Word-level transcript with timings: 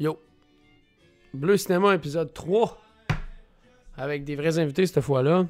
Yo. 0.00 0.18
Bleu 1.34 1.58
Cinéma 1.58 1.94
épisode 1.94 2.32
3. 2.32 2.82
Avec 3.98 4.24
des 4.24 4.34
vrais 4.34 4.58
invités 4.58 4.86
cette 4.86 5.02
fois-là. 5.02 5.46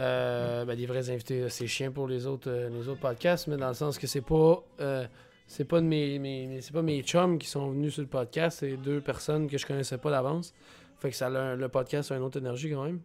Euh, 0.00 0.64
ben, 0.64 0.76
des 0.76 0.86
vrais 0.86 1.08
invités, 1.08 1.48
c'est 1.50 1.68
chiant 1.68 1.92
pour 1.92 2.08
les 2.08 2.26
autres, 2.26 2.50
euh, 2.50 2.68
les 2.68 2.88
autres 2.88 2.98
podcasts, 2.98 3.46
mais 3.46 3.56
dans 3.56 3.68
le 3.68 3.74
sens 3.74 3.96
que 3.96 4.08
c'est 4.08 4.22
pas. 4.22 4.60
euh, 4.80 5.06
c'est 5.46 5.66
pas 5.66 5.80
de 5.80 5.86
mes, 5.86 6.60
c'est 6.62 6.72
pas 6.72 6.82
mes 6.82 7.00
chums 7.02 7.38
qui 7.38 7.46
sont 7.46 7.70
venus 7.70 7.94
sur 7.94 8.02
le 8.02 8.08
podcast, 8.08 8.58
c'est 8.58 8.76
deux 8.76 9.00
personnes 9.00 9.46
que 9.48 9.56
je 9.56 9.64
connaissais 9.64 9.98
pas 9.98 10.10
d'avance. 10.10 10.52
Fait 10.98 11.10
que 11.10 11.16
ça 11.16 11.30
le 11.30 11.68
podcast 11.68 12.10
a 12.10 12.16
une 12.16 12.22
autre 12.22 12.38
énergie 12.38 12.72
quand 12.72 12.82
même. 12.82 13.02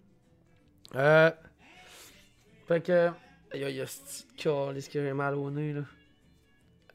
Euh, 0.95 1.29
fait 2.67 2.81
que. 2.81 3.11
Il 3.53 3.61
y 3.61 3.65
a, 3.65 3.69
y 3.69 3.81
a 3.81 3.85
ce 3.85 5.13
mal 5.13 5.35
au 5.35 5.51
nez 5.51 5.73
là? 5.73 5.81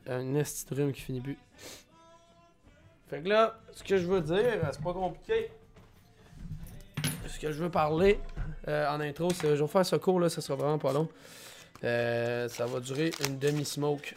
Un 0.08 0.34
esti 0.34 0.74
qui 0.92 1.00
finit 1.00 1.20
plus. 1.20 1.38
Fait 3.08 3.20
que 3.20 3.28
là, 3.28 3.58
ce 3.72 3.82
que 3.82 3.96
je 3.96 4.06
veux 4.06 4.20
dire, 4.20 4.60
c'est 4.72 4.82
pas 4.82 4.92
compliqué. 4.92 5.50
Ce 7.28 7.38
que 7.38 7.52
je 7.52 7.62
veux 7.62 7.70
parler 7.70 8.18
euh, 8.68 8.88
en 8.88 9.00
intro, 9.00 9.30
c'est 9.30 9.56
je 9.56 9.62
vais 9.62 9.68
faire 9.68 9.84
ce 9.84 9.96
cours 9.96 10.20
là, 10.20 10.28
ça 10.28 10.40
sera 10.40 10.56
vraiment 10.56 10.78
pas 10.78 10.92
long. 10.92 11.08
Euh, 11.82 12.48
ça 12.48 12.66
va 12.66 12.80
durer 12.80 13.10
une 13.26 13.38
demi-smoke. 13.38 14.16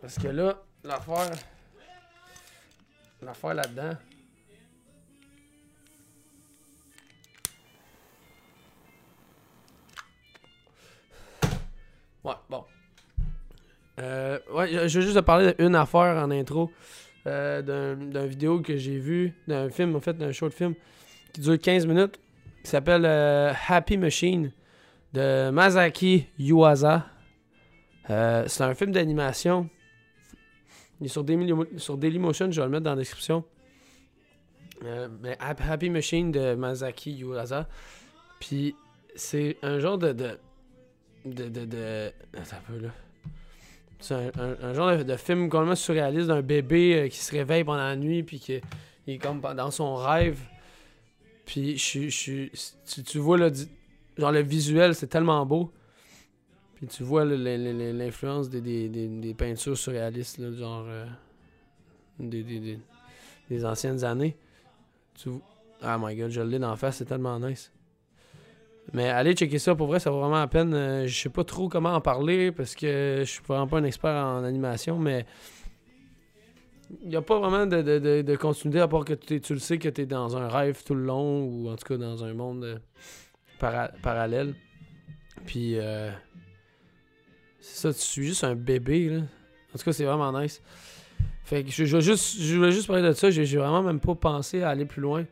Parce 0.00 0.16
que 0.16 0.28
là, 0.28 0.62
l'affaire. 0.84 1.30
L'affaire 3.22 3.54
là-dedans. 3.54 3.96
Ouais, 12.22 12.34
bon. 12.48 12.64
Euh, 14.00 14.38
ouais, 14.52 14.88
je 14.88 14.98
veux 14.98 15.04
juste 15.04 15.16
te 15.16 15.20
parler 15.20 15.54
d'une 15.58 15.74
affaire 15.74 16.16
en 16.24 16.30
intro. 16.30 16.70
euh, 17.26 17.60
d'un 17.96 18.26
vidéo 18.26 18.60
que 18.60 18.76
j'ai 18.76 18.98
vu, 18.98 19.34
d'un 19.46 19.68
film, 19.68 19.94
en 19.96 20.00
fait, 20.00 20.14
d'un 20.14 20.32
short 20.32 20.52
film 20.54 20.74
qui 21.34 21.40
dure 21.42 21.58
15 21.58 21.86
minutes, 21.86 22.18
qui 22.64 22.70
s'appelle 22.70 23.04
euh, 23.04 23.52
Happy 23.68 23.96
Machine 23.98 24.52
de 25.12 25.50
Masaki 25.50 26.26
Yuasa. 26.38 27.06
Euh, 28.08 28.44
c'est 28.46 28.64
un 28.64 28.74
film 28.74 28.92
d'animation. 28.92 29.68
Il 31.00 31.06
est 31.06 31.08
sur, 31.08 31.22
Daily- 31.24 31.52
sur 31.76 31.96
Dailymotion, 31.98 32.50
je 32.50 32.60
vais 32.60 32.66
le 32.66 32.70
mettre 32.72 32.84
dans 32.84 32.90
la 32.90 32.96
description. 32.96 33.44
Mais 35.22 35.36
Happy 35.38 35.62
Happy 35.68 35.90
Machine 35.90 36.32
de 36.32 36.54
Masaki 36.54 37.12
Yuasa. 37.12 37.68
Puis 38.40 38.74
c'est 39.14 39.58
un 39.62 39.78
genre 39.78 39.98
de. 39.98 40.12
de. 40.12 40.38
de. 41.26 41.48
de. 41.50 41.64
de- 41.66 42.12
Attends 42.34 42.56
un 42.56 42.72
peu 42.72 42.78
là. 42.80 42.88
C'est 44.00 44.32
un, 44.38 44.74
genre 44.74 44.96
de, 44.96 45.16
film 45.16 45.48
complètement 45.48 45.74
surréaliste 45.74 46.28
d'un 46.28 46.42
bébé 46.42 46.94
euh, 46.94 47.08
qui 47.08 47.18
se 47.18 47.32
réveille 47.32 47.64
pendant 47.64 47.78
la 47.78 47.96
nuit 47.96 48.22
puis 48.22 48.40
qui 48.40 48.54
est 49.06 49.18
comme 49.18 49.40
dans 49.40 49.70
son 49.70 49.94
rêve. 49.94 50.40
Puis 51.44 51.76
je, 51.76 52.48
tu, 53.02 53.18
vois 53.18 53.36
le, 53.36 53.52
genre 54.16 54.32
le 54.32 54.40
visuel, 54.40 54.94
c'est 54.94 55.08
tellement 55.08 55.44
beau. 55.44 55.70
Puis 56.76 56.86
tu 56.86 57.02
vois 57.02 57.24
l'influence 57.24 58.48
des, 58.48 58.60
des, 58.60 58.88
des, 58.88 59.34
peintures 59.34 59.76
surréalistes, 59.76 60.38
là, 60.38 60.50
genre 60.52 60.86
euh, 60.88 61.06
des, 62.18 63.64
anciennes 63.64 64.02
années. 64.04 64.36
Ah 65.82 65.98
my 66.00 66.16
god, 66.16 66.30
je 66.30 66.40
l'ai 66.40 66.58
la 66.58 66.76
face, 66.76 66.96
c'est 66.98 67.04
tellement 67.04 67.38
nice. 67.38 67.70
Mais 68.92 69.08
allez 69.08 69.34
checker 69.34 69.58
ça, 69.58 69.74
pour 69.74 69.86
vrai, 69.86 70.00
ça 70.00 70.10
vaut 70.10 70.20
vraiment 70.20 70.38
la 70.38 70.48
peine. 70.48 70.74
Euh, 70.74 71.06
je 71.06 71.16
sais 71.16 71.28
pas 71.28 71.44
trop 71.44 71.68
comment 71.68 71.94
en 71.94 72.00
parler 72.00 72.50
parce 72.50 72.74
que 72.74 73.18
je 73.20 73.30
suis 73.30 73.42
vraiment 73.46 73.66
pas 73.66 73.78
un 73.78 73.84
expert 73.84 74.10
en 74.10 74.42
animation, 74.42 74.98
mais 74.98 75.26
il 77.02 77.08
n'y 77.08 77.16
a 77.16 77.22
pas 77.22 77.38
vraiment 77.38 77.66
de, 77.66 77.82
de, 77.82 78.22
de, 78.22 78.36
continuité 78.36 78.80
à 78.80 78.88
part 78.88 79.04
que 79.04 79.14
tu, 79.14 79.40
tu 79.40 79.52
le 79.52 79.60
sais 79.60 79.78
que 79.78 79.88
tu 79.88 80.02
es 80.02 80.06
dans 80.06 80.36
un 80.36 80.48
rêve 80.48 80.82
tout 80.84 80.94
le 80.94 81.04
long 81.04 81.44
ou 81.44 81.68
en 81.68 81.76
tout 81.76 81.86
cas 81.86 81.96
dans 81.96 82.24
un 82.24 82.34
monde 82.34 82.64
euh, 82.64 82.78
para- 83.60 83.92
parallèle. 84.02 84.54
Puis 85.46 85.78
euh, 85.78 86.10
c'est 87.60 87.76
ça, 87.76 87.94
tu 87.94 88.00
suis 88.00 88.26
juste 88.26 88.42
un 88.42 88.56
bébé 88.56 89.08
là. 89.08 89.20
En 89.72 89.78
tout 89.78 89.84
cas, 89.84 89.92
c'est 89.92 90.04
vraiment 90.04 90.38
nice. 90.38 90.60
Fait 91.44 91.62
que 91.62 91.70
je, 91.70 91.84
je, 91.84 92.00
juste, 92.00 92.40
je 92.40 92.70
juste 92.70 92.88
parler 92.88 93.02
de 93.02 93.12
ça, 93.12 93.30
j'ai 93.30 93.44
vraiment 93.44 93.82
même 93.82 94.00
pas 94.00 94.16
pensé 94.16 94.62
à 94.62 94.70
aller 94.70 94.84
plus 94.84 95.00
loin. 95.00 95.24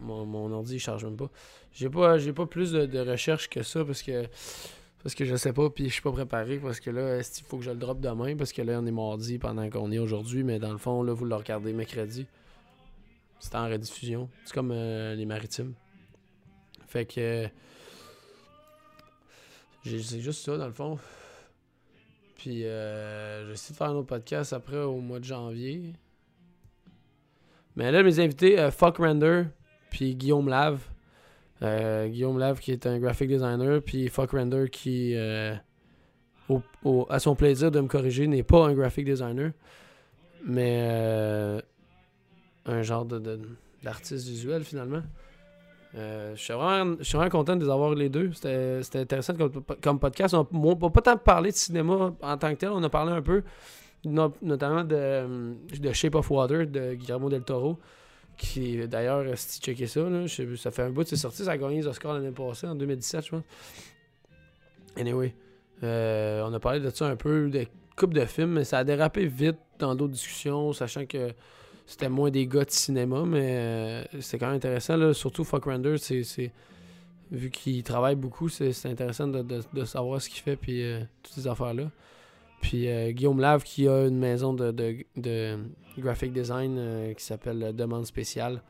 Bon, 0.00 0.26
mon, 0.26 0.52
ordi 0.52 0.76
il 0.76 0.78
charge 0.78 1.04
même 1.04 1.16
pas. 1.16 1.30
J'ai 1.72 1.88
pas, 1.88 2.18
j'ai 2.18 2.32
pas 2.32 2.46
plus 2.46 2.72
de, 2.72 2.98
recherche 3.00 3.48
que 3.48 3.62
ça 3.62 3.84
parce 3.84 4.02
que 4.02 4.26
parce 5.02 5.14
que 5.14 5.24
je 5.24 5.34
sais 5.34 5.54
pas 5.54 5.70
puis 5.70 5.88
je 5.88 5.94
suis 5.94 6.02
pas 6.02 6.12
préparé 6.12 6.58
parce 6.58 6.78
que 6.78 6.90
là 6.90 7.18
il 7.18 7.44
faut 7.44 7.56
que 7.56 7.64
je 7.64 7.70
le 7.70 7.76
drop 7.78 8.00
demain? 8.00 8.36
Parce 8.36 8.52
que 8.52 8.62
là 8.62 8.78
on 8.80 8.86
est 8.86 8.90
mardi 8.90 9.38
pendant 9.38 9.68
qu'on 9.70 9.90
est 9.90 9.98
aujourd'hui 9.98 10.44
mais 10.44 10.58
dans 10.58 10.72
le 10.72 10.78
fond 10.78 11.02
là 11.02 11.12
vous 11.12 11.24
le 11.24 11.34
regardez 11.34 11.72
mercredi. 11.72 12.26
C'est 13.38 13.54
en 13.54 13.68
rediffusion. 13.68 14.28
C'est 14.44 14.52
comme 14.52 14.70
euh, 14.70 15.14
les 15.14 15.24
maritimes. 15.24 15.72
Fait 16.86 17.06
que 17.06 17.20
euh, 17.20 17.48
c'est 19.84 20.20
juste 20.20 20.44
ça 20.44 20.58
dans 20.58 20.66
le 20.66 20.72
fond. 20.72 20.98
Puis 22.36 22.64
euh, 22.64 23.46
j'ai 23.46 23.52
essayé 23.52 23.72
de 23.72 23.76
faire 23.76 23.88
un 23.88 23.94
autre 23.94 24.08
podcast 24.08 24.52
après 24.52 24.78
au 24.78 25.00
mois 25.00 25.20
de 25.20 25.24
janvier. 25.24 25.94
Mais 27.76 27.92
là 27.92 28.02
mes 28.02 28.18
invités 28.18 28.58
euh, 28.58 28.70
Fuck 28.70 28.98
Render 28.98 29.44
puis 29.90 30.14
Guillaume 30.14 30.48
Lave. 30.48 30.80
Euh, 31.62 32.08
Guillaume 32.08 32.38
Lave 32.38 32.58
qui 32.60 32.72
est 32.72 32.86
un 32.86 32.98
graphic 32.98 33.28
designer, 33.28 33.80
puis 33.82 34.08
Fuck 34.08 34.30
Render 34.30 34.68
qui, 34.70 35.14
euh, 35.14 35.54
au- 36.84 37.06
à 37.10 37.18
son 37.18 37.34
plaisir 37.34 37.70
de 37.70 37.80
me 37.80 37.86
corriger, 37.86 38.26
n'est 38.26 38.42
pas 38.42 38.66
un 38.66 38.72
graphic 38.72 39.04
designer, 39.04 39.52
mais 40.44 40.78
euh, 40.90 41.60
un 42.66 42.82
genre 42.82 43.04
de, 43.04 43.40
d'artiste 43.82 44.26
visuel 44.26 44.64
finalement. 44.64 45.02
Je 45.92 46.32
suis 46.36 46.52
vraiment, 46.54 46.96
vraiment 47.02 47.28
content 47.28 47.56
de 47.56 47.64
les 47.64 47.70
avoir 47.70 47.94
les 47.94 48.08
deux. 48.08 48.30
C'était, 48.32 48.80
intéressant 49.00 49.34
comme, 49.34 49.50
comme 49.82 49.98
podcast. 49.98 50.34
On 50.34 50.46
n'a 50.52 50.76
pas 50.90 51.00
tant 51.02 51.16
parlé 51.16 51.50
de 51.50 51.56
cinéma 51.56 52.14
en 52.22 52.36
tant 52.38 52.50
que 52.52 52.58
tel, 52.58 52.70
on 52.70 52.82
a 52.84 52.88
parlé 52.88 53.12
un 53.12 53.22
peu, 53.22 53.42
no- 54.04 54.32
notamment 54.40 54.84
de 54.84 55.92
Shape 55.92 56.14
of 56.14 56.30
Water 56.30 56.66
de 56.66 56.94
Guillermo 56.94 57.28
del 57.28 57.42
Toro 57.42 57.78
qui 58.40 58.86
d'ailleurs 58.88 59.24
si 59.36 59.60
tu 59.60 59.66
checker 59.66 59.86
ça 59.86 60.00
là, 60.08 60.26
je 60.26 60.56
ça 60.56 60.70
fait 60.70 60.82
un 60.82 60.90
bout 60.90 61.06
c'est 61.06 61.16
sorti 61.16 61.44
ça 61.44 61.52
a 61.52 61.58
gagné 61.58 61.76
les 61.76 61.86
Oscars 61.86 62.14
l'année 62.14 62.30
passée 62.32 62.66
en 62.66 62.74
2017 62.74 63.24
je 63.26 63.30
pense. 63.30 63.42
Anyway 64.96 65.34
euh, 65.82 66.42
on 66.46 66.52
a 66.52 66.60
parlé 66.60 66.80
de 66.80 66.90
ça 66.90 67.06
un 67.06 67.16
peu 67.16 67.48
de 67.48 67.66
coupe 67.96 68.12
de 68.14 68.24
films 68.24 68.52
mais 68.52 68.64
ça 68.64 68.78
a 68.78 68.84
dérapé 68.84 69.26
vite 69.26 69.56
dans 69.78 69.94
d'autres 69.94 70.12
discussions 70.12 70.72
sachant 70.72 71.06
que 71.06 71.32
c'était 71.86 72.08
moins 72.08 72.30
des 72.30 72.46
gars 72.46 72.64
de 72.64 72.70
cinéma 72.70 73.24
mais 73.26 73.56
euh, 73.58 74.04
c'était 74.20 74.38
quand 74.38 74.46
même 74.48 74.56
intéressant 74.56 74.96
là, 74.96 75.14
surtout 75.14 75.44
Fuck 75.44 75.64
Render 75.64 75.96
c'est, 75.98 76.22
c'est- 76.24 76.52
vu 77.30 77.50
qu'il 77.50 77.82
travaille 77.84 78.16
beaucoup 78.16 78.48
c'est, 78.48 78.72
c'est 78.72 78.88
intéressant 78.88 79.28
de, 79.28 79.42
de- 79.42 79.62
de 79.72 79.84
savoir 79.84 80.20
ce 80.20 80.28
qu'il 80.28 80.40
fait 80.42 80.56
puis 80.56 80.82
euh, 80.82 81.00
toutes 81.22 81.34
ces 81.34 81.46
affaires 81.46 81.74
là 81.74 81.84
puis 82.60 82.88
euh, 82.88 83.10
Guillaume 83.12 83.40
Lave 83.40 83.62
qui 83.62 83.88
a 83.88 84.06
une 84.06 84.18
maison 84.18 84.52
de, 84.54 85.04
graphic 85.98 86.32
design 86.32 86.76
euh, 86.78 87.14
qui 87.14 87.24
s'appelle 87.24 87.62
euh, 87.62 87.72
Demande 87.72 88.06
spéciale. 88.06 88.62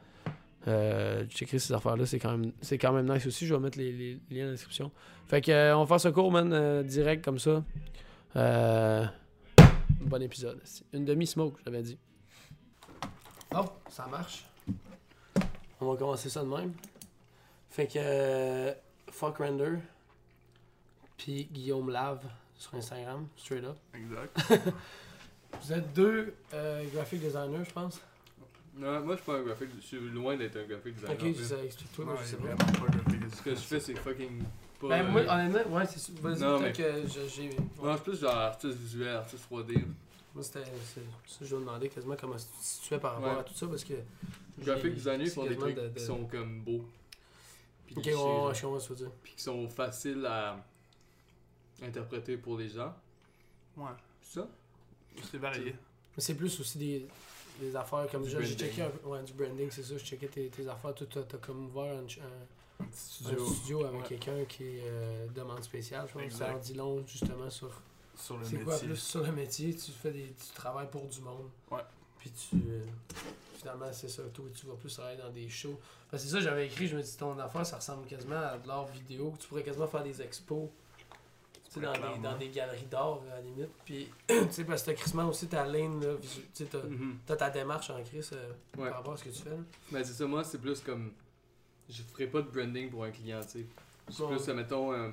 Euh, 0.68 1.24
J'écris 1.28 1.60
ces 1.60 1.72
affaires-là, 1.72 2.06
c'est 2.06 2.18
quand, 2.18 2.36
même, 2.36 2.52
quand 2.80 2.92
même 2.92 3.12
nice 3.12 3.26
aussi. 3.26 3.46
Je 3.46 3.54
vais 3.54 3.60
mettre 3.60 3.78
les, 3.78 4.20
liens 4.30 4.42
dans 4.42 4.46
la 4.46 4.50
description. 4.52 4.90
Fait 5.26 5.40
que 5.40 5.74
on 5.74 5.84
va 5.84 5.86
faire 5.86 6.00
ce 6.00 6.08
cours, 6.08 6.30
man, 6.30 6.82
direct 6.82 7.24
comme 7.24 7.38
ça. 7.38 7.64
Bon 10.00 10.22
épisode. 10.22 10.60
Une 10.92 11.04
demi-smoke, 11.04 11.58
j'avais 11.64 11.82
dit. 11.82 11.98
Oh, 13.54 13.64
ça 13.88 14.06
marche. 14.06 14.46
On 15.80 15.90
va 15.90 15.96
commencer 15.96 16.28
ça 16.28 16.42
de 16.42 16.48
même. 16.48 16.72
Fait 17.70 17.86
que 17.86 18.74
Fuck 19.10 19.38
Render, 19.38 19.76
puis 21.16 21.48
Guillaume 21.50 21.90
Lave 21.90 22.24
sur 22.60 22.74
Instagram, 22.74 23.26
straight 23.36 23.64
up. 23.64 23.76
Exact. 23.94 24.38
Vous 25.62 25.72
êtes 25.72 25.92
deux 25.94 26.34
euh, 26.54 26.84
graphic 26.94 27.20
designers, 27.20 27.64
je 27.66 27.72
pense? 27.72 28.00
Non, 28.76 29.00
moi 29.00 29.14
je 29.16 29.22
suis 29.22 29.26
pas 29.26 29.38
un 29.38 29.42
graphic, 29.42 29.68
je 29.76 29.80
suis 29.86 29.98
loin 29.98 30.36
d'être 30.36 30.56
un 30.56 30.64
graphic 30.64 30.94
designer. 30.94 31.16
Ok, 31.20 31.34
je 31.36 31.42
sais, 31.42 31.64
explique-toi, 31.64 32.04
moi 32.04 32.14
Ouais, 32.14 32.20
je 32.22 32.26
sais 32.28 32.36
pas. 32.36 32.42
vraiment 32.54 32.72
pas 32.86 32.96
graphique 32.98 33.34
Ce 33.34 33.42
que 33.42 33.50
je 33.50 33.56
fais 33.60 33.80
c'est 33.80 33.94
fucking 33.96 34.42
pas. 34.80 34.88
Ben, 34.88 35.04
euh, 35.06 35.10
moi, 35.10 35.20
honnêtement, 35.22 35.76
ouais, 35.76 35.86
c'est 35.86 35.98
sûr. 35.98 36.14
Vas-y, 36.20 36.40
Non, 36.40 36.58
peut-être 36.60 36.76
que 36.76 37.08
j'ai. 37.28 37.50
Moi 37.78 37.92
je 37.92 37.94
suis 37.96 38.10
plus 38.10 38.20
genre 38.20 38.36
artiste 38.36 38.78
visuel, 38.78 39.16
artiste 39.16 39.44
3D. 39.50 39.84
Moi, 40.34 40.44
c'était. 40.44 40.60
c'est- 40.84 41.00
Ça, 41.26 41.38
je 41.44 41.56
vais 41.56 41.60
demander 41.60 41.88
quasiment 41.88 42.14
comment 42.18 42.36
tu 42.36 42.88
fais 42.88 42.98
par 42.98 43.14
rapport 43.14 43.32
Ouais. 43.34 43.40
à 43.40 43.42
tout 43.42 43.54
ça 43.54 43.66
parce 43.66 43.82
que. 43.84 43.94
Graphic 44.60 44.94
designer 44.94 45.26
c'est 45.26 45.34
font 45.34 45.46
des 45.46 45.56
trucs 45.56 45.74
de- 45.74 45.88
de- 45.88 45.98
qui 45.98 46.04
sont 46.04 46.24
comme 46.26 46.60
beaux. 46.60 46.84
Puis 47.86 47.96
Ok, 47.98 48.04
ouais, 48.06 48.12
ouais, 48.12 48.16
genre. 48.16 48.54
je 48.54 48.62
comprends 48.62 48.78
ce 48.78 48.88
que 48.88 48.94
tu 48.94 49.00
veux 49.00 49.06
dire. 49.06 49.14
Puis 49.22 49.32
qui 49.36 49.42
sont 49.42 49.68
faciles 49.68 50.24
à 50.26 50.64
interpréter 51.82 52.36
pour 52.36 52.58
les 52.58 52.68
gens. 52.68 52.94
Ouais, 53.76 53.90
C'est 54.22 54.40
ça? 54.40 54.48
c'est 55.30 55.38
varié. 55.38 55.74
Mais 56.16 56.22
c'est 56.22 56.34
plus 56.34 56.58
aussi 56.60 56.78
des, 56.78 57.06
des 57.60 57.74
affaires 57.76 58.06
comme 58.10 58.22
Du 58.24 58.30
j'ai 58.30 58.36
j'ai 58.42 58.54
branding. 58.54 58.58
checké 58.68 58.82
un 58.82 58.90
peu. 58.90 59.08
Ouais, 59.08 59.22
du 59.22 59.32
branding, 59.32 59.68
c'est 59.70 59.82
ça. 59.82 59.96
Je 59.96 60.04
checkais 60.04 60.28
tes, 60.28 60.48
tes 60.48 60.68
affaires. 60.68 60.94
T'as 60.94 61.22
t'as 61.22 61.38
comme 61.38 61.66
ouvert 61.66 61.94
un, 61.94 62.02
un- 62.02 62.82
Un 62.82 62.84
petit 62.84 63.24
un 63.24 63.46
studio. 63.46 63.84
avec 63.84 64.00
Ouais. 64.02 64.06
quelqu'un 64.08 64.44
qui 64.44 64.80
euh, 64.84 65.26
demande 65.34 65.62
spéciale. 65.62 66.06
Je 66.12 66.18
pense 66.20 66.32
ça 66.32 66.54
en 66.54 66.58
dit 66.58 66.74
long 66.74 67.04
justement 67.06 67.48
sur. 67.50 67.70
Sur 68.16 68.36
le 68.36 68.44
C'est 68.44 68.52
métier. 68.52 68.64
quoi 68.66 68.78
plus 68.78 68.96
sur 68.96 69.22
le 69.22 69.32
métier? 69.32 69.74
Tu 69.74 69.90
fais 69.92 70.10
des. 70.12 70.32
Tu 70.34 70.54
travailles 70.54 70.90
pour 70.90 71.06
du 71.06 71.20
monde. 71.20 71.48
Ouais. 71.70 71.80
Puis 72.18 72.30
tu. 72.32 72.56
euh, 72.56 72.84
finalement, 73.56 73.90
c'est 73.92 74.08
ça. 74.08 74.22
Toi, 74.34 74.44
tu 74.54 74.66
vas 74.66 74.74
plus 74.74 74.92
travailler 74.94 75.16
dans 75.18 75.30
des 75.30 75.48
shows. 75.48 75.78
Parce 76.10 76.22
que 76.24 76.28
c'est 76.28 76.34
ça, 76.34 76.40
j'avais 76.40 76.66
écrit, 76.66 76.86
je 76.88 76.96
me 76.96 77.02
dis, 77.02 77.16
ton 77.16 77.38
affaire, 77.38 77.64
ça 77.64 77.76
ressemble 77.76 78.06
quasiment 78.06 78.36
à 78.36 78.58
de 78.58 78.66
l'art 78.68 78.86
vidéo. 78.88 79.32
Tu 79.38 79.46
pourrais 79.46 79.62
quasiment 79.62 79.86
faire 79.86 80.02
des 80.02 80.20
expos. 80.20 80.68
Tu 81.72 81.78
sais, 81.78 81.86
dans, 81.86 81.92
des, 81.92 82.18
dans 82.20 82.36
des 82.36 82.48
galeries 82.48 82.86
d'art, 82.86 83.20
à 83.30 83.36
la 83.36 83.40
limite. 83.42 83.70
Puis, 83.84 84.08
tu 84.28 84.34
sais, 84.50 84.64
parce 84.64 84.82
que 84.82 84.86
t'as 84.90 84.94
crissement 84.96 85.28
aussi 85.28 85.46
ta 85.46 85.64
lane, 85.64 86.00
là, 86.04 86.14
Tu 86.20 86.28
sais, 86.52 86.64
t'as 86.64 86.82
Mhm. 86.82 87.18
t'as 87.24 87.36
ta 87.36 87.48
démarche 87.50 87.90
en 87.90 88.02
crise 88.02 88.30
euh, 88.32 88.52
Ouais. 88.76 88.88
par 88.88 88.98
rapport 88.98 89.12
à 89.12 89.16
ce 89.16 89.24
que 89.24 89.28
tu 89.30 89.42
fais. 89.42 89.50
là. 89.50 89.56
Ben 89.92 90.02
c'est 90.04 90.12
ça, 90.14 90.26
moi 90.26 90.42
c'est 90.42 90.58
plus 90.58 90.80
comme. 90.80 91.12
Je 91.88 92.02
ferai 92.02 92.26
pas 92.26 92.42
de 92.42 92.48
branding 92.50 92.90
pour 92.90 93.04
un 93.04 93.10
client, 93.12 93.40
tu 93.42 93.60
sais. 93.60 93.66
C'est 94.10 94.26
plus, 94.26 94.48
mettons, 94.54 94.92
euh, 94.92 95.10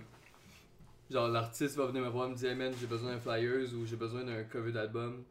genre 1.12 1.27
l'artiste 1.27 1.75
va 1.75 1.86
venir 1.86 2.01
me 2.01 2.09
voir, 2.09 2.27
me 2.30 2.36
dire, 2.36 2.50
hey 2.50 2.56
man, 2.56 2.74
j'ai 2.80 2.88
besoin 2.88 3.12
d'un 3.13 3.19
flyers 3.19 3.71
ou 3.75 3.86
j'ai 3.86 3.95
besoin 3.95 4.24
d'un 4.24 4.44
cover 4.44 4.71
d'album. 4.71 5.24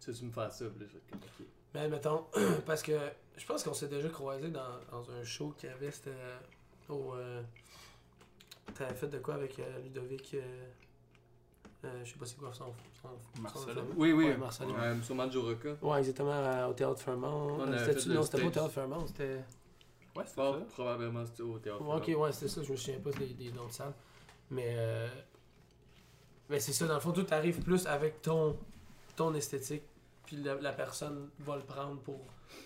Tu 0.00 0.12
sais, 0.12 0.18
tu 0.18 0.24
me 0.24 0.30
fais 0.32 0.48
ça, 0.50 0.64
puis 0.66 0.80
là, 0.80 0.86
je 0.88 0.94
vais 0.94 1.02
ok. 1.14 1.46
Mais 1.74 1.88
mettons, 1.88 2.24
parce 2.66 2.82
que 2.82 2.98
je 3.36 3.44
pense 3.44 3.62
qu'on 3.62 3.74
s'est 3.74 3.88
déjà 3.88 4.08
croisé 4.08 4.48
dans, 4.48 4.80
dans 4.90 5.10
un 5.10 5.22
show 5.24 5.54
qu'il 5.58 5.68
y 5.68 5.72
avait, 5.72 5.90
c'était 5.90 6.10
euh, 6.10 6.38
au. 6.88 7.14
Euh, 7.14 7.42
T'avais 8.74 8.94
fait 8.94 9.08
de 9.08 9.18
quoi 9.18 9.34
avec 9.34 9.58
euh, 9.58 9.78
Ludovic 9.82 10.34
euh, 10.34 10.40
euh, 11.84 12.04
Je 12.04 12.12
sais 12.12 12.18
pas 12.18 12.26
c'est 12.26 12.36
quoi 12.38 12.52
son. 12.52 12.72
son, 13.02 13.08
son 13.48 13.66
famille. 13.66 13.82
Oui, 13.96 14.12
oui, 14.12 14.26
Ouais, 14.26 14.36
Marcelo. 14.36 14.74
euh, 14.76 15.00
sûrement. 15.02 15.28
Ouais, 15.82 15.98
exactement, 15.98 16.30
euh, 16.32 16.66
au 16.68 16.72
Théâtre 16.74 17.00
Fairmont. 17.00 17.56
On 17.60 17.72
avait 17.72 17.92
fait 17.92 18.06
non, 18.08 18.22
c'était 18.22 18.40
pas 18.40 18.46
au. 18.46 18.50
Théâtre 18.50 18.70
Fairmont, 18.70 19.06
c'était. 19.06 19.40
Ouais, 20.16 20.24
c'est 20.26 20.34
Fort 20.34 20.56
ça. 20.58 20.64
probablement 20.74 21.24
c'était 21.26 21.42
au 21.42 21.58
théâtre. 21.58 21.80
Ouais, 21.82 21.96
ok, 22.14 22.20
ouais, 22.20 22.32
c'était 22.32 22.48
ça, 22.48 22.62
je 22.62 22.72
me 22.72 22.76
souviens 22.76 22.98
pas 23.00 23.10
des, 23.10 23.26
des 23.34 23.52
noms 23.52 23.66
de 23.66 23.72
salles. 23.72 23.94
Mais. 24.50 24.74
Euh... 24.76 25.08
Mais 26.50 26.60
c'est 26.60 26.72
ça, 26.72 26.86
dans 26.86 26.94
le 26.94 27.00
fond, 27.00 27.12
tout 27.12 27.26
arrive 27.30 27.60
plus 27.62 27.86
avec 27.86 28.22
ton, 28.22 28.56
ton 29.16 29.34
esthétique, 29.34 29.82
puis 30.24 30.36
la, 30.36 30.54
la 30.54 30.72
personne 30.72 31.28
va 31.40 31.56
le 31.56 31.62
prendre 31.62 32.00
pour. 32.00 32.20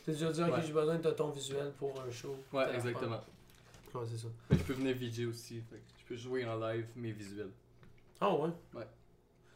Tu 0.04 0.12
vas 0.12 0.31
dire, 0.31 0.46
ok, 0.46 0.54
Ouais. 0.54 0.62
j'ai 0.64 0.72
besoin 0.72 0.96
de 0.99 1.10
ton 1.10 1.31
visuel 1.31 1.72
pour 1.78 2.00
un 2.00 2.10
show. 2.10 2.37
Ouais, 2.52 2.72
exactement. 2.75 3.20
Ouais, 3.94 4.06
c'est 4.10 4.18
ça. 4.18 4.28
Mais 4.50 4.58
je 4.58 4.62
peux 4.62 4.72
venir 4.74 4.96
VJ 4.96 5.26
aussi, 5.26 5.60
fait 5.62 5.76
que 5.76 5.82
je 6.00 6.04
peux 6.06 6.16
jouer 6.16 6.44
en 6.46 6.56
live 6.58 6.86
mes 6.96 7.12
visuels. 7.12 7.50
Ah 8.20 8.34
ouais? 8.34 8.50
Ouais. 8.74 8.86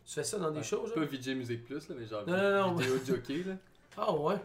Tu 0.04 0.14
fais 0.14 0.24
ça 0.24 0.38
dans 0.38 0.50
des 0.50 0.58
Ouais. 0.58 0.62
shows, 0.62 0.86
genre? 0.86 0.94
Pas 0.94 1.04
VJ 1.04 1.28
Music 1.30 1.64
Plus, 1.64 1.88
là, 1.88 1.94
mais 1.98 2.06
genre 2.06 2.26
Non, 2.26 2.36
non, 2.36 2.66
non. 2.72 2.74
vidéo 2.76 2.98
jockey, 3.04 3.42
là. 3.44 3.54
Ah 3.96 4.12
ouais? 4.12 4.36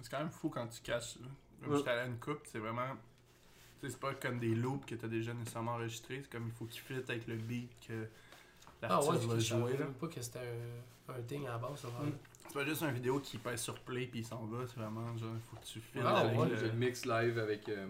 C'est 0.00 0.10
quand 0.10 0.18
même 0.20 0.30
fou 0.30 0.48
quand 0.48 0.66
tu 0.68 0.80
caches. 0.80 1.16
là. 1.20 1.26
Comme 1.62 1.72
Ouais. 1.72 1.78
j'étais 1.78 1.90
allé 1.90 2.00
à 2.02 2.06
une 2.06 2.18
coupe, 2.18 2.40
c'est 2.44 2.58
vraiment. 2.58 2.96
C'est 3.82 3.98
pas 4.00 4.14
comme 4.14 4.38
des 4.38 4.54
loops 4.54 4.86
que 4.86 4.94
t'as 4.94 5.08
déjà 5.08 5.34
nécessairement 5.34 5.72
enregistrés. 5.72 6.20
C'est 6.22 6.30
comme 6.30 6.46
il 6.46 6.52
faut 6.52 6.64
qu'ils 6.64 6.80
fit 6.80 6.94
avec 6.94 7.26
le 7.26 7.36
beat 7.36 7.70
que 7.86 8.06
Ah 8.82 8.88
l'artiste 8.88 9.10
ouais, 9.12 9.18
va 9.18 9.38
je 9.38 9.44
savais 9.44 9.60
jouer. 9.62 9.72
là. 9.74 9.78
même 9.84 9.94
pas 9.94 10.08
que 10.08 10.22
c'était 10.22 10.38
un, 11.08 11.12
un 11.14 11.20
thing 11.22 11.46
à 11.46 11.50
la 11.50 11.58
base, 11.58 11.80
ça. 11.80 11.88
Mm. 11.88 12.12
C'est 12.46 12.54
pas 12.54 12.64
juste 12.64 12.82
une 12.82 12.92
vidéo 12.92 13.20
qui 13.20 13.36
pèse 13.38 13.60
sur 13.60 13.78
play 13.80 14.06
puis 14.06 14.20
il 14.20 14.24
s'en 14.24 14.44
va. 14.46 14.66
C'est 14.66 14.76
vraiment 14.80 15.14
genre, 15.18 15.34
il 15.34 15.40
faut 15.42 15.56
que 15.56 15.64
tu 15.66 15.80
files 15.80 16.02
Ah, 16.04 16.18
avec 16.20 16.38
ouais, 16.38 16.48
le- 16.48 16.56
J'ai 16.56 16.66
le 16.68 16.72
mix 16.72 17.04
live 17.04 17.38
avec 17.38 17.68
euh, 17.68 17.88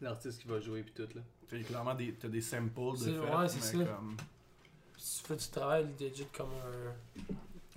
l'artiste 0.00 0.40
qui 0.42 0.48
va 0.48 0.60
jouer 0.60 0.82
puis 0.82 0.92
tout, 0.94 1.08
là. 1.14 1.22
T'as 1.48 1.58
clairement 1.62 1.94
des, 1.94 2.12
t'as 2.14 2.28
des 2.28 2.40
samples 2.40 2.92
de 2.92 2.96
C'est- 2.96 3.04
fait, 3.12 3.18
ouais, 3.20 3.48
c'est 3.48 3.78
mais 3.78 3.84
ça. 3.84 3.92
comme. 3.92 4.16
Tu 4.96 5.02
fais 5.24 5.36
du 5.36 5.46
travail 5.48 5.86
legit 6.00 6.26
comme 6.36 6.48
un. 6.50 6.90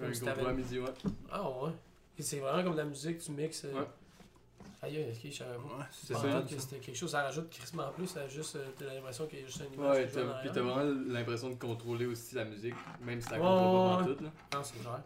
Un 0.01 0.05
Comme 0.05 0.13
si 0.13 0.19
gros 0.21 0.29
t'avais- 0.29 0.41
droit 0.41 0.51
à 0.51 0.55
midi, 0.55 0.79
ouais. 0.79 0.93
Ah 1.31 1.49
ouais? 1.49 1.71
Et 2.17 2.21
c'est 2.23 2.39
vraiment 2.39 2.63
comme 2.63 2.73
de 2.73 2.77
la 2.77 2.85
musique, 2.85 3.19
tu 3.19 3.31
mixes. 3.31 3.65
euh, 3.65 3.73
Ouais. 3.73 3.87
Aïe, 4.81 4.95
aïe, 4.95 5.09
ok, 5.11 5.29
je 5.29 5.37
savais 5.37 5.55
pas. 5.57 5.61
Ouais, 5.77 5.83
C'est 5.91 6.13
ça. 6.13 6.41
que 6.49 6.57
c'était 6.57 6.77
quelque 6.77 6.95
chose, 6.95 7.11
ça 7.11 7.23
rajoute 7.23 7.49
crissement 7.49 7.87
en 7.87 7.91
plus, 7.91 8.07
ça 8.07 8.25
juste, 8.29 8.55
euh, 8.55 8.65
t'as 8.77 8.85
l'impression 8.93 9.27
qu'il 9.27 9.39
y 9.39 9.43
a 9.43 9.45
juste 9.45 9.61
un 9.61 9.73
image 9.73 9.97
Ouais, 9.97 10.07
qui 10.07 10.13
joue 10.13 10.19
en 10.19 10.21
t'as- 10.31 10.39
puis 10.39 10.49
arrière. 10.49 10.63
vraiment 10.63 11.03
l'impression 11.13 11.49
de 11.49 11.55
contrôler 11.55 12.05
aussi 12.05 12.35
la 12.35 12.45
musique, 12.45 12.75
même 13.01 13.19
si 13.19 13.27
t'as 13.27 13.35
Ouais, 13.35 13.41
contrôles 13.41 14.05
pas 14.05 14.09
ouais, 14.09 14.15
tout, 14.15 14.23
là. 14.23 14.31
Non, 14.53 14.63
c'est 14.63 14.81
vrai. 14.81 14.99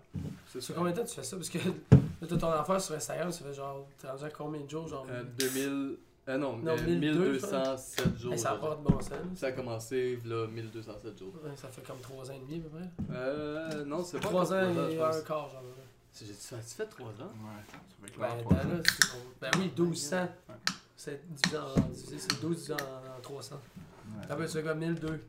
C'est 0.48 0.62
Sur 0.62 0.76
combien 0.76 0.92
de 0.92 0.98
temps 0.98 1.06
tu 1.06 1.16
fais 1.16 1.24
ça? 1.24 1.36
Parce 1.38 1.50
que 1.50 1.58
là, 1.58 2.28
t'as 2.30 2.38
ton 2.38 2.52
affaire 2.52 2.80
sur 2.82 2.94
Instagram, 2.94 3.32
ça 3.32 3.44
fait 3.46 3.54
genre, 3.56 3.88
t'es 4.00 4.08
rendu 4.08 4.24
à 4.24 4.30
combien 4.30 4.62
de 4.62 4.70
jours? 4.70 4.88
Genre, 4.88 5.08
Euh, 5.10 5.24
2000. 5.40 5.98
Euh, 6.30 6.38
non, 6.38 6.58
Non, 6.58 6.72
euh, 6.72 6.82
1200, 6.86 7.48
1207 7.48 8.18
jours. 8.18 8.32
Hey, 8.34 8.40
ça 8.40 8.52
n'a 8.52 8.58
pas 8.58 8.76
de 8.76 8.82
bon 8.82 9.02
sens. 9.02 9.12
Ça 9.36 9.48
a 9.48 9.52
commencé, 9.52 10.20
là, 10.26 10.48
1207 10.48 11.20
jours. 11.20 11.34
Ouais, 11.44 11.52
ça 11.58 11.68
fait 11.68 11.82
comme 11.86 12.00
3 12.00 12.32
ans 12.32 12.34
et 12.34 12.40
demi 12.40 12.60
à 12.60 12.62
peu 12.62 12.70
près. 12.78 12.90
Euh, 13.14 13.84
non, 13.86 14.04
c'est 14.04 14.20
pas 14.20 14.30
3 14.30 14.54
encore 14.54 14.64
ans 14.70 14.72
trois 14.74 14.90
et 14.90 15.18
un 15.18 15.22
quart, 15.22 15.50
genre. 15.50 15.64
Ça 16.14 16.56
a-tu 16.56 16.76
fait 16.76 16.86
3 16.86 17.08
ans? 17.08 17.12
Ouais, 17.12 17.64
ça 17.68 17.78
fait 18.02 18.18
Ben, 18.20 18.28
clair. 18.28 18.44
dans 18.44 18.56
là, 18.76 18.82
c'est 18.86 19.12
bon. 19.12 19.24
Ben 19.42 19.52
oui, 19.58 19.72
1200. 19.78 20.16
Ouais. 20.22 20.56
C'est 20.96 21.22
divisé 21.30 21.58
en, 21.58 21.82
divisé, 21.90 22.18
c'est 22.20 22.40
12 22.42 22.56
divisé 22.56 22.74
en, 22.74 23.18
en 23.18 23.22
300. 23.22 23.56
Ouais. 23.56 24.22
T'as 24.26 24.36
peu, 24.38 24.48
c'est 24.48 24.64
comme 24.64 24.80
1002. 24.80 25.20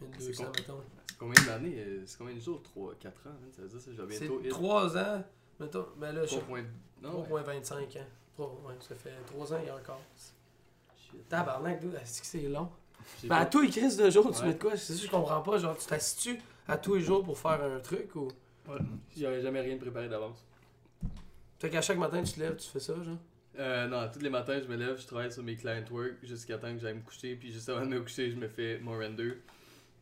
1200, 0.00 0.20
C'est 0.20 0.32
con. 0.44 0.50
mettons. 0.56 0.80
C'est 1.08 1.18
combien 1.18 1.44
d'années 1.44 1.74
euh, 1.78 2.02
C'est 2.06 2.16
combien 2.16 2.34
de 2.34 2.40
jours? 2.40 2.62
3, 2.62 2.94
4 2.98 3.26
ans, 3.26 3.30
hein? 3.30 3.48
Ça 3.54 3.62
veut 3.62 3.68
dire 3.68 3.80
ça, 3.80 3.90
je 3.94 4.00
vais 4.02 4.18
bientôt 4.18 4.38
C'est 4.40 4.46
hit 4.48 4.50
3 4.52 4.96
ans, 4.96 5.24
mettons. 5.58 5.86
Ben 5.98 6.12
là, 6.12 6.22
je 6.24 6.30
sais 6.30 6.36
3 6.36 6.48
points. 6.48 6.64
Non, 7.02 7.26
ouais. 7.28 7.42
3.25 7.42 7.74
ans. 7.98 8.06
3, 8.46 8.70
ouais, 8.70 8.74
ça 8.80 8.94
fait 8.94 9.12
3 9.26 9.52
ans 9.54 9.58
et 9.66 9.70
encore. 9.70 10.00
Tabarnak, 11.28 11.82
est-ce 12.02 12.20
que 12.20 12.26
c'est 12.26 12.42
long? 12.48 12.68
Ben 13.24 13.36
à 13.36 13.46
tous 13.46 13.60
les 13.62 13.70
crises 13.70 13.96
de 13.96 14.08
jour, 14.10 14.30
tu 14.32 14.40
Ouais. 14.40 14.48
mets 14.48 14.54
de 14.54 14.58
quoi? 14.60 14.76
C'est 14.76 14.94
ça, 14.94 15.04
je 15.04 15.10
comprends 15.10 15.40
pas. 15.42 15.58
Genre, 15.58 15.76
tu 15.76 15.86
t'assieds-tu 15.86 16.40
à 16.68 16.76
tous 16.78 16.94
les 16.94 17.00
jours 17.00 17.24
pour 17.24 17.38
faire 17.38 17.62
un 17.62 17.80
truc 17.80 18.14
ou? 18.16 18.28
J'avais 19.16 19.40
jamais 19.42 19.60
rien 19.60 19.76
préparé 19.78 20.08
d'avance. 20.08 20.44
Fait 21.58 21.68
qu'à 21.70 21.82
chaque 21.82 21.98
matin, 21.98 22.22
tu 22.22 22.32
te 22.34 22.40
lèves, 22.40 22.56
tu 22.56 22.68
fais 22.68 22.80
ça, 22.80 22.94
genre? 23.02 23.16
Euh, 23.58 23.86
non, 23.88 24.08
tous 24.12 24.20
les 24.20 24.30
matins, 24.30 24.58
je 24.62 24.68
me 24.68 24.76
lève, 24.76 24.98
je 25.00 25.06
travaille 25.06 25.32
sur 25.32 25.42
mes 25.42 25.56
client 25.56 25.84
work 25.90 26.14
jusqu'à 26.22 26.56
temps 26.56 26.72
que 26.72 26.78
j'aille 26.78 26.94
me 26.94 27.02
coucher, 27.02 27.34
puis 27.34 27.52
juste 27.52 27.68
avant 27.68 27.80
de 27.84 27.86
me 27.90 28.00
coucher, 28.00 28.30
je 28.30 28.36
me 28.36 28.48
fais 28.48 28.78
mon 28.78 28.92
render. 28.98 29.42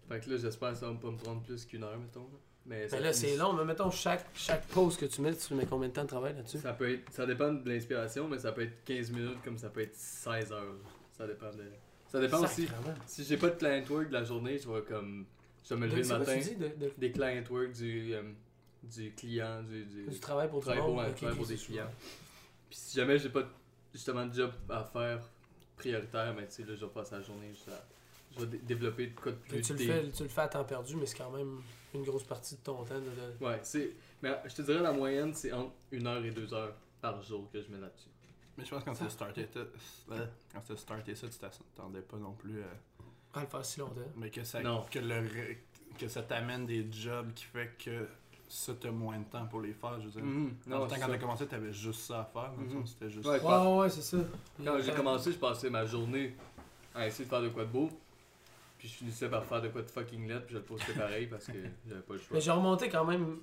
Fait 0.09 0.21
que 0.21 0.31
là, 0.31 0.37
j'espère 0.37 0.73
que 0.73 0.79
ça 0.79 0.89
va 0.91 0.95
pas 0.95 1.11
me 1.11 1.17
prendre 1.17 1.43
plus 1.43 1.65
qu'une 1.65 1.83
heure, 1.83 1.99
mettons. 1.99 2.21
là. 2.25 2.39
Mais, 2.69 2.87
Mais 2.93 3.01
là, 3.01 3.13
c'est 3.15 3.37
long, 3.37 3.55
mais 3.55 3.65
mettons, 3.65 3.91
chaque, 3.91 4.27
chaque 4.35 4.67
pause 4.69 4.97
que 4.99 5.07
tu 5.07 5.23
mets, 5.23 5.35
tu 5.35 5.55
mets 5.55 5.65
combien 5.65 5.89
de 5.89 5.95
temps 5.95 6.03
de 6.03 6.09
travail 6.09 6.35
là-dessus? 6.35 6.59
Ça 6.59 6.75
peut 6.75 6.93
être, 6.93 7.11
ça 7.13 7.25
dépend 7.25 7.51
de 7.53 7.67
l'inspiration, 7.69 8.29
mais 8.29 8.39
ça 8.39 8.53
peut 8.53 8.63
être 8.63 8.85
15 8.85 9.11
minutes 9.11 9.43
comme 9.43 9.57
ça 9.57 9.71
peut 9.71 9.81
être 9.81 9.97
16 9.97 10.53
heures. 10.53 10.75
Ça 11.17 11.27
dépend 11.27 11.51
de. 11.51 11.65
Ça 12.09 12.21
dépend 12.21 12.43
aussi. 12.45 12.69
Si 13.07 13.25
j'ai 13.25 13.37
pas 13.39 13.49
de 13.49 13.55
client 13.57 13.83
work 13.89 14.09
de 14.09 14.13
la 14.13 14.25
journée, 14.25 14.59
je 14.59 14.69
vais 14.69 14.83
comme. 14.83 15.25
Je 15.67 15.75
vais 15.75 15.81
me 15.81 15.87
lever 15.87 16.03
le 16.03 16.09
matin. 16.09 16.37
dis 16.37 16.57
de, 16.57 16.69
de- 16.69 16.93
Des 16.99 17.11
client 17.11 17.43
work 17.51 17.73
du, 17.73 18.15
euh, 18.15 18.23
du 18.83 19.13
client, 19.13 19.63
du. 19.63 19.85
du, 19.85 20.07
du 20.07 20.19
travail 20.21 20.49
pour 20.49 20.61
du 20.61 20.67
travail 20.67 20.83
monde? 20.83 21.05
pour, 21.07 21.15
travail 21.15 21.47
des 21.47 21.57
clients. 21.57 21.91
Puis 22.71 22.79
si 22.79 22.97
jamais 22.99 23.19
j'ai 23.19 23.29
pas 23.31 23.45
justement 23.95 24.27
de 24.27 24.35
job 24.35 24.53
à 24.69 24.85
faire 24.85 25.21
prioritaire, 25.77 26.35
ben 26.35 26.45
tu 26.47 26.53
sais, 26.53 26.63
là, 26.65 26.75
je 26.75 26.85
vais 26.85 26.91
passer 26.93 27.15
la 27.17 27.23
journée. 27.23 27.53
Je 28.37 28.41
vais 28.41 28.47
dé- 28.47 28.59
développer 28.59 29.07
de 29.09 29.15
quoi 29.19 29.33
de 29.33 29.37
plus 29.39 29.63
tu, 29.63 29.73
le 29.73 29.79
fais, 29.79 30.09
tu 30.11 30.23
le 30.23 30.29
fais 30.29 30.41
à 30.43 30.49
temps 30.49 30.65
perdu, 30.65 30.97
mais 30.97 31.07
c'est 31.07 31.17
quand 31.17 31.31
même 31.31 31.61
une 31.95 32.03
grosse 32.05 32.25
partie 32.25 32.57
de 32.57 32.61
ton 32.61 32.85
temps. 32.85 32.95
De, 33.01 33.45
Ouais, 33.45 33.59
c'est. 33.63 33.93
Mais 34.23 34.37
je 34.47 34.55
te 34.55 34.63
dirais 34.63 34.81
la 34.83 34.93
moyenne, 34.93 35.33
c'est 35.35 35.53
entre 35.53 35.73
une 35.93 36.07
heure 36.07 36.25
et 36.25 36.31
deux 36.31 36.53
heures 36.53 36.75
par 37.01 37.23
jour 37.23 37.49
que 37.53 37.61
je 37.63 37.69
mets 37.71 37.81
là-dessus. 37.81 38.09
Mais 38.57 38.65
je 38.65 38.71
pense 38.71 38.81
que 38.83 38.91
quand 38.91 38.95
t'as 38.97 39.09
starté, 39.09 39.47
ça- 39.53 39.61
euh, 40.13 40.27
quand 40.53 40.61
t'as 40.67 40.77
starté 40.77 41.15
ça, 41.15 41.29
tu 41.29 41.39
t'attendais 41.39 42.01
pas 42.03 42.17
non 42.17 42.33
plus. 42.33 42.59
euh, 42.59 42.65
à 43.35 43.41
le 43.43 43.47
faire 43.47 43.65
si 43.65 43.79
longtemps. 43.79 44.01
mais 44.17 44.31
que 44.31 44.43
ça, 44.43 44.61
Non. 44.63 44.85
que, 44.91 44.99
le, 44.99 45.23
que 45.97 46.09
ça 46.09 46.23
t'amène 46.23 46.67
des 46.67 46.91
jobs 46.91 47.33
qui 47.35 47.45
fait 47.45 47.71
que 47.79 48.09
ça 48.49 48.73
t'as 48.81 48.91
moins 48.91 49.19
de 49.19 49.25
temps 49.25 49.47
pour 49.47 49.61
les 49.61 49.73
faire. 49.75 50.01
Je 50.01 50.07
veux 50.07 50.11
dire. 50.11 50.25
Mhm. 50.25 50.55
Dans 50.67 50.79
Non, 50.81 50.87
temps, 50.89 50.97
quand 50.99 51.07
t'as 51.07 51.19
commencé, 51.19 51.47
t'avais 51.47 51.73
juste 51.73 52.01
ça 52.01 52.21
à 52.21 52.25
faire. 52.25 52.53
Mhm. 52.59 52.71
fond, 52.71 52.87
C'était 52.87 53.11
juste. 53.11 53.27
Ouais, 53.27 53.39
Ouais, 53.41 53.91
c'est 53.91 54.03
ça. 54.03 54.17
Quand 54.65 54.81
j'ai 54.81 54.93
commencé, 54.93 55.31
je 55.33 55.39
passais 55.39 55.71
ma 55.71 55.85
journée 55.85 56.35
à 56.95 57.07
essayer 57.07 57.25
de 57.27 57.31
faire 57.31 57.43
de 57.43 57.51
quoi 57.51 57.65
de 57.65 57.71
beau. 57.71 57.89
Puis 58.79 58.89
je 58.89 58.95
finissais 58.95 59.29
par 59.29 59.45
faire 59.45 59.61
de 59.61 59.69
quoi 59.69 59.83
de 59.83 59.91
fucking 59.91 60.29
lettre, 60.29 60.47
puis 60.47 60.55
je 60.55 60.59
le 60.61 60.65
postais 60.65 60.93
pareil 60.93 61.27
parce 61.27 61.47
que 61.47 61.59
j'avais 61.87 62.01
pas 62.03 62.13
le 62.15 62.19
choix. 62.21 62.29
Mais 62.37 62.41
j'ai 62.41 62.51
remonté 62.53 62.89
quand 62.89 63.05
même 63.05 63.41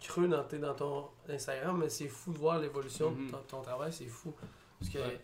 creux 0.00 0.28
dans, 0.28 0.44
tes- 0.44 0.58
dans 0.58 0.74
ton 0.74 1.08
Instagram, 1.28 1.78
mais 1.78 1.88
c'est 1.90 2.08
fou 2.08 2.32
de 2.32 2.38
voir 2.38 2.58
l'évolution 2.58 3.10
Mhm. 3.10 3.26
de 3.26 3.30
ton, 3.32 3.38
ton 3.48 3.62
travail, 3.62 3.92
c'est 3.92 4.06
fou. 4.06 4.32
Parce 4.80 4.90
que 4.92 4.98
Ouais. 4.98 5.20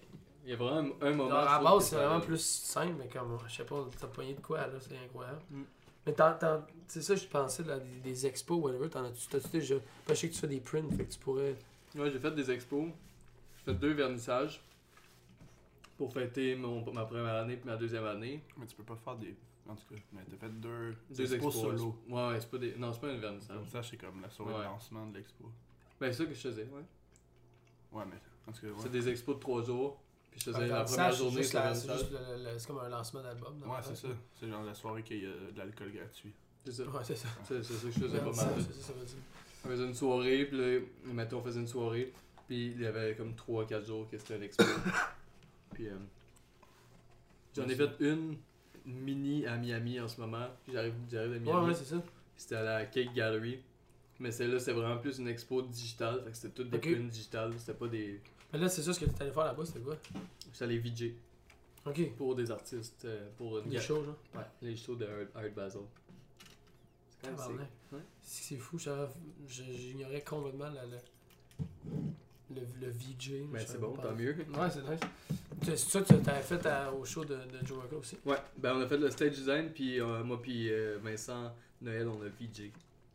Il 0.47 0.51
y 0.51 0.53
a 0.53 0.57
vraiment 0.57 0.93
un 1.01 1.11
moment. 1.13 1.31
genre, 1.31 1.39
à 1.39 1.57
la 1.63 1.65
base, 1.71 1.89
c'est 1.89 1.97
vraiment 1.97 2.21
plus 2.21 2.45
simple, 2.45 2.97
mais 2.99 3.09
comme, 3.09 3.39
je 3.49 3.55
sais 3.55 3.65
pas, 3.65 3.83
t'as 3.99 4.09
pogné 4.09 4.35
de 4.35 4.41
quoi 4.41 4.59
là, 4.67 4.75
c'est 4.79 4.99
incroyable. 5.03 5.41
Mm. 5.51 5.63
Mais 6.07 6.13
t'en- 6.13 6.35
t'en- 6.35 6.67
c'est 6.87 7.01
ça, 7.01 7.17
je 7.17 7.25
pensais, 7.25 7.63
là, 7.63 7.79
des, 7.79 8.01
des 8.11 8.27
expos, 8.27 8.59
whatever, 8.63 8.91
t'en 8.91 9.07
as-tu 9.07 9.27
t'as-tu 9.29 9.49
déjà. 9.49 9.77
Je 10.07 10.13
sais 10.15 10.29
que 10.29 10.35
tu 10.35 10.41
fais 10.41 10.47
des 10.49 10.61
prints, 10.61 10.91
fait 10.95 11.07
que 11.07 11.13
tu 11.13 11.19
pourrais. 11.19 11.55
Ouais, 11.95 12.11
j'ai 12.11 12.19
fait 12.19 12.33
des 12.33 12.51
expos. 12.51 12.89
J'ai 13.57 13.73
fait 13.73 13.79
deux 13.79 13.95
vernissages 13.95 14.61
pour 15.97 16.13
fêter 16.13 16.57
mon, 16.57 16.85
ma 16.93 17.05
première 17.07 17.37
année 17.37 17.57
puis 17.57 17.67
ma 17.71 17.77
deuxième 17.77 18.05
année. 18.05 18.43
Mais 18.59 18.67
tu 18.67 18.75
peux 18.75 18.83
pas 18.83 18.97
faire 18.97 19.17
des. 19.17 19.35
En 19.69 19.75
tout 19.77 19.95
cas, 19.95 20.01
mais 20.13 20.21
t'as 20.31 20.37
fait 20.37 20.53
deux, 20.61 20.95
Deux 21.11 21.35
expos 21.35 21.55
expos. 21.55 21.79
solo. 21.79 21.99
Ouais, 22.09 22.29
ouais, 22.29 22.41
c'est 22.41 22.51
pas 22.51 22.59
des. 22.59 22.75
Non, 22.77 22.93
c'est 22.93 23.01
pas 23.01 23.09
un 23.09 23.17
vernissage. 23.17 23.57
Comme 23.57 23.69
ça, 23.69 23.83
c'est 23.83 23.97
comme 23.97 24.21
la 24.21 24.29
soirée 24.31 24.53
Ouais. 24.53 24.59
de 24.61 24.65
lancement 24.65 25.07
de 25.07 25.17
l'expo. 25.17 25.51
Ben, 26.01 26.13
c'est 26.13 26.19
ça 26.19 26.25
que 26.27 26.35
je 26.35 26.41
faisais, 26.41 26.65
ouais. 26.65 26.85
Ouais, 27.93 28.05
mais 28.07 28.17
en 28.47 28.53
tout 28.53 28.61
cas, 28.61 28.67
ouais. 28.67 28.75
C'est 28.81 28.91
des 28.91 29.09
expos 29.09 29.37
de 29.37 29.41
trois 29.41 29.63
jours. 29.63 30.01
Puis 30.31 30.41
je 30.41 30.51
Un 30.51 30.53
faisais 30.55 30.67
la 30.67 30.75
vernissage, 30.75 30.97
première 30.97 31.13
c'est 31.13 31.19
journée, 31.19 31.43
c'est 31.45 31.55
la- 31.55 31.75
c'est 31.75 31.87
vernissage. 31.87 32.11
juste 32.11 32.21
le- 32.29 32.53
le- 32.53 32.59
c'est 32.59 32.67
comme 32.67 32.79
un 32.79 32.89
lancement 32.89 33.23
d'album. 33.23 33.63
Ouais, 33.63 33.79
c'est 33.83 33.97
ça. 33.97 34.09
C'est 34.39 34.49
genre 34.49 34.65
la 34.65 34.75
soirée 34.75 35.03
qu'il 35.03 35.23
y 35.23 35.27
a 35.27 35.51
de 35.53 35.57
l'alcool 35.59 35.93
gratuit. 35.93 36.33
C'est 36.67 36.73
ça. 36.73 36.83
Ouais, 36.85 37.05
c'est 37.05 37.15
ça. 37.17 37.29
C'est 37.45 37.63
c'est 37.63 37.73
ça 37.75 37.87
que 37.89 37.93
je 37.95 38.01
faisais 38.01 38.19
pas 38.19 38.25
mal. 38.25 38.35
c'est 38.59 38.73
ça, 38.75 38.89
ça 38.89 38.93
veut 38.95 39.05
dire. 39.07 39.17
On 39.65 39.69
faisait 39.69 39.87
une 39.87 39.95
soirée, 39.95 40.45
puis 40.47 40.59
là, 40.59 40.81
mettons, 41.07 41.39
on 41.39 41.43
faisait 41.43 41.61
une 41.61 41.67
soirée, 41.69 42.13
puis 42.49 42.67
il 42.73 42.81
y 42.83 42.87
avait 42.87 43.15
comme 43.15 43.35
3-4 43.35 43.87
jours 43.87 44.11
que 44.11 44.19
c'était 44.19 44.39
l'expo. 44.39 44.63
puis 45.73 45.89
euh, 45.89 45.97
j'en 47.57 47.69
ai 47.69 47.75
fait 47.77 47.91
une 48.01 48.37
mini 48.85 49.47
à 49.47 49.57
Miami 49.57 50.01
en 50.01 50.09
ce 50.09 50.21
moment. 50.21 50.47
J'arrive 50.73 50.95
j'arrive 51.11 51.35
de 51.35 51.39
Miami. 51.39 51.67
ouais, 51.69 51.75
c'est 51.75 51.85
ça. 51.85 52.03
C'était 52.37 52.57
à 52.57 52.63
la 52.63 52.87
Cake 52.87 53.13
Gallery. 53.15 53.61
Mais 54.21 54.31
celle-là, 54.31 54.59
c'était 54.61 54.73
vraiment 54.73 54.99
plus 54.99 55.19
une 55.19 55.29
expo 55.29 55.63
digitale. 55.63 56.23
Fait 56.25 56.31
que 56.31 56.37
c'était 56.37 56.55
toutes 56.55 56.71
des 56.71 56.77
Ok. 56.79 56.93
prints 56.93 57.09
digitales. 57.11 57.53
C'était 57.59 57.75
pas 57.75 57.89
des. 57.89 58.21
Mais 58.53 58.59
là, 58.59 58.69
c'est 58.69 58.83
ça 58.83 58.93
ce 58.93 59.01
que 59.01 59.07
tu 59.07 59.23
allé 59.23 59.33
faire 59.33 59.45
là-bas, 59.45 59.65
c'était 59.65 59.81
quoi? 59.81 59.97
Les 60.67 60.79
VJ. 60.79 61.13
Ok. 61.87 62.15
Pour 62.17 62.35
des 62.35 62.51
artistes. 62.51 63.05
euh, 63.05 63.29
pour 63.37 63.59
une 63.59 63.69
Des 63.71 63.81
shows, 63.81 64.05
genre? 64.05 64.17
Ouais, 64.35 64.45
les 64.63 64.77
shows 64.77 64.95
de 64.97 65.07
Art, 65.35 65.43
Basel. 65.55 65.83
C'est 67.21 67.31
quand 67.37 67.49
même. 67.49 67.67
Ouais. 67.93 67.99
C'est 68.23 68.55
c'est 68.55 68.57
fou, 68.57 68.79
j'ignorais 69.49 70.21
complètement 70.23 70.71
la- 70.71 70.85
le, 72.51 72.61
le 72.81 72.91
VJ. 72.91 73.47
Ben, 73.53 73.65
c'est 73.67 73.81
bon, 73.81 73.93
tant 73.97 74.13
mieux. 74.15 74.35
Ouais, 74.37 74.71
c'est 74.71 74.83
nice. 74.83 75.01
C'est 75.63 75.77
ça 75.79 76.01
que 76.03 76.15
tu 76.15 76.31
avais 76.31 76.43
fait 76.43 76.67
à- 76.67 76.93
au 76.93 77.05
show 77.05 77.25
de, 77.25 77.35
de 77.37 77.65
Joe 77.67 77.79
Rocca 77.83 77.97
aussi. 77.97 78.19
Ouais, 78.27 78.37
ben 78.59 78.75
on 78.77 78.81
a 78.81 78.87
fait 78.87 78.99
le 78.99 79.11
stage 79.11 79.33
design, 79.33 79.71
puis 79.71 80.01
euh, 80.01 80.23
moi 80.25 80.41
puis 80.43 80.71
euh, 80.71 80.99
Vincent 81.03 81.55
Noël, 81.81 82.07
on 82.09 82.21
a 82.23 82.27
VJ. 82.29 82.71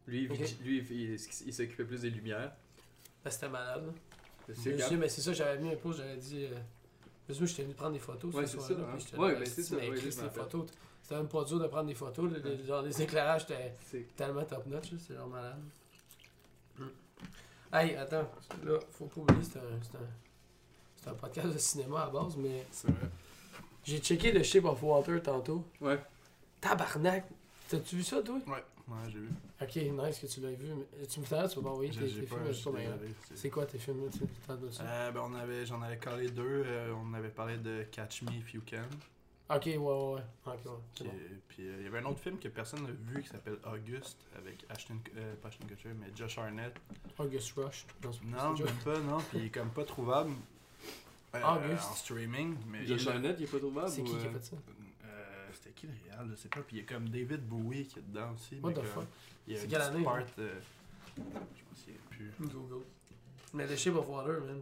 Lui. 0.08 0.26
VJ 0.28 0.58
lui 0.64 0.78
il, 0.90 0.92
il- 1.12 1.20
il 1.46 1.54
s'occupait 1.54 1.84
plus 1.84 2.02
des 2.02 2.10
lumières. 2.10 2.52
Ben, 3.24 3.30
c'était 3.30 3.50
malade. 3.50 3.86
là. 3.86 3.94
C'est 4.56 4.64
Je 4.64 4.70
me 4.72 4.78
quand- 4.78 4.84
souviens, 4.86 4.98
mais 4.98 5.10
c'est 5.10 5.22
ça, 5.22 5.34
j'avais 5.34 5.62
mis 5.62 5.72
un 5.72 5.76
post, 5.76 6.00
j'avais 6.00 6.18
dit. 6.18 6.46
Euh, 6.46 6.56
je 7.28 7.34
me 7.34 7.34
souviens, 7.36 7.46
j'étais 7.48 7.64
venu 7.64 7.74
prendre 7.76 7.94
des 7.94 8.00
photos. 8.00 8.34
Ouais, 8.34 8.48
ce 8.48 8.58
soir-là, 8.60 8.86
hein? 8.94 8.98
puis 8.98 9.20
Ouais, 9.20 9.36
ben, 9.36 9.46
c'est 9.46 9.62
ça, 9.62 9.76
mais 9.76 9.90
ouais, 9.90 9.96
les 10.02 10.12
photos? 10.12 10.66
C'était 11.04 11.16
même 11.18 11.28
pas 11.28 11.44
dur 11.44 11.60
de 11.60 11.68
prendre 11.68 11.88
des 11.88 11.94
photos. 11.96 12.32
les, 12.44 12.66
genre, 12.66 12.82
les 12.82 13.02
éclairages, 13.02 13.44
étaient 13.44 13.76
tellement 14.16 14.44
top 14.44 14.66
notch, 14.66 14.92
là, 14.92 14.98
c'est 15.00 15.14
genre 15.16 15.28
malade. 15.28 15.60
Hey, 17.72 17.96
attends, 17.96 18.28
là, 18.64 18.80
faut 18.92 19.06
pas 19.06 19.22
oublier, 19.22 19.44
c'est 19.44 19.60
un, 19.60 19.62
c'est 19.82 21.08
un, 21.08 21.12
un 21.12 21.16
podcast 21.16 21.54
de 21.54 21.58
cinéma 21.58 22.02
à 22.02 22.06
la 22.08 22.12
base, 22.12 22.36
mais 22.36 22.66
C'est 22.72 22.88
vrai. 22.90 23.10
j'ai 23.84 24.00
checké 24.00 24.32
le 24.32 24.42
Shape 24.44 24.66
of 24.66 24.82
Water 24.82 25.22
tantôt. 25.22 25.64
Ouais. 25.80 26.00
Tabarnak! 26.60 27.26
T'as-tu 27.70 27.98
vu 27.98 28.04
ça, 28.04 28.22
toi? 28.24 28.36
Ouais, 28.48 28.54
ouais, 28.88 28.96
j'ai 29.10 29.20
vu. 29.20 29.30
Ok, 29.62 29.76
nice 29.76 30.20
que 30.20 30.26
tu 30.26 30.42
l'as 30.42 30.50
vu. 30.52 30.66
Mais 31.00 31.06
tu 31.06 31.20
me 31.20 31.26
fais 31.26 31.48
tu 31.48 31.56
vas 31.58 31.62
pas 31.62 31.70
envoyer 31.70 31.92
tes, 31.92 32.00
tes 32.00 32.22
pas, 32.24 32.36
films, 32.38 32.54
c'est- 33.36 33.50
quoi 33.52 33.66
tes 33.68 33.78
films, 33.78 34.04
là, 34.06 34.12
tu 34.12 34.20
t'en 34.48 34.56
donnes 34.56 34.72
ça? 34.72 34.84
Euh, 34.84 35.12
ben 35.12 35.22
on 35.24 35.36
avait, 35.36 35.66
j'en 35.68 35.82
avais 35.84 35.98
collé 35.98 36.30
deux. 36.32 36.64
euh, 36.66 36.94
on 36.96 37.14
avait 37.14 37.30
parlé 37.30 37.58
de 37.58 37.84
Catch 37.92 38.24
Me 38.24 38.32
If 38.32 38.54
You 38.56 38.62
Can. 38.68 38.78
Ok, 39.50 39.66
ouais, 39.66 39.78
ouais, 39.78 40.14
ouais. 40.14 40.22
Ok, 40.46 40.54
ouais. 40.66 40.72
Puis, 40.96 41.04
bon. 41.06 41.12
puis, 41.48 41.68
euh, 41.68 41.76
il 41.80 41.84
y 41.84 41.88
avait 41.88 42.00
un 42.00 42.06
autre 42.06 42.20
film 42.20 42.38
que 42.38 42.48
personne 42.50 42.84
n'a 42.84 42.92
vu 42.92 43.24
qui 43.24 43.30
s'appelle 43.30 43.58
August 43.66 44.18
avec 44.38 44.64
Ashton, 44.70 45.00
euh, 45.18 45.34
pas 45.42 45.48
Ashton 45.48 45.66
Kutcher, 45.68 45.90
mais 46.00 46.08
Josh 46.16 46.38
Arnett. 46.38 46.76
August 47.18 47.54
Rush. 47.58 47.86
Non, 48.26 48.54
même 48.54 48.68
pas, 48.84 49.00
non. 49.00 49.18
Puis 49.30 49.40
il 49.40 49.46
est 49.46 49.50
comme 49.50 49.72
pas 49.72 49.84
trouvable 49.86 50.32
euh, 51.34 51.42
August. 51.44 51.90
en 51.90 51.96
streaming. 51.96 52.56
Mais 52.68 52.86
Josh 52.86 53.04
il- 53.04 53.10
Arnett, 53.10 53.36
il 53.40 53.44
est 53.46 53.52
pas 53.52 53.58
trouvable 53.58 53.90
C'est 53.90 54.04
qui 54.04 54.12
qui 54.12 54.26
a 54.28 54.30
fait 54.30 54.44
ça? 54.44 54.56
Euh, 55.06 55.48
C'était 55.54 55.72
qui 55.72 55.88
le 55.88 55.94
réal, 56.12 56.28
je 56.30 56.36
sais 56.36 56.50
pas. 56.50 56.62
Puis 56.62 56.78
il 56.78 56.80
y 56.82 56.84
a 56.84 56.86
comme 56.86 57.10
David 57.10 57.42
Bowie 57.48 57.86
qui 57.88 58.00
est 58.00 58.04
dedans 58.04 58.34
aussi. 58.36 58.60
What 58.62 58.74
the 58.74 58.84
fuck? 58.84 59.06
Il 59.48 59.54
y 59.54 59.56
a 59.56 59.60
C'est 59.60 59.66
une 59.66 59.72
quelle 59.72 59.82
année, 59.82 60.04
part, 60.04 60.16
hein? 60.18 60.26
euh, 60.38 60.60
je 61.18 61.22
m'en 61.24 61.76
souviens 61.76 61.96
plus. 62.12 62.32
Google. 62.40 62.84
Mais 63.54 63.66
The 63.66 63.76
Shape 63.76 63.96
of 63.96 64.08
Water, 64.08 64.42
man. 64.42 64.62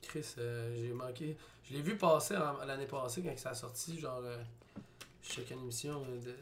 Chris, 0.00 0.34
euh, 0.38 0.74
j'ai 0.80 0.92
manqué. 0.94 1.36
Je 1.64 1.74
l'ai 1.74 1.82
vu 1.82 1.96
passer 1.96 2.34
l'année 2.66 2.86
passée 2.86 3.22
quand 3.22 3.36
ça 3.38 3.50
a 3.50 3.54
sorti, 3.54 3.98
genre. 3.98 4.20
Euh, 4.24 4.42
je 5.22 5.28
checkais 5.30 5.54
une 5.54 5.60
émission 5.60 6.04
euh, 6.06 6.20
de, 6.20 6.34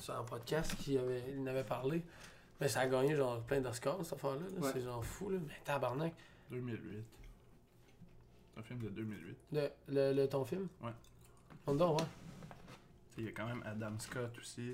sur 0.00 0.16
un 0.18 0.22
podcast 0.24 0.74
qui 0.76 0.96
avait, 0.96 1.22
il 1.34 1.40
en 1.40 1.46
avait 1.46 1.64
parlé. 1.64 2.02
Mais 2.60 2.68
ça 2.68 2.80
a 2.80 2.86
gagné 2.88 3.14
genre 3.14 3.40
plein 3.42 3.60
d'Oscars 3.60 3.98
cette 4.02 4.14
affaire-là. 4.14 4.40
là. 4.54 4.60
Ouais. 4.60 4.70
C'est 4.72 4.80
genre 4.82 5.04
fou, 5.04 5.30
là. 5.30 5.38
Mais 5.46 5.54
tabarnak. 5.64 6.14
2008. 6.50 7.04
C'est 8.54 8.60
un 8.60 8.62
film 8.62 8.78
de 8.80 8.88
2008. 8.88 9.36
Le, 9.52 9.68
le, 9.88 10.12
le- 10.14 10.28
ton 10.28 10.44
film? 10.44 10.66
Ouais. 10.82 10.90
On 11.66 11.74
donc, 11.74 12.00
ouais. 12.00 12.06
Sais, 13.14 13.20
Il 13.20 13.24
y 13.26 13.28
a 13.28 13.32
quand 13.32 13.46
même 13.46 13.62
Adam 13.66 13.92
Scott 13.98 14.36
aussi. 14.38 14.72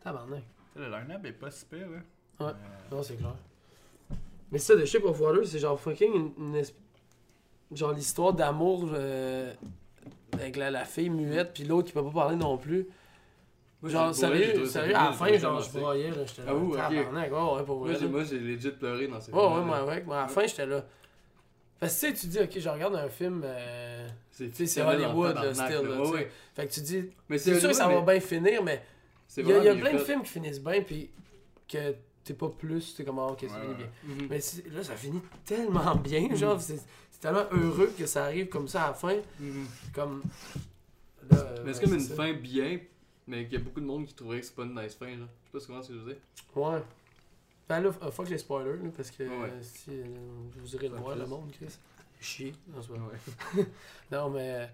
Tabarnak. 0.00 0.42
Tu 0.74 0.78
sais, 0.82 0.88
le 0.88 0.90
line-up 0.94 1.24
est 1.24 1.32
pas 1.32 1.50
si 1.50 1.64
pire, 1.64 1.88
là. 1.88 1.98
Ouais. 2.46 2.52
Mais, 2.52 2.96
Non, 2.96 3.02
c'est 3.02 3.16
clair. 3.16 3.34
Mais 4.52 4.58
ça, 4.58 4.76
The 4.76 4.84
Shape 4.84 5.04
of 5.04 5.18
Water, 5.20 5.44
c'est 5.46 5.58
genre 5.58 5.80
fucking 5.80 6.12
une, 6.14 6.32
une 6.38 6.56
esp- 6.56 6.74
Genre 7.72 7.92
l'histoire 7.92 8.32
d'amour 8.32 8.88
euh, 8.94 9.52
avec 10.32 10.56
la, 10.56 10.70
la 10.70 10.84
fille 10.84 11.10
muette, 11.10 11.52
puis 11.52 11.64
l'autre 11.64 11.88
qui 11.88 11.92
peut 11.92 12.04
pas 12.04 12.10
parler 12.10 12.36
non 12.36 12.56
plus. 12.56 12.86
Moi, 13.82 13.90
genre, 13.92 14.12
j'ai 14.12 14.20
sérieux, 14.20 14.66
sérieux, 14.66 14.96
à 14.96 15.04
la 15.06 15.12
fin, 15.12 15.38
genre, 15.38 15.60
je 15.60 15.70
broyais, 15.78 16.10
là, 16.10 16.24
j'étais 16.26 16.42
là. 16.42 16.48
Ah, 16.50 16.54
ouh, 16.54 16.68
ok. 16.72 16.76
tabarnak, 16.76 17.30
ouais, 17.32 17.38
ouais, 17.58 17.64
pour 17.64 17.78
vrai. 17.78 17.90
Moi, 17.90 17.98
j'ai- 18.00 18.08
moi, 18.08 18.24
j'ai 18.24 18.38
legit 18.40 18.70
pleuré 18.72 19.06
dans 19.06 19.20
ces 19.20 19.30
Ouais, 19.32 19.38
ouais, 19.40 19.66
là. 19.70 19.84
ouais. 19.84 20.04
Mais 20.06 20.14
à 20.14 20.20
la 20.22 20.28
fin, 20.28 20.46
j'étais 20.46 20.66
là. 20.66 20.84
Parce 21.78 21.94
que 22.00 22.06
tu 22.06 22.12
sais, 22.16 22.20
tu 22.20 22.26
dis, 22.26 22.40
ok, 22.40 22.58
je 22.58 22.68
regarde 22.68 22.96
un 22.96 23.08
film. 23.08 23.42
euh, 23.44 24.08
C'est 24.32 24.48
Tu 24.48 24.54
sais, 24.56 24.66
c'est 24.66 24.82
Hollywood, 24.82 25.34
tabarnak, 25.34 25.72
still, 25.72 25.88
là. 25.88 26.00
Ouais, 26.00 26.10
ouais. 26.10 26.30
Fait 26.56 26.66
que 26.66 26.72
tu 26.72 26.80
dis, 26.80 27.10
Mais 27.28 27.38
c'est 27.38 27.60
sûr 27.60 27.68
que 27.68 27.74
ça 27.76 27.86
va 27.86 28.00
bien 28.00 28.20
finir, 28.20 28.62
mais 28.64 28.82
il 29.36 29.46
y 29.46 29.52
a, 29.52 29.74
y 29.74 29.78
plein 29.80 29.92
de 29.92 29.98
films 29.98 30.22
qui 30.22 30.30
finissent 30.30 30.60
bien, 30.60 30.82
puis 30.82 31.10
que 31.68 31.94
t'es 32.28 32.34
pas 32.34 32.48
plus, 32.48 32.94
t'es 32.94 33.04
comme, 33.04 33.18
ah, 33.18 33.26
ok, 33.26 33.40
ça 33.48 33.54
Ouais, 33.56 33.60
finit 33.62 33.68
ouais. 33.68 33.76
bien. 33.76 34.14
Mhm. 34.14 34.26
Mais 34.30 34.38
là, 34.76 34.84
ça 34.84 34.96
finit 34.96 35.20
tellement 35.44 35.94
bien, 36.08 36.34
genre, 36.34 36.60
c'est 36.60 36.78
c'est 37.10 37.20
tellement 37.20 37.46
heureux 37.50 37.92
que 37.98 38.06
ça 38.06 38.24
arrive 38.24 38.48
comme 38.48 38.68
ça 38.68 38.84
à 38.84 38.88
la 38.88 38.94
fin. 38.94 39.16
Mhm. 39.40 39.66
Comme. 39.92 40.22
Là, 41.30 41.36
euh, 41.38 41.62
Mais 41.64 41.72
c'est 41.72 41.80
ouais, 41.80 41.84
comme 41.86 41.94
une 41.94 42.00
ça. 42.00 42.14
fin 42.14 42.32
bien, 42.32 42.78
mais 43.26 43.44
qu'il 43.44 43.54
y 43.54 43.56
a 43.56 43.64
beaucoup 43.64 43.80
de 43.80 43.86
monde 43.86 44.06
qui 44.06 44.14
trouverait 44.14 44.40
que 44.40 44.46
c'est 44.46 44.54
pas 44.54 44.62
une 44.64 44.74
nice 44.80 44.94
fin, 44.94 45.06
là. 45.06 45.26
Je 45.52 45.58
sais 45.58 45.66
pas 45.66 45.72
comment 45.72 45.82
c'est 45.82 45.92
dire. 45.94 46.16
Ouais. 46.54 46.82
Ben 47.68 47.80
là, 47.80 47.90
euh, 48.02 48.10
fuck 48.10 48.28
les 48.30 48.38
spoilers, 48.38 48.82
là, 48.82 48.90
parce 48.96 49.10
que 49.10 49.24
euh, 49.24 49.62
si 49.62 49.90
euh, 49.90 50.04
vous 50.56 50.74
irez 50.74 50.88
le 50.88 50.96
voir, 50.96 51.16
le 51.16 51.26
monde, 51.26 51.50
Chris. 51.52 51.76
Chier. 52.20 52.54
Ouais. 52.74 53.64
Non, 54.10 54.30
mais 54.30 54.70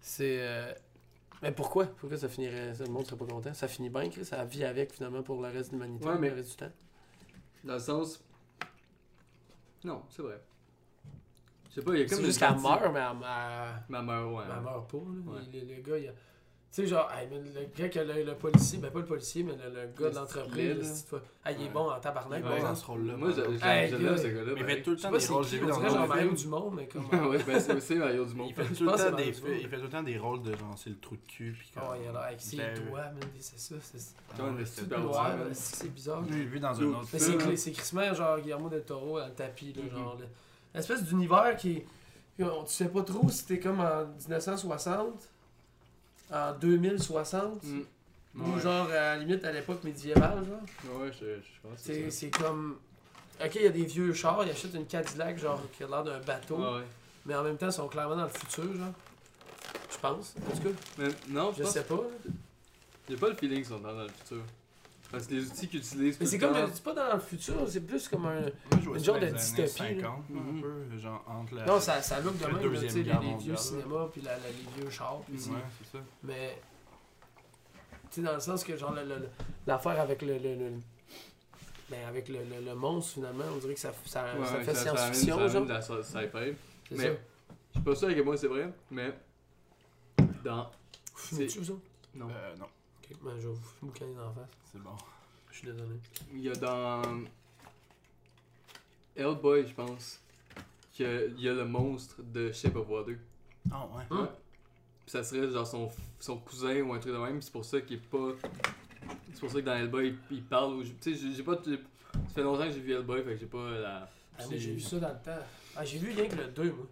c'est. 0.00 0.38
euh, 0.40 0.72
Mais 1.42 1.50
pourquoi? 1.52 1.86
Pourquoi 1.86 2.16
ça 2.16 2.28
finirait. 2.28 2.74
ça, 2.74 2.84
Le 2.84 2.90
monde 2.90 3.04
serait 3.06 3.16
pas 3.18 3.26
content? 3.26 3.52
Ça 3.52 3.68
finit 3.68 3.90
bien, 3.90 4.08
Chris. 4.08 4.24
Ça 4.24 4.44
vit 4.44 4.64
avec 4.64 4.92
finalement 4.92 5.22
pour 5.22 5.42
le 5.42 5.48
reste 5.48 5.70
de 5.72 5.76
l'humanité, 5.76 6.06
Ouais, 6.06 6.18
mais- 6.18 6.30
le 6.30 6.36
reste 6.36 6.50
du 6.50 6.56
temps. 6.56 6.72
Dans 7.66 7.74
le 7.74 7.78
sens. 7.80 8.24
Non, 9.84 10.02
c'est 10.08 10.22
vrai. 10.22 10.40
Je 11.68 11.74
sais 11.74 11.82
pas, 11.82 11.92
il 11.94 11.98
y 12.00 12.02
a 12.02 12.06
comme 12.06 12.18
C'est 12.18 12.24
juste 12.24 12.38
qu'elle 12.38 12.58
meurt, 12.60 12.82
mais 12.92 13.00
elle, 13.00 13.16
elle- 13.22 13.82
Ma 13.88 14.02
mère, 14.02 14.32
ouais. 14.32 14.44
elle 14.48 14.62
meurt 14.62 14.90
pas. 14.90 14.96
là. 14.98 15.32
Ouais. 15.32 15.40
Le, 15.52 15.74
le 15.76 15.82
gars, 15.82 15.98
il 15.98 16.08
a. 16.08 16.12
Tu 16.72 16.82
sais, 16.82 16.88
genre, 16.88 17.10
hey, 17.10 17.26
le 17.30 17.64
gars 17.74 17.88
qui 17.88 17.98
a 17.98 18.04
le, 18.04 18.22
le 18.22 18.34
policier, 18.34 18.78
ben 18.78 18.90
pas 18.90 18.98
le 18.98 19.06
policier, 19.06 19.42
mais 19.42 19.52
le, 19.54 19.70
le 19.70 19.86
gars 19.98 20.10
de 20.10 20.14
l'entreprise, 20.16 21.06
le. 21.10 21.20
Ah, 21.42 21.52
il 21.52 21.62
est 21.62 21.64
Ouais. 21.64 21.70
bon 21.70 21.90
en 21.90 21.98
tabarnak, 21.98 22.42
bon 22.42 22.62
dans 22.62 22.74
ce 22.74 22.84
rôle-là. 22.84 23.16
Moi, 23.16 23.30
j'aime 23.34 23.56
ce 23.56 24.26
gars-là. 24.26 24.52
Mais 24.54 24.60
il 24.60 24.64
fait 24.66 24.82
tout 24.82 24.90
le 24.90 24.96
temps 24.98 25.10
pas 25.10 25.16
des 25.16 25.20
c'est 25.24 25.32
rôles. 25.32 25.44
J'ai 25.46 25.58
vu 25.58 25.66
dans 25.66 25.80
genre 25.88 26.06
Mario. 26.06 26.32
Dumont, 26.32 26.70
mais 26.70 26.86
comme. 26.86 27.06
ouais, 27.30 27.38
ben 27.46 27.60
c'est 27.60 27.80
c'est 27.80 27.94
Mario 27.94 28.26
Dumont. 28.26 28.46
Il 28.48 28.54
fait, 28.54 28.64
tout 28.74 28.84
le 28.84 28.90
temps 28.90 28.96
que 28.96 29.16
des, 29.16 29.32
c'est 29.32 29.40
dans 29.42 29.48
le 29.48 29.56
il 29.60 29.68
fait 29.70 29.76
tout 29.78 29.82
le 29.84 29.88
temps 29.88 30.02
des 30.02 30.18
rôles 30.18 30.42
de 30.42 30.54
genre 30.54 30.74
c'est 30.76 30.90
le 30.90 30.98
trou 30.98 31.16
de 31.16 31.22
cul. 31.26 31.56
Puis 31.58 31.70
Oh, 31.78 31.94
il 31.98 32.08
a 32.08 32.12
l'air 32.12 32.20
avec 32.20 32.40
ses 32.42 32.56
doigts, 32.56 33.04
c'est 33.40 33.58
ça. 33.58 33.76
C'est 33.80 34.42
ouais, 34.42 34.64
c'est 35.54 35.94
bizarre. 35.94 36.20
ouais. 36.20 36.26
J'ai 36.30 36.44
vu 36.44 36.60
dans 36.60 36.78
un 36.78 36.82
Yo, 36.82 36.90
autre 36.90 37.08
Mais 37.12 37.18
Ça, 37.18 37.32
c'est 37.56 37.72
Christmas, 37.72 38.12
genre 38.14 38.38
Guillermo 38.38 38.68
del 38.68 38.82
Toro 38.84 39.18
dans 39.18 39.26
le 39.26 39.32
tapis, 39.32 39.72
là, 39.72 39.82
genre. 39.96 40.16
le- 40.20 40.26
L'espèce 40.74 41.04
d'univers 41.04 41.56
qui. 41.56 41.84
Tu 42.36 42.44
sais 42.66 42.88
pas 42.88 43.00
trop 43.02 43.30
si 43.30 43.46
t'es 43.46 43.58
comme 43.58 43.80
en 43.80 44.04
1960, 44.28 45.30
en 46.32 46.52
2060, 46.54 47.62
Mm. 47.64 47.80
ou 48.40 48.54
Ouais. 48.54 48.60
genre 48.60 48.86
à 48.88 48.92
la 48.92 49.16
limite 49.18 49.44
à 49.44 49.52
l'époque 49.52 49.82
médiévale, 49.84 50.44
genre. 50.44 50.96
Ouais, 51.00 51.10
je, 51.12 51.24
je 51.26 51.60
pense 51.62 51.72
que 51.78 51.78
C'est 51.94 52.10
c'est 52.10 52.30
comme. 52.30 52.76
Ok, 53.42 53.54
il 53.56 53.62
y 53.62 53.66
a 53.66 53.70
des 53.70 53.84
vieux 53.84 54.12
chars, 54.14 54.42
ils 54.44 54.50
achètent 54.50 54.74
une 54.74 54.86
Cadillac, 54.86 55.38
genre, 55.38 55.60
qui 55.76 55.84
a 55.84 55.86
l'air 55.88 56.02
d'un 56.04 56.18
bateau, 56.20 56.56
Ouais, 56.56 56.78
ouais. 56.78 56.84
mais 57.26 57.34
en 57.34 57.42
même 57.42 57.56
temps, 57.58 57.66
ils 57.66 57.72
sont 57.72 57.88
clairement 57.88 58.16
dans 58.16 58.24
le 58.24 58.28
futur, 58.30 58.64
genre. 58.64 58.92
Je 59.90 59.98
pense, 59.98 60.34
en 60.38 60.56
tout 60.56 60.62
cas. 60.62 60.74
Mais 60.98 61.08
non, 61.28 61.50
je 61.52 61.58
Je 61.58 61.62
pense 61.64 61.72
sais 61.72 61.84
pas. 61.84 62.00
J'ai 63.08 63.16
pas 63.16 63.28
le 63.28 63.34
feeling 63.36 63.58
qu'ils 63.58 63.66
sont 63.66 63.78
dans 63.78 63.92
le 63.92 64.08
futur. 64.08 64.42
Parce 65.12 65.26
que 65.28 65.34
les 65.34 65.46
outils 65.46 65.68
qu'ils 65.68 65.78
utilisent. 65.80 66.18
Mais 66.20 66.26
c'est 66.26 66.38
comme. 66.38 66.54
C'est 66.72 66.82
pas 66.82 66.92
dans 66.94 67.14
le 67.14 67.20
futur, 67.20 67.54
c'est 67.68 67.80
plus 67.80 68.08
comme 68.08 68.26
un. 68.26 68.40
Moi, 68.40 68.50
je 68.72 68.76
vois 68.86 68.94
Une 68.94 68.98
ça 68.98 69.04
genre 69.12 69.20
de 69.20 69.26
dystopie, 69.26 69.68
50, 69.68 70.02
là. 70.02 70.08
un 70.08 70.32
Mhm. 70.34 70.60
peu, 70.62 70.98
genre 70.98 71.24
entre 71.28 71.54
la. 71.54 71.64
Non, 71.66 71.80
ça, 71.80 72.02
ça 72.02 72.20
look 72.20 72.36
de 72.38 72.42
la 72.42 72.48
même, 72.52 72.58
tu 72.80 72.88
sais, 72.88 72.98
les, 72.98 73.04
les 73.04 73.36
vieux 73.38 73.56
cinémas, 73.56 74.08
puis 74.12 74.20
la- 74.22 74.32
la- 74.32 74.38
les 74.48 74.80
vieux 74.82 74.90
chars, 74.90 75.20
puis 75.26 75.36
Ouais, 75.36 75.58
c'est 75.78 75.96
ça. 75.98 76.04
Mais. 76.24 76.58
Tu 78.10 78.20
sais, 78.20 78.22
dans 78.22 78.34
le 78.34 78.40
sens 78.40 78.64
que, 78.64 78.76
genre, 78.76 78.94
l'affaire 79.66 80.00
avec 80.00 80.22
le. 80.22 80.38
le, 80.38 80.54
le- 80.56 80.72
ben, 81.88 82.04
avec 82.08 82.28
le, 82.28 82.38
le, 82.40 82.64
le 82.64 82.74
monstre, 82.74 83.14
finalement, 83.14 83.44
on 83.54 83.58
dirait 83.58 83.74
que 83.74 83.80
ça, 83.80 83.92
ça, 84.06 84.24
Ouais, 84.36 84.44
ça 84.44 84.60
fait 84.60 84.74
ça 84.74 84.82
science-fiction, 84.96 85.38
ça 85.38 85.48
genre. 85.48 85.66
de 85.66 85.72
la 85.72 85.80
sci- 85.80 86.02
sci-fi. 86.02 86.56
C'est 86.88 86.96
mais- 86.96 87.04
ça. 87.04 87.10
Je 87.70 87.78
suis 87.78 87.84
pas 87.84 87.94
sûr 87.94 88.08
à 88.08 88.14
quel 88.14 88.24
point 88.24 88.36
c'est 88.36 88.48
vrai, 88.48 88.72
mais. 88.90 89.14
Dans. 90.44 90.68
Fumez-tu, 91.14 91.58
vous 91.60 91.70
autres? 91.72 91.82
Non. 92.14 92.28
Euh, 92.30 92.56
non, 92.58 92.66
Ok, 93.10 93.16
ben, 93.22 93.32
je 93.40 93.48
vais 93.48 93.54
vous 93.54 93.86
boucaner 93.86 94.14
dans 94.14 94.26
la 94.26 94.32
face. 94.32 94.48
c'est 94.72 94.82
bon. 94.82 94.90
Je 95.50 95.56
suis 95.58 95.66
désolé. 95.68 95.96
Il 96.34 96.40
y 96.40 96.48
a 96.50 96.52
dans. 96.54 97.02
Hellboy, 99.16 99.66
je 99.66 99.74
pense. 99.74 100.20
qu'il 100.92 101.34
y 101.38 101.48
a 101.48 101.54
le 101.54 101.64
monstre 101.64 102.16
de 102.22 102.52
Shape 102.52 102.76
of 102.76 102.88
Water. 102.88 103.16
Ah 103.70 103.86
ouais. 103.94 104.04
Hum. 104.10 104.26
Puis 105.02 105.10
ça 105.12 105.22
serait 105.22 105.50
genre 105.50 105.66
son, 105.66 105.90
son 106.18 106.38
cousin 106.38 106.80
ou 106.82 106.92
un 106.92 106.98
truc 106.98 107.12
de 107.12 107.18
même. 107.18 107.40
C'est 107.40 107.52
pour 107.52 107.64
ça 107.64 107.80
qu'il 107.80 107.96
est 107.96 108.00
pas. 108.00 108.32
C'est 109.32 109.40
pour 109.40 109.50
ça 109.50 109.60
que 109.60 109.66
dans 109.66 109.74
Hellboy, 109.76 110.16
il, 110.30 110.36
il 110.38 110.42
parle. 110.42 110.74
ou- 110.74 110.82
Tu 110.82 111.14
sais, 111.16 111.32
j'ai- 111.34 111.42
pas. 111.42 111.56
Ça 111.62 111.70
fait 112.34 112.42
longtemps 112.42 112.64
que 112.66 112.72
j'ai 112.72 112.80
vu 112.80 112.92
Hellboy, 112.92 113.22
fait 113.22 113.34
que 113.34 113.40
j'ai 113.40 113.46
pas 113.46 113.70
la. 113.70 114.10
Ah, 114.38 114.42
mais 114.50 114.58
j'ai 114.58 114.72
vu 114.72 114.80
ça 114.80 114.98
dans 114.98 115.08
le 115.08 115.14
temps. 115.24 115.44
Ah, 115.76 115.84
j'ai 115.84 115.98
vu 115.98 116.10
rien 116.12 116.28
que 116.28 116.36
le 116.36 116.48
2, 116.48 116.72
moi. 116.72 116.86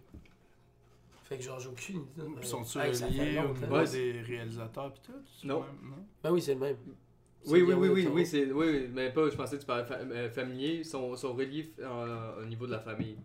Fait 1.25 1.37
que 1.37 1.43
genre, 1.43 1.59
j'ai 1.59 1.69
aucune 1.69 1.95
idée. 1.97 2.07
Ils 2.17 2.23
Euh, 2.39 2.41
sont-ils 2.43 2.81
hey, 2.81 2.95
ça 2.95 3.07
fait 3.07 3.19
reliés 3.19 3.39
au 3.39 3.43
longtemps. 3.47 3.61
niveau 3.61 3.75
Ouais, 3.75 3.87
des 3.89 4.21
réalisateurs 4.21 4.93
pis 4.93 5.01
tout? 5.01 5.11
C'est 5.41 5.47
Non. 5.47 5.61
même? 5.61 5.69
Ben 6.23 6.31
oui, 6.31 6.41
c'est 6.41 6.53
le 6.53 6.59
même. 6.59 6.77
Oui, 6.85 6.93
C'est 7.43 7.51
oui, 7.51 7.61
Guillermo 7.61 7.81
oui, 7.81 7.87
del 7.89 7.95
oui, 7.97 8.03
Toro. 8.03 8.15
oui, 8.15 8.25
c'est, 8.25 8.51
oui, 8.51 8.67
oui, 8.69 8.89
mais 8.93 9.11
pas, 9.11 9.29
je 9.29 9.35
pensais 9.35 9.55
que 9.55 9.61
tu 9.61 9.67
parlais 9.67 9.85
fa- 9.85 9.95
euh, 9.99 10.29
familier, 10.29 10.75
ils 10.79 10.85
sont, 10.85 11.15
sont 11.15 11.33
reliés 11.33 11.71
euh, 11.79 12.41
au 12.41 12.45
niveau 12.45 12.65
de 12.67 12.71
la 12.71 12.79
famille. 12.79 13.17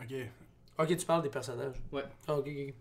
Ok. 0.00 0.14
Ok, 0.78 0.96
tu 0.96 1.06
parles 1.06 1.22
des 1.22 1.28
personnages. 1.30 1.76
Ouais. 1.92 2.04
Ah, 2.26 2.36
ok, 2.36 2.46
ok. 2.46 2.74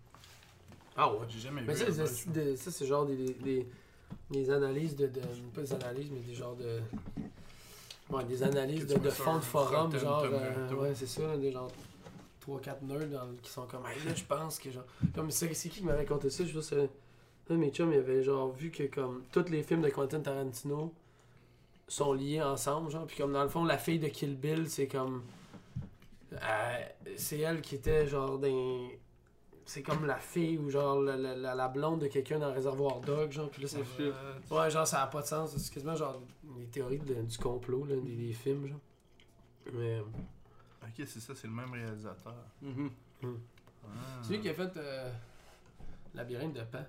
Ah 0.95 1.11
ouais. 1.13 1.19
J'ai 1.29 1.39
jamais 1.39 1.61
Mais 1.61 1.73
vu. 1.73 1.79
ça, 1.91 2.05
c'est- 2.05 2.29
des- 2.31 2.55
ça, 2.57 2.69
c'est 2.71 2.85
genre 2.85 3.05
des, 3.05 3.15
des, 3.15 3.33
des, 3.33 3.67
des 4.29 4.49
analyses 4.49 4.95
de, 4.95 5.07
de. 5.07 5.21
Pas 5.53 5.61
des 5.61 5.73
analyses, 5.73 6.11
mais 6.11 6.19
des 6.19 6.33
genres 6.35 6.55
de. 6.55 6.81
Ouais, 8.09 8.23
des 8.25 8.43
analyses 8.43 8.85
Que 8.85 8.93
de, 8.93 8.99
de 8.99 9.09
sur 9.09 9.23
fonds 9.23 9.33
de 9.33 9.37
un 9.37 9.41
forum, 9.41 9.85
Rotten 9.85 9.99
genre. 9.99 10.23
euh, 10.23 10.53
Tomato. 10.69 10.81
ouais, 10.81 10.95
c'est 10.95 11.07
ça, 11.07 11.35
des 11.37 11.51
genre 11.51 11.71
3-4 12.45 12.81
nerds 12.83 13.07
dans 13.09 13.25
le- 13.25 13.35
qui 13.41 13.49
sont 13.49 13.65
comme. 13.67 13.85
Hey, 13.85 14.03
là, 14.05 14.13
je 14.15 14.23
pense 14.23 14.59
que 14.59 14.71
genre. 14.71 14.85
Comme 15.15 15.31
c'est 15.31 15.53
c'est 15.53 15.69
qui 15.69 15.79
qui 15.79 15.85
m'avait 15.85 16.05
conté 16.05 16.29
ça? 16.29 16.43
Je 16.45 16.59
sais 16.59 16.89
pas, 17.47 17.53
mes 17.55 17.69
chums, 17.71 17.91
il 17.93 17.99
avait 17.99 18.23
genre 18.23 18.51
vu 18.51 18.71
que 18.71 18.83
comme 18.83 19.23
tous 19.31 19.49
les 19.49 19.63
films 19.63 19.81
de 19.81 19.89
Quentin 19.89 20.19
Tarantino 20.21 20.93
sont 21.87 22.13
liés 22.13 22.41
ensemble, 22.41 22.89
genre. 22.91 23.05
Puis 23.05 23.17
comme 23.17 23.33
dans 23.33 23.43
le 23.43 23.49
fond, 23.49 23.63
la 23.65 23.77
fille 23.77 23.99
de 23.99 24.07
Kill 24.07 24.35
Bill, 24.37 24.69
c'est 24.69 24.87
comme. 24.87 25.23
euh, 26.33 26.83
c'est 27.15 27.39
elle 27.39 27.61
qui 27.61 27.75
était 27.75 28.07
genre 28.07 28.37
dans. 28.39 28.87
C'est 29.65 29.81
comme 29.81 30.05
la 30.05 30.17
fille 30.17 30.57
ou 30.57 30.69
genre 30.69 30.99
la, 31.01 31.15
la, 31.15 31.35
la- 31.35 31.55
la 31.55 31.67
blonde 31.69 32.01
de 32.01 32.07
quelqu'un 32.07 32.37
dans 32.39 32.51
Réservoir 32.53 32.99
Dog, 32.99 33.31
genre. 33.31 33.49
Puis 33.49 33.63
là. 33.63 33.69
Euh, 34.01 34.11
Ouais, 34.51 34.69
genre, 34.69 34.85
ça 34.85 35.03
a 35.03 35.07
pas 35.07 35.21
de 35.21 35.27
sens. 35.27 35.55
C'est 35.55 35.73
quasiment 35.73 35.95
genre 35.95 36.21
des 36.57 36.65
théories 36.65 36.99
de- 36.99 37.21
du 37.21 37.37
complot, 37.37 37.85
là, 37.85 37.95
des, 37.95 38.15
des 38.15 38.33
films, 38.33 38.67
genre. 38.67 38.79
Mais. 39.73 40.01
Ok, 40.83 41.05
c'est 41.07 41.19
ça, 41.19 41.33
c'est 41.35 41.47
le 41.47 41.53
même 41.53 41.71
réalisateur. 41.71 42.35
Mhm. 42.61 42.89
Ah. 43.23 43.87
C'est 44.21 44.33
lui 44.33 44.41
qui 44.41 44.49
a 44.49 44.53
fait 44.53 44.77
euh, 44.77 45.11
Labyrinthe 46.13 46.53
de 46.53 46.63
Pan, 46.63 46.85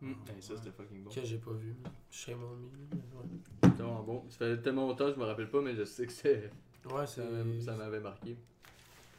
Mhm. 0.00 0.14
Hey, 0.28 0.40
ça, 0.40 0.56
c'était 0.56 0.70
fucking 0.70 1.02
bon. 1.02 1.10
que 1.10 1.24
j'ai 1.24 1.38
pas 1.38 1.50
vu. 1.52 1.74
Shame 2.10 2.42
on 2.44 2.54
me. 2.54 2.68
mais 2.92 2.96
Ouais, 3.18 3.24
C'était 3.64 3.82
vraiment 3.82 4.02
bon. 4.04 4.24
Ça 4.30 4.38
fait 4.38 4.58
tellement 4.62 4.86
longtemps, 4.86 5.10
je 5.10 5.16
me 5.18 5.24
rappelle 5.24 5.50
pas, 5.50 5.60
mais 5.60 5.74
je 5.74 5.84
sais 5.84 6.06
que 6.06 6.12
c'est, 6.12 6.50
ouais 6.92 7.06
ça, 7.06 7.24
m'avait- 7.24 7.60
ça 7.60 7.74
m'avait 7.74 7.98
marqué. 8.00 8.36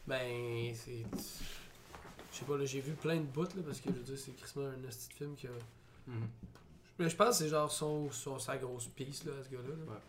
Ben, 0.08 0.74
c'est. 0.76 1.04
Je 2.32 2.38
sais 2.38 2.46
pas, 2.46 2.58
là, 2.58 2.64
j'ai 2.66 2.80
vu 2.80 2.94
plein 2.94 3.18
de 3.18 3.24
bouts, 3.26 3.42
là, 3.44 3.64
parce 3.66 3.82
que 3.82 3.90
je 3.92 3.96
veux 3.98 4.04
dire, 4.04 4.18
c'est 4.18 4.32
Christmas 4.36 4.68
un 4.68 4.72
petit 4.88 5.10
film 5.14 5.36
qui 5.36 5.48
a. 5.48 5.52
Mhm. 6.08 6.28
Mais 6.98 7.10
je 7.10 7.16
pense 7.16 7.30
que 7.38 7.44
c'est 7.44 7.50
genre 7.50 7.70
son, 7.72 8.10
son, 8.12 8.40
sa 8.40 8.58
grosse 8.58 8.88
piste, 8.88 9.26
là, 9.26 9.34
à 9.40 9.44
ce 9.44 9.50
gars-là. 9.50 9.68
là. 9.70 9.92
Ouais. 9.94 10.00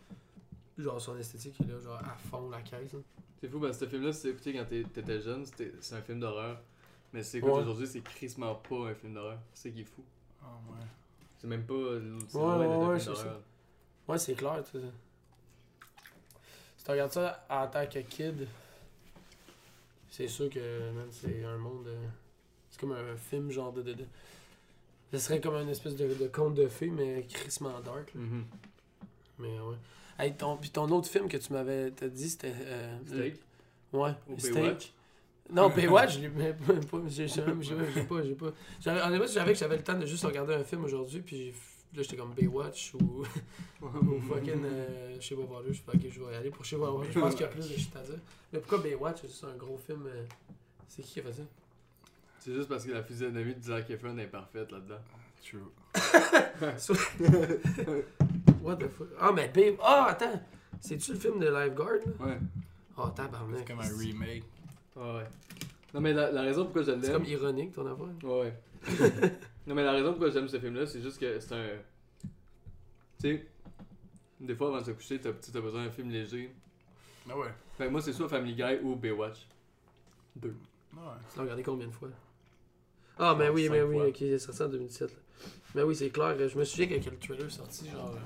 Genre, 0.82 1.00
son 1.00 1.16
esthétique, 1.18 1.54
il 1.60 1.70
est 1.70 1.72
là, 1.74 1.78
genre, 1.80 1.98
à 1.98 2.14
fond, 2.16 2.48
la 2.50 2.60
caisse. 2.62 2.92
là. 2.92 2.98
C'est 3.40 3.48
fou, 3.48 3.58
parce 3.60 3.78
que 3.78 3.84
ce 3.86 3.90
film-là, 3.90 4.12
si 4.12 4.28
écouté 4.28 4.52
quand 4.52 4.64
t'es- 4.66 4.84
t'étais 4.84 5.20
jeune, 5.20 5.44
c'était- 5.46 5.72
c'est 5.80 5.94
un 5.94 6.02
film 6.02 6.20
d'horreur. 6.20 6.60
Mais 7.12 7.22
si 7.22 7.32
t'écoutes 7.32 7.50
Ouais. 7.50 7.60
aujourd'hui, 7.60 7.86
c'est 7.86 8.00
crissement 8.02 8.54
pas 8.54 8.90
un 8.90 8.94
film 8.94 9.14
d'horreur. 9.14 9.38
C'est 9.54 9.68
ça 9.70 9.74
qui 9.74 9.80
est 9.80 9.84
fou. 9.84 10.04
Ah 10.42 10.46
ouais. 10.70 10.86
C'est 11.38 11.46
même 11.46 11.64
pas. 11.64 11.74
C'est 12.28 12.36
Ouais, 12.38 12.42
ouais, 12.44 12.66
ouais, 12.66 12.98
film 13.00 13.14
c'est 13.14 13.22
d'horreur. 13.24 13.40
Ouais, 14.08 14.18
c'est 14.18 14.34
clair, 14.34 14.62
tu 14.64 14.78
sais. 14.78 14.84
Si 16.76 16.84
tu 16.84 16.90
regardes 16.90 17.12
ça 17.12 17.46
en 17.50 17.66
tant 17.66 17.86
que 17.86 17.98
kid, 18.00 18.46
c'est 20.10 20.28
sûr 20.28 20.48
que, 20.50 20.90
man, 20.92 21.08
c'est 21.10 21.44
un 21.44 21.56
monde. 21.58 21.86
euh, 21.88 22.06
c'est 22.70 22.80
comme 22.80 22.92
un 22.92 23.16
film, 23.16 23.50
genre 23.50 23.72
de. 23.72 23.82
de, 23.82 23.92
de- 23.94 24.06
Ce 25.12 25.18
serait 25.18 25.40
comme 25.40 25.54
une 25.56 25.68
espèce 25.68 25.96
de, 25.96 26.14
de 26.14 26.28
conte 26.28 26.54
de 26.54 26.68
fées, 26.68 26.90
mais 26.90 27.26
crissement 27.28 27.80
dark. 27.80 28.14
là. 28.14 28.20
Mhm. 28.20 28.44
Mais 29.38 29.58
ouais. 29.60 29.76
Hey, 30.22 30.34
ton, 30.34 30.56
puis 30.56 30.70
ton 30.70 30.88
autre 30.90 31.08
film 31.08 31.28
que 31.28 31.36
tu 31.36 31.52
m'avais 31.52 31.90
t'as 31.92 32.08
dit, 32.08 32.28
c'était. 32.28 32.52
euh, 32.56 32.98
Steak. 33.06 33.34
Ouais, 33.92 34.10
Ou 34.28 34.38
Steak. 34.38 34.54
Baywatch. 34.54 34.92
Non, 35.52 35.68
Baywatch, 35.76 36.14
je 36.16 36.20
l'ai 36.20 36.28
mais 36.28 36.52
pas. 36.52 36.74
J'ai 37.08 37.26
pas. 37.26 38.22
J'ai 38.22 38.34
pas. 38.34 38.52
J'avais- 38.80 39.00
Honnêtement, 39.02 39.26
je 39.26 39.32
savais 39.32 39.52
que 39.52 39.58
j'avais 39.58 39.76
le 39.76 39.82
temps 39.82 39.98
de 39.98 40.06
juste 40.06 40.24
regarder 40.24 40.54
un 40.54 40.62
film 40.64 40.84
aujourd'hui, 40.84 41.20
puis 41.22 41.52
là, 41.94 42.02
j'étais 42.02 42.16
comme 42.16 42.32
Baywatch 42.34 42.94
ou. 42.94 43.22
ou 43.82 44.20
fucking. 44.28 44.62
Euh, 44.64 45.16
chez 45.20 45.34
Water. 45.34 45.72
Je 45.72 45.80
fais, 45.80 45.96
ok, 45.96 46.02
je 46.12 46.20
vais 46.22 46.32
y 46.32 46.36
aller 46.36 46.50
pour 46.50 46.64
chez 46.64 46.76
Water. 46.76 47.10
Je 47.12 47.18
pense 47.18 47.32
qu'il 47.34 47.42
y 47.42 47.44
a 47.44 47.48
plus 47.48 47.68
de 47.68 47.76
shit 47.76 47.94
à 47.96 48.00
dire. 48.02 48.18
Mais 48.52 48.58
pourquoi 48.60 48.78
Baywatch 48.78 49.22
C'est 49.22 49.28
juste 49.28 49.44
un 49.44 49.56
gros 49.56 49.78
film. 49.78 50.06
euh, 50.06 50.24
C'est 50.88 51.02
qui 51.02 51.14
qui 51.14 51.20
a 51.20 51.22
fait 51.24 51.32
ça? 51.32 51.42
C'est 52.38 52.54
juste 52.54 52.68
parce 52.68 52.84
que 52.84 52.92
la 52.92 53.02
physionomie 53.02 53.54
de 53.54 53.62
Zac 53.62 53.88
Efron 53.90 54.16
est 54.18 54.26
parfaite 54.26 54.70
là-dedans. 54.70 55.00
True. 55.42 55.60
What 58.62 58.76
the 58.76 58.88
fuck? 58.88 59.08
Ah, 59.18 59.32
mais 59.32 59.48
Bay. 59.48 59.76
Ah, 59.82 60.06
attends 60.10 60.40
C'est-tu 60.80 61.12
le 61.12 61.18
film 61.18 61.38
de 61.38 61.46
Lifeguard 61.48 61.98
là? 62.06 62.26
Ouais. 62.26 62.38
Oh, 62.96 63.08
tabarnak. 63.08 63.60
C'est 63.60 63.64
comme 63.66 63.80
un 63.80 63.98
remake. 63.98 64.44
Ah 64.96 65.16
ouais. 65.16 65.26
Non, 65.94 66.00
mais 66.00 66.12
la, 66.12 66.30
la 66.30 66.42
raison 66.42 66.64
pourquoi 66.64 66.82
je 66.82 66.90
C'est 66.92 66.96
l'aime. 66.98 67.12
comme 67.12 67.24
ironique 67.24 67.72
ton 67.72 67.86
affaire. 67.86 68.06
Ouais, 68.22 68.40
ouais. 68.40 69.32
non, 69.66 69.74
mais 69.74 69.82
la 69.84 69.92
raison 69.92 70.10
pourquoi 70.10 70.30
j'aime 70.30 70.48
ce 70.48 70.58
film-là, 70.60 70.86
c'est 70.86 71.00
juste 71.00 71.18
que 71.18 71.38
c'est 71.40 71.52
un. 71.54 71.66
Tu 73.20 73.36
sais, 73.36 73.46
des 74.40 74.54
fois 74.54 74.68
avant 74.68 74.78
de 74.80 74.84
se 74.84 74.90
coucher, 74.92 75.20
t'as 75.20 75.32
tu 75.32 75.56
as 75.56 75.60
besoin 75.60 75.84
d'un 75.84 75.90
film 75.90 76.10
léger. 76.10 76.54
Ah 77.28 77.36
ouais. 77.38 77.48
Fait 77.76 77.86
que 77.86 77.90
moi, 77.90 78.00
c'est 78.00 78.12
soit 78.12 78.28
Family 78.28 78.54
Guy 78.54 78.78
ou 78.82 78.96
Baywatch. 78.96 79.46
Deux. 80.36 80.54
Ouais. 80.94 81.00
Tu 81.32 81.36
l'as 81.38 81.42
regardé 81.42 81.62
combien 81.62 81.86
de 81.86 81.92
fois? 81.92 82.08
Ah, 83.18 83.34
mais 83.38 83.48
oui, 83.50 83.68
mais 83.70 83.82
oui, 83.82 83.96
fois. 83.96 84.06
ok, 84.08 84.16
c'est 84.18 84.38
sorti 84.38 84.62
en 84.62 84.68
2017. 84.68 85.10
là. 85.10 85.16
Mais 85.74 85.82
oui, 85.82 85.94
c'est 85.94 86.10
clair. 86.10 86.36
Je 86.48 86.58
me 86.58 86.64
souviens 86.64 86.86
que 86.88 86.94
quand 87.04 87.10
le 87.10 87.18
trailer 87.18 87.46
est 87.46 87.50
sorti, 87.50 87.88
genre. 87.90 88.14
euh, 88.14 88.18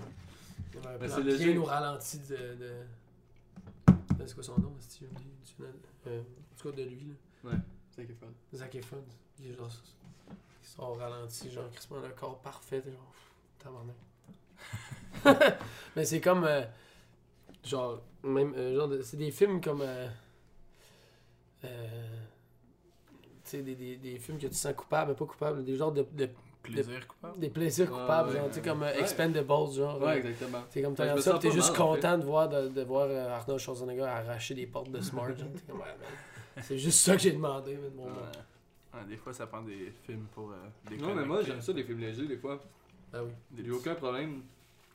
Mais 1.01 1.07
plan 1.07 1.17
c'est 1.17 1.23
bien 1.23 1.33
léger. 1.37 1.59
au 1.59 1.65
ralenti 1.65 2.19
de. 2.19 2.37
de... 2.37 2.55
de- 3.87 4.27
C'est 4.27 4.35
quoi 4.35 4.43
son 4.43 4.59
nom, 4.61 4.73
c'est 4.81 5.05
euh, 6.07 6.21
En 6.21 6.57
tout 6.61 6.71
cas, 6.71 6.77
de 6.77 6.83
lui, 6.85 7.15
là. 7.45 7.51
Zac 7.97 8.11
Efron. 8.11 8.27
Zac 8.55 8.75
Efron. 8.75 9.05
Il 9.41 9.51
est 9.51 9.55
genre. 9.55 9.71
Ils 10.31 10.67
sont 10.69 10.83
au 10.83 10.95
ralenti, 10.95 11.51
genre, 11.51 11.71
Crispin 11.71 12.01
le 12.03 12.09
corps 12.11 12.39
parfait, 12.41 12.83
genre. 12.87 13.15
Tabarnak. 13.59 13.97
mais 15.97 16.05
c'est 16.05 16.21
comme. 16.21 16.45
euh, 16.45 16.65
genre. 17.65 18.03
Même. 18.23 18.55
euh, 18.55 18.75
genre 18.77 18.89
de- 18.89 19.03
c'est 19.03 19.17
des 19.17 19.31
films 19.31 19.61
comme. 19.61 19.83
euh, 19.83 20.09
euh, 21.65 22.17
tu 23.45 23.51
sais, 23.51 23.63
des, 23.63 23.75
des, 23.75 23.97
des 23.97 24.19
films 24.19 24.39
que 24.39 24.47
tu 24.47 24.55
sens 24.55 24.75
coupables, 24.75 25.11
mais 25.13 25.17
pas 25.17 25.27
coupables, 25.27 25.65
des 25.65 25.77
genres 25.77 25.93
de, 25.93 26.03
de- 26.13 26.31
Plaisir 26.72 27.07
coupable. 27.07 27.38
des 27.38 27.50
plaisirs 27.50 27.92
Ouais, 27.92 28.00
coupables, 28.00 28.29
ouais, 28.31 28.37
genre, 28.37 28.48
tu 28.48 28.55
sais, 28.55 28.61
ouais. 28.61 28.66
comme 28.66 28.83
euh, 28.83 28.92
Ouais. 28.92 29.00
Expendables, 29.00 29.72
genre. 29.72 30.00
Ouais, 30.00 30.09
euh, 30.09 30.16
exactement. 30.16 30.62
c'est 30.70 30.83
comme 30.83 30.94
t'as 30.94 31.20
ça, 31.20 31.38
t'es 31.38 31.50
juste 31.50 31.72
mal, 31.72 31.83
en 31.83 31.94
content 31.94 32.18
de 32.18 32.24
voir, 32.24 32.48
de, 32.48 32.68
de 32.68 32.83
voir 32.83 33.07
euh, 33.09 33.29
Arnold 33.37 33.61
Schwarzenegger 33.61 34.03
arracher 34.03 34.55
des 34.55 34.66
portes 34.66 34.90
de 34.90 35.00
Smart. 35.00 35.29
genre. 35.29 35.48
T'es 35.55 35.62
comme, 35.70 35.81
ouais, 35.81 35.87
c'est 36.62 36.79
juste 36.79 37.00
ça 37.00 37.14
que 37.16 37.22
j'ai 37.22 37.33
demandé, 37.33 37.77
mais 37.81 37.90
de 37.90 38.09
Ouais. 38.09 39.05
des 39.09 39.16
fois, 39.16 39.33
ça 39.33 39.46
prend 39.46 39.62
des 39.62 39.92
films 40.07 40.27
pour 40.35 40.50
euh, 40.53 40.96
Non, 41.00 41.14
mais 41.14 41.24
moi, 41.24 41.42
j'aime 41.42 41.61
ça, 41.61 41.72
des 41.72 41.85
films 41.85 42.00
légers, 42.00 42.27
des 42.27 42.37
fois. 42.38 42.61
Ben 43.12 43.22
oui. 43.24 43.33
J'ai 43.64 43.70
aucun 43.70 43.94
problème. 43.94 44.42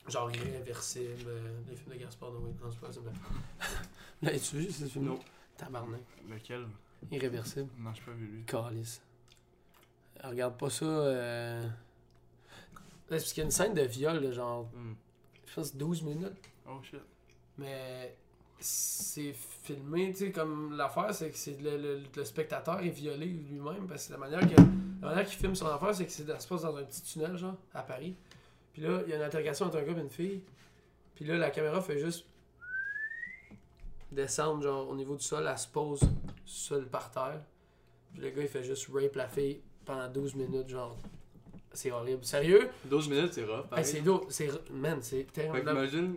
Genre 0.08 0.32
Irréversible, 0.32 1.26
euh, 1.28 1.40
les 1.70 1.76
films 1.76 1.94
de 1.96 2.00
Gaspard 2.00 2.32
Noé. 2.32 2.52
Non, 2.64 2.72
c'est 2.72 2.80
pas 2.80 2.92
ça. 2.92 3.00
mais- 3.06 4.32
Là, 4.34 4.40
tu 4.40 4.56
vu 4.58 4.72
ce 4.72 4.86
film? 4.86 5.06
Non. 5.06 5.20
Tabarnak. 5.56 6.02
Lequel? 6.30 6.66
Irréversible. 7.12 7.70
Non, 7.78 7.92
j'ai 7.94 8.02
pas 8.02 8.12
vu 8.12 8.26
lui. 8.26 8.44
Calice. 8.46 9.02
Regarde 10.24 10.58
pas 10.58 10.70
ça. 10.70 10.86
Euh... 10.86 11.68
Parce 13.08 13.32
qu'il 13.34 13.40
y 13.40 13.42
a 13.42 13.46
une 13.46 13.52
scène 13.52 13.74
de 13.74 13.82
viol, 13.84 14.22
de 14.22 14.32
genre, 14.32 14.66
Hmm. 14.74 14.94
je 15.48 15.54
pense 15.56 15.76
12 15.76 16.04
minutes. 16.04 16.34
Oh 16.68 16.80
shit. 16.84 17.00
Mais 17.58 18.16
c'est 18.60 19.34
filmé, 19.34 20.12
tu 20.12 20.18
sais, 20.26 20.32
comme 20.32 20.76
l'affaire, 20.76 21.14
c'est 21.14 21.30
que 21.32 21.38
c'est 21.38 21.60
le, 21.62 21.78
le- 21.78 22.02
le 22.16 22.26
spectateur 22.26 22.80
est 22.82 22.90
violé 22.90 23.26
lui-même 23.26 23.88
parce 23.88 24.08
que 24.08 24.12
la 24.14 24.18
manière 24.20 24.42
que 24.42 24.56
la 25.02 25.08
manière 25.10 25.26
qu'il 25.26 25.38
filme 25.38 25.56
son 25.56 25.68
affaire, 25.68 25.96
c'est 25.96 26.06
que 26.06 26.12
c'est- 26.12 26.28
ça 26.28 26.40
se 26.40 26.48
passe 26.48 26.62
dans 26.64 26.76
un 26.76 26.84
petit 26.84 27.02
tunnel, 27.02 27.38
genre, 27.38 27.56
à 27.74 27.82
Paris. 27.84 28.16
Puis 28.74 28.82
là, 28.84 29.02
il 29.06 29.10
y 29.10 29.14
a 29.14 29.16
une 29.16 29.22
interrogation 29.24 29.66
entre 29.68 29.78
un 29.78 29.84
gars 29.84 29.94
et 29.98 30.02
une 30.02 30.10
fille. 30.10 30.42
Puis 31.16 31.26
là, 31.26 31.38
la 31.38 31.50
caméra 31.52 31.82
fait 31.82 32.00
juste 32.00 32.26
descendre, 34.12 34.62
genre, 34.64 34.88
au 34.90 34.96
niveau 34.96 35.16
du 35.16 35.24
sol, 35.24 35.48
elle 35.50 35.58
se 35.58 35.68
pose 35.68 36.02
seule 36.46 36.88
par 36.88 37.12
terre. 37.12 37.42
Puis 38.14 38.22
le 38.22 38.30
gars, 38.32 38.42
il 38.42 38.48
fait 38.48 38.64
juste 38.64 38.88
rape 38.94 39.16
la 39.16 39.28
fille 39.28 39.62
pendant 39.90 40.08
12 40.08 40.36
minutes, 40.36 40.70
genre. 40.70 40.96
C'est 41.74 41.92
horrible. 41.92 42.24
Sérieux? 42.24 42.70
12 42.86 43.10
minutes, 43.10 43.34
c'est 43.34 43.44
rough. 43.44 43.66
Hey, 43.76 43.84
c'est 43.86 44.02
lourd. 44.02 44.26
C'est... 44.30 44.50
Man, 44.72 45.00
c'est 45.02 45.24
Fait 45.24 45.44
terrible. 45.48 45.66
qu'imagine 45.68 46.16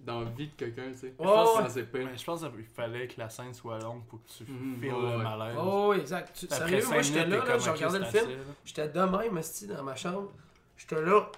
dans 0.00 0.20
la 0.20 0.30
vie 0.30 0.48
de 0.48 0.52
quelqu'un, 0.54 0.92
tu 0.92 0.98
sais. 0.98 1.06
Ouais, 1.06 1.12
je 1.18 1.24
pense 1.24 1.58
ouais. 1.58 1.64
que 1.64 1.70
c'est 1.70 1.82
pire. 1.84 2.08
Mais 2.10 2.18
je 2.18 2.24
pense 2.24 2.40
qu'il 2.40 2.64
fallait 2.64 3.06
que 3.08 3.14
la 3.18 3.30
scène 3.30 3.54
soit 3.54 3.78
longue 3.78 4.04
pour 4.04 4.22
que 4.22 4.28
tu 4.28 4.44
Mhm, 4.50 4.80
files 4.80 4.92
ouais, 4.92 5.10
le 5.12 5.18
malaise. 5.18 5.56
Oh, 5.58 5.88
oui, 5.92 6.00
exact. 6.00 6.36
Tu- 6.38 6.46
Sérieux, 6.46 6.82
moi, 6.88 7.00
j'étais 7.02 7.26
là, 7.26 7.44
là, 7.44 7.58
je 7.58 7.70
regardais 7.70 7.98
le 8.00 8.04
film. 8.04 8.30
J'étais 8.64 8.88
de 8.88 9.00
même, 9.00 9.40
dans 9.76 9.82
ma 9.82 9.96
chambre. 9.96 10.32
J'étais 10.76 11.00
là. 11.02 11.30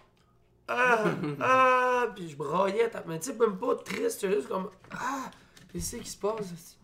Ah! 0.69 1.05
ah! 1.41 2.07
Puis 2.17 2.31
je 2.31 2.37
braillais. 2.37 2.91
Mais 3.07 3.21
tu 3.21 3.27
sais, 3.31 3.35
même 3.39 3.57
pas 3.57 3.77
triste. 3.77 4.21
J'étais 4.21 4.35
juste 4.35 4.49
comme. 4.49 4.71
Ah! 4.91 5.31
Qu'est-ce 5.73 5.97
qui 5.97 6.11
se 6.11 6.17
passe? 6.17 6.77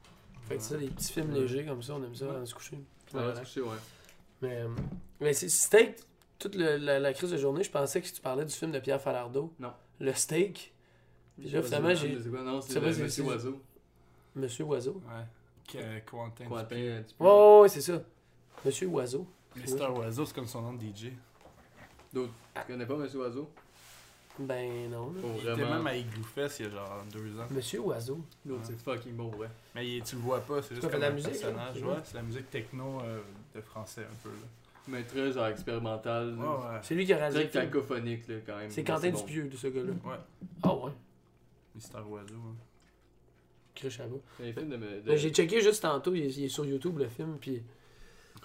Fait 0.48 0.56
que 0.56 0.62
ça, 0.62 0.76
les 0.76 0.88
petits 0.88 1.12
films 1.12 1.32
Ouais. 1.32 1.40
légers 1.40 1.64
comme 1.64 1.82
ça, 1.82 1.94
on 1.94 2.04
aime 2.04 2.14
ça, 2.14 2.26
Ouais. 2.26 2.36
on 2.40 2.46
se 2.46 2.54
coucher. 2.54 2.78
Voilà. 3.12 3.34
se 3.36 3.40
coucher, 3.40 3.60
ouais. 3.62 3.76
Mais, 4.42 4.60
euh, 4.62 4.68
mais 5.20 5.32
c'est 5.32 5.48
steak, 5.48 5.96
toute 6.38 6.54
le- 6.56 6.76
la, 6.76 6.98
la 6.98 7.12
crise 7.12 7.30
de 7.30 7.36
journée, 7.36 7.62
je 7.62 7.70
pensais 7.70 8.00
que 8.02 8.08
tu 8.08 8.20
parlais 8.20 8.44
du 8.44 8.52
film 8.52 8.72
de 8.72 8.80
Pierre 8.80 9.00
Falardeau. 9.00 9.52
Non. 9.58 9.72
Le 10.00 10.12
steak. 10.12 10.74
Puis 11.38 11.48
là, 11.48 11.62
finalement, 11.62 11.94
j'ai- 11.94 12.14
non, 12.30 12.60
c'est 12.60 12.80
Monsieur 12.80 13.22
Oiseau. 13.24 13.60
Monsieur 14.34 14.64
Oiseau. 14.64 15.00
Ouais. 15.06 15.24
Que- 15.68 16.00
Quentin. 16.10 16.46
Quentin. 16.46 16.76
Ouais, 16.76 17.02
ouais, 17.20 17.60
ouais, 17.62 17.68
c'est 17.68 17.80
ça. 17.80 18.02
Monsieur 18.64 18.88
Oiseau. 18.88 19.26
Mister 19.56 19.86
Oiseau, 19.86 20.24
c'est 20.26 20.34
comme 20.34 20.46
son 20.46 20.62
nom 20.62 20.72
de 20.74 20.82
DJ. 20.82 21.12
D'autres. 22.12 22.32
Tu 22.54 22.72
connais 22.72 22.86
pas 22.86 22.96
Monsieur 22.96 23.20
Oiseau? 23.20 23.48
Ben 24.38 24.90
non. 24.90 25.12
là. 25.12 25.20
Il 25.42 25.48
était 25.50 25.64
même 25.70 25.86
à 25.86 25.94
Igloo 25.96 26.22
Fest 26.24 26.60
il 26.60 26.66
y 26.66 26.68
a 26.68 26.70
genre 26.72 27.04
deux 27.12 27.38
ans. 27.38 27.46
Monsieur 27.50 27.80
Oiseau. 27.80 28.20
L'autre, 28.46 28.62
c'est 28.64 28.78
fucking 28.80 29.12
bon, 29.14 29.30
ouais. 29.36 29.48
Mais 29.74 29.86
il- 29.86 30.02
tu 30.02 30.16
le 30.16 30.22
vois 30.22 30.40
pas, 30.40 30.62
c'est 30.62 30.74
juste 30.74 30.90
comme 30.90 31.00
la 31.00 31.08
un 31.08 31.10
musique, 31.10 31.30
personnage. 31.32 31.80
là? 31.80 31.86
Ouais, 31.86 31.96
c'est 32.04 32.14
la 32.14 32.22
musique 32.22 32.50
techno 32.50 33.00
euh, 33.02 33.20
de 33.54 33.60
français 33.60 34.02
un 34.10 34.16
peu. 34.22 34.30
Là. 34.30 34.46
Mais 34.88 35.02
très 35.04 35.30
genre 35.32 35.46
expérimental. 35.46 36.34
Ouais, 36.36 36.44
ouais. 36.46 36.78
C'est 36.82 36.94
lui 36.94 37.04
qui 37.06 37.12
a 37.12 37.18
réalisé. 37.18 37.48
Très 37.50 37.66
cacophonique, 37.66 38.26
là, 38.26 38.34
quand 38.46 38.56
même. 38.56 38.70
C'est 38.70 38.82
Quentin 38.82 39.10
bon. 39.10 39.18
Dupieux 39.20 39.44
de 39.48 39.56
ce 39.56 39.66
gars-là. 39.68 39.92
Ouais, 40.04 40.16
Ah 40.62 40.74
ouais. 40.74 40.92
Mister 41.74 41.98
Oiseau. 41.98 42.34
hein. 42.34 42.56
Un 44.40 44.52
film 44.52 44.68
de. 44.70 44.76
Ben, 44.76 45.16
J'ai 45.16 45.30
checké 45.30 45.60
juste 45.60 45.82
tantôt, 45.82 46.14
il 46.14 46.22
est, 46.22 46.36
il 46.36 46.44
est 46.44 46.48
sur 46.48 46.64
YouTube 46.64 46.98
le 46.98 47.08
film, 47.08 47.36
puis 47.40 47.62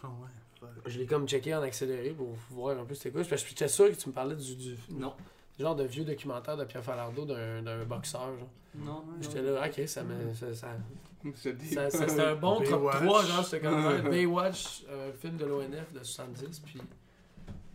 Ah 0.03 0.07
ouais, 0.07 0.29
fuck. 0.59 0.69
je 0.85 0.97
l'ai 0.99 1.05
comme 1.05 1.27
checké 1.27 1.53
en 1.53 1.61
accéléré 1.61 2.11
pour 2.11 2.29
voir 2.49 2.77
un 2.79 2.85
peu 2.85 2.95
c'était 2.95 3.11
quoi. 3.11 3.23
Parce 3.23 3.43
que 3.43 3.49
j'étais 3.49 3.67
sûr 3.67 3.89
que 3.89 3.95
tu 3.95 4.09
me 4.09 4.13
parlais 4.13 4.35
du, 4.35 4.55
du 4.55 4.75
Non. 4.91 5.13
Genre 5.59 5.75
de 5.75 5.83
vieux 5.83 6.03
documentaire 6.05 6.57
de 6.57 6.65
Pierre 6.65 6.83
Falardeau 6.83 7.25
d'un 7.25 7.61
d'un 7.61 7.83
boxeur. 7.85 8.37
genre. 8.37 8.49
Non, 8.75 9.03
J'étais 9.21 9.41
là, 9.41 9.67
ok, 9.67 9.87
ça 9.87 10.03
me. 10.03 10.33
Ça, 10.33 10.53
ça, 10.53 10.67
C'est 11.35 11.53
des- 11.57 11.65
ça- 11.65 11.89
ça- 11.89 12.07
c'était 12.07 12.21
un 12.21 12.35
bon 12.35 12.57
top 12.61 12.65
Baywatch. 12.69 12.95
3, 13.05 13.25
genre, 13.25 13.43
c'était 13.45 13.61
comme 13.67 13.85
ouais, 13.85 14.01
Baywatch, 14.03 14.83
un 14.91 15.11
film 15.13 15.37
de 15.37 15.45
l'ONF 15.45 15.93
de 15.93 16.03
70, 16.03 16.59
puis. 16.59 16.79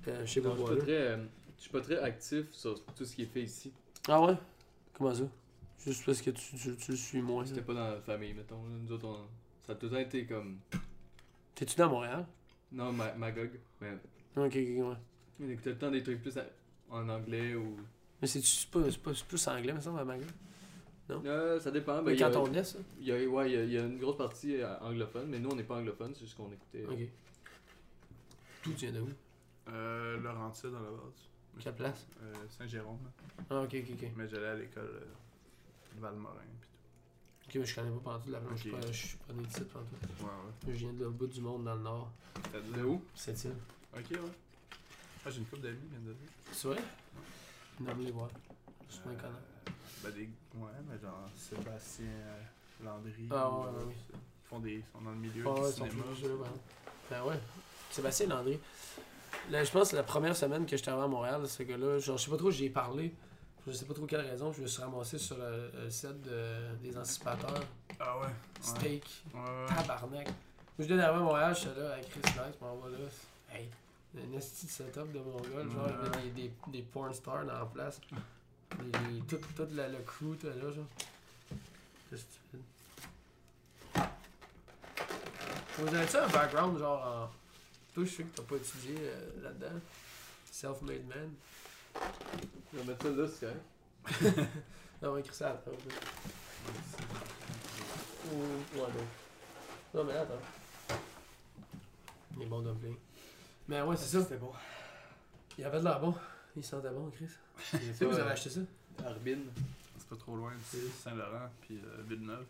Euh, 0.09 0.25
je 0.27 0.33
sais 0.33 0.41
pas 0.41 0.49
Non, 0.51 0.67
je 0.67 0.73
suis 0.73 0.81
très, 0.83 0.93
euh, 0.93 1.17
je 1.57 1.63
suis 1.63 1.71
pas 1.71 1.81
très 1.81 1.99
actif 1.99 2.47
sur 2.53 2.85
tout 2.95 3.05
ce 3.05 3.15
qui 3.17 3.23
est 3.23 3.27
fait 3.27 3.43
ici. 3.43 3.73
Ah 4.09 4.21
ouais? 4.23 4.35
Comment 4.95 5.15
ça? 5.15 5.25
Juste 5.85 6.05
parce 6.07 6.21
que 6.23 6.31
tu, 6.31 6.57
tu, 6.57 6.77
tu 6.77 6.91
le 6.93 6.97
suis 6.97 7.21
moins. 7.23 7.45
C'était 7.45 7.63
pas 7.63 7.75
dans 7.75 7.91
la 7.91 8.01
famille, 8.01 8.35
mettons. 8.35 8.61
Nous 8.85 8.93
autres, 8.93 9.07
on- 9.09 9.27
ça 9.67 9.73
a 9.73 9.75
tout 9.75 9.87
le 9.87 9.93
temps 9.93 9.99
été 9.99 10.25
comme. 10.27 10.59
T'es-tu 11.55 11.77
dans 11.77 11.89
Montréal? 11.89 12.25
Non, 12.71 12.93
Ma- 12.93 13.13
Magog. 13.15 13.51
Mais 13.81 13.91
Ok, 14.37 14.47
ok, 14.47 14.55
ouais. 14.55 14.83
on 15.41 15.49
écoutait 15.51 15.71
tout 15.71 15.75
le 15.75 15.79
temps 15.79 15.91
des 15.91 16.03
trucs 16.03 16.23
plus 16.23 16.37
à- 16.39 16.47
en 16.93 17.09
anglais 17.09 17.55
ou. 17.55 17.77
Mais 18.21 18.29
c'est 18.29 18.41
c'est 18.43 18.69
pas, 18.71 18.89
c'est 18.91 19.03
pas 19.03 19.15
c'est 19.15 19.27
plus 19.27 19.49
anglais, 19.49 19.73
mais 19.73 19.81
ça, 19.81 19.91
ma 19.91 20.05
gueule. 20.05 20.27
Euh, 21.11 21.61
ça 21.61 21.71
dépend. 21.71 22.03
Ben, 22.03 22.17
quand 22.17 22.35
on 22.37 22.53
est, 22.55 22.65
ça? 22.65 22.79
il 22.99 23.07
y 23.07 23.13
a, 23.13 23.17
ouais, 23.29 23.51
il 23.51 23.55
y 23.55 23.59
a, 23.59 23.65
il 23.65 23.73
y 23.73 23.79
a 23.79 23.83
une 23.85 23.99
grosse 23.99 24.17
partie 24.17 24.57
euh, 24.63 24.79
anglophone, 24.81 25.27
mais 25.29 25.39
nous 25.39 25.51
on 25.51 25.57
n'est 25.57 25.65
pas 25.65 25.77
anglophone, 25.77 26.13
c'est 26.15 26.21
juste 26.25 26.37
qu'on 26.37 26.51
écoutait. 26.51 26.87
Ok. 26.89 27.09
Tout 28.63 28.73
vient 28.75 28.93
de 28.93 29.01
où? 29.01 29.09
Euh, 29.69 30.19
Laurentide 30.21 30.71
à 30.71 30.81
la 30.81 30.91
base. 30.91 31.29
Quelle 31.61 31.75
place? 31.75 32.07
Euh, 32.23 32.33
Saint-Jérôme. 32.49 32.99
Ah, 33.51 33.61
ok, 33.63 33.75
ok, 33.75 33.91
ok. 33.93 34.11
Mais 34.17 34.29
j'allais 34.29 34.47
à 34.47 34.55
l'école 34.55 34.85
euh, 34.85 35.05
Valmorin. 36.01 36.37
Pis 37.41 37.49
Ok, 37.49 37.55
mais 37.57 37.67
je 37.67 37.75
connais 37.75 37.91
pas 37.91 38.01
pantoute 38.13 38.31
la 38.33 38.41
place. 38.41 38.53
Je 38.57 38.61
suis 38.63 38.71
pas- 38.71 38.87
je 38.87 38.93
suis 39.07 39.17
pas 39.19 39.33
né 39.35 39.43
de 39.43 39.51
site 39.53 39.69
pantoute. 39.69 39.89
tout. 40.01 40.25
Ouais, 40.25 40.31
ouais. 40.31 40.73
Je 40.75 40.79
viens 40.79 40.93
de 40.95 41.01
l'autre 41.01 41.17
bout 41.17 41.27
du 41.27 41.41
monde 41.43 41.65
dans 41.65 41.75
le 41.75 41.83
nord. 41.83 42.11
T'as 42.53 42.61
dit 42.61 42.73
De 42.73 42.85
où? 42.85 43.03
C'est 43.15 43.45
île. 43.45 43.53
Ok, 43.95 44.11
ouais. 44.13 44.19
Ah, 45.25 45.31
j'ai 45.31 45.39
une 45.39 45.47
couple 45.47 45.63
d'amis 45.63 45.79
qui 45.81 45.89
viennent 45.89 46.05
de 46.05 46.11
là. 46.11 46.17
C'est 46.53 46.69
vrai? 46.69 46.79
Non, 47.81 47.95
mais 47.97 48.05
les 48.05 48.11
voir. 48.11 48.29
Je 48.89 48.95
suis 48.95 49.03
pas 49.03 49.11
Euh, 49.11 49.15
connais. 49.15 49.75
Ben, 50.03 50.11
des. 50.13 50.29
Ouais, 50.55 50.71
mais 50.91 50.99
genre 50.99 51.29
Sébastien 51.37 52.07
euh, 52.07 52.85
Landry. 52.85 53.29
Ah, 53.31 53.49
ou, 53.51 53.63
ouais, 53.63 53.69
euh, 53.69 53.85
ouais, 53.87 53.95
Ils 54.11 54.49
font 54.49 54.59
des. 54.59 54.73
Ils 54.75 54.85
sont 54.93 55.01
dans 55.03 55.11
le 55.11 55.17
milieu 55.17 55.45
Ah 55.47 55.55
du 55.55 55.61
ouais, 55.61 55.69
ils 55.69 55.73
sont 55.73 55.89
cinéma. 55.91 56.05
ouais. 56.43 56.49
Ben 57.11 57.23
ouais. 57.25 57.39
Sébastien 57.91 58.27
Landry. 58.29 58.59
Là, 59.51 59.65
je 59.65 59.71
pense 59.71 59.91
que 59.91 59.97
la 59.97 60.03
première 60.03 60.37
semaine 60.37 60.67
que 60.67 60.77
j'étais 60.77 60.91
arrivé 60.91 61.05
à 61.05 61.09
Montréal, 61.09 61.47
ce 61.49 61.63
gars-là, 61.63 61.99
genre, 61.99 62.17
je 62.19 62.25
sais 62.25 62.31
pas 62.31 62.37
trop, 62.37 62.51
j'y 62.51 62.67
ai 62.67 62.71
parlé. 62.71 63.13
Je 63.67 63.73
sais 63.73 63.85
pas 63.85 63.95
trop 63.95 64.07
quelle 64.07 64.21
raison, 64.27 64.53
je 64.53 64.61
me 64.63 64.67
suis 64.67 64.83
ramassé 64.83 65.19
sur 65.19 65.37
le, 65.39 65.71
le 65.85 65.89
set 65.91 66.21
de- 66.23 66.75
des 66.83 66.97
anticipateurs. 66.99 67.63
Ah 68.01 68.19
ouais. 68.19 68.27
ouais. 68.27 68.33
Steak. 68.61 69.23
Ouais, 69.33 69.41
ouais. 69.41 69.67
Tabarnak. 69.77 70.27
Moi, 70.27 70.35
je 70.81 70.85
viens 70.85 70.97
d'arriver 70.97 71.21
à 71.21 71.25
Montréal, 71.25 71.55
j'étais 71.57 71.81
là 71.81 71.93
avec 71.93 72.09
Chris 72.11 72.21
Nice, 72.25 72.57
m'en 72.61 72.75
va 72.77 72.89
là. 72.91 72.99
Hey, 73.53 73.69
un 74.17 74.33
esti 74.37 74.67
de 74.67 74.71
setup 74.71 75.13
de 75.13 75.19
mon 75.21 75.37
gars, 75.41 75.73
genre, 75.73 75.89
il 75.89 75.95
y 75.95 76.19
avait 76.19 76.31
des, 76.31 76.43
des, 76.49 76.53
des 76.69 76.83
porn 76.83 77.13
stars 77.15 77.45
dans 77.47 77.59
la 77.59 77.65
place. 77.67 78.01
Les- 78.81 79.21
tout, 79.23 79.37
tout 79.57 79.67
le, 79.71 79.89
le 79.89 79.99
crew 80.05 80.35
était 80.35 80.49
là, 80.55 80.71
genre. 80.71 80.87
C'est 82.11 82.19
stupide. 82.19 82.61
Vous 85.79 85.95
avez-tu 85.95 86.17
un 86.17 86.29
background, 86.29 86.79
genre, 86.79 87.07
en. 87.07 87.31
Toi, 87.95 88.05
je 88.05 88.11
sais 88.11 88.23
que 88.25 88.37
t'as 88.37 88.43
pas 88.43 88.57
étudié 88.57 88.97
euh, 89.01 89.43
là-dedans. 89.43 89.81
Self-made 90.51 91.07
man. 91.07 91.31
Je 92.73 92.79
vais 92.79 92.85
mettre 92.85 93.03
ça 93.05 93.11
là, 93.11 93.27
c'est 93.29 93.47
correct. 93.47 94.49
Non, 95.03 95.09
on 95.11 95.13
va 95.15 95.19
écrire 95.21 95.35
ça 95.35 95.47
à 95.51 95.53
la 95.55 95.59
table. 95.59 95.77
Ou. 98.31 98.37
Ouais, 98.37 98.87
non. 98.87 99.07
Non, 99.95 100.05
mais 100.05 100.15
là, 100.15 100.21
attends. 100.21 100.99
Il 102.37 102.43
est 102.43 102.47
bon 102.47 102.61
dumpling. 102.61 102.95
Mais 103.73 103.81
ouais, 103.81 103.97
c'est 103.97 104.19
ça. 104.19 104.23
C'était 104.23 104.37
bon. 104.37 104.53
Il 105.57 105.65
avait 105.65 105.79
de 105.79 105.85
l'air 105.85 105.99
bon. 105.99 106.15
Il 106.55 106.63
sentait 106.63 106.91
bon, 106.91 107.11
Chris. 107.11 107.31
Tu 107.71 107.95
sais, 107.95 108.05
vous 108.05 108.19
avez 108.19 108.33
acheté 108.33 108.51
ça? 108.51 108.61
Arbin. 109.03 109.39
C'est 109.97 110.09
pas 110.09 110.17
trop 110.17 110.37
loin 110.37 110.53
d'ici. 110.55 110.91
Saint-Laurent, 111.03 111.49
puis 111.63 111.81
euh, 111.83 112.03
Villeneuve. 112.07 112.45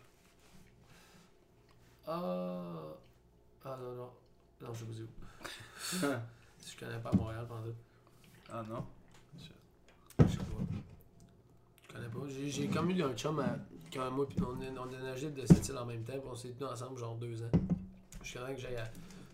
Ah. 2.05 2.73
Ah 3.63 3.77
non, 3.81 3.93
non. 3.95 4.09
Non, 4.61 4.73
je 4.73 4.79
sais 4.79 4.85
pas 4.85 4.91
c'est 5.89 6.03
où. 6.03 6.11
Je 6.67 6.77
connais 6.77 6.99
pas 6.99 7.11
Montréal 7.13 7.45
pendant 7.47 7.63
tout. 7.63 7.75
Ah 8.51 8.63
non? 8.67 8.85
Je 9.37 9.43
sais 9.43 9.49
pas. 10.17 10.25
Je 11.87 11.93
connais 11.93 12.07
pas. 12.09 12.19
J'ai, 12.27 12.49
j'ai 12.49 12.67
comme 12.67 12.89
eu 12.89 13.01
un 13.01 13.13
chum 13.13 13.39
à, 13.39 13.55
quand 13.93 14.11
moi 14.11 14.27
puis 14.27 14.39
on, 14.41 14.81
on 14.81 14.85
déménageait 14.87 15.31
de 15.31 15.45
cette 15.45 15.69
île 15.69 15.77
en 15.77 15.85
même 15.85 16.03
temps, 16.03 16.19
puis 16.19 16.29
on 16.29 16.35
s'est 16.35 16.49
tenus 16.49 16.69
ensemble 16.73 16.99
genre 16.99 17.15
deux 17.15 17.41
ans. 17.43 17.51
Je 18.21 18.37
connais 18.37 18.55
que 18.55 18.59
j'aille 18.59 18.75
à. 18.75 18.89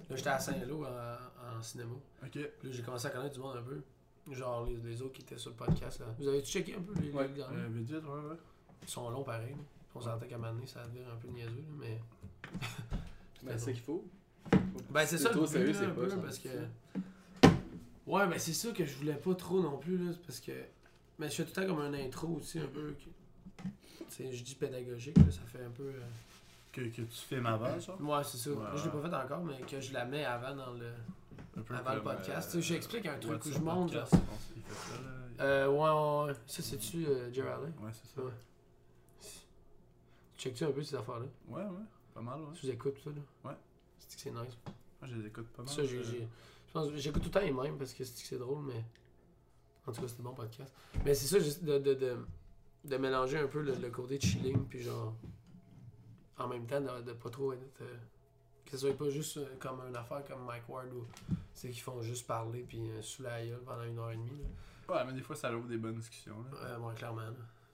Là 0.10 0.15
j'étais 0.15 0.30
à 0.30 0.39
Saint-Lô 0.39 0.84
en, 0.86 1.58
en 1.58 1.62
cinéma. 1.62 1.93
Ok. 2.24 2.32
Puis 2.32 2.41
là 2.63 2.72
j'ai 2.72 2.82
commencé 2.84 3.08
à 3.08 3.10
connaître 3.12 3.34
du 3.36 3.39
monde 3.39 3.58
un 3.58 3.62
peu. 3.62 3.82
Genre 4.34 4.65
les, 4.65 4.76
les 4.78 5.02
autres 5.02 5.13
qui 5.13 5.22
étaient 5.22 5.38
sur 5.38 5.52
le 5.52 5.56
podcast 5.56 6.00
là. 6.00 6.08
Vous 6.19 6.28
avez 6.28 6.41
checké 6.41 6.76
un 6.76 6.82
peu 6.82 6.93
les, 7.02 7.12
Ouais. 7.12 7.28
les 7.28 7.34
derniers? 7.36 7.58
Euh, 7.58 7.67
vite, 7.69 7.88
vite, 7.91 8.04
ouais, 8.04 8.30
ouais. 8.30 8.36
Ils 8.84 8.88
sont 8.89 9.10
longs 9.10 9.24
pareil. 9.24 9.52
là. 9.52 9.58
On 9.95 10.02
s'entend 10.02 10.26
qu'à 10.28 10.36
un 10.36 10.38
moment 10.38 10.54
donné, 10.54 10.67
ça 10.67 10.86
devient 10.88 11.06
un 11.12 11.15
peu 11.17 11.28
niaiseux, 11.30 11.50
là, 11.58 11.76
mais. 11.80 12.00
Ben, 13.43 13.58
c'est 13.58 13.65
ça 13.65 13.72
qu'il 13.72 13.82
faut. 13.82 14.06
Ben 14.89 15.06
c'est 15.06 15.17
ça 15.17 15.30
le 15.30 15.36
trop 15.36 15.45
but, 15.45 15.52
sérieux, 15.52 15.67
là, 15.72 15.74
c'est 15.80 15.86
un 15.86 15.89
pas 15.91 16.02
peu, 16.02 16.10
ça. 16.10 16.17
parce 16.17 16.39
que. 16.39 16.50
Ouais, 18.08 18.28
ben 18.28 18.39
c'est 18.39 18.54
ça 18.54 18.72
que 18.72 18.86
je 18.86 18.98
voulais 18.98 19.13
pas 19.15 19.36
trop 19.36 19.62
non 19.62 19.78
plus, 19.78 19.98
là, 19.98 20.12
c'est 20.13 20.22
parce 20.26 20.39
que. 20.39 20.52
Mais 21.19 21.30
je 21.30 21.36
fais 21.36 21.43
tout 21.45 21.52
le 21.60 21.67
temps 21.67 21.74
comme 21.74 21.82
un 21.84 21.93
intro 21.93 22.28
aussi, 22.39 22.60
un 22.60 22.67
peu. 22.67 22.91
que- 22.93 23.63
Tu 23.63 24.06
sais, 24.10 24.32
je 24.34 24.43
dis 24.43 24.56
pédagogique, 24.56 25.17
là, 25.17 25.32
ça 25.32 25.41
fait 25.45 25.63
un 25.63 25.69
peu. 25.69 25.84
euh, 25.84 26.02
Que, 26.71 26.82
que 26.82 27.01
tu 27.01 27.08
filmes 27.27 27.47
avant, 27.47 27.79
ça? 27.79 27.95
Ouais, 27.95 28.23
c'est 28.23 28.38
ça. 28.38 28.49
Ouais, 28.51 28.55
Moi, 28.58 28.75
je 28.75 28.86
l'ai 28.86 28.91
pas 28.91 29.10
fait 29.10 29.15
encore, 29.15 29.43
mais 29.43 29.60
que 29.62 29.82
je 29.82 29.91
la 29.93 30.05
mets 30.05 30.23
avant 30.25 30.55
dans 30.55 30.73
le. 30.73 30.91
Avant 31.75 31.93
le 31.95 32.01
podcast, 32.03 32.55
euh, 32.55 32.62
j'explique 32.62 33.05
un 33.08 33.17
truc 33.17 33.43
où 33.45 33.51
je 33.51 33.58
monte, 33.60 33.89
qu'il 33.91 33.99
fait 33.99 34.73
ça, 34.73 35.01
là. 35.01 35.43
Euh, 35.43 36.27
ouais. 36.27 36.34
Ça, 36.45 36.62
c'est-tu 36.62 37.05
euh, 37.08 37.34
Jerry 37.34 37.49
Allen? 37.49 37.73
Ouais, 37.82 37.89
c'est 37.91 38.08
ça. 38.15 38.21
Ouais. 38.21 38.32
Check-tu 40.38 40.63
un 40.63 40.71
peu 40.71 40.82
ces 40.84 40.95
affaires-là? 40.95 41.25
Ouais, 41.47 41.63
ouais. 41.63 41.86
Pas 42.13 42.21
mal, 42.21 42.39
ouais. 42.41 42.53
Tu 42.53 42.67
les 42.67 42.73
écoutes, 42.73 42.97
ça, 43.03 43.10
là? 43.10 43.49
Ouais. 43.49 43.58
C'est 43.99 44.15
que 44.15 44.21
c'est 44.21 44.32
nice? 44.32 44.58
Moi, 45.01 45.10
je 45.10 45.15
les 45.15 45.27
écoute 45.27 45.47
pas 45.47 45.63
mal. 45.63 45.73
Ça, 45.73 45.84
j'ai. 45.84 45.97
euh, 46.75 46.91
j'écoute 46.97 47.23
tout 47.23 47.29
le 47.29 47.34
temps 47.34 47.41
les 47.41 47.51
mêmes 47.51 47.77
parce 47.77 47.93
que 47.93 48.03
c'est 48.03 48.21
que 48.21 48.27
c'est 48.27 48.38
drôle, 48.38 48.63
mais. 48.63 48.84
En 49.88 49.91
tout 49.91 50.01
cas, 50.01 50.08
c'est 50.08 50.19
un 50.19 50.23
bon 50.23 50.34
podcast. 50.34 50.73
Mais 51.03 51.13
c'est 51.15 51.27
ça, 51.27 51.39
juste 51.39 51.63
de, 51.63 51.79
de, 51.79 51.93
de, 51.95 52.17
de 52.86 52.97
mélanger 52.97 53.39
un 53.39 53.47
peu 53.47 53.62
le, 53.62 53.73
le 53.75 53.89
côté 53.89 54.19
chilling, 54.19 54.65
puis 54.65 54.82
genre. 54.84 55.13
En 56.39 56.47
même 56.47 56.65
temps, 56.65 56.82
de, 56.82 57.02
de 57.04 57.13
pas 57.13 57.30
trop 57.30 57.54
être. 57.54 57.82
euh, 57.82 57.95
que 58.65 58.71
ce 58.78 58.78
soit 58.86 58.95
pas 58.97 59.10
juste 59.10 59.38
euh, 59.38 59.56
comme 59.60 59.82
une 59.88 59.95
affaire 59.95 60.23
comme 60.25 60.45
Mike 60.45 60.69
Ward 60.69 60.88
où 60.93 61.06
c'est 61.54 61.69
qu'ils 61.71 61.82
font 61.82 62.02
juste 62.04 62.28
parler 62.28 62.62
puis 62.67 62.89
euh, 62.91 63.02
sous 63.02 63.23
la 63.23 63.43
gueule 63.45 63.62
pendant 63.65 63.84
une 63.84 63.97
heure 63.97 64.12
et 64.12 64.15
demie. 64.17 64.38
Là. 64.88 64.95
Ouais, 64.95 65.06
mais 65.06 65.13
des 65.13 65.21
fois, 65.21 65.36
ça 65.36 65.52
ouvre 65.56 65.67
des 65.67 65.78
bonnes 65.78 65.95
discussions, 65.95 66.36
là. 66.43 66.58
Euh, 66.63 66.80
moi, 66.80 66.93
clairement. 66.93 67.21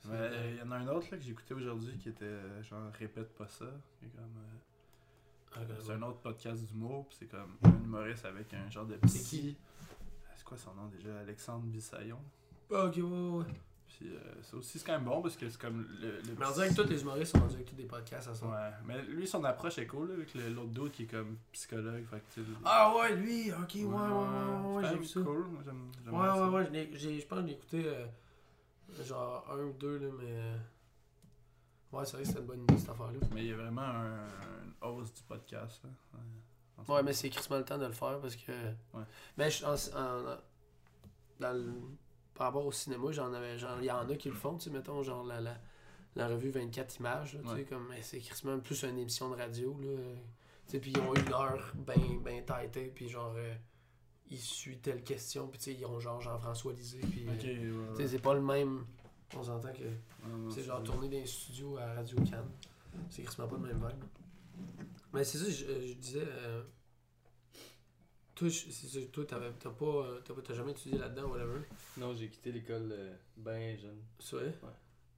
il 0.05 0.55
y 0.57 0.61
en 0.61 0.71
a 0.71 0.75
un 0.77 0.87
autre 0.87 1.07
là, 1.11 1.17
que 1.17 1.23
j'ai 1.23 1.31
écouté 1.31 1.53
aujourd'hui 1.53 1.97
qui 1.97 2.09
était 2.09 2.39
genre 2.63 2.91
répète 2.93 3.33
pas 3.35 3.47
ça. 3.47 3.65
qui 3.99 4.05
est 4.05 4.09
comme, 4.09 4.23
euh, 4.37 5.55
Ah, 5.55 5.59
ben, 5.67 5.75
c'est 5.81 5.89
ouais. 5.89 5.93
un 5.95 6.01
autre 6.03 6.19
podcast 6.19 6.63
d'humour, 6.63 7.07
puis 7.07 7.17
c'est 7.19 7.27
comme 7.27 7.57
un 7.63 7.83
humoriste 7.83 8.25
avec 8.25 8.53
un 8.53 8.69
genre 8.69 8.85
de 8.85 8.95
petit. 8.95 9.17
C'est 9.17 9.29
qui? 9.29 9.57
C'est 10.35 10.43
quoi 10.45 10.57
son 10.57 10.73
nom 10.75 10.87
déjà? 10.87 11.19
Alexandre 11.19 11.65
Bissaillon. 11.65 12.19
Ah, 12.73 12.85
ok, 12.85 12.95
ouais, 12.97 13.01
ouais, 13.03 13.37
ouais. 13.39 13.45
Puis 13.97 14.09
euh, 14.13 14.19
ça 14.41 14.57
aussi, 14.57 14.77
c'est 14.77 14.85
quand 14.85 14.93
même 14.93 15.05
bon 15.05 15.21
parce 15.21 15.37
que 15.37 15.49
c'est 15.49 15.59
comme 15.61 15.87
le. 16.01 16.17
le 16.21 16.35
Mais 16.37 16.45
on 16.45 16.51
dirait 16.51 16.69
que 16.69 16.81
tous 16.81 16.89
les 16.89 17.01
humoristes 17.01 17.31
sont 17.31 17.39
rendus 17.39 17.55
avec 17.55 17.67
tous 17.67 17.75
des 17.75 17.85
podcasts 17.85 18.27
à 18.27 18.35
ça. 18.35 18.45
Ouais, 18.45 18.71
mais 18.85 19.01
lui, 19.03 19.25
son 19.25 19.43
approche 19.45 19.77
est 19.77 19.87
cool 19.87 20.09
là, 20.09 20.13
avec 20.15 20.33
l'autre 20.35 20.67
dude 20.69 20.91
qui 20.91 21.03
est 21.03 21.07
comme 21.07 21.37
psychologue. 21.53 22.03
Fait 22.09 22.19
que, 22.35 22.41
Ah, 22.65 22.93
ouais, 22.95 23.15
lui, 23.15 23.51
ok, 23.53 23.57
ouais, 23.75 23.83
ouais, 23.83 23.83
ouais, 23.83 23.89
c'est 23.93 24.67
ouais, 24.75 24.81
quand 24.83 24.89
j'ai 24.89 24.97
vu 24.97 25.05
ça. 25.05 25.19
cool. 25.21 25.45
Moi, 25.47 25.61
Ouais, 25.63 26.29
ouais, 26.29 26.35
ça. 26.35 26.49
ouais, 26.49 26.89
je, 26.93 26.97
j'ai- 26.97 27.21
pense 27.21 27.39
que 27.39 27.41
je 27.43 27.47
l'ai 27.47 27.53
écouté 27.53 27.83
euh, 27.85 28.05
genre 29.03 29.47
un 29.51 29.63
ou 29.63 29.73
deux, 29.73 29.97
là, 29.97 30.07
mais. 30.19 30.25
euh, 30.29 30.57
Ouais, 31.91 32.03
c'est 32.05 32.13
vrai 32.13 32.23
que 32.23 32.27
c'était 32.27 32.39
une 32.41 32.47
bonne 32.47 32.63
idée 32.63 32.77
cette 32.77 32.89
affaire-là. 32.89 33.19
Mais 33.33 33.45
il 33.45 33.47
y 33.49 33.53
a 33.53 33.55
vraiment 33.55 33.81
un, 33.81 34.17
une 34.65 34.73
hausse 34.81 35.13
du 35.13 35.21
podcast. 35.23 35.81
Là, 35.85 35.89
ouais, 36.13 36.93
Ouais, 36.93 37.03
mais 37.03 37.13
c'est 37.13 37.29
crissement 37.29 37.57
le 37.57 37.63
temps 37.63 37.77
de 37.77 37.85
le 37.85 37.93
faire 37.93 38.19
parce 38.19 38.35
que. 38.35 38.51
Ouais. 38.93 39.03
Mais 39.37 39.49
je, 39.49 39.63
en, 39.63 39.73
en- 39.97 40.37
dans 41.39 41.53
le- 41.53 41.73
par 42.35 42.47
rapport 42.47 42.65
au 42.65 42.71
cinéma, 42.71 43.11
j'en 43.11 43.33
avais. 43.33 43.57
genre, 43.57 43.77
Il 43.79 43.85
y 43.85 43.91
en 43.91 44.07
a 44.09 44.15
qui 44.15 44.29
le 44.29 44.35
font, 44.35 44.57
tu 44.57 44.65
sais, 44.65 44.69
mettons, 44.69 45.01
genre 45.03 45.23
la, 45.23 45.41
la, 45.41 45.57
la 46.15 46.27
revue 46.27 46.49
24 46.51 46.99
images, 46.99 47.33
là, 47.33 47.39
tu 47.41 47.47
sais, 47.47 47.53
Ouais. 47.55 47.63
comme. 47.63 47.87
mais 47.89 48.01
c'est 48.03 48.19
crissement 48.19 48.59
plus 48.59 48.83
une 48.83 48.97
émission 48.99 49.29
de 49.29 49.35
radio, 49.35 49.77
là. 49.81 49.89
sais, 50.67 50.79
puis 50.79 50.91
ils 50.91 50.99
ont 50.99 51.13
une 51.13 51.33
heure 51.33 51.73
ben, 51.75 51.95
ben 52.23 52.43
puis 52.93 53.09
genre, 53.09 53.33
euh, 53.37 53.55
ils 54.29 54.39
suivent 54.39 54.79
telle 54.79 55.03
question, 55.03 55.47
puis 55.47 55.59
tu 55.59 55.65
sais, 55.65 55.73
ils 55.73 55.85
ont 55.85 55.99
genre 55.99 56.19
Jean-François 56.21 56.73
Lisée, 56.73 56.99
puis. 56.99 57.25
Ok, 57.27 57.45
euh, 57.45 57.71
ouais, 57.71 57.87
tu 57.91 57.95
sais, 57.97 58.01
ouais. 58.03 58.07
c'est 58.09 58.19
pas 58.21 58.33
le 58.33 58.41
même. 58.41 58.85
On 59.35 59.43
s'entend 59.43 59.71
que 59.73 59.83
Ouais, 59.83 60.51
c'est 60.51 60.63
genre 60.63 60.81
tourner 60.83 61.07
dans 61.09 61.17
les 61.17 61.25
studios 61.25 61.77
à 61.77 61.93
Radio 61.95 62.17
Cannes. 62.29 62.49
C'est 63.09 63.23
quasiment 63.23 63.47
pas 63.47 63.57
le 63.57 63.63
même 63.63 63.77
vibe. 63.77 64.03
Mais 65.13 65.23
c'est 65.23 65.37
ça, 65.37 65.45
je, 65.49 65.87
je 65.87 65.93
disais. 65.93 66.23
euh, 66.25 66.63
toi, 68.35 68.49
c'est 68.49 68.71
ça, 68.71 68.99
toi, 69.11 69.25
t'avais- 69.25 69.51
t'as 69.59 69.69
pas, 69.71 69.85
euh, 69.85 70.19
t'as 70.23 70.33
pas- 70.33 70.41
t'as 70.41 70.53
jamais 70.53 70.71
étudié 70.71 70.97
là-dedans, 70.97 71.29
whatever? 71.29 71.59
Non, 71.97 72.13
j'ai 72.13 72.29
quitté 72.29 72.51
l'école 72.51 72.89
euh, 72.91 73.15
ben 73.37 73.77
jeune. 73.77 74.01
C'est 74.19 74.35
vrai? 74.35 74.45
Ouais. 74.61 74.69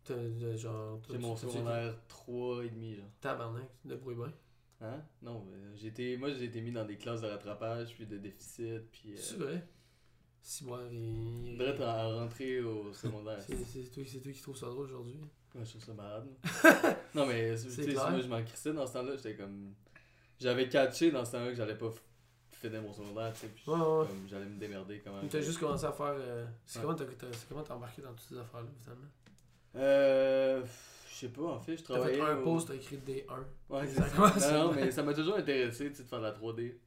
T'as, 0.03 0.55
genre. 0.55 1.01
J'ai 1.09 1.17
mon 1.17 1.35
secondaire 1.35 1.95
3 2.07 2.63
et 2.65 2.69
demi, 2.69 2.95
genre. 2.95 3.09
Tabarnak, 3.19 3.69
de 3.85 3.95
bruit 3.95 4.15
bien. 4.15 4.31
Hein? 4.79 5.01
Non, 5.23 5.43
euh, 5.51 5.71
j'ai 5.75 5.87
été, 5.87 6.15
moi 6.17 6.29
j'ai 6.31 6.45
été 6.45 6.61
mis 6.61 6.71
dans 6.71 6.85
des 6.85 6.97
classes 6.97 7.21
de 7.21 7.27
rattrapage, 7.27 7.95
puis 7.95 8.05
de 8.05 8.17
déficit, 8.17 8.83
puis... 8.91 9.15
C'est 9.17 9.35
Euh, 9.41 9.45
vrai? 9.45 9.67
Si 10.39 10.63
moi, 10.65 10.81
il. 10.91 11.57
Brett 11.57 11.79
à 11.81 12.13
rentrer 12.13 12.61
au 12.61 12.93
secondaire. 12.93 13.41
C'est, 13.41 13.57
c'est, 13.65 13.89
toi, 13.91 14.03
c'est 14.07 14.19
toi 14.21 14.31
qui 14.31 14.41
trouve 14.41 14.55
ça 14.55 14.67
drôle 14.67 14.85
aujourd'hui. 14.85 15.19
Ouais, 15.55 15.65
je 15.65 15.71
trouve 15.71 15.83
ça 15.83 15.93
malade. 15.93 16.27
non, 17.15 17.25
mais 17.25 17.55
tu 17.55 17.69
C'est 17.69 17.83
sais, 17.85 17.93
moi 17.93 18.21
je 18.21 18.27
m'en 18.27 18.43
crissais 18.43 18.71
dans 18.71 18.85
ce 18.85 18.93
temps-là, 18.93 19.15
j'étais 19.17 19.35
comme. 19.35 19.73
J'avais 20.39 20.69
catché 20.69 21.09
dans 21.11 21.25
ce 21.25 21.31
temps-là 21.33 21.47
que 21.49 21.55
j'allais 21.55 21.77
pas 21.77 21.89
f- 22.57 22.61
finir 22.61 22.81
mon 22.81 22.93
secondaire, 22.93 23.31
tu 23.33 23.39
sais, 23.41 23.47
puis 23.47 23.63
Ouais, 23.67 23.73
ouais. 23.75 24.07
comme 24.07 24.27
j'allais 24.29 24.45
me 24.45 24.59
démerder 24.59 24.99
quand 25.03 25.13
même. 25.15 25.27
T'as 25.29 25.41
juste 25.41 25.59
commencé 25.59 25.85
à 25.85 25.91
faire. 25.91 26.15
euh, 26.17 26.45
c'est 26.65 26.79
Ouais. 26.79 26.85
comment 26.85 26.95
t'as, 26.97 27.05
t'as- 27.05 27.33
c'est 27.33 27.47
comment 27.49 27.63
t'as 27.63 27.75
embarqué 27.75 28.01
dans 28.01 28.09
toutes 28.13 28.27
ces 28.27 28.37
affaires-là, 28.37 28.67
finalement? 28.81 29.07
Euh. 29.75 30.63
Je 31.09 31.21
sais 31.25 31.29
pas, 31.29 31.43
en 31.53 31.59
fait, 31.59 31.77
je 31.77 31.81
T'as 31.83 31.93
fait 31.95 31.99
travaillais. 32.17 32.21
un 32.21 32.37
au- 32.37 32.43
post, 32.43 32.67
t'as 32.67 32.75
écrit 32.75 32.97
D1. 32.97 33.43
Ouais, 33.69 33.87
c'est 33.87 34.39
Ça 34.39 34.51
Non, 34.53 34.65
non, 34.67 34.73
mais 34.73 34.91
ça 34.91 35.01
m'a 35.01 35.13
toujours 35.15 35.35
intéressé, 35.37 35.89
tu 35.89 35.95
sais, 35.95 36.03
de 36.03 36.07
faire 36.07 36.19
de 36.19 36.23
la 36.25 36.31
3D. 36.31 36.77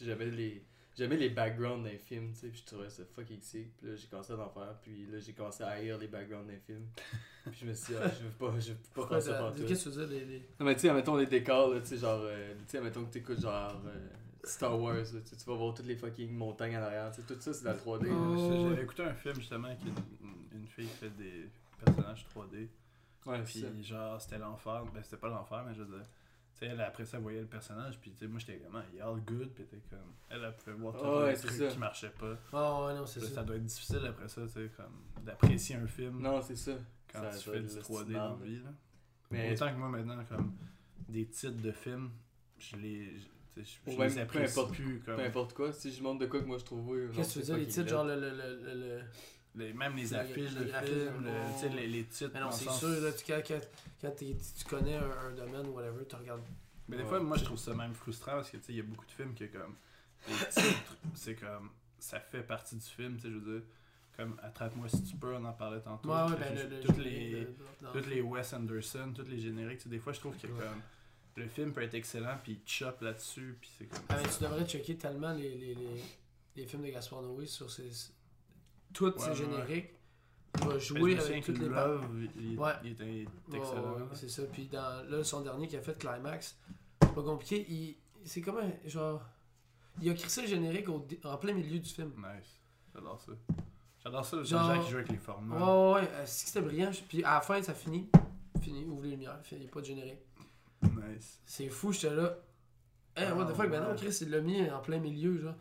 J'aimais 0.00 0.26
les. 0.30 0.64
J'aimais 0.96 1.16
les 1.18 1.28
backgrounds 1.28 1.84
d'un 1.84 1.98
film, 1.98 2.32
tu 2.32 2.38
sais, 2.40 2.48
puis 2.48 2.60
je 2.60 2.64
trouvais 2.64 2.88
ça 2.88 3.02
fucking 3.14 3.42
sick. 3.42 3.76
Puis 3.76 3.88
là, 3.88 3.96
j'ai 3.96 4.06
commencé 4.06 4.32
à 4.32 4.36
en 4.38 4.48
faire, 4.48 4.78
puis 4.80 5.04
là, 5.12 5.18
j'ai 5.20 5.34
commencé 5.34 5.62
à 5.62 5.68
haïr 5.68 5.98
les 5.98 6.06
backgrounds 6.08 6.50
d'un 6.50 6.58
film. 6.58 6.86
Puis 7.44 7.58
je 7.60 7.66
me 7.66 7.74
suis 7.74 7.92
dit, 7.92 8.00
ah, 8.02 8.08
je 8.08 8.24
veux 8.24 8.30
pas, 8.30 8.58
je 8.58 8.72
veux 8.72 8.78
pas 8.94 9.06
faire 9.06 9.22
ça 9.22 9.34
partout. 9.34 9.62
Qu'est-ce 9.68 9.84
que 9.84 9.90
tu 9.90 9.98
dire, 9.98 10.08
les. 10.08 10.24
les- 10.24 10.48
Non, 10.58 10.64
mais 10.66 10.74
tu 10.74 10.80
sais, 10.80 10.88
admettons 10.88 11.16
les 11.16 11.26
décors, 11.26 11.74
là, 11.74 11.80
tu 11.80 11.86
sais, 11.88 11.96
genre, 11.98 12.22
euh, 12.24 12.54
tu 12.60 12.64
sais, 12.68 12.78
admettons 12.78 13.04
que 13.04 13.12
t'écoutes 13.12 13.40
genre 13.40 13.80
euh, 13.86 14.08
Star 14.48 14.80
Wars, 14.80 14.94
là, 14.96 15.04
tu 15.24 15.44
vas 15.46 15.54
voir 15.54 15.74
toutes 15.74 15.86
les 15.86 15.96
fucking 15.96 16.32
montagnes 16.36 16.76
en 16.76 16.82
arrière, 16.82 17.10
tu 17.12 17.20
sais, 17.20 17.26
tout 17.26 17.40
ça 17.40 17.52
c'est 17.52 17.62
de 17.62 17.68
la 17.68 17.74
3D. 17.74 18.06
là. 18.06 18.14
Oh. 18.14 18.68
J'avais 18.70 18.82
écouté 18.82 19.02
un 19.02 19.14
film 19.14 19.34
justement 19.36 19.74
qui 19.76 19.86
une, 19.88 20.58
une 20.60 20.66
fille 20.68 20.86
qui 20.86 20.94
fait 20.96 21.10
des 21.10 21.50
personnages 21.84 22.26
3D. 22.34 22.68
Ouais, 23.26 23.44
c'est 23.44 23.60
ça. 23.60 23.66
Puis 23.68 23.82
genre 23.84 24.20
c'était 24.20 24.38
l'enfer. 24.38 24.84
Ben 24.94 25.02
c'était 25.02 25.16
pas 25.16 25.28
l'enfer, 25.28 25.64
mais 25.66 25.74
je 25.74 25.82
veux 25.82 25.96
dire. 25.98 26.06
Tu 26.54 26.60
sais, 26.60 26.66
elle 26.72 26.80
après 26.80 27.04
ça 27.04 27.18
voyait 27.18 27.40
le 27.42 27.46
personnage, 27.46 27.98
puis 28.00 28.12
tu 28.12 28.18
sais, 28.20 28.26
moi 28.28 28.38
j'étais 28.38 28.58
comme, 28.60 28.76
ah, 28.76 28.84
il 28.92 28.98
est 28.98 29.02
all 29.02 29.20
good, 29.20 29.50
puis 29.54 29.64
t'es 29.66 29.82
comme. 29.90 30.14
Elle, 30.30 30.42
elle 30.42 30.56
pouvait 30.56 30.72
voir 30.76 30.94
tous 30.94 31.00
Ah 31.04 31.24
ouais, 31.24 31.34
trucs 31.36 31.50
ça. 31.50 31.66
qui 31.68 31.78
marchaient 31.78 32.12
pas. 32.18 32.34
Ah 32.52 32.86
ouais, 32.86 32.94
non, 32.94 33.04
c'est 33.04 33.20
ça. 33.20 33.26
ça 33.28 33.42
doit 33.44 33.56
être 33.56 33.64
difficile 33.66 34.00
après 34.08 34.28
ça, 34.28 34.40
tu 34.46 34.48
sais, 34.52 34.70
comme 34.74 35.24
d'apprécier 35.24 35.76
un 35.76 35.86
film 35.86 36.18
Non, 36.20 36.40
c'est 36.40 36.56
ça. 36.56 36.72
quand 37.12 37.30
ça 37.30 37.38
tu 37.38 37.50
fais 37.50 37.60
du 37.60 37.66
le 37.66 37.80
3D 37.82 38.02
style 38.04 38.12
dans 38.14 38.38
la 38.38 38.44
vie. 38.44 38.58
Là. 38.62 38.70
Mais 39.32 39.52
Autant 39.52 39.70
que 39.72 39.76
moi 39.78 39.88
maintenant, 39.90 40.24
comme 40.24 40.52
des 41.08 41.26
titres 41.26 41.60
de 41.60 41.72
films, 41.72 42.10
je 42.58 42.76
les. 42.76 43.12
Je- 43.56 43.62
Je, 43.62 43.94
Ou 43.94 43.98
même 43.98 44.14
les 44.14 44.24
peu 44.24 44.38
importe- 44.42 44.72
plus. 44.74 45.00
Comme, 45.04 45.16
peu 45.16 45.22
importe 45.24 45.54
quoi, 45.54 45.72
si 45.72 45.92
je 45.92 46.02
montre 46.02 46.20
de 46.20 46.26
quoi 46.26 46.40
que 46.40 46.46
moi 46.46 46.58
je 46.58 46.64
trouve 46.64 46.88
oui, 46.88 47.00
Qu'est-ce 47.14 47.28
que 47.28 47.32
tu 47.34 47.38
veux 47.40 47.44
dire, 47.44 47.56
les 47.56 47.66
titres, 47.66 47.88
genre 47.88 48.04
le. 48.04 48.14
le, 48.14 48.30
le, 48.30 48.56
le, 48.62 48.74
le- 48.74 49.02
les- 49.56 49.72
même 49.72 49.96
les 49.96 50.06
Le- 50.08 50.16
affiches 50.18 50.52
le 50.54 50.66
films, 50.66 51.24
le- 51.24 51.76
les, 51.76 51.86
les 51.86 52.04
titres. 52.04 52.30
Mais 52.34 52.40
non, 52.40 52.50
c'est 52.50 52.64
sens- 52.66 52.78
sûr, 52.80 52.88
là, 52.88 53.10
tu, 53.12 53.24
quand, 53.26 53.40
quand, 53.46 53.60
quand 54.02 54.12
tu 54.16 54.64
connais 54.68 54.96
un, 54.96 55.10
un 55.10 55.32
domaine 55.32 55.66
ou 55.66 55.70
whatever, 55.76 56.04
tu 56.06 56.16
regardes. 56.16 56.42
Mais 56.88 56.96
des 56.98 57.02
Ouais. 57.02 57.08
fois, 57.08 57.20
moi, 57.20 57.36
je 57.38 57.44
trouve 57.44 57.58
ça 57.58 57.74
même 57.74 57.94
frustrant 57.94 58.32
parce 58.32 58.50
que, 58.50 58.58
tu 58.58 58.64
sais, 58.64 58.72
il 58.74 58.76
y 58.76 58.80
a 58.80 58.84
beaucoup 58.84 59.06
de 59.06 59.10
films 59.10 59.34
que, 59.34 59.44
comme, 59.46 59.74
les 60.28 60.34
titres, 60.50 60.96
c'est 61.14 61.34
comme, 61.34 61.70
ça 61.98 62.20
fait 62.20 62.42
partie 62.42 62.76
du 62.76 62.84
film, 62.84 63.16
tu 63.16 63.22
sais, 63.22 63.28
je 63.30 63.38
veux 63.38 63.58
dire, 63.60 63.66
comme, 64.16 64.38
Attrape-moi 64.42 64.88
si 64.88 65.02
tu 65.02 65.16
peux, 65.16 65.34
on 65.34 65.44
en 65.44 65.52
parlait 65.52 65.80
tantôt. 65.80 66.10
Ouais, 66.10 66.22
ouais, 66.30 66.36
ben 66.38 66.70
le. 66.70 66.80
toutes 66.80 66.98
les, 66.98 67.48
toutes 67.92 68.06
les 68.08 68.20
Wes 68.20 68.52
Anderson, 68.52 69.12
toutes 69.14 69.28
les 69.30 69.38
génériques, 69.40 69.78
tu 69.78 69.84
sais, 69.84 69.88
des 69.90 69.98
fois, 69.98 70.12
je 70.12 70.20
trouve 70.20 70.36
que, 70.36 70.46
Ouais. 70.46 70.52
comme, 70.52 70.82
le 71.36 71.48
film 71.48 71.72
peut 71.72 71.82
être 71.82 71.94
excellent, 71.94 72.36
puis 72.42 72.52
il 72.64 72.68
chope 72.70 73.00
là-dessus, 73.02 73.56
puis 73.60 73.70
c'est 73.78 73.84
comme. 73.86 74.02
Ah, 74.08 74.16
mais 74.22 74.28
tu 74.28 74.42
devrais 74.42 74.64
checker 74.66 74.96
tellement 74.96 75.32
les, 75.32 75.54
les, 75.54 75.74
les, 75.74 76.02
les 76.56 76.66
films 76.66 76.82
de 76.82 76.88
Gaspard 76.88 77.22
Noé 77.22 77.46
sur 77.46 77.70
ses. 77.70 77.90
Tous 78.92 79.06
Ouais, 79.06 79.12
ses 79.18 79.28
ouais, 79.30 79.34
génériques. 79.34 79.90
Il 80.58 80.66
va 80.68 80.78
jouer 80.78 81.18
avec 81.18 81.44
toutes 81.44 81.58
les 81.58 81.68
Love, 81.68 82.06
il, 82.38 82.52
il- 82.52 82.58
Ouais. 82.58 82.72
il 82.82 82.92
était 82.92 83.04
Ouais, 83.04 83.26
excellent. 83.58 83.92
ouais, 83.92 83.98
là. 84.00 84.06
c'est 84.14 84.30
ça. 84.30 84.42
Puis 84.44 84.66
dans 84.68 85.06
là, 85.10 85.22
son 85.22 85.42
dernier 85.42 85.68
qui 85.68 85.76
a 85.76 85.82
fait 85.82 85.98
Climax, 85.98 86.56
c'est 87.02 87.14
pas 87.14 87.22
compliqué. 87.22 87.66
Il, 87.68 87.96
c'est 88.24 88.40
comme 88.40 88.58
un 88.58 88.88
genre. 88.88 89.22
Il 90.00 90.08
a 90.10 90.14
crissé 90.14 90.42
le 90.42 90.48
générique 90.48 90.88
au 90.88 91.06
en 91.24 91.36
plein 91.36 91.52
milieu 91.52 91.78
du 91.78 91.88
film. 91.90 92.12
Nice. 92.16 92.58
J'adore 92.94 93.20
ça. 93.20 93.32
J'adore 94.02 94.24
ça, 94.24 94.36
les 94.38 94.44
Genre- 94.46 94.74
gens 94.74 94.82
qui 94.82 94.90
jouent 94.90 94.96
avec 94.98 95.10
les 95.10 95.18
formats. 95.18 95.56
Ouais, 95.56 95.94
ouais, 95.94 96.00
ouais. 96.02 96.08
euh, 96.12 96.22
c'est 96.24 96.44
que 96.44 96.50
c'était 96.50 96.62
brillant? 96.66 96.90
Puis 97.08 97.22
à 97.24 97.34
la 97.34 97.40
fin, 97.42 97.60
ça 97.62 97.74
finit. 97.74 98.08
Fini, 98.62 98.84
ouvre 98.86 99.02
les 99.02 99.10
lumières. 99.10 99.38
Il 99.52 99.58
n'y 99.58 99.66
a 99.66 99.68
pas 99.68 99.80
de 99.80 99.84
générique. 99.86 100.20
Nice. 100.82 101.40
C'est 101.44 101.68
fou, 101.68 101.92
j'étais 101.92 102.14
là. 102.14 102.36
Hey, 103.16 103.32
what 103.32 103.46
the 103.46 103.50
Ah, 103.52 103.54
fuck, 103.54 103.70
ben 103.70 103.82
non. 103.82 103.96
Chris, 103.96 104.18
il 104.20 104.30
l'a 104.30 104.40
mis 104.40 104.70
en 104.70 104.80
plein 104.80 104.98
milieu, 104.98 105.38
genre. 105.38 105.54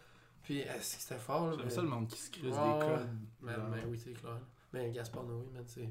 Puis 0.43 0.62
euh, 0.62 0.73
c'est 0.82 0.97
que 0.97 1.04
c'était 1.04 1.19
fort, 1.19 1.47
là. 1.51 1.56
J'aime 1.58 1.69
ça 1.69 1.82
le 1.82 1.88
monde 1.88 2.08
qui 2.08 2.17
se 2.19 2.30
crise 2.30 2.43
des 2.43 2.49
codes. 2.51 3.08
Mais, 3.41 3.54
genre. 3.56 3.69
mais 3.69 3.84
oui, 3.88 3.97
c'est 3.97 4.13
clair. 4.13 4.39
Mais 4.73 4.91
Gaspard 4.91 5.23
Noé, 5.23 5.45
man, 5.54 5.63
c'est. 5.67 5.89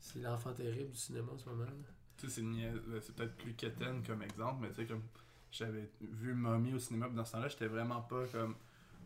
C'est 0.00 0.18
l'enfant 0.20 0.52
terrible 0.52 0.90
du 0.90 0.98
cinéma 0.98 1.32
en 1.32 1.38
ce 1.38 1.48
moment. 1.48 1.64
là. 1.64 1.70
Tu 2.16 2.28
sais, 2.28 2.40
c'est 2.40 2.46
euh, 2.46 3.00
c'est 3.00 3.14
peut-être 3.14 3.36
plus 3.36 3.54
quétaine 3.54 4.02
comme 4.04 4.22
exemple, 4.22 4.58
mais 4.62 4.68
tu 4.70 4.76
sais, 4.76 4.86
comme 4.86 5.02
j'avais 5.50 5.90
vu 6.00 6.34
Mommy 6.34 6.74
au 6.74 6.78
cinéma, 6.78 7.06
puis 7.06 7.16
dans 7.16 7.24
ce 7.24 7.32
temps-là, 7.32 7.48
j'étais 7.48 7.66
vraiment 7.66 8.02
pas 8.02 8.26
comme 8.26 8.56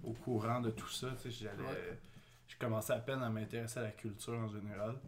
au 0.03 0.13
courant 0.13 0.61
de 0.61 0.71
tout 0.71 0.89
ça. 0.89 1.11
Tu 1.21 1.31
sais, 1.31 1.45
j'allais. 1.45 1.99
Je 2.49 2.57
commençais 2.59 2.93
à 2.93 2.99
peine 2.99 3.23
à 3.23 3.29
m'intéresser 3.31 3.79
à 3.79 3.83
la 3.83 3.91
culture 3.93 4.35
en 4.35 4.49
général. 4.49 4.99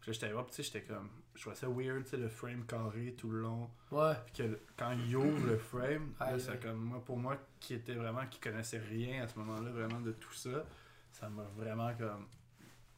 Puis 0.00 0.10
là, 0.10 0.12
j'étais 0.12 0.32
là, 0.32 0.42
puis 0.42 0.50
tu 0.54 0.56
sais, 0.56 0.62
j'étais 0.62 0.82
comme. 0.82 1.08
Je 1.36 1.42
trouvais 1.42 1.56
ça 1.56 1.68
weird, 1.68 2.02
tu 2.04 2.10
sais, 2.10 2.16
le 2.16 2.28
frame 2.28 2.64
carré 2.66 3.14
tout 3.16 3.30
le 3.30 3.42
long. 3.42 3.68
Ouais. 3.92 4.14
Puis 4.32 4.42
que 4.42 4.58
quand 4.76 4.92
il 5.06 5.14
ouvre 5.16 5.46
le 5.46 5.58
frame, 5.58 6.12
là, 6.18 6.56
comme 6.62 6.78
moi, 6.78 7.02
pour 7.04 7.18
moi, 7.18 7.36
qui 7.60 7.74
était 7.74 7.94
vraiment, 7.94 8.22
qui 8.30 8.40
connaissait 8.40 8.78
rien 8.78 9.22
à 9.24 9.28
ce 9.28 9.38
moment-là, 9.38 9.70
vraiment 9.70 10.00
de 10.00 10.12
tout 10.12 10.32
ça, 10.32 10.64
ça 11.12 11.28
m'a 11.28 11.44
vraiment 11.56 11.92
comme 11.94 12.26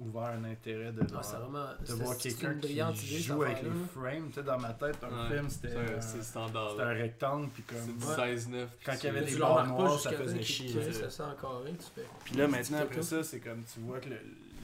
ouvert 0.01 0.29
un 0.38 0.44
intérêt 0.44 0.92
de 0.92 1.03
Ah, 1.12 1.20
vraiment. 1.38 1.66
de 1.85 1.92
voir 1.94 2.16
quelqu'un 2.16 2.55
qui 2.61 2.74
idée, 2.74 3.18
joue 3.18 3.42
avec 3.42 3.62
les 3.64 3.70
frames. 3.92 4.29
Tu 4.29 4.35
sais, 4.35 4.42
dans 4.44 4.59
ma 4.59 4.72
tête, 4.74 4.98
un 5.03 5.24
Ouais, 5.29 5.35
film, 5.37 5.51
c'était 5.51 5.70
c'est 5.70 6.16
un- 6.16 6.20
un, 6.20 6.22
standard. 6.22 6.77
rectangle, 6.77 7.48
puis 7.48 7.64
C'est 7.68 7.74
comme... 7.87 7.96
du 7.96 8.05
Ouais. 8.07 8.14
16-9. 8.14 8.68
Quand 8.85 8.92
il 8.94 9.05
y 9.05 9.09
avait 9.09 9.24
des 9.24 9.37
barres 9.37 9.66
noires, 9.66 9.98
ça 9.98 10.12
faisait 10.12 10.42
chier, 10.42 10.70
crée 10.70 10.87
tu 10.87 10.92
sais. 10.92 11.01
700 11.01 11.31
en 11.33 11.35
carré, 11.35 11.72
tu 11.72 11.87
fais. 12.01 12.07
Puis 12.24 12.37
là, 12.37 12.46
maintenant, 12.46 12.79
après 12.79 13.03
ça, 13.03 13.24
c'est 13.24 13.40
comme 13.40 13.64
tu 13.64 13.81
vois 13.81 13.98
que 13.98 14.11
le, 14.11 14.20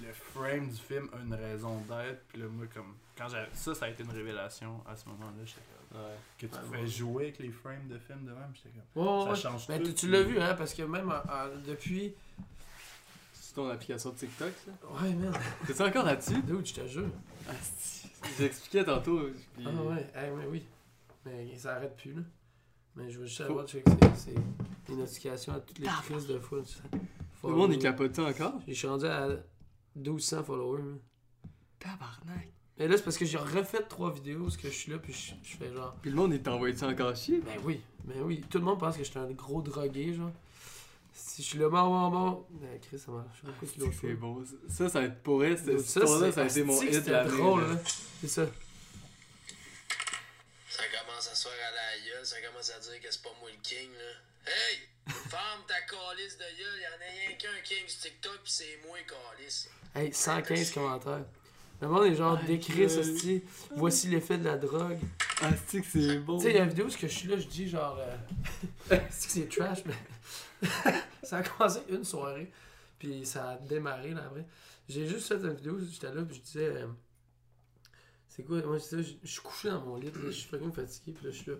le 0.06 0.12
frame 0.12 0.68
du 0.68 0.76
film 0.76 1.08
a 1.12 1.20
une 1.22 1.34
raison 1.34 1.78
d'être. 1.88 2.24
Puis 2.28 2.38
là, 2.40 2.46
moi, 2.48 2.66
comme. 2.72 2.94
Quand 3.16 3.28
ça, 3.52 3.74
ça 3.74 3.86
a 3.86 3.88
été 3.90 4.02
une 4.02 4.10
révélation 4.10 4.82
à 4.88 4.96
ce 4.96 5.08
moment-là. 5.08 5.44
J'étais 5.44 5.60
comme. 5.90 6.00
Ouais. 6.00 6.06
Que 6.38 6.46
tu 6.46 6.52
Ouais, 6.54 6.60
pouvais 6.64 6.78
ouais. 6.80 6.86
jouer 6.86 7.22
avec 7.24 7.38
les 7.38 7.50
frames 7.50 7.86
de 7.88 7.98
films 7.98 8.24
de 8.24 8.30
même. 8.32 8.52
J'étais 8.54 8.70
comme. 8.94 9.02
Ouais, 9.04 9.12
ouais, 9.12 9.24
Ça 9.24 9.30
ouais. 9.30 9.36
change 9.36 9.68
Mais 9.68 9.80
tout. 9.80 9.92
tu, 9.92 10.08
l'as 10.08 10.22
vu, 10.22 10.40
hein, 10.40 10.54
parce 10.56 10.74
que 10.74 10.82
même 10.82 11.10
euh, 11.10 11.18
euh, 11.30 11.56
depuis. 11.66 12.14
C'est 13.32 13.54
ton 13.54 13.68
application 13.68 14.10
de 14.10 14.16
TikTok, 14.16 14.52
ça? 14.64 14.88
Ouais, 15.02 15.12
man. 15.14 15.32
T'es-tu 15.66 15.82
encore 15.82 16.04
là-dessus? 16.04 16.42
Dude, 16.42 16.66
je 16.66 16.74
te 16.74 16.86
jure. 16.88 17.06
Ah. 17.48 17.52
J'expliquais 18.38 18.84
tantôt. 18.84 19.28
puis- 19.56 19.64
Ah, 19.66 19.82
ouais, 19.82 20.10
hey, 20.14 20.30
mais 20.36 20.46
oui. 20.46 20.64
Mais 21.24 21.56
ça 21.56 21.76
arrête 21.76 21.96
plus, 21.96 22.12
là. 22.14 22.22
Mais 22.96 23.10
je 23.10 23.18
veux 23.20 23.26
juste 23.26 23.42
check, 23.66 23.84
c'est- 23.88 24.16
c'est 24.16 24.34
des 24.88 24.96
notifications 24.96 25.52
à 25.54 25.60
toutes 25.60 25.78
les 25.78 25.86
crises 25.86 26.26
de 26.26 26.38
fois. 26.38 26.60
tu 26.62 26.72
sais. 26.74 26.80
Le 27.44 27.50
monde 27.50 27.72
est 27.72 27.78
capoté 27.78 28.22
encore 28.22 28.54
Je 28.66 28.72
suis 28.72 28.86
rendu 28.86 29.04
à 29.06 29.28
1200 29.96 30.44
followers, 30.44 30.82
man. 30.82 30.98
Tabarnak. 31.78 32.48
Mais 32.78 32.88
là, 32.88 32.96
c'est 32.96 33.04
parce 33.04 33.16
que 33.16 33.24
j'ai 33.24 33.38
refait 33.38 33.82
trois 33.88 34.12
vidéos, 34.12 34.44
parce 34.44 34.56
que 34.56 34.68
je 34.68 34.74
suis 34.74 34.90
là, 34.90 34.98
puis 34.98 35.12
je, 35.12 35.34
je 35.48 35.56
fais 35.56 35.72
genre. 35.72 35.94
Puis 36.02 36.10
le 36.10 36.16
monde, 36.16 36.32
il 36.32 36.42
t'envoie 36.42 36.74
ça 36.74 36.88
encore 36.88 37.14
chier 37.14 37.40
Ben 37.40 37.56
oui, 37.62 37.80
ben 38.04 38.20
oui. 38.22 38.44
Tout 38.50 38.58
le 38.58 38.64
monde 38.64 38.80
pense 38.80 38.96
que 38.96 39.04
je 39.04 39.10
suis 39.10 39.18
un 39.18 39.30
gros 39.30 39.62
drogué, 39.62 40.12
genre. 40.14 40.32
Si 41.12 41.42
je 41.42 41.46
suis 41.48 41.58
le 41.58 41.68
bon, 41.68 41.86
bon, 41.86 42.10
bon. 42.10 42.46
Ben, 42.50 42.80
Chris, 42.80 42.98
ça 42.98 43.12
marche. 43.12 43.28
Je 43.34 43.40
sais 43.40 43.46
pas 43.46 43.52
pourquoi 43.60 43.68
tu 43.74 43.80
l'as 43.80 44.00
C'est 44.00 44.14
bon. 44.14 44.44
Ça, 44.68 44.88
ça 44.88 44.98
a 45.00 45.04
été 45.04 45.14
pour 45.22 45.44
elle, 45.44 45.56
cette 45.56 45.80
Ça, 45.80 46.00
histoire-là, 46.00 46.26
c'est 46.26 46.34
ça 46.34 46.42
a 46.42 46.46
été 46.46 46.64
mon 46.64 46.82
hit 46.82 47.06
l'année. 47.06 47.30
drôle, 47.30 47.60
là. 47.62 47.74
là. 47.74 47.80
C'est 48.20 48.28
ça. 48.28 48.46
Ça 50.68 50.82
commence 50.88 51.28
à 51.30 51.34
se 51.36 51.48
faire 51.48 51.52
à 51.68 51.70
la 51.72 52.04
gueule, 52.04 52.26
ça 52.26 52.36
commence 52.40 52.70
à 52.70 52.80
dire 52.80 53.00
que 53.00 53.12
c'est 53.12 53.22
pas 53.22 53.30
moi 53.40 53.50
le 53.50 53.60
king, 53.62 53.90
là. 53.92 54.14
Hey! 54.46 54.78
Ferme 55.06 55.62
ta 55.66 55.80
calice 55.82 56.36
de 56.38 56.44
gueule, 56.58 56.80
y'en 56.80 56.96
a 56.96 57.10
rien 57.10 57.36
qu'un 57.36 57.60
king 57.62 57.86
sur 57.86 58.00
TikTok, 58.02 58.42
pis 58.44 58.52
c'est 58.52 58.78
moi, 58.86 58.96
calice. 59.06 59.68
Hey, 59.94 60.12
115 60.12 60.70
commentaires. 60.72 61.24
Le 61.80 61.88
monde 61.88 62.06
est 62.06 62.14
genre 62.14 62.38
décrit, 62.44 62.86
God. 62.86 62.98
hostie. 62.98 63.42
Voici 63.76 64.08
l'effet 64.08 64.38
de 64.38 64.44
la 64.44 64.56
drogue. 64.56 64.98
Ah, 65.42 65.50
c'est 65.66 65.80
que 65.80 65.86
c'est 65.86 66.18
bon. 66.18 66.38
Tu 66.38 66.44
sais, 66.44 66.50
il 66.50 66.56
y 66.56 66.58
a 66.58 66.62
une 66.62 66.68
vidéo 66.70 66.86
où 66.86 66.90
je 66.90 67.06
suis 67.06 67.28
là, 67.28 67.36
je 67.36 67.46
dis 67.46 67.68
genre. 67.68 67.98
euh, 67.98 68.16
c'est 69.10 69.26
que 69.26 69.32
c'est 69.32 69.48
trash, 69.48 69.80
mais. 69.84 70.68
ça 71.22 71.38
a 71.38 71.42
commencé 71.42 71.80
une 71.88 72.04
soirée, 72.04 72.50
puis 72.98 73.26
ça 73.26 73.50
a 73.50 73.56
démarré 73.58 74.10
là 74.10 74.22
après. 74.26 74.46
J'ai 74.88 75.06
juste 75.06 75.28
fait 75.28 75.34
une 75.34 75.54
vidéo, 75.54 75.78
j'étais 75.80 76.12
là, 76.12 76.22
puis 76.22 76.36
je 76.36 76.40
disais. 76.40 76.66
euh, 76.68 76.86
c'est 78.28 78.44
quoi 78.44 78.62
Moi, 78.62 78.78
c'est 78.80 78.96
ça, 78.96 79.02
je 79.02 79.12
je 79.22 79.30
suis 79.30 79.40
couché 79.40 79.68
dans 79.68 79.80
mon 79.80 79.96
lit, 79.96 80.10
je 80.14 80.30
suis 80.30 80.48
fucking 80.48 80.72
fatigué, 80.72 81.12
puis 81.12 81.26
là, 81.26 81.30
je 81.32 81.36
suis 81.36 81.50
là. 81.50 81.56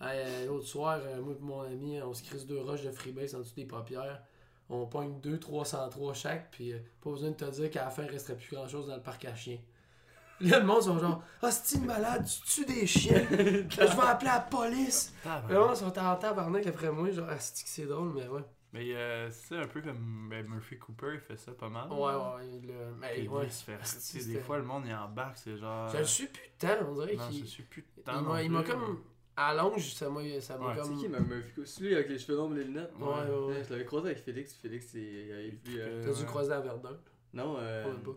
Hey, 0.00 0.20
euh, 0.24 0.46
L'autre 0.46 0.66
soir, 0.66 1.00
euh, 1.02 1.20
moi 1.20 1.34
et 1.34 1.42
mon 1.42 1.60
ami, 1.62 2.00
on 2.02 2.14
se 2.14 2.22
crise 2.22 2.46
deux 2.46 2.60
roches 2.60 2.82
de 2.82 2.90
freebase 2.90 3.34
en 3.34 3.40
dessous 3.40 3.54
des 3.56 3.64
paupières. 3.64 4.22
On 4.70 4.86
pogne 4.86 5.20
2 5.20 5.38
303 5.40 6.14
chaque, 6.14 6.50
puis 6.50 6.72
euh, 6.72 6.78
pas 7.00 7.10
besoin 7.10 7.30
de 7.30 7.34
te 7.36 7.44
dire 7.50 7.70
qu'à 7.70 7.84
la 7.84 7.90
fin, 7.90 8.04
il 8.04 8.10
resterait 8.10 8.36
plus 8.36 8.54
grand 8.54 8.68
chose 8.68 8.86
dans 8.86 8.96
le 8.96 9.02
parc 9.02 9.24
à 9.24 9.34
chiens. 9.34 9.58
Là, 10.40 10.60
le 10.60 10.66
monde 10.66 10.82
sont 10.82 10.98
genre, 11.00 11.22
ah, 11.42 11.50
c'est 11.50 11.80
malade, 11.80 12.24
tu 12.24 12.64
tues 12.64 12.72
des 12.72 12.86
chiens? 12.86 13.26
je 13.30 13.76
vais 13.76 14.02
appeler 14.06 14.30
la 14.30 14.40
police. 14.40 15.12
Le 15.48 15.58
monde 15.58 15.74
sont 15.74 15.98
en 15.98 16.14
tabarnak 16.16 16.64
après 16.66 16.92
moi, 16.92 17.10
genre, 17.10 17.26
ah, 17.28 17.38
c'est 17.40 17.64
que 17.64 17.70
c'est 17.70 17.86
drôle, 17.86 18.12
mais 18.14 18.28
ouais. 18.28 18.42
Mais 18.72 18.94
euh, 18.94 19.30
c'est 19.30 19.56
un 19.56 19.66
peu 19.66 19.80
comme 19.80 20.28
ben, 20.30 20.46
Murphy 20.46 20.78
Cooper, 20.78 21.14
il 21.14 21.20
fait 21.20 21.38
ça 21.38 21.52
pas 21.52 21.68
mal. 21.70 21.90
Ouais, 21.90 21.98
ouais, 21.98 22.60
il, 22.62 22.70
euh, 22.70 22.92
mais 23.00 23.26
ouais. 23.26 23.46
il 23.46 23.50
se 23.52 23.64
fait 23.64 23.74
arrêter. 23.74 24.24
Des 24.26 24.40
fois, 24.40 24.58
le 24.58 24.64
monde 24.64 24.84
il 24.86 24.94
embarque, 24.94 25.38
c'est 25.38 25.56
genre. 25.56 25.88
Je 25.88 25.98
le 25.98 26.04
suis 26.04 26.26
plus 26.26 26.42
de 26.42 26.66
temps, 26.66 26.86
on 26.86 26.94
dirait 26.94 27.16
Non, 27.16 27.30
je 27.32 27.44
suis 27.46 27.62
plus 27.62 27.82
de 27.82 27.86
Il 27.96 28.02
temps. 28.04 28.22
m'a 28.22 28.42
il 28.42 28.52
comme. 28.64 29.00
À 29.40 29.54
longe, 29.54 29.94
ça 29.94 30.10
m'a 30.10 30.20
ça 30.40 30.58
m'a 30.58 30.66
Ouais, 30.66 30.72
C'est 30.74 30.80
comme. 30.82 30.98
qui, 30.98 31.08
même 31.08 31.26
Murphy 31.26 31.52
Cooper 31.54 31.66
Celui 31.66 31.94
avec 31.94 32.08
les 32.08 32.18
cheveux 32.18 32.36
longs 32.36 32.52
et 32.54 32.58
les 32.58 32.64
lunettes 32.64 32.90
Ouais, 32.98 33.06
ouais, 33.06 33.12
ouais. 33.14 33.46
Ouais, 33.54 33.64
Je 33.64 33.70
l'avais 33.72 33.84
croisé 33.84 34.06
avec 34.08 34.18
Félix. 34.24 34.54
Félix, 34.54 34.94
il 34.94 35.32
avait 35.32 35.50
vu. 35.64 35.78
euh, 35.80 36.02
T'as 36.04 36.12
dû 36.12 36.20
Ouais. 36.20 36.26
croiser 36.26 36.52
à 36.52 36.60
Verdun. 36.60 36.96
Non, 37.34 37.56
euh. 37.60 37.84
Pas. 37.84 38.10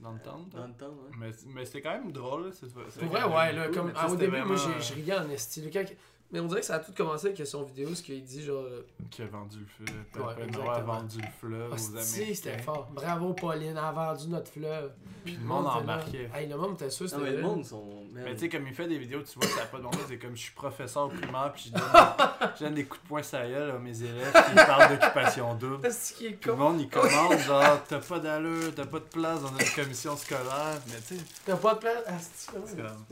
Dans 0.00 0.12
le 0.12 0.18
temps, 0.20 0.44
toi? 0.50 0.60
Dans 0.60 0.66
le 0.66 0.72
temps, 0.74 0.86
ouais. 0.88 1.10
Mais, 1.18 1.30
mais 1.46 1.64
c'était 1.64 1.80
quand 1.82 1.92
même 1.92 2.12
drôle, 2.12 2.46
là. 2.46 2.52
c'est- 2.52 2.66
c'est 2.90 3.00
Pour 3.00 3.08
vrai 3.08 3.24
ouais, 3.24 3.52
là, 3.54 3.68
comme, 3.68 3.92
ah, 3.94 4.10
au 4.10 4.16
début, 4.16 4.32
moi, 4.42 4.54
vraiment, 4.56 4.80
je 4.80 4.94
riais 4.94 5.18
en 5.18 5.28
esti. 5.30 5.62
Le 5.62 5.70
quand- 5.70 5.84
Mais 6.32 6.38
on 6.38 6.46
dirait 6.46 6.60
que 6.60 6.66
ça 6.66 6.76
a 6.76 6.78
tout 6.78 6.92
commencé 6.96 7.26
avec 7.28 7.44
son 7.46 7.64
vidéo, 7.64 7.92
ce 7.92 8.02
qu'il 8.04 8.22
dit, 8.22 8.44
genre. 8.44 8.62
euh, 8.62 8.86
Qui 9.10 9.22
a 9.22 9.26
vendu 9.26 9.58
le 9.58 9.66
fleuve. 9.66 10.26
Ouais, 10.26 10.68
a 10.68 10.80
vendu 10.80 11.18
le 11.18 11.26
fleuve 11.40 11.72
aux 11.72 11.88
Américains. 11.90 12.34
c'était 12.34 12.58
fort. 12.58 12.88
Bravo, 12.92 13.32
Pauline, 13.34 13.70
elle 13.70 13.78
a 13.78 13.90
vendu 13.90 14.28
notre 14.28 14.48
fleuve. 14.50 14.92
Puis 15.24 15.34
le 15.34 15.40
monde 15.44 15.64
était 15.66 15.74
là. 15.74 15.80
embarquait. 15.80 16.30
Hey, 16.32 16.48
le 16.48 16.56
monde 16.56 16.74
était 16.74 16.88
sûr, 16.90 17.08
c'était 17.10 17.20
mais 17.22 17.32
le 17.32 17.42
monde 17.42 17.64
sont. 17.64 17.84
Mais 18.12 18.32
tu 18.34 18.38
sais, 18.40 18.48
comme 18.48 18.66
il 18.68 18.72
fait 18.74 18.86
des 18.86 18.98
vidéos, 18.98 19.22
tu 19.22 19.38
vois, 19.40 19.48
ça 19.48 19.60
n'a 19.62 19.66
pas 19.66 19.78
de 19.78 19.82
bon. 19.82 19.90
C'est 20.08 20.18
comme 20.18 20.36
je 20.36 20.40
suis 20.40 20.52
professeur 20.52 21.06
au 21.06 21.08
primaire, 21.08 21.52
puis 21.52 21.64
je 21.66 21.72
donne, 21.72 21.82
je 22.58 22.64
donne 22.64 22.74
des 22.74 22.84
coups 22.84 23.02
de 23.02 23.08
poing 23.08 23.20
gueule 23.22 23.70
à 23.72 23.78
mes 23.78 24.02
élèves, 24.02 24.32
puis 24.32 24.42
ils 24.52 24.54
parlent 24.66 24.96
d'occupation 24.98 25.54
double. 25.54 25.84
Est-ce 25.86 26.12
qu'il 26.14 26.26
est 26.28 26.30
Puis 26.32 26.50
le 26.50 26.56
monde, 26.56 26.80
il 26.80 26.88
commande, 26.88 27.38
genre, 27.38 27.82
t'as 27.88 27.98
pas 27.98 28.20
d'allure, 28.20 28.72
t'as 28.74 28.86
pas 28.86 28.98
de 29.00 29.04
place 29.04 29.42
dans 29.42 29.50
notre 29.50 29.74
commission 29.74 30.16
scolaire. 30.16 30.78
Mais 30.86 31.00
tu 31.06 31.16
sais, 31.16 31.24
T'as 31.44 31.56
pas 31.56 31.74
de 31.74 31.80
place? 31.80 32.04
Asti, 32.06 32.46
C'est 32.66 32.76
comme- 32.76 33.06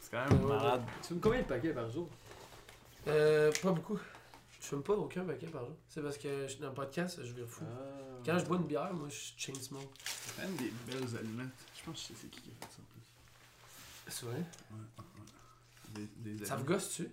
c'est 0.00 0.10
quand 0.12 0.30
même 0.30 0.46
malade. 0.46 0.82
Tu 1.02 1.08
fumes 1.08 1.20
combien 1.20 1.40
de 1.40 1.44
paquets 1.46 1.70
par 1.72 1.90
jour? 1.90 2.08
Euh, 3.06 3.50
pas 3.62 3.72
beaucoup. 3.72 3.98
Je 4.60 4.66
fume 4.66 4.82
pas 4.82 4.92
aucun 4.94 5.24
paquet 5.24 5.46
par 5.46 5.64
jour. 5.64 5.76
C'est 5.88 6.02
parce 6.02 6.18
que 6.18 6.42
je 6.42 6.48
suis 6.52 6.60
dans 6.60 6.68
le 6.68 6.74
podcast, 6.74 7.18
je 7.24 7.32
vais 7.32 7.46
fou. 7.46 7.64
Ah. 7.66 8.20
Quand 8.24 8.38
je 8.38 8.44
bois 8.44 8.58
une 8.58 8.66
bière, 8.66 8.92
moi, 8.92 9.08
je 9.08 9.16
chain 9.42 9.54
smoke. 9.54 9.88
C'est 10.04 10.36
quand 10.36 10.42
même 10.42 10.56
des 10.56 10.70
belles 10.86 11.16
allumettes. 11.18 11.46
Je 11.78 11.84
pense 11.84 12.06
que 12.08 12.14
c'est 12.20 12.28
qui 12.30 12.40
qui 12.42 12.50
a 12.50 12.66
fait 12.66 12.72
ça 12.72 12.82
en 12.82 12.84
plus. 12.92 14.12
C'est 14.12 14.26
vrai? 14.26 14.36
Ouais, 14.36 14.76
ouais. 15.96 16.04
Des, 16.22 16.34
des 16.36 16.44
Ça 16.44 16.56
vous 16.56 16.64
gosse-tu? 16.64 17.08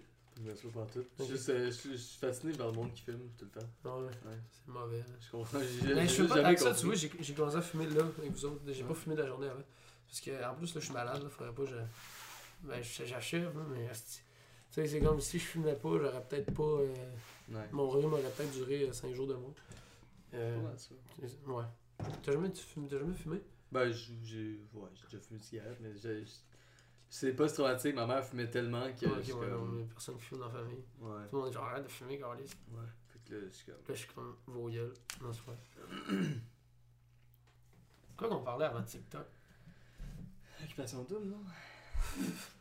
Je 0.46 0.68
pas 0.68 0.82
en 0.82 0.86
tout. 0.86 1.04
Suis 1.20 1.28
juste, 1.30 1.50
euh, 1.50 1.66
je 1.66 1.72
suis- 1.72 1.92
je 1.94 1.96
suis 1.98 2.20
fasciné 2.20 2.54
par 2.56 2.68
le 2.68 2.74
monde 2.74 2.94
qui 2.94 3.02
filme 3.02 3.22
tout 3.40 3.46
le 3.46 3.60
temps. 3.60 3.68
Non, 3.86 4.02
ouais. 4.02 4.06
Ouais. 4.26 4.38
C'est 4.52 4.72
mauvais. 4.72 5.00
là. 5.00 5.06
Je 5.20 5.32
comprends. 5.32 5.60
J'ai 5.60 5.96
Mais 5.96 6.08
je 6.08 6.14
fais 6.14 6.28
pas 6.28 6.46
avec 6.46 6.60
ça, 6.60 6.76
tu 6.76 6.86
vois, 6.86 6.96
j'ai 6.96 7.34
commencé 7.34 7.56
à 7.58 7.62
fumer 7.64 7.88
là 7.88 8.04
avec 8.20 8.32
vous 8.32 8.46
autres. 8.46 8.62
J'ai 8.68 8.84
Ouais. 8.84 8.88
pas 8.90 8.94
fumé 8.94 9.16
de 9.16 9.22
la 9.22 9.28
journée 9.28 9.48
avant. 9.48 9.64
Parce 10.08 10.22
que 10.22 10.46
en 10.46 10.54
plus 10.54 10.76
là 10.76 10.80
je 10.82 10.86
suis 10.86 10.94
malade, 10.94 11.24
là, 11.24 11.30
faudrait 11.30 11.54
pas 11.56 11.64
que 11.64 11.70
je. 11.70 11.76
Ben 12.68 12.84
je- 12.84 13.06
j'achève, 13.06 13.52
mais 13.72 13.90
asti. 13.90 14.22
Tu 14.78 14.84
sais, 14.84 14.88
c'est 14.90 15.00
comme 15.00 15.20
si 15.20 15.40
je 15.40 15.44
fumais 15.46 15.74
pas, 15.74 15.90
j'aurais 15.98 16.24
peut-être 16.28 16.54
pas. 16.54 16.62
euh, 16.62 16.94
Ouais. 17.50 17.68
Mon 17.72 17.90
rhume 17.90 18.14
aurait 18.14 18.22
peut-être 18.30 18.52
duré 18.52 18.88
5 18.94 19.12
jours 19.16 19.26
de 19.26 19.34
moins. 19.34 19.54
Euh, 20.36 20.56
Ouais, 20.60 20.78
ça. 20.78 20.94
c'est- 21.20 21.48
ouais. 21.48 21.64
T'as 22.22 22.32
jamais, 22.34 22.52
tu 22.52 22.62
fumes- 22.64 22.88
t'as 22.88 23.00
jamais 23.00 23.16
fumé? 23.16 23.42
Ben, 23.72 23.92
j'ai 23.92 24.60
ouais, 24.74 24.90
j'ai 24.94 25.04
déjà 25.08 25.18
fumé 25.20 25.40
une 25.40 25.42
cigarette, 25.42 25.78
mais 25.82 25.96
j'ai- 25.98 26.24
j'ai- 26.26 26.32
c'est 27.10 27.34
pas 27.34 27.48
traumatique. 27.50 27.96
Ma 27.96 28.06
mère 28.06 28.24
fumait 28.24 28.50
tellement 28.52 28.86
que 28.94 29.06
ok, 29.08 29.14
ouais, 29.42 29.48
comme. 29.50 29.88
personne 29.88 30.18
qui 30.18 30.24
fume 30.26 30.38
dans 30.40 30.46
la 30.46 30.52
famille. 30.52 30.84
Ouais, 31.00 31.24
Tout 31.30 31.36
le 31.38 31.42
monde 31.42 31.50
est 31.50 31.54
genre 31.54 31.64
arrête 31.64 31.84
de 31.86 31.90
fumer, 31.90 32.20
Carlis. 32.20 32.44
ouais. 32.44 32.86
Fait 33.08 33.20
que 33.30 33.34
là, 33.36 33.42
je 33.48 33.54
suis 33.56 33.66
comme. 33.66 33.76
Là 33.76 33.82
je 33.88 33.94
suis 33.96 34.08
comme 34.14 34.36
vos 34.46 34.70
gueules. 34.70 34.94
Non, 35.24 35.34
c'est 35.34 35.44
pas. 35.44 35.56
Quoi 38.16 38.30
qu'on 38.30 38.44
parlait 38.44 38.66
avant 38.66 38.84
TikTok? 38.84 39.26
Occupation 40.64 41.04
double, 41.04 41.26
non? 41.30 41.42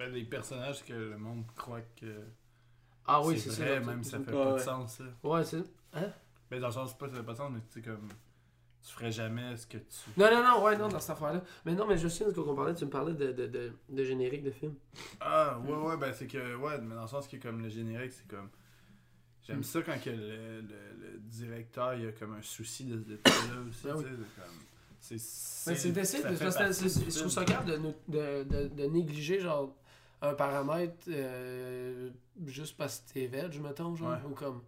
Ben, 0.00 0.10
des 0.12 0.24
personnages 0.24 0.82
que 0.82 0.94
le 0.94 1.18
monde 1.18 1.44
croit 1.54 1.82
que 1.94 2.06
Ah 3.06 3.20
oui, 3.22 3.38
c'est 3.38 3.50
vrai, 3.50 3.80
ça. 3.84 3.86
même 3.86 4.02
ça 4.02 4.18
fait 4.18 4.32
pas 4.32 4.52
ouais. 4.52 4.58
de 4.58 4.64
sens. 4.64 4.94
Ça. 4.96 5.04
Ouais, 5.22 5.44
c'est. 5.44 5.62
Hein? 5.92 6.10
Ben, 6.50 6.58
dans 6.58 6.68
le 6.68 6.72
sens, 6.72 6.96
pas 6.96 7.06
ça 7.08 7.16
fait 7.16 7.22
pas 7.22 7.32
de 7.32 7.36
sens, 7.36 7.50
mais 7.52 7.60
tu 7.70 7.74
sais, 7.74 7.82
comme. 7.82 8.08
Tu 8.82 8.92
ferais 8.94 9.12
jamais 9.12 9.54
ce 9.58 9.66
que 9.66 9.76
tu. 9.76 9.96
Non, 10.16 10.30
non, 10.30 10.42
non, 10.42 10.64
ouais, 10.64 10.78
non, 10.78 10.88
dans 10.88 10.98
cette 11.00 11.10
affaire-là. 11.10 11.42
Mais 11.66 11.74
non, 11.74 11.86
mais 11.86 11.98
je 11.98 12.08
sais 12.08 12.24
de 12.24 12.30
quoi 12.30 12.44
qu'on 12.44 12.54
parlait, 12.56 12.74
tu 12.74 12.86
me 12.86 12.90
parlais 12.90 13.12
de, 13.12 13.30
de, 13.32 13.46
de, 13.46 13.72
de 13.90 14.04
générique 14.04 14.42
de 14.42 14.50
film. 14.50 14.72
Ah, 15.20 15.58
ouais, 15.58 15.74
ouais, 15.76 15.96
ben 15.98 16.14
c'est 16.14 16.26
que, 16.26 16.56
ouais, 16.56 16.80
mais 16.80 16.94
dans 16.94 17.02
le 17.02 17.06
sens 17.08 17.28
que 17.28 17.36
comme 17.36 17.60
le 17.60 17.68
générique, 17.68 18.12
c'est 18.12 18.26
comme. 18.26 18.48
J'aime 19.46 19.62
ça 19.62 19.82
quand 19.82 20.00
que 20.02 20.08
le, 20.08 20.62
le, 20.62 20.94
le 21.12 21.18
directeur, 21.18 21.94
il 21.94 22.08
a 22.08 22.12
comme 22.12 22.32
un 22.34 22.40
souci 22.42 22.86
de 22.86 22.96
ce 22.98 23.04
détail-là 23.04 23.60
aussi, 23.68 23.84
Ben 23.84 23.92
tu 23.92 23.98
oui. 23.98 24.04
sais, 24.04 24.10
c'est 24.16 24.42
comme. 24.42 24.54
C'est. 25.00 25.70
Mais 25.70 25.76
c'est 25.76 25.92
d'essayer 25.92 26.22
de. 26.24 26.34
Je 27.10 27.18
trouve 27.18 27.30
ça 27.30 27.44
grave 27.44 27.66
de, 27.66 27.76
de, 28.08 28.44
de, 28.44 28.68
de 28.68 28.84
négliger, 28.86 29.40
genre, 29.40 29.76
un 30.22 30.34
paramètre 30.34 31.06
euh, 31.08 32.10
juste 32.46 32.76
parce 32.76 33.00
que 33.00 33.12
t'es 33.14 33.26
veg, 33.26 33.60
mettons, 33.60 33.94
genre. 33.96 34.10
Ouais. 34.10 34.18
Ou 34.30 34.34
comme. 34.34 34.62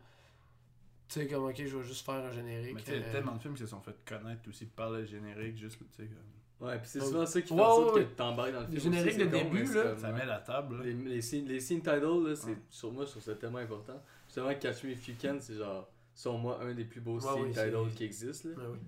Tu 1.08 1.20
sais, 1.20 1.26
comme, 1.28 1.44
ok, 1.44 1.56
je 1.66 1.76
vais 1.76 1.84
juste 1.84 2.06
faire 2.06 2.14
un 2.24 2.30
générique. 2.32 2.74
Mais 2.74 2.80
tu 2.80 2.86
sais, 2.90 2.96
il 2.96 3.00
y 3.00 3.04
a 3.04 3.08
euh, 3.08 3.12
tellement 3.12 3.34
de 3.34 3.38
films 3.40 3.52
qui 3.54 3.60
se 3.60 3.66
sont 3.66 3.80
fait 3.82 3.94
connaître 4.06 4.48
aussi 4.48 4.64
par 4.66 4.90
le 4.90 5.04
générique, 5.04 5.56
juste, 5.58 5.78
tu 5.78 5.84
sais, 5.94 6.08
comme. 6.08 6.68
Ouais, 6.68 6.78
pis 6.78 6.88
c'est 6.88 7.00
souvent 7.00 7.26
ça 7.26 7.42
qui 7.42 7.48
fait 7.48 7.54
en 7.60 7.74
sorte 7.74 7.96
que 7.98 8.02
t'embarques 8.14 8.52
dans 8.52 8.60
le 8.60 8.66
film. 8.68 8.80
génériques 8.80 9.08
aussi, 9.16 9.18
de 9.18 9.24
début, 9.26 9.64
là, 9.74 9.82
comme, 9.82 9.98
Ça 9.98 10.12
met 10.12 10.24
la 10.24 10.38
table, 10.38 10.76
là. 10.78 10.84
Les, 10.84 10.92
les, 10.94 11.20
scene, 11.20 11.44
les 11.46 11.58
scene 11.60 11.80
titles, 11.80 12.24
là, 12.28 12.36
c'est, 12.36 12.46
Ouais. 12.50 12.58
sur 12.70 12.92
moi, 12.92 13.04
je 13.04 13.10
trouve 13.10 13.22
ça 13.22 13.34
tellement 13.34 13.58
important. 13.58 14.00
Justement, 14.26 14.54
Catch 14.54 14.84
Me 14.84 14.90
If 14.92 15.08
You 15.08 15.14
Can, 15.20 15.36
c'est 15.40 15.56
genre, 15.56 15.88
sur 16.14 16.38
moi, 16.38 16.60
un 16.62 16.72
des 16.72 16.84
plus 16.84 17.00
beaux 17.00 17.16
Ouais, 17.16 17.20
scene 17.20 17.42
oui, 17.46 17.52
c'est- 17.52 17.64
titles 17.68 17.94
qui 17.96 18.04
existent. 18.04 18.48
Là. 18.50 18.54
Ouais, 18.68 18.78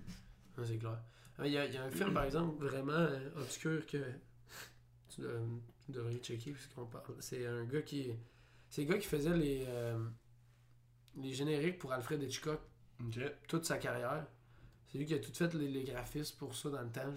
oui. 0.57 0.63
C'est 0.65 0.77
clair. 0.77 0.97
Il 1.43 1.51
y, 1.51 1.57
a, 1.57 1.65
il 1.65 1.73
y 1.73 1.77
a 1.77 1.83
un 1.83 1.91
film, 1.91 2.13
par 2.13 2.23
exemple, 2.25 2.65
vraiment 2.65 2.93
euh, 2.93 3.19
obscur 3.35 3.85
que 3.85 3.97
tu, 5.09 5.19
dois- 5.21 5.31
tu 5.85 5.91
devrais 5.91 6.15
checker 6.17 6.51
parce 6.51 6.67
qu'on 6.67 6.85
parle. 6.85 7.15
C'est 7.19 7.45
un 7.45 7.63
gars 7.65 7.81
qui. 7.81 8.11
C'est 8.69 8.83
le 8.83 8.91
gars 8.91 8.97
qui 8.97 9.07
faisait 9.07 9.35
les, 9.35 9.65
euh, 9.67 9.97
les 11.17 11.33
génériques 11.33 11.77
pour 11.77 11.93
Alfred 11.93 12.21
Hitchcock 12.21 12.59
toute 13.47 13.65
sa 13.65 13.77
carrière. 13.77 14.25
C'est 14.87 14.97
lui 14.97 15.05
qui 15.05 15.13
a 15.13 15.19
tout 15.19 15.33
fait 15.33 15.53
les, 15.53 15.67
les 15.67 15.83
graphismes 15.83 16.37
pour 16.37 16.55
ça 16.55 16.69
dans 16.69 16.81
le 16.81 16.89
temps. 16.89 17.13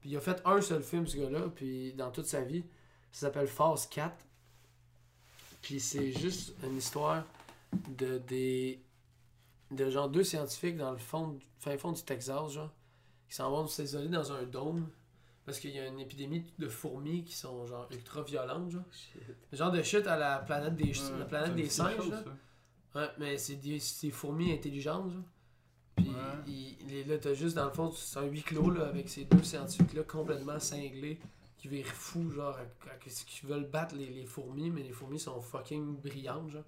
Puis 0.00 0.10
il 0.10 0.16
a 0.16 0.20
fait 0.20 0.42
un 0.44 0.60
seul 0.60 0.82
film, 0.82 1.06
ce 1.06 1.16
gars-là, 1.16 1.48
puis 1.54 1.92
dans 1.94 2.10
toute 2.10 2.26
sa 2.26 2.42
vie. 2.42 2.64
Ça 3.12 3.26
s'appelle 3.26 3.46
Phase 3.46 3.86
4. 3.88 4.14
Puis 5.62 5.80
c'est 5.80 6.12
juste 6.12 6.54
une 6.64 6.76
histoire 6.76 7.24
de 7.88 8.18
des. 8.18 8.82
de 9.70 9.88
genre 9.90 10.08
deux 10.08 10.24
scientifiques 10.24 10.76
dans 10.76 10.90
le 10.90 10.98
fond, 10.98 11.38
fin 11.58 11.78
fond 11.78 11.92
du 11.92 12.02
Texas, 12.02 12.52
genre, 12.52 12.72
qui 13.28 13.34
s'en 13.34 13.50
vont 13.50 13.66
s'isoler 13.66 14.08
dans 14.08 14.32
un 14.32 14.42
dôme. 14.42 14.88
Parce 15.44 15.58
qu'il 15.58 15.70
y 15.74 15.78
a 15.80 15.86
une 15.86 15.98
épidémie 15.98 16.44
de 16.58 16.68
fourmis 16.68 17.24
qui 17.24 17.34
sont 17.34 17.66
genre 17.66 17.88
ultra 17.90 18.22
violentes, 18.22 18.70
genre. 18.70 18.84
Shit. 18.92 19.22
Genre 19.52 19.72
de 19.72 19.82
shit 19.82 20.06
à 20.06 20.16
la 20.16 20.38
planète 20.38 20.76
des, 20.76 20.84
Ouais, 20.96 21.18
la 21.18 21.24
planète 21.24 21.54
des 21.56 21.68
singes, 21.68 21.96
chose, 21.96 22.10
là. 22.10 22.22
ça. 22.92 23.00
Ouais, 23.00 23.08
mais 23.18 23.38
c'est 23.38 23.56
des, 23.56 23.80
fourmis 24.10 24.52
intelligentes, 24.52 25.10
genre. 25.12 25.22
Puis 25.96 26.08
Ouais. 26.08 26.14
il, 26.46 26.76
il- 26.90 27.08
là, 27.08 27.18
t'as 27.18 27.34
juste 27.34 27.56
dans 27.56 27.64
le 27.66 27.72
fond, 27.72 27.90
c'est 27.90 28.18
un 28.18 28.24
huis 28.24 28.42
clos 28.42 28.70
là, 28.70 28.86
avec 28.86 29.08
ces 29.08 29.24
deux 29.24 29.42
scientifiques-là 29.42 30.04
complètement 30.04 30.58
cinglés 30.60 31.18
qui 31.58 31.68
virent 31.68 31.86
fous, 31.86 32.30
genre, 32.30 32.56
à- 32.56 32.90
à- 32.90 32.96
qui 32.98 33.44
veulent 33.46 33.68
battre 33.68 33.94
les, 33.96 34.06
les 34.10 34.26
fourmis, 34.26 34.70
mais 34.70 34.82
les 34.82 34.92
fourmis 34.92 35.18
sont 35.18 35.40
fucking 35.40 35.96
brillantes, 36.00 36.50
genre. 36.50 36.64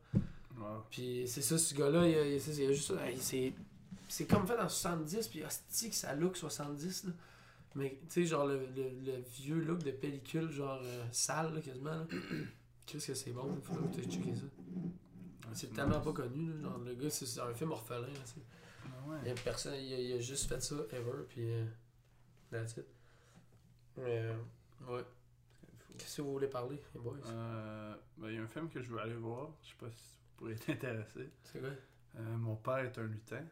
Wow. 0.59 0.85
Puis 0.91 1.25
c'est 1.27 1.43
ça, 1.43 1.59
ce 1.59 1.75
gars-là, 1.75 2.07
il, 2.09 2.35
il- 2.35 2.41
c'est 2.41 2.57
il 2.57 2.69
a 2.69 2.73
juste 2.73 2.89
ça. 2.95 3.07
hey, 3.09 3.17
C'est, 3.19 3.53
c'est 4.09 4.27
comme 4.27 4.47
fait 4.47 4.57
dans 4.57 4.69
70, 4.69 5.29
puis 5.29 5.45
hostie 5.45 5.91
que 5.91 5.97
ça 5.97 6.15
look 6.15 6.37
70, 6.37 7.05
là. 7.05 7.13
Mais 7.75 7.99
tu 8.09 8.23
sais, 8.23 8.27
genre 8.27 8.47
le, 8.47 8.67
le, 8.77 8.89
le 9.05 9.23
vieux 9.37 9.59
look 9.61 9.83
de 9.83 9.91
pellicule, 9.91 10.51
genre 10.51 10.81
euh, 10.85 11.05
sale, 11.11 11.55
là, 11.55 11.61
quasiment, 11.61 11.91
là. 11.97 12.07
Qu'est-ce 12.87 13.09
que 13.09 13.15
c'est 13.15 13.33
bon, 13.33 13.57
il 13.57 13.63
faut 13.63 13.75
peut-être 13.75 14.11
checker 14.11 14.35
ça? 14.35 14.45
C'est 15.55 15.73
tellement 15.73 16.01
pas 16.01 16.13
connu, 16.13 16.47
là. 16.53 16.61
Genre, 16.63 16.79
le 16.79 16.95
gars, 16.95 17.11
c'est 17.11 17.27
c'est 17.27 17.41
un 17.41 17.53
film 17.55 17.73
orphelin, 17.73 18.07
là, 18.07 18.21
tu. 18.33 18.41
Ah 18.85 19.19
Il 19.23 19.29
y 19.29 19.31
a 19.31 19.35
personne, 19.35 19.75
il 19.75 19.93
a, 19.95 19.99
il 19.99 20.13
a 20.15 20.21
juste 20.21 20.49
fait 20.49 20.61
ça, 20.63 20.77
ever, 20.93 21.25
puis 21.29 21.51
euh, 21.51 21.65
that's 22.51 22.77
it. 22.77 22.87
Mais, 23.97 24.03
euh, 24.23 24.35
ouais. 24.89 25.05
Qu'est-ce 25.97 26.17
que 26.19 26.23
vous 26.23 26.33
voulez 26.33 26.49
parler, 26.49 26.81
les 26.95 27.01
boys? 27.01 27.17
Euh, 27.27 27.95
ben, 28.19 28.29
il 28.29 28.35
y 28.35 28.39
a 28.39 28.43
un 28.43 28.49
film 28.49 28.69
que 28.69 28.83
je 28.83 28.91
veux 28.91 28.99
aller 29.01 29.15
voir. 29.15 29.53
Je 29.63 29.69
sais 29.69 29.77
pas 29.79 29.91
si 29.91 30.19
vous 30.19 30.37
pourriez 30.37 30.57
t'intéresser. 30.67 31.31
C'est 31.45 31.61
quoi? 31.61 31.71
Euh, 32.17 32.37
Mon 32.37 32.57
père 32.57 32.79
est 32.79 32.99
un 32.99 33.05
lutin. 33.07 33.45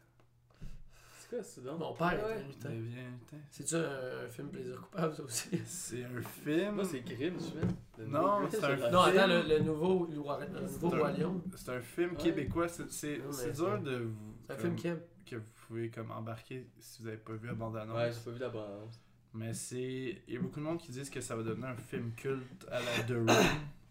Donc? 1.61 1.79
Mon 1.79 1.93
père 1.93 2.23
Ouais. 2.25 2.31
est 2.37 2.43
un 2.43 2.47
lutin. 2.47 2.69
Devient 2.69 2.99
un 2.99 3.11
lutin. 3.11 3.37
C'est-tu 3.49 3.75
un, 3.75 4.25
un 4.25 4.29
film 4.29 4.49
plaisir 4.49 4.81
coupable, 4.81 5.13
ça 5.15 5.23
aussi? 5.23 5.49
C'est 5.65 6.03
un 6.03 6.21
film. 6.21 6.75
Moi, 6.75 6.85
c'est 6.85 7.01
Grimm, 7.01 7.39
fais. 7.39 7.67
Le 7.97 8.05
Non, 8.07 8.47
c'est 8.49 8.63
un- 8.63 8.75
la- 8.75 8.91
Non, 8.91 8.99
attends, 9.01 9.11
film. 9.27 9.29
le, 9.47 9.47
le 9.57 9.59
nouveau, 9.63 10.07
le, 10.11 10.19
roi- 10.19 10.39
le 10.45 10.59
nouveau 10.61 10.89
C'est 10.89 10.95
un- 10.95 10.99
Roi 10.99 11.11
Lion. 11.11 11.41
C'est 11.55 11.69
un 11.71 11.81
film 11.81 12.11
Ouais. 12.11 12.17
québécois. 12.17 12.67
C'est 12.67 12.91
c'est- 12.91 13.17
Non, 13.17 13.25
mais 13.27 13.31
c'est 13.33 13.43
c'est- 13.53 13.63
dur 13.63 13.81
de 13.81 13.95
vous. 13.97 14.33
C'est 14.47 14.53
un 14.53 14.57
film 14.57 14.75
qui 14.75 14.87
aime. 14.87 15.01
que 15.25 15.35
vous 15.37 15.43
pouvez 15.67 15.89
comme 15.89 16.11
embarquer 16.11 16.67
si 16.79 17.01
vous 17.01 17.07
avez 17.07 17.17
pas 17.17 17.33
vu 17.33 17.47
la 17.47 17.53
bande 17.53 17.77
annonce. 17.77 17.95
Ouais, 17.97 18.11
j'ai 18.11 18.19
pas 18.19 18.31
vu 18.31 18.39
la 18.39 18.49
bande 18.49 18.89
Mais 19.33 19.53
c'est. 19.53 20.21
Il 20.27 20.33
y 20.33 20.37
a 20.37 20.39
beaucoup 20.39 20.59
de 20.59 20.65
monde 20.65 20.77
qui 20.79 20.91
disent 20.91 21.09
que 21.09 21.21
ça 21.21 21.35
va 21.35 21.41
devenir 21.43 21.69
un 21.69 21.75
film 21.77 22.11
culte 22.15 22.67
à 22.69 22.79
la 22.79 23.03
The 23.07 23.11
Room. 23.17 23.27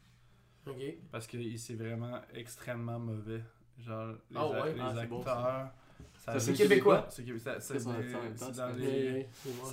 Ok. 0.66 0.76
Parce 1.10 1.26
que 1.26 1.36
il- 1.36 1.58
c'est 1.58 1.74
vraiment 1.74 2.20
extrêmement 2.34 2.98
mauvais. 2.98 3.42
Genre, 3.78 4.12
les, 4.30 4.36
Ah 4.36 4.40
a- 4.42 4.62
ouais? 4.64 4.74
les 4.74 4.80
Ah, 4.80 4.88
acteurs. 5.00 5.70
Ça- 6.24 6.40
c'est 6.40 6.52
québécois. 6.54 7.06
C'est 7.10 7.24
québé- 7.24 7.38
ça- 7.38 7.58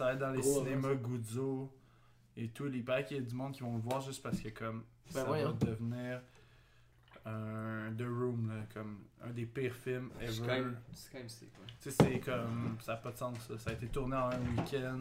va 0.06 0.14
être 0.14 0.20
dans 0.20 0.32
les 0.32 0.42
cinémas 0.42 0.96
Guzzo 0.96 1.72
et 2.38 2.48
tout. 2.50 2.68
Il 2.68 2.84
paraît 2.84 3.06
qu'il 3.06 3.18
y 3.18 3.20
a 3.20 3.24
du 3.24 3.36
monde 3.36 3.54
qui 3.54 3.62
vont 3.62 3.76
le 3.76 3.82
voir 3.82 4.02
juste 4.02 4.22
parce 4.24 4.40
que 4.40 4.50
comme 4.50 4.84
Ben 5.14 5.22
ça 5.22 5.24
voyons. 5.26 5.52
va 5.52 5.66
devenir 5.66 6.22
un 7.30 7.92
The 7.98 8.02
Room, 8.08 8.50
là, 8.50 8.64
comme 8.74 8.98
un 9.24 9.30
des 9.32 9.46
pires 9.46 9.76
films 9.76 10.10
C'est 10.20 10.26
ever. 10.26 10.40
quand 10.40 10.48
même, 10.48 10.78
c'est 10.94 11.12
quand 11.12 11.18
même 11.20 11.30
sick, 11.30 11.50
ouais. 11.60 11.74
Tu 11.82 11.92
sais, 11.92 11.96
c'est 12.04 12.20
comme. 12.20 12.78
Ça 12.84 12.94
n'a 12.94 12.98
pas 12.98 13.12
de 13.12 13.18
sens, 13.18 13.38
ça. 13.48 13.58
Ça 13.58 13.70
a 13.70 13.74
été 13.74 13.88
tourné 13.88 14.16
en 14.16 14.30
un 14.30 14.40
week-end. 14.58 15.00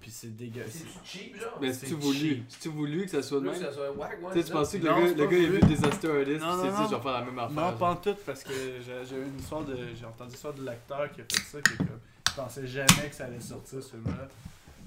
Puis 0.00 0.10
c'est 0.10 0.34
dégueulasse. 0.36 0.82
cheap, 1.04 1.36
genre? 1.38 1.58
Mais 1.60 1.72
c'est 1.72 1.86
si 1.86 1.94
tu 1.94 2.00
voulu, 2.00 2.18
cheap. 2.18 2.44
si 2.48 2.60
tu 2.60 2.68
voulu 2.70 3.02
que 3.04 3.10
ça 3.10 3.22
soit 3.22 3.40
de 3.40 3.48
Plus 3.48 3.58
que 3.58 3.62
même. 3.64 3.70
ça 3.70 3.74
soit 3.76 3.92
whack, 3.92 4.22
ouais, 4.22 4.28
Tu 4.32 4.38
sais, 4.38 4.40
tu 4.40 4.46
c'est 4.46 4.52
pensais 4.52 4.80
que 4.80 4.86
Non, 4.86 5.00
le 5.00 5.08
c'est 5.08 5.14
gars, 5.16 5.24
le 5.24 5.30
gars 5.30 5.36
il 5.38 5.44
a 5.44 5.48
vu. 5.48 5.60
Disaster 5.60 6.18
Artist, 6.20 6.40
Non, 6.40 6.52
puis 6.52 6.60
s'est 6.70 6.76
dit, 6.76 6.82
non. 6.82 6.88
je 6.88 6.94
vais 6.96 7.02
faire 7.02 7.12
la 7.12 7.24
même 7.24 7.38
affaire. 7.38 7.50
Non, 7.72 7.78
pas 7.78 7.90
en 7.90 7.96
tout, 7.96 8.16
parce 8.26 8.42
que 8.44 8.52
j'ai 8.80 9.16
eu 9.16 9.26
une 9.26 9.38
histoire 9.38 9.64
de. 9.64 9.76
J'ai 9.94 10.06
entendu 10.06 10.30
l'histoire 10.32 10.54
de 10.54 10.64
l'acteur 10.64 11.12
qui 11.12 11.20
a 11.20 11.24
fait 11.24 11.40
ça, 11.42 11.60
qui 11.62 11.74
est 11.74 11.76
comme. 11.76 12.00
Je 12.30 12.34
pensais 12.34 12.66
jamais 12.66 13.08
que 13.10 13.14
ça 13.14 13.24
allait 13.26 13.40
sortir 13.40 13.82
ce 13.82 13.90
film-là. 13.90 14.28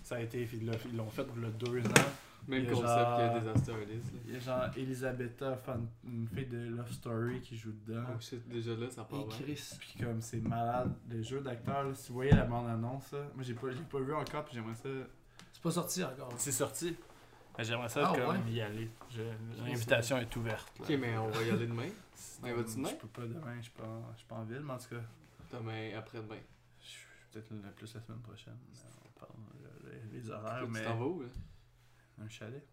Ça 0.03 0.15
a 0.15 0.19
été. 0.21 0.47
Ils 0.53 0.65
l'ont- 0.65 0.73
ils 0.89 0.95
l'ont 0.97 1.09
fait 1.09 1.25
il 1.35 1.43
y 1.43 1.45
a 1.45 1.49
deux 1.49 1.79
ans. 1.79 2.09
Même 2.47 2.63
y 2.63 2.67
a 2.67 2.71
concept 2.71 2.87
genre- 2.87 3.33
que 3.33 3.39
Disaster 3.39 3.71
Artist. 3.73 4.13
là. 4.13 4.19
Il 4.25 4.33
y 4.33 4.35
a 4.35 4.39
genre 4.39 4.63
Elisabetta, 4.77 5.55
fan- 5.57 5.87
une 6.03 6.27
fille 6.27 6.45
de 6.47 6.57
Love 6.69 6.91
Story 6.91 7.41
qui 7.41 7.55
joue 7.57 7.71
dedans. 7.85 8.03
Oh 8.13 8.19
shit, 8.19 8.47
déjà 8.49 8.75
là, 8.75 8.89
ça 8.89 9.03
part 9.05 9.19
Et 9.21 9.25
bien. 9.25 9.37
Chris, 9.37 9.69
puis 9.79 10.03
comme 10.03 10.21
c'est 10.21 10.41
malade, 10.41 10.93
le 11.09 11.21
jeu 11.21 11.39
d'acteur, 11.41 11.95
si 11.95 12.09
vous 12.09 12.15
voyez 12.15 12.31
la 12.31 12.43
bande-annonce, 12.45 13.13
moi 13.33 13.43
j'ai 13.43 13.53
pas, 13.53 13.71
j'ai 13.71 13.81
pas 13.83 13.99
vu 13.99 14.13
encore, 14.13 14.43
puis 14.45 14.55
j'aimerais 14.55 14.75
ça. 14.75 14.89
C'est 15.53 15.61
pas 15.63 15.71
sorti 15.71 16.03
encore. 16.03 16.33
C'est 16.37 16.51
sorti. 16.51 16.95
Mais 17.57 17.63
J'aimerais 17.63 17.87
ça 17.89 18.09
Ah, 18.09 18.13
comme 18.17 18.35
ouais? 18.45 18.51
y 18.51 18.61
aller. 18.61 18.89
L'invitation 19.65 20.17
est 20.17 20.35
ouverte. 20.35 20.71
là. 20.79 20.85
Ok, 20.85 20.97
mais 20.99 21.17
on 21.17 21.27
va 21.29 21.41
y 21.43 21.49
aller 21.51 21.67
demain? 21.67 21.89
Ouais, 22.43 22.53
vas-tu 22.53 22.75
demain? 22.75 22.89
Je 22.89 22.95
peux 22.95 23.07
pas 23.07 23.21
demain, 23.27 23.55
je 23.57 23.61
suis 23.63 23.71
pas, 23.71 23.83
en- 23.85 24.11
je 24.13 24.17
suis 24.17 24.27
pas 24.27 24.35
en 24.35 24.43
ville, 24.43 24.59
mais 24.61 24.73
en 24.73 24.77
tout 24.77 24.89
cas, 24.89 25.01
Demain, 25.57 25.91
après-demain. 25.97 26.35
je 26.81 26.85
suis 26.87 27.05
peut-être 27.31 27.51
le 27.51 27.71
plus 27.71 27.93
la 27.93 28.01
semaine 28.01 28.19
prochaine. 28.19 28.57
On 29.05 29.19
parle 29.19 29.31
les, 29.85 30.19
les 30.19 30.29
horaires, 30.29 30.63
Tu 30.65 30.71
mais 30.71 30.83
t'en 30.83 30.95
vas 30.97 31.05
où, 31.05 31.21
là? 31.21 31.27
Un 32.23 32.29
chalet, 32.29 32.65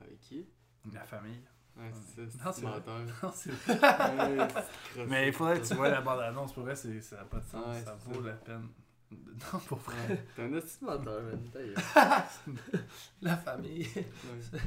Avec 0.00 0.20
qui? 0.20 0.46
La 0.92 1.04
famille. 1.04 1.40
Ouais, 1.76 1.90
c'est 2.14 2.30
ça, 2.30 2.44
Non, 2.44 2.52
c'est 2.52 2.52
c'est 2.60 2.66
vrai. 2.66 2.74
menteur. 2.76 2.98
Non, 3.22 3.32
c'est 3.34 3.50
Ouais, 3.50 4.48
c'est 4.94 5.06
Mais 5.06 5.26
il 5.28 5.32
faudrait 5.32 5.60
que 5.60 5.66
tu 5.66 5.74
vois 5.74 5.88
la 5.90 6.00
bande-annonce, 6.00 6.52
pour 6.52 6.62
vrai, 6.64 6.76
c'est- 6.76 7.00
ça 7.00 7.16
n'a 7.16 7.24
pas 7.24 7.40
de 7.40 7.46
sens, 7.46 7.66
Ouais, 7.66 7.82
ça 7.82 7.96
c'est 7.98 8.12
vaut 8.12 8.22
ça. 8.22 8.28
la 8.28 8.34
peine. 8.36 8.68
Non, 9.10 9.58
pour 9.68 9.78
vrai. 9.78 10.26
T'es 10.34 10.42
un 10.42 10.48
man. 10.48 10.60
La 13.22 13.36
famille. 13.36 13.86
Non, 13.94 14.02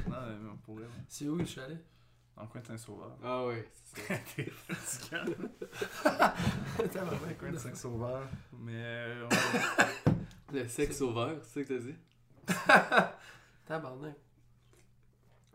mais 0.08 0.56
pour 0.64 0.74
vrai, 0.76 0.84
ouais. 0.84 0.90
C'est 1.08 1.28
où 1.28 1.36
le 1.36 1.44
chalet? 1.44 1.78
dans 2.36 2.42
le 2.44 2.48
coin 2.48 2.60
de 2.62 2.66
Saint-Sauveur. 2.68 3.16
Ah 3.22 3.44
ouais, 3.44 3.68
c'est 3.84 4.00
ça. 4.00 4.14
T'es 4.34 4.44
fatigant. 4.50 5.24
Attends, 6.04 6.34
Dans 6.78 6.84
vraiment, 7.04 7.26
le 7.28 7.34
coin 7.34 7.48
de 7.50 7.56
quoi. 7.56 7.60
Saint-Sauveur. 7.60 8.22
Mais 8.58 8.72
euh, 8.82 9.28
on- 10.06 10.14
Le 10.54 10.66
sexe 10.68 10.96
sauveur, 10.98 11.36
c'est 11.42 11.64
ça 11.64 11.68
que 11.68 11.74
t'as 11.74 11.84
dit? 11.84 11.96
Tabarnak. 13.70 14.16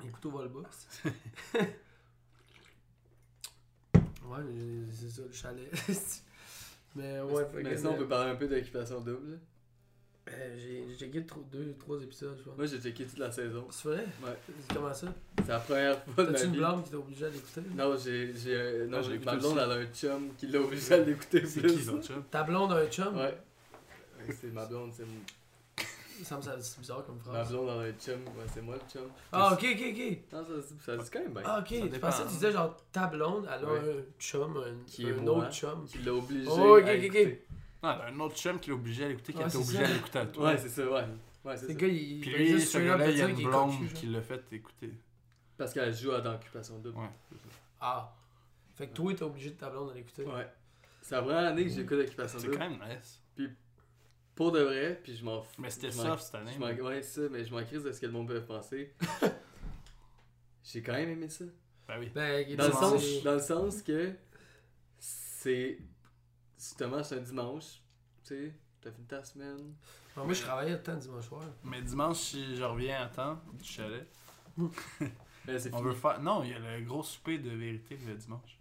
Les 0.01 0.09
couteaux 0.09 0.31
volent 0.31 0.49
bas. 0.49 0.69
ouais, 3.93 4.43
mais 4.47 4.85
c'est 4.93 5.09
ça, 5.09 5.21
le 5.27 5.33
chalet. 5.33 5.69
mais 6.95 7.19
ouais, 7.19 7.45
Mais 7.61 7.75
sinon, 7.75 7.91
on 7.91 7.97
peut 7.97 8.07
parler 8.07 8.31
un 8.31 8.35
peu 8.35 8.47
d'occupation 8.47 9.01
double. 9.01 9.37
euh, 10.29 10.55
j'ai 10.57 10.85
j'ai 10.87 10.95
checké 10.97 11.25
tro- 11.25 11.43
deux, 11.51 11.75
trois 11.77 12.01
épisodes, 12.01 12.37
je 12.37 12.43
pense. 12.43 12.55
Moi, 12.55 12.65
j'ai 12.67 12.79
checké 12.79 13.05
toute 13.05 13.17
la 13.19 13.33
saison. 13.33 13.67
C'est 13.69 13.89
vrai? 13.89 14.05
Ouais. 14.23 14.37
Comment 14.73 14.93
ça? 14.93 15.07
C'est 15.39 15.49
la 15.49 15.59
première 15.59 16.01
fois 16.05 16.23
de 16.23 16.29
ma 16.29 16.35
T'as-tu 16.35 16.45
une 16.47 16.51
vie. 16.53 16.57
blonde 16.59 16.83
qui 16.85 16.91
t'a 16.91 16.97
obligé 16.97 17.25
à 17.25 17.29
l'écouter? 17.29 17.61
Non, 17.75 17.97
j'ai. 17.97 18.33
j'ai 18.33 18.55
euh, 18.55 18.87
non, 18.87 18.97
Ah, 18.99 19.01
j'ai 19.01 19.19
ma 19.19 19.35
blonde, 19.35 19.57
aussi. 19.57 19.65
elle 19.65 19.71
a 19.71 19.75
un 19.75 19.85
chum 19.93 20.29
qui 20.37 20.47
l'a 20.47 20.61
obligé 20.61 20.93
à 20.93 20.97
l'écouter 20.99 21.45
c'est 21.45 21.59
plus. 21.59 21.73
qui, 21.79 21.83
l'autre 21.83 22.07
chum? 22.07 22.23
Ta 22.31 22.43
blonde 22.43 22.71
a 22.71 22.75
un 22.77 22.87
chum? 22.87 23.13
Ouais. 23.17 23.37
Ouais, 24.19 24.33
C'est 24.39 24.53
ma 24.53 24.65
blonde, 24.65 24.93
c'est 24.95 25.03
mon- 25.03 25.11
Ça 26.23 26.37
me 26.37 26.41
semble 26.41 26.61
c'est 26.61 26.79
bizarre 26.79 27.05
comme 27.05 27.17
ma 27.17 27.23
phrase. 27.23 27.49
blonde, 27.51 27.69
elle 27.69 27.77
a 27.77 27.89
un 27.89 27.93
chum. 27.93 28.21
Ouais, 28.25 28.45
c'est 28.53 28.61
moi 28.61 28.75
le 28.75 28.89
chum. 28.91 29.09
Ah, 29.31 29.53
ok, 29.53 29.65
ok, 29.73 29.83
ok. 29.91 30.33
Non, 30.33 30.43
ça, 30.45 30.75
ça 30.85 30.97
dit 30.97 31.09
quand 31.11 31.19
même 31.19 31.33
bien. 31.33 31.41
Ah, 31.45 31.59
ok. 31.59 31.67
Je 31.93 31.99
pensais 31.99 32.23
que 32.23 32.27
tu 32.27 32.33
disais 32.33 32.51
genre 32.51 32.77
ta 32.91 33.07
blonde, 33.07 33.47
elle 33.53 33.65
a 33.65 33.71
Ouais. 33.71 33.79
un 33.79 34.19
chum, 34.19 34.57
un, 34.57 34.83
Qui 34.85 35.07
est 35.07 35.13
un 35.13 35.21
moi. 35.21 35.37
autre 35.37 35.51
chum. 35.53 35.85
Qui 35.85 35.97
l'a 35.99 36.13
obligé 36.13 36.47
Oh, 36.49 36.77
ok, 36.77 36.87
à 36.87 36.93
ok, 36.93 37.03
ok. 37.09 37.15
Non, 37.83 37.91
elle 37.91 38.01
a 38.01 38.05
un 38.07 38.19
autre 38.19 38.35
chum 38.37 38.59
qui 38.59 38.69
l'a 38.69 38.75
obligé 38.75 39.05
à 39.05 39.07
l'écouter, 39.09 39.33
qui 39.33 39.37
Ouais, 39.39 39.43
a 39.43 39.47
été 39.47 39.57
c'est 39.57 39.63
obligé 39.63 39.83
ça. 39.85 39.89
à 39.89 39.93
l'écouter 39.93 40.19
à 40.19 40.25
toi. 40.25 40.45
Ouais, 40.45 40.57
c'est 40.57 40.69
ça, 40.69 40.81
ouais. 40.91 41.05
Ouais, 41.43 41.57
c'est 41.57 41.75
gars, 41.75 41.87
il. 41.87 42.21
Puis 42.21 42.29
lui, 42.31 42.61
ce 42.61 42.77
gars-là, 42.79 43.09
il 43.11 43.17
y 43.17 43.21
a 43.21 43.27
une 43.29 43.35
qu'il 43.35 43.45
est 43.45 43.49
blonde 43.49 43.93
qui 43.93 44.05
l'a 44.07 44.21
fait 44.21 44.41
écouter. 44.51 44.91
Parce 45.57 45.73
qu'elle 45.73 45.93
joue 45.95 46.11
à 46.11 46.21
d'occupation 46.21 46.79
double. 46.79 46.97
Ouais, 46.97 47.09
c'est 47.29 47.37
ça. 47.37 47.55
Ah. 47.81 48.13
Fait 48.75 48.87
que 48.87 48.93
toi, 48.93 49.13
t'es 49.13 49.23
obligé 49.23 49.51
de 49.51 49.55
ta 49.55 49.69
blonde 49.69 49.91
à 49.91 49.93
l'écouter. 49.93 50.23
Ouais. 50.25 50.47
C'est 51.01 51.15
la 51.15 51.21
première 51.21 51.45
année 51.51 51.63
que 51.63 51.69
j'écoute 51.69 51.99
Occupation 51.99 52.39
C'est 52.39 52.47
double. 52.47 52.57
quand 52.57 52.69
même 52.69 52.79
nice. 52.89 53.21
Pour 54.35 54.51
de 54.51 54.59
vrai, 54.59 54.99
puis 55.01 55.15
je 55.15 55.23
m'en 55.23 55.41
fous. 55.41 55.61
Mais 55.61 55.69
c'était 55.69 55.91
je 55.91 55.97
m'en- 55.97 56.03
soft 56.03 56.23
cette 56.23 56.35
année. 56.35 56.51
je 56.53 56.59
m'en- 56.59 56.67
Ouais, 56.67 57.01
ça, 57.01 57.21
mais 57.31 57.43
je 57.45 57.53
m'en 57.53 57.63
crise 57.63 57.83
de 57.83 57.91
ce 57.91 58.01
que 58.01 58.05
le 58.05 58.11
monde 58.11 58.27
peut 58.27 58.41
penser. 58.43 58.93
J'ai 60.63 60.81
quand 60.81 60.93
même 60.93 61.09
aimé 61.09 61.29
ça. 61.29 61.45
Ben 61.87 61.99
oui. 61.99 62.11
Ben, 62.13 62.45
il 62.47 62.57
Dans 62.57 62.65
le, 62.65 62.71
sens, 62.73 63.23
dans 63.23 63.33
le 63.33 63.39
sens 63.39 63.81
que 63.81 64.13
c'est. 64.97 65.77
Justement, 66.57 67.03
c'est 67.03 67.15
un 67.17 67.21
dimanche. 67.21 67.81
Tu 68.23 68.29
sais, 68.35 68.53
t'as 68.81 68.91
fini 68.91 69.05
ta 69.05 69.23
semaine. 69.23 69.75
Moi, 70.15 70.33
je 70.33 70.41
travaillais 70.41 70.71
le 70.71 70.81
temps 70.81 70.95
dimanche 70.95 71.25
soir. 71.27 71.43
Mais 71.63 71.81
dimanche, 71.81 72.17
si 72.17 72.55
je 72.55 72.63
reviens 72.63 73.03
à 73.03 73.07
temps 73.07 73.39
du 73.53 73.63
chalet, 73.65 74.07
Ben, 74.57 75.59
c'est 75.59 75.71
on 75.73 75.77
fini. 75.77 75.89
veut 75.89 75.93
faire. 75.95 76.19
Non, 76.21 76.43
il 76.43 76.49
y 76.49 76.53
a 76.53 76.59
le 76.59 76.83
gros 76.83 77.03
souper 77.03 77.37
de 77.37 77.49
vérité 77.51 77.99
le 78.07 78.15
dimanche. 78.15 78.57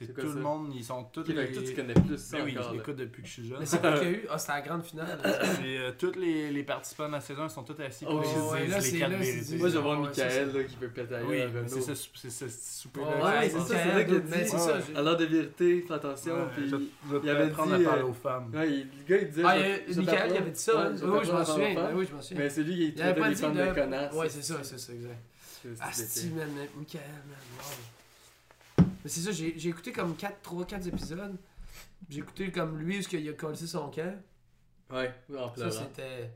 C'est 0.00 0.06
C'est 0.06 0.12
tout 0.14 0.28
le 0.28 0.40
monde, 0.40 0.72
ils 0.76 0.84
sont 0.84 1.02
tous 1.12 1.24
les. 1.26 1.50
tu 1.52 1.74
connais 1.74 1.92
plus 1.92 2.18
ça 2.18 2.36
Ben 2.38 2.44
oui, 2.44 2.56
je 2.56 2.72
l'écoute 2.72 2.94
depuis 2.96 3.22
que 3.22 3.26
je 3.28 3.32
suis 3.32 3.48
jeune. 3.48 3.58
Mais 3.58 3.66
c'est 3.66 3.80
quoi 3.80 3.92
qu'il 3.98 4.02
y 4.04 4.06
a 4.06 4.10
eu? 4.12 4.26
Ah, 4.30 4.38
c'était 4.38 4.52
la 4.52 4.60
grande 4.60 4.84
finale. 4.84 5.18
Euh, 5.64 5.92
tous 5.98 6.12
les, 6.18 6.50
les 6.50 6.62
participants 6.62 7.08
de 7.08 7.12
la 7.12 7.20
saison 7.20 7.44
ils 7.44 7.50
sont 7.50 7.62
tous 7.64 7.80
assis 7.82 8.04
Oh, 8.08 8.20
pour 8.20 8.54
les 8.54 8.68
c'est- 8.80 8.98
quatre 8.98 9.12
c'est 9.12 9.32
vérités. 9.32 9.56
Moi, 9.56 9.68
je 9.68 9.74
vais 9.74 9.80
voir 9.82 10.00
Ouais, 10.00 10.06
Michael 10.08 10.52
là, 10.54 10.64
qui 10.64 10.76
peut 10.76 10.88
péter 10.88 11.14
à 11.16 11.24
Oui, 11.24 11.38
c'est 11.66 11.80
ce, 11.94 12.08
c'est 12.14 12.30
ce 12.30 12.48
souper 12.48 13.00
Ouais, 13.00 13.06
là. 13.18 13.40
Ouais, 13.40 13.48
c'est 13.48 13.58
ça, 13.58 13.64
c'est 13.66 13.74
c'est 13.74 14.58
ça. 14.58 15.02
l'heure 15.02 15.16
de 15.16 15.24
vérité, 15.24 15.84
fais 15.86 15.94
attention. 15.94 16.36
Il 17.22 17.28
avait 17.30 17.42
apprendre 17.44 17.76
dit, 17.76 17.84
à 17.84 17.88
parler 17.88 18.02
euh, 18.02 18.06
aux 18.06 18.12
femmes. 18.12 18.50
Le 18.52 18.58
gars, 19.08 19.16
il 19.22 19.28
disait. 19.28 19.42
Ah, 19.44 19.58
je- 19.58 19.62
il 19.62 19.68
y 19.68 19.72
a- 19.72 19.78
je 19.88 20.00
Michael, 20.00 20.30
il 20.30 20.36
avait 20.36 20.50
dit 20.50 20.60
ça. 20.60 20.90
Oui, 20.90 20.98
oui, 21.02 21.18
je 21.24 21.32
m'en 21.32 21.44
souviens. 21.44 21.74
Ben 21.74 21.90
Oui, 21.94 22.06
je 22.08 22.14
m'en 22.14 22.22
souviens. 22.22 22.42
Mais 22.44 22.50
c'est 22.50 22.62
lui 22.62 22.76
qui 22.76 22.94
traitait 22.94 23.20
pas 23.20 23.28
les 23.28 23.34
dit 23.34 23.40
femmes 23.42 23.54
de 23.56 23.74
connasses. 23.74 24.14
Ouais, 24.14 24.28
c'est 24.28 24.42
ça, 24.42 24.54
c'est 24.62 24.78
ça, 24.78 24.92
exact. 24.92 25.18
C'est- 25.62 25.68
c'est- 25.74 25.80
Ah, 25.82 25.88
c'est- 25.92 26.20
si, 26.20 26.28
man, 26.30 26.48
Michael, 26.76 27.02
man. 27.28 27.36
Mais 29.08 29.12
c'est 29.14 29.20
ça, 29.22 29.32
j'ai 29.32 29.54
j'ai 29.58 29.70
écouté 29.70 29.90
comme 29.90 30.14
4, 30.16 30.42
3, 30.42 30.66
4 30.66 30.86
épisodes. 30.88 31.38
J'ai 32.10 32.18
écouté 32.18 32.52
comme 32.52 32.76
lui, 32.78 33.02
ce 33.02 33.08
qu'il 33.08 33.26
a 33.26 33.32
collé 33.32 33.56
son 33.56 33.88
camp. 33.90 34.22
Ouais, 34.90 35.14
oui, 35.30 35.38
en 35.38 35.48
Ça, 35.48 35.54
pleurant. 35.54 35.70
c'était 35.70 36.30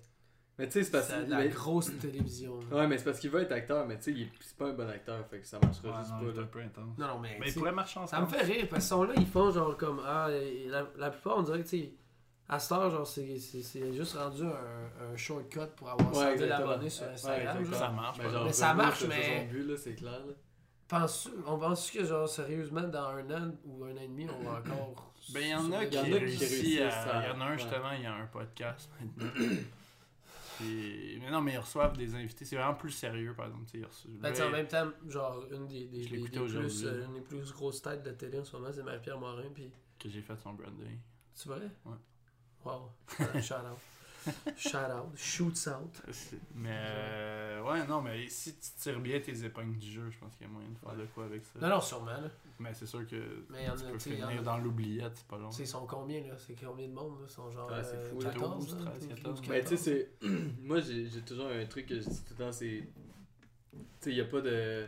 Mais 0.59 0.65
tu 0.69 0.73
sais, 0.73 0.85
c'est 0.85 0.91
parce 0.91 1.09
que. 1.09 1.29
la 1.31 1.37
mais- 1.41 1.49
grosse 1.51 1.91
télévision. 2.01 2.59
là. 2.71 2.77
Ouais, 2.79 2.87
mais 2.87 2.97
c'est 2.97 3.05
parce 3.05 3.19
qu'il 3.19 3.29
veut 3.29 3.43
être 3.43 3.53
acteur, 3.53 3.87
mais 3.87 3.99
tu 3.99 4.05
sais, 4.05 4.13
il 4.13 4.23
est- 4.23 4.31
c'est 4.41 4.57
pas 4.57 4.69
un 4.69 4.73
bon 4.73 4.89
acteur, 4.89 5.23
fait 5.27 5.41
que 5.41 5.47
ça 5.47 5.59
marchera 5.63 5.91
Ouais, 5.91 5.97
juste 5.99 6.11
non, 6.13 6.19
pas. 6.21 6.25
c'est 6.33 6.37
Là. 6.39 6.43
un 6.43 6.47
peu 6.47 6.61
intense. 6.61 6.99
Non, 6.99 7.07
non, 7.09 7.19
mais. 7.19 7.37
Mais 7.39 7.51
sais, 7.51 7.59
pourraient 7.59 7.73
marcher 7.73 8.01
Ça 8.07 8.19
me 8.21 8.25
ensemble. 8.25 8.29
fait 8.43 8.43
rire, 8.53 8.67
parce 8.71 8.85
qu'ils 8.85 8.89
sont 8.89 9.03
là, 9.05 9.13
ils 9.19 9.27
font 9.27 9.51
genre 9.51 9.77
comme. 9.77 10.01
Ah, 10.03 10.29
la, 10.31 10.87
la 10.97 11.11
plupart, 11.11 11.37
on 11.37 11.43
dirait 11.43 11.59
que, 11.63 11.69
tu 11.69 11.79
sais, 11.79 11.93
à 12.49 12.59
cette 12.59 12.73
heure, 12.73 12.91
genre, 12.91 13.07
c'est 13.07 13.39
c'est- 13.39 13.61
c'est 13.63 13.93
juste 13.93 14.15
rendu 14.17 14.45
un, 14.45 15.13
un 15.13 15.17
shortcut 15.19 15.61
pour 15.77 15.91
avoir 15.91 16.09
Ouais, 16.09 16.15
100 16.15 16.21
000 16.21 16.33
exactement. 16.45 16.71
abonnés 16.71 16.89
sur 16.91 17.05
Ouais, 17.07 17.13
Instagram. 17.13 17.65
genre. 17.67 17.75
Ça 17.75 17.89
marche. 17.91 18.19
Mais 18.23 18.31
genre, 18.31 18.45
Mais 18.47 18.53
ça 18.55 18.73
marche, 18.75 18.99
c'est 19.01 19.09
mais- 19.09 19.47
son 19.49 19.53
but, 19.53 19.63
là, 19.69 19.77
c'est 19.77 19.95
clair. 19.95 20.13
Là. 20.27 20.33
Pense, 20.99 21.29
on 21.47 21.59
pense 21.59 21.91
que, 21.91 22.05
genre, 22.05 22.29
sérieusement, 22.29 22.83
dans 22.83 23.07
un 23.07 23.31
an 23.31 23.51
ou 23.65 23.85
un 23.85 23.93
an 23.93 24.01
et 24.01 24.09
demi, 24.09 24.27
on 24.29 24.43
va 24.43 24.59
encore. 24.59 25.09
Ben, 25.33 25.41
il 25.41 25.49
y 25.51 25.55
en 25.55 25.73
a 25.73 25.87
qui 25.87 25.97
réussissent 25.99 26.81
à... 26.81 27.23
Il 27.25 27.29
y 27.31 27.33
en 27.33 27.41
a 27.41 27.45
un, 27.45 27.57
justement, 27.57 27.93
il 27.93 28.03
y 28.03 28.07
a 28.07 28.15
un 28.15 28.27
podcast 28.27 28.91
maintenant. 29.01 29.31
Puis- 30.59 31.19
Mais 31.23 31.31
non, 31.31 31.41
mais 31.41 31.53
ils 31.55 31.59
reçoivent 31.59 31.97
des 31.97 32.15
invités. 32.15 32.45
C'est 32.45 32.57
vraiment 32.57 32.75
plus 32.75 32.91
sérieux, 32.91 33.33
par 33.35 33.47
exemple. 33.47 33.65
ils 33.73 33.85
reçoivent- 33.87 34.13
Ben, 34.21 34.43
en 34.43 34.51
même 34.51 34.67
temps, 34.67 34.89
genre, 35.09 35.45
une 35.53 35.67
des, 35.69 35.87
des, 35.87 36.05
plus, 36.07 36.85
euh, 36.85 37.07
une 37.07 37.15
des 37.15 37.21
plus 37.21 37.53
grosses 37.53 37.81
têtes 37.81 38.03
de 38.03 38.11
télé 38.11 38.41
en 38.41 38.45
ce 38.45 38.57
moment, 38.57 38.71
c'est 38.73 38.83
Marie-Pierre 38.83 39.19
Morin. 39.19 39.45
Puis, 39.55 39.71
Que 39.99 40.09
j'ai 40.11 40.21
fait 40.23 40.37
son 40.37 40.53
branding. 40.55 40.99
tu 41.41 41.49
vrai? 41.49 41.71
Ouais. 41.87 41.97
Wow. 42.65 42.91
Shout 43.41 43.55
out. 43.55 43.79
Shout 44.57 44.77
out. 44.77 45.17
Shoots 45.17 45.69
out. 45.69 46.03
Mais 46.55 46.71
euh, 46.73 47.63
ouais, 47.63 47.87
non, 47.87 48.01
mais 48.03 48.29
si 48.29 48.55
tu 48.55 48.71
tires 48.79 49.01
bien 49.01 49.21
tes 49.21 49.45
épingles 49.45 49.79
du 49.79 49.91
jeu, 49.91 50.11
je 50.11 50.19
pense 50.19 50.35
qu'il 50.37 50.47
y 50.47 50.51
a 50.51 50.53
moyen 50.53 50.69
de 50.71 50.79
faire 50.79 50.95
de 50.97 51.07
quoi 51.07 51.25
avec 51.25 51.45
ça. 51.45 51.59
Non, 51.61 51.69
non, 51.69 51.81
sûrement, 51.81 52.07
là. 52.07 52.31
Mais 52.59 52.73
c'est 52.75 52.87
sûr 52.87 53.07
que 53.07 53.45
Mais 53.51 53.63
il 53.63 53.67
y 53.67 53.71
en 53.71 53.73
a, 53.73 53.77
tu 53.77 53.83
peux 54.11 54.15
y 54.17 54.23
en 54.23 54.29
finir 54.29 54.41
a- 54.41 54.45
dans 54.45 54.59
l'oubliette, 54.59 55.13
c'est 55.17 55.27
pas 55.27 55.39
long. 55.39 55.51
Ils 55.51 55.67
sont 55.67 55.87
combien, 55.87 56.21
là? 56.21 56.35
C'est 56.39 56.55
combien 56.55 56.87
de 56.89 56.93
monde, 56.93 57.19
là? 57.21 57.27
Ils 57.29 57.33
sont 57.33 57.51
genre 57.51 57.69
Ouais, 57.71 57.83
c'est 57.83 57.97
euh, 57.97 58.11
fou, 58.11 58.21
là. 58.21 58.31
14, 58.31 58.67
12, 58.67 58.85
là? 58.85 58.91
13, 58.93 59.09
12, 59.09 59.15
14. 59.17 59.43
Mais 59.49 59.65
tu 59.65 59.77
sais, 59.77 60.09
14. 60.21 60.21
c'est. 60.21 60.29
Moi, 60.63 60.81
j'ai 60.81 61.23
toujours 61.23 61.47
un 61.49 61.65
truc 61.67 61.87
que 61.87 61.95
je 62.01 62.09
dis 62.09 62.23
tout 62.25 62.35
le 62.39 62.45
temps, 62.45 62.53
c'est. 62.53 62.83
Tu 63.73 63.79
sais, 64.01 64.13
il 64.13 64.21
a 64.21 64.25
pas 64.27 64.41
de. 64.41 64.87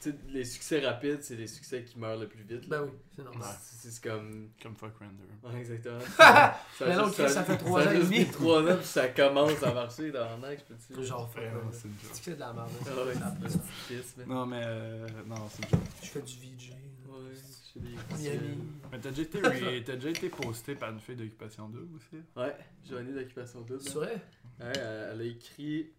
Tu 0.00 0.10
sais, 0.10 0.16
les 0.28 0.44
succès 0.44 0.80
rapides, 0.84 1.22
c'est 1.22 1.36
les 1.36 1.46
succès 1.46 1.82
qui 1.84 1.98
meurent 1.98 2.18
le 2.18 2.28
plus 2.28 2.42
vite. 2.42 2.68
là. 2.68 2.78
Ben 2.80 2.82
oui, 2.84 2.90
c'est 3.14 3.22
normal. 3.24 3.48
C'est 3.62 3.88
c'est 3.90 4.02
comme. 4.02 4.50
Comme 4.62 4.74
fuck 4.76 4.92
render. 4.98 5.24
Ouais, 5.42 5.60
exactement. 5.60 5.98
Mais 6.80 6.96
non, 6.96 7.10
Chris, 7.10 7.30
ça 7.30 7.44
fait 7.44 7.56
trois 7.56 7.82
ça 7.84 7.88
ans 7.88 7.92
a 7.92 7.94
et 7.94 7.98
demi. 8.00 8.18
mis 8.20 8.26
trois 8.26 8.62
ans, 8.62 8.76
puis 8.76 8.86
ça 8.86 9.08
commence 9.08 9.62
à 9.62 9.72
marcher 9.72 10.10
dans 10.10 10.36
le 10.36 10.42
neige, 10.48 10.60
peux-tu? 10.68 11.04
Genre, 11.04 11.30
fuck, 11.30 11.42
man. 11.44 11.62
c'est 11.72 11.88
une 11.88 11.94
joke. 11.94 12.10
C'est 12.12 12.34
de 12.34 12.40
la 12.40 12.52
merde. 12.52 12.68
hein. 12.86 13.30
Ah 13.44 13.48
Ça. 13.48 14.24
Non, 14.26 14.46
mais 14.46 14.62
euh, 14.64 15.06
non, 15.26 15.36
c'est 15.50 15.62
une 15.64 15.70
joke. 15.70 15.80
Je 16.02 16.06
fais 16.08 16.22
du 16.22 16.32
VJ. 16.34 16.70
Ouais, 17.06 17.32
je 17.34 17.72
fais 17.72 17.80
des 17.80 18.30
Miami. 18.30 18.58
Mais 18.92 18.98
t'as 19.00 19.10
déjà 19.10 19.22
été, 19.22 19.40
re- 19.40 19.84
t'as 19.84 19.94
déjà 19.94 20.08
été 20.10 20.28
posté 20.28 20.74
par 20.74 20.90
une 20.90 21.00
fille 21.00 21.16
d'occupation 21.16 21.68
2 21.68 21.88
aussi? 21.96 22.22
Ouais, 22.36 22.56
Joanie 22.88 23.12
d'Occupation 23.12 23.60
Double. 23.62 23.80
C'est 23.80 23.94
vrai? 23.94 24.20
Ouais, 24.60 24.72
elle 24.76 25.20
a 25.20 25.24
écrit 25.24 25.92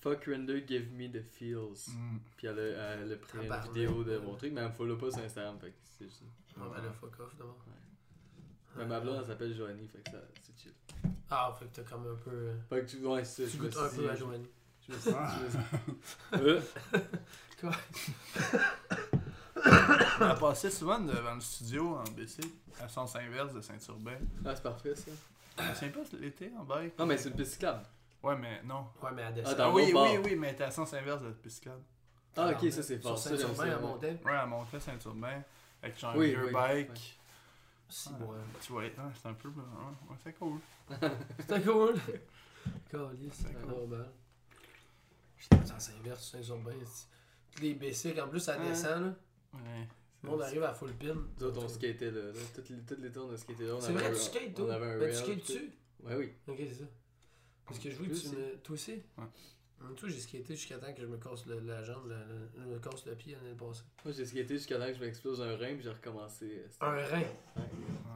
Fuck 0.00 0.24
Render, 0.26 0.64
give 0.66 0.90
me 0.92 1.08
the 1.10 1.22
feels. 1.22 1.88
Mm. 1.94 2.18
Puis 2.36 2.46
elle 2.46 2.58
a, 2.58 2.94
elle 2.94 3.12
a 3.12 3.16
pris 3.16 3.36
une 3.38 3.42
Tabarnak. 3.44 3.72
vidéo 3.74 4.02
de 4.04 4.18
mon 4.18 4.34
truc, 4.34 4.52
mais 4.52 4.60
elle 4.62 4.68
me 4.68 4.72
follow 4.72 4.96
pas 4.96 5.10
sur 5.10 5.20
Instagram, 5.22 5.58
fait 5.60 5.70
que 5.70 5.76
c'est 5.98 6.04
juste. 6.06 6.22
Ouais, 6.56 6.64
ben 6.74 6.82
là, 6.82 6.90
fuck 6.92 7.20
off 7.20 7.36
d'abord. 7.36 7.58
Mais 8.76 8.86
ma 8.86 9.00
blonde, 9.00 9.18
elle 9.20 9.26
s'appelle 9.26 9.54
Joanie, 9.54 9.88
fait 9.88 9.98
que 10.02 10.10
ça, 10.10 10.18
c'est 10.42 10.58
chill. 10.62 10.72
Ah, 11.28 11.54
fait 11.58 11.66
que 11.66 11.74
t'as 11.76 11.82
comme 11.82 12.06
un 12.06 12.14
peu. 12.16 12.30
euh, 12.30 12.56
Fait 12.68 12.80
que 12.82 12.86
tu 12.90 12.96
ouais, 13.04 13.24
c'est 13.24 13.46
ça. 13.46 13.50
Tu 13.52 13.58
goûtes 13.58 13.76
un 13.76 13.88
peu 13.88 14.08
à 14.08 14.12
dit- 14.14 14.18
Joanie. 14.20 14.46
Je 14.88 14.92
me 14.94 14.98
suis 14.98 15.10
je 15.10 15.44
me 15.44 15.50
suis- 15.50 15.58
Euh, 16.48 16.60
Elle 20.20 20.38
passait 20.38 20.70
souvent 20.70 21.00
devant 21.00 21.34
le 21.34 21.40
studio 21.40 21.96
en 21.96 22.04
BC, 22.04 22.40
à 22.80 22.88
sens 22.88 23.14
inverse 23.16 23.52
de 23.52 23.60
Saint-Urbain. 23.60 24.16
Ah, 24.44 24.54
c'est 24.54 24.62
parfait 24.62 24.94
ça. 24.94 25.10
C'est 25.74 25.90
pas 25.90 26.00
l'été 26.18 26.50
en 26.58 26.64
bike? 26.64 26.98
Non, 26.98 27.06
mais 27.06 27.18
c'est 27.18 27.28
une 27.28 27.36
piste 27.36 27.52
cyclable. 27.52 27.82
Ouais, 28.22 28.36
mais 28.36 28.62
non. 28.64 28.86
Ouais, 29.02 29.10
mais 29.14 29.22
à 29.22 29.26
Ah, 29.28 29.32
descendre. 29.32 29.56
dans 29.56 29.64
Ah 29.64 29.68
le 29.68 29.74
oui, 29.74 29.92
oui, 29.94 30.18
oui, 30.24 30.36
mais 30.36 30.54
t'es 30.54 30.64
à 30.64 30.70
sens 30.70 30.92
inverse 30.94 31.22
de 31.22 31.28
la 31.28 31.32
piste 31.34 31.56
cyclable. 31.56 31.82
Ah, 32.36 32.50
ok, 32.50 32.70
ça 32.70 32.82
c'est 32.82 33.00
Sur 33.00 33.18
fort. 33.18 33.28
J'aime 33.28 33.38
Saint-Urbain, 33.38 33.70
à 33.72 33.78
Montagne. 33.78 34.18
Ouais, 34.24 34.32
elle 34.42 34.48
montait 34.48 34.80
Saint-Urbain 34.80 35.42
avec 35.82 35.98
genre 35.98 36.14
Oui, 36.16 36.26
un 36.34 36.38
vieux 36.40 36.46
oui, 36.46 36.52
bike. 36.52 37.20
Si, 37.88 38.08
Ouais, 38.10 38.14
ouais. 38.20 38.36
Tu 38.60 38.72
vois, 38.72 38.82
ouais, 38.82 38.92
c'est 39.20 39.28
un 39.28 39.34
peu. 39.34 39.48
Ouais, 39.48 39.54
ouais, 40.10 40.16
c'est 40.22 40.32
cool. 40.38 40.58
C'était 41.40 41.62
cool. 41.62 41.94
Calice, 42.90 43.32
c'est 43.32 43.66
normal. 43.66 44.10
Putain, 45.36 45.64
ça 45.64 45.78
s'inverse 45.80 46.22
sur 46.22 46.38
Saint-Urbain. 46.38 46.72
Tous 47.52 47.62
les 47.62 47.74
bicycles, 47.74 48.20
en 48.20 48.28
plus, 48.28 48.38
ça 48.40 48.58
Ouais. 48.58 48.68
descend, 48.68 49.02
là. 49.06 49.14
Ouais. 49.54 49.88
Le 50.22 50.28
monde 50.28 50.42
arrive 50.42 50.62
à 50.62 50.74
full 50.74 50.92
pin. 50.92 51.14
Nous 51.38 51.46
autres, 51.46 51.64
on 51.64 51.68
skatait 51.68 52.10
là. 52.10 52.20
là. 52.26 52.32
Toutes, 52.54 52.68
les, 52.68 52.76
toutes 52.82 52.98
les 53.00 53.10
tours, 53.10 53.26
on 53.30 53.32
a 53.32 53.36
skaté 53.38 53.64
là. 53.66 53.74
On 53.74 53.80
C'est 53.80 53.88
avait 53.88 53.98
vrai, 54.00 54.12
tu 54.12 54.18
skates, 54.18 54.54
toi? 54.54 54.66
On 54.66 54.70
avait 54.70 54.86
un 54.86 54.98
Ben, 54.98 55.10
tu 55.10 55.16
skates 55.16 55.38
dessus? 55.38 55.72
Ouais, 56.04 56.14
oui. 56.16 56.32
Ok, 56.46 56.56
c'est 56.58 56.74
ça. 56.74 56.84
Parce 57.70 57.78
que 57.82 57.90
je 57.90 57.96
vois 57.96 58.06
que 58.06 58.12
tu 58.14 58.28
me. 58.28 58.56
Toi 58.62 58.74
aussi 58.74 58.92
Ouais. 59.18 59.24
Toi, 59.96 60.10
j'ai 60.10 60.20
skaté 60.20 60.54
jusqu'à 60.56 60.76
temps 60.76 60.92
que 60.92 61.00
je 61.00 61.06
me 61.06 61.16
casse 61.16 61.46
le- 61.46 61.60
la 61.60 61.82
jambe, 61.82 62.06
la- 62.06 62.16
la- 62.18 62.24
je 62.64 62.68
me 62.68 62.78
casse 62.78 63.06
le 63.06 63.14
pied 63.14 63.34
l'année 63.34 63.56
passée. 63.56 63.80
Moi, 64.04 64.12
j'ai 64.14 64.26
skaté 64.26 64.54
jusqu'à 64.58 64.78
temps 64.78 64.86
que 64.86 64.92
je 64.94 65.00
m'explose 65.00 65.40
un 65.40 65.56
rein, 65.56 65.72
puis 65.74 65.82
j'ai 65.82 65.88
recommencé. 65.90 66.64
euh, 66.82 66.84
Un 66.84 66.90
rein? 67.06 67.20
Ouais. 67.20 67.62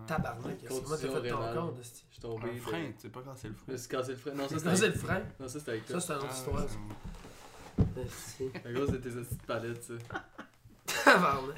Tabarnak, 0.07 0.59
c'est 0.61 0.67
comment 0.69 0.81
t'as 0.91 0.97
fait 1.23 1.31
ton 1.31 1.77
Esti? 1.81 2.05
Je 2.11 2.13
suis 2.15 2.21
tombé. 2.21 2.51
Un 2.51 2.53
de- 2.55 2.59
frein, 2.59 2.87
tu 2.93 3.01
sais 3.01 3.09
pas 3.09 3.23
c'est 3.35 3.49
le 3.49 3.55
Je 3.55 3.59
frein. 3.61 3.73
me 3.73 3.77
suis 3.79 3.89
cassé 3.89 4.11
le 4.13 4.19
frein. 4.19 4.31
Non, 4.35 4.43
ça 4.43 4.49
C'est 4.49 4.55
c'était 4.59 4.71
cassé 4.71 4.83
avec... 4.85 4.95
le 4.97 5.01
frein? 5.01 5.23
Non, 5.41 5.49
ça 5.49 5.59
c'était 5.59 5.71
avec 5.71 5.85
Ça, 5.85 5.93
toi. 5.93 6.01
c'est 6.01 6.13
une 6.13 6.19
autre 6.19 6.27
Ah, 6.29 6.35
histoire. 6.37 6.69
c'est- 6.69 8.01
Esti. 8.03 8.51
La 8.65 8.73
grosse 8.73 8.91
de 8.91 8.97
tes 8.99 9.11
petites 9.11 9.43
palettes, 9.47 9.83
ça. 9.85 9.95
Tabarnak. 11.05 11.57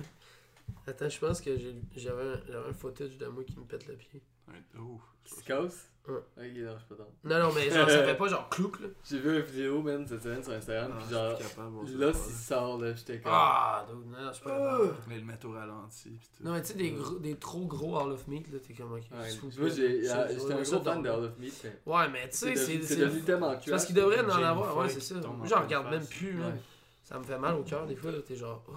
Attends, 0.87 1.09
je 1.09 1.19
pense 1.19 1.41
que 1.41 1.59
j'ai- 1.59 1.83
j'avais 1.97 2.23
un, 2.23 2.41
j'avais 2.49 2.69
un 2.69 2.73
footage 2.73 3.19
de 3.19 3.27
moi 3.27 3.43
qui 3.43 3.59
me 3.59 3.65
pète 3.65 3.89
le 3.89 3.97
pied. 3.97 4.23
Un- 4.49 4.81
Ouf. 4.81 5.01
Tu 5.25 5.35
te 5.35 5.45
casses 5.47 5.91
Ouais. 6.09 6.15
Ok, 6.15 6.23
non, 6.37 6.73
je 6.75 6.79
suis 6.79 6.87
pas 6.89 6.95
dans. 6.95 7.11
Non, 7.25 7.49
non, 7.49 7.53
mais 7.53 7.69
genre, 7.69 7.91
ça 7.91 8.05
fait 8.05 8.15
pas 8.17 8.29
genre 8.29 8.49
clouc, 8.49 8.79
là. 8.79 8.87
J'ai 9.03 9.19
vu 9.19 9.35
une 9.39 9.43
vidéo, 9.43 9.83
man, 9.83 10.07
cette 10.07 10.23
semaine 10.23 10.41
sur 10.41 10.53
Instagram, 10.53 10.93
Ah, 10.95 10.97
puis 10.99 11.07
je 11.11 11.15
genre. 11.17 11.37
suis 11.37 11.45
plus 11.45 11.49
capable, 11.57 11.71
bon, 11.75 11.83
Là, 11.99 12.13
c'est 12.13 12.19
s'il 12.31 12.33
sort, 12.47 12.79
là, 12.81 12.95
j'étais 12.95 13.19
comme. 13.21 13.33
Ah, 13.35 13.85
dude, 13.89 14.07
non, 14.13 14.25
non, 14.25 14.31
c'est 14.33 14.45
pas 14.45 14.57
grave. 14.57 14.95
Mais 15.09 15.19
le 15.19 15.25
mettre 15.25 15.49
au 15.49 15.51
ralenti. 15.53 16.11
pis 16.11 16.31
tout. 16.37 16.45
Non, 16.45 16.53
mais 16.53 16.63
tu 16.63 16.69
sais, 16.69 16.75
des, 16.75 16.91
gros- 16.93 17.19
des 17.19 17.35
trop 17.37 17.67
gros 17.67 17.99
Hall 17.99 18.13
of 18.13 18.29
Meat, 18.29 18.53
là, 18.53 18.59
t'es 18.61 18.73
comme 18.75 18.93
ok. 18.93 19.01
Ouais, 19.01 19.29
s'il 19.31 19.41
vous 19.41 19.47
moi, 19.49 19.67
plaît. 19.67 19.71
j'ai- 19.75 20.05
Ça, 20.05 20.21
ah, 20.21 20.27
je 20.33 20.39
j'étais 20.39 20.53
un 20.53 20.65
ça 20.65 20.77
gros 20.77 20.85
fan 20.85 21.03
de 21.03 21.09
Hall 21.11 21.25
of 21.25 21.39
Meat, 21.41 21.61
mais. 21.65 21.93
Ouais, 21.93 22.09
mais 22.09 22.29
tu 22.29 22.37
sais, 22.37 22.47
C'est 22.55 22.57
c'est. 22.57 22.73
devenu- 22.75 22.83
c'est 22.83 22.95
c'est- 22.95 23.01
devenu 23.01 23.23
tellement 23.23 23.51
c'est 23.51 23.57
trash. 23.57 23.71
parce 23.71 23.85
qu'ils 23.87 23.95
devraient 23.97 24.25
en 24.25 24.29
Jamie 24.29 24.45
avoir, 24.45 24.77
ouais, 24.77 24.89
Foxx 24.89 24.95
c'est 25.05 25.15
ça. 25.15 25.21
tombe 25.21 25.33
en 25.33 25.37
Moi, 25.39 25.47
j'en 25.49 25.57
pleine 25.57 25.67
regarde 25.67 25.91
même 25.91 26.07
plus, 26.07 26.39
là. 26.39 26.47
Ouais. 26.47 26.55
Ça 27.03 27.19
me 27.19 27.25
fait 27.25 27.39
mal 27.39 27.57
au 27.57 27.65
cœur, 27.65 27.85
des 27.85 27.97
fois, 27.97 28.13
là, 28.13 28.19
t'es 28.25 28.37
genre. 28.37 28.63
Oh. 28.69 28.75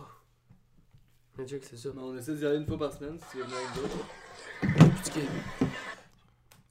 Mais 1.38 1.46
tu 1.46 1.54
sais 1.54 1.60
que 1.60 1.66
c'est 1.68 1.78
ça. 1.78 1.90
Mais 1.94 2.02
on 2.02 2.18
essaie 2.18 2.34
d'y 2.34 2.44
aller 2.48 2.58
une 2.58 2.66
fois 2.66 2.80
par 2.80 2.92
semaine, 2.92 3.20
si 3.20 3.26
tu 3.34 3.38
veux 3.38 3.44
venir 3.44 3.58
avec 3.58 3.76
d'autres. 3.84 5.12
Kid. 5.14 5.24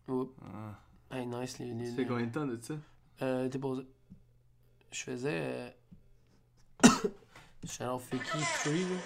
Oups. 0.08 0.32
Ah. 0.42 1.16
Hey, 1.16 1.26
nice, 1.26 1.58
les. 1.58 1.72
les, 1.72 1.90
Ça 1.90 1.96
fait 1.96 2.06
combien 2.06 2.26
de 2.26 2.32
temps 2.32 2.46
de 2.46 2.58
ça? 2.60 2.74
Euh, 3.22 3.48
t'es 3.48 3.58
posé. 3.58 3.86
Je 4.92 5.02
faisais. 5.02 5.40
Euh... 5.40 5.70
Je 7.64 7.68
suis 7.68 7.82
allé 7.82 7.92
en 7.92 7.98
Fiki 7.98 8.38
Tree, 8.62 8.82
là. 8.84 8.96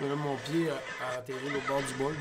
Mais 0.00 0.08
là, 0.08 0.16
mon 0.16 0.36
pied 0.36 0.68
a, 0.68 0.74
a 1.06 1.18
atterri 1.18 1.46
au 1.56 1.68
bord 1.68 1.80
du 1.82 1.94
bol. 1.94 2.14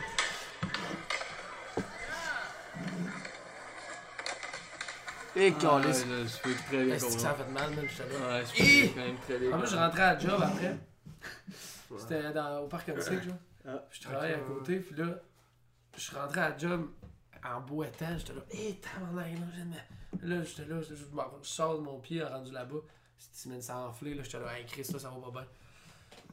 Et 5.36 5.54
Ah, 5.58 5.60
calice. 5.60 6.06
ouais, 6.06 6.26
Je 6.26 6.42
peux 6.42 6.54
très 6.56 6.86
bien 6.86 6.96
Est-ce 6.96 7.06
que 7.16 7.22
ça 7.22 7.32
a 7.32 7.34
fait 7.34 7.52
mal, 7.52 7.70
man? 7.76 7.86
J'étais 7.90 8.20
là. 8.20 8.38
Ouais, 8.38 8.44
je 8.46 8.88
quand 8.94 9.02
même 9.06 9.18
très 9.18 9.38
bien 9.38 9.52
En 9.54 9.60
plus, 9.60 9.70
je 9.70 9.76
rentrais 9.76 10.02
à 10.02 10.14
la 10.14 10.20
job 10.20 10.42
après. 10.42 10.78
C'était 11.98 12.34
dans- 12.34 12.60
au 12.64 12.68
parc 12.68 12.90
Antique, 12.90 13.24
genre. 13.24 13.36
Ah, 13.68 13.84
je 13.92 14.02
travaillais 14.02 14.36
à 14.36 14.40
côté, 14.40 14.80
puis 14.80 14.96
là, 14.96 15.20
je 15.96 16.00
suis 16.02 16.16
rentré 16.16 16.40
à 16.40 16.50
la 16.50 16.58
job 16.58 16.90
en 17.46 17.62
boitant. 17.62 18.18
J'étais 18.18 18.34
là, 18.34 18.42
hé, 18.52 18.76
tabarnak, 18.76 19.40
là, 19.40 19.46
j'aime. 19.56 19.76
Là, 20.22 20.44
j'étais 20.44 20.66
là, 20.66 20.82
je, 20.82 20.96
sors 21.44 21.78
de 21.78 21.84
mon 21.84 22.00
pied 22.00 22.24
rendu 22.24 22.52
là-bas. 22.52 22.80
C'était 23.18 23.62
ça 23.62 23.78
a 23.78 23.88
enflé, 23.88 24.14
là, 24.14 24.24
j'étais 24.24 24.40
là, 24.40 24.58
hey, 24.58 24.66
Chris, 24.66 24.86
ça 24.86 24.98
va 24.98 25.10
pas 25.10 25.32
bien. 25.32 25.48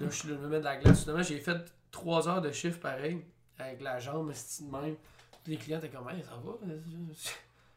Là, 0.01 0.11
je 0.11 0.15
suis 0.17 0.29
là, 0.29 0.37
je 0.37 0.41
me 0.41 0.49
mets 0.49 0.59
de 0.59 0.65
la 0.65 0.77
glace. 0.77 1.03
Finalement, 1.03 1.23
j'ai 1.23 1.39
fait 1.39 1.73
3 1.91 2.29
heures 2.29 2.41
de 2.41 2.53
chiffre 2.53 2.79
pareil, 2.81 3.25
avec 3.59 3.81
la 3.81 3.99
jambe, 3.99 4.33
de 4.33 4.71
même. 4.71 4.97
Les 5.47 5.57
clients 5.57 5.79
étaient 5.79 5.89
comme, 5.89 6.09
hey, 6.11 6.23
ça 6.23 6.37
va? 6.43 6.53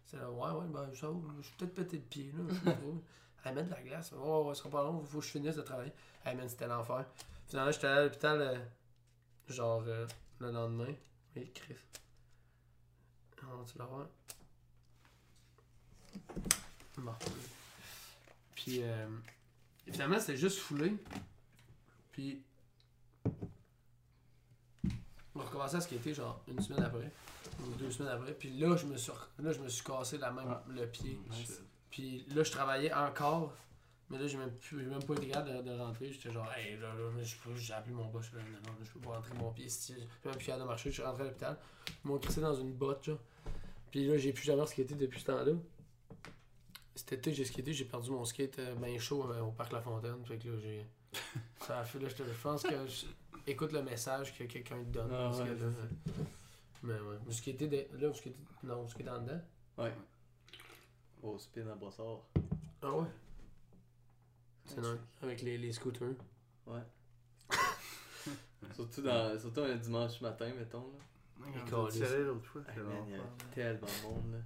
C'est 0.05 0.17
là, 0.17 0.29
ouais, 0.29 0.51
ouais, 0.51 0.65
ben, 0.69 0.89
ça 0.93 1.07
va. 1.07 1.15
Je 1.41 1.47
suis 1.47 1.55
peut-être 1.57 1.73
pété 1.73 1.97
le 1.97 2.03
pied, 2.03 2.31
là. 2.37 2.43
Je 2.49 2.53
sais 2.53 2.75
pas. 2.75 2.81
Elle 3.45 3.55
met 3.55 3.63
de 3.63 3.71
la 3.71 3.81
glace. 3.81 4.11
Ouais, 4.11 4.19
ouais, 4.19 4.55
ce 4.55 4.59
sera 4.59 4.69
pas 4.69 4.83
long, 4.83 5.03
faut 5.03 5.19
que 5.19 5.25
je 5.25 5.31
finisse 5.31 5.55
de 5.55 5.61
travailler. 5.61 5.93
Hey, 6.23 6.35
man, 6.35 6.47
c'était 6.47 6.67
l'enfer. 6.67 7.05
Finalement, 7.47 7.71
j'étais 7.71 7.87
allé 7.87 7.99
à 7.99 8.03
l'hôpital, 8.03 8.41
euh, 8.41 8.57
genre, 9.49 9.83
euh, 9.85 10.07
le 10.39 10.51
lendemain. 10.51 10.93
Et 11.35 11.49
Chris. 11.49 11.75
On 13.51 13.57
va-tu 13.57 13.77
l'avoir? 13.77 14.07
Bon. 16.97 17.13
Puis, 18.55 18.79
euh, 18.81 19.07
finalement, 19.91 20.19
c'était 20.19 20.37
juste 20.37 20.59
foulé. 20.59 20.95
Puis, 22.11 22.41
on 25.35 25.39
a 25.41 25.43
recommencé 25.43 25.75
à 25.75 25.81
skater, 25.81 26.13
genre, 26.13 26.41
une 26.47 26.61
semaine 26.61 26.83
après. 26.83 27.11
Ou 27.61 27.67
deux 27.77 27.91
semaines 27.91 28.11
après. 28.13 28.33
Puis 28.33 28.49
là, 28.57 28.75
je 28.77 28.85
me 28.85 28.97
suis, 28.97 29.11
là, 29.39 29.51
je 29.51 29.59
me 29.59 29.67
suis 29.69 29.83
cassé 29.83 30.17
la 30.17 30.31
même, 30.31 30.47
Ah. 30.49 30.63
le 30.69 30.87
pied. 30.87 31.19
Nice. 31.29 31.61
Puis 31.91 32.25
là, 32.29 32.43
je 32.43 32.51
travaillais 32.51 32.93
encore. 32.93 33.53
Mais 34.09 34.19
là, 34.19 34.27
j'ai 34.27 34.37
même, 34.37 34.51
plus- 34.51 34.85
même 34.85 35.01
pas 35.03 35.13
été 35.15 35.27
capable 35.29 35.63
de, 35.63 35.69
de 35.71 35.79
rentrer. 35.79 36.11
J'étais 36.11 36.31
genre, 36.31 36.47
hey, 36.55 36.77
là, 36.77 36.93
là, 36.93 37.23
je 37.23 37.35
peux- 37.37 37.55
j'ai 37.55 37.73
appelé 37.73 37.93
mon 37.93 38.05
boss. 38.05 38.31
Là, 38.33 38.41
non, 38.65 38.73
je 38.83 38.89
peux 38.91 38.99
pas 38.99 39.15
rentrer 39.15 39.33
mon 39.33 39.51
pied. 39.51 39.67
J'ai 39.87 39.95
même 39.95 40.35
plus 40.35 40.45
capable 40.45 40.63
de 40.63 40.67
marcher. 40.67 40.89
Je 40.89 40.93
suis 40.95 41.03
rentré 41.03 41.23
à 41.23 41.25
l'hôpital. 41.25 41.57
Ils 42.03 42.07
m'ont 42.07 42.19
crissé 42.19 42.39
dans 42.41 42.53
une 42.53 42.71
botte, 42.73 43.03
genre. 43.03 43.17
Puis 43.89 44.05
là, 44.07 44.17
j'ai 44.17 44.31
plus 44.33 44.43
jamais 44.43 44.65
skaté 44.67 44.93
depuis 44.93 45.19
ce 45.19 45.25
temps-là. 45.25 45.53
Cet 46.93 47.13
été, 47.13 47.33
j'ai 47.33 47.45
skaté. 47.45 47.73
J'ai 47.73 47.85
perdu 47.85 48.11
mon 48.11 48.25
skate 48.25 48.59
euh, 48.59 48.75
ben 48.75 48.97
chaud 48.99 49.29
euh, 49.31 49.41
au 49.41 49.51
parc 49.51 49.71
La 49.71 49.81
Fontaine. 49.81 50.23
Fait 50.25 50.37
que 50.37 50.49
là, 50.49 50.57
j'ai. 50.61 50.85
Ça 51.65 51.79
a 51.79 51.83
fait, 51.83 51.99
là, 51.99 52.07
je 52.09 52.23
pense 52.43 52.63
que. 52.63 52.85
je- 52.87 53.05
Écoute 53.47 53.73
le 53.73 53.83
message 53.83 54.35
que 54.37 54.43
quelqu'un 54.45 54.77
te 54.83 54.89
donne. 54.89 55.09
Ah 55.11 55.29
ouais, 55.29 55.45
là, 55.55 55.67
mais 56.81 56.93
ouais. 56.93 57.17
Vous 57.25 57.31
skatez 57.31 57.67
de- 57.67 57.87
là, 57.99 58.07
vous 58.09 58.15
skatez. 58.15 58.35
Non, 58.63 58.81
vous 58.83 58.89
skatez 58.89 59.09
en 59.09 59.21
dedans? 59.21 59.41
Ouais. 59.77 59.93
Au 61.21 61.37
spin 61.37 61.67
à 61.67 61.75
brossard. 61.75 62.21
Ah 62.81 62.91
ouais? 62.91 63.07
C'est 64.65 64.81
nice. 64.81 64.99
Avec 65.21 65.41
les, 65.41 65.57
les 65.57 65.71
scooters. 65.71 66.15
Ouais. 66.67 66.81
surtout, 68.73 69.01
dans, 69.01 69.39
surtout 69.39 69.61
un 69.61 69.75
dimanche 69.75 70.19
matin, 70.21 70.51
mettons. 70.57 70.79
Là. 70.79 71.45
Ouais, 71.45 71.51
Il 71.53 71.69
quand 71.69 71.77
l'autre 71.83 72.45
fois, 72.45 72.61
c'était 72.67 72.79
il 73.05 73.11
y 73.11 73.15
a 73.15 73.23
tellement 73.53 73.87
de 73.87 74.03
monde. 74.03 74.31
Là. 74.33 74.39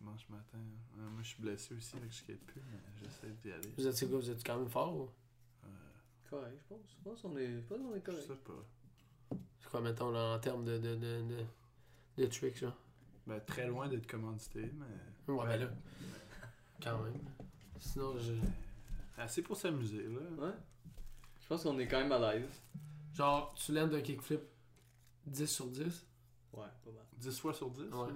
Dimanche 0.00 0.28
matin. 0.28 0.58
Ouais, 0.96 1.10
moi, 1.10 1.22
je 1.22 1.28
suis 1.28 1.42
blessé 1.42 1.74
aussi, 1.74 1.96
donc 1.96 2.04
je 2.10 2.16
skate 2.16 2.40
plus, 2.40 2.62
mais 2.70 2.78
j'essaie 3.02 3.32
d'y 3.42 3.50
aller. 3.50 3.72
Vous 3.76 3.86
êtes, 3.86 4.04
vous 4.04 4.30
êtes 4.30 4.44
quand 4.46 4.58
même 4.58 4.68
fort 4.68 4.94
ou? 4.96 5.10
Euh, 5.64 5.68
Correct, 6.30 6.56
je 6.58 6.74
pense. 6.74 6.80
Je 6.98 7.02
pense 7.10 7.20
qu'on 7.22 7.36
est, 7.36 7.56
je 7.56 7.60
pense 7.66 7.78
qu'on 7.78 7.94
est 7.94 8.00
je 8.00 8.04
correct. 8.04 8.26
sais 8.26 8.34
pas. 8.36 9.38
C'est 9.60 9.70
quoi, 9.70 9.80
mettons, 9.80 10.10
là, 10.10 10.34
en 10.36 10.38
termes 10.38 10.64
de, 10.64 10.78
de, 10.78 10.94
de, 10.94 11.22
de, 11.22 11.44
de 12.18 12.26
tricks, 12.26 12.58
genre? 12.58 12.76
Ben, 13.26 13.40
très 13.40 13.66
loin 13.66 13.88
d'être 13.88 14.06
commandité, 14.06 14.70
mais. 14.74 15.32
Ouais, 15.32 15.46
ben 15.46 15.60
là. 15.64 15.70
Quand 16.82 17.02
même. 17.02 17.18
Sinon, 17.80 18.18
je. 18.18 18.34
Assez 19.16 19.42
pour 19.42 19.56
s'amuser, 19.56 20.02
là. 20.08 20.20
Ouais. 20.46 20.52
Je 21.40 21.46
pense 21.46 21.62
qu'on 21.62 21.78
est 21.78 21.86
quand 21.86 21.98
même 22.00 22.12
à 22.12 22.34
l'aise. 22.34 22.48
Genre, 23.14 23.54
tu 23.54 23.72
l'aimes 23.72 23.90
d'un 23.90 24.00
kickflip 24.00 24.40
10 25.26 25.46
sur 25.46 25.66
10? 25.66 25.82
Ouais, 26.52 26.64
pas 26.84 26.90
mal. 26.90 27.04
10 27.18 27.38
fois 27.38 27.54
sur 27.54 27.70
10 27.70 27.82
Ouais. 27.82 28.08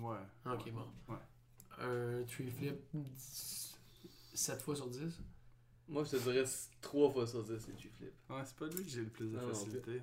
Ouais. 0.00 0.16
Ok, 0.46 0.66
Ouais. 0.66 0.72
bon. 0.72 1.12
Ouais. 1.12 1.18
Un 1.78 2.24
tree 2.24 2.50
flip 2.50 2.80
7 4.34 4.62
fois 4.62 4.76
sur 4.76 4.88
10? 4.88 5.20
Moi, 5.88 6.04
je 6.04 6.10
te 6.10 6.16
dirais 6.16 6.44
3 6.80 7.10
fois 7.12 7.26
sur 7.26 7.44
10, 7.44 7.58
c'est 7.58 7.78
G-Flip. 7.78 8.12
Ouais, 8.30 8.42
c'est 8.44 8.56
pas 8.56 8.66
lui 8.66 8.82
que 8.84 8.90
j'ai 8.90 9.02
le 9.02 9.08
plus 9.08 9.26
de 9.28 9.36
Non, 9.36 9.42
non, 9.42 9.48
facilité. 9.48 10.02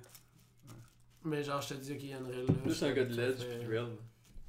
Mais 1.24 1.42
genre, 1.42 1.60
je 1.60 1.68
te 1.68 1.74
dis, 1.74 1.92
ok, 1.92 2.02
il 2.02 2.08
y 2.08 2.12
a 2.14 2.18
une 2.18 2.26
règle 2.26 2.52
là. 2.66 2.74
Suis 2.74 2.84
un 2.84 2.92
gars 2.92 3.04
de 3.04 3.14
ledge, 3.14 3.38
puis 3.44 3.66
real. 3.66 3.96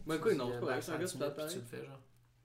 Moi, 0.05 0.17
tu 0.17 0.21
quoi, 0.21 0.33
non, 0.35 0.49
euh, 0.51 0.53
c'est 0.53 0.59
pas 0.61 0.73
un 0.93 0.99
gars 0.99 1.45
de 1.47 1.51
tu 1.51 1.57
le 1.59 1.63
fais, 1.65 1.85
genre. 1.85 1.99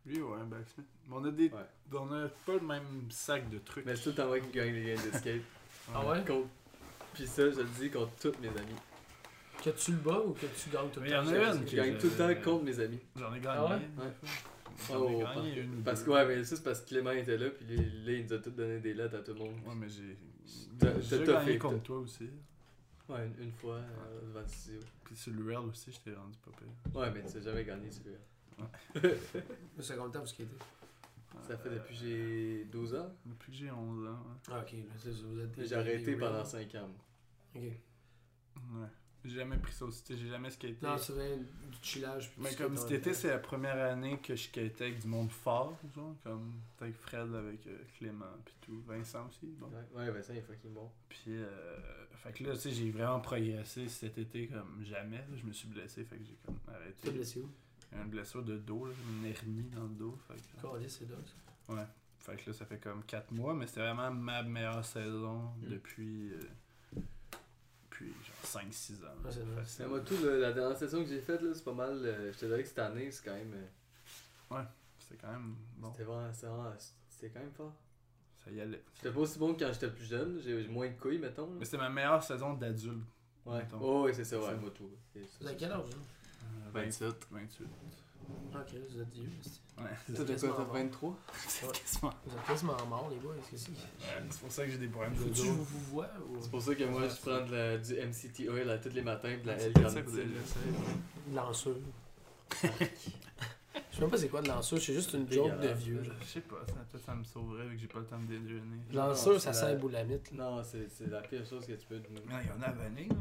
Lui, 0.06 0.20
ouais, 0.20 0.38
un 0.40 0.44
backsmith. 0.46 0.86
Mais 1.08 1.14
on 1.16 1.24
a 1.24 1.30
des. 1.30 1.48
Ouais. 1.48 1.58
On 1.92 2.12
a 2.12 2.28
pas 2.46 2.54
le 2.54 2.60
même 2.66 3.10
sac 3.10 3.48
de 3.50 3.58
trucs. 3.58 3.84
Mais 3.84 3.96
c'est 3.96 4.04
tout 4.04 4.08
le 4.10 4.14
temps 4.16 4.26
moi 4.28 4.40
qui 4.40 4.50
gagne 4.50 4.72
les 4.74 4.94
games 4.94 5.10
de 5.12 5.16
skate. 5.18 5.42
Ah 5.94 6.06
ouais? 6.06 6.24
Contre- 6.24 6.48
Puis 7.14 7.26
ça, 7.26 7.50
je 7.50 7.58
le 7.58 7.64
dis 7.78 7.90
contre 7.90 8.12
tous 8.20 8.32
mes 8.40 8.48
amis. 8.48 8.78
Que 9.62 9.70
tu 9.70 9.90
le 9.92 9.98
bats 9.98 10.20
ou 10.24 10.32
que 10.32 10.46
tu 10.46 10.70
gagnes 10.70 10.88
tout 10.90 11.00
le 11.00 11.06
il 11.06 11.12
y 11.12 11.16
en 11.16 11.26
a 11.26 11.52
une 11.54 11.68
Je 11.68 11.76
gagne 11.76 11.98
tout 11.98 12.06
le 12.06 12.12
temps 12.16 12.42
contre 12.42 12.64
mes 12.64 12.80
amis. 12.80 12.98
J'en 13.16 13.34
ai 13.34 13.40
Ah 13.46 13.68
gagné. 13.68 13.84
ouais? 13.98 14.04
Ouais. 14.04 14.12
J'en 14.88 14.94
ai 15.10 15.14
Oh, 15.14 15.18
gagné 15.18 15.60
une 15.60 15.82
Parce 15.82 16.02
que, 16.02 16.10
ouais, 16.10 16.26
mais 16.26 16.44
ça, 16.44 16.56
c'est 16.56 16.62
parce 16.64 16.80
que 16.80 16.88
Clément 16.88 17.10
était 17.10 17.36
là, 17.36 17.50
puis 17.50 17.66
là, 17.76 17.82
là, 17.82 18.12
il 18.12 18.24
nous 18.24 18.32
a 18.32 18.38
tous 18.38 18.50
donné 18.50 18.78
des 18.78 18.94
lettres 18.94 19.16
à 19.16 19.18
tout 19.22 19.34
le 19.34 19.38
monde. 19.40 19.54
Ouais, 19.66 19.74
mais 19.76 19.88
j'ai. 19.88 20.16
J'ai 21.02 21.24
gagné 21.24 21.58
contre 21.58 21.82
toi 21.82 21.98
aussi. 21.98 22.30
Ouais, 23.08 23.26
une, 23.38 23.44
une 23.46 23.52
fois, 23.52 23.74
euh, 23.74 24.20
devant 24.28 24.40
le 24.40 24.46
studio. 24.48 24.80
Puis 25.04 25.16
sur 25.16 25.32
le 25.34 25.44
Real 25.44 25.64
aussi, 25.68 25.92
je 25.92 25.98
t'ai 25.98 26.14
rendu 26.16 26.38
pas 26.38 26.52
pire. 26.56 26.98
Ouais, 27.00 27.10
mais 27.12 27.22
tu 27.28 27.36
n'as 27.36 27.42
jamais 27.42 27.64
gagné 27.64 27.88
celui-là. 28.94 29.14
Ça 29.80 29.94
combien 29.94 30.08
de 30.08 30.12
temps 30.12 30.20
vous 30.20 30.26
skatez? 30.26 30.48
Ça 31.46 31.56
fait 31.56 31.70
depuis 31.70 31.94
que 31.96 32.00
j'ai 32.00 32.64
12 32.66 32.94
ans. 32.94 33.14
Depuis 33.24 33.52
que 33.52 33.58
j'ai 33.58 33.70
11 33.70 34.06
ans. 34.08 34.18
Ah, 34.50 34.60
ok, 34.60 34.74
vous 34.96 35.40
êtes 35.40 35.68
J'ai 35.68 35.74
arrêté 35.74 36.16
pendant 36.16 36.42
real. 36.42 36.46
5 36.46 36.74
ans. 36.76 36.88
Ok. 37.54 37.62
Ouais. 37.62 37.72
ouais. 38.72 38.86
J'ai 39.24 39.36
jamais 39.36 39.58
pris 39.58 39.72
ça 39.72 39.84
aussi. 39.84 40.02
J'ai 40.08 40.28
jamais 40.28 40.50
skaté. 40.50 40.78
Non, 40.82 40.96
c'est 40.96 41.12
vrai, 41.12 41.36
du 41.36 41.78
chillage. 41.82 42.30
puis 42.30 42.42
Mais 42.42 42.50
du 42.50 42.56
comme 42.56 42.76
cet 42.76 42.90
été, 42.90 43.12
c'est 43.12 43.28
la 43.28 43.38
première 43.38 43.76
année 43.76 44.18
que 44.18 44.34
je 44.34 44.44
skatais 44.44 44.84
avec 44.84 45.00
du 45.00 45.08
monde 45.08 45.30
fort, 45.30 45.78
genre, 45.94 46.14
comme 46.22 46.54
avec 46.80 46.94
Fred, 46.94 47.34
avec 47.34 47.66
euh, 47.66 47.78
Clément, 47.98 48.24
puis 48.44 48.54
tout. 48.62 48.82
Vincent 48.86 49.26
aussi, 49.28 49.46
bon. 49.58 49.66
Ouais, 49.66 50.04
ouais, 50.04 50.10
Vincent, 50.10 50.32
il 50.32 50.38
est 50.38 50.42
fucking 50.42 50.72
bon. 50.72 50.90
Puis, 51.08 51.24
euh, 51.28 51.76
fait 52.14 52.32
que 52.32 52.44
là, 52.44 52.54
tu 52.54 52.60
sais, 52.60 52.70
j'ai 52.70 52.90
vraiment 52.90 53.20
progressé 53.20 53.88
cet 53.88 54.16
été 54.16 54.48
comme 54.48 54.82
jamais. 54.84 55.22
Je 55.34 55.44
me 55.44 55.52
suis 55.52 55.68
blessé, 55.68 56.04
fait 56.04 56.16
que 56.16 56.24
j'ai 56.24 56.38
comme 56.46 56.58
arrêté. 56.68 56.94
T'es 57.02 57.10
blessé 57.10 57.40
où? 57.40 57.50
Une 57.92 58.08
blessure 58.08 58.42
de 58.44 58.56
dos, 58.56 58.86
là, 58.86 58.92
une 59.10 59.26
hernie 59.26 59.62
dans 59.64 59.82
le 59.82 59.88
dos. 59.88 60.16
Fait 60.28 60.34
que, 60.34 60.88
c'est 60.88 61.08
dingue. 61.08 61.18
ça. 61.26 61.74
ouais. 61.74 61.86
Fait 62.20 62.36
que 62.36 62.50
là, 62.50 62.56
ça 62.56 62.66
fait 62.66 62.78
comme 62.78 63.02
4 63.04 63.32
mois, 63.32 63.54
mais 63.54 63.66
c'était 63.66 63.80
vraiment 63.80 64.10
ma 64.12 64.42
meilleure 64.42 64.84
saison 64.84 65.50
Mm. 65.62 65.68
depuis, 65.70 66.32
euh, 66.34 67.00
depuis 67.90 68.06
genre 68.08 68.62
5-6 68.62 69.02
ans. 69.04 69.24
Ouais, 69.24 69.30
c'est 69.66 69.86
moi, 69.86 70.00
tout, 70.00 70.16
le- 70.22 70.40
la 70.40 70.52
dernière 70.52 70.76
session 70.76 71.02
que 71.02 71.08
j'ai 71.08 71.20
faite, 71.20 71.42
là, 71.42 71.50
c'est 71.54 71.64
pas 71.64 71.72
mal. 71.72 72.00
euh, 72.04 72.32
je 72.32 72.38
te 72.38 72.46
dirais 72.46 72.62
que 72.62 72.68
cette 72.68 72.78
année, 72.78 73.10
c'est 73.10 73.24
quand 73.24 73.34
même. 73.34 73.54
euh, 73.54 74.62
C'était 74.98 75.16
quand 75.26 75.32
même 75.32 75.56
bon. 75.78 75.90
C'était 75.92 76.04
vraiment. 76.04 76.32
C'était 76.32 76.46
vraiment- 76.46 76.72
c'était 77.08 77.28
quand 77.30 77.40
même 77.40 77.52
fort. 77.52 77.72
Ça 78.44 78.50
y 78.52 78.60
allait. 78.60 78.82
J'étais 78.96 79.10
pas 79.12 79.20
aussi 79.20 79.38
bon 79.38 79.54
que 79.54 79.64
quand 79.64 79.72
j'étais 79.72 79.90
plus 79.90 80.04
jeune. 80.04 80.40
J'ai 80.40 80.68
moins 80.68 80.88
de 80.88 80.94
couilles, 80.94 81.18
mettons. 81.18 81.46
là. 81.46 81.56
Mais 81.58 81.64
c'était 81.64 81.78
ma 81.78 81.90
meilleure 81.90 82.22
saison 82.22 82.54
d'adulte. 82.54 83.02
Ouais. 83.44 83.58
mettons. 83.58 83.78
Oh, 83.80 84.04
ouais, 84.04 84.12
c'est 84.12 84.24
ça, 84.24 84.38
ouais, 84.38 84.44
C'est- 84.50 84.56
moi 84.56 84.70
tout. 84.70 84.90
Vous 85.40 85.46
avez 85.46 85.56
quel 85.56 85.72
âge, 85.72 85.78
là? 85.90 85.96
Euh, 85.96 86.19
27. 86.72 87.14
28. 87.30 87.66
Ok, 88.54 88.66
vous 88.90 89.00
êtes 89.00 89.12
vieux. 89.12 89.24
Ouais. 89.78 89.84
Vous 90.08 90.14
Toi, 90.14 90.22
êtes 90.22 90.26
t'as 90.26 90.32
quasiment 90.34 90.52
quoi, 90.54 90.64
mort. 90.64 90.72
t'as 90.74 90.78
23 90.80 91.18
C'est 91.48 91.72
quasiment. 91.72 92.12
Vous 92.26 92.36
êtes 92.36 92.46
quasiment 92.46 92.86
morts, 92.86 93.10
les 93.10 93.16
gars. 93.16 93.34
Est-ce 93.40 93.50
que 93.50 93.56
c'est? 93.56 93.70
Ouais, 93.70 94.24
C'est 94.30 94.40
pour 94.40 94.52
ça 94.52 94.64
que 94.66 94.70
j'ai 94.70 94.78
des 94.78 94.88
problèmes 94.88 95.14
de 95.14 95.24
dos. 95.24 95.42
vous, 95.42 95.98
ou. 96.00 96.04
C'est 96.40 96.50
pour 96.50 96.62
ça 96.62 96.74
que 96.74 96.84
moi, 96.84 97.02
je 97.08 97.16
prends 97.20 97.46
de 97.46 97.52
la- 97.52 97.78
du 97.78 97.94
MCT 97.94 98.48
oil 98.50 98.80
tous 98.82 98.90
les 98.94 99.02
matins, 99.02 99.36
de 99.42 99.46
la 99.46 99.58
C'est 99.58 99.66
L 99.66 99.72
pour 99.72 99.90
ça 99.90 100.02
que 100.02 100.08
vous 100.10 100.18
avez 100.18 100.28
carnitine. 100.28 101.34
Lanceur. 101.34 101.74
Je 102.62 103.96
sais 103.96 104.00
même 104.02 104.10
pas 104.10 104.18
c'est 104.18 104.28
quoi 104.28 104.42
de 104.42 104.48
lanceur, 104.48 104.78
c'est 104.80 104.94
juste 104.94 105.12
une 105.14 105.30
joke 105.30 105.60
de 105.60 105.68
vieux. 105.68 106.00
là. 106.02 106.14
Je 106.20 106.26
sais 106.26 106.40
pas, 106.40 106.56
ça, 106.66 106.74
peut-être 106.90 107.04
ça 107.04 107.14
me 107.14 107.24
sauverait 107.24 107.66
vu 107.66 107.74
que 107.76 107.80
j'ai 107.82 107.86
pas 107.88 107.98
le 108.00 108.04
temps 108.06 108.18
de 108.18 108.26
déjeuner. 108.26 108.76
Lanceur, 108.92 109.34
Non, 109.34 109.38
ça 109.38 109.52
sert 109.52 109.68
la- 109.68 109.74
boulamite. 109.76 110.32
Non, 110.32 110.62
c'est 110.62 111.06
la 111.08 111.20
pire 111.22 111.44
chose 111.46 111.66
que 111.66 111.72
tu 111.72 111.86
peux. 111.86 112.00
Mais 112.26 112.34
il 112.42 112.48
y 112.48 112.52
en 112.52 112.62
a 112.62 112.66
à 112.66 112.72
Vanille, 112.72 113.08
là. 113.08 113.16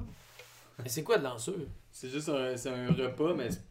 Mais 0.83 0.89
c'est 0.89 1.03
quoi 1.03 1.17
de 1.17 1.23
lanceur? 1.23 1.55
C'est 1.91 2.09
juste 2.09 2.29
un, 2.29 2.55
c'est 2.55 2.69
un 2.69 2.87
repas, 2.93 3.33
mais 3.33 3.49
c'est- 3.51 3.61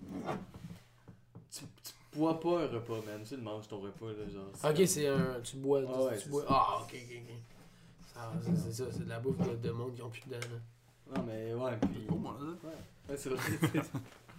tu, 1.51 1.65
tu 1.83 1.93
bois 2.19 2.39
pas 2.39 2.61
un 2.63 2.67
repas, 2.67 3.01
man. 3.07 3.23
Tu 3.27 3.37
le 3.37 3.43
manges 3.43 3.69
ton 3.69 3.81
repas, 3.81 4.07
là, 4.07 4.29
genre. 4.29 4.45
c'est 4.55 4.69
Ok, 4.69 4.77
comme- 4.77 4.87
c'est 4.87 5.07
un. 5.09 5.41
Tu 5.43 5.57
bois. 5.57 5.83
Ah 5.89 6.03
ouais, 6.03 6.19
tu 6.19 6.29
bois. 6.29 6.45
Ah, 6.49 6.79
ok, 6.83 6.95
ok, 6.95 7.17
ok. 7.23 7.35
Ça, 8.15 8.33
c'est- 8.43 8.57
c'est 8.57 8.73
ça, 8.73 8.85
c'est 8.93 9.05
de 9.05 9.09
la 9.09 9.21
bouffe 9.21 9.39
de, 9.39 9.57
de 9.57 9.71
monde 9.71 9.95
qui 9.95 10.03
ont 10.03 10.11
plus 10.11 10.23
de 10.27 10.33
dents. 10.35 10.39
là. 10.41 11.17
Non, 11.17 11.23
mais 11.27 11.55
ouais, 11.55 11.77
puis. 11.81 12.01
Pour 12.07 12.19
moi, 12.19 12.37
là. 12.41 12.47
Ouais, 12.69 12.75
ouais 13.11 13.17
c'est 13.17 13.31
vrai. 13.31 13.41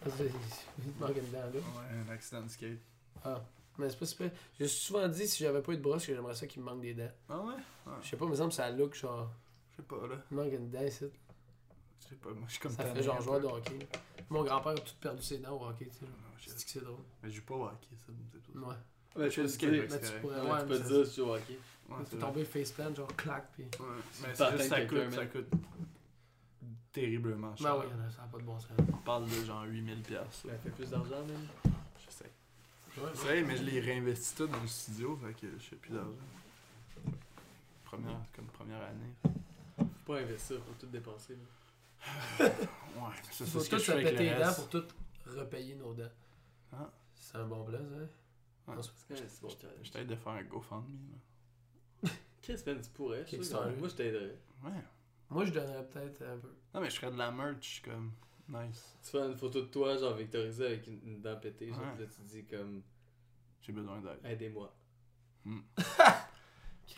Ah, 0.02 0.08
Il 0.18 0.94
te 0.94 1.02
manque 1.04 1.18
une 1.18 1.30
dent 1.30 1.40
là. 1.40 1.48
Ouais, 1.52 2.00
un 2.08 2.14
accident 2.14 2.42
de 2.42 2.48
skate. 2.48 2.78
Ah. 3.26 3.42
Mais 3.78 3.90
c'est 3.90 4.00
pas 4.00 4.06
super. 4.06 4.32
J'ai 4.58 4.68
souvent 4.70 5.06
dit 5.10 5.28
si 5.28 5.44
j'avais 5.44 5.62
pas 5.62 5.74
eu 5.74 5.78
de 5.78 5.82
brosse 5.82 6.06
que 6.06 6.16
j'aimerais 6.16 6.36
ça 6.36 6.48
qu'il 6.48 6.62
me 6.64 6.70
manque 6.70 6.80
des 6.80 6.94
dents. 6.94 7.12
Ah 7.28 7.38
ouais? 7.42 7.54
Ouais. 7.86 7.94
Je 8.02 8.08
sais 8.08 8.16
pas, 8.16 8.24
il 8.24 8.32
me 8.32 8.36
semble 8.36 8.48
que 8.50 8.56
ça 8.56 8.70
look 8.72 8.96
genre. 8.96 9.30
Je 9.72 9.76
sais 9.78 9.84
pas, 9.88 10.08
là. 10.08 10.16
Il 10.32 10.38
me 10.38 10.44
manque 10.44 10.54
une 10.54 10.70
dent 10.70 10.82
ici. 10.86 11.04
Je 12.02 12.08
sais 12.10 12.16
pas, 12.16 12.30
moi, 12.32 12.44
je 12.48 12.52
suis 12.54 12.60
comme 12.62 12.72
Ça 12.72 12.86
fait 12.86 13.04
genre 13.04 13.22
joueur 13.22 13.40
de 13.42 13.46
hockey. 13.46 13.80
Mon 14.30 14.44
grand-père 14.44 14.72
a 14.74 14.76
tout 14.76 14.94
perdu 15.02 15.22
ses 15.22 15.40
dents 15.40 15.58
au 15.60 15.66
hockey, 15.68 15.86
tu 15.86 15.92
sais. 16.00 16.06
Non, 16.06 16.12
je 16.40 16.50
Je 16.50 16.56
dis 16.56 16.66
que 16.66 16.72
c'est 16.72 16.84
drôle. 16.84 17.04
Mais 17.24 17.30
je 17.30 17.36
joue 17.38 17.44
pas 17.46 17.56
au 17.56 17.66
hockey, 17.66 17.88
ça, 17.98 18.14
c'est 18.32 18.44
tout. 18.44 18.60
Ouais. 18.60 18.76
Ouais, 19.16 19.30
tu 19.30 19.36
peux 19.36 19.42
le 19.42 19.44
le 19.44 19.48
skate, 19.50 19.72
dire. 19.72 19.82
mec. 19.82 19.90
Mais 19.92 19.98
c'est 19.98 20.00
tu 20.00 20.06
correct. 20.08 20.22
pourrais. 20.22 20.42
Ouais, 20.42 20.52
Ouais, 20.52 20.60
tu 20.60 20.66
mais 20.66 20.78
peux 20.78 20.84
te 20.84 20.88
dire 20.88 21.06
si 21.08 21.14
tu 21.14 21.22
joues 21.22 21.28
au 21.28 21.36
hockey. 21.36 21.60
Ouais, 21.90 21.96
Tu 22.10 22.16
vrai. 22.16 22.20
tomber 22.20 22.46
faceplant, 22.46 22.96
genre 22.96 23.16
clac, 23.16 23.52
pis. 23.56 23.62
Ouais, 23.64 23.70
mais 24.22 24.28
peux 24.28 24.36
c'est 24.36 24.58
juste 24.58 24.70
ça 24.70 24.86
coûte, 24.86 25.12
ça 25.12 25.26
coûte 25.26 25.48
terriblement 26.92 27.56
cher. 27.56 27.76
Ben 27.78 27.84
oui, 27.86 27.92
ça 28.16 28.22
n'a 28.22 28.28
pas 28.28 28.38
de 28.38 28.44
bon 28.44 28.60
sens. 28.60 28.70
On 28.94 28.98
parle 28.98 29.26
de 29.26 29.46
genre 29.46 29.64
8000 29.64 30.02
piastres. 30.02 30.48
Ça 30.50 30.58
fait 30.58 30.70
plus 30.70 30.90
d'argent, 30.90 31.24
même. 31.26 31.48
Je 32.06 32.12
sais. 32.12 32.26
Ouais, 32.98 33.10
C'est 33.14 33.24
vrai, 33.26 33.42
mais 33.44 33.58
je 33.58 33.64
les 33.64 33.80
réinvestis 33.80 34.36
tout 34.36 34.48
dans 34.48 34.62
le 34.62 34.68
studio, 34.68 35.18
fait 35.18 35.34
que 35.34 35.48
je 35.58 35.64
fais 35.64 35.76
plus 35.76 35.92
d'argent. 35.94 36.12
Première, 37.86 38.22
comme 38.36 38.46
première 38.46 38.82
année. 38.84 39.14
Faut 39.78 40.14
pas 40.14 40.20
investir, 40.20 40.58
faut 40.58 40.74
tout 40.80 40.86
dépenser. 40.88 41.34
là. 41.34 41.40
Ouais, 42.40 42.48
ça, 43.32 43.46
c'est 43.46 43.46
ce 43.46 43.70
que 43.70 43.76
tout 43.76 43.82
je 43.82 43.86
fais 43.86 43.92
avec 43.94 44.20
le 44.20 44.40
dents 44.44 44.54
pour 44.54 44.70
tout 44.70 44.84
repayer 45.26 45.76
nos 45.76 45.94
dents. 45.94 46.10
Ah. 46.74 46.90
C'est 47.16 47.38
un 47.38 47.46
bon 47.46 47.64
blaze, 47.64 47.82
hein? 47.94 48.08
Ouais. 48.68 48.76
C'est- 48.82 49.42
bon. 49.42 49.50
Je 49.84 49.92
t'aide 49.92 50.08
de 50.08 50.16
faire 50.16 50.34
un 50.34 50.44
GoFundMe. 50.44 51.10
là. 52.04 52.10
Qu'est-ce 52.42 52.64
que 52.64 52.72
tu 52.72 52.90
pourrais? 52.92 53.26
je 53.26 53.42
sais 53.42 53.54
Moi, 53.78 53.88
je 53.90 53.96
t'aiderais. 53.96 54.38
Ouais. 54.64 54.72
Moi, 55.30 55.46
je 55.46 55.52
donnerais 55.52 55.86
peut-être 55.88 56.22
un 56.24 56.38
peu. 56.38 56.50
Non, 56.74 56.82
mais 56.82 56.90
je 56.90 56.96
ferais 57.00 57.12
de 57.12 57.18
la 57.18 57.32
merch, 57.32 57.82
comme. 57.84 58.12
Nice. 58.48 58.98
Tu 59.04 59.12
fais 59.12 59.20
une 59.20 59.36
photo 59.36 59.62
de 59.62 59.68
toi, 59.68 59.96
genre 59.98 60.16
vectorisée 60.16 60.66
avec 60.66 60.88
une, 60.88 61.00
une 61.04 61.22
dent 61.22 61.38
pétée, 61.40 61.68
genre, 61.70 61.80
Ouais. 61.82 62.00
là, 62.00 62.06
tu 62.08 62.22
dis 62.24 62.44
comme, 62.46 62.82
J'ai 63.62 63.72
besoin 63.72 64.00
d'aide. 64.02 64.20
aidez-moi. 64.26 64.74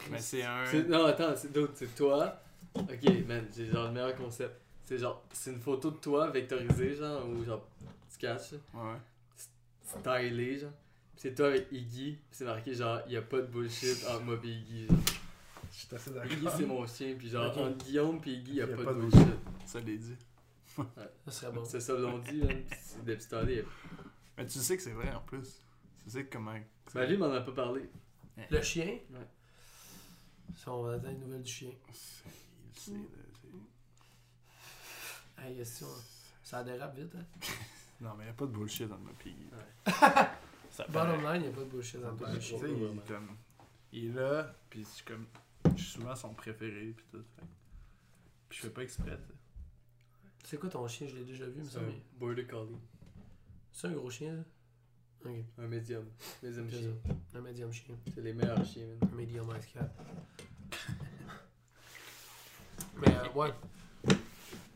Mais 0.10 0.20
c'est 0.20 0.44
un. 0.44 0.64
Non, 0.88 1.06
attends, 1.06 1.36
c'est 1.36 1.52
d'autres, 1.52 1.74
c'est 1.76 1.94
toi. 1.96 2.42
Ok, 2.76 3.04
man, 3.28 3.48
j'ai 3.56 3.66
genre 3.68 3.88
le 3.88 3.92
meilleur 3.92 4.16
concept. 4.16 4.62
C'est 4.92 4.98
genre, 4.98 5.24
c'est 5.32 5.52
une 5.52 5.62
photo 5.62 5.90
de 5.90 5.96
toi 5.96 6.30
vectorisée, 6.32 6.98
genre, 6.98 7.26
ou 7.26 7.46
genre, 7.46 7.66
tu 8.12 8.18
caches, 8.18 8.56
Ouais. 8.74 8.98
stylé, 9.86 10.60
genre. 10.60 10.74
Pis 11.16 11.22
c'est 11.22 11.34
toi 11.34 11.48
avec 11.48 11.72
Iggy, 11.72 12.18
pis 12.30 12.38
c'est 12.38 12.44
marqué 12.44 12.74
genre, 12.74 13.00
y 13.08 13.16
a 13.16 13.22
pas 13.22 13.38
de 13.38 13.48
bullshit 13.48 14.06
entre 14.10 14.24
moi 14.24 14.42
pis 14.42 14.50
Iggy, 14.50 14.88
genre. 14.88 14.98
Je 15.72 15.78
suis 15.78 15.96
assez 15.96 16.12
Iggy, 16.12 16.48
c'est 16.58 16.66
mon 16.66 16.86
chien, 16.86 17.16
pis 17.18 17.30
genre, 17.30 17.58
entre 17.58 17.86
Guillaume 17.86 18.20
pis 18.20 18.34
Iggy, 18.34 18.56
y 18.56 18.62
a, 18.64 18.68
pas, 18.68 18.94
de 18.94 19.00
bullshit. 19.00 19.28
Ça 19.66 19.80
l'est 19.80 19.96
dit. 19.96 20.18
Ça 20.76 21.32
serait 21.32 21.54
bon. 21.54 21.64
C'est 21.64 21.80
ça 21.80 21.94
l'on 21.94 22.20
dit, 22.20 22.42
pis 22.42 22.76
C'est 22.82 23.06
des 23.06 23.16
petits 23.16 23.64
Mais 24.38 24.46
tu 24.46 24.60
sais 24.60 24.76
que 24.76 24.84
c'est 24.84 24.92
vrai 24.92 25.10
en 25.14 25.22
plus. 25.22 25.62
Tu 26.04 26.10
sais 26.10 26.26
comment. 26.26 26.60
Ben 26.94 27.06
lui, 27.06 27.14
il 27.14 27.18
m'en 27.18 27.32
a 27.32 27.40
pas 27.40 27.54
parlé. 27.54 27.90
Le 28.50 28.62
chien? 28.62 29.00
Ouais. 29.10 29.28
Ça, 30.58 30.74
on 30.74 30.84
va 30.84 30.96
attendre 30.96 31.12
une 31.12 31.22
nouvelle 31.22 31.44
du 31.44 31.50
chien. 31.50 31.72
Il 31.88 32.78
sait, 32.78 32.92
Hey, 35.44 35.56
question. 35.58 35.88
Ça 36.44 36.64
dérape 36.64 36.96
vite, 36.98 37.14
hein? 37.16 37.26
Non, 38.02 38.16
mais 38.18 38.26
y 38.26 38.30
a 38.30 38.34
pas 38.34 38.46
de 38.46 38.52
bullshit 38.52 38.88
dans 38.88 38.98
le 38.98 39.14
Piggy. 39.20 39.46
Ouais. 39.52 39.92
Ça 40.72 40.86
Bottom 40.90 41.22
line, 41.24 41.44
il 41.44 41.50
a 41.50 41.52
pas 41.52 41.60
de 41.62 41.66
bullshit 41.66 42.02
dans 42.02 42.10
le 42.12 42.16
paraît. 42.18 42.40
Tu 42.40 42.42
chien. 42.42 42.60
sais, 42.60 42.72
il 42.72 42.84
est 42.84 43.08
comme. 43.08 43.28
Il 43.92 44.06
est 44.06 44.14
là, 44.20 44.56
pis 44.70 44.82
je 44.82 44.88
suis 44.88 45.06
comme. 45.06 45.26
Je 45.76 45.84
suis 45.84 45.92
souvent 46.00 46.16
son 46.16 46.34
préféré, 46.34 46.96
pis 46.98 47.04
tout. 47.12 47.20
fait. 47.20 47.46
Pis 48.50 48.58
je 48.58 48.62
fais 48.64 48.70
pas 48.72 48.82
exprès, 48.82 49.18
tu 49.18 49.28
sais. 49.28 49.34
C'est 50.50 50.58
quoi 50.60 50.70
ton 50.70 50.88
chien? 50.88 51.08
Je 51.08 51.16
l'ai 51.16 51.26
déjà 51.26 51.46
vu, 51.46 51.58
mais 51.60 51.64
C'est 51.66 51.74
ça 51.74 51.80
un 51.80 51.84
mais... 51.84 52.02
border 52.18 52.46
collie. 52.48 52.76
C'est 53.72 53.88
un 53.88 53.92
gros 53.92 54.10
chien, 54.10 54.36
ça? 54.36 55.30
Ok, 55.30 55.36
Un 55.60 55.68
médium. 55.68 56.06
Médium 56.42 56.68
c'est 56.72 56.80
chien. 56.80 56.94
ça. 57.32 57.38
Un 57.38 57.42
médium 57.42 57.72
chien. 57.72 57.96
C'est 58.16 58.22
les 58.22 58.34
meilleurs 58.34 58.66
chiens, 58.66 58.88
man. 58.88 59.10
Un 59.14 59.16
medium 59.16 59.54
ice 59.60 59.68
cap. 59.68 59.92
mais, 62.98 63.16
euh, 63.16 63.30
ouais. 63.36 63.52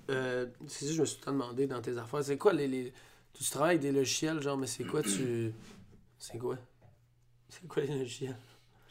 Euh, 0.10 0.46
c'est 0.68 0.86
ça, 0.86 0.94
je 0.94 1.02
me 1.02 1.06
suis 1.06 1.20
tout 1.20 1.32
demandé 1.32 1.68
dans 1.68 1.82
tes 1.82 1.98
affaires. 1.98 2.24
C'est 2.24 2.38
quoi 2.38 2.54
les, 2.54 2.68
les. 2.68 2.94
Tu 3.34 3.44
travailles 3.46 3.80
des 3.80 3.92
logiciels, 3.92 4.42
genre, 4.42 4.58
mais 4.58 4.68
c'est 4.68 4.84
quoi 4.86 5.02
tu. 5.02 5.52
C'est 6.18 6.38
quoi? 6.38 6.58
C'est 7.50 7.68
quoi 7.68 7.84
les 7.84 7.98
logiciels? 8.00 8.36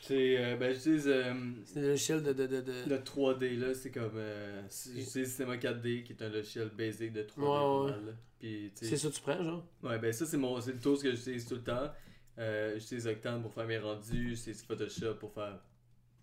C'est, 0.00 0.36
euh, 0.38 0.56
ben, 0.56 0.74
j'utilise 0.74 1.08
euh, 1.08 1.32
C'est 1.64 1.80
des 1.80 1.88
logiciels 1.88 2.22
de. 2.22 2.32
de, 2.32 2.46
de, 2.46 2.60
de... 2.60 2.72
le 2.88 2.98
3D, 2.98 3.56
là. 3.56 3.74
C'est 3.74 3.90
comme. 3.90 4.12
Euh, 4.16 4.62
c'est- 4.68 4.94
j'utilise 4.94 5.34
Cinema 5.34 5.56
4D, 5.56 6.02
qui 6.02 6.12
est 6.12 6.22
un 6.22 6.28
logiciel 6.28 6.68
basic 6.70 7.12
de 7.12 7.22
3D. 7.22 7.40
Ouais, 7.40 7.90
mal. 7.90 8.16
Puis, 8.38 8.72
C'est 8.74 8.96
ça 8.98 9.08
que 9.08 9.14
tu 9.14 9.20
prends, 9.22 9.42
genre? 9.42 9.64
Ouais, 9.82 9.98
ben 9.98 10.12
ça, 10.12 10.26
c'est 10.26 10.36
mon 10.36 10.60
c'est 10.60 10.72
le 10.72 10.78
tool 10.80 10.98
que 10.98 11.14
j'utilise 11.14 11.46
tout 11.46 11.54
le 11.54 11.62
temps. 11.62 11.90
Euh, 12.38 12.78
j'utilise 12.78 13.06
Octane 13.06 13.40
pour 13.40 13.54
faire 13.54 13.66
mes 13.66 13.78
rendus, 13.78 14.34
j'utilise 14.34 14.62
Photoshop 14.62 15.14
pour 15.14 15.32
faire 15.32 15.60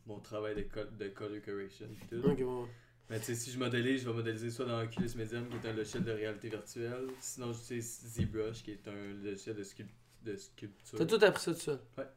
mon 0.06 0.20
travail 0.20 0.56
de, 0.56 0.62
col- 0.64 0.96
de 0.98 1.08
color 1.08 1.42
correction. 1.44 1.88
tout. 2.10 2.18
Ok, 2.28 2.44
bon. 2.44 2.68
Mais 3.12 3.20
tu 3.20 3.26
sais, 3.26 3.36
si 3.36 3.52
je 3.52 3.60
modélise, 3.60 4.02
je 4.02 4.08
vais 4.10 4.14
modéliser 4.16 4.50
soit 4.50 4.66
dans 4.66 4.82
Oculus 4.82 5.10
Medium, 5.18 5.48
qui 5.50 5.56
est 5.58 5.70
un 5.70 5.74
logiciel 5.74 6.04
de 6.04 6.12
réalité 6.12 6.48
virtuelle, 6.50 7.08
sinon 7.20 7.52
j'utilise 7.52 8.02
ZBrush, 8.08 8.64
qui 8.64 8.72
est 8.72 8.88
un 8.88 9.14
logiciel 9.24 9.56
de, 9.56 9.64
sculp- 9.64 9.90
de 10.24 10.36
sculpture. 10.38 10.98
T'as 10.98 11.06
tout 11.06 11.20
appris 11.24 11.42
ça 11.44 11.54
tout 11.54 11.60
seul? 11.60 11.80
Ouais. 11.98 12.08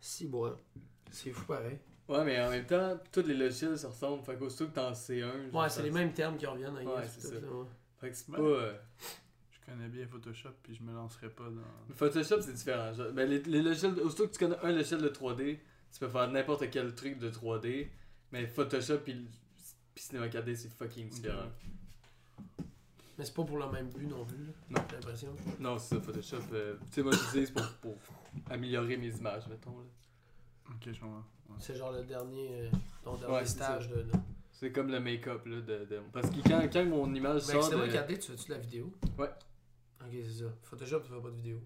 Si, 0.00 0.26
bon. 0.26 0.54
C'est 1.10 1.30
fou 1.30 1.46
pareil. 1.46 1.78
Ouais, 2.08 2.24
mais 2.24 2.40
en 2.40 2.50
même 2.50 2.66
temps, 2.66 2.98
tous 3.12 3.22
les 3.26 3.34
logiciels 3.34 3.78
se 3.78 3.86
ressemblent. 3.86 4.24
Fait 4.24 4.36
qu'aussitôt 4.36 4.66
que 4.66 4.74
t'en 4.74 4.92
sais 4.94 5.22
un. 5.22 5.48
Ouais, 5.52 5.68
c'est 5.68 5.82
les 5.82 5.90
mêmes 5.90 6.12
termes 6.12 6.36
qui 6.36 6.46
reviennent. 6.46 6.74
Ouais, 6.76 7.06
c'est 7.06 7.20
tout 7.20 7.34
ça. 7.34 7.40
ouais. 7.52 7.66
Fait 8.00 8.10
que 8.10 8.16
c'est 8.16 8.28
Ouais. 8.30 8.36
pas. 8.38 8.42
euh, 8.42 8.74
Je 9.52 9.70
connais 9.72 9.88
bien 9.88 10.06
Photoshop, 10.06 10.50
puis 10.62 10.74
je 10.74 10.82
me 10.82 10.92
lancerai 10.92 11.28
pas 11.30 11.44
dans. 11.48 11.94
Photoshop, 11.94 12.40
c'est 12.40 12.54
différent. 12.54 12.92
Genre, 12.92 13.12
ben, 13.12 13.28
les, 13.28 13.40
les 13.42 13.62
logiciels, 13.62 13.98
aussitôt 14.00 14.26
que 14.26 14.32
tu 14.32 14.38
connais 14.38 14.58
un 14.62 14.72
logiciel 14.72 15.00
de 15.02 15.08
3D, 15.08 15.58
tu 15.92 16.00
peux 16.00 16.08
faire 16.08 16.28
n'importe 16.30 16.68
quel 16.70 16.94
truc 16.94 17.18
de 17.18 17.30
3D. 17.30 17.88
Mais 18.32 18.46
Photoshop 18.46 18.98
puis, 19.04 19.28
puis 19.98 20.06
Cinema 20.06 20.28
4D, 20.28 20.54
c'est 20.54 20.68
fucking 20.68 21.08
différent. 21.08 21.48
Mais 23.18 23.24
c'est 23.24 23.34
pas 23.34 23.42
pour 23.42 23.58
le 23.58 23.68
même 23.72 23.88
but 23.90 24.06
non 24.06 24.24
plus. 24.24 24.44
là. 24.44 24.52
Non. 24.70 24.80
J'ai 24.88 24.94
l'impression. 24.94 25.36
Non, 25.58 25.76
c'est 25.76 25.96
ça, 25.96 26.00
Photoshop. 26.00 26.36
euh, 26.52 26.76
tu 26.84 26.86
sais, 26.92 27.02
moi, 27.02 27.12
j'utilise 27.12 27.50
pour, 27.50 27.66
pour 27.80 27.96
améliorer 28.48 28.96
mes 28.96 29.08
images, 29.08 29.48
mettons. 29.48 29.76
là. 29.76 29.84
Ok, 30.70 30.92
je 30.92 31.00
comprends. 31.00 31.16
Ouais. 31.48 31.56
C'est 31.58 31.74
genre 31.74 31.90
le 31.90 32.04
dernier, 32.04 32.48
euh, 32.52 32.70
ton 33.02 33.16
dernier 33.16 33.34
Ouais, 33.34 33.44
c'est 33.44 33.54
stage 33.54 33.88
de. 33.88 34.02
de... 34.02 34.12
C'est 34.52 34.70
comme 34.70 34.88
le 34.92 35.00
make-up, 35.00 35.44
là. 35.46 35.56
De, 35.60 35.84
de- 35.84 36.00
Parce 36.12 36.30
que 36.30 36.48
quand, 36.48 36.60
quand 36.72 36.84
mon 36.84 37.12
image 37.12 37.42
Mais 37.48 37.52
sort. 37.54 37.64
Cinéma 37.64 37.86
De... 37.88 37.92
4D, 37.92 38.18
tu 38.20 38.30
fais-tu 38.30 38.48
de 38.50 38.54
la 38.54 38.58
vidéo? 38.60 38.92
Ouais. 39.18 39.30
Ok, 40.00 40.10
c'est 40.12 40.44
ça. 40.44 40.52
Photoshop, 40.62 41.00
tu 41.00 41.08
fais 41.12 41.20
pas 41.20 41.30
de 41.30 41.36
vidéo? 41.36 41.60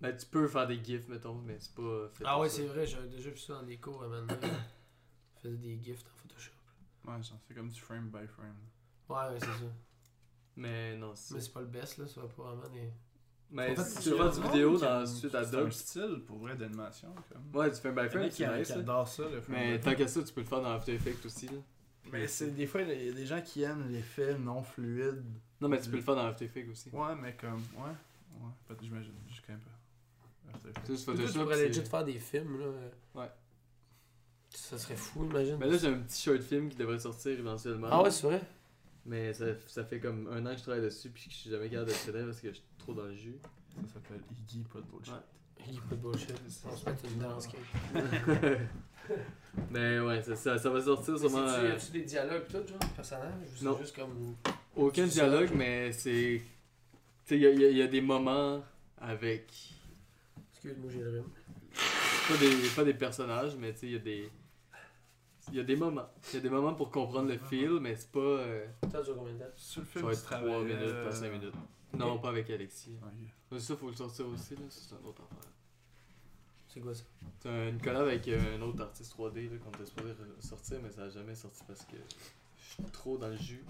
Ben, 0.00 0.16
tu 0.16 0.24
peux 0.24 0.48
faire 0.48 0.66
des 0.66 0.82
gifs, 0.82 1.06
mettons, 1.08 1.34
mais 1.34 1.58
c'est 1.58 1.74
pas 1.74 2.08
fait 2.14 2.24
Ah 2.26 2.32
pour 2.32 2.40
ouais, 2.40 2.48
ça. 2.48 2.56
c'est 2.56 2.66
vrai, 2.68 2.86
j'avais 2.86 3.08
déjà 3.08 3.28
vu 3.28 3.36
ça 3.36 3.52
dans 3.52 3.64
des 3.64 3.76
cours 3.76 4.02
à 4.02 4.08
maintenant. 4.08 4.34
Je 5.36 5.40
faisais 5.42 5.58
des 5.58 5.78
gifs 5.78 5.98
Photoshop. 5.98 6.19
Ouais, 7.06 7.22
genre, 7.22 7.38
c'est 7.46 7.54
comme 7.54 7.68
du 7.68 7.80
frame 7.80 8.08
by 8.08 8.26
frame. 8.26 8.54
Ouais, 9.08 9.32
ouais, 9.32 9.40
c'est 9.40 9.46
ça. 9.46 9.72
Mais 10.56 10.96
non, 10.96 11.12
c'est. 11.14 11.34
Mais 11.34 11.40
c'est 11.40 11.52
pas 11.52 11.60
le 11.60 11.66
best, 11.66 11.98
là. 11.98 12.06
Ça 12.06 12.20
va 12.20 12.28
pas 12.28 12.42
vraiment 12.54 12.68
des. 12.68 12.90
Mais 13.52 13.72
En 13.72 13.74
fait, 13.74 13.84
si 13.84 14.02
tu 14.02 14.10
veux 14.10 14.16
faire 14.16 14.30
du 14.32 14.40
vidéo 14.42 14.78
dans 14.78 15.06
suite 15.06 15.30
C'est 15.32 15.36
un 15.36 15.42
Adobe. 15.42 15.70
style 15.70 16.22
pour 16.26 16.38
vrai 16.38 16.56
d'animation. 16.56 17.08
Comme. 17.32 17.60
Ouais, 17.60 17.70
du 17.70 17.76
frame 17.76 17.94
by 17.94 18.08
frame, 18.08 18.28
qui, 18.28 18.36
c'est 18.36 18.58
nice. 18.58 18.68
là. 18.68 18.76
adorent 18.76 19.08
ça, 19.08 19.28
le 19.28 19.40
frame 19.40 19.56
Mais 19.56 19.78
by 19.78 19.84
tant 19.84 19.94
qu'à 19.94 20.06
ça, 20.08 20.22
tu 20.22 20.32
peux 20.32 20.40
le 20.42 20.46
faire 20.46 20.60
dans 20.60 20.72
After 20.72 20.94
Effects 20.94 21.24
aussi. 21.26 21.46
Là. 21.46 21.58
Mais 22.12 22.26
c'est 22.26 22.50
des 22.50 22.66
fois, 22.66 22.82
il 22.82 23.06
y 23.06 23.08
a 23.08 23.12
des 23.12 23.26
gens 23.26 23.40
qui 23.40 23.62
aiment 23.62 23.88
l'effet 23.90 24.38
non 24.38 24.62
fluide. 24.62 25.24
Non, 25.60 25.68
mais 25.68 25.80
tu 25.80 25.90
peux 25.90 25.96
le 25.96 26.02
faire 26.02 26.14
dans 26.16 26.26
After 26.26 26.44
Effects 26.44 26.68
aussi. 26.70 26.90
Ouais, 26.90 27.14
mais 27.20 27.34
comme. 27.36 27.62
Ouais. 27.76 27.92
Ouais, 28.40 28.76
j'imagine. 28.80 29.14
Je 29.28 29.40
connais 29.42 29.58
pas. 29.58 30.60
C'est 30.84 30.92
juste 30.92 31.06
tu 31.32 31.38
pourrais 31.38 31.68
legit 31.68 31.80
faire 31.82 32.04
des 32.04 32.18
films, 32.18 32.58
là. 32.60 32.66
Ouais. 33.14 33.30
Ça 34.54 34.78
serait 34.78 34.96
fou, 34.96 35.24
imagine. 35.24 35.56
Mais 35.58 35.66
là, 35.68 35.76
j'ai 35.76 35.88
un 35.88 35.98
petit 35.98 36.22
short 36.22 36.40
film 36.42 36.68
qui 36.68 36.76
devrait 36.76 36.98
sortir 36.98 37.38
éventuellement. 37.38 37.88
Ah 37.90 38.02
ouais, 38.02 38.10
c'est 38.10 38.26
vrai. 38.26 38.40
Mais 39.06 39.32
ça, 39.32 39.46
ça 39.66 39.84
fait 39.84 39.98
comme 40.00 40.28
un 40.30 40.44
an 40.46 40.50
que 40.52 40.58
je 40.58 40.62
travaille 40.62 40.82
dessus, 40.82 41.08
puis 41.10 41.24
que 41.28 41.30
je 41.32 41.36
suis 41.36 41.50
jamais 41.50 41.68
capable 41.68 41.86
de 41.88 41.92
le 41.92 41.98
finir 41.98 42.24
parce 42.26 42.40
que 42.40 42.48
je 42.48 42.54
suis 42.54 42.64
trop 42.78 42.92
dans 42.94 43.04
le 43.04 43.14
jus. 43.14 43.36
Ça 43.86 43.94
s'appelle 43.94 44.20
Iggy, 44.38 44.64
pas 44.72 44.80
de 44.80 44.84
bullshit. 44.84 45.12
Ouais. 45.14 45.20
Il 45.70 45.80
pas 45.80 45.94
de 45.94 46.00
bullshit. 46.00 46.34
On 46.66 46.76
se 46.76 46.84
met 46.84 46.92
une 47.12 47.18
danse. 47.20 47.48
Mais 49.70 49.98
ouais, 50.00 50.22
ça, 50.22 50.36
ça, 50.36 50.58
ça 50.58 50.70
va 50.70 50.80
sortir 50.80 51.18
sûrement. 51.18 51.44
Mais 51.44 51.52
euh, 51.52 51.68
Y 51.68 51.72
a-tu 51.72 51.92
des 51.92 52.02
dialogues 52.02 52.46
tout, 52.48 52.66
genre, 52.66 52.78
personnages 52.94 53.32
Ou 53.52 53.56
c'est 53.56 53.64
Non. 53.64 53.78
juste 53.78 53.96
comme. 53.96 54.36
aucun 54.76 55.06
ça? 55.08 55.12
dialogue, 55.12 55.50
mais 55.54 55.92
c'est. 55.92 56.40
Tu 57.26 57.28
sais, 57.28 57.36
il 57.36 57.42
y 57.42 57.46
a, 57.46 57.50
il 57.50 57.60
y 57.76 57.82
a- 57.82 57.84
y 57.86 57.88
des 57.88 58.00
moments 58.00 58.62
avec. 58.98 59.46
Excuse-moi, 60.52 60.90
j'ai 60.92 61.00
le. 61.00 61.22
Pas 62.28 62.36
des, 62.38 62.68
pas 62.76 62.84
des 62.84 62.94
personnages, 62.94 63.56
mais 63.56 63.72
tu 63.72 63.78
sais, 63.80 63.86
il 63.86 63.92
y 63.92 63.96
a 63.96 63.98
des. 63.98 64.30
Il 65.50 65.56
y 65.56 65.60
a 65.60 65.64
des 65.64 65.76
moments. 65.76 66.08
Il 66.28 66.34
y 66.34 66.36
a 66.36 66.40
des 66.40 66.50
moments 66.50 66.74
pour 66.74 66.90
comprendre 66.90 67.28
le 67.28 67.38
feel, 67.38 67.78
mais 67.80 67.96
c'est 67.96 68.10
pas. 68.12 68.20
euh, 68.20 68.66
Ça 68.90 69.02
dure 69.02 69.16
combien 69.16 69.32
de 69.34 69.38
temps? 69.38 69.44
Sur 69.56 69.80
le 69.82 69.86
ça 69.86 69.92
film, 69.92 70.04
va 70.06 70.12
tu 70.12 70.18
être 70.18 70.24
3 70.26 70.38
travaillais, 70.38 70.64
minutes, 70.64 70.80
pas 70.92 70.94
euh, 70.94 71.12
5 71.12 71.32
minutes. 71.32 71.54
Non, 71.98 72.18
pas 72.18 72.28
avec 72.28 72.50
Alexis. 72.50 72.96
Mais 73.50 73.58
ça, 73.58 73.76
faut 73.76 73.88
le 73.88 73.96
sortir 73.96 74.26
aussi, 74.28 74.54
là. 74.54 74.62
ça, 74.68 74.80
C'est 74.88 74.94
un 74.94 75.08
autre 75.08 75.22
affaire. 75.22 75.50
C'est 76.68 76.80
quoi 76.80 76.94
ça? 76.94 77.02
C'est 77.40 77.68
une 77.70 77.80
collab 77.82 78.02
avec 78.06 78.28
euh, 78.28 78.56
un 78.56 78.62
autre 78.62 78.82
artiste 78.82 79.16
3D 79.16 79.50
là, 79.50 79.58
qu'on 79.58 79.70
était 79.72 79.86
supposé 79.86 80.10
re- 80.12 80.40
sortir, 80.46 80.78
mais 80.82 80.90
ça 80.92 81.02
a 81.02 81.08
jamais 81.08 81.34
sorti 81.34 81.62
parce 81.66 81.84
que 81.84 81.96
je 81.96 82.62
suis 82.74 82.82
trop 82.92 83.18
dans 83.18 83.26
le 83.28 83.36
jus. 83.36 83.64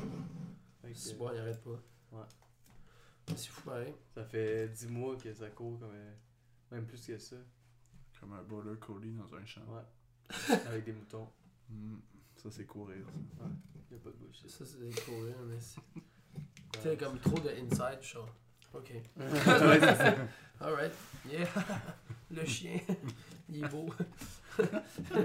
Fait 0.82 0.92
que, 0.92 0.98
C'est 0.98 1.16
bon, 1.16 1.30
il 1.32 1.38
arrête 1.38 1.62
pas. 1.62 1.70
Ouais. 2.12 2.24
C'est 3.28 3.48
fou, 3.48 3.62
pareil. 3.62 3.94
ça 4.14 4.22
fait 4.24 4.68
10 4.68 4.88
mois 4.88 5.16
que 5.16 5.32
ça 5.32 5.48
court 5.48 5.78
comme 5.80 5.92
euh, 5.94 6.12
même 6.72 6.84
plus 6.84 7.06
que 7.06 7.16
ça. 7.16 7.36
Comme 8.20 8.34
un 8.34 8.42
border 8.42 8.76
collie 8.78 9.12
dans 9.14 9.34
un 9.34 9.46
champ. 9.46 9.62
Ouais. 9.68 10.54
avec 10.66 10.84
des 10.84 10.92
moutons. 10.92 11.26
Ça, 12.36 12.50
c'est 12.50 12.64
courir. 12.64 13.04
ça. 13.38 13.44
Y 13.90 13.94
a 13.94 13.98
pas 13.98 14.10
de 14.10 14.16
bullshit. 14.16 14.48
Ça, 14.50 14.64
c'est 14.64 14.78
des 14.80 14.90
courriers, 15.02 15.34
mais 15.46 15.60
c'est. 15.60 15.80
Tu 16.72 16.80
sais, 16.80 16.96
comme 16.96 17.18
trop 17.18 17.38
de 17.38 17.50
inside, 17.50 17.98
je 18.00 18.08
sens. 18.08 18.28
Ok. 18.72 18.92
Alright. 20.60 20.92
Yeah. 21.28 21.48
Le 22.30 22.44
chien. 22.44 22.78
Il 23.48 23.64
est 23.64 23.68
beau. 23.68 23.88
Il 24.58 24.64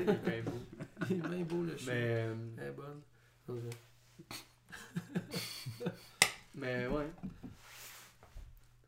est 0.10 0.14
bien 0.24 0.44
beau. 0.44 0.60
Il 1.10 1.18
est 1.18 1.28
bien 1.30 1.44
beau, 1.46 1.64
le 1.64 1.78
chien. 1.78 1.94
Mais, 1.94 2.26
euh, 2.28 2.68
est 2.68 2.72
bonne. 2.72 3.02
Ok. 3.48 3.58
mais 6.56 6.88
ouais. 6.88 7.12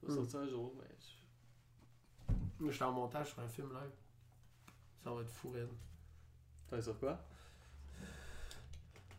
Ça 0.01 0.08
va 0.08 0.14
Hmm. 0.14 0.16
sortir 0.16 0.39
un 0.39 0.47
jour, 0.47 0.74
mais. 0.80 0.95
je- 0.99 2.34
Moi, 2.64 2.72
je 2.72 2.76
suis 2.76 2.84
en 2.84 2.91
montage 2.93 3.28
sur 3.34 3.39
un 3.41 3.47
film 3.47 3.70
live. 3.74 3.91
Ça 5.03 5.12
va 5.14 5.22
être 5.22 5.30
fou, 5.30 5.51
raide. 5.51 5.70
T'as 6.70 6.82
sur 6.82 6.97
quoi? 6.99 7.24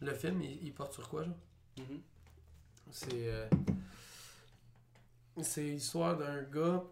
Le 0.00 0.14
film, 0.14 0.40
il, 0.42 0.64
il 0.64 0.72
porte 0.74 0.92
sur 0.94 1.08
quoi, 1.08 1.24
genre? 1.24 1.36
Mhm. 1.78 2.00
C'est. 2.90 3.28
euh, 3.28 3.48
C'est 5.42 5.62
l'histoire 5.62 6.16
d'un 6.16 6.42
gars. 6.42 6.82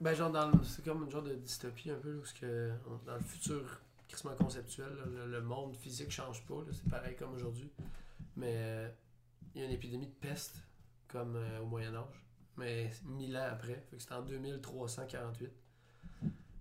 Ben, 0.00 0.14
genre, 0.14 0.30
dans 0.30 0.50
le- 0.50 0.62
c'est 0.64 0.84
comme 0.84 1.04
une 1.04 1.10
genre 1.10 1.22
de 1.22 1.34
dystopie 1.34 1.90
un 1.90 1.96
peu, 1.98 2.12
là, 2.12 2.18
où 2.20 2.24
ce 2.24 2.34
que, 2.34 2.70
dans 3.06 3.14
le 3.14 3.20
futur 3.22 3.80
crissement 4.08 4.34
conceptuel, 4.36 4.88
là, 4.94 5.04
le, 5.06 5.26
le 5.30 5.40
monde 5.40 5.76
physique 5.76 6.10
change 6.10 6.44
pas, 6.46 6.62
c'est 6.72 6.88
pareil 6.88 7.16
comme 7.16 7.34
aujourd'hui. 7.34 7.70
Mais 8.36 8.52
euh, 8.56 8.88
il 9.54 9.60
y 9.60 9.64
a 9.64 9.66
une 9.66 9.72
épidémie 9.72 10.06
de 10.06 10.12
peste, 10.12 10.56
comme 11.08 11.36
euh, 11.36 11.60
au 11.60 11.66
Moyen-Âge, 11.66 12.24
mais 12.56 12.90
mille 13.04 13.36
ans 13.36 13.48
après. 13.50 13.82
Fait 13.90 13.96
que 13.96 14.02
c'est 14.02 14.12
en 14.12 14.22
2348. 14.22 15.50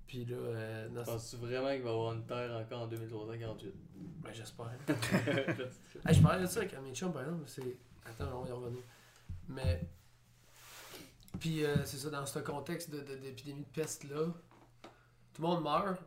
Puis 0.08 0.24
là, 0.26 0.38
euh, 0.38 0.90
dans 0.90 1.04
Penses-tu 1.04 1.36
vraiment 1.36 1.72
qu'il 1.74 1.82
va 1.82 1.90
y 1.90 1.94
avoir 1.94 2.14
une 2.14 2.26
terre 2.26 2.56
encore 2.56 2.82
en 2.84 2.88
2348 2.88 3.74
Ben, 4.22 4.34
j'espère. 4.34 4.72
Hey, 6.08 6.16
je 6.16 6.22
parlais 6.22 6.42
de 6.44 6.48
ça 6.48 6.62
avec 6.62 6.74
un 6.74 6.94
chums, 6.94 7.12
par 7.12 7.24
exemple. 7.24 7.44
C'est... 7.48 7.78
Attends, 8.06 8.40
on 8.40 8.44
va 8.44 8.50
y 8.50 8.52
revenir. 8.54 8.82
Mais. 9.50 9.82
Puis, 11.40 11.66
euh, 11.66 11.84
c'est 11.86 11.98
ça, 11.98 12.10
dans 12.10 12.26
ce 12.26 12.40
contexte 12.40 12.90
de, 12.90 13.02
de- 13.02 13.16
d'épidémie 13.18 13.64
de 13.64 13.68
peste-là, 13.70 14.28
tout 15.34 15.42
le 15.42 15.48
monde 15.48 15.64
meurt, 15.64 16.02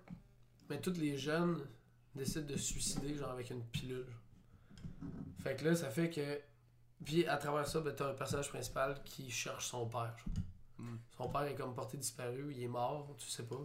mais 0.70 0.80
tous 0.80 0.94
les 0.98 1.16
jeunes 1.18 1.66
décident 2.14 2.46
de 2.46 2.56
se 2.56 2.72
suicider, 2.72 3.14
genre 3.14 3.30
avec 3.30 3.50
une 3.50 3.62
pilule. 3.64 4.06
Fait 5.42 5.56
que 5.56 5.64
là, 5.66 5.76
ça 5.76 5.90
fait 5.90 6.08
que. 6.08 6.40
Puis, 7.04 7.26
à 7.26 7.36
travers 7.36 7.66
ça, 7.68 7.80
ben, 7.80 7.94
t'as 7.94 8.10
un 8.10 8.14
personnage 8.14 8.48
principal 8.48 9.02
qui 9.04 9.30
cherche 9.30 9.66
son 9.66 9.86
père. 9.86 10.16
genre. 10.16 10.44
Hmm. 10.78 10.96
Son 11.18 11.28
père 11.28 11.42
est 11.42 11.54
comme 11.54 11.74
porté 11.74 11.98
disparu, 11.98 12.52
il 12.54 12.62
est 12.62 12.68
mort, 12.68 13.14
tu 13.18 13.28
sais 13.28 13.42
pas. 13.42 13.60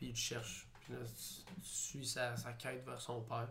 Puis, 0.00 0.08
il 0.08 0.12
te 0.14 0.18
cherche. 0.18 0.66
Puis 0.80 0.94
là, 0.94 0.98
tu, 1.04 1.62
tu 1.62 1.68
suis 1.68 2.06
sa, 2.06 2.34
sa 2.36 2.52
quête 2.54 2.82
vers 2.86 2.98
son 3.00 3.20
père. 3.20 3.48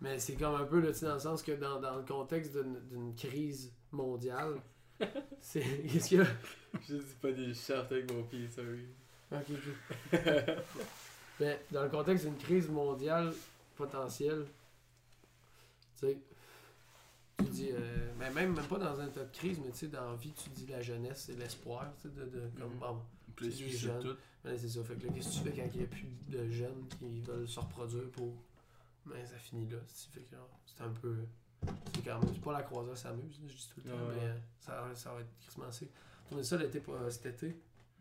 Mais 0.00 0.18
c'est 0.18 0.34
comme 0.36 0.54
un 0.54 0.64
peu, 0.64 0.80
là, 0.80 0.90
dans 1.02 1.14
le 1.14 1.20
sens 1.20 1.42
que 1.42 1.52
dans, 1.52 1.78
dans 1.80 1.96
le 1.96 2.02
contexte 2.02 2.56
d'une, 2.56 3.14
crise 3.14 3.70
mondiale, 3.92 4.54
c'est. 5.42 5.60
Qu'est-ce 5.60 6.08
qu'il 6.08 6.18
y 6.18 6.22
a? 6.22 6.26
Je 6.88 6.94
dis 6.96 7.14
pas 7.20 7.30
des 7.30 7.52
chartes 7.52 7.92
avec 7.92 8.10
mon 8.10 8.22
pied, 8.24 8.48
sorry. 8.48 8.86
Ok, 9.30 9.44
ok. 10.12 10.18
Mais 11.40 11.60
dans 11.70 11.82
le 11.82 11.90
contexte 11.90 12.24
d'une 12.24 12.38
crise 12.38 12.68
mondiale 12.70 13.32
potentielle, 13.76 14.46
tu 16.00 16.06
sais, 16.06 16.18
tu 17.38 17.44
dis. 17.50 17.68
euh, 17.72 18.12
mais 18.18 18.30
même, 18.30 18.54
même 18.54 18.66
pas 18.66 18.78
dans 18.78 18.98
un 19.00 19.08
tas 19.08 19.24
de 19.24 19.32
crise, 19.36 19.58
mais 19.64 19.72
tu 19.72 19.78
sais, 19.78 19.88
dans 19.88 20.10
la 20.10 20.16
vie, 20.16 20.32
tu 20.32 20.48
dis 20.50 20.66
la 20.66 20.80
jeunesse 20.80 21.28
et 21.28 21.34
l'espoir, 21.34 21.92
tu 22.00 22.08
sais, 22.08 22.14
de, 22.14 22.24
de, 22.24 22.48
comme, 22.58 22.72
Mhm. 22.74 22.78
bon, 22.78 23.02
Puis 23.36 23.52
C'est 23.52 23.68
jeunes. 23.68 24.02
tout. 24.02 24.16
ben, 24.44 24.56
ça. 24.58 24.84
Fait 24.84 24.94
que 24.96 25.06
là, 25.06 25.12
qu'est-ce 25.14 25.28
que 25.40 25.44
tu 25.44 25.50
fais 25.50 25.56
quand 25.62 25.68
il 25.74 25.78
n'y 25.78 25.84
a 25.84 25.88
plus 25.88 26.06
de 26.28 26.48
jeunes 26.50 26.88
qui 26.98 27.20
veulent 27.20 27.48
se 27.48 27.60
reproduire 27.60 28.10
pour. 28.10 28.32
Ben, 29.06 29.26
ça 29.26 29.36
finit 29.38 29.68
là. 29.68 29.78
c'est- 29.86 30.10
Fait 30.10 30.20
que, 30.20 30.36
genre, 30.36 30.48
c'est 30.66 30.82
un 30.82 30.90
peu. 30.90 31.16
C'est 31.94 32.04
quand 32.04 32.18
même. 32.20 32.34
C'est 32.34 32.42
pas 32.42 32.52
la 32.52 32.62
croisière 32.62 32.96
s'amuse, 32.96 33.40
je 33.46 33.54
dis 33.54 33.68
tout 33.74 33.80
le 33.84 33.90
temps, 33.90 33.96
Ouais, 34.08 34.14
mais 34.16 34.26
euh, 34.28 34.36
ça, 34.60 34.90
ça 34.94 35.14
va 35.14 35.20
être 35.20 35.38
crissement 35.40 35.64
assez. 35.66 35.88
Tourner 36.28 36.44
ça 36.44 36.56
l'été, 36.56 36.80
pas- 36.80 37.10
cet 37.10 37.26
été. 37.26 37.56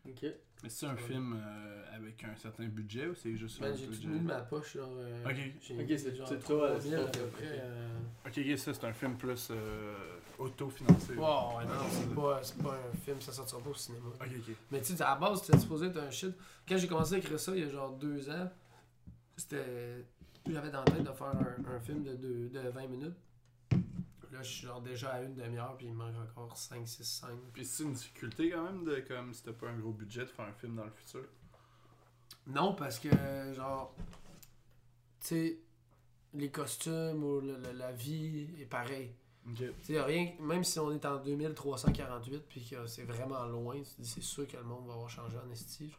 Ok. 0.08 0.26
Mais 0.64 0.70
c'est 0.70 0.86
un 0.86 0.96
film 0.96 1.36
euh, 1.38 1.84
avec 1.96 2.24
un 2.24 2.36
certain 2.38 2.64
budget 2.68 3.08
ou 3.08 3.16
c'est 3.16 3.36
juste 3.36 3.60
Ben, 3.60 3.74
un 3.74 3.76
j'ai 3.76 3.86
tout 3.86 4.08
mis 4.08 4.20
de 4.20 4.24
ma 4.26 4.40
poche, 4.40 4.78
genre. 4.78 4.90
euh, 4.96 5.26
Ok. 5.26 5.36
j'ai 5.62 5.74
Ok, 5.76 5.90
mis 5.90 6.00
c'est- 6.00 6.16
genre 6.16 6.28
c'est 6.28 6.40
toi, 6.40 6.68
3 6.70 6.80
000 6.80 7.02
à 7.02 7.06
c'est 7.12 7.20
peu 7.20 7.28
près. 7.28 7.46
ok. 7.48 7.52
euh, 7.60 8.00
Ok, 8.26 8.38
ok, 8.38 8.58
ça 8.58 8.74
c'est 8.74 8.86
un 8.86 8.94
film 8.94 9.18
plus 9.18 9.48
euh, 9.52 9.94
autofinancé. 10.40 11.16
Wow, 11.16 11.58
ouais, 11.58 11.66
non, 11.66 11.72
c'est 11.92 12.16
pas, 12.16 12.40
c'est 12.44 12.64
pas 12.64 12.76
un 12.94 12.98
film, 12.98 13.20
ça 13.20 13.34
sortira 13.34 13.60
pas 13.62 13.70
au 13.72 13.74
cinéma. 13.76 14.06
Ok, 14.22 14.30
ok. 14.38 14.56
Mais 14.72 14.80
tu 14.82 14.96
sais, 14.96 15.02
à 15.04 15.10
la 15.10 15.16
base, 15.18 15.42
c'était 15.44 15.60
supposé 15.60 15.88
être 15.88 15.98
un 15.98 16.10
shit. 16.10 16.34
Quand 16.68 16.78
j'ai 16.78 16.88
commencé 16.88 17.16
à 17.16 17.18
écrire 17.18 17.40
ça, 17.40 17.52
il 17.54 17.64
y 17.64 17.68
a 17.68 17.70
genre 17.70 17.92
deux 17.98 18.30
ans, 18.30 18.50
c'était. 19.36 20.06
J'avais 20.50 20.72
dans 20.72 20.80
la 20.80 20.86
tête 20.86 21.04
de 21.04 21.12
faire 21.12 21.28
un, 21.28 21.76
un 21.76 21.80
film 21.82 22.04
de, 22.04 22.16
deux- 22.16 22.50
de 22.50 22.70
20 22.70 22.88
minutes. 22.88 23.16
Là, 24.34 24.42
je 24.42 24.52
suis 24.52 24.66
genre 24.68 24.82
déjà 24.82 25.12
à 25.14 25.22
une 25.22 25.36
demi-heure, 25.36 25.78
puis 25.78 25.86
il 25.86 25.94
me 25.94 25.98
manque 26.12 26.16
encore 26.36 26.58
5-6 26.58 27.04
scènes. 27.04 27.40
Puis 27.54 27.64
c'est 27.66 27.84
une 27.84 27.94
difficulté 27.94 28.50
quand 28.50 28.64
même 28.64 28.84
de 28.84 28.96
comme 29.08 29.32
si 29.34 29.44
t'as 29.44 29.54
pas 29.54 29.70
un 29.70 29.78
gros 29.78 29.92
budget 29.92 30.22
de 30.22 30.30
faire 30.32 30.46
un 30.46 30.54
film 30.54 30.76
dans 30.76 30.86
le 30.86 30.92
futur. 30.92 31.24
Non, 32.48 32.74
parce 32.74 32.98
que, 33.00 33.10
genre, 33.54 33.96
tu 35.22 35.28
sais, 35.28 35.60
les 36.34 36.50
costumes 36.50 37.24
ou 37.24 37.42
le- 37.42 37.58
le- 37.60 37.72
la 37.74 37.92
vie 37.92 38.50
est 38.60 38.66
pareil. 38.66 39.14
Tu 39.56 39.72
sais, 39.84 40.02
rien, 40.02 40.34
même 40.40 40.64
si 40.64 40.80
on 40.80 40.92
est 40.92 41.06
en 41.06 41.18
2348 41.24 42.44
puis 42.50 42.66
que 42.68 42.88
c'est 42.88 43.04
vraiment 43.04 43.46
loin, 43.46 43.76
tu 43.76 43.84
te 43.84 44.02
dis, 44.02 44.10
c'est 44.10 44.24
sûr 44.24 44.48
que 44.48 44.58
le 44.58 44.64
monde 44.64 44.88
va 44.88 44.94
avoir 44.94 45.10
changé 45.10 45.38
en 45.38 45.50
esti. 45.52 45.94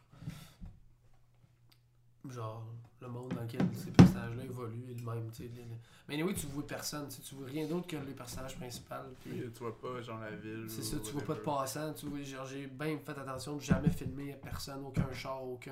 Genre. 2.29 2.65
Le 3.05 3.11
monde 3.11 3.33
dans 3.33 3.41
lequel 3.43 3.61
ces 3.75 3.91
personnages-là 3.91 4.43
évoluent 4.43 4.91
est 4.91 4.99
le 4.99 5.05
même. 5.05 5.29
tu 5.31 5.43
sais, 5.43 5.49
les- 5.53 5.61
les- 5.63 5.77
Mais 6.07 6.23
oui, 6.23 6.33
tu 6.33 6.47
vois 6.47 6.65
personne, 6.65 7.07
tu 7.07 7.35
vois 7.35 7.45
rien 7.47 7.67
d'autre 7.67 7.85
que 7.87 7.97
les 7.97 8.13
personnages 8.13 8.55
principaux. 8.55 8.95
puis- 9.21 9.31
Puis 9.31 9.51
tu 9.53 9.59
vois 9.59 9.77
pas 9.79 10.01
genre 10.01 10.19
la 10.19 10.31
ville. 10.31 10.65
c'est 10.67 10.81
ça, 10.83 10.97
tu 10.99 11.11
vois 11.11 11.21
pas 11.21 11.33
de 11.35 11.39
whatever. 11.39 11.57
passant, 11.59 11.93
tu 11.93 12.07
vois, 12.07 12.21
genre 12.23 12.45
j'ai 12.45 12.65
bien 12.67 12.97
fait 12.97 13.11
attention 13.11 13.55
de 13.57 13.61
jamais 13.61 13.89
filmer 13.91 14.35
personne, 14.41 14.83
aucun 14.85 15.11
char, 15.13 15.43
aucun. 15.43 15.71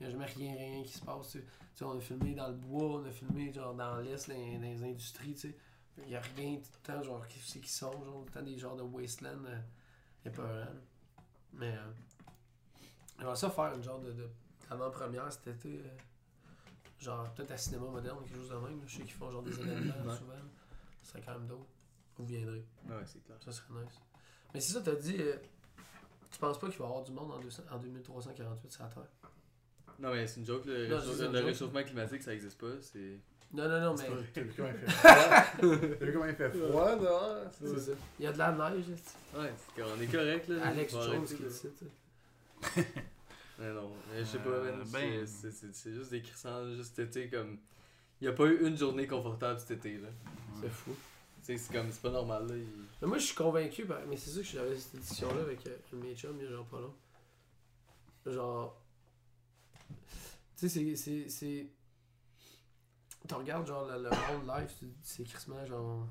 Y 0.00 0.04
a 0.06 0.10
jamais 0.10 0.24
rien, 0.24 0.54
rien 0.54 0.82
qui 0.82 0.92
se 0.92 1.04
passe. 1.04 1.30
Tu 1.32 1.38
sais. 1.38 1.44
Tu 1.44 1.78
sais, 1.78 1.84
on 1.84 1.96
a 1.96 2.00
filmé 2.00 2.34
dans 2.34 2.48
le 2.48 2.54
bois, 2.54 3.00
on 3.00 3.04
a 3.04 3.10
filmé 3.10 3.52
genre 3.52 3.74
dans 3.74 3.96
l'Est, 3.98 4.28
dans, 4.28 4.34
les 4.34 4.82
industries, 4.82 5.34
tu 5.34 5.40
sais. 5.40 5.56
Y 6.08 6.16
a 6.16 6.20
rien 6.36 6.56
tout 6.56 6.70
le 6.72 6.92
temps, 6.94 7.02
genre, 7.02 7.26
qui 7.28 7.38
c'est 7.38 7.60
qui 7.60 7.70
sont, 7.70 7.92
genre, 7.92 8.24
tout 8.24 8.32
le 8.34 8.40
temps 8.40 8.42
des 8.42 8.58
genres 8.58 8.76
de 8.76 8.82
wasteland, 8.82 9.44
euh, 9.46 9.58
épeurants. 10.24 10.72
Mais, 11.52 11.72
euh, 11.76 11.92
j'aimerais 13.18 13.36
ça 13.36 13.50
faire 13.50 13.74
une 13.74 13.82
genre 13.82 14.00
de, 14.00 14.10
de 14.12 14.28
avant-première 14.70 15.30
cet 15.32 15.46
été, 15.48 15.68
euh, 15.68 15.88
genre 17.02 17.32
peut-être 17.34 17.50
à 17.52 17.56
cinéma 17.56 17.86
moderne, 17.86 18.18
quelque 18.24 18.36
chose 18.36 18.48
de 18.50 18.54
même. 18.56 18.80
Je 18.86 18.96
sais 18.96 19.02
qu'ils 19.02 19.12
font 19.12 19.30
genre 19.30 19.42
des 19.42 19.52
événements 19.60 19.94
Ouais. 20.10 20.16
souvent. 20.16 20.32
Ça 21.02 21.12
serait 21.12 21.22
quand 21.24 21.32
même 21.32 21.46
d'autres. 21.46 21.66
Vous 22.18 22.24
viendrez. 22.26 22.64
Ouais, 22.88 22.94
c'est 23.06 23.22
clair. 23.24 23.36
Ça 23.44 23.52
serait 23.52 23.68
nice. 23.82 24.00
Mais 24.54 24.60
c'est 24.60 24.72
ça, 24.74 24.80
t'as 24.82 24.94
dit. 24.94 25.16
euh, 25.18 25.36
tu 26.30 26.38
penses 26.38 26.58
pas 26.58 26.68
qu'il 26.68 26.78
va 26.78 26.84
y 26.84 26.88
avoir 26.88 27.02
du 27.04 27.12
monde 27.12 27.30
en, 27.32 27.38
200 27.40 27.62
en 27.70 27.78
2348 27.78 28.70
sur 28.72 28.82
la 28.84 28.88
Terre? 28.90 29.02
Non, 29.98 30.10
mais 30.12 30.26
c'est 30.26 30.40
une 30.40 30.46
joke, 30.46 30.64
le, 30.64 30.88
Non, 30.88 30.96
réchauffe- 30.96 31.16
c'est 31.16 31.26
une 31.26 31.32
le 31.32 31.38
joke. 31.38 31.46
réchauffement 31.48 31.82
climatique, 31.84 32.22
ça 32.22 32.32
existe 32.34 32.58
pas. 32.58 32.80
C'est. 32.80 33.18
Non, 33.52 33.68
non, 33.68 33.80
non, 33.80 33.94
mais. 33.96 34.08
T'as 34.32 34.40
vu 34.40 34.52
comment 34.56 34.68
il 34.70 34.78
fait 34.78 34.86
froid? 34.90 35.12
T'as 35.60 36.04
vu 36.06 36.12
comment 36.12 36.24
il 36.26 36.34
fait 36.34 36.50
froid 36.50 36.96
dehors? 36.96 37.36
C'est 37.52 37.78
ça. 37.80 37.92
Il 38.18 38.24
y 38.24 38.28
a 38.28 38.32
de 38.32 38.38
la 38.38 38.52
neige, 38.52 38.86
Ouais, 39.36 39.52
c'est 39.56 39.82
qu'on 39.82 40.00
est 40.00 40.06
correct 40.06 40.48
là. 40.48 40.66
Alex 40.68 40.94
On 40.94 41.02
Jones 41.02 41.24
qui 41.26 41.34
dit 41.34 41.50
ça, 41.50 41.68
tu 41.78 41.84
sais. 42.82 42.86
Mais 43.58 43.72
non, 43.72 43.92
mais 44.10 44.20
je 44.20 44.24
sais 44.24 44.38
pas, 44.38 44.48
Euh, 44.50 44.84
ben- 44.92 45.26
c'est- 45.26 45.26
c'est- 45.26 45.50
c'est 45.50 45.74
c'est 45.74 45.92
juste 45.92 46.10
des 46.10 46.22
crissants, 46.22 46.74
juste 46.74 46.96
cet 46.96 47.08
été 47.16 47.28
comme. 47.28 47.58
Il 48.20 48.24
y 48.24 48.28
a 48.28 48.32
pas 48.32 48.44
eu 48.46 48.66
une 48.66 48.76
journée 48.76 49.06
confortable 49.06 49.58
cet 49.60 49.72
été 49.72 49.98
là. 49.98 50.08
C'est 50.60 50.70
fou. 50.70 50.94
C'est 51.42 51.58
comme, 51.72 51.90
c'est 51.90 52.00
pas 52.02 52.10
normal 52.10 52.46
là. 52.48 52.56
il- 52.56 52.66
Mais 53.00 53.08
moi, 53.08 53.18
je 53.18 53.24
suis 53.26 53.34
convaincu, 53.34 53.84
par- 53.84 54.00
mais 54.06 54.16
c'est 54.16 54.30
ça 54.30 54.38
que 54.40 54.46
j'avais 54.46 54.78
cette 54.78 55.00
discussion-là 55.00 55.40
avec 55.42 55.66
euh, 55.66 55.76
mes 55.94 56.14
chums 56.14 56.36
il 56.38 56.44
y 56.44 56.46
a 56.46 56.50
genre 56.50 56.66
pas 56.66 56.80
long. 56.80 56.94
Genre. 58.26 58.80
Tu 60.56 60.68
sais, 60.68 60.68
c'est- 60.68 60.96
c'est. 60.96 61.28
c'est- 61.28 61.66
Tu 63.28 63.34
regardes 63.34 63.66
genre 63.66 63.86
le, 63.86 64.02
le 64.02 64.10
monde 64.10 64.46
live, 64.48 64.92
c'est 65.02 65.24
crissement 65.24 65.64
genre. 65.66 66.06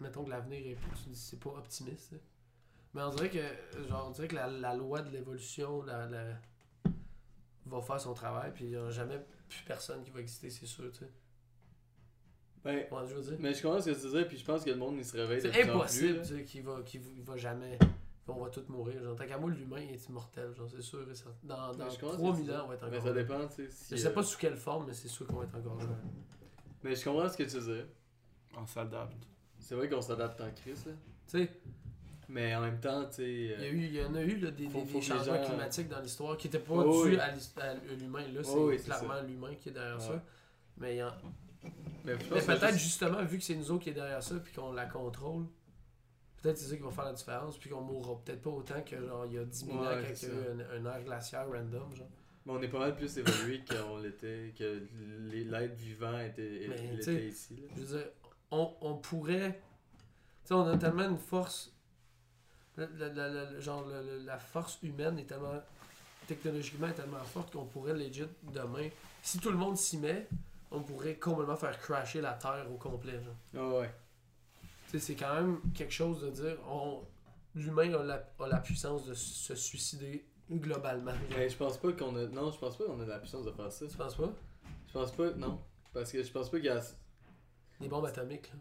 Mettons 0.00 0.24
que 0.24 0.30
l'avenir 0.30 0.58
est. 0.66 0.76
Tu 1.02 1.10
dis 1.10 1.16
c'est 1.16 1.38
pas 1.40 1.50
optimiste. 1.50 2.12
là. 2.12 2.18
Mais 2.96 3.02
on 3.02 3.10
dirait 3.10 3.30
que. 3.30 3.86
Genre, 3.88 4.06
on 4.08 4.10
dirait 4.10 4.26
que 4.28 4.34
la, 4.34 4.48
la 4.48 4.74
loi 4.74 5.02
de 5.02 5.10
l'évolution 5.10 5.82
la, 5.82 6.06
la- 6.06 6.40
va 7.66 7.80
faire 7.82 8.00
son 8.00 8.14
travail, 8.14 8.52
puis 8.54 8.64
il 8.64 8.70
y 8.70 8.76
aura 8.76 8.90
jamais 8.90 9.20
plus 9.48 9.62
personne 9.66 10.02
qui 10.02 10.10
va 10.10 10.20
exister, 10.20 10.50
c'est 10.50 10.66
sûr, 10.66 10.90
tu 10.90 11.00
sais. 11.00 11.10
Ben, 12.64 12.84
Ouais, 12.90 13.06
je 13.08 13.14
veux 13.14 13.22
dire. 13.22 13.36
mais 13.38 13.54
je 13.54 13.62
comprends 13.62 13.80
ce 13.80 13.90
que 13.90 13.94
tu 13.94 14.00
disais, 14.06 14.24
puis 14.24 14.38
je 14.38 14.44
pense 14.44 14.64
que 14.64 14.70
le 14.70 14.76
monde 14.76 14.96
il 14.98 15.04
se 15.04 15.16
réveille 15.16 15.40
C'est 15.40 15.62
impossible 15.62 16.22
tu 16.22 16.36
sais, 16.38 16.44
qu'il 16.44 16.62
va, 16.64 16.80
va- 16.80 17.36
jamais. 17.36 17.78
On 18.28 18.42
va 18.42 18.50
tous 18.50 18.66
mourir. 18.68 19.00
Genre, 19.04 19.14
tant 19.14 19.24
qu'à 19.24 19.38
moi, 19.38 19.50
l'humain 19.50 19.76
est 19.76 20.08
immortel. 20.08 20.52
Genre, 20.52 20.68
c'est 20.68 20.82
sûr. 20.82 21.06
Dans, 21.44 21.72
dans 21.72 21.84
Mais 21.84 21.90
je 21.92 22.00
comprends 22.00 22.12
ce 22.12 22.16
que 22.16 22.22
3000 22.22 22.44
tu 22.44 22.50
dis. 22.50 22.56
ans, 22.56 22.62
on 22.64 22.68
va 22.68 22.74
être 22.74 22.82
Mais 22.82 22.96
encore 22.96 23.02
ça 23.02 23.14
là. 23.14 23.22
dépend, 23.22 23.46
tu 23.46 23.54
sais. 23.54 23.70
si, 23.70 23.96
Je 23.96 24.02
sais 24.02 24.08
euh, 24.08 24.12
pas 24.14 24.22
sous 24.24 24.36
quelle 24.38 24.56
forme, 24.56 24.86
mais 24.88 24.94
c'est 24.94 25.06
sûr 25.06 25.26
qu'on 25.28 25.36
va 25.36 25.44
être 25.44 25.54
encore 25.56 25.76
là. 25.76 25.84
Mais 26.82 26.96
je 26.96 27.04
comprends 27.04 27.28
ce 27.28 27.36
que 27.36 27.44
tu 27.44 27.60
dis. 27.60 27.82
On 28.56 28.66
s'adapte. 28.66 29.28
C'est 29.60 29.76
vrai 29.76 29.88
qu'on 29.88 30.00
s'adapte 30.02 30.40
en 30.40 30.50
crise 30.50 30.86
là. 30.86 30.92
Tu 31.28 31.38
sais, 31.38 31.50
Mais 32.28 32.54
en 32.56 32.60
même 32.62 32.80
temps, 32.80 33.04
tu 33.06 33.14
sais. 33.16 33.30
il 33.30 33.46
y, 33.46 33.52
a 33.54 33.58
euh, 33.58 33.70
eu- 33.72 33.84
il 33.84 33.94
y 33.94 34.02
en 34.04 34.14
a 34.14 34.22
eu 34.22 34.36
là, 34.38 34.50
des, 34.50 34.64
Faut- 34.68 34.80
des- 34.80 34.86
faut 34.86 34.86
des 34.86 34.88
que 34.90 34.94
les 34.94 35.00
changements 35.02 35.36
gens- 35.36 35.44
climatiques 35.48 35.88
dans 35.88 36.00
l'histoire 36.00 36.36
qui 36.36 36.48
n'étaient 36.48 36.58
pas 36.58 36.74
Oh, 36.74 37.04
dus 37.06 37.10
oui. 37.12 37.18
à 37.18 37.32
l'humain. 37.98 38.26
Là, 38.32 38.42
c'est 38.42 38.50
Oh, 38.54 38.68
oui, 38.68 38.78
c'est 38.78 38.84
clairement 38.86 39.20
l'humain 39.22 39.54
qui 39.60 39.68
est 39.68 39.72
derrière 39.72 39.96
Ouais. 39.96 40.06
ça. 40.06 40.22
Mais, 40.78 41.02
en- 41.02 41.12
Mais, 42.04 42.16
peut-être 42.16 42.72
juste- 42.72 42.78
justement, 42.84 43.24
vu 43.24 43.38
que 43.38 43.44
c'est 43.44 43.54
nous 43.54 43.70
autres 43.70 43.84
qui 43.84 43.90
est 43.90 43.94
derrière 43.94 44.22
ça, 44.22 44.34
puis 44.36 44.52
qu'on 44.52 44.72
la 44.72 44.86
contrôle, 44.86 45.44
peut-être 46.42 46.58
c'est 46.58 46.66
ça 46.68 46.76
qui 46.76 46.82
va 46.82 46.90
faire 46.90 47.04
la 47.04 47.12
différence, 47.12 47.58
puis 47.58 47.70
qu'on 47.70 47.80
mourra 47.80 48.20
peut-être 48.24 48.42
pas 48.42 48.50
autant 48.50 48.80
que 48.82 48.96
genre 49.06 49.24
il 49.26 49.32
y 49.34 49.38
a 49.38 49.44
10 49.44 49.64
000 49.66 49.76
ans 49.78 49.82
Ouais, 49.82 50.02
quand 50.02 50.22
il 50.22 50.28
y 50.28 50.30
a 50.32 50.34
eu 50.34 50.80
un, 50.82 50.86
un 50.86 50.92
air 50.94 51.04
glaciaire 51.04 51.46
random. 51.48 51.94
Genre. 51.96 52.08
Mais 52.44 52.52
on 52.52 52.62
est 52.62 52.68
pas 52.68 52.78
mal 52.80 52.96
plus 52.96 53.16
évolué 53.18 53.62
qu'on 53.68 53.98
l'était, 53.98 54.52
que 54.56 54.82
l'être 55.32 55.74
vivant 55.76 56.18
était, 56.20 56.66
Mais, 56.68 56.94
était 56.96 57.26
ici. 57.28 57.56
Là. 57.56 57.68
Je 57.76 57.80
veux 57.82 57.98
dire, 57.98 58.06
on, 58.50 58.72
on 58.80 58.94
pourrait. 58.96 59.60
Tu 60.44 60.48
sais, 60.48 60.54
on 60.54 60.66
a 60.68 60.76
tellement 60.76 61.08
une 61.08 61.18
force. 61.18 61.72
La, 62.76 62.86
la- 62.98 63.08
la- 63.08 63.28
la- 63.28 63.60
genre, 63.60 63.86
la, 64.24 64.38
force 64.38 64.78
humaine 64.82 65.18
est 65.18 65.24
tellement. 65.24 65.60
technologiquement 66.26 66.88
est 66.88 66.92
tellement 66.94 67.22
forte 67.24 67.52
qu'on 67.52 67.64
pourrait 67.64 67.94
legit 67.94 68.26
demain. 68.52 68.88
Si 69.22 69.38
tout 69.38 69.50
le 69.50 69.56
monde 69.56 69.76
s'y 69.76 69.96
met, 69.98 70.26
on 70.70 70.80
pourrait 70.82 71.14
complètement 71.16 71.56
faire 71.56 71.78
crasher 71.80 72.20
la 72.20 72.32
Terre 72.34 72.66
au 72.70 72.76
complet. 72.76 73.20
Genre. 73.22 73.34
Ah 73.56 73.78
ouais. 73.78 73.94
Tu 74.90 74.92
sais, 74.92 74.98
c'est 74.98 75.14
quand 75.14 75.34
même 75.34 75.60
quelque 75.74 75.92
chose 75.92 76.20
de 76.22 76.30
dire. 76.30 76.56
On, 76.68 77.00
l'humain 77.54 77.92
a 77.94 78.02
la, 78.02 78.28
a 78.40 78.48
la 78.48 78.58
puissance 78.58 79.06
de 79.06 79.14
se 79.14 79.54
suicider 79.54 80.24
globalement. 80.50 81.12
Mais 81.30 81.48
je 81.48 81.56
pense 81.56 81.78
pas 81.78 81.92
qu'on 81.92 82.14
a. 82.16 82.26
Non, 82.26 82.50
je 82.52 82.58
pense 82.58 82.76
pas 82.76 82.84
qu'on 82.84 83.00
a 83.00 83.06
la 83.06 83.18
puissance 83.18 83.44
de 83.46 83.50
faire 83.52 83.72
ça. 83.72 83.86
Tu 83.86 83.96
penses 83.96 84.14
pas? 84.16 84.30
Je 84.88 84.92
pense 84.92 85.12
pas. 85.12 85.30
Non. 85.32 85.60
Parce 85.94 86.12
que 86.12 86.22
je 86.22 86.30
pense 86.30 86.50
pas 86.50 86.58
qu'il 86.58 86.66
y 86.66 86.70
a. 86.70 86.80
Des 87.80 87.88
bombes 87.88 88.04
atomiques, 88.06 88.48
là. 88.52 88.58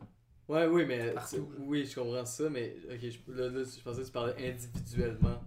Ouais, 0.48 0.68
oui, 0.68 0.86
mais. 0.86 1.12
Partout. 1.12 1.50
Oui, 1.60 1.86
je 1.86 1.96
comprends 2.00 2.26
ça, 2.26 2.50
mais. 2.50 2.76
Ok, 2.92 3.00
je, 3.02 3.32
là, 3.34 3.50
là, 3.50 3.64
je 3.64 3.82
pensais 3.84 4.02
que 4.02 4.06
tu 4.06 4.12
parlais 4.12 4.50
individuellement. 4.50 5.42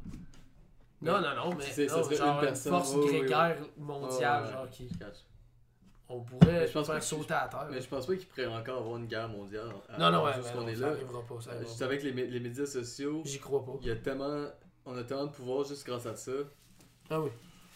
Non, 1.00 1.20
non, 1.20 1.34
non, 1.36 1.54
mais 1.54 1.64
C'est- 1.64 1.88
ça 1.88 1.98
non, 1.98 2.02
serait 2.04 2.16
genre 2.16 2.28
une 2.28 2.34
une, 2.34 2.40
personne, 2.40 2.72
force 2.72 2.94
ouais, 2.94 3.04
ouais, 3.04 3.18
grégaire 3.20 3.58
mondiale, 3.76 4.42
Ouais, 4.42 4.48
ouais, 4.48 4.52
genre 4.54 4.70
qui. 4.70 4.88
Catch. 4.98 5.16
On 6.08 6.20
pourrait 6.22 6.66
je 6.66 6.72
pense 6.72 6.86
pas 6.86 6.94
faire 6.94 7.00
que- 7.02 7.06
sauter 7.06 7.34
à 7.34 7.46
terre. 7.48 7.68
Mais 7.70 7.80
je 7.80 7.88
pense 7.88 8.06
pas 8.06 8.16
qu'il 8.16 8.26
pourrait 8.26 8.46
encore 8.46 8.78
avoir 8.78 8.96
une 8.96 9.06
guerre 9.06 9.28
mondiale. 9.28 9.68
non, 9.98 10.10
non, 10.10 10.24
ouais, 10.24 10.32
mais 10.36 10.50
qu'on 10.52 10.60
non, 10.62 10.68
est 10.68 10.74
ça 10.74 10.80
là. 10.86 10.92
arrivera 10.92 11.22
pas. 11.22 11.40
Ça 11.40 11.50
Euh, 11.50 11.52
arrivera 11.52 11.68
Juste 11.70 11.82
avec 11.82 12.02
les, 12.02 12.12
les 12.12 12.40
médias 12.40 12.66
sociaux, 12.66 13.22
J'y 13.24 13.38
crois 13.38 13.64
pas. 13.64 13.72
il 13.82 13.86
y 13.88 13.90
a 13.90 13.96
tellement. 13.96 14.46
On 14.86 14.96
a 14.96 15.04
tellement 15.04 15.26
de 15.26 15.32
pouvoir 15.32 15.64
juste 15.64 15.84
grâce 15.86 16.06
à 16.06 16.16
ça 16.16 16.32
Ah 17.10 17.20
oui. 17.20 17.30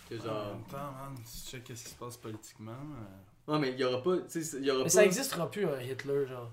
que 0.08 0.14
En 0.16 0.54
même 0.54 0.64
temps, 0.64 0.78
man, 0.92 1.14
si 1.24 1.44
tu 1.44 1.50
sais 1.50 1.60
qu'est-ce 1.60 1.84
qui 1.84 1.90
se 1.90 1.94
passe 1.96 2.16
politiquement. 2.16 2.72
euh, 2.72 3.52
Non, 3.52 3.58
mais 3.58 3.70
il 3.72 3.78
y 3.78 3.84
aura 3.84 4.02
pas. 4.02 4.16
Tu 4.28 4.42
sais, 4.42 4.56
il 4.58 4.64
y 4.64 4.70
aura 4.70 4.78
Mais 4.78 4.84
pas. 4.84 4.88
ça 4.90 5.04
existera 5.04 5.48
plus 5.50 5.66
un 5.66 5.80
Hitler, 5.80 6.26
genre. 6.26 6.50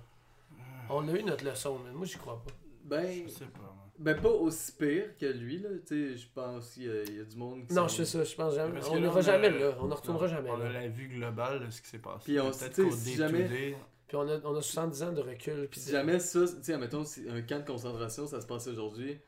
On 0.90 1.08
a 1.08 1.12
eu 1.12 1.24
notre 1.24 1.46
leçon, 1.46 1.80
mais 1.86 1.92
moi 1.92 2.06
j'y 2.06 2.18
crois 2.18 2.42
pas. 2.44 2.52
Ben. 2.84 3.24
Je 3.26 3.30
sais 3.32 3.46
pas, 3.46 3.60
moi. 3.62 3.86
Ben, 4.00 4.16
pas 4.20 4.30
aussi 4.30 4.72
pire 4.72 5.18
que 5.20 5.26
lui, 5.26 5.60
là. 5.60 5.70
Tu 5.86 6.12
sais, 6.14 6.18
je 6.18 6.28
pense 6.34 6.70
qu'il 6.74 6.84
y, 6.86 6.90
a- 6.90 7.04
y 7.04 7.20
a 7.20 7.24
du 7.26 7.36
monde 7.36 7.68
qui 7.68 7.74
Non, 7.74 7.88
je 7.88 7.96
sais 7.96 8.06
ça, 8.06 8.24
je 8.24 8.36
pense 8.36 8.56
jamais. 8.56 8.74
Parce 8.74 8.88
On 8.88 8.92
que 8.92 8.96
là, 8.96 9.02
n'ira 9.02 9.14
on 9.14 9.18
a- 9.18 9.22
jamais 9.22 9.50
là, 9.50 9.72
on 9.80 9.88
ne 9.88 9.94
retournera 9.94 10.26
Non, 10.28 10.32
jamais 10.34 10.50
On 10.50 10.62
a 10.62 10.64
là. 10.64 10.72
la 10.82 10.88
vue 10.88 11.08
globale 11.10 11.66
de 11.66 11.70
ce 11.72 11.82
qui 11.82 11.90
s'est 11.90 12.00
passé. 12.00 12.24
Puis 12.26 12.40
on- 12.40 12.50
Peut-être 12.50 12.92
si 12.94 13.16
jamais- 13.16 13.76
Puis 14.08 14.16
on 14.16 14.28
a, 14.28 14.40
on 14.44 14.56
a 14.56 14.62
70 14.62 15.04
ans 15.04 15.12
de 15.12 15.22
recul. 15.22 15.68
Puis 15.70 15.82
Si 15.82 15.88
de- 15.88 15.92
jamais 15.92 16.18
ça, 16.20 16.40
tu 16.48 16.54
sais, 16.64 16.74
admettons, 16.74 17.04
si 17.04 17.26
un 17.30 17.42
camp 17.44 17.60
de 17.60 17.66
concentration, 17.68 18.26
ça 18.26 18.42
se 18.42 18.48
passait 18.48 18.72
aujourd'hui, 18.72 19.20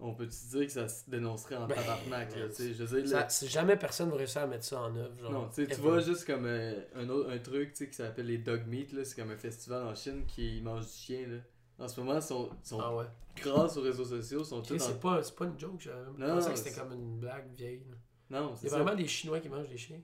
on 0.00 0.14
peut-tu 0.14 0.36
dire 0.50 0.66
que 0.66 0.72
ça 0.72 0.88
se 0.88 1.08
dénoncerait 1.10 1.56
en 1.56 1.66
Ben, 1.66 1.74
tabarnak, 1.74 2.36
là, 2.36 2.50
sais, 2.52 2.72
je 2.72 2.84
veux 2.84 3.02
dire, 3.02 3.28
ça- 3.28 3.46
jamais 3.46 3.76
personne 3.76 4.10
va 4.10 4.16
réussir 4.16 4.42
à 4.42 4.46
mettre 4.46 4.64
ça 4.64 4.80
en 4.82 4.94
œuvre. 4.94 5.18
Genre, 5.20 5.32
non, 5.32 5.48
tu 5.54 5.64
vois 5.74 6.00
juste 6.00 6.24
comme 6.24 6.46
euh, 6.46 6.80
un, 6.94 7.08
autre, 7.08 7.30
un 7.30 7.38
truc, 7.38 7.72
tu 7.72 7.78
sais, 7.84 7.88
qui 7.90 7.96
s'appelle 7.96 8.26
les 8.26 8.38
dog 8.38 8.66
meat, 8.66 8.92
là, 8.92 9.04
c'est 9.04 9.16
comme 9.20 9.30
un 9.30 9.36
festival 9.36 9.86
en 9.86 9.94
Chine 9.94 10.24
qui 10.26 10.60
mange 10.62 10.86
du 10.86 10.92
chien, 10.92 11.26
là. 11.26 11.38
En 11.84 11.88
ce 11.88 12.00
moment, 12.00 12.20
sont, 12.20 12.50
sont 12.64 12.80
Ah 12.80 12.94
ouais. 12.94 13.04
grâce 13.36 13.76
aux 13.76 13.82
réseaux 13.82 14.04
sociaux, 14.04 14.42
sont 14.44 14.58
Ok, 14.58 14.66
tous 14.68 14.78
c'est 14.78 14.92
en... 14.92 14.96
pas, 14.98 15.22
c'est 15.22 15.34
pas 15.36 15.44
une 15.46 15.58
joke, 15.58 15.80
j'avais 15.80 16.04
pensé 16.34 16.50
que 16.50 16.56
c'était 16.58 16.80
comme 16.80 16.92
une 16.92 17.18
blague 17.20 17.52
vieille. 17.56 17.84
là. 17.88 18.40
Non, 18.40 18.52
Il 18.54 18.58
c'est 18.58 18.66
y 18.68 18.74
a 18.74 18.82
vraiment 18.82 18.96
des 18.96 19.06
Chinois 19.06 19.40
qui 19.40 19.48
mangent 19.48 19.68
des 19.68 19.76
chiens? 19.78 20.00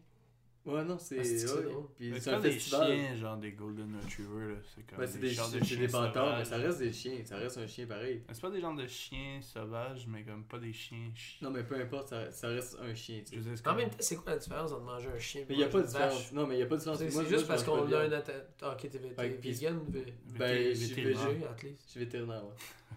Ouais, 0.67 0.83
non, 0.83 0.97
c'est... 0.99 1.19
Ah, 1.19 1.25
c'est 1.25 1.45
ouais. 1.47 1.75
Puis 1.95 2.13
c'est 2.21 2.31
pas 2.31 2.37
un 2.39 2.41
des 2.41 2.59
chiens, 2.59 3.15
genre 3.17 3.37
des 3.37 3.53
Golden 3.53 3.97
Retrievers, 4.03 4.49
là. 4.49 4.55
C'est 4.75 4.87
comme 4.87 4.99
Ben, 4.99 5.07
c'est 5.07 5.19
des, 5.19 5.31
genres 5.31 5.49
de 5.51 5.53
c'est 5.63 5.77
des 5.77 5.89
chiens 5.89 6.01
bâtards, 6.01 6.39
mais 6.39 6.45
ça 6.47 6.57
reste 6.57 6.79
des 6.79 6.91
chiens, 6.93 7.19
ça 7.25 7.37
reste 7.37 7.59
un 7.59 7.67
chien 7.67 7.87
pareil. 7.87 8.23
C'est 8.33 8.41
pas 8.41 8.49
des 8.51 8.61
genres 8.63 8.75
de 8.75 8.87
chiens 8.87 9.41
sauvages, 9.43 10.07
mais 10.09 10.23
comme 10.25 10.43
pas 10.45 10.59
des 10.59 10.73
chiens. 10.73 11.11
chi- 11.15 11.37
Non, 11.43 11.51
mais 11.51 11.65
peu 11.65 11.75
importe, 11.79 12.09
ça, 12.09 12.33
ça 12.33 12.49
reste 12.49 12.79
un 12.81 12.95
chien, 12.95 13.19
tu 13.19 13.25
Je 13.25 13.31
sais. 13.31 13.37
veux 13.37 13.43
dire, 13.43 13.53
c'est 13.59 13.69
En 13.69 13.75
même 13.75 13.91
temps, 13.91 13.97
c'est 14.01 14.17
quoi 14.17 14.33
la 14.33 14.39
différence 14.39 14.73
entre 14.73 14.85
manger 14.85 15.09
un 15.15 15.19
chien 15.19 15.43
et 15.43 15.47
Mais 15.51 15.55
il 15.55 15.61
y 15.61 15.65
a 15.65 15.69
pas 15.69 15.81
de 15.81 15.85
manger 15.85 15.97
une 15.97 16.01
vache? 16.01 16.13
différence. 16.13 16.33
Non, 16.33 16.47
mais 16.47 16.57
il 16.57 16.61
y 16.61 16.63
a 16.63 16.67
pas 16.67 16.75
de 16.77 16.81
différence. 16.81 16.99
C'est 16.99 17.29
juste 17.29 17.47
parce 17.47 17.63
qu'on 17.63 17.93
a 17.93 17.99
un 17.99 18.23
Ah, 18.63 18.73
ok, 18.73 18.89
t'es 18.91 18.99
vegan, 18.99 19.79
vé- 19.91 19.93
vété- 19.93 20.13
Ben, 20.39 20.69
je 20.71 20.75
suis 20.77 20.95
vétérinaire. 20.95 21.29
végé, 21.29 21.45
at 21.47 21.63
least. 21.63 21.83
Je 21.85 21.91
suis 21.91 22.01
vétérinaire, 22.01 22.43
ouais. 22.47 22.55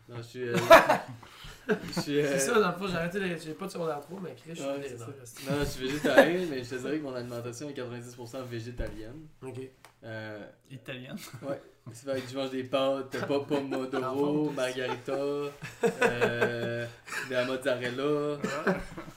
Non, 0.10 0.18
je 0.18 0.22
suis. 0.22 0.44
euh, 0.50 0.56
euh, 1.70 1.76
C'est 1.92 2.40
ça, 2.40 2.60
dans 2.60 2.68
le 2.72 2.78
fond, 2.78 2.88
j'ai 2.88 2.96
arrêté, 2.96 3.20
j'ai 3.44 3.54
pas 3.54 3.66
de 3.66 3.72
secondaire 3.72 4.00
3, 4.02 4.20
mais 4.24 4.36
Chris, 4.36 4.52
je 4.52 4.62
suis 4.62 4.64
ouais, 4.66 4.98
ça. 4.98 5.06
Non, 5.52 5.58
je 5.60 5.66
suis 5.66 5.88
végétarien, 5.88 6.46
mais 6.50 6.64
je 6.64 6.70
te 6.70 6.76
dirais 6.76 6.98
que 7.00 7.04
mon 7.04 7.14
alimentation 7.14 7.70
est 7.70 7.74
90% 7.74 8.44
végétalienne. 8.46 9.28
Ok. 9.42 9.60
Euh, 10.04 10.46
Italienne. 10.72 11.18
ouais. 11.44 11.62
C'est 11.94 12.06
fait 12.12 12.22
que 12.22 12.30
je 12.30 12.36
mange 12.38 12.50
des 12.52 12.64
pâtes, 12.66 13.18
pas 13.28 13.40
pomodoro, 13.42 14.50
margarita, 14.56 15.14
euh, 15.14 16.86
de 17.30 17.34
la 17.34 17.46
mozzarella. 17.46 18.38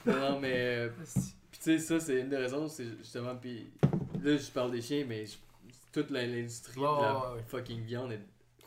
Non, 0.05 0.13
non, 0.19 0.39
mais. 0.39 0.89
Puis 1.51 1.59
tu 1.61 1.77
sais, 1.77 1.79
ça, 1.79 1.99
c'est 1.99 2.19
une 2.21 2.29
des 2.29 2.37
raisons, 2.37 2.67
c'est 2.69 2.85
justement. 2.99 3.35
Puis 3.35 3.71
là, 4.23 4.37
je 4.37 4.51
parle 4.51 4.71
des 4.71 4.81
chiens, 4.81 5.03
mais 5.07 5.25
je- 5.25 5.35
toute 5.91 6.09
l'industrie 6.11 6.79
Ouais, 6.79 6.87
de 6.97 7.01
la 7.03 7.13
ouais, 7.13 7.35
ouais. 7.35 7.43
fucking 7.45 7.83
viande 7.83 8.13
est 8.13 8.21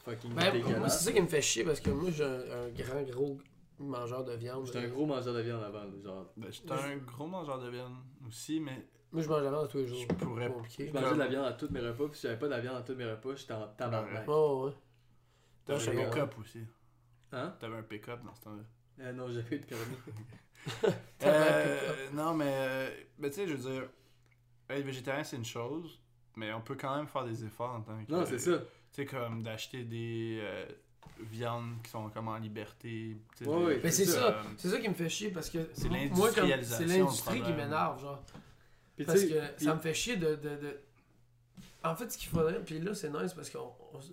fucking 0.05 0.35
Ben, 0.35 0.53
dégueulasse. 0.53 0.99
c'est 0.99 1.05
ça 1.07 1.13
qui 1.13 1.21
me 1.21 1.27
fait 1.27 1.43
chier 1.43 1.65
parce 1.65 1.81
que 1.81 1.91
moi, 1.91 2.11
j'ai 2.11 2.25
un, 2.25 2.65
un 2.65 2.69
grand, 2.71 3.03
gros 3.03 3.39
mangeur 3.79 4.25
de 4.25 4.33
viande. 4.35 4.67
J'étais 4.67 4.79
un 4.79 4.89
gros 4.89 5.07
mangeur 5.07 5.35
de 5.35 5.41
viande 5.41 5.63
avant, 5.63 5.85
genre. 6.03 6.27
Ben, 6.37 6.51
J'étais 6.51 6.73
un 6.73 6.97
gros 6.99 7.27
mangeur 7.27 7.59
de 7.61 7.69
viande 7.71 7.95
aussi, 8.27 8.61
mais 8.61 8.87
Moi, 9.13 9.23
je 9.23 9.29
mange 9.29 9.43
la 9.43 9.51
viande 9.51 9.69
tous 9.69 9.79
les 9.79 9.87
jours. 9.87 9.99
je 10.01 10.15
pourrais. 10.15 10.49
Je 10.79 10.93
mangeais 10.93 11.15
de 11.15 11.19
la 11.19 11.27
viande 11.29 11.47
à 11.47 11.53
tous 11.53 11.71
mes 11.71 11.81
repas, 11.81 12.09
puis 12.09 12.17
si 12.19 12.23
j'avais 12.27 12.39
pas 12.39 12.47
de 12.47 12.51
la 12.53 12.61
viande 12.61 12.77
à 12.77 12.83
tous 12.83 12.95
mes 12.95 13.05
repas, 13.11 13.35
j'étais 13.35 13.53
en 13.55 13.67
tabarnak. 13.69 14.25
Oh, 14.29 14.67
ouais. 14.67 14.73
T'avais 15.65 16.03
un 16.05 16.11
pick-up 16.11 16.35
aussi. 16.39 16.61
Hein? 17.33 17.55
T'avais 17.59 17.77
un 17.77 17.83
pick-up 17.83 18.23
dans 18.25 18.35
ce 18.35 18.43
temps-là. 18.43 18.63
Euh, 19.01 19.13
non, 19.13 19.29
j'avais 19.29 19.57
eu 19.57 19.61
de 19.61 19.65
permis. 19.67 19.97
Euh, 21.25 22.11
non, 22.13 22.35
mais, 22.35 22.53
euh, 22.53 22.91
mais 23.19 23.29
tu 23.31 23.37
sais, 23.37 23.47
je 23.47 23.55
veux 23.55 23.71
dire, 23.73 23.89
être 24.71 24.85
végétarien, 24.85 25.25
c'est 25.25 25.37
une 25.37 25.45
chose, 25.45 26.01
mais 26.37 26.53
on 26.53 26.61
peut 26.61 26.75
quand 26.75 26.97
même 26.97 27.07
faire 27.07 27.25
des 27.25 27.45
efforts 27.45 27.75
en 27.75 27.81
tant 27.83 28.05
que. 28.05 28.11
Non, 28.13 28.25
c'est 28.27 28.39
ça. 28.39 28.61
Tu 28.95 29.03
sais, 29.03 29.07
comme 29.07 29.43
d'acheter 29.43 29.83
des 29.85 30.39
euh, 30.41 30.65
viandes 31.21 31.75
qui 31.83 31.91
sont 31.91 32.09
comme 32.11 32.29
en 32.29 32.39
liberté. 32.39 33.17
des- 33.41 33.47
ouais. 33.47 33.81
Mais 33.83 33.91
c'est 33.91 34.05
ça, 34.07 34.43
c'est 34.57 34.69
ça 34.71 34.79
qui 34.81 34.89
me 34.89 34.95
fait 34.95 35.09
chier 35.09 35.31
parce 35.31 35.51
que 35.51 35.69
C'est 35.73 35.89
l'industrialisation, 35.89 36.77
c'est 36.89 36.99
l'industrie 36.99 37.43
qui 37.43 37.53
m'énerve, 37.53 38.01
genre. 38.01 38.23
Parce 39.05 39.25
que 39.25 39.41
ça 39.65 39.75
me 39.75 39.81
fait 39.81 39.95
chier 39.95 40.17
de. 40.17 40.37
de, 40.37 40.49
de- 40.57 40.81
En 41.83 41.95
fait, 41.97 42.11
ce 42.11 42.17
qu'il 42.17 42.29
faudrait, 42.29 42.61
puis 42.65 42.79
là, 42.81 42.95
c'est 42.95 43.11
nice 43.11 43.35
parce 43.35 43.51
que 43.51 43.59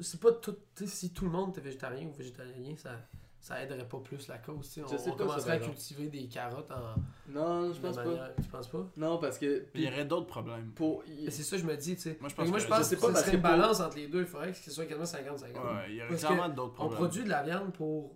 c'est 0.02 0.20
pas 0.20 0.32
tout. 0.34 0.58
si 0.86 1.12
tout 1.14 1.26
le 1.26 1.32
monde 1.32 1.52
était 1.52 1.62
végétarien 1.62 2.08
ou 2.08 2.14
végétalien, 2.14 2.76
ça, 2.76 3.00
ça 3.42 3.62
aiderait 3.62 3.88
pas 3.88 3.98
plus 4.00 4.28
la 4.28 4.38
cause. 4.38 4.68
tu 4.68 4.74
sais. 4.76 4.82
Je 4.82 4.86
On, 4.86 4.98
sais 4.98 5.10
on 5.10 5.16
pas, 5.16 5.18
commencerait 5.26 5.52
à 5.54 5.60
cultiver 5.60 6.08
des 6.08 6.28
carottes 6.28 6.72
en. 6.72 6.94
Non, 7.28 7.74
je 7.74 7.80
pense 7.82 7.96
pas. 7.96 8.04
Tu 8.42 8.48
penses 8.50 8.68
pas? 8.68 8.86
Non, 8.96 9.18
parce 9.18 9.38
que. 9.40 9.66
Il 9.74 9.82
y 9.82 9.88
aurait 9.88 10.06
d'autres 10.06 10.28
problèmes. 10.28 10.72
pour. 10.76 11.04
Mais 11.24 11.32
c'est 11.32 11.44
ça, 11.44 11.58
je 11.58 11.64
me 11.66 11.76
dis, 11.76 11.96
tu 11.96 12.02
sais. 12.04 12.18
Moi, 12.20 12.30
je 12.30 12.36
pense 12.36 12.48
moi, 12.48 12.58
que- 12.60 12.64
je 12.64 12.68
pense 12.70 12.88
que 12.90 12.96
une 12.96 13.02
que 13.02 13.32
pour- 13.32 13.42
balance 13.42 13.80
entre 13.82 13.98
les 13.98 14.08
deux. 14.08 14.20
Il 14.22 14.28
faudrait 14.28 14.52
que 14.52 14.58
ce 14.58 14.70
soit 14.72 14.86
quasiment 14.86 15.06
50-50. 15.06 15.56
Ouais, 15.56 15.86
il 15.90 15.96
y 15.96 16.04
aurait 16.04 16.16
clairement 16.16 16.50
d'autres 16.50 16.74
On 16.74 16.88
problèmes. 16.88 16.98
produit 17.00 17.24
de 17.24 17.30
la 17.30 17.44
viande 17.44 17.74
pour 17.74 18.16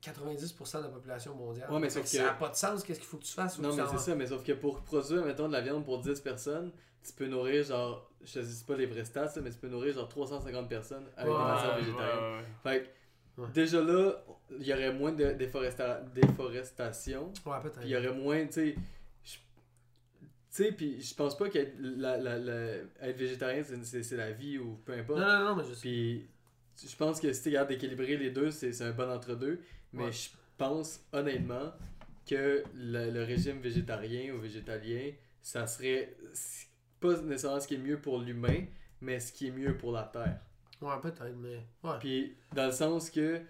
90% 0.00 0.78
de 0.78 0.82
la 0.84 0.88
population 0.88 1.34
mondiale. 1.34 1.70
Ouais, 1.70 1.78
mais 1.78 1.90
sauf 1.90 2.02
que 2.02 2.08
ça 2.08 2.22
n'a 2.24 2.32
pas 2.32 2.48
de 2.48 2.56
sens. 2.56 2.82
Qu'est-ce 2.82 2.98
qu'il 2.98 3.08
faut 3.08 3.18
que 3.18 3.24
tu 3.24 3.32
fasses? 3.32 3.58
Non, 3.58 3.74
mais 3.74 3.82
c'est 3.90 3.98
ça, 3.98 4.14
mais 4.14 4.26
sauf 4.26 4.42
que 4.42 4.52
pour 4.52 4.80
produire, 4.80 5.24
mettons, 5.24 5.46
de 5.48 5.52
la 5.52 5.60
viande 5.60 5.84
pour 5.84 6.00
10 6.00 6.20
personnes, 6.20 6.72
tu 7.04 7.12
peux 7.12 7.26
nourrir 7.26 7.64
genre. 7.64 8.08
Je 8.24 8.40
sais 8.40 8.64
pas 8.64 8.76
les 8.76 8.86
vrais 8.86 9.04
stats, 9.04 9.32
mais 9.42 9.50
tu 9.50 9.58
peux 9.58 9.68
nourrir 9.68 9.94
genre 9.94 10.08
350 10.08 10.68
personnes 10.68 11.04
avec 11.16 11.32
Ouais, 11.32 11.38
des 11.38 11.44
matières 11.44 11.76
végétariennes. 11.76 12.18
ouais, 12.24 12.38
ouais. 12.38 12.44
Fait 12.62 12.82
que, 12.84 12.88
Ouais. 13.38 13.48
déjà 13.54 13.80
là, 13.82 14.22
il 14.58 14.66
y 14.66 14.72
aurait 14.72 14.92
moins 14.92 15.12
de 15.12 15.24
déforesta- 15.32 16.02
déforestation. 16.12 17.32
Ouais, 17.46 17.60
peut-être. 17.62 17.80
Puis 17.80 17.88
il 17.88 17.92
y 17.92 17.96
aurait 17.96 18.12
moins, 18.14 18.44
tu 18.46 18.52
sais. 18.52 18.74
Tu 19.24 20.64
sais, 20.64 20.72
puis 20.72 21.00
je 21.00 21.14
pense 21.14 21.36
pas 21.38 21.48
qu'être 21.48 21.74
la, 21.80 22.18
la, 22.18 22.38
la- 22.38 22.74
être 23.00 23.16
végétarien, 23.16 23.62
c'est- 23.64 24.16
la 24.16 24.32
vie 24.32 24.58
ou 24.58 24.74
peu 24.84 24.92
importe. 24.92 25.18
Non, 25.20 25.26
non, 25.26 25.44
non, 25.44 25.56
mais 25.56 25.64
je 25.64 25.72
sais. 25.74 25.80
Puis 25.80 26.28
je 26.86 26.94
pense 26.96 27.20
que 27.20 27.32
si 27.32 27.42
tu 27.42 27.48
regardes 27.48 27.68
d'équilibrer 27.68 28.18
les 28.18 28.30
deux, 28.30 28.50
c'est 28.50 28.78
un 28.82 28.92
bon 28.92 29.10
entre-deux. 29.10 29.60
Mais 29.94 30.04
Ouais. 30.04 30.12
je 30.12 30.28
pense 30.58 31.00
honnêtement 31.12 31.72
que 32.28 32.62
le, 32.74 33.10
le 33.10 33.24
régime 33.24 33.60
végétarien 33.60 34.34
ou 34.34 34.40
végétalien, 34.40 35.12
ça 35.40 35.66
serait 35.66 36.14
pas 37.00 37.18
nécessairement 37.22 37.58
ce 37.60 37.66
qui 37.68 37.74
est 37.76 37.78
mieux 37.78 37.98
pour 38.00 38.20
l'humain, 38.20 38.66
mais 39.00 39.20
ce 39.20 39.32
qui 39.32 39.48
est 39.48 39.50
mieux 39.52 39.76
pour 39.76 39.92
la 39.92 40.04
Terre. 40.04 40.38
Ouais, 40.82 41.00
peut-être, 41.00 41.34
mais. 41.36 41.66
Ouais. 41.82 41.96
Puis 42.00 42.36
dans 42.54 42.66
le 42.66 42.72
sens 42.72 43.08
que 43.10 43.40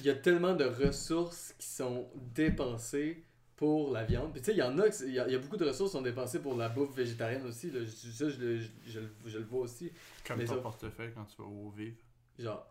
il 0.00 0.04
y 0.04 0.10
a 0.10 0.14
tellement 0.14 0.54
de 0.54 0.64
ressources 0.64 1.54
qui 1.58 1.66
sont 1.68 2.08
dépensées 2.34 3.24
pour 3.56 3.92
la 3.92 4.04
viande. 4.04 4.32
Puis 4.32 4.40
tu 4.40 4.46
sais, 4.46 4.52
il 4.52 4.58
y 4.58 4.62
en 4.62 4.78
a, 4.78 4.86
il 5.06 5.12
y, 5.12 5.18
a 5.18 5.26
il 5.26 5.32
y 5.32 5.36
a 5.36 5.38
beaucoup 5.38 5.56
de 5.56 5.64
ressources 5.64 5.90
qui 5.92 5.96
sont 5.96 6.02
dépensées 6.02 6.40
pour 6.40 6.56
la 6.56 6.68
bouffe 6.68 6.94
végétarienne 6.94 7.44
aussi. 7.46 7.70
Là. 7.70 7.80
Je- 7.84 7.90
Ça, 8.10 8.28
je, 8.28 8.38
le- 8.40 8.58
je, 8.58 8.68
je 8.86 9.00
le- 9.00 9.14
je 9.26 9.38
le 9.38 9.44
vois 9.44 9.60
aussi. 9.60 9.90
Comme 10.26 10.38
Mais 10.38 10.44
ton 10.44 10.56
ça- 10.56 10.60
portefeuille 10.60 11.12
quand 11.14 11.24
tu 11.24 11.36
vas 11.40 11.48
au 11.48 11.70
vivre. 11.70 11.96
Genre. 12.38 12.66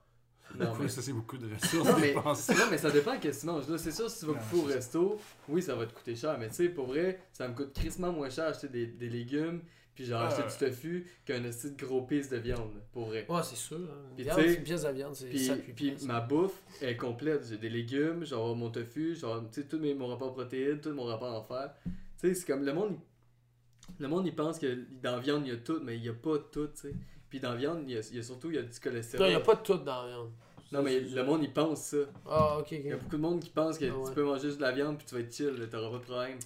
Non, 0.58 0.74
mais, 0.80 0.88
ça, 0.88 1.02
c'est 1.02 1.12
beaucoup 1.12 1.38
de 1.38 1.54
ressources 1.54 1.90
Non, 1.90 1.98
mais- 2.00 2.14
dépensées. 2.14 2.54
non, 2.56 2.68
mais 2.72 2.78
ça 2.78 2.90
dépend 2.90 3.20
qu'est-ce 3.20 3.46
que 3.46 3.66
tu 3.74 3.78
c'est 3.80 3.92
sûr, 3.92 4.10
si 4.10 4.20
tu 4.26 4.32
vas 4.32 4.40
au 4.56 4.62
resto, 4.62 5.20
oui, 5.50 5.62
ça 5.62 5.76
va 5.76 5.86
te 5.86 5.94
coûter 5.94 6.16
cher. 6.16 6.38
Mais 6.40 6.48
tu 6.48 6.56
sais, 6.56 6.70
pour 6.70 6.86
vrai, 6.88 7.20
ça 7.34 7.50
me 7.50 7.54
coûte 7.54 7.74
crissement 7.74 8.14
moins 8.14 8.30
cher 8.30 8.46
acheter 8.46 8.70
des, 8.70 8.88
des 8.88 9.10
légumes, 9.10 9.62
puis 9.98 10.06
genre 10.06 10.22
Ah, 10.22 10.28
acheter 10.28 10.44
ouais. 10.44 10.70
du 10.70 10.76
tofu, 10.76 11.08
qu'un 11.26 11.42
petit 11.42 11.72
gros 11.72 12.04
piece 12.04 12.30
de 12.30 12.38
viande, 12.38 12.72
pour 12.94 13.08
vrai. 13.08 13.26
Ouais, 13.28 13.42
c'est 13.42 13.56
sûr. 13.56 13.78
hein. 13.80 14.10
Une 14.12 14.16
Puis 14.16 14.24
viande, 14.26 14.40
une 14.42 14.64
pièce 14.64 14.84
de 14.84 14.90
viande, 14.92 15.16
c'est 15.16 15.26
Puis, 15.30 15.40
7 15.40 15.76
puis 15.76 15.96
ma 16.04 16.22
bouffe 16.22 16.62
est 16.84 16.96
complète. 16.96 17.48
J'ai 17.50 17.58
des 17.58 17.70
légumes, 17.70 18.24
genre 18.24 18.56
mon 18.56 18.70
tofu, 18.70 19.16
genre, 19.16 19.42
tu 19.52 19.62
sais, 19.64 19.68
tout 19.68 19.80
mes, 19.80 19.96
mon 19.96 20.06
rapport 20.06 20.32
protéines, 20.34 20.80
tout 20.80 20.92
mon 20.94 21.06
rapport 21.06 21.34
en 21.34 21.42
fer. 21.44 21.74
Tu 21.84 21.92
sais, 22.18 22.34
c'est 22.36 22.46
comme 22.46 22.64
le 22.64 22.74
monde, 22.74 22.92
il- 22.94 23.96
le 24.04 24.08
monde, 24.08 24.28
il 24.28 24.36
pense 24.36 24.60
que 24.60 24.86
dans 25.02 25.14
la 25.16 25.20
viande, 25.20 25.48
il 25.48 25.50
y 25.50 25.56
a 25.56 25.58
tout, 25.58 25.80
mais 25.84 25.98
il 25.98 26.06
y 26.06 26.10
a 26.10 26.14
pas 26.14 26.38
tout, 26.52 26.68
tu 26.68 26.82
sais. 26.82 26.94
Puis 27.28 27.40
dans 27.40 27.50
la 27.54 27.58
viande, 27.58 27.80
il 27.88 27.96
y 27.96 27.98
a, 27.98 28.02
il 28.12 28.18
y 28.18 28.20
a 28.20 28.24
surtout, 28.24 28.50
il 28.52 28.56
y 28.56 28.60
a 28.60 28.62
du 28.62 28.68
Non, 28.68 28.74
cholestérol. 28.84 29.28
il 29.28 29.30
n'y 29.32 29.36
a 29.36 29.40
pas 29.40 29.56
de 29.56 29.62
tout 29.62 29.78
dans 29.78 30.04
la 30.04 30.08
viande. 30.10 30.32
Non, 30.72 30.84
mais 30.84 31.00
le 31.00 31.24
monde, 31.24 31.42
il 31.44 31.52
pense 31.52 31.82
ça. 31.82 31.98
Ah, 32.30 32.58
ok, 32.60 32.72
Il 32.74 32.86
y 32.86 32.92
a 32.92 32.96
ok. 32.98 33.02
beaucoup 33.02 33.16
de 33.18 33.22
monde 33.22 33.40
qui 33.40 33.50
pense 33.50 33.80
que 33.80 33.86
Ah 33.86 33.98
ouais. 33.98 34.10
tu 34.10 34.14
peux 34.14 34.24
manger 34.24 34.44
juste 34.50 34.58
de 34.58 34.62
la 34.62 34.74
viande, 34.74 34.98
puis 34.98 35.08
tu 35.08 35.16
vas 35.16 35.22
être 35.22 35.34
chill, 35.34 35.68
t'auras 35.72 35.90
pas 35.90 35.98
de 35.98 36.04
problème. 36.04 36.38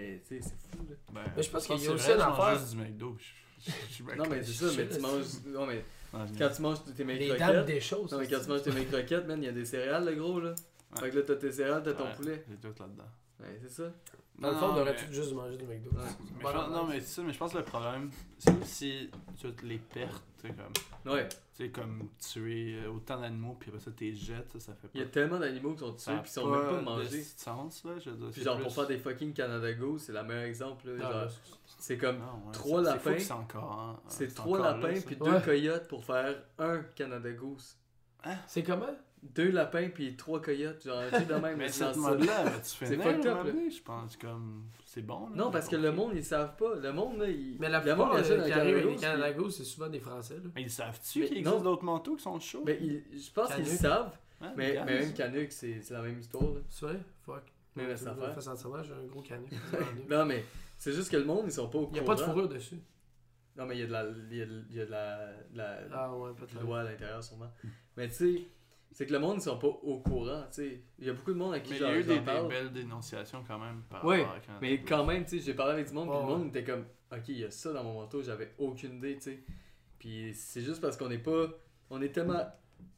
Mais, 0.00 0.22
tu 0.26 0.40
sais, 0.42 0.48
c'est 0.48 0.76
fou, 0.76 0.84
là. 0.88 0.96
Ben, 1.12 1.32
Mais 1.36 1.42
je 1.42 1.50
pense 1.50 1.66
qu'il 1.66 1.74
y 1.76 1.78
a 1.78 1.80
c'est 1.82 1.88
aussi 1.90 2.10
une 2.12 2.20
affaire- 2.20 2.58
juste 2.58 2.70
du 2.70 2.76
McDo. 2.76 3.16
Je- 3.18 4.02
Non, 4.16 4.24
mais 4.28 4.42
c'est 4.42 4.52
ça, 4.52 4.66
mais 4.76 4.88
tu 4.88 5.00
manges. 5.00 5.24
Non, 5.46 5.66
mais 5.66 5.84
quand 6.38 6.48
tu 6.54 6.62
manges 6.62 6.78
tes 6.96 7.04
mecs 7.04 7.18
Les 7.18 7.28
dames 7.28 7.38
croquettes. 7.38 7.66
des 7.66 7.80
choses. 7.80 8.12
Non, 8.12 8.18
mais 8.18 8.26
quand 8.28 8.40
tu 8.42 8.48
manges 8.48 8.62
tes 8.62 8.72
mecs 8.72 8.88
croquettes, 8.90 9.26
man, 9.26 9.42
il 9.42 9.46
y 9.46 9.48
a 9.48 9.52
des 9.52 9.64
céréales, 9.64 10.04
le 10.04 10.14
gros, 10.16 10.40
là. 10.40 10.50
Ouais. 10.94 11.00
Fait 11.00 11.10
que 11.10 11.16
là, 11.16 11.22
t'as 11.26 11.36
tes 11.36 11.50
céréales, 11.52 11.82
t'as 11.82 11.92
ton 11.94 12.04
Ouais, 12.04 12.14
poulet. 12.14 12.44
J'ai 12.48 12.56
tout 12.56 12.74
là-dedans. 12.82 13.04
Ouais, 13.40 13.58
c'est 13.62 13.70
ça. 13.70 13.92
Dans 14.38 14.50
le 14.50 14.56
fond, 14.56 14.66
on 14.76 14.84
mais- 14.84 14.94
tout 14.96 15.12
juste 15.12 15.32
manger 15.32 15.56
du 15.56 15.64
McDo. 15.64 15.90
Ouais. 15.90 15.96
Mais 16.36 16.42
Bon, 16.42 16.48
je 16.50 16.54
pense- 16.54 16.70
non, 16.70 16.84
mais 16.86 17.00
c'est 17.00 17.06
ça, 17.06 17.22
mais 17.22 17.32
je 17.32 17.38
pense 17.38 17.52
que 17.52 17.58
le 17.58 17.64
problème, 17.64 18.10
c'est 18.38 18.60
aussi 18.62 19.10
toutes 19.40 19.62
les 19.62 19.78
pertes, 19.78 20.22
tu 20.40 20.48
sais, 20.48 20.54
comme, 20.54 21.12
Ouais. 21.14 21.28
Tu 21.56 21.64
sais, 21.64 21.70
comme 21.70 22.08
tuer 22.18 22.74
euh, 22.84 22.90
autant 22.90 23.20
d'animaux, 23.20 23.56
puis 23.60 23.70
après 23.70 23.80
ça, 23.80 23.90
t'es 23.92 24.12
jettes, 24.12 24.50
ça, 24.54 24.60
ça 24.60 24.74
fait 24.74 24.88
pas. 24.88 24.92
Il 24.94 25.00
y 25.00 25.04
a 25.04 25.06
tellement 25.06 25.38
d'animaux 25.38 25.72
qui 25.74 25.78
sont 25.80 25.92
tués, 25.94 26.12
puis 26.14 26.22
qui 26.24 26.32
sont 26.32 26.50
même 26.50 26.68
pas 26.68 26.76
de 26.78 26.84
mangés. 26.84 27.22
sens, 27.22 27.84
là, 27.84 27.92
je 27.98 28.10
veux 28.10 28.16
dire. 28.16 28.26
Puis 28.30 28.40
c'est 28.40 28.44
genre, 28.44 28.56
plus- 28.56 28.64
pour 28.64 28.74
faire 28.74 28.86
des 28.88 28.98
fucking 28.98 29.32
Canada 29.32 29.72
Goose, 29.72 30.02
c'est 30.02 30.12
le 30.12 30.22
meilleur 30.24 30.42
exemple, 30.44 30.88
là. 30.90 31.04
Ah, 31.06 31.12
genre, 31.22 31.30
c'est 31.78 31.96
comme. 31.98 32.18
Non, 32.18 32.24
ouais, 32.46 32.52
trois 32.52 32.82
lapins, 32.82 33.18
C'est 33.18 33.32
encore. 33.32 33.78
hein, 33.78 34.00
C'est 34.08 34.34
trois 34.34 34.58
encore 34.58 34.80
lapins 34.80 35.00
puis 35.00 35.16
Ouais. 35.20 35.30
deux 35.30 35.40
coyotes 35.40 35.86
pour 35.88 36.04
faire 36.04 36.36
un 36.58 36.80
Canada 36.96 37.30
Goose. 37.32 37.76
C'est 38.46 38.62
comment? 38.62 38.96
Deux 39.34 39.50
lapins 39.50 39.88
puis 39.88 40.16
trois 40.16 40.40
coyotes, 40.42 40.84
genre 40.84 40.98
un 40.98 41.08
truc 41.08 41.26
de 41.26 41.32
même. 41.34 41.42
Mais 41.56 41.64
mais 41.64 41.68
cette 41.68 41.96
mode-là, 41.96 42.44
tu 42.62 42.70
fais 42.76 42.86
fucked 42.96 43.26
up, 43.26 43.46
je 43.46 43.82
pense, 43.82 44.16
comme, 44.16 44.64
c'est 44.84 45.00
bon, 45.02 45.28
là. 45.30 45.36
Non, 45.36 45.50
parce 45.50 45.66
que 45.68 45.76
le 45.76 45.92
monde, 45.92 46.12
ils 46.14 46.24
savent 46.24 46.54
pas. 46.56 46.74
Le 46.76 46.92
monde, 46.92 47.18
là, 47.18 47.28
il. 47.30 47.56
Mais 47.58 47.68
la 47.70 47.80
le 47.82 47.94
monde 47.96 48.10
plupart 48.10 48.14
achète 48.20 48.32
euh, 48.32 48.40
un 48.40 48.44
qui 48.44 48.50
Canada 48.50 48.60
arrivent 48.60 48.74
avec 48.76 48.84
les 48.86 48.92
Goose, 48.92 49.00
Canada 49.00 49.30
puis- 49.32 49.42
Goose, 49.42 49.56
c'est 49.56 49.64
souvent 49.64 49.88
des 49.88 49.98
Français. 50.00 50.34
Là. 50.34 50.50
Mais 50.54 50.62
ils 50.62 50.70
savent-tu 50.70 51.20
Mais 51.20 51.26
qu'il 51.28 51.38
existe 51.38 51.62
d'autres 51.62 51.84
manteaux 51.84 52.16
qui 52.16 52.22
sont 52.22 52.38
chauds? 52.38 52.62
Mais 52.66 52.78
ils- 52.80 53.02
je 53.18 53.30
pense 53.32 53.54
qu'ils 53.54 53.64
Canuck. 53.64 53.80
savent, 53.80 54.18
Hein, 54.42 54.52
mais, 54.56 54.74
mais 54.84 55.00
même. 55.00 55.14
Canuck, 55.14 55.46
c'est 55.52 55.80
c'est 55.80 55.94
la 55.94 56.02
même 56.02 56.18
histoire, 56.18 56.44
là. 56.44 56.60
C'est 56.68 56.84
vrai? 56.86 57.00
Fuck. 57.24 57.42
Tu 57.76 57.80
me 57.82 57.90
affaire. 57.92 58.84
j'ai 58.84 58.92
un 58.92 59.04
gros 59.10 59.22
canot. 59.22 59.46
Non, 60.10 60.24
mais 60.26 60.44
c'est 60.76 60.92
juste 60.92 61.10
que 61.10 61.16
le 61.16 61.24
monde, 61.24 61.44
ils 61.46 61.52
sont 61.52 61.68
pas 61.68 61.78
au 61.78 61.88
Il 61.88 61.92
n'y 61.94 61.98
a 61.98 62.02
courant. 62.02 62.14
pas 62.14 62.20
de 62.20 62.26
fourrure 62.26 62.48
dessus. 62.48 62.76
Non, 63.56 63.66
mais 63.66 63.76
il 63.76 63.80
y 63.80 63.82
a 63.84 63.86
de 63.86 63.92
la, 63.92 64.04
il 64.30 64.36
y 64.76 64.80
a 64.80 64.84
de, 64.86 64.90
la, 64.90 65.32
de 65.52 65.56
la, 65.58 65.78
Ah 65.92 66.12
ouais, 66.14 66.30
loi 66.62 66.80
à 66.80 66.84
l'intérieur, 66.84 67.22
sûrement. 67.24 67.50
Mais 67.96 68.08
tu 68.08 68.14
sais, 68.14 68.48
c'est 68.94 69.04
que 69.06 69.12
le 69.12 69.18
monde, 69.18 69.36
ils 69.38 69.42
sont 69.42 69.58
pas 69.58 69.66
au 69.66 69.98
courant, 69.98 70.44
tu 70.50 70.62
sais. 70.62 70.80
Il 70.98 71.06
y 71.06 71.10
a 71.10 71.12
beaucoup 71.12 71.32
de 71.34 71.38
monde 71.38 71.52
à 71.52 71.60
qui 71.60 71.72
Mais 71.72 71.76
il 71.76 71.82
y 71.82 71.84
a 71.84 71.98
eu 71.98 72.04
des, 72.04 72.20
belles 72.20 72.72
dénonciations 72.72 73.44
quand 73.46 73.58
même 73.58 73.82
par 73.90 74.02
Ouais, 74.04 74.20
rapport 74.22 74.36
à 74.36 74.40
Canada 74.40 74.58
Mais 74.62 74.78
Goose. 74.78 74.88
quand 74.88 75.04
même, 75.04 75.24
tu 75.24 75.38
sais, 75.38 75.44
j'ai 75.44 75.54
parlé 75.54 75.72
avec 75.74 75.88
du 75.88 75.92
monde, 75.92 76.08
puis 76.08 76.16
Ouais, 76.16 76.22
le 76.22 76.28
monde 76.38 76.46
était 76.48 76.64
comme, 76.64 76.84
ok, 77.12 77.28
il 77.28 77.38
y 77.40 77.44
a 77.44 77.50
ça 77.50 77.72
dans 77.74 77.84
mon 77.84 77.94
manteau, 78.00 78.22
j'avais 78.22 78.54
aucune 78.56 78.94
idée, 78.98 79.16
tu 79.16 79.22
sais. 79.22 79.40
Puis 79.98 80.32
c'est 80.34 80.62
juste 80.62 80.80
parce 80.80 80.96
qu'on 80.96 81.08
n'est 81.08 81.18
pas, 81.18 81.48
on 81.90 82.00
est 82.00 82.10
tellement, 82.10 82.46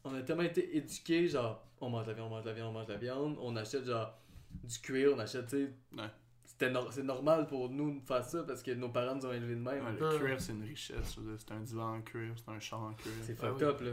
on 0.05 0.15
a 0.15 0.23
tellement 0.23 0.43
été 0.43 0.77
éduqués, 0.77 1.27
genre, 1.29 1.67
on 1.81 1.91
mange 1.91 2.07
la 2.07 2.13
viande, 2.13 2.27
on 2.29 2.35
mange 2.37 2.45
la 2.45 2.53
viande, 2.53 2.69
on 2.69 2.73
mange 2.79 2.89
la 2.89 2.97
viande, 2.97 3.37
on 3.41 3.57
achète 3.57 3.85
genre 3.85 4.19
du 4.65 4.79
cuir, 4.79 5.13
on 5.15 5.19
achète, 5.19 5.47
tu 5.49 5.57
sais. 5.67 5.73
Ouais. 5.97 6.09
C'était 6.45 6.71
nor- 6.71 6.91
c'est 6.93 7.03
normal 7.03 7.47
pour 7.49 7.69
nous 7.69 8.01
de 8.01 8.07
faire 8.07 8.25
ça 8.25 8.43
parce 8.45 8.63
que 8.63 8.71
nos 8.71 8.89
parents 8.89 9.15
nous 9.15 9.27
ont 9.27 9.33
élevés 9.33 9.57
de 9.57 9.61
même. 9.61 9.85
Ouais, 9.85 9.93
le 9.99 10.19
cuir, 10.19 10.41
c'est 10.41 10.53
une 10.53 10.63
richesse. 10.63 11.19
C'est 11.39 11.53
un 11.53 11.61
divan 11.61 11.97
en 11.97 12.01
cuir, 12.03 12.33
c'est 12.37 12.51
un 12.51 12.59
char 12.59 12.81
en 12.81 12.93
cuir. 12.95 13.13
C'est 13.23 13.37
Ah 13.43 13.49
fucked 13.49 13.63
oui. 13.63 13.69
up, 13.69 13.81
là. 13.83 13.91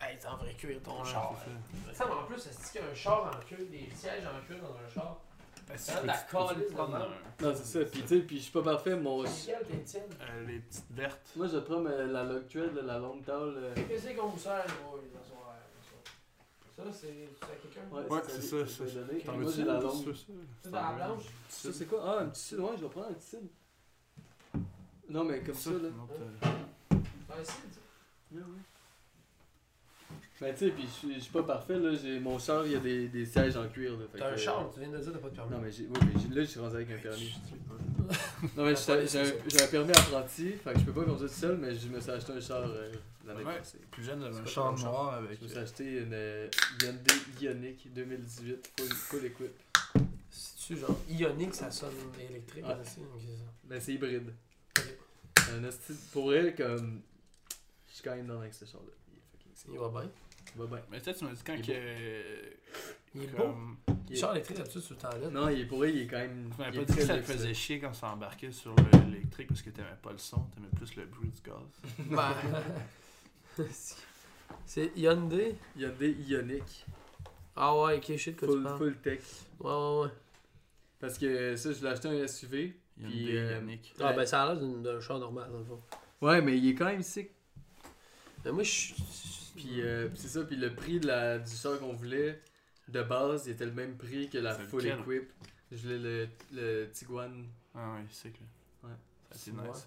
Hey, 0.00 0.18
t'en 0.18 0.36
vrai 0.36 0.52
cuir 0.54 0.82
ton 0.82 1.00
Ouais, 1.02 1.08
char. 1.10 1.34
c'est 1.44 1.92
ça. 1.92 2.04
Ça, 2.04 2.04
mais 2.06 2.14
en 2.20 2.24
plus, 2.24 2.36
est-ce 2.36 2.72
qu'il 2.72 2.80
y 2.80 2.84
a 2.84 2.88
un 2.88 2.94
char 2.94 3.26
en 3.34 3.40
cuir, 3.46 3.58
des 3.70 3.88
sièges 3.94 4.24
en 4.26 4.44
cuir 4.46 4.58
dans 4.62 4.74
un 4.76 4.88
char? 4.92 5.18
Ben, 5.66 5.78
si 5.78 5.92
tu 5.98 6.06
la 6.06 6.12
peux- 6.12 6.18
tu 6.18 6.36
peux 6.36 6.54
calice 6.60 6.72
prendre 6.74 6.98
de 6.98 7.02
un- 7.04 7.48
Non, 7.48 7.54
c'est 7.56 7.64
ça. 7.64 7.84
Puis 7.90 8.02
tu 8.02 8.08
sais, 8.08 8.20
puis 8.20 8.36
je 8.36 8.42
suis 8.42 8.52
pas 8.52 8.62
parfait, 8.62 8.96
mon. 8.96 9.24
C'est 9.24 9.52
quelle 9.52 9.66
t'es 9.66 9.78
tienne 9.84 10.02
euh, 10.20 10.46
les 10.46 10.58
petites 10.58 10.90
vertes. 10.90 11.32
Moi, 11.36 11.46
je 11.46 11.56
prends 11.58 11.80
ma- 11.80 11.90
la 11.90 12.22
là, 12.24 12.38
la 12.82 12.98
longue 12.98 13.24
towel. 13.24 13.54
euh, 13.56 13.74
Qu'est-ce 13.88 14.08
qu'on 14.14 14.26
vous 14.28 14.38
sert, 14.38 14.62
les 14.66 14.72
boys, 14.84 15.00
dans 15.14 15.24
son 15.24 15.36
verre, 15.36 15.64
ça? 16.76 16.82
Ça, 16.84 16.92
c'est 16.92 17.28
c'est 17.38 17.44
à 17.44 17.56
quelqu'un? 17.56 18.14
Ouais, 18.14 18.22
c'est 18.28 18.42
ça, 18.42 18.56
je 18.58 18.64
ça. 18.66 18.84
vais 18.84 18.90
donner. 18.92 19.20
T'en 19.22 19.32
Moi, 19.32 19.44
veux-tu 19.44 19.56
j'ai 19.56 19.64
la 19.64 19.80
longue. 19.80 19.92
C'est 20.04 20.12
ça? 20.12 20.32
C'est 20.64 20.70
dans 20.70 20.82
la 20.82 20.92
blanche? 20.92 21.22
Ça, 21.48 21.72
c'est 21.72 21.86
quoi? 21.86 22.02
Ah, 22.04 22.20
un 22.20 22.26
petit 22.26 22.42
cid. 22.42 22.58
Ouais, 22.60 22.70
je 22.76 22.82
vais 22.82 22.88
prendre 22.90 23.06
un 23.06 23.12
petit 23.14 23.26
cid. 23.26 23.48
Non, 25.08 25.24
mais 25.24 25.40
comme 25.40 25.54
ça, 25.54 25.70
là. 25.70 25.76
une 25.78 26.00
autre, 26.00 26.12
euh, 26.20 26.96
Ah, 27.30 27.40
ici, 27.40 27.52
Ouais, 28.32 28.38
ouais. 28.40 28.44
Ben, 30.40 30.52
tu 30.52 30.66
sais, 30.66 30.70
pis 30.72 30.82
je 30.82 30.88
suis- 30.88 31.14
je 31.14 31.20
suis 31.20 31.32
pas 31.32 31.44
parfait, 31.44 31.78
là. 31.78 31.94
J'ai 31.94 32.18
mon 32.18 32.38
char, 32.40 32.66
il 32.66 32.72
y 32.72 32.74
a 32.74 32.80
des, 32.80 33.08
des 33.08 33.24
sièges 33.24 33.56
en 33.56 33.68
cuir, 33.68 33.92
T'as 34.18 34.32
un 34.32 34.36
char, 34.36 34.68
tu 34.74 34.80
viens 34.80 34.88
de 34.90 34.98
dire 34.98 35.12
t'as 35.12 35.18
pas 35.18 35.30
de 35.30 35.34
permis. 35.36 35.50
Non, 35.52 35.58
mais 35.60 35.70
j'ai, 35.70 35.84
oui, 35.84 35.98
mais 36.02 36.20
j'ai- 36.20 36.28
là, 36.34 36.40
je 36.42 36.48
suis 36.50 36.60
rendu 36.60 36.74
avec 36.74 36.90
un 36.90 36.98
permis. 36.98 37.34
Non, 38.56 38.64
mais 38.64 38.74
j'ai, 38.74 39.06
j'ai, 39.06 39.20
un, 39.20 39.32
j'ai 39.46 39.62
un 39.62 39.66
permis 39.68 39.90
apprenti, 39.92 40.52
fait 40.52 40.72
que 40.74 40.80
je 40.80 40.84
peux 40.86 40.92
pas 40.92 41.04
conduire 41.04 41.28
tout 41.30 41.34
seul, 41.34 41.56
mais 41.56 41.74
je 41.74 41.86
me 41.88 42.00
suis 42.00 42.10
acheté 42.10 42.32
un 42.32 42.40
char 42.40 42.62
euh, 42.68 42.92
l'année 43.24 43.44
Ouais. 43.44 43.58
passée. 43.58 43.78
Plus 43.92 44.02
jeune, 44.04 44.20
j'avais 44.22 44.36
un 44.40 44.44
char 44.44 44.76
noir 44.76 45.14
avec. 45.14 45.38
Je 45.38 45.44
me 45.44 45.48
suis 45.48 45.58
acheté 45.58 45.84
une 46.02 46.12
euh, 46.12 46.48
Hyundai 46.82 47.14
Ioniq 47.40 47.92
2018 47.94 48.72
full, 48.78 48.92
full 48.92 49.24
equip. 49.26 49.52
C'est-tu 50.30 50.76
genre 50.80 50.98
ionique, 51.08 51.54
ça 51.54 51.70
sonne 51.70 51.92
électrique 52.18 52.66
Ouais. 52.66 52.74
aussi? 52.82 53.00
Ben, 53.64 53.80
c'est 53.80 53.92
hybride. 53.94 54.32
Ok. 54.78 54.84
Un 55.52 55.62
esti- 55.64 55.94
Pour 56.12 56.34
elle, 56.34 56.54
comme. 56.56 57.00
Je 57.88 57.94
suis 57.94 58.02
quand 58.02 58.16
même 58.16 58.26
dans 58.26 58.40
avec 58.40 58.52
ce 58.52 58.64
char-là. 58.64 58.90
Il 59.72 59.78
va 59.78 59.88
bien? 59.88 60.10
Il. 60.56 60.82
Mais 60.90 61.00
peut-être 61.00 61.18
tu 61.18 61.24
m'as 61.24 61.32
dit 61.32 61.42
quand 61.44 61.54
Il 61.54 61.60
est 61.60 61.62
que. 61.64 62.54
Il 63.16 63.22
est 63.22 63.26
beau. 63.28 63.36
comme- 63.44 63.76
Il 64.10 64.20
Le 64.20 64.24
est- 64.26 64.30
électrique 64.32 64.58
là-dessus 64.58 64.80
sur 64.80 64.94
le 64.94 65.00
temps 65.00 65.08
là. 65.18 65.30
Non, 65.30 65.48
il 65.48 65.60
est 65.60 65.66
pour 65.66 65.84
elle, 65.84 65.96
il 65.96 66.02
est 66.02 66.06
quand 66.06 66.18
même. 66.18 66.50
Tu 66.54 66.60
m'avais 66.60 66.76
il 66.78 66.84
pas 66.84 66.92
dit 66.92 66.98
que 66.98 67.04
ça 67.06 67.16
là. 67.16 67.22
faisait 67.22 67.54
chier 67.54 67.78
quand 67.80 67.92
ça 67.94 68.08
embarquait 68.12 68.52
sur 68.52 68.74
l'électrique 69.08 69.48
parce 69.48 69.62
que 69.62 69.70
t'aimais 69.70 69.88
pas 70.02 70.12
le 70.12 70.18
son, 70.18 70.40
t'aimais 70.54 70.68
plus 70.76 70.94
le 70.96 71.06
bruit 71.06 71.30
du 71.30 71.40
gaz. 71.40 71.56
Ben, 73.56 73.66
c'est 74.66 74.92
Hyundai. 74.96 75.54
Hyundai 75.76 76.10
Ioniq. 76.26 76.86
Ah 77.56 77.74
ouais, 77.80 77.96
ok, 77.98 78.16
shit, 78.16 78.36
quoi 78.36 78.48
tu 78.48 78.54
Full, 78.54 78.62
parles. 78.64 78.78
full 78.78 78.96
tech. 78.96 79.20
Ouais, 79.60 79.70
ouais, 79.70 80.00
ouais. 80.02 80.08
Parce 80.98 81.18
que 81.18 81.54
ça, 81.56 81.72
je 81.72 81.80
l'ai 81.82 81.88
acheté 81.88 82.08
un 82.08 82.26
SUV. 82.26 82.74
Il 82.98 83.30
une 83.30 83.36
euh, 83.36 83.58
Ioniq. 83.60 83.94
Ah 84.00 84.12
ben 84.12 84.26
ça 84.26 84.42
a 84.44 84.54
l'air 84.54 84.62
d'un 84.62 85.00
char 85.00 85.18
normal 85.18 85.50
dans 85.50 85.58
le 85.58 85.64
fond. 85.64 85.80
Ouais, 86.20 86.40
mais 86.40 86.56
il 86.58 86.68
est 86.70 86.74
quand 86.74 86.86
même 86.86 87.02
sick. 87.02 87.30
Mais 88.44 88.52
moi 88.52 88.62
je 88.62 88.70
suis. 88.70 88.94
Puis 89.56 89.80
euh, 89.82 90.08
puis 90.08 90.18
c'est 90.18 90.28
ça, 90.28 90.42
puis 90.44 90.56
le 90.56 90.74
prix 90.74 91.00
de 91.00 91.06
la, 91.06 91.38
du 91.38 91.50
char 91.54 91.78
qu'on 91.78 91.92
voulait, 91.92 92.40
de 92.88 93.02
base, 93.02 93.46
il 93.46 93.52
était 93.52 93.66
le 93.66 93.72
même 93.72 93.96
prix 93.96 94.28
que 94.28 94.38
la 94.38 94.54
C'est 94.56 94.64
full 94.64 94.82
lequel? 94.82 95.00
equip. 95.00 95.30
Je 95.72 95.76
voulais 95.78 95.98
le, 95.98 96.28
le 96.52 96.90
Tiguan. 96.92 97.46
Ah 97.74 97.94
ouais, 97.94 98.04
c'est 98.10 98.30
que. 98.30 98.38
Ouais. 98.82 98.92
C'est 99.30 99.52
nice 99.52 99.60
ça. 99.74 99.86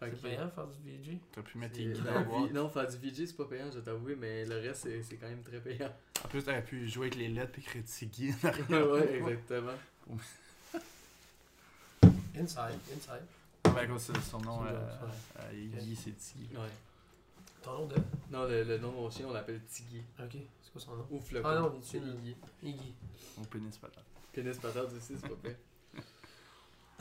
Fait 0.00 0.10
C'est 0.14 0.22
payant 0.22 0.48
faire 0.50 0.66
du 0.68 0.78
VG. 0.90 1.18
T'as 1.32 1.42
pu 1.42 1.58
mettre 1.58 1.74
c'est- 1.76 1.82
tes 1.82 1.88
guides 1.92 2.02
ben, 2.04 2.12
dans 2.12 2.14
la 2.20 2.22
vi- 2.24 2.28
boîte. 2.28 2.52
Non, 2.52 2.68
faire 2.68 2.86
du 2.88 2.96
VJ, 2.98 3.26
c'est 3.26 3.36
pas 3.36 3.44
payant, 3.46 3.70
je 3.70 3.78
vais 3.78 3.84
t'avouer, 3.84 4.14
mais 4.16 4.44
le 4.44 4.56
reste, 4.58 4.82
c'est 4.82 5.02
c'est 5.02 5.16
quand 5.16 5.28
même 5.28 5.42
très 5.42 5.58
payant. 5.60 5.92
En 6.24 6.28
plus, 6.28 6.42
t'aurais 6.44 6.64
pu 6.64 6.88
jouer 6.88 7.06
avec 7.08 7.16
les 7.16 7.28
lettres 7.28 7.52
puis 7.52 7.62
créer 7.62 7.82
Tiggy. 7.82 8.30
ouais, 8.70 9.14
exactement. 9.16 9.72
Inside, 12.36 12.78
inside. 12.94 13.74
Ouais, 13.74 13.80
à 13.82 13.86
cause 13.86 14.06
de 14.08 14.18
son 14.20 14.40
nom, 14.40 14.60
C'est 14.64 14.72
euh, 14.72 14.78
bon, 15.00 15.06
euh, 15.40 15.94
c'est 15.96 16.16
Tiggy. 16.16 16.48
Ouais. 16.56 16.68
Ton 17.62 17.72
nom 17.72 17.86
de? 17.86 17.96
Non, 18.30 18.44
le, 18.44 18.62
le 18.64 18.78
nom 18.78 18.90
de 18.90 18.96
mon 18.96 19.10
chien, 19.10 19.26
on 19.28 19.32
l'appelle 19.32 19.60
Tiggy. 19.64 20.02
Ok, 20.20 20.36
c'est 20.62 20.72
quoi 20.72 20.80
son 20.80 20.96
nom? 20.96 21.06
Ou 21.10 21.20
Flocon. 21.20 21.48
Ah 21.48 21.58
non, 21.60 21.80
c'est 21.82 21.98
dessus. 22.00 22.10
Iggy. 22.18 22.36
Iggy. 22.62 22.94
Mon 23.36 23.44
pénis 23.44 23.76
patate. 23.76 24.04
Pénis 24.32 24.56
patate 24.58 24.86
aussi, 24.96 25.14
c'est 25.20 25.28
pas 25.28 25.36
fait. 25.42 25.58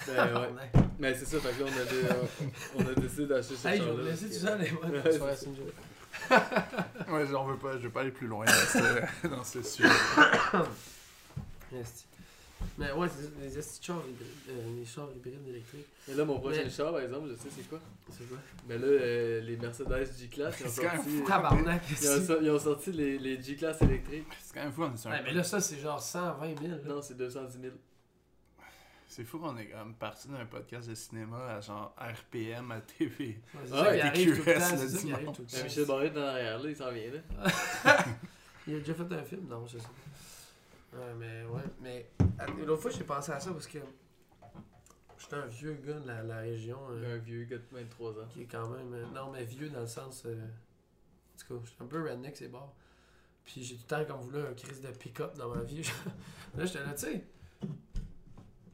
Ben 0.06 0.42
ouais. 0.42 0.72
Mais 1.00 1.16
c'est 1.16 1.26
ça, 1.26 1.40
fait 1.40 1.52
que 1.58 1.64
là, 1.64 1.70
on 1.76 1.82
a, 1.82 1.84
dé- 1.86 2.08
euh, 2.08 2.28
on 2.76 2.88
a 2.88 2.94
décidé 2.94 3.26
d'acheter 3.26 3.56
ce 3.56 3.68
Hey, 3.68 3.80
je 3.80 3.84
vais 3.84 3.90
char-là 3.96 4.10
parce 4.12 4.22
tout 4.22 4.34
ça 4.34 4.56
les 4.58 4.72
modes 4.72 4.94
Ouais, 7.10 7.36
on 7.36 7.46
veut 7.46 7.58
pas, 7.58 7.74
je 7.74 7.84
veux 7.84 7.90
pas 7.90 8.02
aller 8.02 8.12
plus 8.12 8.28
loin 8.28 8.46
dans 8.46 8.52
ce, 8.52 9.28
dans 9.28 9.44
ce 9.44 9.64
sujet. 9.64 9.90
Esti. 11.74 12.06
Mais 12.78 12.92
ouais, 12.92 13.08
c'est 13.10 13.40
les 13.44 13.58
esti 13.58 13.84
chars 13.86 14.02
hybrides, 14.08 14.28
euh, 14.50 14.80
les 14.80 14.86
chars 14.86 15.10
hybrides 15.16 15.48
électriques. 15.48 15.88
Mais 16.08 16.14
là, 16.16 16.26
mon 16.26 16.40
prochain 16.40 16.62
Mais- 16.64 16.70
char, 16.70 16.92
par 16.92 17.02
exemple, 17.02 17.28
je 17.30 17.36
sais 17.36 17.50
c'est 17.56 17.68
quoi? 17.70 17.80
C'est 18.12 18.28
quoi? 18.30 18.38
Mais 18.68 18.78
là, 18.78 18.86
euh, 18.88 19.42
les 19.42 19.58
Mercedes 19.58 20.08
G-Class, 20.20 20.56
ils 20.60 20.68
Ils 20.70 22.44
ils 22.44 22.50
ont 22.52 22.60
sorti 22.60 22.92
les, 22.92 23.18
les 23.18 23.42
G-Class 23.42 23.82
électriques. 23.82 24.28
C'est 24.44 24.54
quand 24.54 24.64
même 24.64 24.72
fou, 24.72 24.84
on 24.84 24.94
est 24.94 24.98
sur 24.98 25.10
Ouais, 25.10 25.22
mais 25.24 25.34
là, 25.34 25.44
ça, 25.44 25.60
c'est 25.60 25.80
genre 25.80 26.02
120 26.02 26.60
000. 26.60 26.72
là. 26.72 26.78
Non, 26.86 27.02
c'est 27.02 27.18
210 27.18 27.60
000. 27.62 27.74
C'est 29.08 29.24
fou 29.24 29.40
qu'on 29.40 29.58
est 29.58 29.68
comme 29.68 29.96
parti 29.96 30.28
d'un 30.28 30.46
podcast 30.46 30.88
de 30.90 30.94
cinéma 30.94 31.38
à 31.56 31.62
genre 31.62 31.96
RPM 31.98 32.72
à 32.72 32.82
TV. 32.82 33.26
Ouais, 33.28 33.38
Ah, 33.56 33.68
ça 33.68 34.06
arrive 34.06 34.36
tout 34.36 34.44
le 34.46 34.54
QS 34.54 35.58
temps. 35.58 35.64
Michel 35.64 35.86
Barrette 35.86 36.14
dans 36.14 36.22
l'arrière, 36.22 36.60
là, 36.60 36.70
il 36.70 36.76
s'en 36.76 36.92
vient, 36.92 37.12
là. 37.12 37.98
Il 38.68 38.76
a 38.76 38.80
déjà 38.80 38.94
fait 38.94 39.14
un 39.14 39.24
film? 39.24 39.48
Non, 39.50 39.66
c'est 39.68 39.80
ça. 39.80 39.88
Ouais, 40.94 41.14
mais 41.18 41.44
ouais. 41.46 41.64
Mais 41.82 42.10
l'autre 42.66 42.82
fois, 42.84 42.92
j'ai 42.92 43.04
pensé 43.04 43.32
à 43.32 43.40
ça 43.40 43.52
parce 43.52 43.68
que 43.68 43.80
j'étais 45.20 45.36
un 45.36 45.46
vieux 45.46 45.74
gars 45.86 46.00
de 46.00 46.08
la, 46.08 46.24
la 46.24 46.38
région 46.40 46.80
euh, 46.92 47.16
Un 47.16 47.18
vieux 47.18 47.44
gars 47.46 47.58
de 47.58 47.66
23 47.72 48.12
ans. 48.22 48.28
qui 48.34 48.44
est 48.44 48.46
quand 48.48 48.70
même. 48.70 48.94
euh, 48.94 49.06
non, 49.14 49.32
mais 49.32 49.44
vieux 49.44 49.70
dans 49.70 49.82
le 49.82 49.88
sens. 49.88 50.24
euh, 50.26 50.36
en 50.36 51.40
tout 51.40 51.60
cas, 51.60 51.66
j'étais 51.66 51.84
un 51.84 51.88
peu 51.88 52.10
redneck, 52.10 52.36
c'est 52.38 52.48
bon. 52.48 52.64
Puis 53.44 53.64
j'ai 53.64 53.76
tout 53.76 53.84
le 53.90 54.06
temps 54.06 54.06
comme 54.06 54.22
voulu 54.22 54.40
un 54.40 54.54
crise 54.54 54.82
de 54.82 54.88
pick-up 54.90 55.36
dans 55.38 55.50
ma 55.54 55.62
vie. 55.62 55.82
là, 56.58 56.66
j'étais 56.66 56.84
là, 56.84 56.94
tu 56.94 57.00
sais. 57.06 57.24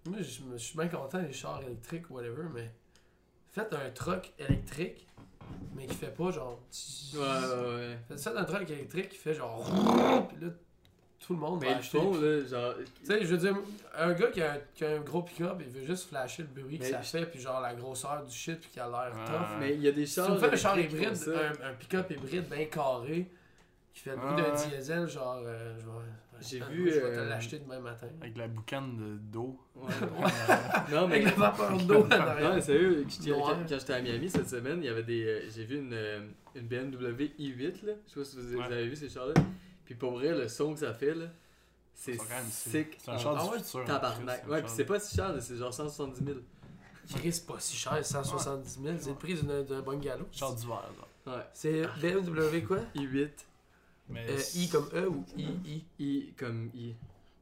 Moi, 0.06 0.18
je 0.22 0.58
suis 0.58 0.78
bien 0.78 0.88
content 0.88 1.22
des 1.22 1.32
chars 1.32 1.62
électriques 1.64 2.10
ou 2.10 2.16
whatever, 2.16 2.44
mais 2.54 2.74
faites 3.52 3.74
un 3.74 3.90
truck 3.92 4.34
électrique, 4.38 5.08
mais 5.76 5.86
qui 5.88 5.96
fait 5.96 6.14
pas 6.14 6.32
genre. 6.32 6.60
Ouais, 7.14 7.20
ouais, 7.20 7.76
ouais. 7.76 8.00
Faites 8.08 8.20
ça 8.20 8.34
un 8.38 8.44
truck 8.44 8.70
électrique 8.70 9.10
qui 9.10 9.18
fait 9.18 9.34
genre. 9.34 9.64
Puis 10.30 10.38
là, 10.46 10.50
tout 11.26 11.34
le 11.34 11.40
monde 11.40 11.60
Mais 11.62 11.68
va 11.68 11.74
le 11.74 11.80
acheter. 11.80 11.98
fond, 11.98 12.20
là, 12.20 12.46
genre. 12.46 12.74
Tu 12.78 13.06
sais, 13.06 13.22
je 13.22 13.28
veux 13.28 13.38
dire, 13.38 13.56
un 13.96 14.14
gars 14.14 14.28
qui 14.28 14.42
a, 14.42 14.54
un- 14.54 14.58
qui 14.76 14.84
a 14.86 14.90
un 14.92 15.00
gros 15.00 15.22
pick-up, 15.22 15.56
il 15.62 15.68
veut 15.72 15.86
juste 15.86 16.10
flasher 16.10 16.44
le 16.44 16.62
bruit 16.62 16.78
que 16.78 16.84
Mais 16.84 16.90
ça 16.92 17.00
fait, 17.02 17.26
puis 17.26 17.40
genre 17.40 17.62
la 17.62 17.74
grosseur 17.74 18.24
du 18.26 18.36
shit, 18.36 18.60
puis 18.60 18.70
qu'il 18.70 18.82
a 18.82 18.88
l'air 18.90 19.14
tough. 19.26 19.58
Mais 19.60 19.74
il 19.76 19.82
y 19.82 19.88
a 19.88 19.92
des 19.92 20.06
Si 20.06 20.16
tu 20.16 20.22
chars. 20.22 20.32
me 20.32 20.38
fais 20.38 20.52
un 20.52 20.56
char 20.56 20.78
électriques 20.78 21.00
qui 21.00 21.06
hybride, 21.06 21.18
font 21.24 21.32
ça. 21.32 21.66
un, 21.66 21.70
un 21.72 21.74
pick-up 21.74 22.12
hybride 22.12 22.50
bien 22.50 22.66
carré, 22.66 23.28
qui 23.94 24.00
fait 24.02 24.12
le 24.12 24.18
bruit 24.18 24.36
d'un 24.36 24.52
ouais. 24.52 24.68
diesel, 24.78 25.08
genre. 25.08 25.42
euh, 25.46 25.76
je 25.80 25.86
vais- 25.86 25.92
J'ai 26.42 26.60
vu, 26.60 26.90
Je 26.90 26.96
vais 27.00 27.14
te 27.14 27.20
euh, 27.20 27.30
l'acheter 27.30 27.60
demain 27.60 27.80
matin. 27.80 28.08
Avec 28.20 28.36
la 28.36 28.48
boucane 28.50 28.98
de- 28.98 29.18
d'eau. 29.32 29.58
Ouais. 29.76 29.88
non, 30.92 31.08
mais. 31.08 31.22
Avec 31.22 31.26
la 31.26 31.32
vapeur 31.32 31.78
d'eau 31.78 31.96
en 32.04 32.08
Non, 32.08 32.12
arrière. 32.12 32.56
mais 32.56 32.62
sérieux, 32.62 33.06
quand, 33.08 33.28
Noir. 33.30 33.50
quand- 33.52 33.60
quand 33.70 33.80
j'étais 33.80 33.94
à 33.94 34.02
Miami 34.02 34.30
cette 34.30 34.50
semaine, 34.50 34.80
il 34.80 34.86
y 34.86 34.90
avait 34.90 35.04
des. 35.04 35.24
euh, 35.26 35.42
J'ai 35.56 35.64
vu 35.64 35.78
une, 35.78 35.94
euh, 35.94 36.20
une 36.56 36.68
BMW 36.68 37.32
i8, 37.40 37.86
là. 37.86 37.94
Je 38.08 38.14
sais 38.14 38.20
pas 38.20 38.26
si 38.26 38.36
vous 38.36 38.46
avez, 38.48 38.56
Ouais. 38.58 38.66
vous 38.68 38.74
avez 38.74 38.88
vu 38.90 38.96
ces 38.98 39.08
chars-là. 39.10 39.34
Puis 39.86 39.96
pour 39.96 40.12
vrai, 40.14 40.30
le 40.30 40.48
son 40.48 40.74
que 40.74 40.80
ça 40.80 40.94
fait, 40.94 41.14
là, 41.14 41.26
c'est 41.94 42.18
sick. 42.50 42.98
C'est 43.00 43.10
un 43.10 43.18
char 43.18 43.36
Ah 43.38 43.44
du 43.44 43.50
ouais, 43.52 43.60
futur. 43.60 43.86
Tabarnak. 43.86 44.48
Ouais, 44.48 44.62
puis 44.62 44.72
c'est 44.74 44.86
pas 44.86 45.00
si 45.00 45.16
cher, 45.16 45.34
là, 45.34 45.42
c'est 45.42 45.58
genre 45.58 45.74
170 45.74 46.24
000. 46.26 46.40
Chris, 47.16 47.34
c'est 47.34 47.46
pas 47.46 47.60
si 47.60 47.76
cher, 47.76 48.06
170 48.06 48.80
000. 48.82 48.96
C'est 49.00 49.10
le 49.10 49.16
prix 49.16 49.36
d'un 49.44 49.82
bungalow. 49.82 50.26
Char 50.32 50.54
d'hiver, 50.56 50.82
genre. 51.26 51.36
Ouais. 51.36 51.44
C'est 51.54 51.84
BMW 52.02 52.62
quoi? 52.66 52.80
I8, 52.96 53.30
Mais 54.10 54.26
Euh, 54.30 54.40
I 54.56 54.70
comme 54.70 54.90
E 54.94 55.08
ou 55.10 55.26
I, 55.38 55.44
I? 55.66 55.86
I 56.00 56.34
comme 56.38 56.70
i. 56.74 56.94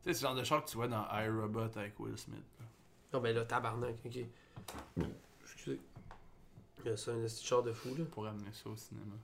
Tu 0.04 0.12
sais, 0.12 0.14
c'est 0.14 0.22
le 0.24 0.28
genre 0.28 0.36
de 0.36 0.44
char 0.44 0.64
que 0.66 0.70
tu 0.70 0.78
vois 0.78 0.88
dans 0.88 1.06
iRobot 1.12 1.60
avec 1.76 2.00
Will 2.00 2.18
Smith. 2.18 2.38
là. 2.60 2.66
Non, 3.14 3.20
ben 3.22 3.36
là, 3.36 3.46
tabarnak, 3.46 3.96
ok. 4.06 4.18
Excusez. 5.44 5.80
Il 6.84 6.90
y 6.90 6.94
a 6.94 6.98
ça, 6.98 7.12
un 7.12 7.22
petit 7.22 7.46
char 7.46 7.62
de 7.62 7.72
fou, 7.72 7.94
là. 7.96 8.04
Pour 8.12 8.26
amener 8.28 8.52
ça 8.52 8.70
au 8.70 8.76
cinéma. 8.76 9.16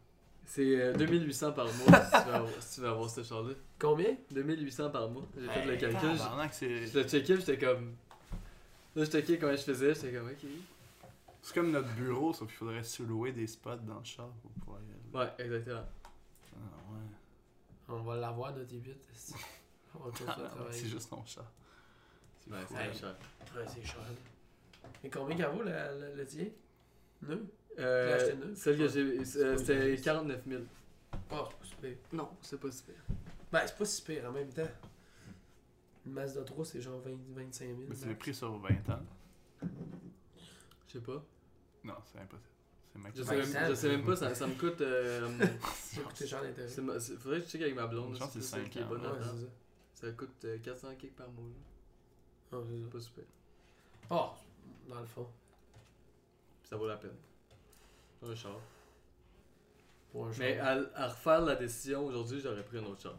C'est 0.50 0.80
euh, 0.82 0.94
2800 0.94 1.52
par 1.52 1.66
mois 1.66 1.74
si 1.76 1.86
tu 1.86 2.28
veux 2.30 2.34
avoir, 2.34 2.62
si 2.62 2.76
tu 2.76 2.82
veux 2.82 2.88
avoir 2.88 3.10
ce 3.10 3.22
char-là. 3.24 3.54
Combien? 3.78 4.16
2800 4.32 4.90
par 4.92 5.10
mois. 5.10 5.24
J'ai 5.38 5.48
fait 5.48 5.66
le 5.66 5.74
Hey, 5.74 5.78
calcul. 5.80 6.00
je- 6.14 6.18
tabarnak, 6.18 6.54
c'est 6.54 6.88
Je 6.88 7.00
le 7.00 7.04
checkais, 7.08 7.34
puis 7.36 7.44
j'étais 7.46 7.66
comme. 7.66 7.96
Là, 8.96 9.04
je 9.04 9.12
checkais 9.12 9.38
comment 9.38 9.52
je 9.56 9.62
faisais, 9.62 9.94
j'étais 9.94 10.14
comme, 10.14 10.28
ok. 10.30 10.46
c'est 11.42 11.54
comme 11.54 11.72
notre 11.72 11.90
bureau, 11.96 12.34
sauf 12.34 12.48
qu'il 12.48 12.58
faudrait 12.58 12.82
sous-louer 12.84 13.32
des 13.34 13.46
spots 13.46 13.76
dans 13.86 14.00
le 14.00 14.04
char 14.06 14.30
pour 14.42 14.50
pouvoir 14.52 14.80
y 14.82 14.90
aller. 15.20 15.30
Ouais, 15.30 15.46
exactement. 15.46 15.84
Ah, 16.56 16.94
ouais. 16.94 17.00
On 17.90 18.02
va 18.04 18.16
l'avoir, 18.16 18.56
notre 18.56 18.74
I8. 18.74 18.96
esti. 19.14 19.34
On 19.96 20.00
va 20.00 20.10
continuer 20.12 20.30
à 20.32 20.36
Ah, 20.46 20.50
travailler. 20.50 20.80
c'est 20.80 20.88
juste 20.88 21.10
ton 21.10 21.24
char. 21.26 21.46
C'est 22.40 22.52
Ouais, 22.52 22.62
fou. 22.62 22.76
c'est 22.94 23.00
cher. 23.00 23.16
Ouais, 23.56 23.66
c'est 23.68 23.86
cher. 23.86 24.00
Et 25.04 25.10
combien 25.10 25.36
qu'elle 25.36 25.50
vaut, 25.56 25.64
la- 25.64 25.92
la- 25.94 26.10
le 26.16 26.26
tien? 26.26 26.46
Neuf 27.22 27.40
Euh, 27.80 28.56
celle 28.56 28.78
que 28.78 28.88
j'ai. 28.88 29.02
euh, 29.20 29.58
C'était 29.58 29.96
une 29.96 30.02
49 30.02 30.42
000. 30.48 30.62
Oh, 31.32 31.36
c'est 31.50 31.58
pas 31.58 31.66
si 31.66 31.76
pire. 31.76 31.98
Non, 32.14 32.30
c'est 32.42 32.60
pas 32.60 32.72
super. 32.72 32.96
Ben, 33.52 33.62
c'est 33.68 33.78
pas 33.78 33.86
si 33.86 34.02
pire 34.02 34.26
en 34.28 34.32
même 34.32 34.50
temps. 34.50 34.68
Une 36.06 36.14
Mazda 36.14 36.44
3, 36.44 36.66
c'est 36.66 36.82
genre 36.82 37.00
20, 37.02 37.12
25 37.36 37.66
000. 37.66 37.78
Mais 37.90 37.96
c'est 37.96 38.08
le 38.08 38.16
prix 38.16 38.34
sur 38.34 38.58
20 38.58 38.70
ans. 38.90 39.00
Je 40.88 40.94
sais 40.94 41.02
pas. 41.02 41.24
Non, 41.84 41.94
c'est 42.06 42.20
impossible. 42.20 42.50
C'est 42.94 43.00
max. 43.00 43.18
Je 43.18 43.24
sais, 43.24 43.36
même, 43.38 43.70
je 43.70 43.74
sais 43.76 43.90
même 43.90 44.06
pas, 44.06 44.16
ça, 44.16 44.34
ça 44.34 44.48
me 44.48 44.54
coûte. 44.56 44.82
euh, 44.82 45.30
Ça 45.74 46.02
coûte 46.02 46.26
cher 46.26 46.42
d'intérêt. 46.42 46.68
c'est 46.68 46.82
ma- 46.82 47.00
c'est- 47.00 47.16
faudrait 47.18 47.40
que 47.40 47.46
je 47.46 47.52
check 47.52 47.62
avec 47.62 47.76
ma 47.76 47.88
blonde. 47.88 48.14
Je 48.16 48.20
pense 48.20 48.34
que 48.34 48.40
c'est 48.40 48.42
c'est 48.42 48.56
celle 48.56 48.64
cinq 48.64 48.70
qui 48.72 48.80
est 48.80 48.84
ans, 48.84 48.88
bonne 48.88 49.02
Ouais, 49.02 49.08
là-dedans. 49.08 49.32
c'est 49.36 49.46
ça. 50.02 50.08
Ça 50.08 50.14
coûte 50.14 50.46
euh, 50.46 50.58
400 50.60 50.96
kicks 50.98 51.16
par 51.16 51.30
mois. 51.30 51.44
là. 51.46 52.58
Ah, 52.60 52.64
c'est 52.66 52.90
pas 52.90 53.00
super. 53.00 53.24
Oh, 54.10 54.30
dans 54.90 55.00
le 55.02 55.06
fond. 55.06 55.28
Ça 56.64 56.78
vaut 56.78 56.88
la 56.88 56.98
peine. 56.98 57.12
Un 58.24 58.36
char. 58.36 58.60
Pour 60.12 60.28
un 60.28 60.32
Mais 60.40 60.58
char. 60.58 60.68
à, 60.96 61.04
à 61.04 61.08
refaire 61.10 61.42
la 61.42 61.56
décision 61.56 62.06
aujourd'hui, 62.06 62.40
j'aurais 62.40 62.64
pris 62.64 62.78
un 62.80 62.84
autre 62.86 63.02
char. 63.02 63.16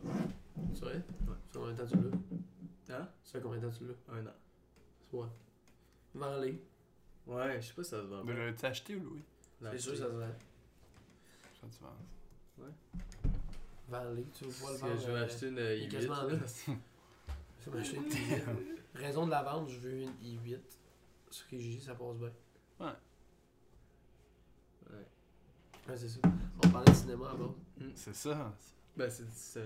C'est 0.75 0.81
vrai 0.85 0.95
Ouais. 0.95 1.35
Ça 1.53 1.53
fait 1.53 1.59
combien 1.59 1.73
de 1.73 1.79
temps 1.79 1.87
tu 1.87 1.97
l'as? 1.97 2.97
Hein? 2.97 3.09
Ça 3.23 3.33
fait 3.33 3.41
combien 3.41 3.59
de 3.61 3.69
temps 3.69 3.77
tu 3.77 3.85
l'as? 3.87 4.15
Un 4.15 4.27
an. 4.27 4.33
C'est 5.11 5.17
ouais. 5.17 5.27
Vends-les. 6.15 6.63
Ouais, 7.27 7.61
je 7.61 7.67
sais 7.67 7.75
pas 7.75 7.85
si 7.85 7.91
ça 7.91 8.01
se 8.03 8.07
vend. 8.07 8.25
Mais 8.25 8.35
l'as-tu 8.35 8.65
acheté 8.67 8.97
ou 8.97 9.01
loué? 9.05 9.23
C'est 9.71 9.79
sûr, 9.79 9.97
ça 9.97 10.05
se 10.05 10.11
vend. 10.11 10.27
Ça 11.61 11.67
tu 11.71 11.83
vends. 11.83 12.67
Vends-les, 13.91 14.25
tu 14.37 14.45
veux 14.45 14.51
pas 14.67 14.73
le 14.73 14.79
vendre. 14.79 14.95
que 14.95 15.01
je 15.01 15.07
vais 15.07 15.13
euh, 15.19 15.25
acheter 15.25 15.49
une 15.49 15.55
il 15.57 15.61
est 15.61 15.87
i8. 15.87 15.89
quasiment 15.89 16.23
là. 16.25 16.33
là. 16.35 16.39
Je 17.65 17.71
vais 17.71 17.77
m'acheter 17.79 17.97
une 17.97 18.03
i8. 18.09 18.43
Raison 18.95 19.27
de 19.27 19.31
la 19.31 19.43
vente, 19.43 19.69
je 19.69 19.79
veux 19.79 19.93
une 20.03 20.11
i8. 20.23 20.59
Sur 21.31 21.47
Kijiji, 21.49 21.81
ça 21.81 21.95
passe 21.95 22.17
bien. 22.17 22.33
Ouais. 22.81 22.93
Ouais, 25.89 25.97
c'est 25.97 26.09
ça. 26.09 26.21
On 26.65 26.69
parlait 26.69 26.91
de 26.93 26.97
cinéma 26.97 27.31
avant. 27.31 27.55
C'est 27.95 28.15
ça. 28.15 28.53
Ben, 28.97 29.11
c'est. 29.11 29.29
c'est- 29.33 29.61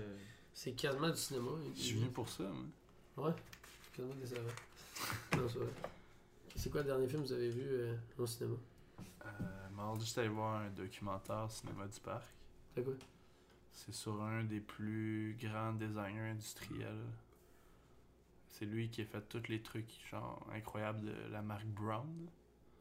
C'est 0.53 0.73
quasiment 0.73 1.09
du 1.09 1.17
cinéma. 1.17 1.49
une 1.65 1.75
Je 1.75 1.81
suis 1.81 1.95
i8. 1.95 1.99
venu 2.01 2.09
pour 2.11 2.29
ça, 2.29 2.43
moi. 2.43 3.27
Ouais, 3.29 3.35
c'est 3.83 3.95
quasiment 3.97 4.15
décevant. 4.15 4.41
non, 5.37 5.49
c'est 5.49 5.57
vrai. 5.57 5.67
C'est 6.55 6.69
quoi 6.71 6.81
le 6.81 6.87
dernier 6.87 7.07
film 7.07 7.23
que 7.23 7.27
vous 7.27 7.33
avez 7.33 7.49
vu 7.49 7.63
euh, 7.65 7.95
au 8.19 8.27
cinéma? 8.27 8.55
Euh, 9.25 9.69
mardi, 9.75 10.05
j'étais 10.05 10.19
allé 10.21 10.29
voir 10.29 10.61
un 10.61 10.69
documentaire 10.69 11.49
cinéma 11.49 11.87
du 11.87 11.99
parc. 11.99 12.25
C'est 12.75 12.83
quoi? 12.83 12.93
C'est 13.71 13.93
sur 13.93 14.21
un 14.21 14.43
des 14.43 14.59
plus 14.59 15.35
grands 15.41 15.73
designers 15.73 16.29
industriels. 16.29 17.01
C'est 18.49 18.65
lui 18.65 18.89
qui 18.89 19.01
a 19.01 19.05
fait 19.05 19.21
tous 19.27 19.47
les 19.49 19.63
trucs 19.63 19.89
genre 20.11 20.45
incroyables 20.53 21.05
de 21.07 21.31
la 21.31 21.41
marque 21.41 21.65
Brown. 21.65 22.27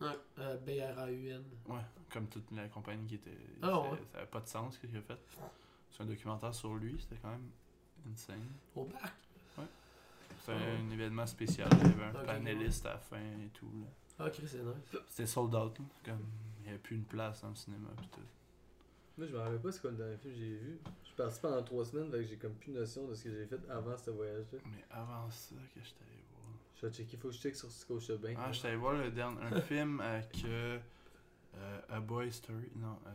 Ouais, 0.03 0.19
euh, 0.39 0.57
B-R-A-U-N. 0.59 1.45
Ouais, 1.69 1.81
comme 2.13 2.27
toute 2.27 2.51
la 2.53 2.69
compagnie 2.69 3.07
qui 3.07 3.15
était. 3.17 3.31
Ah 3.63 3.69
ça, 3.69 3.81
ouais. 3.83 3.99
ça 4.13 4.19
avait 4.19 4.27
pas 4.27 4.41
de 4.41 4.49
sens 4.49 4.75
ce 4.75 4.81
qu'il 4.81 4.97
a 4.97 5.01
fait. 5.03 5.19
C'est 5.91 6.03
un 6.03 6.07
documentaire 6.07 6.55
sur 6.55 6.75
lui, 6.75 6.99
c'était 7.01 7.17
quand 7.21 7.31
même 7.31 7.51
insane. 8.13 8.47
Au 8.75 8.85
parc 8.85 9.15
C'était 10.41 10.53
Ah 10.53 10.55
ouais. 10.57 10.79
un 10.87 10.91
événement 10.91 11.27
spécial, 11.27 11.69
il 11.73 11.79
y 11.89 11.93
avait 11.93 12.05
un 12.05 12.21
Ok, 12.21 12.27
panéliste 12.27 12.87
à 12.87 12.95
la 12.95 12.99
fin 12.99 13.17
et 13.21 13.49
tout. 13.55 13.71
là. 13.81 13.87
Ah, 14.19 14.27
ok, 14.27 14.35
c'est 14.47 14.63
nice. 14.63 14.97
C'était 15.09 15.27
sold 15.27 15.55
out, 15.55 15.79
là. 15.79 15.85
comme 16.05 16.25
il 16.59 16.63
n'y 16.65 16.69
avait 16.71 16.79
plus 16.79 16.97
une 16.97 17.05
place 17.05 17.43
dans 17.43 17.49
le 17.51 17.55
cinéma 17.55 17.89
pis 18.01 18.09
tout. 18.09 18.21
Moi, 19.19 19.27
je 19.27 19.33
me 19.33 19.39
rappelle 19.39 19.61
pas 19.61 19.71
c'est 19.73 19.81
quoi 19.83 19.91
le 19.91 19.97
dernier 19.99 20.17
film 20.17 20.33
que 20.35 20.39
j'ai 20.41 20.57
vu. 20.57 20.79
Je 21.03 21.07
suis 21.09 21.17
parti 21.17 21.39
pendant 21.41 21.63
trois 21.63 21.85
semaines, 21.85 22.11
donc 22.11 22.23
j'ai 22.23 22.37
comme 22.37 22.55
plus 22.55 22.73
notion 22.73 23.07
de 23.07 23.15
ce 23.15 23.25
que 23.25 23.31
j'ai 23.31 23.47
fait 23.47 23.61
avant 23.71 23.97
ce 23.97 24.11
voyage-là. 24.11 24.59
Mais 24.65 24.85
avant 24.91 25.31
ça, 25.31 25.55
que 25.75 25.81
j'étais 25.83 26.05
allé 26.05 26.23
voir? 26.31 26.32
Je 26.83 26.89
vais 26.89 26.93
checker, 26.93 27.17
faut 27.17 27.29
que 27.29 27.35
je 27.35 27.41
check 27.41 27.55
sur 27.55 27.71
Scotiabank. 27.71 28.37
Ah, 28.39 28.47
là. 28.47 28.53
j'étais 28.53 28.69
allé 28.69 28.77
voir 28.77 28.95
le 28.95 29.11
dernier, 29.11 29.41
un 29.41 29.61
film 29.61 30.01
avec 30.01 30.45
euh, 30.45 30.79
euh, 31.57 31.81
A 31.91 32.01
Boy 32.01 32.33
Story. 32.33 32.71
Non, 32.77 32.99
euh, 33.07 33.11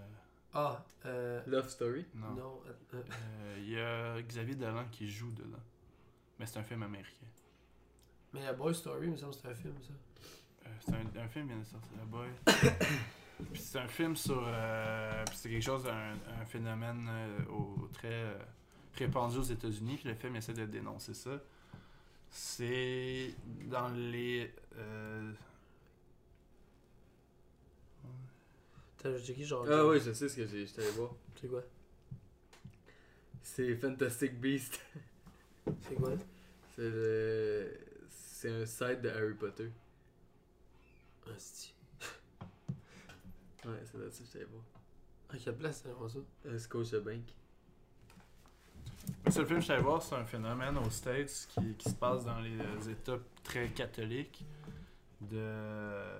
Ah, 0.54 0.86
euh. 1.06 1.42
Love 1.48 1.68
Story? 1.70 2.06
non. 2.16 2.32
Non, 2.34 2.62
euh, 2.68 2.72
euh, 2.96 3.04
Euh, 3.12 3.56
Il 3.60 3.70
y 3.72 3.80
a 3.80 4.22
Xavier 4.22 4.56
Dolan 4.56 4.86
qui 4.92 5.10
joue 5.10 5.32
dedans. 5.32 5.60
Mais 6.40 6.46
c'est 6.46 6.60
un 6.60 6.64
film 6.64 6.84
américain. 6.84 7.26
mais 8.34 8.46
A 8.48 8.54
Boy 8.54 8.74
Story, 8.74 9.08
il 9.08 9.12
me 9.12 9.18
semble 9.18 9.34
que 9.34 9.40
c'est 9.42 9.48
un 9.50 9.56
film, 9.56 9.76
ça. 9.82 9.94
Euh, 10.66 10.70
c'est 10.80 10.94
un, 10.94 11.24
un 11.24 11.28
film 11.28 11.48
qui 11.48 11.54
vient 11.54 11.62
de 11.62 11.66
sortir, 11.66 11.92
A 12.02 12.06
Boy. 12.06 12.30
Puis 13.54 13.62
c'est 13.62 13.80
un 13.80 13.88
film 13.88 14.16
sur. 14.16 14.44
euh, 14.48 15.24
puis 15.28 15.38
c'est 15.38 15.50
quelque 15.50 15.64
chose, 15.64 15.86
un, 15.88 16.14
un 16.42 16.46
phénomène 16.46 17.08
euh, 17.08 17.46
au, 17.52 17.88
très 17.94 18.12
euh, 18.12 18.38
répandu 18.96 19.38
aux 19.38 19.44
États-Unis. 19.44 19.98
Puis 19.98 20.10
le 20.10 20.16
film 20.16 20.36
essaie 20.38 20.54
de 20.54 20.66
dénoncer 20.66 21.14
ça. 21.14 21.40
C'est 22.30 23.34
dans 23.66 23.90
les. 23.90 24.52
euh, 24.78 25.32
T'as 28.98 29.18
checké 29.20 29.44
genre. 29.44 29.66
Ah 29.70 29.86
ouais, 29.86 30.00
je 30.00 30.12
sais 30.12 30.28
ce 30.28 30.36
que 30.36 30.46
j'ai. 30.48 30.66
J'étais 30.66 30.82
allé 30.82 30.92
voir. 30.92 31.12
C'est 31.40 31.48
quoi? 31.48 31.64
C'est 33.42 33.76
Fantastic 33.76 34.40
Beast. 34.40 34.80
C'est 35.88 35.96
quoi? 35.96 36.12
C'est 36.76 36.90
le. 36.90 37.78
C'est 38.10 38.50
un 38.52 38.66
site 38.66 39.02
de 39.02 39.10
Harry 39.10 39.34
Potter. 39.34 39.70
Ah, 41.28 41.32
c'est. 41.38 41.74
Ouais, 43.66 43.76
c'est 43.92 43.98
là 43.98 44.10
ça 44.12 44.20
que 44.20 44.26
j'étais 44.26 44.38
allé 44.40 44.48
voir. 44.52 44.64
À 45.30 45.38
quelle 45.38 45.58
place 45.58 45.84
t'as 45.84 45.92
voir 45.92 46.10
ça 46.10 46.20
Euh, 46.46 46.58
Scotiabank. 46.58 47.24
Le 49.26 49.32
seul 49.32 49.46
film 49.46 49.60
que 49.60 49.66
je 49.66 49.74
suis 49.74 49.82
voir, 49.82 50.02
c'est 50.02 50.16
un 50.16 50.26
phénomène 50.26 50.78
aux 50.78 50.90
States 50.90 51.48
qui, 51.50 51.74
qui 51.76 51.90
se 51.90 51.96
passe 51.96 52.26
dans 52.26 52.40
les 52.40 52.90
États 52.90 53.18
très 53.44 53.68
catholiques. 53.70 54.46
De. 55.22 56.20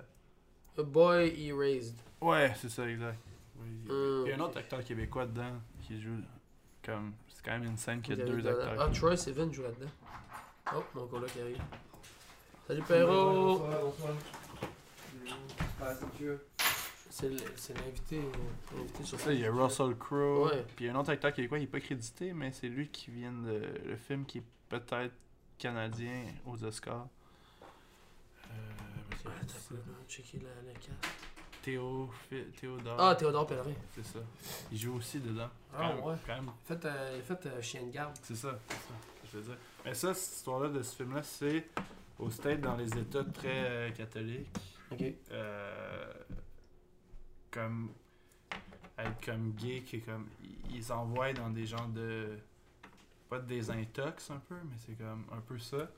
A 0.78 0.82
Boy 0.82 1.46
Erased. 1.48 1.94
Ouais, 2.20 2.52
c'est 2.56 2.68
ça, 2.68 2.88
exact. 2.88 3.18
Oui. 3.56 3.90
Hum, 3.90 4.22
Il 4.26 4.30
y 4.30 4.32
a 4.32 4.36
un 4.36 4.40
autre 4.40 4.58
acteur 4.58 4.82
québécois 4.84 5.26
dedans 5.26 5.52
qui 5.82 6.00
joue 6.00 6.16
comme. 6.84 7.12
C'est 7.28 7.44
quand 7.44 7.52
même 7.52 7.64
une 7.64 7.76
scène 7.76 8.00
qu'il 8.02 8.18
y 8.18 8.22
a 8.22 8.24
deux 8.24 8.46
acteurs. 8.46 8.76
Ah, 8.80 8.88
Troy 8.92 9.16
Sivan 9.16 9.52
joue 9.52 9.62
là-dedans. 9.62 9.90
Oh, 10.76 10.82
mon 10.94 11.06
coloc 11.06 11.30
qui 11.32 11.40
arrive. 11.40 11.62
Salut 12.66 12.82
Perrault 12.82 13.62
C'est 15.80 16.24
le- 16.24 16.46
c'est 17.56 17.74
l'invité 17.78 18.20
sur 19.04 19.18
ça, 19.18 19.32
il 19.32 19.40
y 19.40 19.46
a 19.46 19.50
Russell 19.52 19.96
Crowe. 19.96 20.46
Ouais. 20.46 20.64
Puis 20.76 20.84
il 20.84 20.88
y 20.88 20.90
a 20.90 20.94
un 20.94 21.00
autre 21.00 21.10
acteur 21.10 21.32
québécois, 21.32 21.58
il 21.58 21.62
n'est 21.62 21.66
pas 21.66 21.80
crédité, 21.80 22.32
mais 22.32 22.52
c'est 22.52 22.68
lui 22.68 22.88
qui 22.88 23.10
vient 23.10 23.32
de. 23.32 23.62
Le 23.86 23.96
film 23.96 24.24
qui 24.24 24.38
est 24.38 24.44
peut-être 24.68 25.14
canadien 25.58 26.24
aux 26.46 26.62
Oscars. 26.64 27.08
Euh, 28.44 28.50
Attends, 29.24 29.30
on 29.72 29.74
va 29.74 29.82
checker 30.08 30.38
la, 30.38 30.72
la 30.72 30.78
carte. 30.78 31.06
Théo, 31.62 32.08
Théodore. 32.60 32.96
Ah, 33.00 33.14
Théodore 33.16 33.46
Pellerin. 33.46 33.72
C'est 33.94 34.04
ça. 34.06 34.20
Il 34.70 34.78
joue 34.78 34.94
aussi 34.96 35.18
dedans. 35.18 35.48
Ah, 35.74 35.92
Quand 35.98 36.08
ouais. 36.10 36.16
Quand 36.26 36.34
même 36.36 36.50
Faites, 36.64 36.84
euh, 36.84 37.20
faites 37.22 37.46
euh, 37.46 37.60
chien 37.60 37.82
de 37.82 37.90
garde. 37.90 38.16
C'est 38.22 38.36
ça, 38.36 38.58
c'est 38.68 38.74
ça 38.74 38.94
je 39.30 39.36
veux 39.38 39.42
dire. 39.44 39.56
Mais 39.84 39.92
ça, 39.92 40.14
cette 40.14 40.36
histoire-là 40.36 40.68
de 40.70 40.82
ce 40.82 40.96
film-là, 40.96 41.22
c'est 41.22 41.66
au 42.18 42.30
States, 42.30 42.60
dans 42.62 42.76
les 42.76 42.96
États 42.96 43.24
très 43.24 43.48
euh, 43.68 43.90
catholiques, 43.90 44.48
Ok. 44.90 45.02
euh, 45.32 46.12
comme 47.50 47.90
être 48.98 49.24
comme 49.24 49.52
gay, 49.52 49.82
qui 49.82 49.96
est 49.96 50.00
comme 50.00 50.26
ils- 50.42 50.76
ils 50.76 50.92
envoient 50.92 51.32
dans 51.32 51.50
des 51.50 51.66
genres 51.66 51.88
de 51.88 52.38
pas 53.28 53.38
de 53.38 53.46
désintox 53.46 54.30
un 54.30 54.38
peu, 54.48 54.56
mais 54.64 54.76
c'est 54.78 54.94
comme 54.96 55.24
un 55.32 55.40
peu 55.40 55.58
ça. 55.58 55.88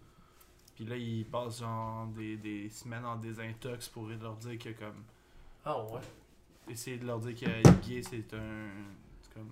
Puis 0.74 0.84
là, 0.84 0.96
ils 0.96 1.24
passent 1.26 1.60
genre 1.60 2.06
des, 2.08 2.36
des 2.36 2.68
semaines 2.70 3.04
en 3.04 3.16
désintox 3.16 3.88
pour 3.88 4.06
leur 4.08 4.36
dire 4.36 4.58
que 4.58 4.70
comme 4.70 5.02
Ah, 5.64 5.82
ouais. 5.84 6.00
essayer 6.68 6.98
de 6.98 7.06
leur 7.06 7.20
dire 7.20 7.34
qu'être 7.34 7.80
gay 7.86 8.02
c'est 8.02 8.32
un 8.34 8.68
comme 9.34 9.48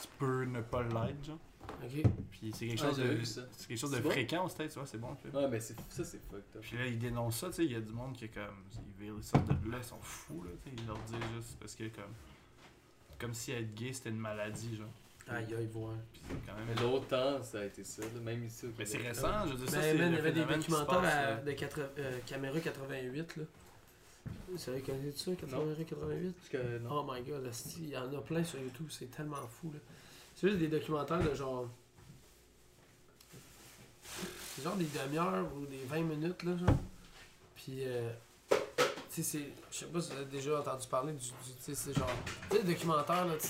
tu 0.00 0.08
peux 0.18 0.44
ne 0.44 0.60
pas 0.62 0.82
l'être 0.82 1.24
genre. 1.24 1.38
Ok. 1.82 2.02
Puis 2.30 2.52
c'est 2.54 2.66
quelque 2.68 2.80
Ah, 2.82 2.88
chose 2.88 2.98
de 2.98 3.24
ça. 3.24 3.42
c'est 3.56 3.66
quelque 3.68 3.78
chose 3.78 3.90
de 3.90 3.96
C'est 3.96 4.02
bon? 4.02 4.10
fréquent 4.10 4.44
au 4.44 4.48
States, 4.48 4.76
ouais, 4.76 4.82
c'est 4.86 4.98
bon. 4.98 5.16
Ouais, 5.32 5.48
mais 5.48 5.60
c'est 5.60 5.76
ça, 5.88 6.04
c'est 6.04 6.18
fucked 6.22 6.56
up. 6.56 6.60
Puis 6.62 6.76
là, 6.78 6.86
ils 6.86 6.98
dénoncent 6.98 7.38
ça, 7.38 7.48
tu 7.48 7.54
sais, 7.54 7.64
il 7.64 7.72
y 7.72 7.76
a 7.76 7.80
du 7.80 7.92
monde 7.92 8.14
qui 8.16 8.26
est 8.26 8.28
comme. 8.28 8.64
Ils 9.00 9.22
ça 9.22 9.38
de 9.38 9.70
là, 9.70 9.78
ils 9.78 9.84
sont 9.84 10.00
fous, 10.02 10.42
là, 10.44 10.50
tu 10.64 10.70
sais. 10.70 10.76
Ils 10.78 10.86
leur 10.86 10.98
disent 10.98 11.16
juste 11.36 11.56
parce 11.58 11.74
que, 11.74 11.84
comme. 11.84 12.12
Comme 13.18 13.34
si 13.34 13.52
être 13.52 13.74
gay 13.74 13.92
c'était 13.92 14.10
une 14.10 14.18
maladie, 14.18 14.76
genre. 14.76 14.86
Aïe, 15.28 15.46
aïe, 15.56 15.68
voir. 15.72 15.94
Puis 16.12 16.22
c'est 16.28 16.34
quand 16.46 16.58
Mais 16.66 16.74
même. 16.74 16.82
longtemps, 16.82 17.42
ça 17.42 17.60
a 17.60 17.64
été 17.64 17.84
ça, 17.84 18.02
là, 18.02 18.08
même 18.24 18.44
ici 18.44 18.66
au 18.66 18.70
Mais 18.78 18.84
c'est 18.86 18.98
récent, 18.98 19.46
je 19.46 19.52
veux 19.52 19.58
dire, 19.58 19.68
ça, 19.70 19.76
Ben, 19.78 19.82
c'est. 19.98 20.06
il 20.08 20.14
y 20.14 20.18
avait 20.18 20.32
des 20.32 20.44
documentaires 20.44 20.86
passe, 21.00 21.14
à, 21.14 21.30
là. 21.30 21.36
de 21.36 21.52
80, 21.52 21.86
euh, 21.98 22.18
caméra 22.26 22.58
88, 22.60 23.36
là. 23.36 23.44
Vous 24.50 24.58
savez, 24.58 24.80
connaissez 24.80 25.16
ça, 25.16 25.30
caméra 25.36 25.60
88 25.88 26.32
Parce 26.34 26.48
que, 26.48 26.78
non. 26.78 26.90
Oh 26.92 27.10
my 27.12 27.22
god, 27.22 27.48
il 27.78 27.88
y 27.90 27.96
en 27.96 28.12
a 28.12 28.20
plein 28.22 28.42
sur 28.42 28.58
YouTube, 28.58 28.86
c'est 28.90 29.10
tellement 29.10 29.36
fou 29.48 29.70
là. 29.72 29.78
C'est 30.40 30.48
juste 30.48 30.58
des 30.60 30.68
documentaires 30.68 31.20
de 31.22 31.34
genre. 31.34 31.66
C'est 34.56 34.62
genre 34.64 34.76
des 34.76 34.86
demi-heures 34.86 35.46
ou 35.54 35.66
des 35.66 35.84
20 35.86 36.00
minutes 36.00 36.42
là, 36.42 36.56
genre? 36.56 36.76
Puis, 37.56 37.84
euh, 37.84 38.10
tu 38.48 38.56
sais, 39.10 39.22
c'est. 39.22 39.48
Je 39.70 39.76
sais 39.78 39.86
pas 39.86 40.00
si 40.00 40.10
vous 40.12 40.16
avez 40.16 40.24
déjà 40.26 40.58
entendu 40.60 40.86
parler 40.88 41.12
du. 41.12 41.18
du- 41.18 41.28
tu 41.28 41.34
sais, 41.60 41.74
c'est 41.74 41.92
genre. 41.94 42.08
Tu 42.50 42.56
sais, 42.56 42.62
des 42.62 42.72
documentaires 42.74 43.26
là, 43.26 43.34
tu 43.38 43.48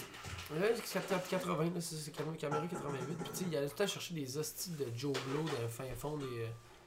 Ouais, 0.53 0.75
c'est 0.83 1.01
80, 1.31 1.65
là, 1.73 1.81
c'est 1.81 1.95
c'est 1.95 2.11
caméra 2.11 2.35
caméra 2.37 2.67
88. 2.67 3.15
Puis, 3.19 3.31
tu 3.31 3.37
sais, 3.37 3.45
il 3.49 3.57
allait 3.57 3.69
tout 3.69 3.75
le 3.79 3.85
temps 3.85 3.87
chercher 3.87 4.15
des 4.15 4.37
hosties 4.37 4.71
de 4.71 4.87
Joe 4.97 5.13
Blow 5.13 5.45
dans 5.45 5.63
le 5.63 5.69
fin 5.69 5.85
fond 5.97 6.17
des, 6.17 6.47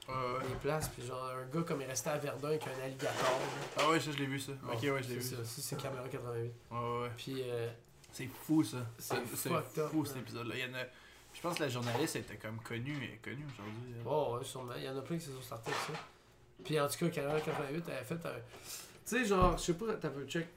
euh, 0.09 0.39
des 0.41 0.55
places. 0.61 0.89
Puis, 0.89 1.05
genre, 1.07 1.25
un 1.29 1.45
gars 1.45 1.63
comme 1.65 1.79
il 1.79 1.87
restait 1.87 2.09
à 2.09 2.17
Verdun 2.17 2.49
avec 2.49 2.63
un 2.67 2.83
alligator. 2.83 3.13
là. 3.23 3.83
Ah 3.85 3.89
ouais, 3.89 4.01
ça, 4.01 4.11
je 4.11 4.17
l'ai 4.17 4.25
vu, 4.25 4.37
ça. 4.37 4.51
Ok, 4.69 4.81
ouais, 4.83 5.01
je 5.01 5.07
l'ai 5.07 5.15
vu. 5.15 5.21
ça, 5.21 5.37
ça, 5.37 5.61
c'est 5.61 5.77
caméra 5.81 6.03
88. 6.09 6.51
Ouais, 6.71 6.77
ouais, 6.77 7.01
ouais. 7.03 7.11
Puis, 7.15 7.35
euh, 7.45 7.69
C'est 8.13 8.27
fou, 8.27 8.63
ça. 8.63 8.77
c'est 8.99 9.51
up. 9.51 9.65
fou, 9.91 10.05
cet 10.05 10.17
épisode-là. 10.17 10.55
Je 11.33 11.41
pense 11.41 11.57
que 11.57 11.63
la 11.63 11.69
journaliste 11.69 12.15
était 12.15 12.37
comme 12.37 12.59
connue, 12.59 12.95
mais 12.99 13.17
connue 13.23 13.43
aujourd'hui. 13.51 13.93
elle. 13.95 14.03
Oh, 14.05 14.37
ouais, 14.37 14.43
sûrement. 14.45 14.73
Il 14.77 14.83
y 14.83 14.89
en 14.89 14.95
a 14.97 15.01
plein 15.01 15.17
qui 15.17 15.25
se 15.25 15.31
sont 15.31 15.41
sortis 15.41 15.71
avec 15.71 15.97
ça. 15.97 16.03
Puis 16.63 16.79
en 16.79 16.87
tout 16.87 16.97
cas, 16.99 17.09
Caméra 17.09 17.41
88 17.41 17.83
elle 17.87 17.93
a 17.97 18.03
fait 18.03 18.13
un. 18.13 18.29
Tu 18.29 18.37
sais, 19.03 19.25
genre, 19.25 19.57
je 19.57 19.63
sais 19.63 19.73
pas, 19.73 19.93
t'as 19.95 20.09
peu 20.09 20.25
check. 20.25 20.47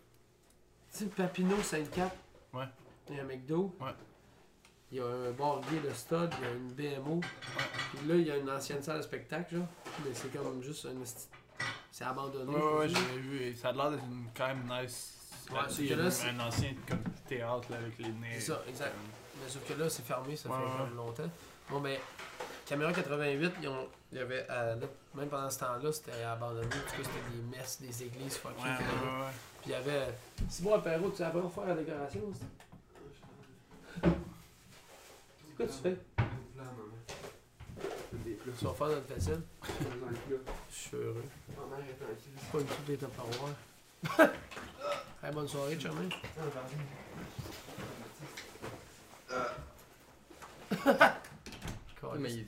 Tu 0.92 0.98
sais, 0.98 1.06
Papineau 1.06 1.56
54. 1.60 2.14
Ouais. 2.52 2.64
Il 3.08 3.16
y 3.16 3.20
a 3.20 3.22
un 3.22 3.26
McDo. 3.26 3.74
Ouais. 3.80 3.90
Il 4.92 4.98
y 4.98 5.00
a 5.00 5.06
un 5.06 5.32
bar 5.32 5.60
de 5.60 5.90
stud, 5.94 6.30
il 6.38 6.44
y 6.44 6.46
a 6.46 6.52
une 6.52 6.72
BMO. 7.00 7.20
Puis 7.20 8.08
là, 8.08 8.14
il 8.14 8.26
y 8.26 8.30
a 8.30 8.36
une 8.36 8.50
ancienne 8.50 8.82
salle 8.82 8.98
de 8.98 9.02
spectacle, 9.02 9.56
genre. 9.56 9.66
Mais 10.04 10.12
c'est 10.14 10.30
comme 10.32 10.62
juste 10.62 10.86
un. 10.86 10.94
C'est 11.90 12.04
abandonné. 12.04 12.54
Ouais, 12.54 12.78
ouais, 12.80 12.88
dire. 12.88 12.98
vu. 13.16 13.42
et 13.42 13.54
Ça 13.54 13.70
a 13.70 13.72
l'air 13.72 13.90
d'être 13.92 14.04
une- 14.04 14.28
quand 14.36 14.46
même 14.48 14.68
nice. 14.68 15.15
Ouais, 15.50 15.60
c'est 15.68 15.86
que 15.86 15.94
là, 15.94 16.04
un- 16.04 16.10
c'est- 16.10 16.28
un 16.28 16.40
ancien 16.40 16.74
comme 16.88 17.02
théâtre 17.28 17.70
là, 17.70 17.76
avec 17.78 17.98
les 17.98 18.08
nez. 18.08 18.34
C'est 18.34 18.52
ça, 18.52 18.62
exact. 18.68 18.92
Mais 19.42 19.48
sauf 19.48 19.62
que 19.68 19.74
là, 19.74 19.88
c'est 19.88 20.04
fermé, 20.04 20.34
ça 20.36 20.48
Ouais, 20.48 20.56
fait 20.56 20.62
ouais. 20.64 20.70
comme 20.78 20.96
longtemps. 20.96 21.30
Bon, 21.70 21.80
ben, 21.80 21.98
Caméra 22.66 22.92
88, 22.92 23.52
ils 23.62 23.68
ont, 23.68 23.88
il 24.12 24.18
y 24.18 24.20
avait, 24.20 24.44
euh, 24.50 24.74
là, 24.76 24.86
même 25.14 25.28
pendant 25.28 25.48
ce 25.50 25.58
temps-là, 25.60 25.92
c'était 25.92 26.22
abandonné. 26.24 26.66
En 26.66 26.70
tout 26.70 26.76
cas, 26.76 26.82
c'était 26.96 27.36
des 27.36 27.56
messes, 27.56 27.80
des 27.80 28.02
églises 28.04 28.36
fuckées. 28.38 28.54
Ouais, 28.62 28.68
ouais, 28.70 29.20
ouais. 29.20 29.32
Puis 29.60 29.66
il 29.66 29.72
y 29.72 29.74
avait. 29.74 30.08
C'est 30.48 30.62
bon, 30.64 30.80
Perrault, 30.80 31.10
tu 31.10 31.16
savais 31.18 31.40
pas 31.40 31.48
faire 31.48 31.66
la 31.66 31.74
décoration 31.74 32.20
aussi? 32.30 32.40
C'est 35.46 35.56
quoi 35.56 35.66
tu 35.66 35.72
fais? 35.82 35.96
Tu 38.58 38.64
vas 38.64 38.72
faire 38.74 38.86
notre 38.88 39.06
vaisselle? 39.14 39.42
Je 40.70 40.74
suis 40.74 40.96
heureux. 40.96 41.24
Pas 42.52 42.58
une 42.60 42.66
coupe 42.66 42.84
d'état 42.86 43.06
par 43.08 43.26
voir. 43.26 44.28
Hey, 45.22 45.32
bonne 45.32 45.48
soirée, 45.48 45.78
Charmaine. 45.78 46.10
Mais 52.18 52.30
il, 52.32 52.38
il- 52.40 52.46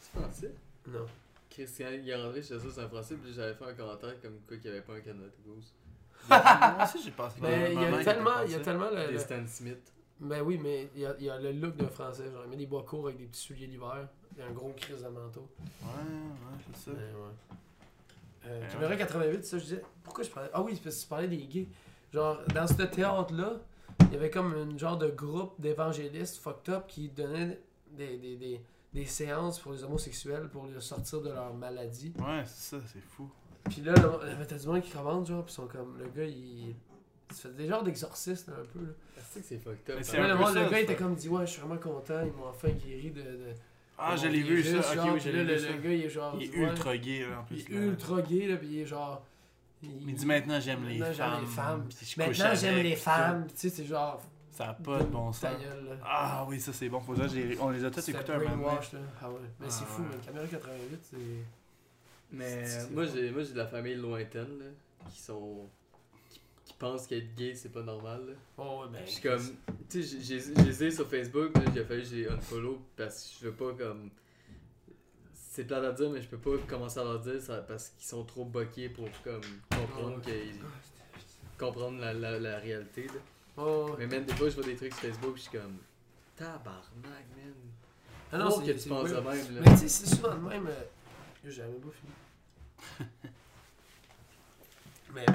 c'est 0.00 0.18
français? 0.20 0.54
Non. 0.88 1.06
Christian, 1.50 1.88
il 1.92 2.08
est 2.08 2.14
rentré 2.22 2.42
chez 2.42 2.58
ça, 2.58 2.64
c'est 2.72 2.80
un 2.80 2.88
français, 2.88 3.14
puis 3.16 3.32
j'avais 3.32 3.54
fait 3.54 3.64
un 3.64 3.74
commentaire 3.74 4.20
comme 4.20 4.38
quoi 4.46 4.56
qu'il 4.56 4.70
n'y 4.70 4.76
avait 4.76 4.86
pas 4.86 4.94
un 4.94 5.00
Canada 5.00 5.28
Goose. 5.44 5.72
Moi 6.28 6.84
aussi, 6.84 7.02
j'ai 7.02 7.10
pensé 7.12 7.36
Mais 7.40 7.72
il 7.74 7.80
y 7.80 7.84
a 7.84 8.04
tellement, 8.04 8.42
il 8.44 8.50
y 8.52 8.54
a 8.54 8.60
tellement 8.60 8.90
le. 8.90 9.06
Des 9.06 9.12
le- 9.12 9.18
Stan 9.18 9.46
Smith. 9.46 9.92
Ben 10.20 10.42
oui, 10.42 10.58
mais 10.60 10.88
il 10.96 11.02
y 11.02 11.06
a, 11.06 11.14
il 11.18 11.24
y 11.26 11.30
a 11.30 11.38
le 11.38 11.52
look 11.52 11.76
d'un 11.76 11.88
français. 11.88 12.24
Genre, 12.30 12.42
il 12.44 12.50
met 12.50 12.56
des 12.56 12.66
bois 12.66 12.82
courts 12.84 13.06
avec 13.06 13.18
des 13.18 13.26
petits 13.26 13.40
souliers 13.40 13.68
d'hiver. 13.68 14.08
Il 14.36 14.40
y 14.40 14.42
a 14.42 14.46
un 14.46 14.52
gros 14.52 14.72
crise 14.76 15.00
de 15.02 15.08
manteau. 15.08 15.48
Ouais, 15.80 15.86
ouais, 15.88 16.58
c'est 16.74 16.90
ça. 16.90 16.96
Mais 16.96 17.04
ouais. 17.04 17.32
Euh, 18.46 18.60
Ben 18.60 18.68
caméra 18.68 18.90
ouais. 18.90 18.98
88, 18.98 19.44
ça, 19.44 19.58
je 19.58 19.62
disais. 19.64 19.82
Pourquoi 20.02 20.24
je 20.24 20.30
parlais? 20.30 20.50
Ah 20.52 20.60
oui, 20.62 20.72
c'est 20.74 20.82
parce 20.82 20.96
que 20.96 21.02
tu 21.02 21.06
parlais 21.08 21.28
des 21.28 21.36
gays. 21.38 21.68
Genre, 22.12 22.38
dans 22.54 22.66
ce 22.66 22.82
théâtre-là, 22.82 23.52
il 24.02 24.12
y 24.12 24.16
avait 24.16 24.30
comme 24.30 24.54
un 24.54 24.78
genre 24.78 24.96
de 24.96 25.08
groupe 25.08 25.54
d'évangélistes 25.60 26.38
fucked 26.38 26.72
up 26.74 26.84
qui 26.86 27.08
donnaient 27.08 27.58
des, 27.90 28.16
des, 28.16 28.36
des, 28.36 28.60
des 28.94 29.04
séances 29.04 29.58
pour 29.58 29.72
les 29.72 29.84
homosexuels 29.84 30.48
pour 30.48 30.66
les 30.66 30.80
sortir 30.80 31.20
de 31.20 31.30
leur 31.30 31.52
maladie. 31.54 32.12
Ouais, 32.18 32.42
c'est 32.46 32.76
ça, 32.76 32.82
c'est 32.92 33.00
fou. 33.02 33.28
Puis 33.68 33.82
là, 33.82 33.92
t'as 34.48 34.56
du 34.58 34.66
monde 34.66 34.80
qui 34.80 34.90
commande, 34.90 35.26
genre, 35.26 35.44
pis 35.44 35.52
ils 35.52 35.54
sont 35.56 35.66
comme. 35.66 35.98
Le 35.98 36.06
gars, 36.08 36.24
il. 36.26 36.74
Il 37.30 37.36
se 37.36 37.42
fait 37.48 37.54
des 37.54 37.66
genres 37.68 37.82
d'exorcistes, 37.82 38.48
un 38.48 38.64
peu. 38.72 38.78
Là. 38.86 38.92
C'est 39.30 39.40
que 39.40 39.46
c'est 39.46 39.58
fucked 39.58 39.72
up? 39.80 39.82
Mais 39.88 39.94
hein. 39.96 39.98
c'est 40.02 40.16
Là, 40.16 40.24
un 40.24 40.28
le, 40.28 40.34
peu 40.36 40.40
monde- 40.44 40.54
ça, 40.54 40.62
le 40.64 40.70
gars, 40.70 40.80
il 40.80 40.86
c'est 40.86 40.92
était 40.92 40.96
comme, 40.96 41.14
dit, 41.14 41.28
ouais, 41.28 41.46
je 41.46 41.50
suis 41.52 41.60
vraiment 41.60 41.76
content, 41.78 42.22
ils 42.24 42.32
m'ont 42.32 42.46
enfin 42.48 42.70
guéri 42.70 43.10
de. 43.10 43.20
de 43.20 43.52
Ah, 43.98 44.16
je 44.16 44.28
l'ai 44.28 44.40
vu, 44.40 44.62
ça. 44.64 44.80
genre, 44.94 45.04
Ok, 45.08 45.10
oui, 45.12 45.20
puis 45.20 45.30
je 45.30 45.36
là, 45.36 45.44
le, 45.44 45.52
vu, 45.52 45.58
ça. 45.60 45.70
le 45.72 45.78
gars, 45.82 45.92
il 45.92 46.04
est 46.04 46.08
genre. 46.08 46.36
Il 46.40 46.42
est 46.44 46.56
ultra 46.56 46.96
gay, 46.96 47.26
là, 47.28 47.40
en 47.40 47.44
plus. 47.44 47.56
Il 47.68 47.74
est 47.74 47.78
là. 47.78 47.84
ultra 47.84 48.22
gay, 48.22 48.46
là, 48.48 48.56
pis 48.56 48.66
il 48.70 48.78
est 48.80 48.86
genre. 48.86 49.22
Il 49.82 50.14
dit 50.14 50.26
maintenant, 50.26 50.60
j'aime 50.60 50.84
les 50.86 50.98
femmes. 50.98 51.40
les 51.40 51.46
femmes. 51.46 51.84
puis 51.88 51.96
je 52.00 52.14
couche 52.14 52.16
Maintenant, 52.16 52.54
j'aime 52.54 52.82
les 52.82 52.96
femmes. 52.96 53.46
Tu 53.48 53.52
sais, 53.56 53.70
c'est 53.70 53.84
genre. 53.84 54.20
Ça 54.50 54.70
a 54.70 54.74
pas 54.74 54.98
de 54.98 55.04
bon 55.04 55.32
sens. 55.32 55.42
gueule. 55.60 55.98
Ah 56.04 56.44
oui, 56.48 56.60
ça 56.60 56.72
c'est 56.72 56.88
bon. 56.88 56.98
Faut 57.00 57.14
on 57.60 57.70
les 57.70 57.84
a 57.84 57.90
tous 57.90 58.08
écoutés 58.08 58.32
un 58.32 58.38
moment. 58.40 58.78
Ah 59.22 59.30
ouais. 59.30 59.38
Mais 59.60 59.66
c'est 59.70 59.84
Ah 59.84 59.92
fou, 59.92 60.02
ouais. 60.02 60.08
man. 60.08 60.18
Caméra 60.26 60.46
88, 60.46 60.98
c'est. 61.02 61.16
Mais 62.30 62.64
moi 62.92 63.06
j'ai 63.06 63.30
moi 63.30 63.42
j'ai 63.42 63.52
de 63.52 63.58
la 63.58 63.66
famille 63.66 63.94
lointaine 63.94 64.58
là, 64.58 64.66
qui 65.10 65.20
sont 65.20 65.66
qui, 66.28 66.40
qui 66.66 66.74
pensent 66.78 67.06
qu'être 67.06 67.34
gay 67.34 67.54
c'est 67.54 67.70
pas 67.72 67.82
normal 67.82 68.20
là. 68.26 68.32
Oh, 68.58 68.82
ouais, 68.82 68.88
ben. 68.92 69.00
Je 69.06 69.12
suis 69.12 69.22
comme 69.22 69.56
tu 69.88 70.02
sais 70.02 70.18
j'ai 70.22 70.90
sur 70.90 71.08
Facebook 71.08 71.52
j'ai 71.74 71.84
fallu 71.84 72.02
que 72.02 72.08
j'ai 72.08 72.28
unfollow 72.28 72.82
parce 72.96 73.22
que 73.22 73.28
je 73.40 73.48
veux 73.48 73.54
pas 73.54 73.72
comme 73.82 74.10
c'est 75.58 75.64
plate 75.64 75.82
à 75.84 75.90
dire 75.92 76.08
mais 76.10 76.22
je 76.22 76.28
peux 76.28 76.38
pas 76.38 76.56
commencer 76.68 77.00
à 77.00 77.02
leur 77.02 77.18
dire 77.18 77.42
ça, 77.42 77.56
parce 77.62 77.88
qu'ils 77.88 78.06
sont 78.06 78.22
trop 78.22 78.44
boqués 78.44 78.88
pour 78.90 79.08
comme 79.24 79.40
comprendre 79.68 80.18
Ouais. 80.18 80.22
qu'ils 80.22 80.60
comprendre 81.58 81.98
la, 82.00 82.12
la, 82.14 82.38
la 82.38 82.58
réalité 82.58 83.08
là. 83.08 83.14
Oh, 83.56 83.88
ouais. 83.90 83.96
Mais 83.98 84.06
même 84.06 84.24
des 84.24 84.34
fois 84.36 84.48
je 84.48 84.54
vois 84.54 84.62
des 84.62 84.76
trucs 84.76 84.92
sur 84.94 85.02
Facebook 85.02 85.36
je 85.36 85.40
suis 85.42 85.50
comme 85.50 85.78
tabarnak 86.36 86.94
man. 87.36 87.54
Ah 88.30 88.38
non, 88.38 88.50
c'est 88.52 88.72
que 88.72 88.78
tu 88.80 88.88
penses 88.88 89.10
de 89.10 89.14
même 89.16 89.24
là. 89.24 89.60
Mais 89.64 89.70
tu 89.72 89.78
sais, 89.78 89.88
c'est 89.88 90.14
souvent 90.14 90.34
de 90.36 90.48
même. 90.48 90.66
euh, 90.68 90.82
J'ai 91.44 91.50
jamais 91.50 91.78
pas 91.78 91.88
fini. 91.90 93.08
Mais, 95.14 95.24
tu 95.26 95.32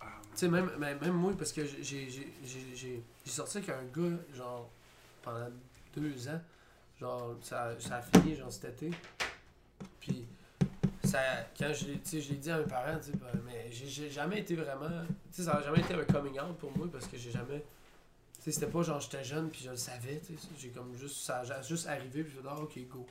Ah, 0.00 0.06
sais, 0.34 0.48
même, 0.48 0.70
même, 0.78 0.98
moi, 1.12 1.32
parce 1.36 1.52
que 1.52 1.66
j'ai- 1.66 1.82
j'ai 1.82 2.08
j'ai- 2.10 2.74
j'ai- 2.74 3.02
j'ai 3.26 3.30
sorti 3.30 3.58
avec 3.58 3.68
un 3.70 3.82
gars, 3.84 4.16
genre, 4.34 4.70
pendant 5.22 5.48
deux 5.94 6.28
ans. 6.28 6.40
Genre, 7.00 7.36
ça, 7.42 7.78
ça 7.78 7.96
a 7.96 8.02
fini, 8.02 8.34
genre, 8.34 8.52
cet 8.52 8.82
été. 8.82 8.90
Puis, 10.00 10.26
ça, 11.04 11.20
quand 11.56 11.72
je 11.72 11.86
l'ai 11.86 12.20
je 12.20 12.34
dit 12.34 12.50
à 12.50 12.58
mes 12.58 12.64
parents, 12.64 12.98
ben, 13.14 13.40
mais 13.46 13.70
j'ai- 13.70 14.10
jamais 14.10 14.40
été 14.40 14.56
vraiment. 14.56 14.88
Tu 15.30 15.36
sais, 15.36 15.44
ça 15.44 15.56
a 15.56 15.62
jamais 15.62 15.80
été 15.80 15.94
un 15.94 16.04
coming 16.04 16.38
out 16.40 16.56
pour 16.58 16.76
moi 16.76 16.88
parce 16.90 17.06
que 17.06 17.16
j'ai 17.16 17.30
jamais. 17.30 17.64
Tu 18.38 18.44
sais, 18.44 18.52
c'était 18.52 18.66
pas 18.70 18.82
genre 18.82 19.00
j'étais 19.00 19.24
jeune 19.24 19.48
puis 19.48 19.62
je 19.64 19.70
le 19.70 19.76
savais, 19.76 20.20
tu 20.20 20.36
sais. 20.36 20.48
J'ai 20.58 20.70
comme 20.70 20.94
juste. 20.96 21.16
Ça 21.24 21.40
a 21.40 21.62
juste 21.62 21.86
arrivé 21.86 22.24
puis 22.24 22.32
je 22.36 22.40
dit, 22.40 22.46
ah, 22.48 22.58
ok, 22.60 22.78
go. 22.88 23.06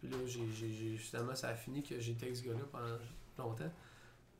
Puis 0.00 0.08
là, 0.10 0.16
j'ai, 0.26 0.96
finalement, 0.96 1.34
ça 1.34 1.48
a 1.48 1.54
fini 1.54 1.82
que 1.82 1.98
j'étais 1.98 2.32
ce 2.34 2.44
gars-là 2.44 2.64
pendant 2.70 2.98
longtemps. 3.50 3.70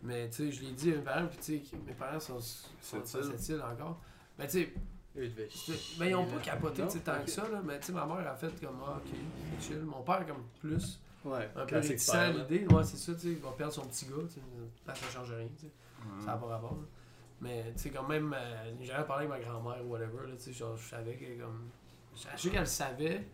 Mais 0.03 0.31
tu 0.31 0.37
sais, 0.37 0.53
je 0.53 0.63
l'ai 0.63 0.73
dit 0.73 0.93
à 0.93 0.97
mes 0.97 1.03
parents, 1.03 1.27
puis 1.27 1.39
tu 1.39 1.59
sais, 1.69 1.77
mes 1.85 1.93
parents 1.93 2.21
sont, 2.21 2.41
sont, 2.41 3.05
sont 3.05 3.61
encore. 3.61 4.01
Mais 4.39 4.47
tu 4.47 4.63
sais, 4.63 4.73
ils 5.24 5.31
devaient 5.35 5.49
ben, 5.99 6.07
ils 6.07 6.15
ont 6.15 6.27
pas 6.27 6.36
là. 6.36 6.40
capoté 6.43 6.82
tu 6.85 6.90
sais, 6.90 6.99
Non? 6.99 7.05
tant 7.05 7.24
que 7.24 7.31
ça, 7.31 7.49
là. 7.49 7.61
Mais 7.65 7.78
tu 7.81 7.86
sais, 7.86 7.93
ma 7.93 8.07
mère 8.07 8.27
a 8.31 8.35
fait 8.35 8.61
comme, 8.61 8.78
ah, 8.86 8.97
ok, 8.99 9.61
chill. 9.61 9.81
Mon 9.81 10.03
père, 10.03 10.27
comme 10.27 10.45
plus, 10.61 11.01
Ouais, 11.24 11.51
un 11.57 11.66
peu 11.66 11.77
réticent 11.77 12.09
à 12.11 12.12
père, 12.12 12.35
là. 12.35 12.45
l'idée. 12.49 12.66
Ouais, 12.74 12.85
c'est 12.85 12.97
ça, 12.97 13.12
tu 13.15 13.20
sais, 13.20 13.28
il 13.28 13.39
va 13.39 13.51
perdre 13.53 13.73
son 13.73 13.82
petit 13.86 14.07
gars, 14.07 14.15
tu 14.28 14.35
sais. 14.35 14.40
Ça, 14.86 14.95
ça 14.95 15.11
change 15.19 15.32
rien, 15.32 15.49
tu 15.59 15.66
sais. 15.66 15.73
Ça 16.20 16.27
n'a 16.27 16.36
pas 16.36 16.47
rapport. 16.47 16.73
là. 16.73 16.86
Mais 17.40 17.73
tu 17.73 17.78
sais, 17.82 17.90
quand 17.90 18.07
même, 18.09 18.35
euh, 18.36 18.73
j'ai 18.81 18.86
jamais 18.86 19.05
parlé 19.05 19.27
avec 19.27 19.45
ma 19.45 19.45
grand-mère 19.51 19.85
ou 19.85 19.90
whatever, 19.90 20.27
là, 20.28 20.35
tu 20.36 20.43
sais, 20.45 20.53
genre, 20.53 20.77
je 20.77 20.89
savais 20.89 21.15
qu'elle 21.16 21.39
comme. 21.39 21.69
Je 22.15 22.40
sais 22.40 22.51
qu'elle 22.51 22.61
le 22.61 22.66
savait, 22.66 23.24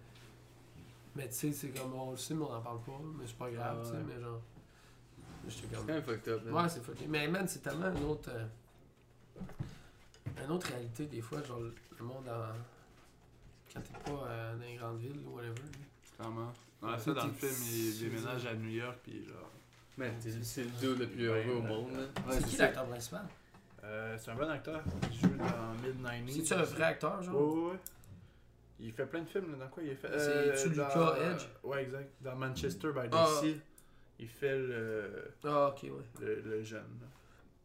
mais 1.14 1.28
tu 1.28 1.34
sais, 1.34 1.52
c'est 1.52 1.68
comme, 1.68 1.94
on 1.94 2.10
le 2.12 2.16
sait, 2.16 2.34
mais 2.34 2.44
on 2.44 2.52
n'en 2.52 2.60
parle 2.60 2.80
pas, 2.82 3.00
mais 3.18 3.24
c'est 3.26 3.36
pas 3.36 3.50
grave, 3.50 3.78
Ah 3.78 3.82
tu 3.84 3.90
sais, 3.90 3.96
ouais. 3.96 4.02
mais 4.08 4.20
genre. 4.22 4.40
C'est 5.48 5.70
comme. 5.70 5.86
quand 5.86 5.92
même 5.92 6.02
fucked 6.02 6.28
up. 6.28 6.42
là. 6.46 6.52
Ouais, 6.62 6.68
c'est 6.68 6.82
fucké. 6.82 7.06
Mais 7.06 7.28
man, 7.28 7.46
c'est 7.46 7.60
tellement 7.62 7.90
une 7.94 8.04
autre. 8.04 8.30
euh, 8.32 8.46
une 10.42 10.50
autre 10.50 10.66
réalité, 10.68 11.06
des 11.06 11.20
fois, 11.20 11.42
genre, 11.42 11.60
le 11.60 12.04
monde 12.04 12.28
en. 12.28 12.52
Quand 13.72 13.80
t'es 13.80 13.98
pas 14.10 14.26
euh, 14.28 14.56
dans 14.56 14.64
les 14.64 14.76
grandes 14.76 14.98
villes 14.98 15.20
ou 15.26 15.36
whatever. 15.36 15.54
Clairement. 16.16 16.52
Ouais, 16.82 16.98
ça, 16.98 17.12
dans 17.12 17.26
le 17.26 17.32
film, 17.32 17.52
il 17.72 17.98
déménage 18.00 18.46
à 18.46 18.54
New 18.54 18.70
York, 18.70 18.98
puis 19.02 19.24
genre. 19.24 19.50
Man, 19.96 20.12
c'est 20.20 20.64
le 20.64 20.70
dude 20.80 20.98
le 20.98 21.08
plus 21.08 21.24
heureux 21.26 21.56
au 21.56 21.62
monde. 21.62 21.92
là. 21.92 22.32
c'est 22.32 22.44
qui 22.46 22.56
l'acteur 22.56 22.86
principal? 22.86 23.26
Euh, 23.84 24.16
c'est 24.18 24.30
un 24.30 24.34
bon 24.34 24.48
acteur. 24.50 24.82
Il 25.12 25.18
joue 25.18 25.36
dans 25.36 25.74
Mid-90s. 25.82 26.32
C'est-tu 26.36 26.54
un 26.54 26.62
vrai 26.62 26.82
acteur, 26.84 27.22
genre? 27.22 27.34
Ouais, 27.34 27.60
ouais, 27.62 27.70
ouais. 27.72 27.78
Il 28.80 28.92
fait 28.92 29.06
plein 29.06 29.20
de 29.22 29.28
films, 29.28 29.52
là. 29.52 29.58
Dans 29.64 29.68
quoi 29.70 29.82
il 29.82 29.90
a 29.90 29.94
fait? 29.94 30.18
C'est-tu 30.18 30.74
dans- 30.74 30.88
Lucas 30.88 31.16
Edge? 31.32 31.42
Ouais, 31.62 31.82
exact. 31.84 32.10
Dans 32.20 32.34
Manchester 32.36 32.88
by 32.92 33.08
the 33.08 33.12
Ah. 33.14 33.28
Sea. 33.40 33.60
Il 34.18 34.28
fait 34.28 34.58
le, 34.58 35.32
Ah, 35.44 35.68
ok, 35.68 35.82
ouais. 35.84 35.90
le, 36.20 36.40
le 36.42 36.62
jeune. 36.62 36.80
là. 37.00 37.06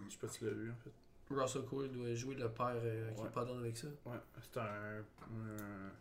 Je 0.06 0.12
sais 0.12 0.18
pas 0.20 0.28
si 0.28 0.40
tu 0.40 0.46
l'as 0.46 0.52
vu, 0.52 0.72
en 0.72 0.84
fait. 0.84 0.92
Russell 1.32 1.62
il 1.86 1.92
doit 1.92 2.14
jouer 2.16 2.36
le 2.36 2.50
père 2.50 2.72
euh, 2.76 3.12
qui 3.12 3.22
Ouais. 3.22 3.28
est 3.28 3.32
pas 3.32 3.46
dans 3.46 3.58
avec 3.60 3.78
ça. 3.78 3.88
Ouais, 4.06 4.18
c'est 4.42 4.60
un, 4.60 4.64
un- 4.64 5.92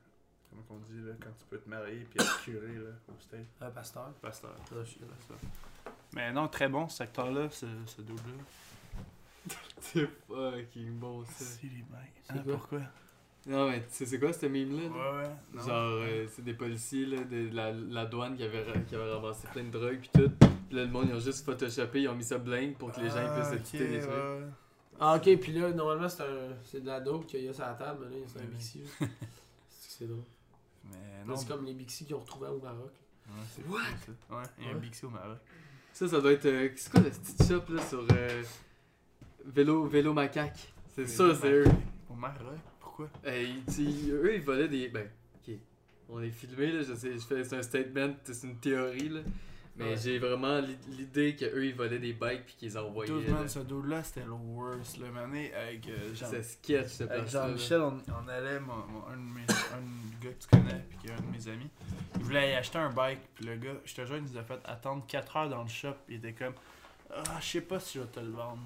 Comment 0.50 0.62
qu'on 0.62 0.78
dit, 0.78 0.98
là, 1.06 1.12
quand 1.22 1.30
tu 1.38 1.44
peux 1.50 1.58
te 1.58 1.68
marier 1.68 2.06
puis 2.10 2.18
être 2.24 2.40
curé, 2.42 2.74
là, 2.74 2.90
au 3.08 3.20
state. 3.20 3.44
Un 3.60 3.70
pasteur. 3.70 4.10
Pasteur. 4.22 4.54
Non, 4.72 4.82
je 4.82 4.88
suis 4.88 5.00
là. 5.00 5.06
C'est 5.20 5.28
ça. 5.34 5.92
Mais 6.14 6.32
non, 6.32 6.48
très 6.48 6.68
bon, 6.70 6.88
cet 6.88 7.02
acteur-là, 7.02 7.50
ce, 7.50 7.66
ce 7.84 8.00
dude-là. 8.00 8.32
C'est 9.80 10.08
fucking 10.26 10.98
bon 10.98 11.22
ça. 11.24 11.44
C'est 11.44 11.66
les 11.66 11.84
mecs. 11.90 12.14
C'est 12.22 12.32
Ah, 12.32 12.38
quoi? 12.42 12.52
pourquoi? 12.54 12.80
Non, 13.46 13.68
mais 13.70 13.80
tu 13.80 13.86
sais, 13.90 14.06
c'est 14.06 14.18
quoi 14.18 14.32
ce 14.32 14.46
meme-là? 14.46 14.82
là? 14.82 14.88
Ouais, 14.88 15.22
ouais. 15.22 15.30
non. 15.54 15.62
Genre, 15.62 16.00
euh, 16.02 16.26
c'est 16.30 16.42
des 16.44 16.54
policiers 16.54 17.06
là, 17.06 17.24
de 17.24 17.54
la, 17.54 17.72
la 17.72 18.04
douane 18.06 18.36
qui 18.36 18.42
avait, 18.44 18.64
qui 18.86 18.94
avait 18.94 19.10
ramassé 19.12 19.46
plein 19.52 19.64
de 19.64 19.70
drogues 19.70 20.00
pis 20.00 20.10
tout. 20.12 20.30
Pis 20.68 20.74
là, 20.74 20.84
le 20.84 20.90
monde, 20.90 21.06
ils 21.08 21.14
ont 21.14 21.20
juste 21.20 21.44
photoshopé, 21.46 22.02
ils 22.02 22.08
ont 22.08 22.14
mis 22.14 22.24
ça 22.24 22.36
blind 22.38 22.74
pour 22.76 22.90
que 22.92 23.00
les 23.00 23.08
gens 23.08 23.20
ils 23.20 23.26
Ah, 23.28 23.34
puissent 23.40 23.52
ok, 23.52 23.74
écouter 23.74 23.88
les 23.88 24.00
trucs. 24.00 24.12
ouais. 24.12 24.40
Ah, 25.00 25.16
ok, 25.16 25.38
puis 25.38 25.52
là, 25.52 25.70
normalement, 25.72 26.08
c'est 26.08 26.22
un... 26.22 26.56
c'est 26.64 26.80
de 26.80 26.86
la 26.86 27.00
dope 27.00 27.26
qu'il 27.26 27.42
y 27.44 27.48
a 27.48 27.52
sur 27.52 27.64
la 27.64 27.74
table, 27.74 28.06
mais 28.10 28.18
là, 28.18 28.24
c'est 28.26 28.38
un 28.40 28.42
Ouais. 28.42 28.48
Bixi. 28.48 28.82
c'est 28.98 29.06
que 29.06 29.10
c'est 29.70 30.06
drôle. 30.06 30.24
Mais 30.84 30.96
Là, 31.20 31.24
non. 31.26 31.36
C'est 31.36 31.46
comme 31.48 31.64
les 31.64 31.74
Bixi 31.74 32.04
qu'ils 32.04 32.14
ont 32.16 32.20
retrouvés 32.20 32.48
au 32.48 32.58
Maroc. 32.60 32.92
Ouais, 33.28 33.32
c'est 33.54 33.66
What? 33.68 33.80
ça. 34.06 34.36
Ouais, 34.36 34.42
il 34.58 34.64
y 34.66 34.68
a 34.68 34.72
un. 34.72 34.78
Bixi 34.78 35.04
au 35.06 35.10
Maroc. 35.10 35.38
Ça, 35.92 36.08
ça 36.08 36.20
doit 36.20 36.32
être. 36.32 36.46
euh, 36.46 36.68
c'est 36.76 36.90
quoi 36.90 37.00
le 37.00 37.10
petit 37.10 37.46
shop 37.48 37.62
là 37.72 37.82
sur 37.86 38.04
euh, 38.12 38.42
Vélo, 39.46 39.84
vélo 39.86 40.12
Macaque? 40.12 40.72
C'est 40.94 41.06
ça, 41.06 41.34
c'est 41.34 41.50
eux. 41.52 41.64
Au 42.10 42.14
Maroc? 42.14 42.58
Pourquoi? 42.80 43.08
Tu 43.24 43.72
sais, 43.72 44.10
eux, 44.10 44.34
ils 44.34 44.42
volaient 44.42 44.68
des. 44.68 44.88
Ben, 44.88 45.08
ok. 45.36 45.54
On 46.08 46.20
est 46.22 46.30
filmé, 46.30 46.72
là, 46.72 46.82
je 46.82 46.94
sais, 46.94 47.12
je 47.12 47.18
fais, 47.18 47.44
c'est 47.44 47.56
un 47.56 47.62
statement, 47.62 48.14
c'est 48.24 48.46
une 48.46 48.56
théorie, 48.56 49.08
là. 49.10 49.20
Mais 49.78 49.90
Ouais. 49.90 49.96
j'ai 49.96 50.18
vraiment 50.18 50.58
l'i- 50.58 50.76
l'idée 50.88 51.36
qu'eux, 51.36 51.64
ils 51.66 51.74
volaient 51.74 52.00
des 52.00 52.12
bikes 52.12 52.44
puis 52.46 52.54
qu'ils 52.56 52.76
envoyaient. 52.76 53.12
Dude, 53.12 53.28
là. 53.28 53.34
man, 53.34 53.48
ce 53.48 53.60
dude-là, 53.60 54.02
c'était 54.02 54.24
le 54.24 54.32
worst. 54.32 54.98
Le 54.98 55.10
mané 55.12 55.54
avec 55.54 55.88
euh, 55.88 56.14
Jean- 56.14 56.26
C'est 56.28 56.42
sketch, 56.42 56.88
ce 56.88 57.04
Avec 57.04 57.18
place-là, 57.20 57.40
là. 57.42 57.46
Jean-Michel, 57.48 57.80
on, 57.82 58.02
on 58.24 58.28
allait, 58.28 58.58
mon, 58.60 58.74
mon- 58.74 59.06
un, 59.06 59.16
de 59.16 59.22
mes, 59.22 59.40
un 59.42 60.20
gars 60.20 60.30
que 60.32 60.42
tu 60.42 60.48
connais, 60.48 60.84
puis 60.88 60.98
qui 60.98 61.06
est 61.06 61.12
un 61.12 61.20
de 61.20 61.26
mes 61.30 61.48
amis, 61.48 61.70
il 62.16 62.22
voulait 62.24 62.50
y 62.50 62.54
acheter 62.54 62.78
un 62.78 62.90
bike, 62.90 63.20
puis 63.36 63.44
le 63.44 63.56
gars, 63.56 63.74
je 63.84 63.94
te 63.94 64.04
jure, 64.04 64.16
il 64.16 64.24
nous 64.24 64.36
a 64.36 64.42
fait 64.42 64.58
attendre 64.64 65.04
4 65.06 65.36
heures 65.36 65.48
dans 65.48 65.62
le 65.62 65.68
shop, 65.68 65.94
il 66.08 66.16
était 66.16 66.32
comme, 66.32 66.54
ah, 67.14 67.22
je 67.40 67.46
sais 67.46 67.60
pas 67.60 67.78
si 67.78 67.98
je 67.98 68.02
vais 68.02 68.10
te 68.10 68.18
le 68.20 68.30
vendre. 68.30 68.62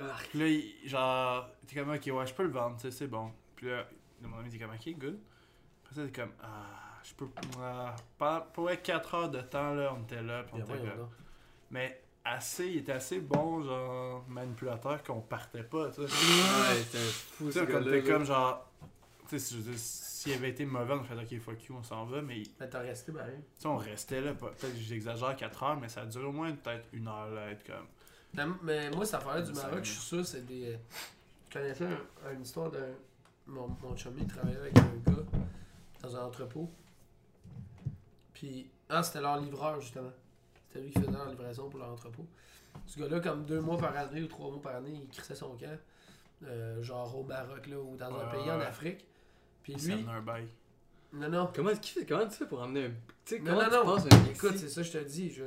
Ah. 0.00 0.16
Puis 0.30 0.38
là, 0.38 0.46
il- 0.46 0.88
genre, 0.88 1.48
t'es 1.66 1.74
comme, 1.78 1.90
ok, 1.90 2.06
ouais, 2.14 2.26
je 2.26 2.32
peux 2.32 2.44
le 2.44 2.48
vendre, 2.50 2.76
tu 2.76 2.82
sais, 2.82 2.90
c'est 2.90 3.06
bon. 3.08 3.30
Puis 3.56 3.66
là, 3.68 3.86
mon 4.22 4.38
ami 4.38 4.48
dit 4.48 4.58
comme, 4.58 4.70
ok, 4.70 4.94
good. 4.98 5.18
Après 5.84 5.96
ça, 5.96 6.06
t'es 6.06 6.12
comme, 6.18 6.32
ah, 6.42 6.89
je 7.04 7.14
peux. 7.14 7.26
euh, 7.58 7.88
pas 8.18 8.40
pour 8.52 8.70
être 8.70 8.82
4 8.82 9.14
heures 9.14 9.30
de 9.30 9.40
temps, 9.40 9.74
là, 9.74 9.94
on 9.96 10.02
était 10.02 10.22
là. 10.22 10.42
puis 10.44 10.52
on 10.54 10.56
Bien, 10.56 10.64
était 10.64 10.74
voyons 10.76 10.90
comme- 10.92 11.00
donc. 11.04 11.10
Mais 11.70 12.02
assez, 12.24 12.66
il 12.68 12.76
était 12.78 12.92
assez 12.92 13.20
bon, 13.20 13.62
genre, 13.62 14.24
manipulateur, 14.28 15.02
qu'on 15.02 15.20
partait 15.20 15.62
pas, 15.62 15.88
tu 15.90 15.94
sais. 15.96 16.00
Ouais, 16.02 16.76
c'était 16.82 16.98
fou 16.98 17.46
Tu 17.46 17.52
ce 17.52 17.58
comme 17.60 17.84
t'es 17.90 18.02
comme 18.02 18.24
genre. 18.24 18.66
Tu 19.28 19.38
sais, 19.38 19.38
si- 19.38 19.54
je 19.54 19.60
veux 19.60 19.70
dire, 19.70 19.78
s'il 19.78 20.32
avait 20.32 20.50
été 20.50 20.64
mauvais, 20.66 20.92
on 20.94 21.04
fait 21.04 21.14
ok, 21.14 21.40
fuck 21.40 21.64
you, 21.64 21.76
on 21.78 21.82
s'en 21.84 22.04
va, 22.04 22.20
mais 22.20 22.42
tu 22.42 22.50
Mais 22.58 22.68
t'as 22.68 22.80
resté 22.80 23.12
pareil. 23.12 23.38
sais, 23.56 23.66
on 23.68 23.76
restait 23.76 24.20
là, 24.20 24.34
peut-être 24.34 24.72
que 24.74 24.78
j'exagère 24.80 25.36
4 25.36 25.62
heures, 25.62 25.76
mais 25.80 25.88
ça 25.88 26.02
a 26.02 26.06
duré 26.06 26.24
au 26.24 26.32
moins 26.32 26.52
peut-être 26.52 26.88
une 26.92 27.06
heure 27.08 27.30
là, 27.30 27.50
être 27.50 27.64
comme. 27.64 27.86
Mais, 28.34 28.44
mais 28.62 28.90
moi, 28.90 29.04
cette 29.06 29.14
affaire-là 29.14 29.42
du 29.42 29.54
Ça, 29.54 29.68
Maroc, 29.68 29.84
je 29.84 29.90
suis 29.92 30.00
sûr, 30.00 30.26
c'est 30.26 30.44
des. 30.44 30.76
Je 31.48 31.58
connaissais 31.58 31.84
un- 31.86 32.32
une 32.32 32.42
histoire 32.42 32.70
d'un. 32.70 32.86
Mon, 33.46 33.68
mon 33.82 33.96
chummy 33.96 34.26
travaillait 34.26 34.58
avec 34.58 34.76
un 34.78 35.10
gars 35.10 35.22
dans 36.02 36.16
un 36.16 36.24
entrepôt. 36.24 36.70
Puis. 38.40 38.70
Ah, 38.88 39.02
c'était 39.02 39.20
leur 39.20 39.38
livreur, 39.38 39.80
justement. 39.80 40.10
C'était 40.68 40.80
lui 40.84 40.90
qui 40.92 40.98
faisait 41.00 41.12
leur 41.12 41.28
livraison 41.28 41.68
pour 41.68 41.78
leur 41.78 41.90
entrepôt. 41.90 42.26
Ce 42.86 42.98
gars-là, 42.98 43.20
comme 43.20 43.44
deux 43.44 43.60
mois 43.60 43.76
par 43.76 43.94
année 43.96 44.22
ou 44.22 44.26
trois 44.26 44.50
mois 44.50 44.62
par 44.62 44.76
année, 44.76 44.98
il 45.02 45.08
crissait 45.08 45.34
son 45.34 45.50
camp. 45.56 45.78
euh, 46.46 46.82
genre 46.82 47.14
au 47.18 47.22
Maroc, 47.22 47.66
là, 47.66 47.76
ou 47.78 47.96
dans 47.96 48.06
un 48.06 48.12
Ouais, 48.26 48.32
pays 48.32 48.50
en. 48.50 48.60
Afrique. 48.60 49.04
Puis 49.62 49.78
Ça 49.78 49.94
lui. 49.94 50.06
un 50.08 50.22
bail. 50.22 50.48
Non, 51.12 51.28
non. 51.28 51.50
Comment, 51.54 51.68
est-ce 51.70 51.80
qu'il 51.80 52.00
fait- 52.00 52.06
comment 52.06 52.26
tu 52.26 52.36
fais 52.36 52.46
pour 52.46 52.62
emmener 52.62 52.86
un. 52.86 52.90
Tu 53.26 53.34
sais, 53.36 53.38
Non, 53.40 53.50
comment 53.50 53.62
non, 53.62 53.68
tu 53.68 53.86
non. 53.86 53.94
passes 53.96 54.06
un 54.10 54.30
Écoute, 54.30 54.56
c'est 54.56 54.68
ça, 54.70 54.82
je 54.82 54.90
te 54.92 54.98
dis. 55.04 55.30
Je, 55.30 55.44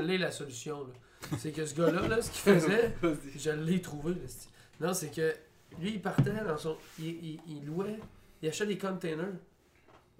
l'ai- 0.00 0.16
la 0.18 0.30
solution. 0.30 0.86
là. 0.86 0.92
C'est 1.38 1.52
que 1.52 1.66
ce 1.66 1.74
gars-là, 1.74 2.08
là, 2.08 2.22
ce 2.22 2.30
qu'il 2.30 2.40
faisait. 2.54 2.94
Je 3.36 3.50
l'ai 3.50 3.80
trouvé. 3.82 4.14
là. 4.14 4.20
Non, 4.80 4.94
c'est 4.94 5.10
que 5.14 5.34
lui, 5.78 5.92
il 5.94 6.00
partait 6.02 6.32
dans 6.32 6.56
son. 6.56 6.76
Il, 6.98 7.06
il, 7.08 7.40
il 7.46 7.66
louait. 7.66 7.98
Il 8.40 8.48
achetait 8.48 8.66
des 8.66 8.78
containers. 8.78 9.34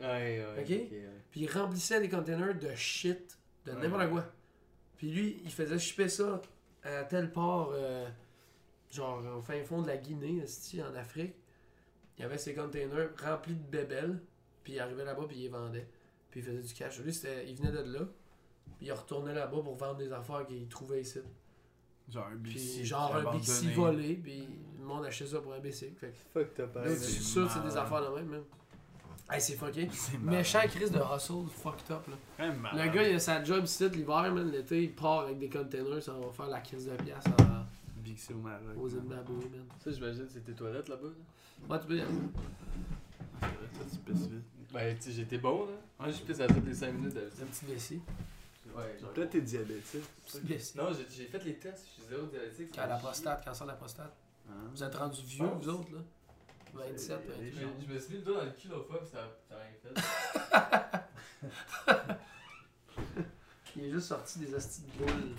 Ouais, 0.02 0.44
ouais. 0.56 0.60
Ok? 0.62 0.68
ouais. 0.68 1.08
Puis 1.30 1.40
il 1.42 1.50
remplissait 1.50 2.00
des 2.00 2.08
containers 2.08 2.58
de 2.58 2.74
shit. 2.74 3.38
De 3.64 3.72
n'importe 3.72 4.02
ouais. 4.04 4.10
quoi. 4.10 4.24
Puis 4.96 5.10
lui, 5.10 5.40
il 5.44 5.50
faisait 5.52 5.78
shipper 5.78 6.08
ça 6.08 6.40
à 6.82 7.04
tel 7.04 7.32
port. 7.32 7.70
euh, 7.74 8.08
genre 8.90 9.24
au 9.36 9.40
fin 9.40 9.62
fond 9.64 9.80
de 9.82 9.86
la 9.86 9.96
Guinée, 9.96 10.44
en 10.80 10.94
Afrique. 10.94 11.34
Il 12.18 12.22
y 12.22 12.24
avait 12.24 12.38
ses 12.38 12.54
containers 12.54 13.10
remplis 13.22 13.54
de 13.54 13.62
bébelles. 13.62 14.20
Puis 14.64 14.74
il 14.74 14.80
arrivait 14.80 15.04
là-bas, 15.04 15.24
puis 15.26 15.36
il 15.38 15.42
les 15.42 15.48
vendait. 15.48 15.88
Puis 16.30 16.40
il 16.40 16.42
faisait 16.46 16.62
du 16.62 16.74
cash. 16.74 17.00
Lui, 17.00 17.12
c'était- 17.12 17.48
il 17.48 17.56
venait 17.56 17.72
de 17.72 17.92
là. 17.92 18.00
Puis 18.78 18.86
il 18.86 18.92
retournait 18.92 19.34
là-bas 19.34 19.60
pour 19.62 19.74
vendre 19.76 19.96
des 19.96 20.12
affaires 20.12 20.44
qu'il 20.46 20.68
trouvait 20.68 21.00
ici. 21.00 21.20
Genre 22.08 22.26
un 22.26 22.36
Puis 22.36 22.54
BC. 22.54 22.84
genre 22.84 23.14
un 23.16 23.32
Bixi 23.32 23.72
volé, 23.72 24.14
puis 24.16 24.46
le 24.78 24.84
monde 24.84 25.04
achetait 25.04 25.26
ça 25.26 25.40
pour 25.40 25.52
un 25.54 25.60
BC. 25.60 25.92
Fait 25.96 26.08
que 26.10 26.16
Fuck, 26.32 26.54
t'as 26.54 26.66
pas 26.66 26.88
suis 26.88 26.98
c'est 26.98 27.20
sûr 27.22 27.46
que 27.46 27.52
c'est 27.52 27.62
des 27.62 27.76
affaires 27.76 28.10
de 28.10 28.16
même, 28.16 28.28
même. 28.28 28.44
Hey, 29.30 29.40
c'est 29.40 29.54
fucké. 29.56 29.88
Méchant 30.22 30.60
Chris 30.68 30.90
de 30.90 30.98
hustle, 30.98 31.48
fucked 31.50 31.90
up, 31.90 32.06
là. 32.08 32.52
Le 32.72 32.90
gars, 32.92 33.08
il 33.08 33.14
a 33.14 33.18
sa 33.18 33.42
job 33.42 33.64
ici 33.64 33.88
l'hiver, 33.88 34.32
man. 34.32 34.50
L'été, 34.50 34.82
il 34.84 34.92
part 34.94 35.20
avec 35.20 35.38
des 35.38 35.48
containers, 35.48 36.02
ça 36.02 36.12
va 36.12 36.30
faire 36.30 36.48
la 36.48 36.60
crise 36.60 36.86
de 36.86 37.02
pièces 37.02 37.24
en- 37.40 37.62
Bixi 38.02 38.32
au 38.32 38.38
Maroc. 38.38 38.60
au 38.76 38.88
Zimbabwe, 38.88 39.30
man. 39.50 39.64
Ça, 39.82 39.90
j'imagine, 39.92 40.26
c'est 40.30 40.44
tes 40.44 40.52
toilettes 40.52 40.88
là-bas. 40.88 41.08
Là. 41.08 41.74
Ouais, 41.74 41.80
tu 41.80 41.86
peux 41.86 41.96
y 41.96 42.00
aller. 42.00 42.10
C'est 43.40 43.46
vrai, 43.46 43.54
toi, 43.74 43.84
tu 43.90 43.98
pisses 44.12 44.26
vite. 44.26 44.42
Ben, 44.72 44.96
tu 44.96 45.02
sais, 45.02 45.12
j'étais 45.12 45.38
bon, 45.38 45.66
là. 45.66 46.06
Ouais, 46.06 46.12
je 46.12 46.18
pisse 46.22 46.40
à 46.40 46.46
toutes 46.48 46.66
les 46.66 46.74
5 46.74 46.92
minutes 46.92 47.16
un 47.16 47.44
petit 47.46 47.64
vessie. 47.66 48.00
Ouais. 48.76 48.96
Peut-être 49.14 49.30
t'es 49.30 49.40
diabétique. 49.40 50.02
Petit. 50.26 50.72
Non, 50.76 50.88
j'ai 50.92 51.24
fait 51.26 51.44
les 51.44 51.54
tests, 51.56 51.86
je 51.96 52.02
suis 52.02 52.10
zéro 52.10 52.26
diabétique. 52.26 52.76
À 52.78 52.86
la 52.86 52.96
prostate, 52.96 53.44
cancer 53.44 53.66
de 53.66 53.70
la 53.72 53.76
prostate. 53.76 54.16
Hein? 54.48 54.54
Vous 54.74 54.82
êtes 54.82 54.94
rendus 54.94 55.22
vieux, 55.26 55.46
vous 55.60 55.68
autres, 55.68 55.92
là 55.92 55.98
27, 56.74 57.20
Je 57.26 57.32
28. 57.32 57.54
me- 57.54 57.86
je 57.86 57.92
me 57.94 57.98
suis 57.98 58.12
mis 58.14 58.18
le 58.20 58.24
doigt 58.24 58.38
dans 58.38 58.44
le 58.44 58.50
cul 58.52 58.68
l'autre 58.68 58.88
fois, 58.88 59.00
pis 59.00 59.10
ça 59.10 59.38
ça 59.48 59.54
a 59.56 59.58
rien 59.62 59.72
fait. 59.82 59.94
Il 63.76 63.84
est 63.84 63.90
juste 63.90 64.08
sorti 64.08 64.38
des 64.40 64.46
de 64.46 64.58
boules 64.98 65.34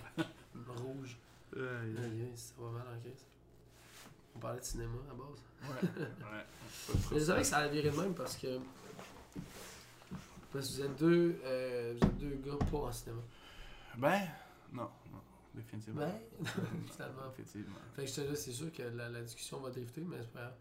rouges. 0.77 1.17
Ouais, 1.55 1.61
Aïe, 1.61 1.97
aïe, 2.03 2.31
ça 2.35 2.53
va 2.59 2.69
mal 2.71 2.87
en 2.95 2.99
crise. 2.99 3.25
On 4.35 4.39
parlait 4.39 4.59
de 4.59 4.65
cinéma 4.65 4.97
à 5.09 5.13
base. 5.13 5.41
ouais. 5.93 6.45
Je 7.19 7.19
savais 7.19 7.41
que 7.41 7.47
ça 7.47 7.57
allait 7.57 7.69
virer 7.81 7.91
de 7.95 8.01
même 8.01 8.15
parce 8.15 8.35
que. 8.37 8.59
Parce 10.51 10.67
que 10.69 10.73
vous 10.73 10.81
êtes 10.81 10.95
deux, 10.97 11.39
euh, 11.45 11.95
vous 11.99 12.07
êtes 12.07 12.17
deux 12.17 12.35
gars 12.43 12.57
pas 12.71 12.77
en 12.77 12.91
cinéma. 12.91 13.21
Ben, 13.97 14.21
non, 14.71 14.89
non, 15.11 15.21
définitivement. 15.53 16.01
Ben, 16.01 16.19
finalement. 16.91 17.29
Effectivement. 17.31 17.75
Fait 17.95 18.03
que 18.05 18.09
j'étais 18.09 18.27
là, 18.27 18.35
c'est 18.35 18.51
sûr 18.51 18.71
que 18.73 18.81
la, 18.83 19.09
la 19.09 19.21
discussion 19.21 19.59
va 19.59 19.69
drifter, 19.69 20.01
mais 20.01 20.17
c'est 20.21 20.31
pas 20.33 20.39
grave. 20.41 20.53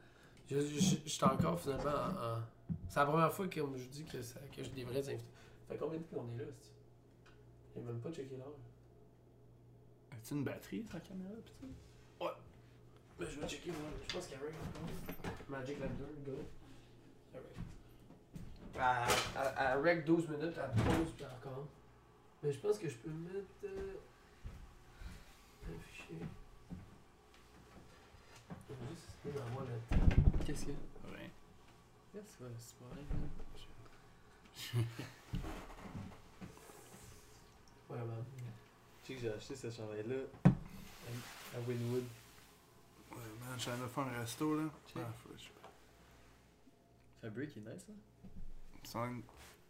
Je- 0.60 1.24
encore 1.24 1.58
finalement 1.60 1.90
en. 1.90 2.36
en- 2.36 2.42
C'est 2.88 3.00
la 3.00 3.06
première 3.06 3.32
fois 3.32 3.48
que 3.48 3.60
comme 3.60 3.76
je 3.76 3.84
dis 3.88 4.04
que, 4.04 4.20
ça, 4.22 4.40
que 4.54 4.62
j'ai 4.62 4.70
des 4.70 4.84
vrais 4.84 4.98
invités. 5.08 5.24
Fait 5.68 5.76
combien 5.76 5.98
de 5.98 6.04
temps 6.04 6.16
qu'on 6.16 6.34
est 6.34 6.38
là, 6.38 6.44
c'est 6.60 6.70
J'ai 7.74 7.80
même 7.82 8.00
pas 8.00 8.10
checké 8.12 8.36
l'heure. 8.36 8.52
As-tu 10.12 10.34
une 10.34 10.44
batterie 10.44 10.84
la 10.92 11.00
caméra 11.00 11.30
pis 11.44 11.52
tout? 11.60 11.66
Ben, 13.18 13.26
je 13.30 13.40
vais 13.40 13.48
checker, 13.48 13.70
moi. 13.70 13.90
Je 14.08 14.14
pense 14.14 14.26
qu'il 14.26 14.36
y 14.36 14.40
a 14.40 14.44
Rec. 14.44 14.54
Magic 15.48 15.78
Lander, 15.80 16.12
le 16.26 16.32
gars. 16.32 16.42
Il 17.30 17.34
y 17.34 17.38
a 17.38 17.40
Rec. 17.40 19.06
À, 19.36 19.40
à, 19.40 19.72
à 19.72 19.80
Rec 19.80 20.04
12 20.04 20.28
minutes, 20.28 20.58
à 20.58 20.68
pause, 20.68 21.12
puis 21.16 21.24
encore. 21.26 21.66
Mais 22.42 22.52
je 22.52 22.58
pense 22.58 22.78
que 22.78 22.88
je 22.88 22.96
peux 22.96 23.10
mettre. 23.10 23.46
Euh, 23.64 23.94
un 25.68 25.78
fichier. 25.80 26.16
Je 28.68 28.74
vais 28.74 28.90
juste 28.90 29.08
essayer 29.24 29.34
d'envoyer 29.38 29.70
le. 30.16 30.21
Qu'est-ce 30.44 30.64
qu'il 30.64 30.74
y 30.74 30.76
a? 30.76 31.10
Ouais. 31.10 31.30
Yeah, 32.14 32.22
c'est 32.26 32.38
pas, 32.38 32.50
c'est 32.58 32.76
pas 32.76 32.94
rien. 32.94 33.06
Vraiment. 37.88 38.12
Tu 39.04 39.08
sais 39.08 39.14
que 39.14 39.20
j'ai 39.22 39.32
acheté 39.32 39.56
ce 39.56 39.68
chandail-là 39.68 40.14
à 40.44 41.58
Winwood. 41.66 42.04
Ouais, 43.10 43.16
man, 43.40 43.54
je 43.56 43.62
suis 43.62 43.70
allé 43.72 43.82
faire 43.92 44.04
un 44.04 44.18
resto 44.20 44.56
là. 44.56 44.68
Ah, 44.94 45.00
faut, 45.20 45.30
je 45.36 45.42
sais 45.42 45.50
pas. 45.60 45.70
Fabric, 47.20 47.56
est 47.56 47.60
nice, 47.60 47.84
hein? 47.90 47.94
Un- 49.00 49.20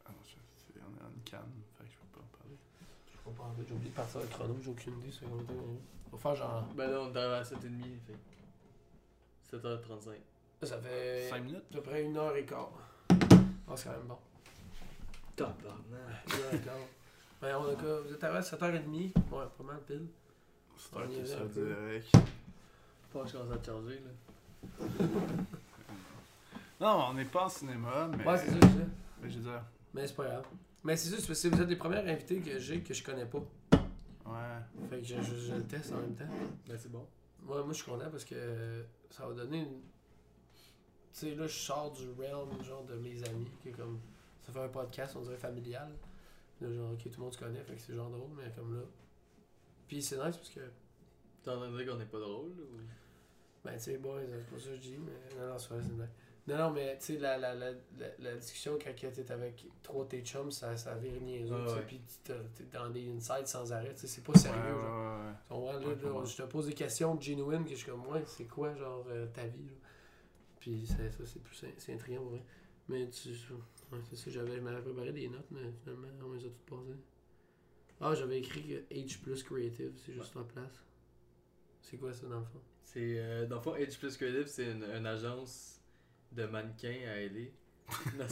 Ah 0.05 0.11
non, 0.11 0.19
je- 0.23 0.37
c'est- 0.59 0.79
on 0.81 0.93
est 0.99 1.03
en 1.03 1.13
canne, 1.25 1.51
fait 1.79 1.85
que 1.85 1.91
je 1.91 1.97
peux 1.97 2.19
pas 2.19 2.21
en 2.21 2.37
parler. 2.37 2.57
Je 3.11 3.19
comprends 3.25 3.49
pas, 3.49 3.63
j'ai 3.67 3.73
oublié 3.75 3.91
de 3.91 3.95
partir 3.97 4.19
avec 4.21 4.31
chrono, 4.33 4.55
j'ai 4.63 4.71
aucune 4.71 4.99
idée. 5.01 5.11
C'est 5.13 5.25
de 5.25 5.43
temps. 5.43 5.55
On 6.13 6.17
va 6.17 6.19
faire 6.23 6.37
genre. 6.37 6.63
Ben 6.77 6.91
là, 6.91 7.01
on 7.01 7.15
est 7.15 7.19
à 7.19 7.43
7h30, 7.43 7.99
fait. 8.07 9.57
7h35. 9.57 10.19
Ça 10.63 10.79
fait. 10.79 11.29
5 11.29 11.43
minutes? 11.45 11.65
à 11.71 11.75
peu 11.75 11.83
près 11.83 12.03
une 12.05 12.17
heure 12.17 12.37
et 12.37 12.45
quart. 12.45 12.71
Ah, 13.11 13.75
c'est 13.77 13.85
quand 13.89 13.97
même 13.97 14.07
bon. 14.09 14.19
Tabarnak. 15.37 15.65
Une 16.27 16.33
heure 16.45 16.55
et 16.55 16.59
quart. 16.59 16.75
Ben, 17.41 17.57
on 17.57 17.71
a 17.71 17.75
quoi, 17.75 18.01
vous 18.03 18.13
êtes 18.15 18.23
arrivé 18.23 18.39
à 18.39 18.43
7h30. 18.43 18.93
Ouais, 19.31 19.45
pas 19.59 19.65
mal 19.65 19.81
pile. 19.87 20.07
C'est 20.79 20.97
un 20.97 21.03
un 21.03 21.47
peu. 21.49 21.67
direct. 21.67 22.13
Pas 23.13 23.25
commence 23.25 23.35
à 23.35 23.63
charger, 23.65 24.01
là. 24.01 24.87
Non, 26.81 27.07
on 27.11 27.15
n'est 27.15 27.25
pas 27.27 27.45
en 27.45 27.49
cinéma, 27.49 28.09
mais. 28.17 28.25
Ouais, 28.27 28.39
c'est 28.39 28.51
ça, 28.51 28.57
c'est 28.61 28.67
ça. 28.69 28.87
Mais 29.21 29.31
je 29.31 29.39
veux 29.39 29.45
dire, 29.45 29.63
Mais 29.95 30.07
c'est 30.07 30.17
pas 30.17 30.25
grave. 30.25 30.45
Mais 30.83 30.97
c'est 30.97 31.11
ça, 31.11 31.17
c'est 31.21 31.27
parce 31.29 31.43
que 31.43 31.49
vous 31.49 31.63
êtes 31.63 31.69
les 31.69 31.77
premières 31.77 32.07
invités 32.09 32.41
que 32.41 32.59
j'ai 32.59 32.81
que 32.83 32.93
je 32.93 33.05
connais 33.05 33.27
pas. 33.27 33.39
ouais. 33.79 34.89
Fait 34.91 34.99
que 34.99 35.05
je, 35.05 35.21
je- 35.23 35.37
je 35.37 35.55
le 35.55 35.63
teste 35.65 35.93
en 35.93 35.99
même 35.99 36.15
temps. 36.17 36.25
Ben 36.69 36.77
c'est 36.77 36.91
bon. 36.91 37.07
Ouais, 37.47 37.59
moi 37.63 37.69
je 37.69 37.75
suis 37.75 37.85
content 37.85 38.11
parce 38.11 38.25
que 38.25 38.85
ça 39.11 39.27
va 39.27 39.35
donner 39.35 39.59
une. 39.61 39.81
Tu 41.13 41.19
sais, 41.19 41.35
là, 41.35 41.47
je 41.47 41.53
sors 41.59 41.91
du 41.93 42.09
realm, 42.19 42.63
genre, 42.63 42.85
de 42.85 42.95
mes 42.97 43.23
amis, 43.29 43.51
qui 43.63 43.69
est 43.69 43.73
comme. 43.73 44.01
Ça 44.41 44.53
fait 44.53 44.61
un 44.61 44.69
podcast, 44.69 45.15
on 45.17 45.21
dirait 45.23 45.37
familial. 45.37 45.93
Là, 46.61 46.73
genre, 46.73 46.93
ok, 46.93 47.03
tout 47.05 47.11
le 47.19 47.23
monde 47.25 47.33
se 47.35 47.39
connaît, 47.39 47.63
fait 47.63 47.75
que 47.75 47.81
c'est 47.81 47.95
genre 47.95 48.11
drôle, 48.11 48.31
mais 48.37 48.51
comme 48.57 48.75
là. 48.77 48.83
Puis 49.89 50.03
c'est 50.03 50.17
nice 50.17 50.37
parce 50.37 50.51
que. 50.51 50.61
T'es 51.43 51.51
en 51.51 51.57
train 51.57 51.71
de 51.71 51.77
dire 51.77 51.93
qu'on 51.93 51.99
n'est 51.99 52.05
pas 52.07 52.21
drôle, 52.21 52.51
là, 52.51 52.63
ou... 52.63 52.79
Ben, 53.65 53.75
tu 53.75 53.81
sais, 53.81 53.99
boys, 53.99 54.21
c'est 54.23 54.51
pas 54.51 54.59
ça 54.61 54.69
que 54.71 54.77
je 54.77 54.81
dis, 54.81 54.99
mais. 54.99 55.37
Non, 55.41 55.49
non, 55.53 55.59
c'est 55.59 55.69
vrai, 55.75 55.83
c'est 55.83 55.95
blague. 55.97 56.09
Non, 56.49 56.57
non, 56.59 56.71
mais 56.73 56.99
tu 56.99 57.05
sais, 57.15 57.19
la, 57.19 57.39
la, 57.39 57.55
la, 57.55 57.71
la, 57.71 58.07
la 58.19 58.35
discussion 58.35 58.77
quand 58.83 58.91
t'es 58.97 59.31
avec 59.31 59.65
trop 59.83 60.05
tes 60.05 60.23
chums, 60.23 60.51
ça, 60.51 60.77
ça 60.77 60.95
vire 60.97 61.21
niaiseux, 61.21 61.55
Ah 61.57 61.63
tu 61.67 61.71
sais, 61.71 61.77
ouais. 61.77 61.85
puis 61.87 62.01
t'es 62.25 62.65
dans 62.73 62.91
des 62.91 63.09
insights 63.13 63.47
sans 63.47 63.73
arrêt, 63.73 63.95
tu 63.95 64.01
sais, 64.01 64.07
c'est 64.09 64.25
pas 64.25 64.35
sérieux, 64.35 64.59
Ouais, 64.61 64.73
ouais, 64.73 64.81
genre. 64.81 64.91
ouais, 64.91 65.27
ouais. 65.29 65.33
Tu 65.47 65.49
comprends, 65.49 65.73
là, 65.73 65.79
Ouais, 65.79 65.95
là, 66.03 66.13
ouais. 66.21 66.27
je 66.27 66.37
te 66.37 66.43
pose 66.43 66.67
des 66.67 66.75
questions 66.75 67.21
genuine 67.21 67.65
que 67.65 67.71
je 67.71 67.77
suis 67.77 67.91
comme, 67.91 68.05
ouais, 68.09 68.25
c'est 68.27 68.47
quoi, 68.47 68.75
genre, 68.75 69.05
euh, 69.09 69.27
ta 69.33 69.47
vie, 69.47 69.67
là? 69.67 69.73
Puis 70.63 70.87
ça, 70.87 70.95
ça 71.11 71.27
c'est 71.27 71.43
plus, 71.43 71.65
c'est 71.77 71.93
intriguant, 71.93 72.21
pour 72.23 72.31
vrai. 72.31 72.43
Mais 72.89 73.09
tu, 73.11 73.29
ouais, 73.31 73.99
c'est 74.09 74.17
ça, 74.17 74.31
j'avais, 74.31 74.55
je 74.57 74.61
m'avais 74.61 74.81
préparé 74.81 75.11
des 75.13 75.29
notes, 75.29 75.47
mais 75.51 75.61
finalement, 75.83 76.07
on 76.25 76.33
les 76.35 76.45
a 76.47 76.49
toutes 76.51 76.67
passées. 76.67 76.99
Ah, 78.01 78.15
j'avais 78.15 78.39
écrit 78.39 78.63
que 78.63 78.95
H 78.95 79.19
plus 79.21 79.43
Creative, 79.43 79.93
c'est 80.07 80.13
juste 80.13 80.35
la 80.37 80.43
place. 80.43 80.83
C'est 81.81 81.97
quoi 81.97 82.13
ça, 82.13 82.27
dans 82.29 82.39
le 82.39 82.45
fond? 82.45 82.61
C'est, 82.85 83.19
euh, 83.19 83.47
dans 83.47 83.57
le 83.57 83.63
fond, 83.63 83.75
H 83.75 83.99
Plus 83.99 84.17
Creative, 84.17 84.47
c'est 84.47 84.71
une, 84.71 84.85
une 84.85 85.07
agence 85.07 85.81
de 86.31 86.45
mannequins 86.47 87.01
à 87.09 87.17
LA. 87.21 87.47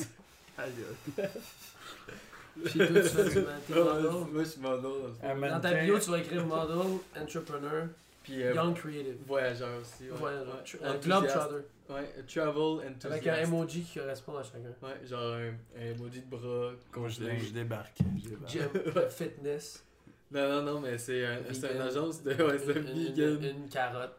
Puis 2.65 2.79
toi, 2.79 2.87
tu 2.89 3.03
fais 3.09 3.29
du 3.31 3.41
man- 3.47 3.61
t'es 3.67 3.73
Ouais, 3.75 3.85
model. 3.85 4.33
Moi, 4.33 4.45
je 4.45 4.49
suis 4.49 4.61
model, 4.61 4.83
dans 4.83 5.15
ta 5.21 5.35
mannequin. 5.35 5.85
bio, 5.85 5.99
tu 5.99 6.11
vas 6.11 6.19
écrire 6.19 6.47
model, 6.47 6.99
entrepreneur, 7.17 7.89
puis 8.33 8.43
euh, 8.45 8.55
Young 8.55 8.75
Creative. 8.77 9.17
voyageur 9.27 9.81
aussi. 9.81 10.05
Ouais, 10.11 10.17
Voilà, 10.19 10.41
ouais. 10.43 10.47
tr- 10.65 10.77
un 10.85 10.91
Enthousiaste. 10.95 11.05
Globetrotter. 11.07 11.65
Ouais, 11.91 12.25
travel 12.27 12.87
Avec 12.87 13.05
enthusiast. 13.05 13.29
un 13.29 13.43
emoji 13.43 13.83
qui 13.83 13.99
correspond 13.99 14.37
à 14.39 14.43
chacun. 14.43 14.59
Ouais, 14.83 15.07
genre 15.07 15.35
un, 15.35 15.53
un 15.81 15.87
emoji 15.87 16.21
de 16.23 16.27
bras 16.37 16.71
Quand 16.93 17.09
je, 17.09 17.19
congelé. 17.21 17.39
je 17.41 17.51
débarque. 17.53 17.99
je 18.23 18.29
débarque. 18.29 18.51
Gym, 18.51 18.69
fitness. 19.11 19.85
Non, 20.31 20.49
non, 20.49 20.63
non, 20.75 20.81
mais 20.81 20.97
c'est 20.99 21.27
un- 21.27 21.39
c'est 21.53 21.73
une 21.75 21.81
agence 21.81 22.23
de. 22.23 22.31
Ouais, 22.35 22.59
c'est 22.59 22.77
un 22.77 22.81
Une- 22.81 22.89
une- 22.89 23.07
vegan. 23.09 23.39
Une, 23.43 23.63
une 23.63 23.69
carotte. 23.69 24.17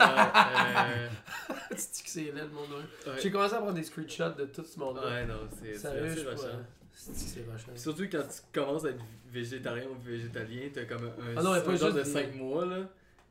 Euh, 0.00 1.08
C'est 1.76 2.04
que 2.04 2.10
c'est 2.10 2.20
laid, 2.22 2.32
le 2.32 2.48
monde. 2.48 2.68
ouais. 2.70 3.10
ouais. 3.12 3.18
J'ai 3.22 3.30
commencé 3.30 3.54
à 3.54 3.58
prendre 3.58 3.74
des 3.74 3.82
screenshots 3.82 4.30
de 4.38 4.46
tout 4.46 4.64
ce 4.64 4.78
monde-là. 4.78 5.06
Ouais, 5.06 5.26
non, 5.26 5.34
c'est 5.62 5.72
assez 5.86 6.24
crois. 6.24 6.48
C'est 6.92 7.78
Surtout 7.78 8.02
quand 8.10 8.22
tu 8.22 8.40
commences 8.60 8.84
à 8.86 8.90
être 8.90 9.02
végétarien 9.30 9.84
ou 9.90 10.00
végétalien, 10.02 10.68
t'as 10.72 10.84
comme 10.84 11.04
un, 11.06 11.12
Ah 11.36 11.42
non, 11.42 11.52
un 11.52 11.76
genre 11.76 11.92
de 11.92 12.02
des- 12.02 12.04
5 12.08 12.34
mois 12.34 12.64
là, 12.66 12.78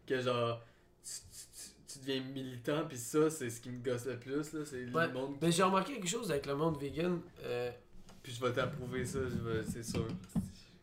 que 0.09 0.21
genre 0.21 0.61
tu, 1.03 1.11
tu- 1.11 1.93
tu- 1.93 1.99
deviens 1.99 2.21
militant, 2.23 2.85
puis 2.87 2.97
ça 2.97 3.29
c'est 3.29 3.49
ce 3.49 3.59
qui 3.61 3.69
me 3.69 3.79
gosse 3.83 4.05
le 4.05 4.17
plus 4.19 4.53
là, 4.53 4.65
c'est 4.65 4.85
Ouais, 4.89 5.07
le 5.07 5.13
monde. 5.13 5.37
Mais 5.41 5.51
j'ai 5.51 5.63
remarqué 5.63 5.93
quelque 5.93 6.07
chose 6.07 6.29
avec 6.31 6.45
le 6.45 6.55
monde 6.55 6.79
vegan. 6.79 7.19
Euh, 7.43 7.71
Puis 8.23 8.33
je 8.33 8.43
vais 8.43 8.51
t'approuver 8.53 9.05
ça, 9.05 9.19
c'est 9.71 9.83
sûr. 9.83 10.07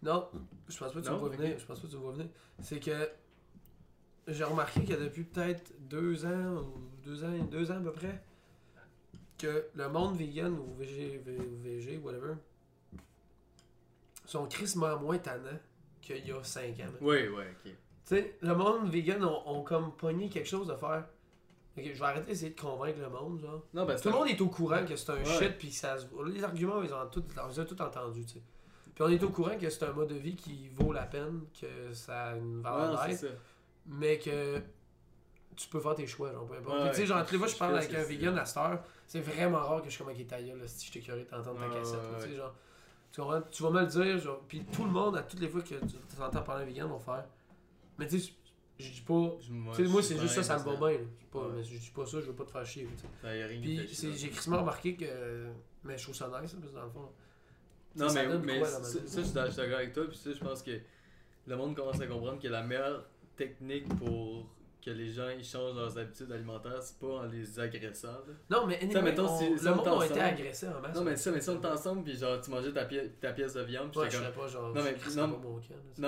non, 0.02 0.28
je 0.68 0.76
pense 0.78 0.92
pas 0.92 1.00
que 1.00 1.06
tu 1.06 1.10
vas 1.12 1.28
venir. 1.28 1.58
Je 1.58 1.64
pense 1.64 1.80
pas 1.80 1.86
que 1.86 1.92
tu 1.92 1.98
vas 1.98 2.10
venir. 2.12 2.26
C'est 2.62 2.80
que 2.80 3.08
j'ai 4.28 4.44
remarqué 4.44 4.84
que 4.84 4.94
depuis 4.94 5.24
peut-être 5.24 5.72
deux 5.80 6.24
ans 6.26 6.54
ou 6.62 6.90
deux 7.04 7.22
ans, 7.24 7.38
deux 7.50 7.70
ans 7.70 7.76
à 7.78 7.80
peu 7.80 7.92
près, 7.92 8.22
que 9.38 9.66
le 9.74 9.88
monde 9.88 10.16
vegan 10.16 10.52
ou 10.58 10.74
VG, 10.78 11.22
ou 11.26 11.62
VG, 11.62 11.98
whatever, 11.98 12.34
sont 14.24 14.46
crissement 14.46 14.98
moins 14.98 15.18
tannants 15.18 15.58
qu'il 16.00 16.26
y 16.26 16.32
a 16.32 16.42
cinq 16.42 16.80
ans. 16.80 16.92
Oui, 17.00 17.28
ouais, 17.28 17.54
ok. 17.64 17.72
Tu 18.06 18.14
sais, 18.16 18.36
le 18.40 18.54
monde 18.54 18.88
vegan 18.88 19.24
ont, 19.24 19.42
ont 19.48 19.62
comme 19.62 19.92
pogné 19.96 20.28
quelque 20.28 20.48
chose 20.48 20.68
de 20.68 20.74
faire. 20.76 21.04
Ok, 21.76 21.84
je 21.92 21.98
vais 21.98 22.04
arrêter 22.06 22.28
d'essayer 22.28 22.52
de 22.52 22.60
convaincre 22.60 22.98
le 23.00 23.08
monde, 23.10 23.40
genre. 23.40 23.62
Non, 23.74 23.84
ben 23.84 23.98
Tout 24.00 24.08
le 24.08 24.14
monde 24.14 24.28
est 24.28 24.40
au 24.40 24.48
courant 24.48 24.84
que 24.86 24.96
c'est 24.96 25.10
un 25.10 25.16
Ouais. 25.16 25.24
shit, 25.24 25.58
puis 25.58 25.70
ça 25.72 25.98
se... 25.98 26.06
Les 26.26 26.42
arguments, 26.42 26.82
ils 26.82 26.92
ont 26.94 27.06
tout, 27.10 27.24
on 27.44 27.48
les 27.48 27.60
a 27.60 27.64
tout 27.64 27.80
entendus, 27.82 28.24
tu 28.24 28.34
sais. 28.34 28.42
Puis 28.94 29.04
on 29.04 29.08
est 29.10 29.22
au 29.22 29.28
courant 29.28 29.58
que 29.58 29.68
c'est 29.68 29.84
un 29.84 29.92
mode 29.92 30.08
de 30.08 30.14
vie 30.14 30.36
qui 30.36 30.68
vaut 30.68 30.92
la 30.92 31.02
peine, 31.02 31.42
que 31.60 31.92
ça 31.92 32.28
a 32.28 32.36
une 32.36 32.58
Ouais, 32.58 32.62
valeur 32.62 33.02
c'est 33.10 33.26
d'être, 33.26 33.38
mais 33.86 34.18
que 34.18 34.62
tu 35.54 35.68
peux 35.68 35.80
faire 35.80 35.94
tes 35.94 36.06
choix, 36.06 36.32
genre, 36.32 36.46
peu 36.46 36.54
importe. 36.56 36.78
Ouais, 36.78 36.90
tu 36.90 36.96
sais, 36.96 37.06
genre, 37.06 37.22
toutes 37.22 37.32
les 37.32 37.38
fois 37.38 37.46
que 37.48 37.52
je 37.52 37.58
parle 37.58 37.76
avec 37.76 37.92
un 37.94 38.02
vegan 38.04 38.38
à 38.38 38.44
cette 38.46 38.56
heure, 38.56 38.82
c'est 39.06 39.20
vraiment 39.20 39.58
rare 39.58 39.82
que 39.82 39.90
je 39.90 39.98
comme 39.98 40.08
avec 40.08 40.26
ta 40.28 40.40
gueule, 40.40 40.58
là, 40.60 40.66
si 40.66 40.86
je 40.86 40.92
t'ai 40.92 41.00
curieux 41.00 41.26
d'entendre 41.30 41.58
ta 41.60 41.68
Ouais, 41.68 41.74
cassette, 41.74 41.96
ouais, 41.98 42.06
tu 42.16 42.22
sais, 42.22 42.28
ouais. 42.30 42.36
genre. 42.36 42.54
Tu 43.12 43.20
comprends? 43.20 43.42
Tu 43.50 43.62
vas 43.62 43.70
me 43.70 43.80
le 43.80 43.86
dire, 43.86 44.18
genre, 44.18 44.40
puis 44.48 44.64
tout 44.64 44.84
le 44.84 44.90
monde, 44.90 45.16
à 45.16 45.22
toutes 45.22 45.40
les 45.40 45.48
fois 45.48 45.60
que 45.60 45.74
tu 45.74 45.96
t'entends 46.16 46.42
parler 46.42 46.62
à 46.62 46.64
un 46.66 46.68
vegan, 46.68 46.88
vont 46.88 46.98
faire. 46.98 47.24
Mais 47.98 48.06
tu 48.06 48.20
sais, 48.20 48.32
je 48.78 48.90
dis 48.90 49.00
pas. 49.00 49.14
Moi, 49.14 49.74
moi, 49.88 50.02
c'est 50.02 50.18
juste 50.18 50.34
ça, 50.34 50.42
ça 50.42 50.58
me 50.58 50.64
va 50.64 50.76
bien. 50.90 50.98
là. 50.98 51.04
Je 51.04 51.18
dis 51.18 51.24
pas- 51.32 51.38
Ouais. 51.40 51.52
mais 51.56 51.62
je 51.64 51.76
dis 51.78 51.90
pas 51.90 52.06
ça, 52.06 52.20
je 52.20 52.26
veux 52.26 52.32
pas 52.34 52.44
te 52.44 52.50
faire 52.50 52.66
chier, 52.66 52.88
Puis 53.62 53.76
j'ai 54.16 54.28
crissement 54.30 54.58
remarqué 54.60 54.96
que. 54.96 55.46
Mais 55.84 55.96
je 55.96 56.02
trouve 56.02 56.14
ça 56.14 56.26
nice, 56.26 56.52
parce 56.52 56.54
que 56.72 56.74
dans 56.76 56.84
le 56.84 56.90
fond. 56.90 57.08
Non, 57.96 58.06
mais, 58.14 58.26
mais 58.44 58.60
ça, 59.06 59.46
je 59.46 59.50
suis 59.50 59.56
d'accord 59.56 59.78
avec 59.78 59.92
toi. 59.94 60.06
Puis 60.08 60.16
ça, 60.18 60.32
je 60.32 60.38
pense 60.40 60.62
que 60.62 60.78
le 61.46 61.56
monde 61.56 61.74
commence 61.74 62.00
à 62.00 62.06
comprendre 62.06 62.40
que 62.40 62.48
la 62.48 62.62
meilleure 62.62 63.06
technique 63.36 63.88
pour 63.96 64.46
que 64.86 64.90
les 64.92 65.10
gens 65.10 65.28
ils 65.36 65.44
changent 65.44 65.74
leurs 65.74 65.98
habitudes 65.98 66.30
alimentaires, 66.30 66.80
c'est 66.80 66.96
pas 66.98 67.06
en 67.08 67.22
les 67.24 67.58
agressant. 67.58 68.06
là. 68.08 68.32
Non, 68.48 68.66
mais 68.66 68.78
anyway, 68.80 69.02
mettons, 69.02 69.26
on- 69.28 69.38
si- 69.38 69.64
le 69.64 69.72
on 69.72 69.74
monde 69.76 70.02
a 70.02 70.06
été 70.06 70.20
agressé 70.20 70.68
en 70.68 70.80
masse. 70.80 70.94
Non, 70.96 71.02
mais 71.02 71.16
ça, 71.16 71.30
mais 71.32 71.40
si 71.40 71.50
on 71.50 71.56
était 71.56 71.66
ensemble, 71.66 72.04
puis 72.04 72.16
genre, 72.16 72.40
tu 72.40 72.50
mangeais 72.50 72.72
ta, 72.72 72.84
pi- 72.84 73.10
ta 73.20 73.32
pièce 73.32 73.54
de 73.54 73.62
viande, 73.62 73.90
puis 73.90 74.00
Ouais, 74.00 74.10
je 74.10 74.16
comme. 74.16 74.30
pas 74.32 74.46
genre. 74.46 74.72
Non, 74.72 74.82
mais- 74.84 74.90
je 74.96 75.00
crisserais 75.00 75.26
non, 75.26 75.32
camp, 75.32 75.40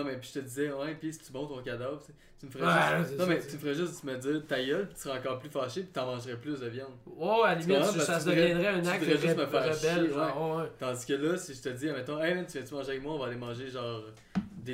mais 0.04 0.16
puis 0.16 0.28
je 0.32 0.38
te 0.38 0.44
disais, 0.44 0.72
ouais, 0.72 0.94
puis 0.94 1.12
si 1.12 1.18
tu 1.20 1.32
montes 1.32 1.48
ton 1.48 1.60
cadavre, 1.62 1.98
tu 2.04 2.12
tu 2.38 2.46
me 2.46 2.50
ferais 2.52 2.66
Ouais, 2.66 2.98
juste. 3.04 3.18
Non, 3.18 3.26
mais 3.26 3.40
tu 3.40 3.54
me 3.54 3.58
ferais 3.58 3.74
juste 3.74 4.04
me 4.04 4.16
dire 4.16 4.42
ta 4.46 4.62
gueule, 4.64 4.86
puis 4.86 4.94
tu 4.94 5.00
serais 5.02 5.18
encore 5.18 5.40
plus 5.40 5.50
fâché, 5.50 5.80
puis 5.82 5.90
t'en 5.90 6.06
mangerais 6.06 6.36
plus 6.36 6.60
de 6.60 6.68
viande. 6.68 6.92
Ouais, 7.04 7.28
à 7.44 7.54
la 7.56 7.60
Tu 7.60 7.66
limite, 7.68 7.84
comprends? 7.84 8.00
ça, 8.00 8.20
se 8.20 8.28
tu 8.30 8.36
deviendrait 8.36 8.66
un 8.68 8.80
tu 8.82 8.88
acte 8.88 9.00
devrais 9.00 9.16
juste 9.16 9.26
ré- 9.38 9.44
me 9.44 9.46
faire 9.46 9.76
rebelle. 9.76 10.70
Tandis 10.78 11.04
que 11.06 11.12
là, 11.14 11.36
si 11.36 11.54
je 11.54 11.62
te 11.62 11.68
dis, 11.70 11.86
mettons, 11.86 12.22
hey 12.22 12.46
tu 12.46 12.52
viens-tu 12.58 12.74
manger 12.74 12.90
avec 12.90 13.02
moi, 13.02 13.14
on 13.14 13.18
va 13.18 13.26
aller 13.26 13.34
manger 13.36 13.68
genre 13.68 14.04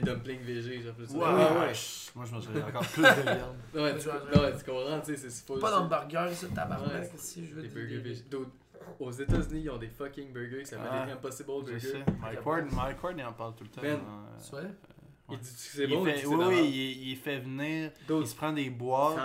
des 0.00 0.12
dumplings 0.12 0.40
végés, 0.42 0.80
genre 0.82 0.94
plus. 0.94 1.10
Ouais, 1.10 1.24
ouais, 1.24 1.28
ouais. 1.28 1.72
Moi, 2.14 2.24
je 2.26 2.32
mangerais 2.32 2.62
encore 2.62 2.86
plus 2.86 3.02
de 3.02 3.08
viande. 3.22 3.56
Ouais, 3.74 3.98
tu, 3.98 4.08
non, 4.08 4.40
ouais, 4.42 4.52
tu 4.58 4.64
comprends, 4.64 5.00
tu 5.00 5.06
sais, 5.06 5.16
c'est 5.16 5.30
c'est 5.30 5.46
Pas 5.60 5.70
dans 5.70 5.82
le 5.84 5.88
burger, 5.88 6.34
ça, 6.34 6.46
Ouais, 6.46 6.54
tabarnak, 6.54 7.04
c'est- 7.12 7.18
si 7.18 7.46
je 7.46 7.54
veux 7.54 7.62
Des 7.62 7.68
burgers 7.68 7.98
végés. 7.98 8.22
D'autres- 8.30 8.50
Aux 9.00 9.10
États-Unis, 9.10 9.62
ils 9.64 9.70
ont 9.70 9.78
des 9.78 9.88
fucking 9.88 10.30
burgers 10.32 10.60
qui 10.60 10.66
s'appellent 10.66 10.88
Ah, 10.92 11.06
des 11.06 11.12
Impossible 11.12 11.48
Je 11.66 11.70
Burgers. 11.70 11.80
sais. 11.80 12.04
Mike 12.20 12.44
Ward, 12.46 12.64
Mike 12.72 13.02
Ward, 13.02 13.14
il 13.18 13.24
en 13.24 13.32
parle 13.32 13.54
tout 13.54 13.64
le 13.64 13.70
temps. 13.70 13.80
Ben, 13.82 13.92
euh, 13.96 13.98
Tu 14.44 14.50
vois? 14.50 14.60
Il 15.30 15.32
Ouais. 15.32 15.36
dit 15.40 15.48
que 15.48 15.56
c'est 15.56 15.86
bon, 15.86 16.04
fait- 16.04 16.26
oui, 16.26 16.60
il, 16.68 17.08
il 17.12 17.16
fait 17.16 17.38
venir, 17.38 17.90
il 17.98 18.06
D'autres, 18.06 18.26
se 18.28 18.36
prend 18.36 18.52
des 18.52 18.68
boîtes, 18.68 19.16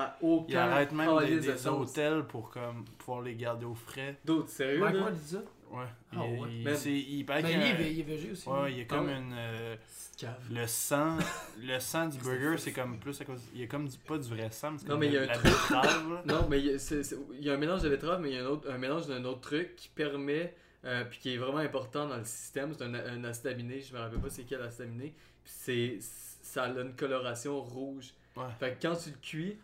il 0.47 0.55
arrête 0.55 0.93
même 0.93 1.09
des, 1.25 1.39
des 1.41 1.67
hôtels 1.67 2.23
pour 2.23 2.49
comme, 2.51 2.85
pouvoir 2.97 3.21
les 3.21 3.35
garder 3.35 3.65
au 3.65 3.75
frais. 3.75 4.17
D'autres, 4.23 4.47
sérieux, 4.47 4.79
Mike? 4.79 4.95
Ward 4.95 5.13
dit 5.13 5.27
ça? 5.27 5.39
Ouais. 5.71 5.85
Ah, 6.11 6.15
il, 6.25 6.39
ouais. 6.41 6.49
il- 6.51 6.63
Ben, 6.63 6.75
c'est- 6.75 6.91
il 6.91 7.23
paraît 7.25 7.43
Mais 7.43 7.49
qu'il 7.51 7.59
y 7.59 7.63
lui, 7.63 7.69
a- 7.71 7.81
il 7.81 7.91
il 7.93 7.99
est 7.99 8.03
végé 8.03 8.31
aussi. 8.31 8.49
Ouais, 8.49 8.71
il 8.71 8.77
y 8.79 8.81
a 8.81 8.85
comme 8.85 9.07
Ah 9.07 9.11
ouais. 9.11 9.17
une. 9.19 9.33
euh, 9.37 9.75
C'est 9.91 10.19
cave. 10.25 10.35
le 10.51 10.65
sang, 10.67 11.17
le 11.61 11.79
sang 11.79 12.07
du 12.07 12.17
burger, 12.17 12.55
c'est 12.57 12.71
comme 12.73 12.97
plus 12.99 13.19
à 13.21 13.25
cause. 13.25 13.41
Il 13.53 13.61
y 13.61 13.63
a 13.63 13.67
comme 13.67 13.87
du, 13.87 13.97
pas 13.99 14.17
du 14.17 14.27
vrai 14.29 14.49
sang, 14.51 14.71
mais 14.71 14.77
Non, 14.79 14.87
comme 14.87 14.99
mais 15.01 15.07
il 15.07 15.13
y 15.13 15.17
a 15.17 15.21
un 15.23 15.27
truc-. 15.27 15.53
Non, 16.25 16.47
mais 16.49 16.59
il 16.59 16.65
y, 16.65 16.73
a, 16.73 16.79
c'est- 16.79 17.03
c'est- 17.03 17.17
il 17.37 17.43
y 17.45 17.49
a 17.49 17.53
un 17.53 17.57
mélange 17.57 17.81
de 17.83 17.89
betterave, 17.89 18.19
mais 18.21 18.29
il 18.31 18.35
y 18.35 18.39
a 18.39 18.43
un, 18.43 18.47
autre, 18.47 18.69
un 18.71 18.77
mélange 18.77 19.07
d'un 19.07 19.23
autre 19.25 19.41
truc 19.41 19.75
qui 19.75 19.89
permet, 19.89 20.53
euh, 20.85 21.03
puis 21.05 21.19
qui 21.19 21.33
est 21.33 21.37
vraiment 21.37 21.59
important 21.59 22.07
dans 22.07 22.17
le 22.17 22.25
système. 22.25 22.73
C'est 22.73 22.83
un, 22.83 22.93
un 22.95 23.23
acide 23.23 23.47
aminé, 23.47 23.81
je 23.81 23.93
me 23.93 23.99
rappelle 23.99 24.19
pas 24.19 24.29
c'est 24.29 24.43
quel 24.43 24.61
acide 24.61 24.81
aminé. 24.85 25.13
Puis 25.43 25.53
c'est, 25.55 25.97
ça 26.01 26.63
a 26.63 26.69
une 26.69 26.95
coloration 26.95 27.61
rouge. 27.61 28.13
Ouais. 28.35 28.43
Fait 28.59 28.71
que 28.75 28.87
quand 28.87 28.95
tu 28.95 29.09
le 29.11 29.17
cuis, 29.21 29.57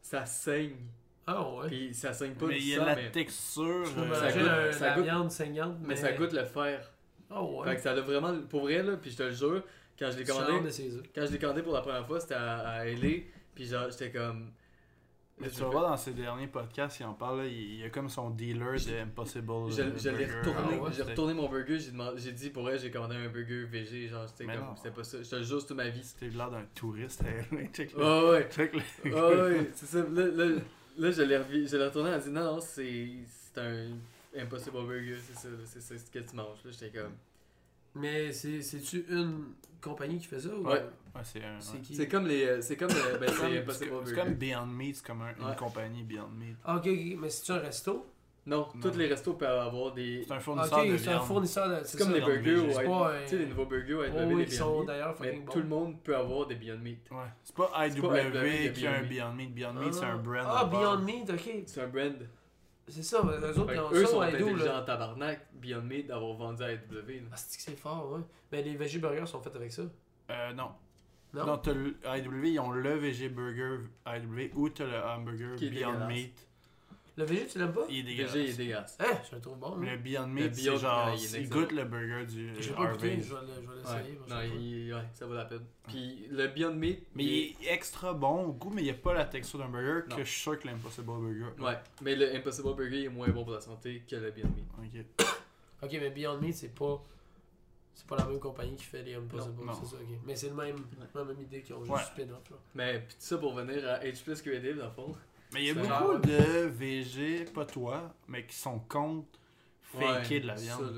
ça 0.00 0.24
saigne. 0.24 0.76
Ah 1.32 1.48
ouais. 1.48 1.66
Puis 1.68 1.94
ça 1.94 2.12
saigne 2.12 2.34
pas 2.34 2.46
Mais 2.46 2.54
du 2.54 2.60
il 2.60 2.68
y 2.70 2.74
a 2.74 2.78
sang, 2.78 2.84
la 2.86 2.96
mais, 2.96 3.10
texture. 3.10 3.84
Je 3.84 3.92
peux 3.94 4.00
euh, 4.00 4.14
ça 4.14 4.22
manger 4.24 4.40
goûte- 4.40 4.48
un- 4.48 4.72
ça 4.72 4.86
la 4.88 4.94
goûte- 4.96 5.04
viande 5.04 5.30
saignante, 5.30 5.76
mais 5.82 5.96
ça 5.96 6.12
goûte 6.12 6.32
le 6.32 6.44
fer. 6.44 6.90
Ah 7.30 7.42
ouais. 7.44 7.68
Fait 7.68 7.76
que 7.76 7.82
ça 7.82 7.92
a 7.92 8.00
vraiment, 8.00 8.34
pour 8.48 8.62
vrai, 8.62 8.82
là, 8.82 8.96
puis 8.96 9.10
je 9.12 9.16
te 9.16 9.22
le 9.22 9.30
jure, 9.30 9.62
quand 9.98 10.10
je 10.10 10.18
l'ai 10.18 10.24
commandé, 10.24 10.60
de 10.64 10.70
ses 10.70 10.96
œufs. 10.96 11.02
quand 11.14 11.24
je 11.26 11.32
l'ai 11.32 11.38
commandé 11.38 11.62
pour 11.62 11.72
la 11.74 11.80
première 11.82 12.06
fois, 12.06 12.18
c'était 12.18 12.34
à, 12.34 12.58
à 12.58 12.84
LA, 12.86 13.20
puis 13.54 13.66
genre, 13.66 13.88
j'étais 13.90 14.10
comme... 14.10 14.50
Mais 15.42 15.48
tu 15.48 15.60
vas 15.62 15.68
voir 15.70 15.88
dans 15.90 15.96
ses 15.96 16.10
derniers 16.10 16.48
podcasts, 16.48 17.00
il 17.00 17.04
en 17.06 17.14
parle, 17.14 17.38
là, 17.38 17.46
il 17.46 17.52
il 17.54 17.76
y 17.80 17.84
a 17.84 17.88
comme 17.88 18.10
son 18.10 18.28
dealer 18.28 18.72
de 18.74 19.00
Impossible. 19.04 19.70
Je, 19.70 19.80
euh, 19.80 19.90
je 19.96 20.10
l'ai 20.10 20.26
Burger. 20.26 20.38
retourné, 20.40 20.58
Ah 20.78 20.82
ouais, 20.82 20.90
j'ai 20.94 21.02
retourné 21.02 21.32
mon 21.32 21.48
burger, 21.48 21.78
j'ai 21.78 21.92
demandé, 21.92 22.20
j'ai 22.20 22.32
dit 22.32 22.50
pour 22.50 22.68
elle, 22.68 22.78
j'ai 22.78 22.90
commandé 22.90 23.16
un 23.16 23.28
burger 23.30 23.64
VG, 23.64 24.08
genre 24.08 24.28
c'était 24.28 24.44
Mais 24.44 24.56
comme, 24.56 24.66
non. 24.66 24.76
c'était 24.76 24.90
pas 24.90 25.02
ça, 25.02 25.22
je 25.22 25.30
te 25.30 25.36
le 25.36 25.42
jure, 25.42 25.58
c'est 25.62 25.66
toute 25.68 25.76
ma 25.78 25.88
vie. 25.88 26.02
C'était 26.04 26.28
l'air 26.28 26.50
d'un 26.50 26.64
touriste. 26.74 27.24
Check 27.72 27.94
le. 27.94 28.04
Ouais, 28.04 28.30
ouais, 28.32 28.48
Check 28.50 28.72
le. 28.74 29.10
ouais, 29.14 29.40
ouais, 29.58 29.70
c'est 29.74 29.86
ça, 29.86 29.98
là, 30.12 30.26
là, 30.26 30.56
là, 31.00 31.10
je 31.10 31.22
l'ai 31.22 31.36
revu, 31.38 31.66
je 31.68 31.76
l'ai 31.76 31.84
retourné, 31.84 32.10
elle 32.10 32.16
a 32.16 32.18
dit 32.20 32.30
non, 32.30 32.44
non, 32.44 32.60
c'est, 32.60 33.08
c'est 33.26 33.60
un 33.60 33.88
Impossible 34.36 34.76
Burger, 34.86 35.16
c'est 35.26 35.36
ça, 35.36 35.48
c'est 35.64 35.80
ça 35.80 35.98
ce 35.98 36.10
que 36.10 36.18
tu 36.20 36.36
manges, 36.36 36.58
là, 36.64 36.70
j'étais 36.70 36.96
comme. 36.98 37.12
Mais 37.94 38.32
c'est- 38.32 38.62
c'est-tu 38.62 39.04
une 39.08 39.54
compagnie 39.80 40.18
qui 40.20 40.26
fait 40.26 40.38
ça 40.40 40.54
ou 40.54 40.64
Ouais. 40.64 40.84
Ouais, 41.14 41.22
c'est 41.24 41.42
un. 41.44 41.60
c'est 41.60 41.72
ouais. 41.74 41.80
qui? 41.80 41.96
C'est 41.96 42.06
comme 42.08 42.26
les, 42.28 42.44
euh, 42.44 42.62
c'est 42.62 42.76
comme, 42.76 42.90
euh, 42.92 43.18
ben, 43.18 43.28
C'est 43.72 44.14
comme- 44.14 44.34
Beyond 44.34 44.66
Meat, 44.66 44.96
c'est 44.96 45.06
comme 45.06 45.22
un- 45.22 45.34
une 45.50 45.56
compagnie 45.56 46.04
Beyond 46.04 46.28
Meat. 46.28 46.56
Ah, 46.64 46.76
ok, 46.76 46.86
ok, 46.86 47.16
mais 47.18 47.30
c'est-tu 47.30 47.50
un 47.52 47.58
resto? 47.58 48.06
Non, 48.50 48.66
Non. 48.74 48.80
tous 48.82 48.98
les 48.98 49.06
restos 49.06 49.34
peuvent 49.34 49.60
avoir 49.60 49.92
des, 49.94 50.24
C'est 50.26 50.32
un 50.32 50.36
Ah, 50.36 50.40
fournisseur 50.40 50.84
de 50.84 50.96
c'est 50.96 51.08
un 51.08 51.12
viande. 51.12 51.26
fournisseur 51.26 51.68
de. 51.68 51.84
c'est 51.84 51.98
comme 51.98 52.08
ça. 52.08 52.14
les 52.14 52.20
burgers 52.20 52.56
ou 52.58 52.66
tu 53.22 53.28
sais, 53.28 53.38
les 53.38 53.46
nouveaux 53.46 53.64
burgers 53.66 53.94
Oh, 53.94 54.04
IW, 54.04 54.34
oui, 54.34 54.44
Beyond 54.46 54.50
sont 54.58 54.84
d'ailleurs 54.84 55.14
mais 55.20 55.26
fucking 55.28 55.44
bons. 55.44 55.52
tout 55.52 55.58
le 55.60 55.68
monde 55.68 56.02
peut 56.02 56.16
avoir 56.16 56.46
des 56.48 56.54
Beyond 56.56 56.78
Meat. 56.78 57.10
Ouais. 57.12 57.16
C'est 57.44 57.54
pas 57.54 57.86
IW 57.86 58.72
qui 58.72 58.86
a 58.86 58.96
un 58.96 59.02
Beyond 59.04 59.32
Meat. 59.34 59.54
Beyond 59.54 59.72
Meat, 59.74 59.94
c'est 59.94 60.04
un 60.04 60.16
brand. 60.16 60.46
Ah. 60.48 60.64
Beyond 60.64 60.98
Meat, 60.98 61.30
ok. 61.30 61.50
C'est 61.66 61.80
un 61.82 61.86
brand. 61.88 62.28
C'est 62.88 63.04
ça, 63.04 63.18
eux 63.18 63.58
autres, 63.60 63.72
ils 63.72 63.78
ont 63.78 63.90
eux 63.92 64.04
ça 64.04 64.10
sont 64.10 64.20
intelligents 64.20 64.78
en 64.78 64.84
tabarnak, 64.84 65.46
Beyond 65.52 65.82
Meat, 65.82 66.08
d'avoir 66.08 66.34
vendu 66.34 66.62
à 66.64 66.72
IW. 66.72 67.22
Ah, 67.30 67.36
c'est 67.36 67.56
que 67.56 67.62
c'est 67.62 67.78
fort, 67.78 68.10
ouais. 68.12 68.20
Mais 68.50 68.62
les 68.62 68.74
veggie 68.74 68.98
burgers 68.98 69.26
sont 69.26 69.40
faits 69.40 69.54
avec 69.54 69.70
ça. 69.70 69.82
Euh, 70.30 70.52
non. 70.54 70.70
Non? 71.32 71.46
Non, 71.46 71.58
t'as 71.58 71.72
le 71.72 71.96
IW, 72.04 72.46
ils 72.48 72.58
ont 72.58 72.72
le 72.72 72.94
VG 72.96 73.28
Burger 73.28 73.78
IW 74.04 74.50
ou 74.56 74.68
t'as 74.70 74.86
le 74.86 74.96
hamburger 75.04 75.54
Qui 75.54 75.68
est 75.68 75.70
Beyond. 75.70 76.06
Meat. 76.08 76.48
Le 77.20 77.26
veggie, 77.26 77.46
tu 77.46 77.58
l'aimes 77.58 77.72
pas? 77.72 77.84
Il 77.90 77.98
est 77.98 78.02
VG 78.02 78.16
dégueulasse. 78.16 78.36
est 78.36 78.56
dégueulasse. 78.56 78.96
Hein, 79.00 79.18
je 79.30 79.34
le 79.36 79.40
trouve 79.42 79.58
bon. 79.58 79.74
Le 79.76 79.88
hein. 79.88 79.96
Beyond 80.02 80.22
Le 80.22 80.26
Meat, 80.32 80.54
c'est 80.54 80.62
Beyond, 80.62 80.76
genre, 80.78 81.10
il 81.14 81.40
il 81.42 81.48
goûte 81.50 81.72
le 81.72 81.84
burger 81.84 82.26
du 82.26 82.54
J'ai 82.62 82.70
pas 82.72 82.86
goûté, 82.86 83.20
je 83.20 83.34
vais 83.34 83.40
le- 83.40 83.46
je 83.54 83.60
vais 83.60 83.66
Ouais, 83.68 84.02
l'essayer. 84.02 84.18
non, 84.28 84.40
il, 84.58 84.94
ouais, 84.94 85.02
ça 85.12 85.26
vaut 85.26 85.34
la 85.34 85.44
peine. 85.44 85.64
Puis 85.88 86.26
le 86.30 86.46
Beyond 86.48 86.74
Meat. 86.74 87.06
Mais 87.14 87.24
il 87.24 87.56
est 87.66 87.72
extra 87.72 88.14
bon 88.14 88.44
au 88.46 88.52
goût, 88.52 88.70
mais 88.70 88.80
il 88.82 88.84
n'y 88.84 88.90
a 88.90 88.94
pas 88.94 89.12
la 89.14 89.24
texture 89.26 89.58
d'un 89.58 89.68
burger 89.68 90.06
Non. 90.08 90.16
que 90.16 90.24
je 90.24 90.30
suis 90.30 90.40
sûr 90.40 90.58
que 90.58 90.66
l'Impossible 90.66 91.06
Burger. 91.06 91.62
Ouais, 91.62 91.76
mais 92.02 92.16
le 92.16 92.34
Impossible 92.34 92.74
Burger 92.74 93.04
est 93.04 93.08
moins 93.08 93.28
bon 93.28 93.44
pour 93.44 93.52
la 93.52 93.60
santé 93.60 94.02
que 94.08 94.16
le 94.16 94.30
Beyond 94.30 94.48
Meat. 94.56 95.04
Ok. 95.18 95.26
Ok, 95.82 95.92
mais 95.92 96.10
Beyond 96.10 96.38
Meat, 96.38 96.54
c'est 96.54 96.74
pas. 96.74 97.02
C'est 97.94 98.06
pas 98.06 98.16
la 98.16 98.24
même 98.24 98.38
compagnie 98.38 98.76
qui 98.76 98.84
fait 98.84 99.02
les 99.02 99.14
Impossible, 99.14 99.54
c'est 99.74 99.86
ça, 99.90 99.96
ok. 99.96 100.18
Mais 100.24 100.36
c'est 100.36 100.48
le 100.48 100.54
même, 100.54 100.76
la 101.14 101.24
même 101.24 101.40
idée 101.40 101.60
qu'ils 101.62 101.74
ont 101.74 101.80
juste 101.84 101.90
Ouais. 101.92 102.02
spin-off, 102.02 102.48
là. 102.50 102.56
Mais 102.74 102.98
puis 103.00 103.14
tout 103.14 103.20
ça 103.20 103.36
pour 103.38 103.52
venir 103.54 103.86
à 103.88 103.98
H 103.98 104.22
plus 104.22 104.40
Creative, 104.40 104.78
dans 104.78 104.84
le 104.86 104.90
fond. 104.90 105.14
Mais 105.52 105.62
il 105.62 105.66
y 105.66 105.70
a 105.70 105.74
beaucoup 105.74 105.88
genre- 105.88 106.20
de 106.20 106.66
VG, 106.66 107.44
pas 107.52 107.64
toi, 107.66 108.14
mais 108.28 108.46
qui 108.46 108.54
sont 108.56 108.78
contre 108.88 109.26
faker 109.82 110.40
de 110.42 110.46
la 110.46 110.56
Ça, 110.56 110.62
viande. 110.62 110.94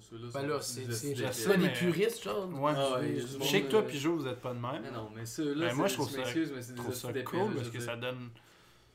ceux-là 0.00 0.28
Ben 0.32 0.46
là, 0.46 0.54
plus 0.58 0.64
c'est 0.64 1.46
pas 1.46 1.56
des 1.56 1.62
mais- 1.64 1.72
puristes, 1.72 2.22
genre. 2.22 2.48
Ouais, 2.60 2.72
Ah 2.74 2.98
ouais, 3.00 3.16
je- 3.18 3.44
sais 3.44 3.62
que 3.62 3.68
toi 3.70 3.84
Joe, 3.90 4.18
vous 4.20 4.26
êtes 4.26 4.40
pas 4.40 4.54
de 4.54 4.58
même. 4.60 4.82
Mais 4.82 4.90
non, 4.90 5.10
mais 5.14 5.26
ceux-là, 5.26 5.68
Ben, 5.68 5.74
moi, 5.74 5.88
je 5.88 5.94
trouve 5.94 6.10
ça- 6.10 6.18
m'excuse, 6.18 6.52
mais 6.54 6.62
c'est 6.62 6.68
Je 6.72 6.76
des 6.76 6.82
trouve 6.82 6.94
ça 6.94 7.12
cool 7.22 7.54
parce 7.54 7.68
que 7.68 7.80
ça 7.80 7.96
donne 7.96 8.30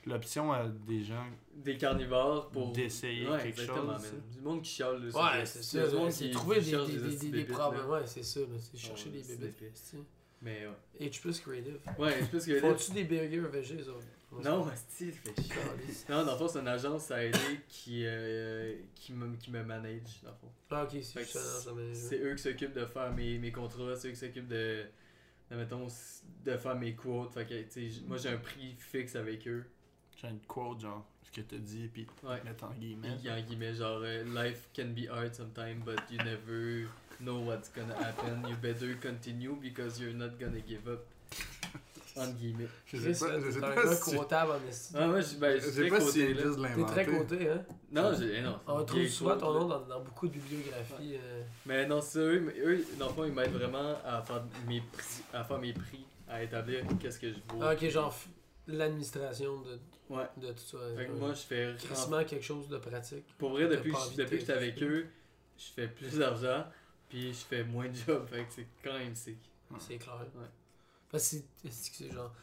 l'option 0.05 0.51
à 0.51 0.67
des 0.67 1.03
gens. 1.03 1.25
Des 1.53 1.77
carnivores 1.77 2.49
pour. 2.49 2.71
D'essayer 2.71 3.29
Ouais, 3.29 3.43
quelque 3.43 3.61
chose. 3.65 4.11
Du 4.33 4.41
monde 4.41 4.61
qui 4.63 4.71
chiale. 4.71 4.95
Ouais, 4.95 5.39
des- 5.41 5.45
c'est 5.45 5.59
il 5.59 5.61
y 5.61 5.65
ça. 5.65 5.83
a 5.83 5.87
du 5.87 5.95
monde 5.95 6.11
qui- 6.11 6.31
trouver 6.31 6.61
des, 6.61 6.71
des, 6.71 7.15
des, 7.17 7.29
des, 7.29 7.43
problèmes. 7.43 7.87
Ouais, 7.89 8.01
c'est 8.05 8.23
ça. 8.23 8.39
C'est 8.59 8.77
chercher 8.79 9.09
Ouais, 9.09 9.21
des 9.21 9.35
bébés. 9.35 9.53
Mais 10.41 10.67
ouais. 10.99 11.07
H 11.09 11.19
plus 11.21 11.39
creative. 11.41 11.77
Ouais, 11.99 12.15
je 12.21 12.25
pense 12.27 12.45
que. 12.45 12.59
Font-tu 12.59 12.91
des 12.93 13.03
burgers 13.03 13.39
végés, 13.51 13.75
les 13.75 13.89
autres 13.89 14.05
Non, 14.43 14.61
hostie, 14.67 15.11
fait 15.11 15.41
chier. 15.41 15.55
Non, 16.09 16.25
dans 16.25 16.33
le 16.33 16.37
fond, 16.37 16.47
c'est 16.47 16.59
une 16.59 16.67
agence 16.67 17.11
à 17.11 17.23
aider 17.23 17.59
qui, 17.67 18.03
euh, 18.05 18.75
qui, 18.95 19.13
me, 19.13 19.35
qui 19.37 19.51
me 19.51 19.63
manage, 19.63 20.21
dans 20.23 20.29
le 20.31 20.35
fond. 20.35 20.51
Ah, 20.71 20.83
ok, 20.83 20.97
c'est 21.01 21.23
ça 21.25 21.71
C'est 21.93 22.19
eux 22.19 22.35
qui 22.35 22.41
s'occupent 22.43 22.73
de 22.73 22.85
faire 22.85 23.11
mes, 23.13 23.37
mes 23.37 23.51
contrats, 23.51 23.95
c'est 23.95 24.07
eux 24.07 24.11
qui 24.11 24.17
s'occupent 24.17 24.47
de, 24.47 24.85
de, 25.51 25.55
mettons, 25.55 25.87
de 26.45 26.57
faire 26.57 26.75
mes 26.75 26.93
quotes. 26.95 27.33
Fait 27.33 27.45
que, 27.45 27.61
tu 27.63 27.69
sais, 27.69 27.89
j- 27.89 28.03
moi, 28.07 28.17
j'ai 28.17 28.29
un 28.29 28.37
prix 28.37 28.75
fixe 28.77 29.15
avec 29.15 29.47
eux. 29.47 29.65
J'ai 30.21 30.27
une 30.27 30.39
quote, 30.41 30.81
genre, 30.81 31.05
ce 31.23 31.31
que 31.31 31.41
t'as 31.41 31.57
dit, 31.57 31.87
pis 31.87 32.05
Ouais. 32.23 32.43
mettre 32.43 32.65
en 32.65 32.71
guillemets. 32.73 33.15
Puis, 33.21 33.31
en 33.31 33.39
guillemets, 33.41 33.73
genre, 33.75 34.01
euh, 34.03 34.23
life 34.25 34.69
can 34.75 34.87
be 34.95 35.07
hard 35.09 35.33
sometimes, 35.33 35.83
but 35.85 35.99
you 36.11 36.17
never 36.23 36.87
know 37.21 37.39
what's 37.45 37.71
gonna 37.73 37.95
happen. 37.95 38.43
You 38.49 38.55
better 38.57 38.95
continue 39.01 39.55
because 39.55 39.99
you're 39.99 40.13
not 40.13 40.37
gonna 40.39 40.59
give 40.59 40.87
up. 40.87 41.05
En 42.19 42.31
guillemets. 42.31 42.67
Je 42.85 42.97
Chris, 42.97 43.15
sais 43.15 43.25
pas, 43.25 43.31
là, 43.33 43.39
je 43.45 43.51
sais 43.51 43.63
un 43.63 43.71
pas 43.71 43.95
si- 43.95 44.15
comptable 44.15 44.51
en. 44.51 44.55
Ah, 44.95 45.07
moi, 45.07 45.21
je 45.21 45.35
ben, 45.35 45.51
je 45.51 45.55
je 45.57 45.61
suis 45.65 45.71
sais 45.71 45.81
très 45.81 45.89
pas 45.89 46.01
si 46.01 46.13
T'es 46.75 46.85
très 46.85 47.05
côté, 47.05 47.49
hein 47.49 47.65
Non, 47.91 48.11
j'ai, 48.17 48.37
eh 48.37 48.41
non. 48.41 48.59
On 48.67 48.83
bien 48.83 49.07
souvent 49.09 49.37
ton 49.37 49.53
nom 49.53 49.67
dans, 49.67 49.79
dans 49.81 50.01
beaucoup 50.01 50.27
de 50.27 50.33
bibliographies. 50.33 51.15
euh. 51.15 51.43
Mais 51.65 51.85
non, 51.87 52.01
c'est 52.01 52.19
eux, 52.19 52.53
eux, 52.63 52.85
dans 52.97 53.07
le 53.07 53.13
fond, 53.13 53.25
ils 53.25 53.33
m'aident 53.33 53.51
vraiment 53.53 53.95
à 54.05 54.21
faire 54.21 54.43
mes 54.67 54.81
prix, 54.81 55.23
à 55.33 55.43
faire 55.43 55.59
mes 55.59 55.73
prix, 55.73 56.05
à 56.27 56.43
établir 56.43 56.83
qu'est-ce 56.99 57.19
que 57.19 57.29
je 57.29 57.35
vaux. 57.49 57.59
Ah, 57.61 57.73
ok, 57.73 57.87
genre 57.89 58.13
l'administration 58.67 59.61
de, 59.61 59.79
Ouais. 60.13 60.23
de 60.37 60.47
tout 60.51 60.59
ça. 60.59 60.77
Fait 60.97 61.05
que 61.05 61.11
euh, 61.11 61.15
moi, 61.15 61.33
je 61.33 61.41
fais. 61.41 61.75
crissement 61.77 62.23
quelque 62.23 62.45
chose 62.45 62.67
de 62.67 62.77
pratique. 62.77 63.25
Pour 63.37 63.51
vrai, 63.51 63.67
depuis, 63.67 63.91
que- 63.91 64.15
depuis 64.17 64.39
j'étais 64.39 64.53
avec 64.53 64.81
eux, 64.81 65.05
je 65.57 65.65
fais 65.75 65.87
plus 65.87 66.17
d'argent, 66.17 66.65
puis 67.09 67.33
je 67.33 67.39
fais 67.45 67.63
moins 67.63 67.87
de 67.87 67.95
job. 67.95 68.25
Fait 68.29 68.43
que 68.43 68.51
c'est 68.51 68.67
quand 68.83 68.93
même 68.93 69.15
sick. 69.15 69.37
C'est 69.79 69.97
clair. 69.97 70.15
Ouais. 70.35 70.45
Parce 71.11 71.31
que 71.31 71.37
c'est- 71.69 72.11
genre. 72.11 72.33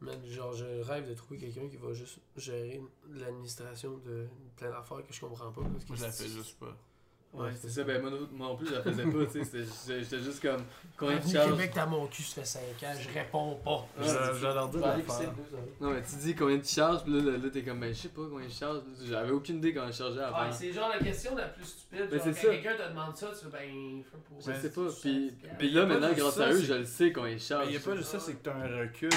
Man, 0.00 0.18
genre, 0.26 0.52
je 0.52 0.64
rêve 0.82 1.08
de 1.08 1.14
trouver 1.14 1.38
quelqu'un 1.38 1.68
qui 1.68 1.76
va 1.76 1.92
juste 1.92 2.18
gérer 2.36 2.82
l'administration 3.10 3.98
de 3.98 4.26
plein 4.56 4.70
d'affaires 4.70 5.06
que 5.06 5.12
je 5.12 5.20
comprends 5.20 5.52
pas. 5.52 5.62
Parce 5.62 5.84
que 5.84 5.88
Moi, 5.88 5.96
je 5.96 6.02
la 6.02 6.10
fais 6.10 6.24
c'est- 6.24 6.28
juste 6.30 6.58
pas. 6.58 6.76
Ouais, 7.34 7.48
c'est 7.54 7.70
ça. 7.70 7.82
Ben, 7.84 8.00
moi, 8.02 8.10
non- 8.10 8.28
moi 8.32 8.48
non 8.48 8.56
plus, 8.56 8.66
je 8.68 8.74
la 8.74 8.82
faisais 8.82 9.04
pas, 9.04 9.24
tu 9.32 9.42
sais. 9.44 10.00
J'étais 10.00 10.18
juste 10.22 10.42
comme, 10.42 10.62
combien 10.98 11.16
de 11.18 11.26
charges 11.26 11.50
Québec, 11.52 11.70
t'as 11.74 11.86
mon 11.86 12.06
cul, 12.06 12.22
ça 12.22 12.42
fait 12.42 12.46
5 12.46 12.60
ans, 12.82 12.92
je 13.00 13.08
réponds 13.18 13.54
pas. 13.64 13.88
Vais 13.98 14.12
leur 14.42 14.68
dire 14.68 14.80
de 14.80 14.84
heures. 14.84 15.32
Non, 15.80 15.90
mais 15.92 16.02
tu 16.02 16.16
dis 16.16 16.34
combien 16.34 16.58
tu 16.58 16.68
charges, 16.68 17.04
puis 17.04 17.12
là, 17.14 17.32
là, 17.32 17.38
là, 17.38 17.48
t'es 17.50 17.62
comme, 17.62 17.80
ben, 17.80 17.94
je 17.94 18.00
sais 18.00 18.08
pas 18.08 18.20
combien 18.30 18.46
je 18.46 18.52
charge. 18.52 18.80
J'avais 19.04 19.30
aucune 19.30 19.56
idée 19.56 19.72
quand 19.72 19.86
je 19.86 19.92
chargeais 19.92 20.20
avant. 20.22 20.42
Ouais, 20.44 20.52
c'est 20.52 20.72
genre 20.74 20.90
la 20.90 20.98
question 20.98 21.34
la 21.34 21.48
plus 21.48 21.64
stupide. 21.64 22.08
Mais 22.10 22.18
genre, 22.18 22.26
quand 22.26 22.40
quelqu'un 22.42 22.76
te 22.76 22.88
demande 22.90 23.16
ça, 23.16 23.28
tu 23.28 23.46
fais 23.46 23.50
ben, 23.50 24.02
pour. 24.28 24.40
Je 24.40 24.60
sais 24.60 24.70
pas. 24.70 24.88
Puis, 25.58 25.70
là, 25.70 25.86
maintenant, 25.86 26.12
grâce 26.12 26.38
à 26.38 26.52
eux, 26.52 26.60
je 26.60 26.74
le 26.74 26.84
sais 26.84 27.12
combien 27.12 27.30
ils 27.30 27.34
Mais 27.34 27.38
chargent. 27.38 27.68
il 27.68 27.74
y 27.74 27.76
a 27.76 27.80
pas 27.80 27.96
juste 27.96 28.10
ça, 28.10 28.20
c'est 28.20 28.34
que 28.34 28.42
t'as 28.42 28.54
un 28.54 28.78
recul 28.80 29.10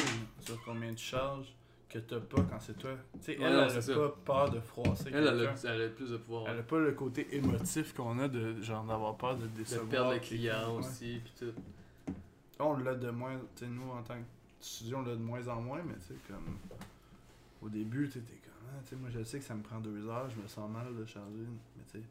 sur 0.45 0.63
combien 0.63 0.93
tu 0.93 1.03
charges 1.03 1.53
que 2.01 2.15
t'as 2.15 2.19
pas 2.19 2.41
quand 2.43 2.59
c'est 2.59 2.77
toi. 2.77 2.91
Tu 3.13 3.19
sais, 3.21 3.37
Ouais, 3.37 3.45
elle, 3.45 3.53
non, 3.55 3.63
elle 3.63 3.71
c'est 3.71 3.77
a 3.77 3.81
ça. 3.81 3.95
pas 3.95 4.09
peur 4.25 4.49
de 4.51 4.59
froisser 4.59 5.09
Elle, 5.13 5.27
elle 5.27 5.47
a, 5.47 5.53
elle 5.65 5.81
a 5.83 5.89
plus 5.89 6.09
de 6.11 6.17
pouvoir. 6.17 6.47
Elle 6.49 6.59
a 6.59 6.63
pas 6.63 6.79
le 6.79 6.91
côté 6.93 7.35
émotif 7.35 7.93
qu'on 7.93 8.17
a 8.19 8.27
de 8.27 8.61
genre 8.61 8.83
d'avoir 8.85 9.15
peur 9.17 9.35
de 9.37 9.43
De 9.43 9.47
décevoir. 9.47 9.87
perdre 9.89 10.11
le 10.13 10.19
quelqu'un. 10.19 10.27
client 10.35 10.71
Ouais. 10.73 10.79
aussi, 10.85 11.21
puis 11.23 11.33
tout. 11.39 12.13
On 12.59 12.77
l'a 12.77 12.95
de 12.95 13.09
moins, 13.09 13.37
tu 13.55 13.65
sais, 13.65 13.67
nous 13.67 13.89
en 13.91 14.01
tant 14.03 14.15
que 14.15 14.23
studio, 14.59 14.97
on 14.97 15.01
l'a 15.03 15.11
de 15.15 15.21
moins 15.21 15.47
en 15.47 15.61
moins, 15.61 15.81
mais 15.83 15.95
tu 15.95 16.01
sais, 16.07 16.15
comme. 16.27 16.57
Au 17.61 17.69
début, 17.69 18.07
t'es 18.09 18.19
comme. 18.19 18.69
ah, 18.69 18.79
tu 18.83 18.89
sais, 18.89 18.95
moi 18.95 19.09
je 19.11 19.23
sais 19.23 19.39
que 19.39 19.45
ça 19.45 19.55
me 19.55 19.61
prend 19.63 19.79
deux 19.79 20.07
heures, 20.07 20.29
je 20.29 20.41
me 20.41 20.47
sens 20.47 20.69
mal 20.69 20.95
de 20.95 21.05
charger, 21.05 21.45
mais 21.77 21.83
tu 21.91 21.99
sais, 21.99 22.03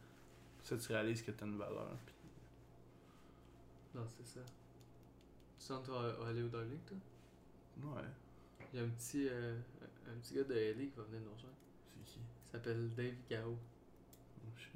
ça 0.62 0.76
tu 0.76 0.92
réalises 0.92 1.22
que 1.22 1.30
t'as 1.30 1.46
une 1.46 1.56
valeur. 1.58 1.90
Non, 3.94 4.02
c'est 4.08 4.26
ça. 4.26 4.40
Tu 5.58 5.64
sens 5.66 5.82
toi 5.84 6.02
aller 6.28 6.42
au 6.42 6.48
Darling, 6.48 6.78
toi? 6.86 6.96
Ouais, 7.96 8.02
Il 8.74 8.78
y 8.80 8.82
a 8.82 8.86
un 8.86 8.88
petit, 8.88 9.28
euh, 9.30 9.56
un 10.08 10.18
petit 10.18 10.34
gars 10.34 10.42
de 10.42 10.52
LA 10.52 10.72
qui 10.86 10.92
va 10.96 11.04
venir 11.04 11.20
nous 11.20 11.32
rejoindre. 11.32 11.54
c'est 11.94 12.04
qui? 12.12 12.18
Il 12.18 12.50
s'appelle 12.50 12.90
Dave 12.96 13.14
Gao. 13.30 13.52
Oh 13.52 14.50
shit. 14.56 14.70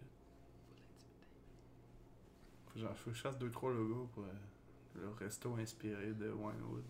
Faut, 2.69 2.79
genre, 2.79 2.97
faut 2.97 3.11
que 3.11 3.16
je 3.16 3.20
fasse 3.23 3.37
deux, 3.39 3.51
trois 3.51 3.73
logos 3.73 4.09
pour 4.15 4.23
euh, 4.23 4.33
le 4.95 5.09
resto 5.11 5.53
inspiré 5.57 6.12
de 6.12 6.31
Winewood. 6.31 6.85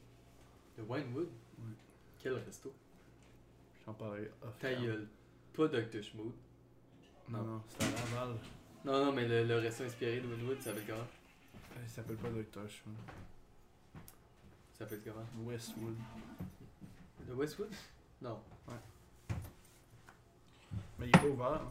De 0.77 0.83
Winewood? 0.83 1.29
Ouais. 1.61 1.75
Quel 2.19 2.35
resto? 2.35 2.75
J'en 3.87 3.95
parlerai 3.95 4.31
off. 4.43 4.59
Ta 4.59 4.75
gueule. 4.75 5.09
Pas 5.55 5.69
Dr. 5.69 6.03
Schmood. 6.03 6.33
Non, 7.31 7.43
non, 7.43 7.63
c'est 7.69 7.85
à 7.85 7.91
Laval. 7.91 8.37
Non, 8.85 9.07
non, 9.07 9.13
mais 9.15 9.27
le, 9.27 9.45
le 9.45 9.57
resto 9.57 9.85
inspiré 9.85 10.21
de 10.21 10.27
Winewood, 10.27 10.61
ça 10.61 10.75
s'appelle 10.75 10.87
comment? 10.87 11.01
Euh, 11.01 11.81
Il 11.83 11.89
s'appelle 11.89 12.17
pas 12.17 12.29
Dr. 12.29 12.69
Schmood. 12.69 12.97
Ça 14.75 14.81
s'appelle 14.87 15.01
comment? 15.03 15.27
Westwood. 15.49 15.97
Le 17.29 17.35
Westwood? 17.35 17.69
Non. 18.23 18.39
Mais 20.99 21.07
il 21.07 21.09
est 21.09 21.19
pas 21.21 21.27
ouvert, 21.27 21.53
hein. 21.53 21.69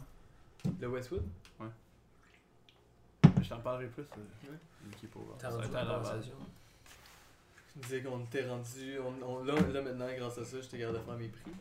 Le 0.80 0.88
Westwood? 0.88 1.24
Mais 1.60 3.44
je 3.44 3.50
t'en 3.50 3.60
parlerai 3.60 3.88
plus. 3.88 4.04
euh, 4.04 4.52
Ouais. 4.52 4.58
qu'il 4.98 5.10
est 5.10 5.12
pas 5.12 5.20
ouvert. 5.20 5.36
T'as 5.38 5.50
Ça 5.50 5.56
rendu 5.58 5.68
va 5.70 5.80
être 5.80 5.88
à 5.88 5.90
la 5.92 5.98
conversation. 6.00 6.34
Je 7.76 7.82
disais 7.82 8.02
qu'on 8.02 8.20
était 8.22 8.48
rendu. 8.48 8.98
On, 9.00 9.26
on- 9.28 9.44
là, 9.44 9.54
là, 9.54 9.82
maintenant, 9.82 10.08
grâce 10.18 10.38
à 10.40 10.46
ça, 10.46 10.62
j'étais 10.62 10.80
capable 10.80 11.00
de 11.00 11.04
faire 11.04 11.18
mes 11.18 11.28
prix. 11.28 11.52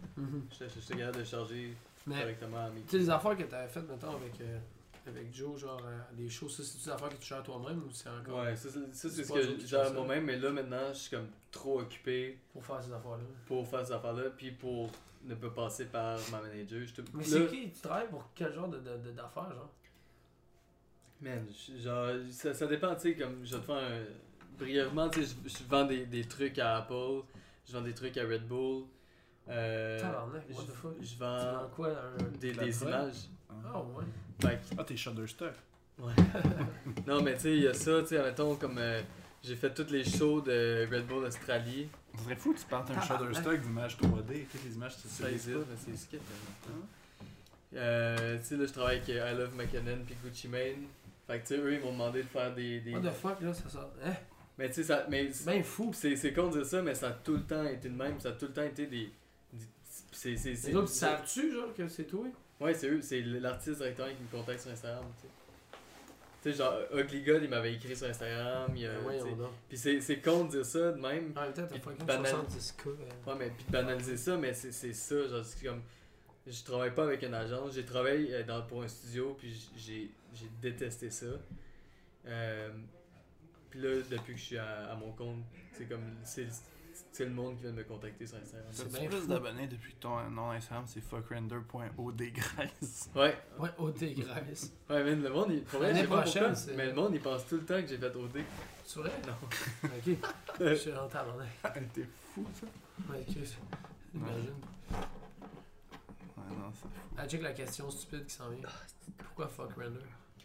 J'étais 0.52 0.80
j'étais 0.80 0.96
capable 0.96 1.18
de 1.18 1.24
charger 1.24 1.76
Mais, 2.06 2.20
correctement 2.20 2.64
à 2.64 2.70
mes 2.70 2.80
tu 2.82 2.90
sais, 2.90 2.98
les 2.98 3.10
affaires 3.10 3.36
que 3.36 3.42
t'avais 3.42 3.68
faites, 3.68 3.88
mettons, 3.88 4.14
avec, 4.16 4.40
euh, 4.40 4.58
avec 5.06 5.32
Joe, 5.34 5.58
genre, 5.60 5.80
euh, 5.84 5.98
des 6.14 6.28
choses, 6.28 6.56
ça, 6.56 6.62
c'est 6.64 6.78
des 6.84 6.90
affaires 6.90 7.08
que 7.10 7.16
tu 7.16 7.26
gères 7.28 7.42
toi-même 7.42 7.82
ou 7.84 7.90
c'est 7.92 8.08
encore 8.08 8.40
Ouais, 8.40 8.56
ça, 8.56 8.68
c'est 8.92 9.08
ce 9.08 9.32
que 9.32 9.42
je 9.60 9.66
gère 9.66 9.92
moi-même, 9.92 10.24
mais 10.24 10.36
là 10.38 10.50
maintenant, 10.50 10.88
je 10.92 10.98
suis 10.98 11.10
comme 11.16 11.28
trop 11.50 11.80
occupé 11.80 12.38
pour 12.52 12.64
faire 12.64 12.82
ces 12.82 12.92
affaires-là? 12.92 13.24
pour 13.46 13.66
faire 13.68 13.86
ces 13.86 13.92
affaires-là, 13.92 14.30
puis 14.36 14.50
pour 14.52 14.90
ne 15.24 15.34
pas 15.34 15.50
passer 15.50 15.86
par 15.86 16.18
ma 16.30 16.40
manager. 16.40 16.84
Je 16.86 16.94
te... 16.94 17.02
Mais 17.14 17.24
là, 17.24 17.28
c'est 17.30 17.46
qui? 17.48 17.70
Tu 17.70 17.80
travailles 17.80 18.08
pour 18.08 18.28
quel 18.34 18.52
genre 18.52 18.68
de- 18.68 18.78
de- 18.78 18.96
de- 18.98 19.12
d'affaires, 19.12 19.52
genre? 19.54 19.70
Man, 21.20 21.46
genre, 21.82 22.10
ça, 22.30 22.52
ça 22.52 22.66
dépend, 22.66 22.94
tu 22.94 23.00
sais, 23.02 23.14
comme 23.16 23.44
je 23.44 23.54
vais 23.54 23.60
te 23.60 23.66
faire 23.66 23.76
un... 23.76 24.04
Brièvement, 24.58 25.08
tu 25.10 25.24
sais, 25.24 25.34
je, 25.44 25.48
je 25.50 25.64
vends 25.68 25.84
des, 25.84 26.06
des 26.06 26.24
trucs 26.24 26.58
à 26.58 26.78
Apple, 26.78 27.22
je 27.66 27.72
vends 27.72 27.82
des 27.82 27.94
trucs 27.94 28.16
à 28.16 28.22
Red 28.24 28.46
Bull. 28.46 28.84
Euh, 29.48 30.00
Tabarnak, 30.00 30.44
what 30.50 30.62
the 30.62 30.66
je, 30.66 30.72
fuck? 30.72 30.94
je 31.00 31.16
vends 31.18 31.52
vends 31.62 31.68
quoi? 31.74 31.88
Un... 31.90 32.22
des, 32.38 32.52
des 32.52 32.82
images. 32.82 33.28
Ah 33.50 33.80
ouais. 33.80 34.04
Que- 34.40 34.46
Ah, 34.78 34.84
t'es 34.84 34.96
Shutterstock. 34.96 35.54
non, 37.06 37.22
mais 37.22 37.34
tu 37.34 37.40
sais, 37.40 37.56
il 37.56 37.62
y 37.62 37.68
a 37.68 37.74
ça, 37.74 38.02
tu 38.02 38.08
sais, 38.08 38.22
mettons, 38.22 38.54
comme 38.56 38.76
euh, 38.78 39.00
j'ai 39.42 39.56
fait 39.56 39.72
tous 39.72 39.90
les 39.90 40.04
shows 40.04 40.40
de 40.42 40.86
Red 40.92 41.06
Bull 41.06 41.24
Australie. 41.24 41.88
Ce 42.18 42.24
serait 42.24 42.36
fou 42.36 42.52
que 42.52 42.58
tu 42.58 42.66
partes 42.66 42.90
un 42.90 42.94
Tabarnak. 42.94 43.28
Shutterstock 43.34 43.60
d'images 43.62 43.96
3D. 43.96 44.46
Toutes 44.50 44.64
les 44.64 44.74
images, 44.74 44.94
c'est 44.96 45.08
Ça 45.22 45.30
existe, 45.30 45.56
mais 45.56 45.76
c'est 45.76 45.96
skip. 45.96 46.20
Euh, 47.74 48.38
tu 48.38 48.44
sais, 48.44 48.56
là, 48.56 48.66
je 48.66 48.72
travaille 48.72 48.96
avec 48.96 49.08
I 49.08 49.36
Love 49.36 49.54
McKinnon 49.56 49.98
puis 50.06 50.14
Gucci 50.24 50.48
Mane. 50.48 50.86
Fait 51.26 51.38
que, 51.40 51.46
tu 51.46 51.54
sais, 51.54 51.60
eux, 51.60 51.74
ils 51.74 51.80
m'ont 51.80 51.92
demandé 51.92 52.22
de 52.22 52.28
faire 52.28 52.54
des. 52.54 52.80
des... 52.80 52.92
What 52.94 53.00
the 53.00 53.12
fuck, 53.12 53.40
là, 53.40 53.52
ça 53.52 53.68
sort? 53.68 53.90
Hein? 54.04 54.12
Mais, 54.58 54.68
tu 54.68 54.74
sais, 54.76 54.84
ça. 54.84 55.06
Mais 55.10 55.30
C'est 55.32 55.50
bien 55.50 55.62
fou. 55.62 55.92
c'est 55.92 56.32
con 56.32 56.48
de 56.48 56.58
dire 56.58 56.66
ça, 56.66 56.80
mais 56.82 56.94
ça 56.94 57.08
a 57.08 57.12
tout 57.12 57.34
le 57.34 57.42
temps 57.42 57.64
été 57.64 57.88
le 57.88 57.94
même. 57.96 58.18
Ça 58.20 58.30
a 58.30 58.32
tout 58.32 58.46
le 58.46 58.52
temps 58.52 58.62
été 58.62 58.86
des. 58.86 59.10
des- 59.52 59.66
C'est. 60.12 60.30
Les 60.34 60.74
autres, 60.76 60.88
savent-tu, 60.88 61.52
genre, 61.52 61.74
que 61.74 61.88
c'est 61.88 62.04
toi? 62.04 62.26
Ouais, 62.60 62.72
c'est 62.74 62.88
eux, 62.88 63.00
c'est 63.02 63.20
l'artiste 63.20 63.76
directeur 63.78 64.08
qui 64.08 64.22
me 64.22 64.28
contacte 64.30 64.60
sur 64.60 64.70
Instagram, 64.70 65.04
tu 65.20 65.22
sais. 65.26 65.32
Tu 66.42 66.52
sais, 66.52 66.58
genre, 66.58 66.78
Ugly 66.94 67.22
God, 67.22 67.42
il 67.42 67.50
m'avait 67.50 67.74
écrit 67.74 67.96
sur 67.96 68.06
Instagram. 68.08 68.70
il, 68.76 68.86
euh, 68.86 69.00
Ben, 69.06 69.36
donc. 69.36 69.50
Puis 69.68 69.76
c'est 69.76 70.00
c'est 70.00 70.20
con 70.20 70.44
de 70.44 70.50
dire 70.52 70.64
ça 70.64 70.92
de 70.92 71.00
même. 71.00 71.32
Même 71.32 71.52
temps, 71.52 71.66
t'as 71.68 71.78
fucking 71.78 72.06
banal- 72.06 72.32
70k. 72.46 72.88
euh. 72.88 72.92
Ouais, 73.30 73.34
mais 73.38 73.50
puis 73.50 73.64
de 73.66 73.72
banaliser 73.72 74.16
ça, 74.16 74.36
mais 74.36 74.54
c'est 74.54 74.72
c'est 74.72 74.92
ça. 74.92 75.26
Genre, 75.28 75.44
c'est 75.44 75.66
comme. 75.66 75.82
Je 76.46 76.62
travaille 76.62 76.94
pas 76.94 77.02
avec 77.02 77.22
une 77.24 77.34
agence, 77.34 77.74
j'ai 77.74 77.84
travaillé 77.84 78.32
euh, 78.32 78.42
dans, 78.44 78.62
pour 78.62 78.82
un 78.84 78.88
studio, 78.88 79.34
puis 79.38 79.52
j'ai 79.76 80.10
détesté 80.62 81.10
ça. 81.10 81.26
Euh, 82.26 82.70
puis 83.70 83.80
là, 83.80 83.88
depuis 84.08 84.34
que 84.34 84.38
je 84.38 84.44
suis 84.44 84.58
à, 84.58 84.92
à 84.92 84.94
mon 84.94 85.10
compte, 85.12 85.42
c'est 85.72 85.86
comme. 85.88 86.04
C'est 86.24 86.46
c'est 87.16 87.24
le 87.24 87.30
monde 87.30 87.56
qui 87.56 87.62
vient 87.62 87.72
de 87.72 87.76
me 87.76 87.84
contacter 87.84 88.26
sur 88.26 88.36
Instagram. 88.38 88.68
C'est 88.72 88.92
bien 88.92 89.08
plus 89.08 89.26
d'abonnés 89.26 89.66
depuis 89.66 89.94
que 89.94 90.00
ton 90.00 90.30
nom 90.30 90.50
Instagram 90.50 90.84
c'est 90.86 91.00
fuckrender.odgrace. 91.00 93.10
Ouais, 93.14 93.36
Ouais, 93.58 93.70
OD 93.78 94.14
Grace. 94.14 94.72
ouais, 94.90 95.04
mais 95.04 95.14
le 95.16 95.30
monde, 95.30 95.50
il, 95.50 95.62
pour 95.62 95.80
vrai, 95.80 95.88
je 95.88 95.92
L'année 95.94 96.02
sais 96.02 96.08
pas 96.08 96.22
prochaine, 96.22 96.42
pourquoi, 96.42 96.54
c'est- 96.56 96.74
mais 96.76 96.86
le 96.86 96.94
monde, 96.94 97.10
il 97.14 97.20
pense 97.20 97.46
tout 97.46 97.56
le 97.56 97.64
temps 97.64 97.80
que 97.80 97.86
j'ai 97.86 97.98
fait 97.98 98.14
OD. 98.14 98.40
C'est 98.84 99.00
vrai? 99.00 99.12
Non. 99.26 99.34
Ok. 99.84 100.16
Je 100.60 100.74
suis 100.74 100.92
en 100.92 101.08
tabarnak. 101.08 101.48
T'es 101.92 102.06
fou 102.34 102.46
ça? 102.54 102.66
Ouais, 103.12 103.24
Chris. 103.24 103.56
Imagine. 104.14 104.54
Ouais, 104.90 106.50
non, 106.50 106.70
c'est 106.74 106.82
fou. 106.82 106.88
Ah, 107.18 107.26
check 107.26 107.42
la 107.42 107.52
question 107.52 107.90
stupide 107.90 108.26
qui 108.26 108.34
s'en 108.34 108.48
vient. 108.50 108.68
Pourquoi 109.18 109.48
fuck 109.48 109.72
render 109.74 109.98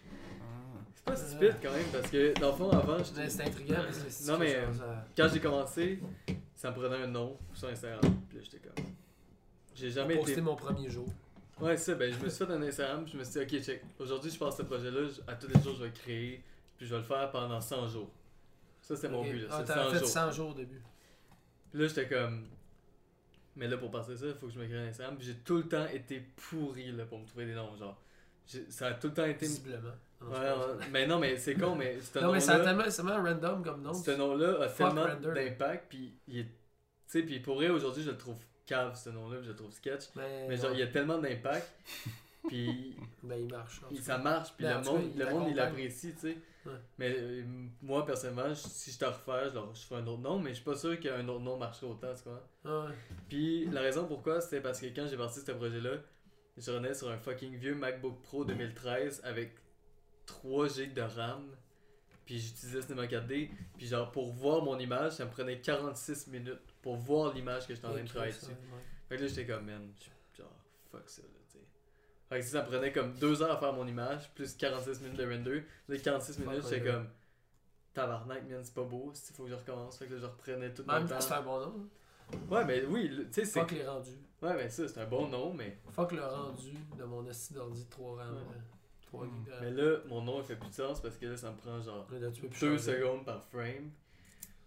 Ah. 0.10 0.80
C'est 0.96 1.04
pas 1.06 1.16
stupide 1.16 1.56
quand 1.62 1.72
même 1.72 1.86
parce 1.92 2.10
que 2.10 2.34
dans 2.40 2.52
le 2.52 2.58
fond 2.58 2.70
avant, 2.72 2.98
j'étais- 3.04 3.30
C'est 3.30 3.44
intriguant 3.44 3.76
parce 3.86 4.00
que 4.00 4.10
c'est 4.10 4.32
Non, 4.32 4.40
mais, 4.40 4.56
à- 4.56 5.06
quand 5.16 5.28
j'ai 5.32 5.40
commencé, 5.40 6.00
ça 6.62 6.70
me 6.70 6.76
prenait 6.76 6.96
un 7.04 7.08
nom 7.08 7.38
sur 7.56 7.70
Instagram. 7.70 8.02
Puis 8.30 8.38
là 8.38 8.44
j'étais 8.44 8.60
comme. 8.60 8.86
J'ai 9.74 9.90
jamais 9.90 10.16
Posté 10.16 10.34
été. 10.34 10.42
mon 10.42 10.56
premier 10.56 10.90
jour. 10.92 11.08
Ouais, 11.60 11.76
c'est 11.78 11.92
ça, 11.92 11.96
ben 11.96 12.14
je 12.14 12.20
me 12.24 12.30
suis 12.30 12.46
fait 12.46 12.52
un 12.54 12.62
Instagram, 12.62 13.04
puis 13.04 13.14
je 13.14 13.18
me 13.18 13.24
suis 13.24 13.46
dit, 13.46 13.58
ok, 13.58 13.64
check. 13.64 13.82
Aujourd'hui, 14.00 14.30
je 14.30 14.38
passe 14.38 14.58
ce 14.58 14.64
projet-là, 14.64 15.08
je- 15.08 15.32
à 15.32 15.36
tous 15.36 15.48
les 15.48 15.60
jours, 15.62 15.74
je 15.76 15.80
vais 15.84 15.88
le 15.90 15.94
créer, 15.94 16.44
puis 16.78 16.86
je 16.86 16.92
vais 16.94 17.00
le 17.02 17.06
faire 17.06 17.32
pendant 17.32 17.60
100 17.62 17.88
jours. 17.88 18.12
Ça, 18.82 18.96
c'était 18.96 19.10
mon 19.10 19.24
but, 19.24 19.40
là. 19.42 19.48
Ah, 19.52 19.64
t'avais 19.64 19.84
100 19.86 19.92
fait 19.92 20.00
jours. 20.00 20.08
100 20.08 20.32
jours 20.32 20.50
au 20.50 20.54
début. 20.54 20.82
Puis 21.72 21.82
là, 21.82 21.88
j'étais 21.88 22.08
comme. 22.08 22.48
Mais 23.56 23.68
là, 23.68 23.78
pour 23.78 23.90
passer 23.92 24.16
ça, 24.18 24.28
il 24.28 24.34
faut 24.36 24.48
que 24.48 24.54
je 24.54 24.60
me 24.60 24.66
crée 24.68 24.78
un 24.78 24.88
Instagram. 24.88 25.18
Puis 25.18 25.26
j'ai 25.28 25.36
tout 25.36 25.58
le 25.58 25.68
temps 25.68 25.88
été 25.88 26.20
pourri 26.36 26.92
là, 26.92 27.06
pour 27.06 27.20
me 27.20 27.26
trouver 27.26 27.46
des 27.48 27.54
noms. 27.56 27.76
Genre, 27.76 28.00
J'ai- 28.48 28.70
ça 28.70 28.88
a 28.88 28.94
tout 28.94 29.08
le 29.08 29.14
temps 29.14 29.26
été. 29.26 29.46
Visiblement. 29.46 29.94
Non, 30.22 30.30
Ouais, 30.32 30.38
c'est 30.82 30.90
mais 30.92 31.08
non, 31.08 31.20
mais 31.20 31.38
c'est 31.38 31.56
con, 31.56 31.76
mais 31.76 32.00
ce 32.00 32.20
Non, 32.20 32.32
mais 32.32 32.40
c'est 32.40 32.64
tellement, 32.64 32.84
c'est 32.88 33.04
tellement 33.04 33.24
random 33.24 33.64
comme 33.64 33.82
nom. 33.82 33.94
Ce 33.94 34.12
nom-là 34.12 34.64
a 34.64 34.68
tellement 34.70 35.08
d'impact. 35.16 35.86
Puis 35.90 36.14
il 36.28 36.40
est. 36.40 36.44
Tu 36.44 36.50
sais, 37.08 37.24
puis 37.24 37.40
pour 37.40 37.56
vrai, 37.56 37.70
aujourd'hui, 37.70 38.04
je 38.04 38.12
le 38.12 38.18
trouve 38.18 38.38
cave, 38.66 38.96
ce 38.96 39.10
nom-là. 39.10 39.42
Je 39.42 39.50
le 39.50 39.56
trouve 39.56 39.72
sketch. 39.72 40.06
Mais, 40.16 40.48
Mais 40.48 40.58
genre, 40.58 40.72
il 40.72 40.80
y 40.80 40.84
a 40.84 40.88
tellement 40.88 41.18
d'impact. 41.18 41.70
puis 42.48 42.96
Ben, 43.24 43.36
il 43.42 43.52
marche. 43.52 43.82
ça 44.00 44.18
marche. 44.18 44.54
Puis 44.56 44.66
Ben, 44.66 44.78
le 44.80 44.84
cas, 44.84 44.92
monde, 44.92 45.12
le 45.18 45.30
monde, 45.30 45.48
il 45.50 45.56
l'apprécie, 45.56 46.14
tu 46.14 46.20
sais. 46.20 46.38
Ouais. 46.64 46.74
Mais 47.00 47.16
euh, 47.18 47.44
moi, 47.82 48.06
personnellement, 48.06 48.54
si 48.54 48.92
je 48.92 49.00
te 49.00 49.06
refais, 49.06 49.50
je, 49.50 49.56
leur, 49.56 49.74
je 49.74 49.82
ferais 49.82 50.02
un 50.02 50.08
autre 50.08 50.22
nom. 50.22 50.38
Mais 50.40 50.52
je 50.52 50.56
suis 50.56 50.64
pas 50.64 50.76
sûr 50.76 51.00
qu'un 51.00 51.28
autre 51.28 51.42
nom 51.42 51.58
marcherait 51.58 51.88
autant, 51.92 52.14
tu 52.14 52.30
vois. 52.30 52.48
Ah 52.64 52.86
ouais. 52.86 52.96
Puis 53.28 53.66
la 53.72 53.82
raison 53.82 54.06
pourquoi, 54.06 54.40
c'était 54.42 54.62
parce 54.62 54.80
que 54.80 54.86
quand 54.88 55.08
j'ai 55.08 55.18
parti 55.18 55.40
ce 55.40 55.52
projet-là, 55.52 55.96
je 56.58 56.72
revenais 56.72 56.94
sur 56.94 57.10
un 57.10 57.18
fucking 57.18 57.56
vieux 57.58 57.74
MacBook 57.74 58.22
Pro 58.22 58.46
2013 58.46 59.22
avec 59.24 59.56
3 60.26 60.68
GB 60.68 60.94
de 60.94 61.02
RAM. 61.02 61.56
Puis 62.26 62.40
j'utilisais 62.40 62.82
Cinema 62.82 63.06
4D. 63.08 63.50
Puis 63.78 63.88
genre, 63.88 64.12
pour 64.12 64.32
voir 64.32 64.64
mon 64.64 64.78
image, 64.80 65.14
ça 65.14 65.26
me 65.26 65.32
prenait 65.32 65.60
46 65.60 66.28
minutes 66.28 66.60
pour 66.82 66.96
voir 66.96 67.34
l'image 67.34 67.68
que 67.68 67.76
j'étais 67.76 67.88
en 67.88 67.92
train 67.92 68.04
de 68.04 68.08
travailler 68.08 68.34
dessus. 68.34 68.46
ouais. 68.46 68.56
Fait 69.10 69.18
que 69.18 69.22
là, 69.24 69.28
j'étais 69.28 69.46
comme, 69.46 69.66
man, 69.66 69.92
genre, 70.38 70.48
fuck 70.90 71.10
ça, 71.10 71.22
là, 71.24 71.28
tu 71.50 71.58
sais. 71.58 71.66
Fait 72.30 72.40
que 72.40 72.46
si 72.46 72.52
ça 72.52 72.62
me 72.62 72.68
prenait 72.68 72.92
comme 72.94 73.14
2 73.14 73.42
heures 73.42 73.52
à 73.52 73.58
faire 73.58 73.74
mon 73.74 73.86
image, 73.86 74.32
plus 74.34 74.56
46 74.56 75.02
minutes 75.02 75.18
de 75.18 75.30
render. 75.30 75.66
Les 75.90 76.00
46 76.00 76.38
Fuck 76.38 76.48
minutes, 76.48 76.64
j'étais 76.70 76.92
comme, 76.92 77.10
tabarnak, 77.94 78.48
man, 78.48 78.62
c'est 78.64 78.74
pas 78.74 78.84
beau, 78.84 79.12
il 79.14 79.36
faut 79.36 79.44
que 79.44 79.50
je 79.50 79.56
recommence. 79.56 79.98
Fait 79.98 80.08
que 80.08 80.14
là, 80.14 80.20
je 80.22 80.26
reprenais 80.26 80.74
tout 80.74 80.84
en 80.84 80.94
mon 80.94 81.00
même 81.00 81.10
temps, 81.10 81.20
c'est 81.20 81.34
un 81.34 81.42
bon 81.42 81.60
nom. 81.60 81.90
Ouais, 82.50 82.64
mais 82.64 82.86
oui, 82.86 83.10
tu 83.10 83.34
sais, 83.34 83.46
c'est. 83.46 83.60
Fuck 83.60 83.72
les 83.72 83.86
rendus. 83.86 84.18
Ouais, 84.42 84.56
mais 84.56 84.70
ça, 84.70 84.88
c'est 84.88 85.00
un 85.02 85.06
bon 85.06 85.28
nom, 85.28 85.54
mais. 85.54 85.78
Fuck 85.92 86.14
le 86.14 86.24
rendu 86.24 86.74
de 86.98 87.04
mon 87.04 87.28
esti 87.28 87.54
d'ordi 87.54 87.84
de 87.84 87.90
3 87.90 88.16
RAM. 88.18 88.36
Ouais. 88.36 88.42
3 89.12 89.26
Hmm. 89.26 89.46
gigs. 89.46 89.54
Mais 89.62 89.72
là, 89.72 89.98
mon 90.08 90.22
nom, 90.22 90.40
il 90.40 90.46
fait 90.46 90.56
plus 90.56 90.70
de 90.70 90.74
sens 90.74 91.02
parce 91.02 91.18
que 91.18 91.26
là, 91.26 91.38
ça 91.38 91.52
me 91.52 91.58
prend 91.58 91.82
genre 91.82 92.08
Là, 92.12 92.32
tu 92.32 92.42
peux 92.42 92.48
plus 92.48 92.60
2 92.62 92.78
changer. 92.78 92.98
secondes 92.98 93.26
par 93.26 93.44
frame. 93.44 93.92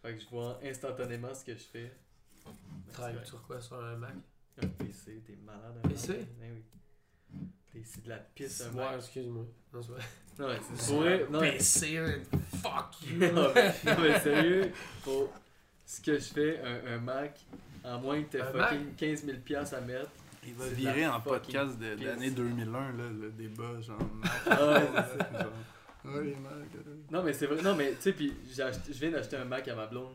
Fait 0.03 0.15
que 0.15 0.21
je 0.21 0.29
vois 0.29 0.59
instantanément 0.63 1.35
ce 1.35 1.45
que 1.45 1.53
je 1.55 1.65
fais. 1.65 1.93
Travailles 2.93 3.17
sur 3.25 3.43
quoi? 3.47 3.61
Sur 3.61 3.83
un 3.83 3.97
Mac? 3.97 4.15
Un 4.63 4.67
PC, 4.69 5.23
t'es 5.27 5.37
malade. 5.45 5.77
Un 5.83 5.89
PC? 5.89 6.27
Ben 6.39 6.53
oui. 6.53 6.63
T'es- 7.73 7.83
C'est 7.85 8.05
de 8.05 8.09
la 8.11 8.19
pisse, 8.19 8.61
un 8.61 8.71
Ouais, 8.71 8.85
Mac. 8.85 8.97
excuse-moi. 8.99 9.45
Non, 9.73 9.83
c'est 9.83 9.91
vrai. 9.93 10.03
Non, 10.39 10.49
mais 10.49 10.59
c'est 10.77 10.95
vrai. 10.95 11.27
Non, 11.31 11.41
mais- 11.41 11.53
PC, 11.53 11.99
fuck 12.63 13.03
you. 13.11 13.19
non, 13.33 13.51
mais, 13.55 13.75
non, 13.85 14.01
mais 14.01 14.21
sérieux, 14.21 14.73
pour 15.03 15.33
ce 15.87 16.01
que 16.01 16.15
je 16.19 16.25
fais, 16.25 16.61
un, 16.61 16.95
un 16.95 16.99
Mac, 16.99 17.41
en 17.83 17.99
moins 18.01 18.23
que 18.23 18.29
t'aies 18.29 18.41
Un 18.43 18.53
fucking 18.53 18.95
15 18.95 19.25
000 19.25 19.39
piastres 19.39 19.77
à 19.77 19.81
mettre. 19.81 20.11
Il 20.47 20.55
va 20.55 20.69
virer 20.69 21.07
en 21.07 21.21
podcast 21.21 21.79
de, 21.79 22.05
l'année 22.05 22.31
2001, 22.31 22.93
là, 22.93 23.05
le 23.21 23.31
débat, 23.31 23.81
genre. 23.81 23.99
Ouais, 26.07 26.35
Non, 27.11 27.23
mais 27.23 27.33
c'est 27.33 27.47
vrai. 27.47 27.63
Non, 27.63 27.75
mais 27.75 27.93
tu 27.93 28.03
sais, 28.03 28.13
puis 28.13 28.33
j'ai 28.55 28.63
acheté- 28.63 28.93
je 28.93 28.99
viens 28.99 29.11
d'acheter 29.11 29.37
un 29.37 29.45
Mac 29.45 29.67
à 29.69 29.75
ma 29.75 29.87
blonde. 29.87 30.13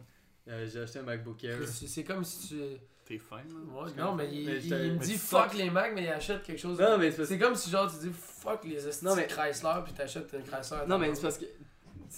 Euh, 0.48 0.68
j'ai 0.72 0.82
acheté 0.82 1.00
un 1.00 1.04
MacBook 1.04 1.44
Air. 1.44 1.58
C'est 1.68 2.04
comme 2.04 2.24
si 2.24 2.48
tu. 2.48 2.56
T'es 3.06 3.18
fin, 3.18 3.38
là. 3.38 3.84
Ouais, 3.84 3.92
non, 3.98 4.14
mais 4.14 4.30
il, 4.32 4.46
Mais 4.46 4.58
il- 4.58 4.62
j'étais- 4.62 4.88
il 4.88 4.94
me 4.94 5.00
dit 5.00 5.16
fuck. 5.18 5.46
fuck 5.50 5.54
les 5.58 5.72
Macs, 5.72 5.94
mais 5.96 6.04
il 6.04 6.10
achète 6.10 6.44
quelque 6.44 6.60
chose. 6.60 6.80
Non, 6.80 6.98
mais 7.00 7.10
c'est 7.12 7.40
comme 7.40 7.56
si 7.56 7.72
genre 7.72 7.92
tu 7.92 8.08
dis 8.08 8.14
fuck 8.14 8.64
les 8.66 8.78
Non, 9.02 9.16
mais- 9.16 9.26
Chrysler 9.26 9.74
puis 9.84 9.94
t'achètes 9.94 10.32
un 10.36 10.42
Chrysler. 10.42 10.78
Non, 10.88 11.00
mais 11.00 11.16
c'est 11.16 11.22
parce 11.24 11.38
que. 11.40 11.46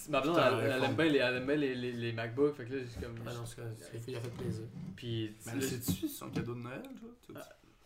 Ma 0.08 0.20
blonde, 0.20 0.38
elle, 0.38 0.82
aime 0.84 0.94
bien 0.94 1.04
les, 1.06 1.18
elle 1.18 1.36
aime 1.36 1.46
bien 1.46 1.56
les, 1.56 1.74
les, 1.74 1.92
les 1.92 2.12
MacBooks. 2.12 2.56
Fait 2.56 2.64
que 2.64 2.74
là, 2.74 2.80
j'ai 2.82 3.00
comme. 3.06 3.14
Ah 3.26 3.32
non, 3.32 3.44
c'est 3.46 3.62
il 4.08 4.16
a 4.16 4.20
fait 4.20 4.30
plaisir. 4.30 4.64
Puis. 4.96 5.34
Mais 5.46 5.60
c'est-tu 5.62 6.08
son 6.08 6.28
cadeau 6.30 6.54
de 6.54 6.60
Noël, 6.60 6.82
genre? 6.82 7.42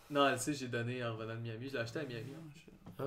Ah. 0.08 0.12
non, 0.12 0.28
elle 0.28 0.38
sait, 0.38 0.54
j'ai 0.54 0.68
donné 0.68 1.04
en 1.04 1.12
revenant 1.14 1.34
de 1.34 1.40
Miami. 1.40 1.68
Je 1.68 1.74
l'ai 1.74 1.80
acheté 1.80 2.00
à 2.00 2.04
Miami. 2.04 2.32
Ah, 2.98 3.02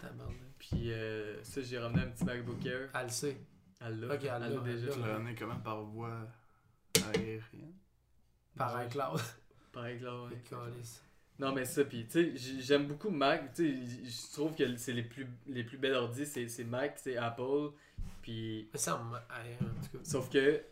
tabarnak. 0.00 0.34
Puis 0.58 0.92
euh, 0.92 1.42
ça, 1.42 1.60
j'ai 1.62 1.78
ramené 1.78 2.02
un 2.02 2.08
petit 2.08 2.24
MacBook 2.24 2.64
Air. 2.66 2.88
Elle 2.94 3.02
le 3.04 3.08
sait. 3.08 3.36
Elle 3.80 4.00
l'a. 4.00 4.14
Ok, 4.14 4.24
elle 4.24 4.54
l'a, 4.54 4.60
déjà. 4.60 4.88
Tu 4.88 5.00
l'as 5.00 5.06
ramené 5.14 5.34
comment? 5.34 5.56
Par 5.56 5.82
voie 5.82 6.26
aérienne? 7.14 7.40
Par 8.56 8.84
iCloud. 8.84 9.20
Ouais. 9.76 10.42
Calice. 10.48 11.02
Non, 11.38 11.52
mais 11.52 11.66
ça, 11.66 11.84
puis 11.84 12.06
tu 12.06 12.34
sais, 12.38 12.60
j'aime 12.60 12.86
beaucoup 12.86 13.10
Mac. 13.10 13.52
Tu 13.52 13.86
sais, 13.86 14.04
je 14.04 14.32
trouve 14.32 14.54
que 14.54 14.76
c'est 14.76 14.94
les 14.94 15.02
plus, 15.02 15.26
les 15.46 15.64
plus 15.64 15.76
belles 15.76 15.94
ordi, 15.94 16.24
c'est 16.24 16.48
c'est 16.48 16.64
Mac, 16.64 16.94
c'est 16.96 17.16
Apple. 17.18 17.72
Puis. 18.22 18.70
Mais 18.72 18.78
ça, 18.78 18.98
Sauf 20.02 20.30
que, 20.30 20.62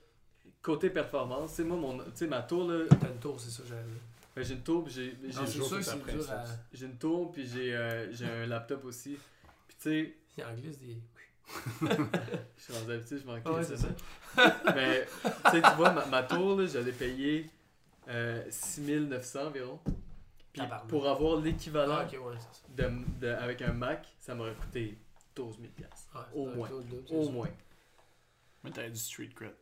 côté 0.63 0.89
performance, 0.89 1.51
tu 1.51 1.57
sais, 1.57 1.65
moi, 1.65 1.77
mon, 1.77 1.99
tu 1.99 2.05
sais, 2.15 2.27
ma 2.27 2.43
tour, 2.43 2.67
là, 2.67 2.87
t'as 2.89 3.11
une 3.11 3.19
tour, 3.19 3.39
c'est 3.39 3.51
ça, 3.51 3.63
j'avais 3.69 3.83
vu. 3.83 3.99
J'ai 4.43 4.55
une 4.55 4.63
tour, 4.63 4.83
puis 4.85 4.93
j'ai 4.93 6.87
une 6.87 6.99
tour, 6.99 7.31
puis 7.33 7.47
j'ai 7.47 7.75
euh, 7.75 8.13
j'ai 8.13 8.27
un 8.27 8.47
laptop 8.47 8.85
aussi. 8.85 9.17
Puis 9.69 9.77
tu 9.81 9.83
sais, 9.83 10.15
Il 10.37 10.45
en 10.49 10.55
glisse 10.55 10.79
des. 10.79 10.99
je 11.83 12.63
suis 12.63 12.73
rendu 12.73 12.93
habitué, 12.93 13.19
je 13.19 13.27
m'en 13.27 13.37
Ah 13.45 13.53
ouais, 13.53 13.65
c'est 13.65 13.77
ça. 13.77 13.89
Mais, 14.75 15.07
tu 15.45 15.51
sais, 15.51 15.63
tu 15.63 15.71
vois, 15.77 15.93
ma, 15.93 16.07
ma 16.07 16.23
tour, 16.23 16.57
l'ai 16.79 16.93
payée 16.93 17.51
euh, 18.09 18.43
6900 18.51 19.47
environ. 19.49 19.79
Puis 20.53 20.63
pour 20.89 21.07
avoir 21.09 21.41
l'équivalent 21.41 21.99
Ah, 22.01 22.05
ouais, 22.07 22.37
de, 22.77 22.91
de- 23.21 23.27
avec 23.29 23.61
un 23.63 23.73
Mac, 23.73 24.07
ça 24.21 24.35
m'aurait 24.35 24.55
coûté 24.55 24.97
12 25.37 25.57
000 25.59 25.69
piastres. 25.77 26.09
Ouais, 26.15 26.41
Au 26.41 26.47
moins. 26.47 26.69
Au 27.11 27.29
moins. 27.31 27.51
Mais 28.63 28.71
t'avais 28.71 28.91
du 28.91 28.99
street 28.99 29.31
cred. 29.35 29.53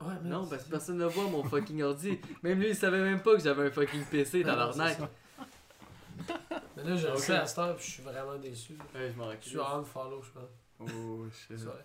Ouais, 0.00 0.14
mais 0.22 0.28
Non, 0.30 0.46
parce 0.46 0.64
que 0.64 0.70
personne 0.70 0.98
ne 0.98 1.06
voit 1.06 1.24
mon 1.28 1.42
fucking 1.44 1.82
ordi. 1.82 2.18
Même 2.42 2.58
lui, 2.60 2.70
il 2.70 2.76
savait 2.76 3.00
même 3.00 3.20
pas 3.22 3.34
que 3.36 3.42
j'avais 3.42 3.66
un 3.68 3.70
fucking 3.70 4.04
PC 4.04 4.42
dans 4.42 4.56
Non, 4.56 4.72
ça. 4.72 5.08
Mais 6.76 6.82
là, 6.84 6.96
je 6.96 7.06
le 7.06 7.12
Ok. 7.12 7.18
sais 7.20 7.36
à 7.36 7.46
cette 7.46 7.58
heure, 7.58 7.76
puis 7.76 7.86
je 7.86 7.90
suis 7.92 8.02
vraiment 8.02 8.36
déçu. 8.36 8.76
Ouais, 8.94 9.10
je 9.12 9.18
m'en 9.18 9.30
Je 9.40 9.48
suis 9.48 9.58
on 9.58 9.84
follow, 9.84 10.22
je 10.22 10.30
pense. 10.30 10.50
Oh, 10.80 11.24
shit. 11.30 11.56
C'est 11.58 11.64
vrai. 11.64 11.84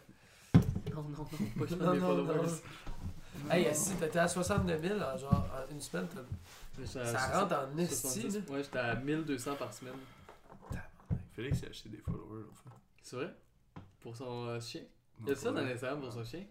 Non, 0.94 1.03
non, 1.03 1.10
non, 1.18 1.26
pas 1.26 1.65
que 1.65 1.73
Non, 1.76 1.91
mes 1.94 1.99
non, 1.99 2.07
followers. 2.07 2.49
Hey, 3.49 3.73
si 3.73 3.95
t'étais 3.95 4.19
à 4.19 4.27
69 4.27 4.81
000 4.81 4.99
en 4.99 5.18
genre 5.18 5.48
en 5.53 5.72
une 5.72 5.80
semaine, 5.80 6.07
ça 6.86 7.06
60, 7.06 7.52
rentre 7.52 7.56
en 7.73 7.77
esti, 7.77 7.95
70. 7.95 8.36
là. 8.36 8.41
Ouais, 8.53 8.64
j'étais 8.64 8.80
à 8.80 8.95
1200 8.95 9.56
par 9.56 9.73
semaine. 9.73 9.94
Félix 11.34 11.64
a 11.64 11.68
acheté 11.68 11.90
des 11.90 11.98
followers, 11.98 12.44
l'autre 12.44 12.57
fois. 12.64 12.72
C'est 13.02 13.15
vrai? 13.15 13.34
Pour 14.02 14.15
son 14.18 14.48
euh, 14.48 14.60
chien? 14.60 14.81
Non, 15.19 15.27
Il 15.27 15.30
y 15.30 15.31
a 15.31 15.36
ça 15.36 15.52
dans 15.52 15.61
vrai. 15.61 15.69
l'Instagram 15.69 16.02
pour 16.02 16.11
son 16.11 16.23
chien? 16.26 16.44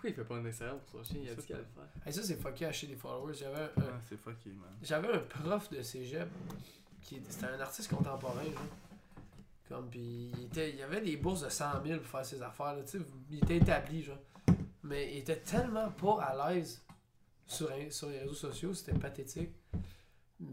Pourquoi 0.00 0.10
il 0.10 0.14
fait 0.14 0.24
pas 0.24 0.34
un 0.36 0.46
Instagram 0.46 0.78
pour 0.90 1.04
son 1.04 1.12
chien? 1.12 1.20
Il 1.22 1.28
a 1.28 1.34
dit 1.34 1.44
qu'il 1.44 1.54
allait 1.54 1.64
le 1.64 1.74
faire. 1.74 2.06
Hey, 2.06 2.12
ça, 2.14 2.22
c'est 2.22 2.36
fucké 2.40 2.64
acheter 2.64 2.86
des 2.86 2.96
followers. 2.96 3.34
J'avais 3.34 3.56
un, 3.58 3.80
Ouais, 3.82 3.90
c'est 4.08 4.16
fucké, 4.18 4.48
man. 4.50 4.70
j'avais 4.82 5.12
un 5.12 5.18
prof 5.18 5.68
de 5.70 5.82
cégep 5.82 6.26
qui 7.02 7.16
était- 7.16 7.30
c'était 7.30 7.46
un 7.46 7.60
artiste 7.60 7.90
contemporain. 7.90 8.42
Là. 8.44 8.60
Comme, 9.68 9.90
puis 9.90 10.32
il, 10.38 10.44
était, 10.46 10.70
il 10.70 10.76
y 10.76 10.82
avait 10.82 11.02
des 11.02 11.16
bourses 11.18 11.42
de 11.44 11.50
100 11.50 11.84
000 11.84 11.98
pour 12.00 12.08
faire 12.08 12.24
ses 12.24 12.40
affaires. 12.42 12.74
Là, 12.76 12.82
tu 12.82 12.98
sais, 12.98 13.04
il 13.30 13.38
était 13.38 13.58
établi, 13.58 14.02
genre. 14.02 14.16
Mais 14.82 15.12
il 15.12 15.18
était 15.18 15.36
tellement 15.36 15.90
pas 15.90 16.22
à 16.22 16.50
l'aise 16.54 16.82
sur, 17.46 17.70
un- 17.70 17.90
sur 17.90 18.08
les 18.08 18.20
réseaux 18.20 18.32
sociaux, 18.32 18.72
c'était 18.72 18.98
pathétique. 18.98 19.50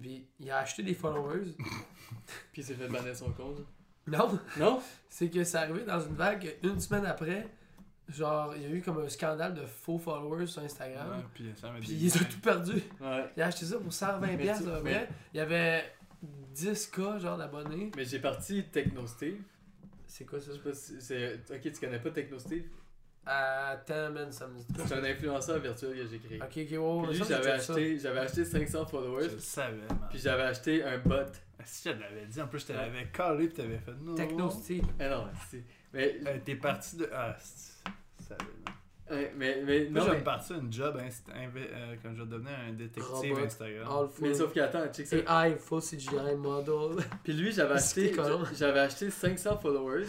Puis 0.02 0.28
il 0.40 0.52
a 0.52 0.58
acheté 0.60 0.84
des 0.84 0.94
followers. 0.94 1.56
Puis 2.52 2.62
il 2.62 2.64
s'est 2.66 2.76
fait 2.76 2.90
bannir 2.90 3.16
son 3.16 3.32
compte. 3.32 3.60
non, 4.08 4.38
Non? 4.60 4.82
c'est 5.10 5.30
que 5.30 5.44
c'est 5.46 5.58
arrivé 5.58 5.86
dans 5.86 6.02
une 6.02 6.16
vague 6.16 6.58
une 6.64 6.80
semaine 6.82 7.06
après. 7.06 7.48
Genre, 8.10 8.54
il 8.56 8.62
y 8.62 8.66
a 8.66 8.70
eu 8.70 8.82
comme 8.82 9.00
un 9.04 9.10
scandale 9.10 9.54
de 9.54 9.66
faux 9.66 9.98
followers 10.00 10.48
sur 10.48 10.62
Instagram. 10.62 11.10
Ouais, 11.10 11.26
puis 11.34 11.52
ça 11.56 11.70
m'a 11.72 11.80
Puis 11.80 11.90
dit. 11.90 12.06
ils 12.06 12.16
ont 12.16 12.26
tout 12.26 12.40
perdu. 12.42 12.82
Ouais. 13.02 13.26
Il 13.36 13.44
a 13.44 13.48
acheté 13.48 13.66
ça 13.66 13.78
pour 13.80 13.92
120 13.92 14.26
Mais 14.28 14.38
pièces 14.38 14.64
mais-. 14.84 15.10
Il 15.34 15.38
y 15.38 15.42
avait 15.42 15.84
10k 16.56 17.20
genre 17.20 17.38
d'abonnés. 17.38 17.92
Mais 17.98 18.06
j'ai 18.06 18.20
parti 18.20 18.64
TechnoSteve. 18.72 19.42
C'est 20.06 20.26
quoi 20.26 20.40
ça? 20.40 20.52
Je 20.52 20.58
sais 20.58 20.64
pas 20.64 20.74
si 20.74 21.02
c'est. 21.02 21.34
Ok, 21.54 21.62
tu 21.64 21.72
connais 21.82 22.00
pas 22.00 22.10
TechnoSteve? 22.12 22.64
Attends, 23.26 24.12
man, 24.12 24.32
ça 24.32 24.48
me 24.48 24.58
dit 24.58 24.66
C'est 24.86 24.94
un 24.96 25.04
influenceur 25.04 25.60
virtuel 25.60 25.94
que 25.98 26.08
j'ai 26.08 26.18
créé. 26.20 26.40
Ok, 26.42 26.58
ok, 26.72 26.80
wow. 26.80 27.08
Puis 27.08 27.18
lui, 27.18 27.26
j'avais 27.28 27.52
acheté, 27.52 28.00
j'avais 28.00 28.20
acheté 28.20 28.46
500 28.46 28.86
Je 28.86 28.90
followers. 28.90 29.28
le 29.34 29.40
savais, 29.40 29.76
man. 29.90 30.00
Puis 30.10 30.20
j'avais 30.20 30.44
acheté 30.44 30.82
un 30.84 30.98
bot. 31.00 31.16
Ah, 31.60 31.64
Si 31.66 31.90
je 31.90 31.94
te 31.94 32.00
l'avais 32.00 32.26
dit, 32.26 32.42
en 32.42 32.48
plus, 32.48 32.60
je 32.60 32.68
te 32.68 32.72
l'avais 32.74 33.08
collé, 33.14 33.48
puis 33.48 33.56
t'avais 33.58 33.80
fait 33.80 33.92
non. 34.02 34.16
Techno 34.16 34.50
Steve. 34.50 34.86
Eh 34.98 35.10
non, 35.10 35.28
c'est. 35.50 35.64
Mais 35.98 36.20
Euh, 36.28 36.38
T'es 36.46 36.56
parti 36.56 36.96
de. 36.98 37.10
Ah, 37.14 37.36
c'est- 37.40 37.84
ça 38.30 38.36
mais, 39.10 39.32
mais, 39.38 39.86
Moi, 39.90 40.02
non, 40.02 40.02
je 40.02 40.06
vais 40.08 40.12
mais, 40.16 40.20
me 40.20 40.24
partir 40.26 40.58
une 40.58 40.72
job 40.74 40.98
inst- 40.98 41.32
inv- 41.34 41.52
euh, 41.56 41.96
quand 42.04 42.14
je 42.14 42.24
vais 42.24 42.30
devenir 42.30 42.52
un 42.68 42.74
détective 42.74 43.04
Robot. 43.04 43.38
Instagram. 43.40 43.88
All 43.90 44.10
mais 44.22 44.34
sauf 44.34 44.54
qu'attends, 44.54 44.86
check 44.92 45.08
ça. 45.08 45.18
AI, 45.48 45.56
full 45.58 45.82
CGI 45.82 46.36
model. 46.38 47.04
Puis 47.24 47.32
lui, 47.34 47.52
j'avais 47.54 47.76
acheté, 47.76 48.14
j'avais 48.54 48.80
acheté 48.82 49.10
500 49.10 49.58
followers. 49.60 50.08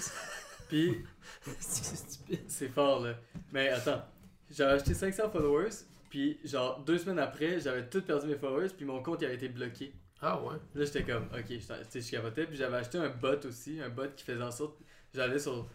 Puis 0.68 1.04
c'est 1.60 1.96
stupide. 1.96 2.40
c'est 2.48 2.68
fort 2.68 3.00
là. 3.04 3.14
Mais 3.52 3.68
attends, 3.68 4.02
j'avais 4.50 4.72
acheté 4.72 4.94
500 4.94 5.30
followers. 5.30 5.70
Puis 6.10 6.40
genre 6.44 6.80
deux 6.80 6.98
semaines 6.98 7.20
après, 7.20 7.60
j'avais 7.60 7.88
tout 7.88 8.02
perdu 8.02 8.26
mes 8.26 8.36
followers. 8.36 8.70
Puis 8.76 8.84
mon 8.84 9.00
compte 9.02 9.22
il 9.22 9.26
avait 9.26 9.36
été 9.36 9.48
bloqué. 9.48 9.94
Ah 10.20 10.42
ouais. 10.42 10.56
Là, 10.74 10.84
j'étais 10.84 11.04
comme, 11.04 11.26
ok, 11.32 11.60
sais, 11.88 12.00
je 12.00 12.10
capotais. 12.10 12.46
Puis 12.46 12.56
j'avais 12.56 12.78
acheté 12.78 12.98
un 12.98 13.10
bot 13.10 13.46
aussi, 13.46 13.80
un 13.80 13.90
bot 13.90 14.08
qui 14.16 14.24
faisait 14.24 14.42
en 14.42 14.50
sorte. 14.50 14.76
J'allais 15.14 15.38
sur. 15.38 15.68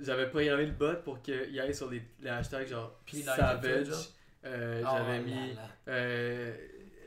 J'avais 0.00 0.28
programmé 0.30 0.66
le 0.66 0.72
bot 0.72 0.96
pour 1.04 1.20
qu'il 1.22 1.58
aille 1.60 1.74
sur 1.74 1.90
les, 1.90 2.02
les 2.20 2.30
hashtags 2.30 2.66
genre 2.68 2.98
Savage. 3.06 3.88
euh, 4.44 4.82
Ah 4.86 4.96
j'avais 4.98 5.20
mis 5.20 5.56
euh, 5.88 6.56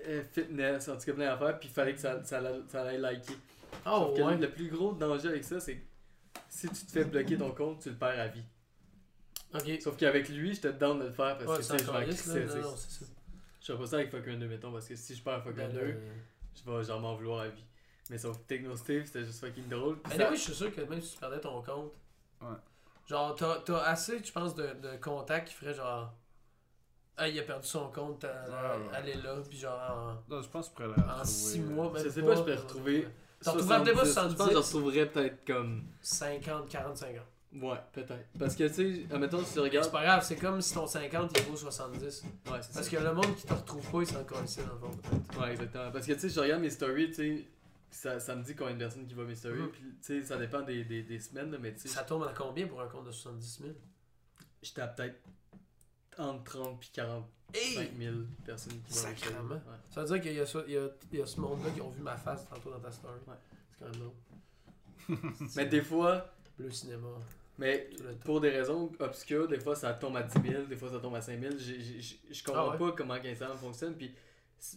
euh, 0.08 0.24
fitness, 0.32 0.88
en 0.90 0.98
tout 0.98 1.06
cas 1.06 1.14
plein 1.14 1.26
d'affaires. 1.26 1.60
Puis 1.60 1.70
il 1.70 1.74
fallait 1.74 1.94
que 1.94 2.00
ça, 2.00 2.24
ça, 2.24 2.38
allait- 2.38 2.62
ça 2.68 2.82
allait 2.84 2.98
liker. 3.00 3.34
Ah 3.86 3.92
Sauf 4.00 4.18
que 4.18 4.22
ouais. 4.22 4.38
le 4.38 4.50
plus 4.50 4.70
gros 4.70 4.94
danger 4.94 5.30
avec 5.30 5.44
ça, 5.44 5.60
c'est 5.60 5.76
que 5.78 5.86
si 6.50 6.68
tu 6.70 6.86
te 6.86 6.92
fais 6.92 7.04
bloquer 7.04 7.38
ton 7.38 7.52
compte, 7.52 7.82
tu 7.82 7.90
le 7.90 7.96
perds 7.96 8.20
à 8.20 8.28
vie. 8.28 8.44
Ok. 9.54 9.82
Sauf 9.82 9.98
qu'avec 9.98 10.30
lui, 10.30 10.54
j'étais 10.54 10.74
down 10.74 11.00
de 11.00 11.06
le 11.06 11.12
faire 11.12 11.38
parce 11.38 11.50
Ouais, 11.50 11.58
que 11.58 11.64
c'est 11.64 11.78
je 11.80 11.86
non, 12.62 12.76
c'est 12.76 12.92
ça. 13.00 13.06
Je 13.62 13.66
ferais 13.74 13.78
pas 13.80 13.88
ça 13.88 13.96
avec 13.98 14.12
Fuck 14.12 14.24
2 14.26 14.48
mettons 14.48 14.72
parce 14.72 14.88
que 14.88 14.96
si 14.96 15.16
je 15.16 15.22
perds 15.24 15.44
Fuck 15.44 15.56
2, 15.56 15.62
là, 15.62 15.68
je 16.56 16.72
vais 16.72 16.84
genre 16.84 17.00
m'en 17.00 17.16
vouloir 17.16 17.42
à 17.42 17.48
vie. 17.50 17.64
Mais 18.10 18.18
sauf 18.18 18.38
Techno 18.48 18.76
Steve, 18.78 19.06
c'était 19.06 19.26
juste 19.26 19.40
fucking 19.42 19.68
drôle. 19.68 19.98
Mais 20.06 20.12
ça- 20.12 20.18
Ben, 20.18 20.28
oui, 20.32 20.38
je 20.38 20.42
suis 20.44 20.54
sûr 20.54 20.74
que 20.74 20.82
même 20.82 21.02
si 21.02 21.14
tu 21.14 21.20
perdais 21.20 21.42
ton 21.42 21.62
compte, 21.62 21.92
Ouais. 22.42 22.56
genre, 23.08 23.36
t'as 23.36 23.60
t'as 23.66 23.80
assez, 23.84 24.24
je 24.24 24.32
pense, 24.32 24.56
de, 24.56 24.68
de 24.82 24.96
contacts 25.02 25.48
qui 25.50 25.54
feraient 25.54 25.74
genre. 25.74 26.14
Ah, 27.20 27.28
il 27.28 27.40
a 27.40 27.44
perdu 27.44 27.68
son 27.68 27.90
compte, 27.90 28.24
à- 28.26 28.28
Ouais, 28.28 28.86
ouais. 28.90 28.96
allez 28.96 29.14
là, 29.16 29.36
puis 29.50 29.58
genre 29.58 30.22
Non, 30.30 30.40
je 30.42 30.48
pense 30.50 30.70
que 30.70 30.84
je 30.84 30.90
pourrais 30.90 31.00
en, 31.02 31.08
en 31.10 31.14
retrouver, 31.14 31.26
six 31.26 31.60
euh, 31.60 31.64
mois, 31.64 31.92
même 31.92 32.04
Je 32.04 32.10
sais 32.10 32.22
pas, 32.22 32.28
pas, 32.28 32.36
je 32.36 32.42
peux 32.44 32.54
retrouver 32.54 33.08
T'en 33.44 33.52
retrouverais 33.54 33.84
peut-être 33.84 33.98
pas 34.00 34.06
70, 34.06 34.32
Je 34.32 34.38
pense 34.38 34.48
que 34.48 34.54
je 34.54 34.62
70. 34.62 34.76
retrouverais 34.76 35.06
peut-être 35.08 35.46
comme. 35.48 35.84
50, 36.02 36.70
40, 36.70 36.98
50. 36.98 37.16
Ouais, 37.54 37.78
peut-être. 37.94 38.26
Parce 38.38 38.56
que 38.56 38.68
tu 38.68 38.74
sais, 38.74 39.06
admettons, 39.12 39.40
si 39.40 39.46
tu 39.46 39.52
C'est 39.54 39.60
regardes. 39.62 39.92
pas 39.92 40.04
grave, 40.04 40.24
c'est 40.24 40.36
comme 40.36 40.62
si 40.62 40.74
ton 40.76 40.86
50 40.86 41.32
il 41.40 41.44
vaut 41.46 41.56
70. 41.56 42.04
Ouais, 42.04 42.30
c'est 42.44 42.52
Parce 42.52 42.72
ça. 42.74 42.98
que 42.98 43.02
le 43.04 43.14
monde 43.14 43.36
qui 43.36 43.48
te 43.48 43.54
retrouve 43.54 43.90
pas, 43.92 44.00
il 44.02 44.08
s'en 44.08 44.44
ici 44.44 44.60
dans 44.60 44.74
le 44.74 44.80
fond. 44.80 44.92
peut-être. 44.92 45.40
Ouais, 45.42 45.52
exactement. 45.52 45.92
Parce 45.92 46.06
que 46.06 46.14
tu 46.14 46.20
sais, 46.20 46.30
je 46.30 46.40
regarde 46.40 46.62
mes 46.62 46.70
stories, 46.70 47.08
tu 47.08 47.14
sais. 47.16 47.48
Ça, 47.90 48.20
ça 48.20 48.36
me 48.36 48.44
dit 48.44 48.56
combien 48.56 48.74
de 48.74 48.80
personnes 48.80 49.08
qui 49.08 49.14
voient 49.14 49.26
mes 49.26 49.36
stories. 49.36 49.68
Puis 49.72 49.82
tu 49.82 49.96
sais, 50.02 50.24
ça 50.24 50.38
dépend 50.38 50.62
des, 50.62 50.84
des, 50.84 51.04
des 51.04 51.20
semaines, 51.20 51.56
mais 51.60 51.74
tu 51.74 51.82
sais. 51.82 51.88
Ça 51.88 52.04
tombe 52.04 52.24
à 52.24 52.34
combien 52.36 52.68
pour 52.68 52.82
un 52.82 52.88
compte 52.88 53.06
de 53.06 53.12
70 53.12 53.60
000 53.62 53.74
J'étais 54.62 54.82
à 54.82 54.88
peut-être 54.88 55.20
entre 56.18 56.44
30 56.44 56.80
puis 56.80 56.90
45 56.94 57.26
Hey! 57.54 57.90
000 57.98 58.16
personnes 58.46 58.74
qui 58.74 58.80
mes 58.80 58.90
stories. 58.90 59.16
Sacrément. 59.20 59.56
Ouais. 59.56 59.62
Ça 59.90 60.02
veut 60.04 60.08
dire 60.08 60.22
qu'il 60.22 60.34
y 60.34 60.40
a, 60.40 60.46
ça- 60.46 60.64
il 60.68 60.74
y 60.74 60.78
a, 60.78 60.88
il 61.14 61.20
y 61.20 61.22
a 61.22 61.26
ce 61.26 61.40
monde-là 61.40 61.70
qui 61.72 61.82
ont 61.82 61.90
vu 61.90 62.02
ma 62.02 62.18
face 62.18 62.48
tantôt 62.50 62.72
dans 62.72 62.80
ta 62.80 62.92
story. 62.92 63.20
Ouais. 63.26 63.36
C'est 63.72 63.86
quand 63.86 63.92
même 63.92 64.00
drôle. 64.02 65.34
Mais 65.56 65.66
des 65.66 65.82
fois, 65.82 66.34
Bleu 66.58 66.72
cinéma. 66.72 67.08
mais 67.58 67.90
le 68.04 68.16
pour 68.16 68.42
des 68.42 68.50
raisons 68.50 68.92
obscures, 69.00 69.48
des 69.48 69.60
fois 69.60 69.76
ça 69.76 69.94
tombe 69.94 70.18
à 70.18 70.24
10 70.24 70.42
000, 70.50 70.64
des 70.66 70.76
fois 70.76 70.90
ça 70.90 71.00
tombe 71.00 71.16
à 71.16 71.22
5 71.22 71.40
000. 71.40 71.54
J'ai- 71.58 71.80
j'ai- 71.80 72.02
j'ai- 72.02 72.20
Je 72.32 72.44
comprends 72.44 72.70
Ah 72.70 72.72
ouais? 72.72 72.78
pas 72.78 72.92
comment 72.92 73.14
Instagram 73.14 73.58
fonctionne. 73.58 73.96
Puis 73.96 74.14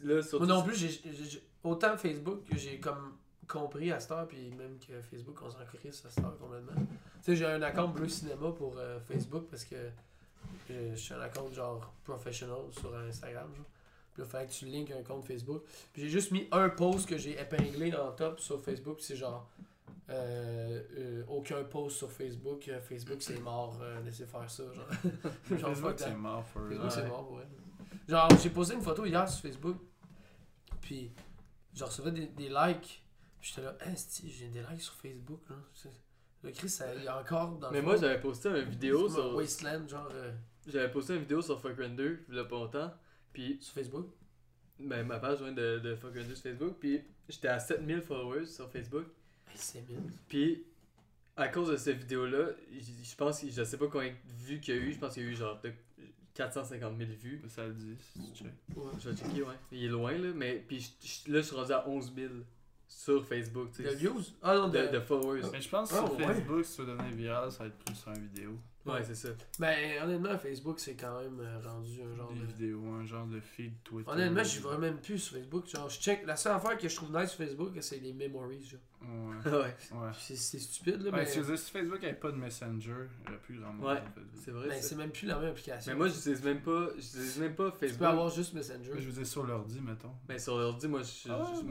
là, 0.02 0.22
surtout. 0.22 0.44
Moi 0.46 0.54
non 0.54 0.62
plus, 0.62 0.74
j'ai, 0.76 0.88
j'ai- 0.90 1.24
j'ai- 1.24 1.42
autant 1.64 1.96
Facebook 1.96 2.44
que 2.48 2.56
j'ai 2.56 2.78
comme 2.80 3.16
compris 3.48 3.90
à 3.92 3.98
cette 4.00 4.12
heure, 4.12 4.28
puis 4.28 4.50
même 4.52 4.78
que 4.78 5.00
Facebook, 5.02 5.36
on 5.42 5.50
s'en 5.50 5.64
crisse 5.64 6.04
à 6.06 6.10
cette 6.10 6.24
heure 6.24 6.38
complètement. 6.38 6.72
Tu 6.76 6.86
sais, 7.22 7.36
j'ai 7.36 7.46
un 7.46 7.60
account 7.62 7.88
Bleu 7.88 8.08
Cinéma 8.08 8.52
pour 8.52 8.76
euh, 8.78 8.98
Facebook 9.00 9.44
parce 9.50 9.64
que 9.64 9.74
euh, 10.70 10.90
je 10.94 10.96
suis 11.00 11.14
un 11.14 11.20
account 11.20 11.50
genre 11.52 11.92
professional 12.04 12.58
sur 12.70 12.94
Instagram. 12.96 13.48
Genre. 13.56 13.66
Puis 14.12 14.22
là, 14.22 14.26
il 14.28 14.30
fallait 14.30 14.46
que 14.46 14.52
tu 14.52 14.64
linkes 14.66 14.90
un 14.92 15.02
compte 15.02 15.24
Facebook. 15.24 15.62
Puis 15.92 16.02
j'ai 16.02 16.08
juste 16.08 16.30
mis 16.30 16.46
un 16.52 16.68
post 16.68 17.08
que 17.08 17.18
j'ai 17.18 17.40
épinglé 17.40 17.94
en 17.94 18.12
top 18.12 18.40
sur 18.40 18.60
Facebook, 18.62 18.96
puis 18.96 19.04
c'est 19.06 19.16
genre. 19.16 19.48
euh, 20.08 20.82
euh, 20.98 21.22
aucun 21.28 21.62
post 21.64 21.96
sur 21.98 22.10
Facebook, 22.10 22.68
Facebook 22.82 23.18
c'est 23.22 23.38
mort, 23.40 23.78
euh, 23.80 24.00
laissez 24.02 24.26
faire 24.26 24.50
ça. 24.50 24.64
Genre, 24.72 24.86
genre 25.58 25.70
Facebook, 25.70 25.94
c'est 25.98 26.14
mort 26.14 26.44
for 26.46 26.62
Facebook, 26.68 26.90
c'est 26.90 27.06
mort 27.08 27.26
pour 27.28 27.40
elle. 27.40 27.46
Genre, 28.10 28.28
j'ai 28.42 28.50
posté 28.50 28.74
une 28.74 28.82
photo 28.82 29.06
hier 29.06 29.28
sur 29.28 29.40
Facebook, 29.42 29.76
puis 30.80 31.12
je 31.74 31.84
recevais 31.84 32.10
des, 32.10 32.26
des 32.26 32.48
likes, 32.48 33.04
puis 33.40 33.48
j'étais 33.50 33.62
là, 33.62 33.76
hey, 33.82 33.94
j'ai 34.24 34.48
des 34.48 34.62
likes 34.68 34.80
sur 34.82 34.94
Facebook, 34.94 35.40
là. 35.48 35.56
Le 36.42 36.50
Chris, 36.52 36.68
ça- 36.70 36.92
il 36.94 37.04
y 37.04 37.08
a 37.08 37.20
encore 37.20 37.52
dans 37.58 37.68
le 37.68 37.74
Mais 37.74 37.82
moi 37.82 37.96
j'avais 37.96 38.18
posté 38.20 38.48
une 38.48 38.62
vidéo 38.68 39.08
sur. 39.08 39.34
Wasteland, 39.36 39.86
genre, 39.86 40.08
euh, 40.12 40.32
J'avais 40.66 40.90
posté 40.90 41.14
une 41.14 41.20
vidéo 41.20 41.40
sur 41.42 41.60
Fuck 41.60 41.78
Render 41.78 42.16
il 42.28 42.34
y 42.34 42.38
a 42.38 42.44
pas 42.44 42.56
longtemps. 42.56 42.92
Puis 43.32 43.58
sur 43.60 43.74
Facebook. 43.74 44.08
ben, 44.78 45.06
ma 45.06 45.18
page 45.18 45.40
vient 45.42 45.52
de, 45.52 45.78
de 45.78 45.94
Fuck 45.94 46.14
Render 46.16 46.34
sur 46.34 46.42
Facebook. 46.42 46.76
Puis 46.80 47.02
j'étais 47.28 47.48
à 47.48 47.60
7000 47.60 48.00
followers 48.00 48.46
sur 48.46 48.68
Facebook. 48.70 49.04
Hey, 49.48 49.56
c'est 49.56 49.82
mille. 49.88 50.00
Puis 50.28 50.64
à 51.36 51.48
cause 51.48 51.68
de 51.70 51.76
cette 51.76 51.98
vidéo-là, 51.98 52.48
je 52.72 53.14
pense, 53.16 53.40
que- 53.42 53.50
je 53.50 53.62
sais 53.62 53.76
pas 53.76 53.86
combien 53.88 54.08
de 54.10 54.44
vues 54.44 54.60
qu'il 54.60 54.74
y 54.74 54.78
a 54.78 54.80
eu. 54.80 54.92
Je 54.92 54.98
pense 54.98 55.12
qu'il 55.14 55.22
y 55.22 55.26
a 55.26 55.28
eu 55.28 55.34
genre 55.36 55.60
de 55.60 55.70
450 56.44 56.96
000 56.98 57.10
vues. 57.22 57.42
Ça 57.48 57.66
le 57.66 57.74
dit, 57.74 57.96
si 57.98 58.32
tu 58.32 58.44
check. 58.44 58.52
Ouais. 58.76 58.84
Je 58.98 59.10
vais 59.10 59.16
checker, 59.16 59.42
ouais. 59.42 59.54
Il 59.72 59.84
est 59.84 59.88
loin 59.88 60.12
là. 60.12 60.28
Mais 60.34 60.64
puis 60.66 60.80
je- 60.80 61.32
là, 61.32 61.40
je 61.40 61.46
suis 61.46 61.56
rendu 61.56 61.72
à 61.72 61.86
11 61.88 62.12
000 62.14 62.32
sur 62.88 63.24
Facebook. 63.26 63.70
tu 63.72 63.82
De 63.82 63.90
views? 63.90 64.20
Ah 64.42 64.54
non, 64.56 64.68
de... 64.68 64.78
De, 64.78 64.86
de 64.92 65.00
followers. 65.00 65.42
Mais 65.52 65.60
je 65.60 65.68
pense 65.68 65.90
que 65.90 65.96
Ah, 65.96 66.06
sur 66.06 66.16
ouais. 66.18 66.26
Facebook, 66.34 66.64
si 66.64 66.76
tu 66.76 66.82
veux 66.82 66.88
devenir 66.88 67.12
viral, 67.14 67.52
ça 67.52 67.58
va 67.64 67.66
être 67.66 67.76
plus 67.84 67.94
sur 67.94 68.10
une 68.12 68.26
vidéo. 68.28 68.58
Ouais, 68.86 69.04
c'est 69.04 69.14
ça. 69.14 69.28
Ben, 69.58 70.02
honnêtement, 70.02 70.38
Facebook, 70.38 70.80
c'est 70.80 70.94
quand 70.94 71.20
même 71.20 71.38
euh, 71.40 71.60
rendu 71.60 72.00
un 72.02 72.16
genre 72.16 72.32
Des 72.32 72.40
de... 72.40 72.44
vidéos, 72.46 72.82
un 72.86 73.04
genre 73.04 73.26
de 73.26 73.38
feed 73.38 73.74
Twitter. 73.84 74.10
Honnêtement, 74.10 74.42
j'y 74.42 74.58
vais 74.60 74.78
même 74.78 74.98
plus 74.98 75.18
sur 75.18 75.36
Facebook. 75.36 75.66
Genre, 75.68 75.88
je 75.90 76.00
check... 76.00 76.24
La 76.26 76.34
seule 76.36 76.54
affaire 76.54 76.78
que 76.78 76.88
je 76.88 76.96
trouve 76.96 77.12
nice 77.14 77.30
sur 77.30 77.44
Facebook, 77.44 77.72
c'est 77.82 77.98
les 77.98 78.14
memories, 78.14 78.64
genre. 78.64 78.80
Ouais. 79.02 79.50
ouais, 79.52 79.58
Ouais. 79.92 80.10
C'est 80.18 80.36
c'est 80.36 80.58
stupide, 80.58 81.02
là, 81.02 81.10
Ouais, 81.10 81.18
mais... 81.18 81.26
si 81.26 81.42
si 81.44 81.70
Facebook 81.70 82.00
n'avait 82.00 82.14
pas 82.14 82.30
de 82.32 82.36
Messenger, 82.36 82.70
il 82.80 83.20
n'y 83.22 83.28
aurait 83.28 83.38
plus 83.42 83.58
grand 83.60 83.72
monde 83.74 83.86
Ouais. 83.86 84.02
c'est 84.34 84.50
vrai. 84.50 84.68
Ben, 84.68 84.82
c'est 84.82 84.96
même 84.96 85.10
plus 85.10 85.26
la 85.26 85.38
même 85.38 85.50
application. 85.50 85.92
Mais 85.92 85.98
moi, 85.98 86.08
j'utilise 86.08 86.42
même 86.42 86.62
pas, 86.62 86.88
j'utilise 86.96 87.38
même 87.38 87.54
pas 87.54 87.70
Tu 87.72 87.78
Facebook. 87.80 87.98
peux 87.98 88.06
avoir 88.06 88.30
juste 88.30 88.54
Messenger. 88.54 88.92
Mais 88.94 89.00
je 89.02 89.10
vous 89.10 89.20
dis 89.20 89.26
sur 89.28 89.44
l'ordi, 89.46 89.80
mettons. 89.80 90.12
Mais 90.28 90.38
sur 90.38 90.56
l'ordi, 90.58 90.88
moi, 90.88 91.00
je 91.00 91.06
suis 91.06 91.30
Ah, 91.30 91.52
je- 91.54 91.66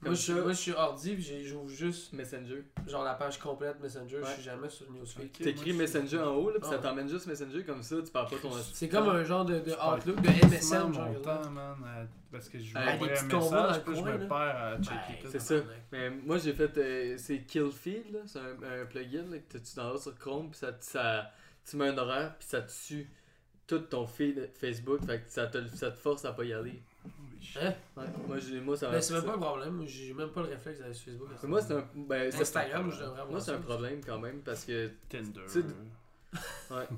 moi, 0.00 0.14
je, 0.14 0.32
moi, 0.32 0.52
je 0.52 0.56
suis 0.56 0.72
ordi, 0.72 1.14
puis 1.14 1.22
j'ai- 1.22 1.44
j'ouvre 1.44 1.68
juste 1.68 2.12
Messenger. 2.12 2.62
genre 2.86 3.02
la 3.04 3.14
page 3.14 3.38
complète 3.38 3.80
Messenger. 3.80 4.20
Je 4.24 4.30
suis 4.32 4.42
jamais 4.42 4.68
sur 4.68 4.90
Newsfeed. 4.92 5.24
Ok, 5.26 5.32
T'écris 5.42 5.72
Messenger 5.72 6.20
en 6.20 6.34
haut, 6.36 6.50
là, 6.50 6.56
puis 6.60 6.68
Ah. 6.70 6.76
ça 6.76 6.78
t'emmène 6.78 7.08
juste 7.08 7.26
Messenger 7.26 7.64
comme 7.64 7.82
ça, 7.82 7.96
tu 8.04 8.10
parles 8.12 8.28
pas 8.30 8.36
ton. 8.40 8.50
C'est 8.72 8.88
comme 8.88 9.08
un 9.08 9.24
genre 9.24 9.44
de, 9.44 9.58
de 9.58 9.72
Outlook, 9.72 10.20
de 10.20 10.28
MSN. 10.46 10.92
Genre, 10.94 11.20
temps, 11.22 11.50
man, 11.50 11.74
à- 11.84 12.06
parce 12.30 12.48
que 12.48 12.58
je 12.58 12.72
Ah, 12.76 12.86
des 12.86 12.92
envoyer 12.94 13.12
un 13.12 13.16
petits 13.16 13.28
combos 13.28 13.50
dans 13.50 13.62
message, 13.62 13.76
le 13.76 13.82
puis 13.82 13.94
je 13.96 14.00
coin, 14.02 14.12
me 14.12 14.18
là. 14.18 14.26
perds 14.26 14.38
à 14.38 14.76
checker 14.82 14.94
Ben, 15.08 15.22
tout. 15.22 15.28
C'est 15.32 15.40
ça. 15.40 15.54
Mais 15.92 16.10
moi, 16.10 16.38
j'ai 16.38 16.52
fait. 16.52 16.78
euh, 16.78 17.14
c'est 17.18 17.38
Killfeed, 17.42 18.12
là. 18.12 18.18
C'est 18.26 18.38
un, 18.38 18.82
un 18.82 18.86
plugin 18.86 19.24
là, 19.30 19.38
que 19.48 19.58
tu 19.58 19.74
downloads 19.74 19.98
sur 20.02 20.14
Chrome, 20.16 20.50
puis 20.50 20.58
ça, 20.58 20.72
ça, 20.80 21.30
tu 21.68 21.76
mets 21.76 21.88
un 21.88 21.98
horaire, 21.98 22.34
puis 22.38 22.46
ça 22.48 22.62
tue 22.62 23.10
tout 23.66 23.80
ton 23.80 24.06
feed 24.06 24.48
Facebook, 24.54 25.04
fait 25.04 25.18
que 25.22 25.30
ça 25.30 25.46
te, 25.46 25.66
ça 25.74 25.90
te 25.90 25.98
force 25.98 26.24
à 26.24 26.32
pas 26.32 26.44
y 26.44 26.52
aller. 26.54 26.80
Hein? 27.60 27.74
Ouais. 27.96 28.04
Moi, 28.26 28.38
j'ai- 28.38 28.60
moi, 28.60 28.76
ça 28.76 28.88
m'a 28.88 28.96
Mais 28.96 29.02
c'est 29.02 29.14
même 29.14 29.24
pas 29.24 29.34
un 29.34 29.38
problème. 29.38 29.86
J'ai 29.86 30.12
même 30.14 30.30
pas 30.30 30.42
le 30.42 30.48
réflexe 30.48 30.80
d'aller 30.80 30.94
sur 30.94 31.06
Facebook. 31.12 31.28
Mais 31.42 31.48
moi, 31.48 31.62
c'est 31.62 31.72
un. 31.74 31.88
Ben, 31.94 32.30
c'est- 32.30 32.40
Instagram, 32.42 32.90
je 32.90 32.96
devrais 32.98 33.06
avoir 33.12 33.30
Moi, 33.30 33.40
c'est 33.40 33.50
un 33.52 33.56
ça. 33.58 33.62
problème 33.62 34.00
quand 34.04 34.18
même, 34.18 34.40
parce 34.42 34.64
que. 34.64 34.90
Tinder. 35.08 35.40
Tu 35.46 35.62
sais, 35.62 35.64
Ouais. 36.70 36.88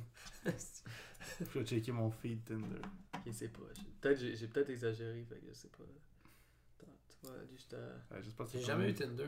Je 1.41 1.59
vais 1.59 1.65
checker 1.65 1.93
mon 1.93 2.11
feed 2.11 2.45
Tinder. 2.45 2.81
Ok, 3.15 3.33
c'est 3.33 3.49
pas. 3.49 3.61
Peut-être 4.01 4.19
j'ai 4.19 4.35
j'ai 4.35 4.47
peut-être 4.49 4.71
exagéré, 4.71 5.25
fait 5.29 5.37
que 5.37 5.47
je 5.49 5.55
sais 5.55 5.69
pas. 5.69 5.85
Attends, 5.85 6.93
tu 7.09 7.27
vois, 7.27 7.37
aller 7.37 7.47
juste 7.53 7.75
à. 7.75 8.15
Ouais, 8.15 8.21
J'espère 8.23 8.47
que 8.47 8.53
J'ai 8.53 8.61
jamais 8.63 8.91
eu 8.91 8.95
pas 8.95 9.05
Tinder, 9.05 9.25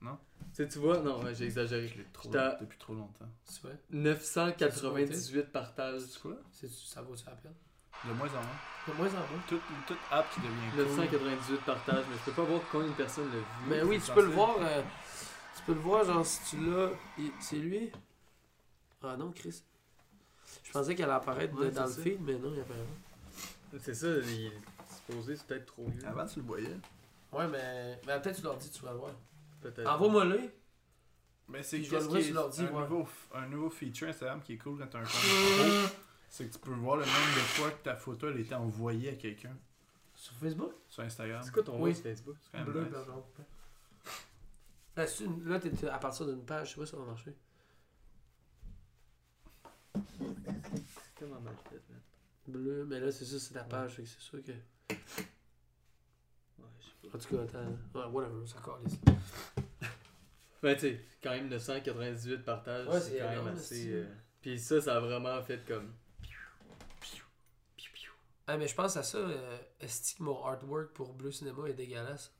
man. 0.00 0.16
Tu 0.54 0.62
sais, 0.64 0.68
tu 0.68 0.78
vois, 0.78 1.00
non, 1.00 1.22
ouais, 1.24 1.34
j'ai 1.34 1.44
exagéré. 1.46 1.88
Je 1.88 1.98
l'ai 1.98 2.04
trop 2.12 2.24
J'étais 2.28 2.38
à- 2.38 2.56
depuis 2.60 2.78
trop 2.78 2.94
longtemps. 2.94 3.28
Tu 3.52 3.60
vois? 3.62 3.72
998 3.90 5.50
partages. 5.52 6.02
C'est 6.02 6.20
quoi? 6.20 6.36
C'est- 6.52 6.68
Ça 6.70 7.02
vaut 7.02 7.16
ça 7.16 7.30
la 7.30 7.36
peine? 7.36 7.54
De 8.06 8.12
moins 8.12 8.28
en 8.28 8.32
moins. 8.32 8.58
De 8.88 8.92
moins 8.94 9.08
en 9.08 9.18
moins. 9.18 9.42
Toute, 9.48 9.60
toute 9.86 9.98
app 10.10 10.30
qui 10.32 10.40
devient 10.40 10.70
cool. 10.76 10.86
998 10.86 11.60
partages, 11.62 12.04
mais 12.10 12.16
je 12.18 12.30
peux 12.30 12.32
pas 12.42 12.48
voir 12.48 12.60
combien 12.70 12.88
de 12.88 12.92
personnes 12.94 13.24
l'ont 13.26 13.30
vu. 13.32 13.44
Mais 13.68 13.82
oui, 13.82 14.00
tu 14.04 14.12
peux 14.12 14.22
le 14.24 14.30
voir. 14.32 14.56
euh, 14.60 14.82
tu 15.56 15.62
peux 15.64 15.74
le 15.74 15.80
voir, 15.80 16.04
genre, 16.04 16.24
si 16.24 16.40
tu 16.50 16.56
l'as. 16.64 16.90
C'est 17.40 17.56
lui? 17.56 17.90
Ah 19.02 19.16
non, 19.16 19.32
Chris. 19.32 19.62
Je 20.64 20.72
pensais 20.72 20.94
qu'elle 20.94 21.06
allait 21.06 21.14
apparaître 21.14 21.54
Ouais, 21.58 21.70
dans 21.70 21.84
le 21.86 21.90
ça. 21.92 22.00
feed, 22.02 22.20
mais 22.20 22.34
non, 22.38 22.52
il 22.54 22.60
apparaît 22.60 22.78
pas. 23.72 23.78
C'est 23.80 23.94
ça, 23.94 24.06
il 24.08 24.46
est 24.46 24.52
supposé, 24.94 25.36
c'est 25.36 25.46
peut-être 25.46 25.66
trop 25.66 25.86
vieux. 25.88 26.06
Avant, 26.06 26.24
tu 26.26 26.40
le 26.40 26.46
voyais. 26.46 26.76
Ouais, 27.32 27.46
mais, 27.48 28.00
mais 28.06 28.18
peut-être 28.20 28.36
tu 28.36 28.42
leur 28.42 28.56
dis, 28.56 28.70
tu 28.70 28.82
vas 28.82 28.92
le 28.92 28.98
voir. 28.98 29.12
Peut-être. 29.60 29.86
Envoie-moi-le. 29.86 30.50
Mais 31.48 31.62
c'est 31.62 31.78
le 31.78 31.82
qui 31.84 31.88
sur 31.90 32.16
est 32.16 32.30
l'ordi, 32.30 32.62
un, 32.62 32.70
nouveau, 32.70 33.08
un 33.34 33.46
nouveau 33.46 33.70
feature 33.70 34.08
Instagram 34.08 34.40
qui 34.42 34.54
est 34.54 34.56
cool 34.58 34.78
quand 34.78 34.86
t'as 34.86 34.98
un 34.98 35.02
compte 35.02 35.92
c'est 36.28 36.46
que 36.48 36.52
tu 36.52 36.58
peux 36.58 36.72
voir 36.72 36.96
le 36.96 37.04
nombre 37.04 37.34
de 37.34 37.40
fois 37.40 37.70
que 37.70 37.82
ta 37.82 37.96
photo 37.96 38.28
elle 38.28 38.36
a 38.36 38.40
été 38.40 38.54
envoyée 38.54 39.10
à 39.10 39.14
quelqu'un 39.16 39.56
Sur 40.14 40.34
Facebook? 40.34 40.72
sur 40.88 41.02
Instagram. 41.02 41.42
C'est 41.42 41.52
quoi 41.52 41.62
ton 41.62 41.80
Oui. 41.80 41.90
nom 41.90 41.94
sur 41.94 42.02
Facebook? 42.04 42.36
C'est 42.42 42.50
quand 42.52 42.58
même 42.58 42.66
Bleu, 42.72 42.82
nice. 42.84 42.90
blanc. 43.06 43.24
Là, 44.96 45.06
c'est 45.06 45.26
là, 45.44 45.60
t'es 45.60 45.88
à 45.88 45.98
partir 45.98 46.26
d'une 46.26 46.44
page, 46.44 46.68
je 46.70 46.74
sais 46.74 46.80
pas 46.80 46.86
si 46.86 46.90
ça 46.92 46.96
va 46.98 47.04
marcher. 47.04 47.34
tellement 51.16 51.40
mal 51.40 51.54
fait, 51.68 51.82
man. 51.88 52.00
Bleu, 52.46 52.84
mais 52.88 53.00
là, 53.00 53.10
c'est 53.12 53.24
ça, 53.24 53.38
c'est 53.38 53.54
ta 53.54 53.64
page, 53.64 53.94
c'est 53.96 54.06
sûr 54.06 54.42
que. 54.42 54.52
Ouais, 54.52 54.58
je 56.80 56.86
sais 56.86 56.92
pas. 57.10 57.16
En 57.16 57.20
tout 57.20 57.36
cas, 57.36 57.42
attends. 57.42 57.76
Ouais, 57.94 58.06
whatever, 58.06 58.46
ça 58.46 58.58
calisse. 58.64 58.98
Ben, 60.62 60.74
tu 60.74 60.80
sais, 60.80 61.00
quand 61.22 61.30
même 61.30 61.48
998 61.48 62.38
partages, 62.44 62.86
Ouais, 62.88 63.00
c'est 63.00 63.10
c'est 63.10 63.18
quand 63.18 63.28
même 63.44 63.46
assez. 63.54 63.74
c'est- 63.84 63.92
euh, 63.92 64.06
Puis 64.40 64.58
ça, 64.58 64.80
ça 64.80 64.96
a 64.96 65.00
vraiment 65.00 65.40
fait 65.42 65.64
comme. 65.66 65.92
Ah, 68.50 68.56
mais 68.56 68.66
je 68.66 68.74
pense 68.74 68.96
à 68.96 69.02
ça. 69.02 69.18
Euh, 69.18 69.58
Est-ce 69.80 70.14
que 70.16 70.22
mon 70.22 70.42
artwork 70.44 70.92
pour 70.94 71.12
Bleu 71.12 71.30
Cinéma 71.30 71.68
est 71.68 71.74
dégueulasse? 71.74 72.32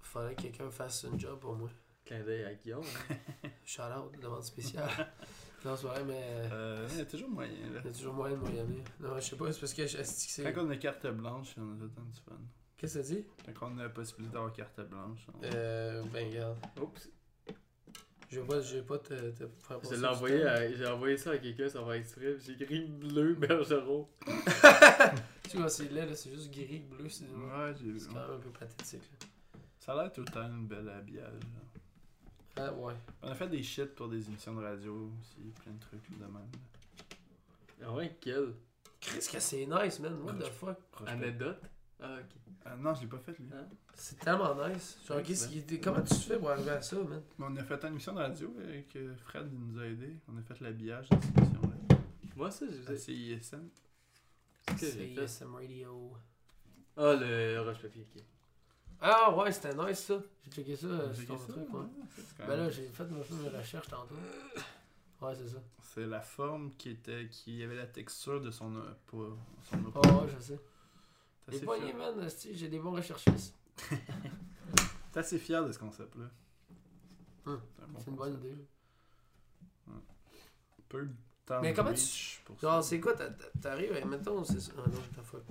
Faudrait 0.00 0.34
que 0.34 0.42
quelqu'un 0.42 0.70
fasse 0.70 1.04
un 1.04 1.18
job 1.18 1.38
pour 1.40 1.54
moi. 1.54 1.68
Clin 2.04 2.22
d'œil 2.22 2.44
à 2.44 2.54
Guillaume. 2.54 2.84
hein. 3.10 3.48
Shout 3.64 3.82
out, 3.82 4.18
demande 4.20 4.42
spéciale. 4.44 4.88
non, 5.64 5.76
c'est 5.76 5.86
vrai, 5.86 6.04
mais. 6.04 6.20
euh, 6.22 6.48
Euh, 6.52 6.88
il 6.92 6.98
y 6.98 7.00
a 7.00 7.04
toujours 7.06 7.28
moyen, 7.30 7.52
là. 7.72 7.80
Il 7.84 7.86
y 7.86 7.90
a 7.90 7.92
toujours 7.92 8.14
moyen 8.14 8.36
de 8.36 8.40
moyenner. 8.40 8.84
Non, 9.00 9.14
je 9.16 9.20
sais 9.20 9.36
pas, 9.36 9.52
c'est 9.52 9.60
parce 9.60 9.74
que 9.74 9.82
est-ce 9.82 9.96
que 10.26 10.32
c'est. 10.32 10.52
Quand 10.52 10.64
on 10.66 10.70
a 10.70 10.76
carte 10.76 11.06
blanche, 11.08 11.54
on 11.58 11.74
a 11.74 11.78
tout 11.78 11.88
temps 11.88 12.02
du 12.02 12.20
fun. 12.20 12.38
Qu'est-ce 12.76 12.98
que 12.98 13.02
ça 13.04 13.14
dit? 13.14 13.26
Quand 13.58 13.70
on 13.72 13.78
a 13.78 13.82
la 13.84 13.88
possibilité 13.90 14.32
d'avoir 14.34 14.52
carte 14.52 14.80
blanche, 14.88 15.26
on... 15.34 15.40
Euh, 15.44 16.02
ben, 16.12 16.28
regarde. 16.28 16.58
Oups. 16.80 17.08
Je 18.30 18.40
vais 18.40 18.46
pas, 18.46 18.60
je 18.60 18.76
vais 18.76 18.82
pas 18.82 18.98
te, 18.98 19.14
te 19.30 19.44
faire 19.46 19.78
Je 19.88 19.94
l'ai 19.94 20.06
envoyé, 20.06 20.42
à- 20.44 20.72
j'ai 20.72 20.86
envoyé 20.86 21.16
ça 21.16 21.32
à 21.32 21.38
quelqu'un, 21.38 21.68
ça 21.68 21.82
va 21.82 21.96
exprès. 21.96 22.34
puis 22.34 22.44
J'ai 22.58 22.62
écrit 22.64 22.80
bleu 22.86 23.34
Bergeron. 23.38 24.08
Tu 25.48 25.56
vois, 25.58 25.68
c'est 25.68 25.90
laid, 25.92 26.06
là, 26.06 26.14
c'est 26.16 26.30
juste 26.30 26.50
gris, 26.52 26.80
bleu, 26.80 27.08
c'est 27.08 27.24
Ouais, 27.26 27.74
j'ai 27.78 27.92
vu. 27.92 28.00
c'est 28.00 28.08
quand 28.08 28.14
même 28.14 28.36
un 28.36 28.38
peu 28.40 28.50
pathétique. 28.50 29.02
Là. 29.02 29.26
Ça 29.78 29.92
a 29.92 30.02
l'air 30.02 30.12
tout 30.12 30.22
le 30.22 30.26
temps 30.26 30.42
une 30.46 30.66
belle 30.66 30.88
habillage. 30.88 31.32
là. 31.42 31.60
Ah, 32.56 32.72
ouais. 32.72 32.94
On 33.22 33.28
a 33.28 33.34
fait 33.34 33.48
des 33.48 33.62
shit 33.62 33.94
pour 33.94 34.08
des 34.08 34.26
émissions 34.26 34.54
de 34.54 34.62
radio 34.62 35.10
aussi, 35.20 35.52
plein 35.62 35.72
de 35.72 35.80
trucs 35.80 36.18
de 36.18 36.24
même. 36.24 36.48
Ah 37.84 37.92
ouais, 37.92 38.16
quel? 38.20 38.54
Qu'est-ce 39.00 39.28
que 39.28 39.40
c'est 39.40 39.66
nice, 39.66 40.00
man. 40.00 40.14
What 40.22 40.34
the 40.34 40.50
fuck? 40.50 40.78
Anecdote? 41.06 41.58
Ah, 42.04 42.16
ok. 42.20 42.40
Ah, 42.66 42.76
non, 42.76 42.94
je 42.94 43.02
l'ai 43.02 43.06
pas 43.06 43.18
fait 43.18 43.38
lui. 43.38 43.48
Hein? 43.52 43.66
C'est 43.94 44.18
tellement 44.18 44.54
nice. 44.68 44.98
Genre, 45.06 45.22
qu'est-ce 45.22 45.48
qui- 45.48 45.80
comment 45.80 46.02
tu 46.02 46.14
fais 46.14 46.38
pour 46.38 46.50
arriver 46.50 46.70
à 46.70 46.82
ça, 46.82 46.96
man? 46.96 47.22
Mais 47.38 47.46
on 47.48 47.56
a 47.56 47.62
fait 47.64 47.82
une 47.82 47.88
émission 47.92 48.12
de 48.14 48.18
radio 48.18 48.54
avec 48.62 48.96
euh, 48.96 49.14
Fred, 49.16 49.48
il 49.52 49.58
nous 49.58 49.78
a 49.80 49.86
aidé. 49.86 50.16
On 50.28 50.36
a 50.38 50.42
fait 50.42 50.60
l'habillage 50.60 51.08
de 51.10 51.16
cette 51.20 51.36
émission-là. 51.38 51.96
Moi, 52.36 52.50
ça, 52.50 52.66
je 52.70 52.76
vous 52.82 52.90
À 52.90 52.94
ai. 52.94 52.98
CISM. 52.98 53.68
C'est 54.66 54.74
que 54.74 54.80
C'est 54.80 54.92
j'ai 54.92 55.14
fait. 55.14 55.24
ISM 55.24 55.54
Radio. 55.54 56.12
Ah, 56.96 57.14
le 57.14 57.60
roche-papier, 57.60 58.06
ok. 58.14 58.22
Ah, 59.00 59.34
ouais, 59.36 59.52
c'était 59.52 59.74
nice, 59.74 59.98
ça. 59.98 60.14
J'ai 60.44 60.50
checké 60.50 60.76
ça, 60.76 60.86
euh, 60.86 61.12
sur 61.14 61.26
ton 61.26 61.38
ça, 61.38 61.52
truc, 61.52 61.74
ouais. 61.74 61.80
c'est 62.16 62.46
Ben 62.46 62.56
là, 62.56 62.70
j'ai 62.70 62.88
fait 62.88 63.04
ma 63.04 63.18
de 63.18 63.56
recherche 63.56 63.88
tantôt. 63.88 64.14
Ouais, 65.20 65.34
c'est 65.34 65.48
ça. 65.48 65.58
C'est 65.82 66.06
la 66.06 66.20
forme 66.22 66.70
qui 66.76 66.90
était 66.90 67.28
qui 67.28 67.62
avait 67.62 67.76
la 67.76 67.86
texture 67.86 68.40
de 68.40 68.50
son 68.50 68.74
euh, 68.76 68.82
pas 69.10 69.36
son 69.70 69.92
Ah, 70.02 70.22
ouais, 70.24 70.30
je 70.38 70.42
sais. 70.42 70.58
T'es 71.50 71.92
man, 71.92 72.22
esti, 72.24 72.56
j'ai 72.56 72.68
des 72.68 72.78
bons 72.78 72.92
recherchistes. 72.92 73.54
t'es 75.12 75.20
assez 75.20 75.38
fier 75.38 75.64
de 75.64 75.72
ce 75.72 75.78
concept-là. 75.78 76.24
Hum, 77.46 77.60
C'est 77.76 77.82
un 77.82 77.86
bon 77.88 77.98
C'est 78.00 78.10
une 78.10 78.16
bonne 78.16 78.34
concept. 78.34 78.52
idée. 78.52 78.64
Peu 80.88 81.02
de 81.02 81.10
temps 81.46 81.60
Mais 81.60 81.72
de 81.72 81.76
comment 81.76 81.90
reach 81.90 82.40
pour 82.44 82.58
Genre, 82.60 82.82
c'est 82.84 83.00
quoi, 83.00 83.14
t'arrives, 83.60 83.92
et 83.96 84.04
mettons, 84.04 84.44
c'est 84.44 84.60
ça. 84.60 84.72
Ah 84.78 84.82
non, 84.88 85.00
t'as 85.14 85.22
fuck. 85.22 85.42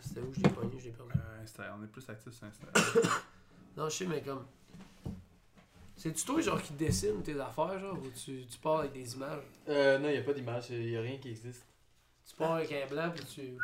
C'était 0.00 0.20
où 0.20 0.32
je 0.32 0.40
l'ai 0.40 0.48
pogné, 0.48 0.78
je 0.80 0.84
l'ai 0.86 0.90
perdu. 0.92 1.12
Euh, 1.16 1.44
Insta- 1.44 1.70
on 1.78 1.84
est 1.84 1.88
plus 1.88 2.08
actif 2.08 2.32
sur 2.32 2.46
Instagram. 2.46 2.74
Non, 3.76 3.88
je 3.88 3.94
sais, 3.96 4.06
mais 4.06 4.20
comme. 4.22 4.44
C'est-tu 5.96 6.24
toi, 6.24 6.40
genre, 6.40 6.60
qui 6.60 6.72
dessine 6.72 7.22
tes 7.22 7.38
affaires, 7.38 7.78
genre, 7.78 7.96
ou 7.96 8.10
tu, 8.10 8.44
tu 8.46 8.58
pars 8.58 8.80
avec 8.80 8.92
des 8.92 9.14
images? 9.14 9.42
Euh, 9.68 9.98
non, 9.98 10.08
il 10.08 10.16
a 10.18 10.22
pas 10.22 10.32
d'image, 10.32 10.70
il 10.70 10.96
a 10.96 11.00
rien 11.00 11.16
qui 11.18 11.28
existe. 11.30 11.64
Tu 12.28 12.34
pars 12.34 12.54
avec 12.54 12.72
un 12.72 12.86
blanc, 12.88 13.12
puis 13.14 13.24
tu. 13.24 13.56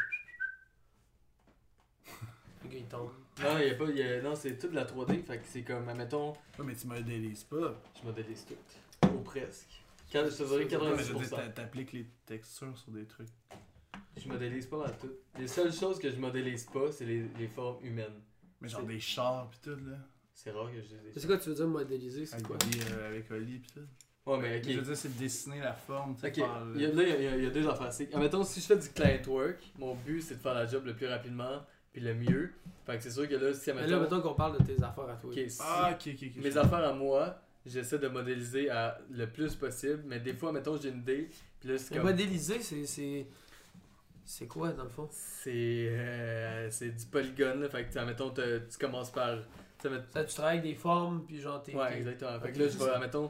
Le 2.64 2.70
gars, 2.70 2.78
il 2.78 2.84
tombe. 2.86 3.10
Non, 3.42 3.58
il 3.58 3.66
y 3.68 3.70
a 3.70 3.74
pas, 3.74 3.84
y 3.90 4.02
a- 4.02 4.22
non, 4.22 4.34
c'est 4.34 4.58
toute 4.58 4.72
la 4.72 4.84
3D, 4.84 5.22
fait 5.22 5.38
que 5.38 5.44
c'est 5.46 5.62
comme, 5.62 5.88
admettons, 5.88 6.30
Ouais, 6.58 6.64
mais 6.64 6.74
tu 6.74 6.86
modélises 6.86 7.44
pas. 7.44 7.80
je 8.00 8.06
modélise 8.06 8.46
tout. 8.46 9.08
Ou 9.08 9.20
presque. 9.20 9.82
Quand, 10.12 10.24
je 10.24 10.30
te 10.30 10.42
dirais 10.44 10.76
Ouais, 10.76 10.96
mais 10.96 11.02
je 11.02 11.12
veux 11.12 11.18
dire, 11.18 11.28
90%. 11.28 11.36
t'a- 11.36 11.48
T'appliques 11.48 11.92
les 11.92 12.06
textures 12.26 12.76
sur 12.78 12.92
des 12.92 13.04
trucs. 13.04 13.28
Je 14.16 14.28
modélise 14.28 14.66
pas 14.66 14.78
mal 14.78 14.94
tout. 15.00 15.10
Les 15.38 15.48
seules 15.48 15.72
choses 15.72 15.98
que 15.98 16.08
je 16.10 16.16
modélise 16.16 16.64
pas, 16.66 16.92
c'est 16.92 17.04
les, 17.04 17.24
les 17.38 17.48
formes 17.48 17.84
humaines. 17.84 18.20
Mais 18.60 18.68
genre 18.68 18.82
des 18.84 19.00
chars 19.00 19.50
pis 19.50 19.58
tout 19.60 19.70
là. 19.70 19.96
C'est 20.32 20.50
rare 20.52 20.70
que 20.70 20.76
je 20.80 20.94
les 20.94 21.12
C'est 21.20 21.26
quoi, 21.26 21.36
tu 21.38 21.48
veux 21.48 21.54
dire 21.54 21.66
modéliser, 21.66 22.24
c'est 22.26 22.34
Avec 22.36 22.46
quoi? 22.46 22.56
Oli, 22.64 22.78
euh, 22.90 23.08
avec 23.08 23.30
Oli 23.30 23.58
pis 23.58 23.72
tout. 23.72 23.80
Ouais, 24.30 24.38
mais 24.38 24.62
Je 24.62 24.70
veux 24.72 24.78
ok. 24.78 24.84
dire, 24.86 24.96
c'est 24.96 25.14
de 25.14 25.18
dessiner 25.18 25.60
la 25.60 25.74
forme, 25.74 26.14
tu 26.14 26.22
sais, 26.22 26.28
Ok, 26.28 26.38
par 26.38 26.64
le- 26.64 26.76
il 26.76 26.82
y 26.82 26.86
a, 26.86 26.92
là, 26.92 27.02
il 27.02 27.08
y 27.08 27.12
a- 27.28 27.36
il 27.36 27.42
y, 27.44 27.46
a- 27.46 27.50
deux 27.50 27.68
affaires. 27.68 27.90
Admettons, 28.14 28.42
si 28.44 28.60
je 28.60 28.66
fais 28.66 28.76
du 28.78 28.88
client 28.88 29.20
work, 29.26 29.58
mon 29.78 29.94
but 29.96 30.22
c'est 30.22 30.36
de 30.36 30.40
faire 30.40 30.54
la 30.54 30.66
job 30.66 30.86
le 30.86 30.94
plus 30.94 31.06
rapidement 31.08 31.60
puis 31.94 32.02
le 32.02 32.12
mieux. 32.12 32.50
Fait 32.84 32.96
que 32.98 33.02
c'est 33.02 33.10
sûr 33.12 33.26
que 33.28 33.36
là, 33.36 33.54
si 33.54 33.72
Mais 33.72 33.86
là, 33.86 34.00
mettons 34.00 34.20
qu'on 34.20 34.34
parle 34.34 34.58
de 34.58 34.64
tes 34.64 34.82
affaires 34.82 35.08
à 35.08 35.14
toi. 35.14 35.30
ok, 35.30 35.40
si 35.48 35.58
Ah, 35.62 35.92
ok, 35.94 36.12
ok, 36.14 36.28
ok. 36.36 36.42
mes 36.44 36.56
affaires 36.58 36.84
à 36.84 36.92
moi, 36.92 37.40
j'essaie 37.64 37.98
de 37.98 38.08
modéliser 38.08 38.68
à 38.68 38.98
le 39.10 39.26
plus 39.26 39.54
possible, 39.54 40.02
mais 40.04 40.18
des 40.20 40.34
fois, 40.34 40.52
mettons, 40.52 40.76
j'ai 40.76 40.90
une 40.90 40.98
idée, 40.98 41.30
puis 41.60 41.68
là, 41.70 41.78
c'est 41.78 41.94
comme. 41.94 42.04
modéliser, 42.04 42.60
c'est. 42.60 43.26
c'est- 44.24 44.46
quoi, 44.46 44.72
dans 44.72 44.82
le 44.84 44.88
fond? 44.90 45.08
C'est, 45.12 45.86
euh, 45.90 46.68
c'est 46.70 46.90
du 46.90 47.06
polygone, 47.06 47.60
là. 47.62 47.68
Fait 47.68 47.84
que, 47.84 47.98
admettons, 47.98 48.30
tu 48.30 48.78
commences 48.78 49.10
par. 49.12 49.38
Ça, 49.80 50.24
tu 50.24 50.34
travailles 50.34 50.58
avec 50.58 50.70
des 50.72 50.74
formes, 50.76 51.24
puis 51.26 51.40
genre, 51.40 51.62
t'es. 51.62 51.74
Ouais, 51.76 51.96
exactement. 51.96 52.40
Fait 52.40 52.52
que 52.52 52.58
là, 52.58 52.68
je 52.68 52.76
vais, 52.76 52.90
admettons, 52.90 53.28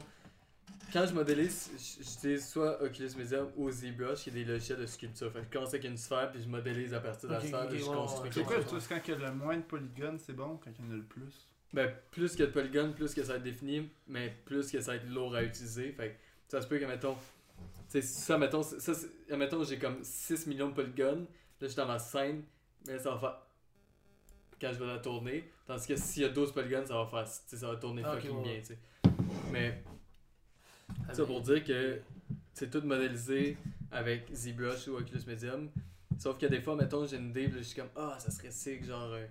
quand 0.91 1.05
je 1.05 1.13
modélise, 1.13 1.71
j'utilise 1.97 2.47
soit 2.47 2.81
Oculus 2.81 3.11
Medium 3.17 3.49
ou 3.57 3.69
ZBrush, 3.69 4.23
qui 4.23 4.29
est 4.29 4.33
des 4.33 4.45
logiciels 4.45 4.79
de 4.79 4.85
sculpture. 4.85 5.31
Fait 5.31 5.39
que 5.39 5.45
je 5.45 5.51
commence 5.51 5.69
avec 5.69 5.85
une 5.85 5.97
sphère, 5.97 6.31
puis 6.31 6.41
je 6.41 6.47
modélise 6.47 6.93
à 6.93 6.99
partir 6.99 7.29
de 7.29 7.33
la 7.33 7.41
sphère, 7.41 7.69
je 7.69 7.75
ouais, 7.75 7.95
construis 7.95 8.29
C'est 8.33 8.43
quoi, 8.43 8.55
c'est 8.79 8.89
quand 8.89 9.01
il 9.07 9.11
y 9.11 9.13
a 9.13 9.29
le 9.29 9.35
moins 9.35 9.57
de 9.57 9.63
polygones, 9.63 10.19
c'est 10.19 10.33
bon, 10.33 10.57
quand 10.63 10.71
il 10.77 10.85
y 10.85 10.87
en 10.87 10.91
a 10.91 10.95
le 10.95 11.03
plus? 11.03 11.47
Ben, 11.73 11.91
plus 12.11 12.31
qu'il 12.31 12.41
y 12.41 12.43
a 12.43 12.47
de 12.47 12.51
polygones, 12.51 12.93
plus 12.93 13.13
que 13.13 13.21
ça 13.21 13.33
va 13.33 13.37
être 13.37 13.43
défini, 13.43 13.89
mais 14.07 14.33
plus 14.45 14.71
que 14.71 14.79
ça 14.79 14.91
va 14.91 14.97
être 14.97 15.09
lourd 15.09 15.35
à 15.35 15.43
utiliser. 15.43 15.91
Fait 15.91 16.09
que 16.09 16.15
ça 16.47 16.61
se 16.61 16.67
peut 16.67 16.79
que, 16.79 16.85
mettons, 16.85 17.15
tu 17.15 17.21
sais, 17.89 18.01
ça, 18.01 18.37
mettons, 18.37 18.63
ça, 18.63 18.93
mettons, 19.31 19.63
j'ai 19.63 19.77
comme 19.77 19.97
6 20.01 20.47
millions 20.47 20.69
de 20.69 20.73
polygones, 20.73 21.21
là, 21.21 21.27
je 21.61 21.67
suis 21.67 21.75
dans 21.75 21.87
ma 21.87 21.99
scène, 21.99 22.43
mais 22.87 22.97
ça 22.99 23.11
va 23.11 23.19
faire. 23.19 23.41
Quand 24.61 24.71
je 24.71 24.79
vais 24.79 24.87
la 24.87 24.99
tourner, 24.99 25.51
tandis 25.67 25.85
que 25.85 25.97
s'il 25.97 26.21
y 26.21 26.25
a 26.25 26.29
12 26.29 26.53
polygones, 26.53 26.85
ça 26.85 26.93
va 26.93 27.05
faire, 27.05 27.25
tu 27.25 27.39
sais, 27.47 27.57
ça 27.57 27.67
va 27.67 27.75
tourner 27.75 28.03
Ah, 28.05 28.15
fucking 28.15 28.37
ouais. 28.37 28.43
bien, 28.43 28.59
tu 28.59 28.67
sais. 28.67 28.77
Mais, 29.51 29.83
ça 31.13 31.25
pour 31.25 31.41
dire 31.41 31.63
que 31.63 31.99
c'est 32.53 32.69
tout 32.69 32.81
modélisé 32.85 33.57
avec 33.91 34.29
ZBrush 34.33 34.87
ou 34.87 34.97
Oculus 34.97 35.21
Medium. 35.27 35.69
Sauf 36.17 36.37
que 36.37 36.45
des 36.45 36.61
fois, 36.61 36.75
mettons, 36.75 37.05
j'ai 37.05 37.17
une 37.17 37.29
idée, 37.29 37.49
je 37.51 37.59
suis 37.61 37.75
comme, 37.75 37.89
ah, 37.95 38.15
ça 38.19 38.31
serait 38.31 38.51
sick, 38.51 38.85
genre, 38.85 39.11
euh, 39.13 39.25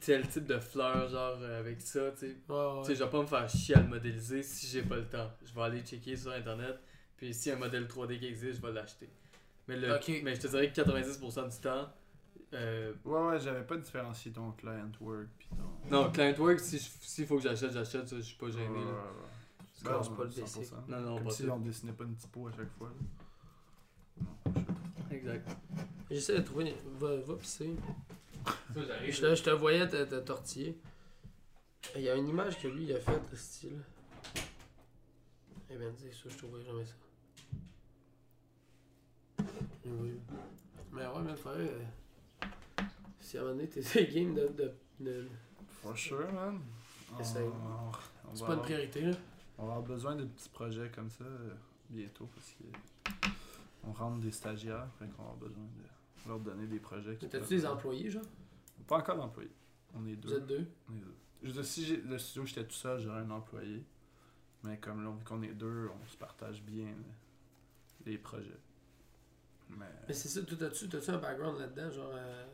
tel 0.00 0.26
type 0.28 0.46
de 0.46 0.58
fleurs, 0.58 1.08
genre, 1.08 1.38
euh, 1.40 1.58
avec 1.60 1.80
ça, 1.80 2.10
tu 2.12 2.18
sais. 2.18 2.36
Ouais, 2.48 2.54
ouais. 2.54 2.80
Tu 2.82 2.86
sais, 2.88 2.94
je 2.96 3.04
vais 3.04 3.10
pas 3.10 3.22
me 3.22 3.26
faire 3.26 3.48
chier 3.48 3.74
à 3.74 3.80
le 3.80 3.88
modéliser 3.88 4.42
si 4.42 4.66
j'ai 4.68 4.82
pas 4.82 4.96
le 4.96 5.06
temps. 5.06 5.30
Je 5.44 5.52
vais 5.52 5.62
aller 5.62 5.80
checker 5.80 6.14
sur 6.16 6.30
internet, 6.32 6.78
puis 7.16 7.34
s'il 7.34 7.50
y 7.50 7.54
a 7.54 7.56
un 7.56 7.60
modèle 7.60 7.86
3D 7.88 8.18
qui 8.20 8.26
existe, 8.26 8.60
je 8.60 8.66
vais 8.66 8.72
l'acheter. 8.72 9.08
Mais, 9.66 9.76
le, 9.76 9.94
Ok. 9.96 10.20
mais 10.22 10.34
je 10.36 10.40
te 10.42 10.46
dirais 10.46 10.70
que 10.70 10.74
90% 10.80 11.48
du 11.48 11.56
temps, 11.60 11.88
euh, 12.54 12.92
Ouais, 13.04 13.20
ouais, 13.20 13.40
j'avais 13.40 13.64
pas 13.64 13.76
différencié 13.76 14.30
ton 14.30 14.52
client 14.52 14.88
work 15.00 15.26
pis 15.38 15.48
ton. 15.48 15.90
non, 15.90 16.10
client 16.12 16.34
work, 16.38 16.60
si 16.60 16.78
je- 16.78 16.84
s'il 17.00 17.26
faut 17.26 17.36
que 17.38 17.42
j'achète, 17.42 17.72
j'achète, 17.72 18.06
ça, 18.06 18.16
je 18.16 18.20
suis 18.22 18.36
pas 18.36 18.48
gêné. 18.48 18.68
Ouais, 18.68 18.74
ouais, 18.76 18.84
là. 18.84 18.92
ouais. 18.92 19.28
Pas 19.88 20.24
le 20.24 20.30
100%. 20.30 20.40
basic. 20.40 20.72
Non, 20.88 21.00
non, 21.00 21.14
Comme 21.16 21.24
pas 21.24 21.30
si 21.30 21.48
on 21.48 21.58
dessinait 21.60 21.92
pas 21.92 22.04
une 22.04 22.16
typo 22.16 22.48
à 22.48 22.52
chaque 22.52 22.70
fois. 22.78 22.88
là. 22.88 22.94
Non, 24.54 24.64
je- 25.10 25.14
Exact. 25.14 25.56
J'essaie 26.10 26.38
de 26.38 26.42
trouver. 26.42 26.74
Va, 26.98 27.16
va 27.16 27.34
pisser. 27.36 27.74
Ça, 28.44 28.52
j'arrive. 28.86 29.12
Je 29.14 29.20
te, 29.20 29.34
je 29.34 29.42
te 29.42 29.50
voyais 29.50 29.88
te, 29.88 30.04
te 30.04 30.14
tortiller. 30.20 30.78
Il 31.94 32.02
y 32.02 32.08
a 32.08 32.14
une 32.16 32.28
image 32.28 32.60
que 32.60 32.68
lui 32.68 32.84
il 32.84 32.92
a 32.94 33.00
faite, 33.00 33.22
le 33.30 33.36
style. 33.36 33.80
Eh 35.70 35.76
bien, 35.76 35.90
dis 35.90 36.12
ça, 36.12 36.28
je 36.28 36.36
trouverai 36.36 36.62
jamais 36.64 36.84
ça. 36.84 36.94
Oui. 39.84 40.18
Mais 40.92 41.06
ouais, 41.06 41.22
mais 41.24 41.36
frère, 41.36 41.54
euh, 41.58 41.84
si 43.20 43.36
à 43.36 43.40
un 43.40 43.44
moment 43.44 43.56
donné 43.56 43.68
t'es 43.68 44.06
game 44.12 44.34
de. 44.34 44.48
de, 44.48 44.72
de- 45.00 45.28
For 45.82 45.96
sure, 45.96 46.32
man. 46.32 46.60
C'est 47.22 48.44
pas 48.44 48.54
une 48.54 48.60
priorité, 48.62 49.00
là. 49.02 49.16
On 49.58 49.64
va 49.66 49.72
avoir 49.74 49.82
besoin 49.82 50.16
de 50.16 50.24
petits 50.24 50.48
projets 50.50 50.90
comme 50.94 51.10
ça 51.10 51.24
euh, 51.24 51.50
bientôt 51.90 52.28
parce 52.34 52.50
que 52.52 53.28
on 53.84 53.92
rentre 53.92 54.20
des 54.20 54.32
stagiaires, 54.32 54.88
fait 54.98 55.06
qu'on 55.06 55.22
va 55.22 55.30
avoir 55.30 55.36
besoin 55.36 55.62
de 55.64 56.28
leur 56.28 56.40
donner 56.40 56.66
des 56.66 56.80
projets. 56.80 57.16
qui 57.16 57.28
T'as-tu 57.28 57.48
des 57.48 57.66
employés, 57.66 58.10
genre? 58.10 58.22
Pas 58.86 58.98
encore 58.98 59.16
d'employés. 59.16 59.50
On 59.94 60.04
est 60.06 60.16
deux. 60.16 60.28
Vous 60.28 60.34
êtes 60.34 60.46
deux? 60.46 60.66
On 60.90 60.96
est 60.96 61.00
deux. 61.00 61.14
Je 61.42 61.46
veux 61.48 61.52
dire, 61.54 61.64
si 61.64 61.84
j'ai- 61.84 61.96
le 62.02 62.18
studio 62.18 62.44
j'étais 62.46 62.64
tout 62.64 62.74
seul, 62.74 63.00
j'aurais 63.00 63.20
un 63.20 63.30
employé. 63.30 63.84
Mais 64.64 64.78
comme 64.78 65.04
là, 65.04 65.10
vu 65.10 65.24
qu'on 65.24 65.42
est 65.42 65.54
deux, 65.54 65.88
on 66.02 66.06
se 66.08 66.16
partage 66.16 66.62
bien 66.62 66.86
là, 66.86 67.14
les 68.04 68.18
projets. 68.18 68.58
Mais, 69.70 69.86
Mais 70.08 70.14
c'est 70.14 70.28
ça, 70.28 70.42
toi, 70.42 70.56
t'as-tu 70.58 70.88
t'as-tu 70.88 71.10
un 71.10 71.18
background 71.18 71.58
là-dedans, 71.58 71.90
genre 71.90 72.10
euh, 72.14 72.44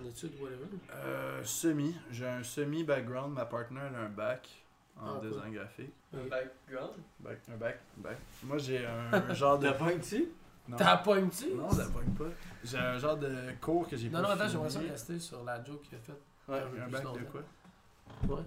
en 0.00 0.04
études, 0.06 0.32
whatever? 0.40 0.64
Euh, 0.92 1.42
semi. 1.44 1.94
J'ai 2.10 2.26
un 2.26 2.42
semi-background. 2.42 3.34
Ma 3.34 3.44
partner 3.46 3.80
elle 3.88 3.94
a 3.96 4.00
un 4.02 4.08
bac 4.10 4.63
en 5.00 5.06
Ah, 5.06 5.18
cool. 5.20 5.28
design 5.30 5.52
graphique. 5.52 5.92
Un 6.12 6.24
background? 6.28 6.92
Bac, 7.20 7.38
un 7.52 7.56
bac, 7.56 7.80
un 7.98 8.00
bac. 8.02 8.18
Moi 8.44 8.58
j'ai 8.58 8.86
un, 8.86 9.12
un 9.12 9.34
genre 9.34 9.58
de. 9.58 9.68
T'as 9.68 9.74
un 9.74 10.18
Non. 10.68 10.76
T'as 10.78 10.96
pognes-tu? 10.98 11.54
Non, 11.54 11.70
ça 11.70 11.86
pogne 11.90 12.10
pas. 12.14 12.24
J'ai 12.64 12.78
un 12.78 12.98
genre 12.98 13.16
de 13.18 13.52
cours 13.60 13.86
que 13.88 13.96
j'ai 13.96 14.08
Non, 14.08 14.22
pas 14.22 14.28
non, 14.28 14.34
attends, 14.34 14.48
j'aimerais 14.48 14.70
ça 14.70 14.80
rester 14.80 15.18
sur 15.18 15.44
la 15.44 15.62
joke 15.62 15.82
qu'il 15.82 15.98
a 15.98 16.00
faite. 16.00 16.20
Ouais. 16.48 16.58
Un 16.60 16.66
plus 16.88 16.90
bac 16.90 17.02
de 17.02 17.24
quoi? 17.24 17.42
Ouais. 18.36 18.42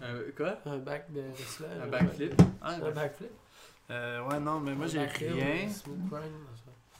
Un- 0.00 0.30
quoi? 0.36 0.58
Un 0.64 0.78
bac 0.78 1.12
de 1.12 1.22
recyclage. 1.30 1.80
Un 1.82 1.86
backflip 1.88 2.42
Ah, 2.62 2.74
Un 2.74 2.90
backflip. 2.92 3.30
Euh, 3.90 4.22
ouais, 4.28 4.38
non, 4.40 4.60
mais 4.60 4.74
moi 4.74 4.84
Un 4.84 4.88
j'ai 4.88 5.04
rien. 5.04 5.66
un 5.66 5.88
non. 5.88 5.92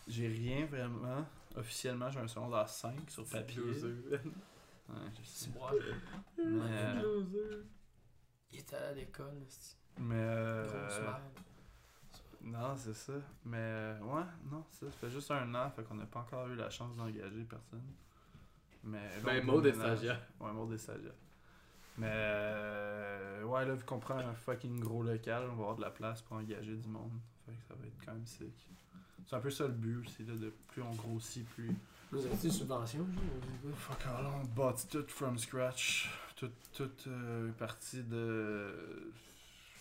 J'ai 0.06 0.26
rien 0.28 0.66
vraiment. 0.66 1.24
Officiellement, 1.56 2.10
j'ai 2.10 2.20
un 2.20 2.28
secondaire 2.28 2.68
5 2.68 2.94
sur 3.08 3.24
papier. 3.24 3.60
Ouais, 3.62 3.70
je 5.18 5.26
sais. 5.26 5.50
Mais, 6.38 6.44
euh. 6.44 7.62
Il 8.52 8.60
était 8.60 8.76
à 8.76 8.92
l'école, 8.92 9.42
mais 9.98 10.14
euh, 10.16 10.66
non, 12.42 12.74
c'est 12.76 12.94
ça. 12.94 13.12
Mais 13.44 13.56
euh, 13.58 14.00
ouais, 14.00 14.22
non, 14.50 14.64
ça, 14.70 14.86
ça 14.86 14.92
fait 14.92 15.10
juste 15.10 15.30
un 15.30 15.54
an, 15.54 15.70
fait 15.70 15.82
qu'on 15.82 15.94
n'a 15.94 16.06
pas 16.06 16.20
encore 16.20 16.46
eu 16.48 16.54
la 16.54 16.70
chance 16.70 16.96
d'engager 16.96 17.44
personne. 17.44 17.82
Mais 18.84 19.10
Ben, 19.24 19.44
Maud 19.44 19.66
est 19.66 19.72
déménage. 19.72 19.98
stagiaire. 19.98 20.20
Ouais, 20.40 20.52
Maud 20.52 20.72
est 20.72 20.78
stagiaire. 20.78 21.12
Mais 21.98 22.10
euh, 22.10 23.42
ouais, 23.42 23.66
là, 23.66 23.74
vu 23.74 23.84
qu'on 23.84 23.98
prend 23.98 24.16
un 24.18 24.34
fucking 24.34 24.78
gros 24.80 25.02
local, 25.02 25.42
on 25.50 25.56
va 25.56 25.62
avoir 25.62 25.76
de 25.76 25.80
la 25.82 25.90
place 25.90 26.22
pour 26.22 26.36
engager 26.36 26.76
du 26.76 26.88
monde. 26.88 27.10
Fait 27.44 27.52
que 27.52 27.62
ça 27.68 27.74
va 27.74 27.86
être 27.86 28.04
quand 28.04 28.12
même 28.12 28.26
sick. 28.26 28.68
C'est 29.26 29.36
un 29.36 29.40
peu 29.40 29.50
ça 29.50 29.64
le 29.66 29.72
but 29.74 29.96
aussi, 29.98 30.24
là, 30.24 30.34
de 30.36 30.52
plus 30.68 30.80
on 30.82 30.94
grossit, 30.94 31.46
plus. 31.50 31.70
Vous 32.12 32.24
avez 32.24 32.36
des 32.36 32.50
subventions? 32.50 33.06
Fuck, 33.74 34.06
alors 34.06 34.36
on 34.40 34.44
bâtit 34.44 34.86
tout 34.86 35.04
from 35.08 35.36
scratch. 35.36 36.08
Tout, 36.38 36.50
tout 36.72 36.90
euh, 37.08 37.50
parti 37.58 38.02
de. 38.04 39.12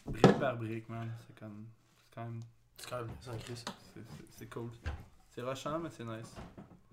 brique 0.06 0.40
par 0.40 0.58
brique, 0.58 0.90
man. 0.90 1.08
C'est 1.28 1.40
comme. 1.40 1.66
C'est 2.10 2.16
quand 2.16 2.24
même. 2.26 2.42
C'est 2.78 2.90
quand 2.90 2.98
même 2.98 3.10
sans 3.22 3.38
crise. 3.38 3.64
c'est- 3.94 4.00
c'est- 4.00 4.26
C'est 4.32 4.50
cool. 4.50 4.70
C'est 5.34 5.42
rushant, 5.42 5.80
mais 5.80 5.90
c'est 5.92 6.04
nice. 6.04 6.36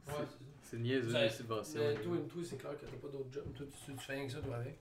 Ouais, 0.06 0.12
C'est 0.62 0.78
niaiseux, 0.78 1.12
c'est 1.12 1.28
ça. 1.30 1.36
subventions. 1.36 1.80
Mais 1.80 1.94
toi, 1.94 2.16
toi 2.30 2.42
c'est 2.44 2.56
clair 2.58 2.72
que 2.78 2.84
t'as 2.84 2.92
pas 2.96 3.08
d'autre 3.08 3.32
job. 3.32 3.44
Toi, 3.56 3.66
tu, 3.86 3.92
tu 3.92 3.98
fais 4.04 4.12
rien 4.14 4.26
que 4.26 4.32
ça, 4.32 4.40
toi, 4.40 4.56
avec. 4.56 4.78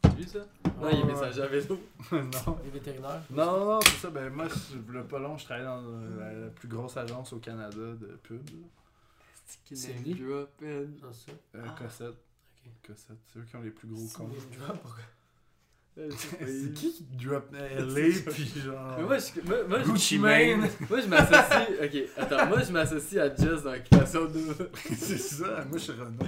T'as 0.00 0.08
vu 0.10 0.22
ça? 0.24 0.38
Non, 0.80 0.88
il 0.90 1.00
est 1.00 1.04
messager 1.04 1.42
à 1.42 1.46
vélo. 1.46 1.78
non. 2.12 2.58
Les 2.64 2.70
vétérinaires. 2.70 3.22
Non, 3.30 3.44
non, 3.58 3.64
non, 3.74 3.80
c'est 3.82 3.96
ça. 3.98 4.10
Ben, 4.10 4.30
moi, 4.32 4.46
je, 4.48 4.92
le 4.92 5.04
pas 5.04 5.18
long, 5.18 5.36
je 5.36 5.44
travaillais 5.44 5.66
dans 5.66 5.82
euh, 5.84 6.18
la, 6.20 6.32
la 6.46 6.50
plus 6.50 6.68
grosse 6.68 6.96
agence 6.96 7.32
au 7.34 7.38
Canada 7.38 7.76
de 7.76 8.18
pub. 8.22 8.48
là. 8.48 8.66
C'est 9.74 9.92
lui? 10.04 10.14
drop 10.14 10.50
in. 10.62 10.86
Ça. 11.12 11.32
Euh, 11.56 11.64
Ah. 11.66 11.74
Cossette. 11.78 12.14
C'est 12.96 13.38
eux 13.38 13.44
qui 13.48 13.56
ont 13.56 13.60
les 13.62 13.70
plus 13.70 13.88
gros 13.88 14.06
drop, 14.06 14.78
pourquoi? 14.82 15.02
C'est 16.46 16.74
qui 16.74 16.92
qui 16.92 17.04
drop 17.24 17.50
LA 17.52 18.30
pis 18.32 18.60
genre. 18.60 18.96
Mais 18.98 19.04
moi, 19.04 19.16
je, 19.18 19.40
moi, 19.42 19.64
moi, 19.68 19.78
je- 19.80 19.84
Gucci 19.90 20.18
Mane. 20.18 20.60
moi, 20.90 21.00
je 21.00 21.06
m'associe. 21.06 21.68
Ok, 21.82 22.08
attends, 22.16 22.46
moi, 22.48 22.62
je 22.62 22.72
m'associe 22.72 23.22
à 23.22 23.34
Jess 23.34 23.62
dans 23.62 23.72
Occupation 23.74 24.24
Double. 24.26 24.70
c'est 24.96 25.18
ça, 25.18 25.64
moi 25.66 25.78
je 25.78 25.82
suis 25.84 25.92
Renault. 25.92 26.18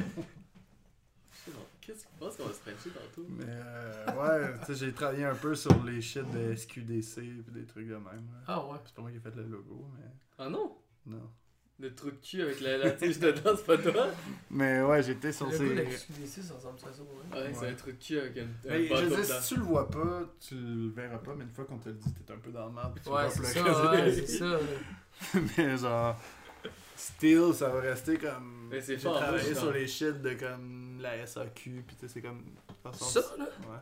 Qu'est-ce 1.81 2.05
que 2.05 2.09
tu 2.11 2.19
penses 2.19 2.37
qu'on 2.37 2.45
va 2.47 2.53
se 2.53 2.59
frencher 2.59 2.91
tantôt? 2.91 3.27
Mais 3.29 3.45
euh, 3.47 4.07
ouais, 4.51 4.59
tu 4.61 4.67
sais, 4.67 4.87
j'ai 4.87 4.93
travaillé 4.93 5.25
un 5.25 5.35
peu 5.37 5.55
sur 5.55 5.85
les 5.85 6.01
shit 6.01 6.29
de 6.33 6.55
SQDC 6.57 7.15
pis 7.21 7.45
des 7.53 7.65
trucs 7.65 7.87
de 7.87 7.95
même. 7.95 8.05
là. 8.05 8.43
Ah 8.49 8.67
ouais. 8.67 8.77
C'est 8.85 8.95
pas 8.95 9.03
moi 9.03 9.11
qui 9.13 9.19
ai 9.19 9.21
fait 9.21 9.35
le 9.37 9.45
logo, 9.45 9.87
mais 9.97 10.05
Ah 10.39 10.49
non? 10.49 10.77
Non. 11.07 11.31
Le 11.79 11.95
trou 11.95 12.11
de 12.11 12.17
cul 12.17 12.41
avec 12.41 12.61
la, 12.63 12.79
la 12.79 12.91
tige 12.93 13.19
dedans, 13.19 13.53
c'est 13.55 13.67
pas 13.67 13.77
toi 13.77 14.07
Mais 14.51 14.81
ouais, 14.83 15.03
j'étais 15.03 15.31
sur 15.31 15.47
Le 15.47 15.53
ces. 15.53 15.69
gars 15.69 15.75
de 15.75 15.89
la 15.89 15.91
SQDC, 15.91 16.43
ça 16.43 16.55
ressemble 16.55 16.79
à 16.79 16.93
ça, 16.93 17.03
ouais. 17.03 17.39
Ouais, 17.43 17.53
c'est 17.53 17.69
un 17.69 17.75
trou 17.75 17.91
de 17.93 17.97
cul 18.03 18.19
avec 18.19 18.39
un, 18.39 18.43
un 18.45 18.47
Mais 18.65 18.87
je 18.89 19.05
veux 19.05 19.23
si 19.23 19.49
tu 19.55 19.57
le 19.61 19.63
vois 19.67 19.91
pas, 19.91 20.23
tu 20.41 20.55
le 20.55 20.89
verras 20.93 21.19
pas, 21.19 21.35
mais 21.37 21.45
une 21.45 21.51
fois 21.51 21.67
qu'on 21.67 21.77
te 21.79 21.91
le 21.91 21.97
dit, 21.97 22.15
t'es 22.15 22.33
un 22.33 22.39
peu 22.39 22.51
dans 22.51 22.65
le 22.67 22.73
mal. 22.73 22.93
tu 23.03 23.11
Ouais, 23.11 23.29
c'est 23.29 23.41
pleurer. 23.61 23.75
ça, 23.75 23.91
ouais, 23.93 24.13
c'est 24.27 24.27
ça. 24.27 24.45
là. 24.47 25.41
mais 25.59 25.77
genre, 25.77 26.17
still, 26.97 27.53
ça 27.53 27.69
va 27.69 27.81
rester 27.81 28.17
comme. 28.17 28.69
Mais 28.71 28.81
c'est 28.81 28.97
J'ai 28.99 29.11
travaillé 29.11 29.45
suis 29.45 29.55
sur 29.57 29.71
les 29.73 29.87
shit 29.87 30.23
de 30.23 30.33
comme 30.33 30.99
la 31.03 31.27
SAQ, 31.27 31.85
pis 31.87 31.95
tu 31.97 32.01
sais, 32.07 32.09
c'est 32.15 32.23
comme. 32.23 32.43
de 32.87 32.93
Ça, 32.95 33.21
là? 33.39 33.45
Ouais. 33.45 33.79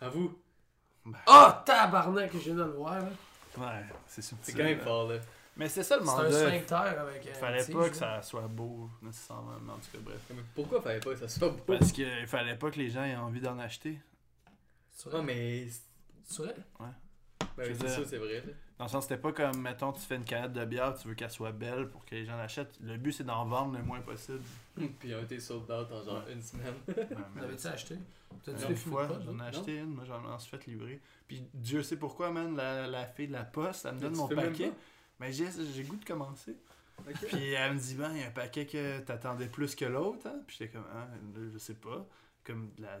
À 0.00 0.08
vous, 0.08 0.36
Ah, 1.26 1.62
tabarnak, 1.64 2.32
que 2.32 2.38
je 2.38 2.44
viens 2.46 2.54
de 2.56 2.62
le 2.64 2.70
voir, 2.70 2.98
là. 2.98 3.10
Ouais, 3.58 3.84
c'est 4.08 4.22
subtil. 4.22 4.44
c'est 4.44 4.58
quand 4.58 4.64
même 4.64 4.80
fort 4.80 5.08
là. 5.08 5.16
Mais 5.58 5.68
c'est 5.68 5.82
ça 5.82 5.96
le 5.98 6.04
C'est 6.04 6.10
un 6.10 6.14
mandat. 6.22 6.46
sphincter 6.48 6.74
avec 6.74 7.26
un. 7.26 7.34
Fallait 7.34 7.64
pas 7.64 7.80
là. 7.82 7.88
que 7.90 7.96
ça 7.96 8.22
soit 8.22 8.46
beau, 8.48 8.88
nécessairement, 9.02 9.50
en 9.68 9.76
tout 9.76 9.90
cas, 9.92 9.98
bref. 10.02 10.20
Mais 10.30 10.42
pourquoi 10.54 10.80
fallait 10.80 11.00
pas 11.00 11.10
que 11.10 11.18
ça 11.18 11.28
soit 11.28 11.48
beau? 11.50 11.58
Parce 11.66 11.90
qu'il 11.92 12.26
fallait 12.26 12.54
pas 12.56 12.70
que 12.70 12.78
les 12.78 12.88
gens 12.90 13.02
aient 13.04 13.16
envie 13.16 13.40
d'en 13.40 13.58
acheter. 13.58 13.98
C'est 14.92 15.10
Non, 15.10 15.18
vrai? 15.22 15.26
mais. 15.34 15.66
C'est 16.24 16.42
vrai? 16.42 16.54
Ben, 16.78 17.64
Je 17.64 17.72
veux 17.72 17.74
c'est 17.74 17.88
ça, 17.88 18.08
c'est 18.08 18.18
vrai. 18.18 18.34
là. 18.46 18.52
Dans 18.78 18.84
le 18.84 18.90
sens, 18.90 19.04
c'était 19.04 19.16
pas 19.20 19.32
comme, 19.32 19.60
mettons, 19.60 19.90
tu 19.92 20.00
fais 20.02 20.14
une 20.14 20.24
canette 20.24 20.52
de 20.52 20.64
bière, 20.64 20.94
tu 20.96 21.08
veux 21.08 21.14
qu'elle 21.14 21.30
soit 21.30 21.50
belle 21.50 21.88
pour 21.88 22.04
que 22.04 22.14
les 22.14 22.24
gens 22.24 22.36
l'achètent. 22.36 22.78
Le 22.80 22.96
but, 22.96 23.10
c'est 23.10 23.24
d'en 23.24 23.44
vendre 23.44 23.76
le 23.76 23.82
moins 23.82 24.00
possible. 24.00 24.40
Puis 24.76 25.08
ils 25.08 25.14
ont 25.16 25.22
été 25.22 25.40
sold 25.40 25.62
out 25.64 25.88
en 25.90 26.04
genre 26.04 26.24
Ouais. 26.24 26.34
une 26.34 26.42
semaine. 26.42 26.74
Ouais, 26.86 26.94
Vous 27.10 27.16
mais 27.34 27.40
l'avez-tu 27.42 27.66
acheté? 27.66 27.96
T'as-tu 28.44 28.64
une 28.70 28.76
fois, 28.76 29.08
j'en 29.24 29.38
ai 29.44 29.48
acheté 29.48 29.78
une, 29.78 29.94
moi 29.94 30.04
j'en 30.06 30.38
suis 30.38 30.50
fait 30.50 30.64
livrer. 30.66 31.00
Puis 31.26 31.42
Dieu 31.52 31.82
sait 31.82 31.96
pourquoi, 31.96 32.30
man, 32.30 32.54
la, 32.54 32.86
la 32.86 33.06
fille 33.06 33.26
de 33.26 33.32
la 33.32 33.42
poste, 33.42 33.86
elle 33.86 33.94
me 33.96 34.00
donne 34.00 34.12
tu 34.12 34.18
mon 34.18 34.28
paquet. 34.28 34.70
Mais 35.20 35.32
j'ai 35.32 35.46
j'ai 35.74 35.82
goût 35.84 35.96
de 35.96 36.04
commencer. 36.04 36.56
Puis 37.28 37.52
elle 37.52 37.74
me 37.74 37.78
dit, 37.78 37.94
ben, 37.94 38.10
il 38.12 38.20
y 38.20 38.24
a 38.24 38.26
un 38.26 38.30
paquet 38.30 38.66
que 38.66 38.98
t'attendais 39.00 39.46
plus 39.46 39.74
que 39.74 39.84
l'autre, 39.84 40.26
hein. 40.26 40.40
Puis 40.46 40.56
j'étais 40.58 40.72
comme, 40.72 40.86
ah, 40.92 41.06
là, 41.34 41.46
je 41.52 41.58
sais 41.58 41.74
pas. 41.74 42.06
Comme 42.44 42.70
de 42.76 42.82
la, 42.82 42.98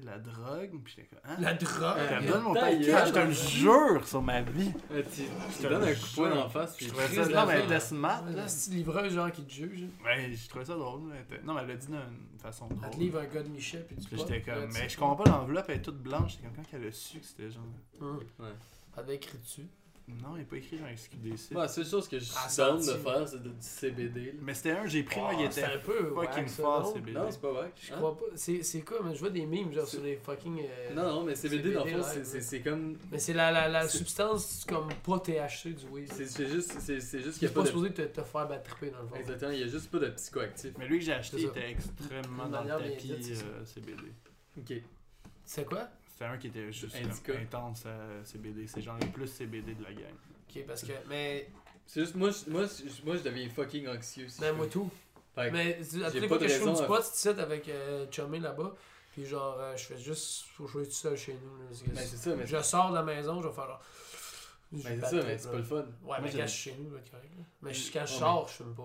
de 0.00 0.04
la 0.06 0.18
drogue. 0.18 0.80
Puis 0.82 0.94
j'étais 0.96 1.08
comme, 1.08 1.20
ah. 1.24 1.36
La 1.40 1.54
drogue? 1.54 1.96
Elle 2.10 2.22
me 2.24 2.28
donne 2.28 2.42
mon 2.42 2.54
paquet, 2.54 2.82
je 2.82 3.12
te 3.12 3.18
le 3.20 3.30
jure 3.30 4.06
sur 4.08 4.20
ma 4.20 4.42
vie. 4.42 4.72
Tu 4.90 5.22
Je 5.52 5.62
te 5.62 5.68
donnes 5.68 5.84
un 5.84 5.94
coup 5.94 6.08
de 6.08 6.14
poing 6.16 6.34
la 6.34 6.48
face. 6.48 6.74
Puis 6.76 6.86
Je 6.86 6.90
trouvais 6.90 7.06
ça, 7.06 7.28
non, 7.28 7.46
mais 7.46 7.54
elle 7.54 7.64
était 7.66 7.80
smart, 7.80 8.24
Ouais, 8.24 8.32
là. 8.32 8.46
Livreuse, 8.70 9.12
genre, 9.14 9.30
qui 9.30 9.44
te 9.44 9.52
juge. 9.52 9.84
Ouais, 10.04 10.32
je 10.32 10.48
trouvais 10.48 10.64
ça 10.64 10.74
drôle. 10.74 11.02
Non, 11.44 11.54
mais 11.54 11.60
elle 11.62 11.68
l'a 11.68 11.76
dit 11.76 11.86
d'une 11.86 12.38
façon 12.38 12.68
Elle 12.70 12.76
te 12.76 12.82
drôle. 12.82 13.00
livre 13.00 13.20
un 13.20 13.26
gars 13.26 13.42
de 13.44 13.48
Michel, 13.48 13.86
puis 13.86 13.96
j'étais 14.12 14.42
comme, 14.42 14.72
mais 14.72 14.88
je 14.88 14.98
comprends 14.98 15.22
pas 15.22 15.30
l'enveloppe, 15.30 15.66
elle 15.68 15.76
est 15.76 15.82
toute 15.82 16.02
blanche. 16.02 16.36
C'est 16.36 16.42
comme 16.42 16.56
quand 16.56 16.76
elle 16.76 16.88
a 16.88 16.92
su 16.92 17.20
que 17.20 17.26
c'était 17.26 17.50
genre. 17.50 17.62
Hum. 18.00 18.18
Ouais. 18.40 18.48
Elle 18.96 19.00
avait 19.04 19.14
écrit 19.16 19.38
dessus. 19.38 19.68
Non, 20.22 20.36
il 20.36 20.40
n'est 20.40 20.44
pas 20.44 20.56
écrit 20.56 20.78
dans 20.78 20.86
SQDC. 20.86 21.52
Ouais, 21.54 21.62
la 21.62 21.68
seule 21.68 21.86
chose 21.86 22.08
que 22.08 22.18
je 22.18 22.30
Ah, 22.36 22.46
de 22.48 22.52
faire, 22.92 23.28
c'est 23.28 23.42
de- 23.42 23.48
du 23.48 23.54
CBD. 23.60 24.20
là. 24.26 24.32
Mais 24.42 24.54
c'était 24.54 24.70
un, 24.72 24.86
j'ai 24.86 25.02
pris, 25.02 25.20
Oh, 25.22 25.28
il 25.32 25.50
c'est 25.52 25.60
était 25.62 25.72
un 25.72 25.78
peu 25.78 26.14
fucking 26.14 26.46
fort, 26.48 26.82
non? 26.82 26.92
CBD. 26.94 27.18
Non, 27.18 27.30
c'est 27.30 27.40
pas 27.40 27.52
vrai. 27.52 27.72
Je 27.80 27.92
crois 27.92 28.16
pas. 28.18 28.24
C'est 28.34 28.62
c'est 28.62 28.80
quoi, 28.82 28.98
mais 29.04 29.14
je 29.14 29.20
vois 29.20 29.30
des 29.30 29.46
memes, 29.46 29.72
genre, 29.72 29.84
C'est- 29.86 29.96
sur 29.96 30.04
les 30.04 30.16
fucking. 30.16 30.60
euh, 30.60 30.94
Non, 30.94 31.02
non, 31.14 31.24
mais 31.24 31.34
CBD, 31.34 31.62
CBD, 31.62 31.74
dans 31.74 31.84
le 31.84 32.02
fond, 32.02 32.08
c'est- 32.12 32.24
c'est 32.24 32.40
c'est 32.40 32.60
comme. 32.60 32.96
Mais 33.10 33.18
c'est 33.18 33.32
la, 33.34 33.50
la, 33.50 33.68
la 33.68 33.88
C'est- 33.88 33.98
substance 33.98 34.64
comme 34.68 34.88
pas 35.04 35.18
THC 35.20 35.72
du 35.74 35.86
weed. 35.86 36.12
C'est 36.12 36.26
c'est 36.26 36.46
juste, 36.48 36.74
c'est 36.80 37.00
c'est 37.00 37.20
juste 37.20 37.38
qu'il 37.38 37.40
C'est 37.40 37.40
n'y 37.46 37.46
a 37.46 37.50
pas 37.50 37.54
pas 37.54 37.62
de. 37.62 37.66
supposé 37.68 37.92
te, 37.92 38.02
te 38.02 38.22
faire 38.22 38.48
battre 38.48 38.70
triper 38.76 38.90
dans 38.90 39.02
le 39.02 39.08
fond. 39.08 39.14
Exactement, 39.16 39.50
il 39.52 39.60
y 39.60 39.62
a 39.64 39.68
juste 39.68 39.90
pas 39.90 39.98
de 39.98 40.08
psychoactif. 40.10 40.72
Mais 40.78 40.86
lui 40.86 40.98
que 40.98 41.04
j'ai 41.04 41.12
acheté 41.12 41.38
C'est 41.38 41.44
ça. 41.44 41.50
était 41.50 41.70
extrêmement 41.70 42.48
dans 42.48 42.62
le 42.62 42.68
tapis 42.68 43.14
c'est 43.22 43.34
ça. 43.36 43.44
euh, 43.46 43.64
CBD. 43.64 44.02
Ok. 44.58 44.82
C'est 45.44 45.64
quoi? 45.64 45.88
C'était 46.20 46.32
un 46.32 46.36
qui 46.36 46.48
était 46.48 46.70
juste 46.70 46.94
Indica. 46.96 47.32
intense 47.32 47.84
euh, 47.86 48.22
CBD. 48.24 48.66
C'est 48.66 48.82
genre 48.82 48.98
le 49.00 49.06
plus 49.06 49.26
CBD 49.26 49.72
de 49.74 49.82
la 49.82 49.90
gang. 49.94 50.12
Ok, 50.50 50.64
parce 50.66 50.82
que. 50.82 50.92
Mais. 51.08 51.48
C'est 51.86 52.00
juste, 52.02 52.14
moi, 52.14 52.30
je- 52.30 52.50
moi, 52.50 52.64
je- 52.66 53.02
moi, 53.06 53.16
je 53.16 53.22
deviens 53.22 53.48
fucking 53.48 53.88
anxieux. 53.88 54.28
Si 54.28 54.38
Ben, 54.38 54.52
moi 54.54 54.66
tout. 54.66 54.90
Fait 55.34 55.50
Mais 55.50 55.78
tu- 55.80 56.04
à 56.04 56.10
toutes 56.10 56.20
les 56.20 56.28
fois 56.28 56.36
que 56.38 56.46
je 56.46 56.54
fume 56.58 56.74
du 56.74 56.82
à- 56.82 56.84
pot, 56.84 56.98
tu 56.98 57.04
sais, 57.14 57.40
avec 57.40 57.66
euh, 57.70 58.06
Chumé 58.10 58.38
là-bas. 58.38 58.74
Puis 59.12 59.24
genre, 59.24 59.56
euh, 59.58 59.74
je 59.78 59.84
fais 59.84 59.96
juste. 59.98 60.42
Faut 60.56 60.66
jouer 60.66 60.84
tout 60.84 60.90
seul 60.92 61.16
chez 61.16 61.32
nous. 61.32 61.56
là, 61.56 61.64
Ben, 61.94 61.96
c'est 62.06 62.16
ça, 62.18 62.36
mais. 62.36 62.46
Je 62.46 62.60
sors 62.62 62.90
de 62.90 62.96
la 62.96 63.02
maison, 63.02 63.40
je 63.40 63.48
vais 63.48 63.54
faire 63.54 63.66
genre. 63.66 63.82
Je 64.72 64.82
Ben, 64.82 65.00
c'est 65.02 65.06
ça, 65.16 65.24
mais 65.26 65.38
c'est 65.38 65.50
pas 65.50 65.56
le 65.56 65.62
fun. 65.62 65.76
Ouais, 65.76 65.84
Moi, 66.04 66.18
mais 66.22 66.30
quand 66.32 66.42
je 66.42 66.46
suis 66.48 66.70
chez 66.70 66.76
nous, 66.78 66.94
être 66.98 67.10
correct. 67.10 67.30
Mais 67.62 67.72
je- 67.72 67.92
quand 67.92 68.04
je 68.06 68.12
Ouais, 68.12 68.18
sors, 68.18 68.46
je 68.48 68.52
fume 68.56 68.74
pas. 68.74 68.82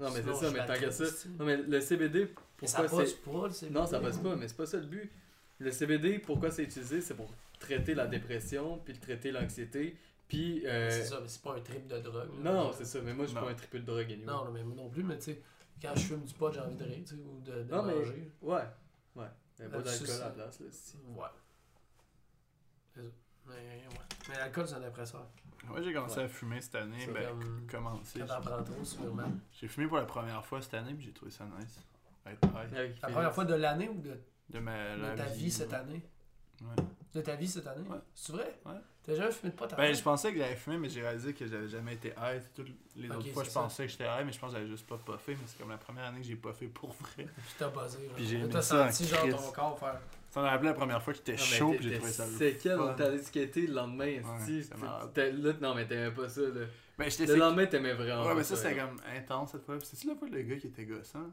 Non, 0.00 0.10
mais 0.12 0.22
c'est 0.22 0.34
ça, 0.34 0.50
mais 0.50 0.66
tant 0.66 0.80
qu'à 0.80 0.90
ça. 0.90 1.04
c'est- 1.04 1.28
Non, 1.28 1.44
mais 1.44 1.58
le 1.58 1.80
CBD, 1.82 2.32
Mais 2.62 2.66
ça 2.66 2.82
passe 2.84 2.90
c'est. 3.10 3.22
pas, 3.22 3.46
le 3.48 3.52
CBD. 3.52 3.78
Non, 3.78 3.86
ça 3.86 4.00
passe 4.00 4.16
pas, 4.16 4.34
mais 4.34 4.48
c'est 4.48 4.56
pas 4.56 4.64
ça 4.66 4.78
le 4.78 4.86
but. 4.86 5.12
Le 5.60 5.70
CBD, 5.70 6.18
pourquoi 6.18 6.50
c'est 6.50 6.64
utilisé? 6.64 7.00
C'est 7.00 7.14
pour 7.14 7.32
traiter 7.58 7.94
la 7.94 8.06
dépression, 8.06 8.78
puis 8.84 8.98
traiter 8.98 9.30
l'anxiété, 9.30 9.96
puis. 10.26 10.66
euh, 10.66 10.90
C'est 10.90 11.04
ça, 11.04 11.20
mais 11.20 11.28
c'est 11.28 11.42
pas 11.42 11.54
un 11.56 11.60
trip 11.60 11.86
de 11.86 11.98
drogue. 11.98 12.28
là. 12.42 12.52
Non, 12.52 12.72
c'est 12.72 12.84
ça, 12.86 13.00
mais 13.02 13.12
moi, 13.14 13.26
je 13.26 13.30
suis 13.30 13.38
pas 13.40 13.48
un 13.50 13.54
triple 13.54 13.80
de 13.80 13.84
drogue 13.84 14.04
anyway. 14.10 14.24
Non, 14.24 14.44
non, 14.46 14.50
mais 14.52 14.64
moi 14.64 14.74
non 14.76 14.88
plus, 14.88 15.02
mais 15.04 15.16
tu 15.18 15.24
sais, 15.24 15.42
quand 15.80 15.92
je 15.94 16.00
fume 16.00 16.24
du 16.24 16.34
pot, 16.34 16.50
j'ai 16.52 16.60
envie 16.60 16.76
de 16.76 16.84
rire, 16.84 16.98
tu 17.06 17.14
sais, 17.14 17.20
ou 17.22 17.40
de, 17.42 17.62
de 17.62 17.70
Non, 17.74 17.82
mais- 17.82 17.94
manger. 17.94 18.30
Ouais, 18.42 18.62
ouais. 19.16 19.24
Il 19.58 19.62
y 19.64 19.66
a 19.66 19.68
pas 19.70 19.76
Là-dessus, 19.78 20.04
d'alcool 20.04 20.22
à 20.22 20.24
la 20.26 20.30
place, 20.30 20.60
là. 20.60 20.66
si. 20.70 20.96
Ouais. 21.14 21.24
C'est 22.94 23.02
ça. 23.02 23.08
Mais 23.46 23.52
ouais. 23.54 23.88
Mais 24.28 24.34
l'alcool, 24.36 24.66
c'est 24.68 24.74
un 24.74 24.80
dépresseur. 24.80 25.26
Moi, 25.66 25.82
j'ai 25.82 25.92
commencé 25.92 26.16
Ouais. 26.18 26.24
à 26.24 26.28
fumer 26.28 26.60
cette 26.62 26.74
année. 26.76 27.06
Ben, 27.12 27.28
comme- 27.28 27.66
commencé. 27.70 28.20
Quand 28.20 28.26
t'en 28.26 28.40
prends 28.40 28.62
trop, 28.64 28.84
sûrement. 28.84 29.30
J'ai 29.52 29.68
fumé 29.68 29.86
pour 29.86 29.98
la 29.98 30.04
première 30.06 30.44
fois 30.46 30.62
cette 30.62 30.74
année, 30.74 30.94
puis 30.94 31.04
j'ai 31.06 31.12
trouvé 31.12 31.30
ça 31.30 31.44
nice. 31.58 31.84
Être 32.26 32.40
high. 32.46 32.74
Avec 32.74 33.02
La 33.02 33.08
première 33.08 33.34
fois 33.34 33.44
de 33.44 33.54
l'année 33.54 33.88
ou 33.88 34.00
de, 34.00 34.18
De, 34.50 34.58
ma, 34.58 34.96
de 34.96 35.02
la 35.02 35.14
ta 35.14 35.24
vie 35.26 35.50
cette 35.50 35.70
ouais. 35.70 35.76
année 35.76 36.02
Ouais. 36.62 36.84
De 37.14 37.20
ta 37.22 37.34
vie 37.36 37.48
cette 37.48 37.66
année? 37.66 37.88
Ouais. 37.88 37.96
C'est 38.14 38.32
vrai? 38.32 38.58
Ouais. 38.66 38.72
T'as 39.02 39.14
jamais 39.14 39.32
fumé 39.32 39.50
de 39.52 39.56
pot 39.56 39.66
Ben, 39.76 39.94
je 39.94 40.02
pensais 40.02 40.30
que 40.30 40.38
j'avais 40.38 40.56
fumé, 40.56 40.76
mais 40.76 40.88
j'ai 40.90 41.00
réalisé 41.00 41.32
que 41.32 41.46
j'avais 41.46 41.68
jamais 41.68 41.94
été 41.94 42.08
high. 42.08 42.42
Toutes 42.54 42.68
les 42.96 43.10
autres 43.10 43.28
fois, 43.28 43.42
je 43.44 43.48
c'est 43.48 43.54
ça. 43.54 43.60
pensais 43.62 43.86
que 43.86 43.92
j'étais 43.92 44.04
high, 44.04 44.26
mais 44.26 44.32
je 44.32 44.38
pense 44.38 44.52
que 44.52 44.58
j'avais 44.58 44.68
juste 44.68 44.86
pas 44.86 44.98
puffé. 44.98 45.32
Mais 45.32 45.46
c'est 45.46 45.58
comme 45.58 45.70
la 45.70 45.78
première 45.78 46.04
année 46.04 46.20
que 46.20 46.26
j'ai 46.26 46.36
puffé 46.36 46.66
pour 46.66 46.92
vrai. 46.92 47.08
Puis 47.16 47.54
t'as 47.58 47.68
buzzé. 47.70 48.04
genre. 48.06 48.14
Puis 48.14 48.26
j'ai 48.26 48.36
aimé 48.36 48.52
ça 48.52 48.62
senti 48.90 49.06
genre 49.08 49.28
ton 49.28 49.52
corps 49.52 49.78
faire. 49.78 50.00
Ça 50.28 50.42
m'a 50.42 50.50
rappelé 50.50 50.68
la 50.68 50.74
première 50.74 51.02
fois 51.02 51.12
que 51.12 51.18
j'étais 51.18 51.36
chaud 51.36 51.72
pis 51.72 51.82
j'ai 51.82 51.96
trouvé 51.96 52.12
ça 52.12 52.24
on 52.24 52.86
fun. 52.88 52.94
t'allait 52.94 53.22
skater 53.22 53.66
le 53.66 53.74
lendemain, 53.74 54.20
Ouais, 54.22 55.32
là, 55.32 55.52
non, 55.60 55.74
mais 55.74 55.86
t'aimais 55.88 56.12
pas 56.12 56.28
ça, 56.28 56.42
là. 56.42 56.66
Ben, 56.96 57.08
Le 57.18 57.34
lendemain, 57.36 57.66
t'aimais 57.66 57.94
vraiment 57.94 58.26
Ouais, 58.26 58.34
mais 58.34 58.44
ça, 58.44 58.54
c'était 58.54 58.76
comme 58.76 58.96
intense 59.16 59.52
cette 59.52 59.64
fois. 59.64 59.78
Puis 59.78 59.88
C'est-tu 59.90 60.06
la 60.06 60.14
fois 60.14 60.28
le 60.28 60.42
gars 60.42 60.56
qui 60.56 60.66
était 60.68 60.84
gossant? 60.84 61.30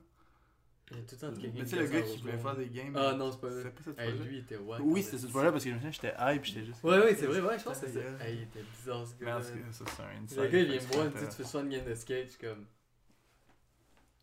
Il 0.92 0.98
y 0.98 1.00
a 1.02 1.04
tout 1.04 1.16
le 1.16 1.18
temps 1.20 1.34
quelqu'un 1.34 1.58
Mais 1.58 1.64
tu 1.66 1.70
sais, 1.70 1.76
le 1.76 1.88
gars 1.88 2.02
qui 2.02 2.18
voulait 2.22 2.38
faire 2.38 2.58
ouais. 2.58 2.66
des 2.66 2.70
games. 2.70 2.96
Ah 2.96 3.14
non, 3.14 3.30
c'est 3.32 3.42
pas 3.42 3.50
C'était 3.50 3.62
vrai. 3.62 3.72
pas 3.72 3.84
cette 3.84 3.96
fois-là. 3.96 4.24
lui, 4.26 4.36
il 4.38 4.40
était 4.40 4.58
wack. 4.58 4.80
Oui, 4.84 5.04
c'était 5.04 5.18
cette 5.18 5.30
fois-là 5.32 5.52
parce 5.52 5.64
que 5.66 5.70
je 5.70 5.76
me 5.76 5.80
souviens, 5.80 5.92
j'étais 5.92 6.14
hype 6.18 6.46
j'étais 6.46 6.64
juste. 6.66 6.84
Ouais, 6.84 6.98
ouais, 7.00 7.16
c'est 7.16 7.26
vrai, 7.26 7.42
ouais, 7.42 7.60
je 7.60 7.64
pense 7.64 7.80
que 7.80 7.88
ça. 7.88 8.00
gueule. 8.00 8.18
Hey, 8.22 8.36
il 8.38 8.44
était 8.44 8.64
bizarre 8.78 9.06
ce 9.06 9.24
gars. 9.24 9.42
ça, 9.42 9.52
c'est 9.86 10.02
un 10.02 10.24
inside. 10.24 10.38
Le 10.40 10.48
gars, 10.48 10.60
il 10.60 10.66
vient 10.66 10.76
me 10.76 10.88
voir, 10.94 11.06
il 11.06 11.12
que 11.12 11.16
me 11.18 11.22
dit 11.22 11.28
Tu 11.30 11.36
fais 11.36 11.44
soit 11.44 11.62
une 11.62 11.70
game 11.70 11.86
de 11.86 11.96
skate, 11.96 12.26
je 12.26 12.30
suis 12.32 12.40
comme. 12.40 12.66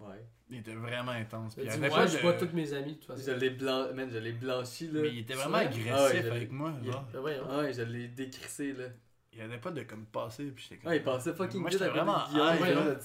Ouais. 0.00 0.26
Il 0.50 0.58
était 0.58 0.74
vraiment 0.74 1.12
intense. 1.12 1.54
Puis 1.54 1.66
vois, 1.66 1.88
pas 1.88 2.06
je 2.06 2.18
vois 2.18 2.32
tous 2.34 2.52
mes 2.54 2.72
amis, 2.72 2.94
de 2.94 2.98
toute 2.98 3.06
façon. 3.06 3.22
Je 3.26 3.32
l'ai 3.32 3.50
blanc... 3.50 3.92
Man, 3.94 4.10
je 4.10 4.18
l'ai 4.18 4.32
blanchi, 4.32 4.88
là. 4.88 5.00
Mais 5.02 5.08
il 5.08 5.18
était 5.20 5.34
vraiment 5.34 5.58
agressif 5.58 5.92
Ah 5.92 6.04
ouais, 6.04 6.30
avec 6.30 6.50
moi. 6.50 6.72
genre. 6.84 7.06
Ouais, 7.22 7.72
je 7.72 7.82
l'ai 7.82 8.08
décrissé, 8.08 8.72
là. 8.72 8.84
Il 9.32 9.38
y 9.40 9.42
avait 9.42 9.58
pas 9.58 9.70
de 9.70 9.82
comme 9.82 10.06
passer. 10.06 10.44
Puis 10.44 10.64
j'étais 10.68 10.82
comme. 10.82 10.92
Ah, 10.92 10.96
il 10.96 11.02
passait 11.02 11.32
fucking 11.34 11.60
Moi, 11.60 11.70
vite 11.70 11.78
côté 11.78 11.90
vraiment 11.90 12.24
de 12.24 12.30
Guillaume, 12.30 12.54
hype, 12.54 12.60
il 12.60 12.78
avait 12.78 12.96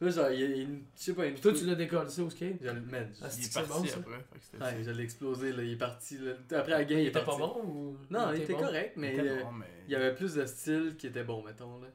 là. 0.00 0.10
genre, 0.10 0.30
il 0.30 0.40
y 0.40 0.42
a 0.42 0.46
une. 0.62 0.82
Je 0.96 1.02
sais 1.02 1.12
pas, 1.14 1.26
une. 1.26 1.32
Puis 1.34 1.42
toi, 1.42 1.52
tu 1.52 1.64
l'as 1.66 1.74
décollé 1.74 2.20
au 2.20 2.30
skate? 2.30 2.56
Je 2.60 2.66
le- 2.70 2.80
man, 2.80 3.10
je- 3.14 3.24
Ah, 3.24 3.28
Il 3.36 3.40
est 3.40 3.42
c'est 3.44 3.54
parti 3.54 3.68
bon, 3.70 3.84
ça? 3.86 3.96
après. 3.98 4.12
fait 4.32 4.38
que 4.38 4.44
c'était- 4.44 4.64
Ouais, 4.64 4.84
je 4.84 4.90
l'ai 4.90 5.02
explosé, 5.04 5.52
là. 5.52 5.62
Il 5.62 5.72
est 5.72 5.76
parti, 5.76 6.18
là. 6.18 6.32
Après 6.58 6.70
la 6.72 6.84
game, 6.84 6.98
il 6.98 7.06
était 7.08 7.22
parti. 7.22 7.40
pas 7.40 7.46
bon 7.46 7.62
ou. 7.64 7.96
Non, 8.10 8.32
il 8.34 8.42
était 8.42 8.52
bon? 8.52 8.58
correct, 8.60 8.92
Il 8.96 9.00
mais 9.00 9.12
était 9.14 9.28
euh, 9.28 9.42
bon, 9.44 9.52
mais. 9.52 9.66
il 9.86 9.92
y 9.92 9.96
avait 9.96 10.14
plus 10.14 10.34
de 10.34 10.44
style 10.46 10.94
qui 10.98 11.06
était 11.08 11.24
bon, 11.24 11.42
mettons, 11.42 11.80
là. 11.80 11.88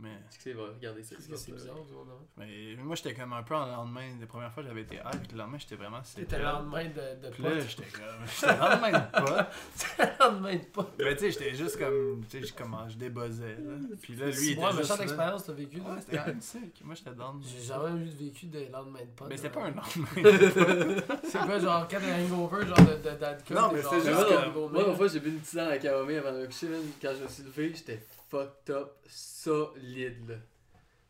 Mais. 0.00 0.08
Est-ce 0.10 0.36
que 0.36 0.42
c'est 0.42 0.52
va 0.52 0.62
regarder 0.74 1.02
ça? 1.02 1.16
C'est 1.18 1.52
bizarre, 1.52 1.76
du? 1.84 1.94
Mais 2.36 2.76
moi, 2.82 2.96
j'étais 2.96 3.14
comme 3.14 3.32
un 3.32 3.42
peu 3.42 3.54
en 3.54 3.66
lendemain. 3.66 4.08
La 4.18 4.26
première 4.26 4.52
fois, 4.52 4.62
j'avais 4.62 4.82
été 4.82 4.96
hype. 4.96 5.32
Le 5.32 5.38
lendemain, 5.38 5.58
j'étais 5.58 5.76
vraiment. 5.76 6.00
C'était 6.02 6.38
le 6.38 6.44
lendemain 6.44 6.84
de, 6.84 7.26
de 7.26 7.30
Puis 7.32 7.42
là, 7.42 7.58
j'étais 7.60 7.84
comme. 7.84 8.26
J'étais 8.26 8.52
le 8.54 8.60
lendemain 8.60 8.90
de 8.92 9.10
pas. 9.12 9.50
le 9.98 10.24
lendemain 10.24 10.54
de 10.54 10.64
pote. 10.64 10.92
Mais 10.98 11.14
tu 11.14 11.20
sais, 11.20 11.30
j'étais 11.32 11.54
juste 11.54 11.78
comme. 11.78 12.24
Tu 12.30 12.40
sais, 12.40 12.46
je 12.46 12.54
comment 12.54 12.88
je 12.88 12.96
débuzzais, 12.96 13.56
là. 13.56 13.74
Puis 14.00 14.16
là, 14.16 14.26
lui, 14.26 14.36
il 14.36 14.50
était 14.52 14.60
Moi, 14.60 14.70
juste. 14.70 14.82
méchante 14.82 14.98
là. 14.98 15.04
expérience 15.04 15.44
t'as 15.44 15.52
vécu. 15.52 15.80
Ouais, 15.80 16.00
c'était 16.00 16.16
quand 16.16 16.26
même 16.26 16.40
sick. 16.40 16.84
Moi, 16.84 16.94
j'étais 16.94 17.14
down. 17.14 17.42
J'ai 17.42 17.62
jamais 17.64 18.00
eu 18.00 18.04
de 18.06 18.16
vécu 18.16 18.46
de 18.46 18.72
lendemain 18.72 19.00
de 19.00 19.10
pote. 19.14 19.28
Mais 19.28 19.36
c'était 19.36 19.50
pas 19.50 19.64
un 19.64 19.70
lendemain. 19.70 21.02
C'est 21.24 21.38
quoi, 21.38 21.58
genre, 21.58 21.86
quand 21.88 21.98
un 21.98 22.24
hangover, 22.24 22.66
genre 22.66 22.78
de, 22.78 23.18
d'alcool? 23.18 23.56
Non, 23.56 23.68
t'es 23.68 23.76
mais 23.76 23.82
c'était 23.82 24.14
juste 24.14 24.30
moi, 24.70 24.88
une 24.88 24.96
fois, 24.96 25.08
j'ai 25.08 25.20
bu 25.20 25.28
une 25.30 25.40
tisane 25.40 25.66
à 25.66 25.70
la 25.70 25.78
camomille 25.78 26.16
avant 26.16 26.32
de 26.32 26.38
me 26.38 26.46
coucher. 26.46 26.68
Quand 27.00 27.12
je 27.16 27.22
me 27.22 27.28
suis 27.28 27.42
levé, 27.42 27.72
j'étais 27.74 28.00
fucked 28.30 28.70
up, 28.74 28.92
solide, 29.08 30.28
là. 30.28 30.34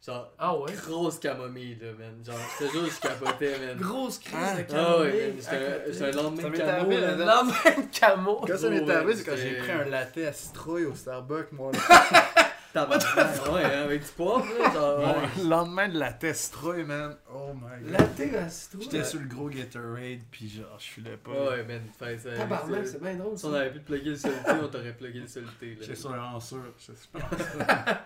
Genre, 0.07 0.33
Ah 0.39 0.57
ouais? 0.57 0.73
grosse 0.73 1.19
camomille, 1.19 1.77
là, 1.79 1.89
man. 1.99 2.25
Genre, 2.25 2.35
je 2.59 2.65
te 2.67 2.73
jure, 2.73 2.87
je 2.87 3.01
capotais, 3.01 3.59
man. 3.59 3.77
Grosse 3.81 4.19
crise 4.19 4.35
Hein? 4.35 4.55
de 4.57 4.61
Ah 4.61 4.65
camomille. 4.65 5.13
ouais, 5.13 5.27
man. 5.29 5.37
J'étais 5.37 5.57
à 5.57 6.07
un- 6.07 6.09
un 6.09 6.23
lendemain 6.23 6.43
Ça 6.43 6.49
de 6.51 6.57
camo, 6.57 6.91
là. 6.91 7.17
là. 7.17 7.25
Lendemain 7.37 7.83
de 7.83 7.99
camo. 7.99 8.37
Quand 8.37 8.47
ça 8.57 8.67
Oh, 8.67 8.71
m'est 8.71 8.81
ouais, 8.81 8.95
arrivé, 8.95 9.17
c'est 9.17 9.25
quand 9.25 9.37
c'était- 9.37 9.51
j'ai 9.51 9.59
pris 9.59 9.73
un 9.73 9.85
latte 9.85 10.17
à 10.19 10.33
citrouille 10.33 10.85
au 10.87 10.95
Starbucks, 10.95 11.53
moi. 11.53 11.71
Tabarnak. 11.73 12.35
Ouais, 12.75 13.65
hein, 13.65 13.83
avec 13.85 14.03
du 14.03 14.09
poivre, 14.11 14.47
là. 14.59 14.73
Genre, 14.73 14.99
ouais. 15.01 15.29
Mon 15.43 15.49
lendemain 15.49 15.89
de 15.89 15.99
latte 15.99 16.35
citrouille, 16.35 16.85
man. 16.85 17.17
Oh 17.35 17.53
my 17.55 17.83
god. 17.83 17.93
Latte 17.93 18.35
à 18.35 18.49
citrouille. 18.49 18.85
J'étais 18.85 19.05
sur 19.05 19.21
le 19.21 19.27
gros 19.27 19.49
Gatorade, 19.49 20.21
puis 20.31 20.49
genre, 20.49 20.77
je 20.79 20.85
filais 20.85 21.17
pas. 21.17 21.31
Ouais, 21.31 21.65
man. 21.65 21.83
Fait, 21.99 22.19
ça, 22.19 22.31
Tabarnak, 22.37 22.87
c'est 22.87 23.03
bien 23.03 23.15
drôle 23.17 23.37
Si 23.37 23.45
on 23.47 23.55
avait 23.55 23.71
pu 23.73 23.81
plugger 23.81 24.11
le 24.11 24.17
soluté, 24.17 24.51
on 24.63 24.69
t'aurait 24.69 24.93
plugué 24.97 25.21
le 25.21 25.27
soluté, 25.27 25.71
là. 25.71 25.77
J'étais 25.81 25.95
sur 25.97 26.13
un 26.15 26.39
sûr. 26.41 26.59
je 26.79 26.93
sais 26.93 27.09
pas. 27.13 28.01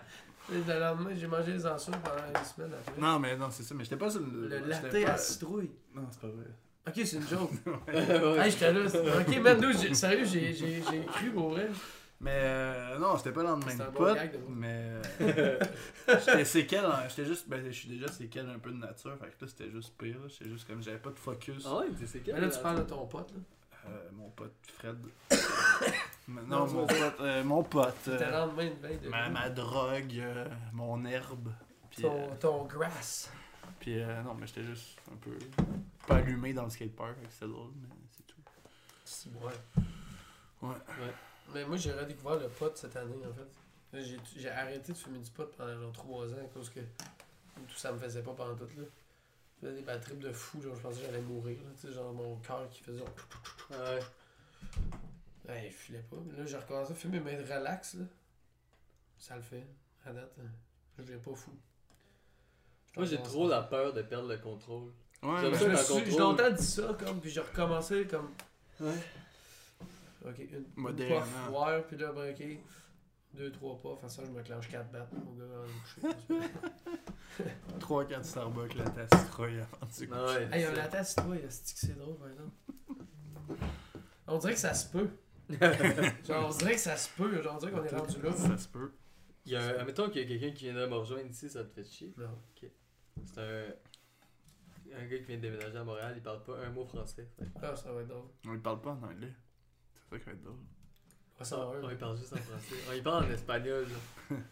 Et 0.51 0.57
Le 0.67 0.79
lendemain, 0.79 1.09
j'ai 1.15 1.25
mangé 1.27 1.53
les 1.53 1.65
ensures 1.65 1.93
pendant 1.99 2.39
une 2.39 2.45
semaine 2.45 2.71
après. 2.79 3.01
Non, 3.01 3.19
mais 3.19 3.35
non, 3.35 3.47
c'est 3.51 3.63
ça, 3.63 3.73
mais 3.75 3.83
j'étais 3.83 3.95
pas 3.97 4.09
sur 4.09 4.21
le. 4.21 4.47
Le 4.47 4.59
latte 4.67 4.91
pas- 4.91 5.11
à 5.11 5.17
citrouille. 5.17 5.71
Non, 5.95 6.03
c'est 6.11 6.21
pas 6.21 6.27
vrai. 6.27 6.45
Ok, 6.87 6.93
c'est 7.03 7.17
une 7.17 7.27
joke. 7.27 7.51
Ouais. 7.87 8.45
hey, 8.45 8.51
j'étais 8.51 8.71
là. 8.71 8.81
Ok, 8.85 9.37
man, 9.41 9.59
nous, 9.59 9.71
j'ai- 9.79 9.93
sérieux, 9.95 10.23
j'ai, 10.25 10.53
j'ai, 10.53 10.83
j'ai 10.89 11.05
cru 11.05 11.31
pour 11.31 11.49
vrai. 11.49 11.67
Mais 12.21 12.31
euh, 12.33 12.97
non, 12.97 13.17
c'était 13.17 13.31
pas 13.33 13.41
le 13.41 13.49
lendemain 13.49 13.71
C'est 13.71 13.77
de 13.77 13.83
un 13.83 13.91
bon 13.91 13.97
pote, 13.97 14.15
gag 14.15 14.31
de 14.31 14.37
moi. 14.37 14.47
mais 14.55 14.91
euh, 15.21 15.59
j'étais 16.07 16.45
séquel, 16.45 16.85
hein, 16.85 17.03
j'étais 17.09 17.25
juste, 17.25 17.47
ben 17.49 17.63
je 17.65 17.71
suis 17.71 17.89
déjà 17.89 18.07
séquel 18.07 18.49
un 18.49 18.57
peu 18.57 18.71
de 18.71 18.77
nature, 18.77 19.17
fait 19.19 19.27
que 19.37 19.45
là 19.45 19.47
c'était 19.47 19.69
juste 19.69 19.93
pire, 19.97 20.17
j'étais 20.29 20.49
juste 20.49 20.65
comme 20.65 20.81
j'avais 20.81 20.97
pas 20.97 21.09
de 21.09 21.19
focus. 21.19 21.65
Ah 21.67 21.77
ouais, 21.79 21.87
tu 21.99 22.07
sais 22.07 22.19
quel 22.21 22.35
Mais 22.35 22.41
là, 22.41 22.49
tu 22.49 22.59
parles 22.59 22.77
de 22.77 22.83
ton 22.83 23.05
pote, 23.05 23.31
là. 23.33 23.39
Euh, 23.87 24.09
mon 24.13 24.29
pote 24.29 24.53
Fred. 24.77 24.97
Non, 26.27 26.65
mon 26.65 26.87
pote, 26.87 27.19
euh, 27.19 27.43
mon 27.43 27.61
pote, 27.63 27.93
C'était 28.03 28.17
le 28.17 28.23
euh, 28.25 28.31
lendemain 28.31 28.69
de 29.03 29.09
ma, 29.09 29.29
ma 29.29 29.49
drogue, 29.49 30.17
euh, 30.17 30.47
mon 30.73 31.05
herbe, 31.05 31.51
ton, 32.01 32.15
euh, 32.31 32.35
ton 32.39 32.63
grass. 32.65 33.29
puis 33.79 33.99
euh, 34.01 34.23
non, 34.23 34.33
mais 34.33 34.47
j'étais 34.47 34.63
juste 34.63 34.97
un 35.13 35.17
peu 35.17 35.37
pas 36.07 36.15
allumé 36.15 36.51
dans 36.53 36.63
le 36.63 36.71
skatepark, 36.71 37.15
fait 37.19 37.27
que 37.27 37.33
c'était 37.33 37.45
drôle, 37.47 37.69
mais 37.79 37.87
c'est 38.11 38.25
tout. 38.25 38.41
C'est 39.03 39.29
ouais. 39.29 39.53
Ouais. 40.63 40.75
Mais 41.53 41.63
moi, 41.65 41.77
j'ai 41.77 41.91
redécouvert 41.93 42.39
le 42.39 42.47
pot 42.49 42.75
cette 42.75 42.95
année, 42.95 43.15
en 43.25 43.33
fait. 43.33 44.01
J'ai, 44.03 44.17
j'ai 44.35 44.49
arrêté 44.49 44.91
de 44.91 44.97
fumer 44.97 45.19
du 45.19 45.29
pot 45.31 45.49
pendant 45.57 45.79
genre 45.79 45.91
3 45.93 46.33
ans 46.33 46.37
à 46.43 46.47
cause 46.53 46.69
que 46.69 46.79
tout 46.79 47.75
ça 47.77 47.91
me 47.93 47.97
faisait 47.99 48.21
pas 48.23 48.33
pendant 48.33 48.55
tout, 48.55 48.65
là. 48.77 48.83
Je 49.61 49.67
faisais 49.67 49.75
des 49.79 49.81
bad 49.85 50.01
trips 50.01 50.19
de 50.19 50.33
fou, 50.33 50.61
genre 50.61 50.75
je 50.75 50.81
pensais 50.81 50.99
que 50.99 51.05
j'allais 51.05 51.21
mourir, 51.21 51.57
là. 51.63 51.69
Tu 51.79 51.87
sais, 51.87 51.93
genre 51.93 52.11
mon 52.13 52.35
cœur 52.37 52.67
qui 52.69 52.81
faisait 52.83 52.97
genre... 52.99 53.07
Ah 53.71 53.93
ouais. 53.95 53.99
Ouais, 55.47 55.69
je 55.71 55.75
filais 55.75 56.03
pas. 56.09 56.17
Mais 56.25 56.37
là, 56.37 56.45
j'ai 56.45 56.57
recommencé 56.57 56.91
à 56.91 56.95
fumer, 56.95 57.19
mais 57.19 57.37
relax, 57.37 57.93
là. 57.95 58.05
Ça 59.17 59.35
le 59.37 59.41
fait. 59.41 59.65
À 60.05 60.11
date, 60.11 60.33
hein. 60.39 60.49
je 60.97 61.03
viens 61.03 61.17
pas 61.19 61.33
fou. 61.33 61.51
Moi, 62.97 63.05
j'ai 63.05 63.21
trop 63.21 63.47
la 63.47 63.61
peur 63.61 63.93
de 63.93 64.01
perdre 64.01 64.27
le 64.29 64.37
contrôle. 64.37 64.91
Ouais, 65.23 65.37
Je 65.37 65.41
ça 65.41 65.67
me 65.67 65.73
dans 65.73 65.77
suis- 65.83 65.93
le 65.99 66.05
J'ai 66.05 66.11
contrôle. 66.11 66.19
longtemps 66.21 66.51
dit 66.51 66.63
ça, 66.65 66.95
comme, 66.99 67.19
puis 67.21 67.29
j'ai 67.29 67.39
recommencé 67.41 68.05
comme. 68.07 68.31
Ouais. 68.79 68.93
Ok, 70.27 70.39
une, 70.39 70.55
une 70.55 70.65
Modérément. 70.75 71.21
puff 71.21 71.49
wire, 71.51 71.87
puis 71.87 71.97
là, 71.97 72.11
ben, 72.11 72.31
ok, 72.33 72.43
deux, 73.33 73.51
trois 73.51 73.79
pas, 73.81 73.89
enfin 73.89 74.07
ça, 74.09 74.23
je 74.25 74.31
me 74.31 74.41
clenche 74.41 74.67
quatre 74.69 74.91
battes 74.91 75.11
au 75.13 75.33
gars 75.33 75.43
avant 75.43 75.65
de 75.65 76.19
coucher. 76.39 76.49
3-4 77.79 78.23
Starbucks, 78.23 78.75
la 78.75 78.89
tasse 78.89 79.09
citrouille 79.21 79.59
avant 79.59 79.85
de 79.85 79.91
se 79.91 80.05
Ah 80.11 80.25
ouais. 80.25 80.49
hey, 80.53 81.05
citrouille, 81.05 81.39
est-ce 81.39 81.73
que 81.73 81.79
c'est 81.79 81.97
drôle, 81.97 82.15
par 82.17 82.29
exemple? 82.29 82.51
On 84.27 84.37
dirait 84.37 84.53
que 84.53 84.59
ça 84.59 84.73
se 84.73 84.89
peut. 84.89 85.09
Genre, 86.27 86.47
on 86.47 86.57
dirait 86.57 86.73
que 86.73 86.79
ça 86.79 86.97
se 86.97 87.09
peut, 87.15 87.41
genre, 87.43 87.55
on 87.55 87.59
dirait 87.59 87.71
qu'on 87.71 87.83
est 87.83 87.95
rendu 87.95 88.21
là. 88.21 88.31
Ça 88.31 88.57
se 88.57 88.67
peut. 88.69 88.91
Il 89.45 89.51
y 89.51 89.55
a, 89.55 89.61
un- 89.63 89.79
admettons 89.79 90.09
qu'il 90.09 90.21
y 90.23 90.25
a 90.25 90.27
quelqu'un 90.39 90.55
qui 90.55 90.63
vient 90.65 90.73
de 90.73 90.87
me 90.87 90.95
rejoindre 90.95 91.29
ici, 91.29 91.47
ça 91.49 91.63
te 91.63 91.69
fait 91.69 91.83
chier? 91.83 92.13
Non. 92.17 92.29
C'est 93.25 93.37
un. 93.39 93.65
Un 94.97 95.05
gars 95.07 95.17
qui 95.17 95.25
vient 95.25 95.35
de 95.37 95.41
déménager 95.41 95.77
à 95.77 95.83
Montréal, 95.83 96.13
il 96.15 96.23
parle 96.23 96.41
pas 96.43 96.57
un 96.65 96.69
mot 96.69 96.85
français. 96.85 97.27
Ah, 97.61 97.75
ça 97.75 97.91
va 97.91 98.01
être 98.01 98.07
drôle. 98.07 98.23
On 98.47 98.53
ne 98.53 98.59
parle 98.59 98.79
pas 98.81 98.91
en 98.91 99.03
anglais. 99.03 99.33
C'est 100.09 100.15
ça 100.15 100.19
qui 100.19 100.25
va 100.25 100.31
être 100.31 100.43
drôle. 100.43 100.55
On 101.39 101.43
va. 101.43 101.69
Ouais, 101.87 101.93
il 101.93 101.97
parle 101.97 102.17
juste 102.17 102.33
en 102.33 102.37
français. 102.37 102.75
Ouais, 102.89 102.97
il 102.97 103.03
parle 103.03 103.25
en 103.25 103.29
espagnol. 103.29 103.85
là. 104.29 104.37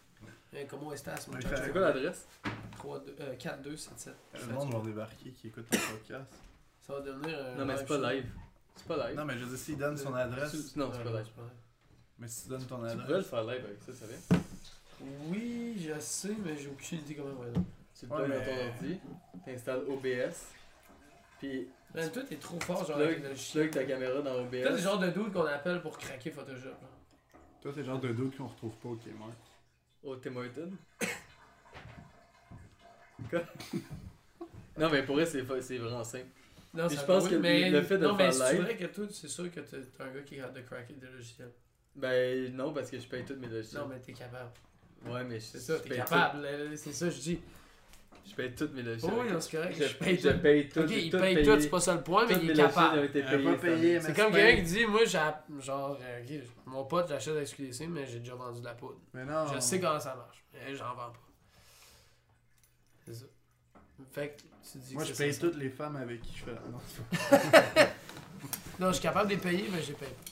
Hey, 0.55 0.67
comment 0.67 0.93
est-ce 0.93 1.09
mon? 1.31 1.41
C'est 1.41 1.71
quoi 1.71 1.81
l'adresse? 1.81 2.27
3, 2.77 2.99
2, 2.99 3.15
euh, 3.21 3.35
4, 3.37 3.61
2, 3.63 3.75
7, 3.75 3.99
7. 3.99 4.13
Le 4.47 4.53
monde 4.53 4.71
va 4.71 4.81
débarquer 4.81 5.31
qui 5.31 5.47
écoute 5.47 5.65
ton 5.67 5.79
podcast. 5.79 6.31
Ça 6.79 6.93
va 6.93 6.99
devenir 6.99 7.39
un. 7.43 7.55
Non, 7.55 7.65
mais 7.65 7.75
c'est 7.75 7.87
pas 7.87 8.13
live. 8.13 8.29
C'est 8.75 8.87
pas 8.87 9.07
live. 9.07 9.17
Non, 9.17 9.25
mais 9.25 9.33
je 9.35 9.45
veux 9.45 9.49
dire, 9.49 9.57
s'il 9.57 9.77
donne 9.79 9.97
son 9.97 10.13
adresse. 10.13 10.75
Non, 10.75 10.91
c'est 10.93 11.03
pas 11.03 11.09
live. 11.09 11.27
Mais 12.19 12.27
si 12.27 12.43
tu 12.43 12.49
donnes 12.49 12.65
ton 12.67 12.75
Tu 12.75 12.81
pourrais 12.81 12.95
le 12.95 13.01
adresse. 13.01 13.25
faire 13.25 13.43
live 13.45 13.65
avec 13.65 13.81
ça, 13.81 13.93
ça 13.93 14.05
vient. 14.05 14.39
Oui, 15.31 15.75
je 15.83 15.99
sais, 15.99 16.35
mais 16.45 16.55
j'ai 16.55 16.67
aucune 16.69 16.99
idée 16.99 17.15
comment 17.15 17.33
par 17.33 17.47
exemple. 17.47 17.69
Tu 17.97 18.05
le 18.05 18.09
donnes 18.11 18.29
dans 18.29 18.45
ton 18.45 18.67
ordi, 18.67 18.99
t'installes 19.45 19.83
OBS, 19.89 20.45
puis 21.39 21.67
Man, 21.95 22.11
toi, 22.11 22.23
t'es 22.23 22.35
trop 22.37 22.59
fort, 22.59 22.85
genre, 22.87 22.97
avec 22.97 23.21
plug, 23.21 23.35
plug 23.51 23.71
ta 23.71 23.83
caméra 23.83 24.21
dans 24.21 24.33
Toi, 24.33 24.47
c'est 24.51 24.59
le 24.61 24.71
OBS. 24.73 24.81
genre 24.81 24.99
de 24.99 25.09
dude 25.11 25.31
qu'on 25.31 25.45
appelle 25.45 25.81
pour 25.81 25.97
craquer 25.97 26.31
Photoshop. 26.31 26.69
là. 26.69 26.89
Toi, 27.61 27.71
c'est 27.73 27.81
le 27.81 27.85
genre 27.85 27.99
de 27.99 28.11
doute 28.13 28.35
qu'on 28.37 28.47
retrouve 28.47 28.75
pas 28.77 28.89
au 28.89 28.95
Kmart. 28.95 29.31
Au 30.03 30.15
Tim 30.17 30.35
Hortons. 30.35 30.71
Quoi? 33.29 33.41
Non, 34.77 34.89
mais 34.89 35.03
pour 35.03 35.15
vrai, 35.15 35.25
c'est 35.25 35.43
fa- 35.43 35.61
c'est 35.61 35.77
vraiment 35.77 36.03
simple. 36.03 36.25
Non, 36.73 36.87
Puis 36.87 36.95
ça 36.95 37.01
je 37.03 37.07
pense 37.07 37.23
va, 37.25 37.29
que 37.29 37.35
mais... 37.35 37.69
le 37.69 37.81
fait 37.83 37.97
de 37.99 38.07
non, 38.07 38.13
mais 38.15 38.31
faire 38.31 38.33
c'est 38.47 38.53
live- 38.53 38.61
vrai 38.63 38.75
que 38.75 38.85
toi, 38.85 39.05
c'est 39.11 39.27
sûr 39.27 39.51
que 39.51 39.59
t'es 39.59 39.81
t'es 39.81 40.03
un 40.03 40.11
gars 40.11 40.21
qui 40.23 40.33
est 40.33 40.37
capable 40.39 40.57
de 40.57 40.61
craquer 40.65 40.93
des 40.95 41.07
logiciels. 41.07 41.51
Ben 41.95 42.53
non, 42.55 42.73
parce 42.73 42.89
que 42.89 42.99
je 42.99 43.07
paye 43.07 43.23
tous 43.23 43.35
mes 43.35 43.47
logiciels. 43.47 43.81
Non, 43.83 43.87
mais 43.87 43.99
t'es 43.99 44.13
capable. 44.13 44.49
Ouais, 45.05 45.23
mais 45.23 45.39
je, 45.39 45.45
C'est 45.45 45.59
ça, 45.59 45.77
je 45.77 45.83
t'es 45.83 45.89
paye 45.89 45.97
capable. 45.99 46.41
là, 46.41 46.57
là, 46.57 46.75
C'est 46.75 46.91
ça, 46.91 47.09
je 47.11 47.19
dis. 47.19 47.39
Je 48.25 48.35
paye 48.35 48.55
tous 48.55 48.69
mes 48.73 48.81
Oh, 48.81 48.85
logiciels. 48.85 49.13
oui, 49.19 49.31
non, 49.31 49.39
c'est 49.41 49.57
correct. 49.57 49.75
je, 49.77 49.83
Je 49.87 49.93
paye 49.95 50.17
je 50.17 50.29
tout. 50.29 50.39
paye 50.39 50.69
tout. 50.69 50.79
Ok, 50.81 50.89
il 50.91 51.11
tout 51.11 51.17
paye 51.19 51.35
payé. 51.35 51.45
tout, 51.47 51.59
c'est 51.61 51.69
pas 51.69 51.79
ça 51.79 51.95
le 51.95 52.01
point, 52.03 52.25
mais 52.27 52.35
il 52.41 52.49
est 52.51 52.53
capable. 52.55 53.07
pas 53.07 53.13
C'est 53.13 53.21
comme 54.15 54.31
quelqu'un 54.31 54.31
pas- 54.31 54.53
qui 54.55 54.61
dit, 54.63 54.85
moi, 54.85 55.01
j'ai, 55.05 55.19
genre, 55.61 55.97
euh, 56.01 56.21
ok, 56.23 56.47
mon 56.65 56.85
pote, 56.85 57.09
j'achète 57.09 57.35
avec 57.35 57.47
SQDC, 57.47 57.87
mais 57.87 58.05
j'ai 58.07 58.19
déjà 58.19 58.35
vendu 58.35 58.59
de 58.59 58.65
la 58.65 58.73
poudre. 58.73 58.99
Mais 59.13 59.25
non. 59.25 59.45
Je 59.53 59.59
sais 59.59 59.79
comment 59.79 59.99
ça 59.99 60.15
marche, 60.15 60.43
mais 60.53 60.75
j'en 60.75 60.93
vends 60.95 61.11
pas. 61.11 61.19
C'est 63.05 63.13
ça. 63.15 63.25
Fait 64.11 64.29
que 64.29 64.41
tu 64.71 64.77
dis 64.79 64.93
Moi, 64.93 65.03
que 65.03 65.09
je 65.09 65.15
paye 65.15 65.33
ça. 65.33 65.41
toutes 65.41 65.57
les 65.57 65.69
femmes 65.69 65.95
avec 65.97 66.21
qui 66.21 66.37
je 66.37 66.43
fais. 66.45 66.55
Pas. 66.55 67.85
Non, 68.79 68.87
je 68.87 68.93
suis 68.93 69.03
capable 69.03 69.29
de 69.29 69.35
les 69.35 69.39
payer, 69.39 69.65
mais 69.71 69.81
j'ai 69.83 69.93
payé 69.93 70.11
pas. 70.11 70.31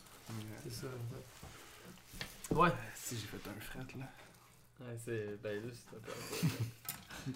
C'est 0.63 0.71
ça. 0.73 0.87
en 0.87 2.49
fait. 2.49 2.55
Ouais. 2.55 2.69
Si 2.95 3.15
j'ai 3.15 3.27
fait 3.27 3.37
un 3.47 3.61
fret 3.61 3.99
là. 3.99 4.05
Ouais, 4.81 4.97
c'est. 4.97 5.39
Ben 5.41 5.63
là, 5.63 5.71
c'est 5.71 5.95
un 5.95 7.31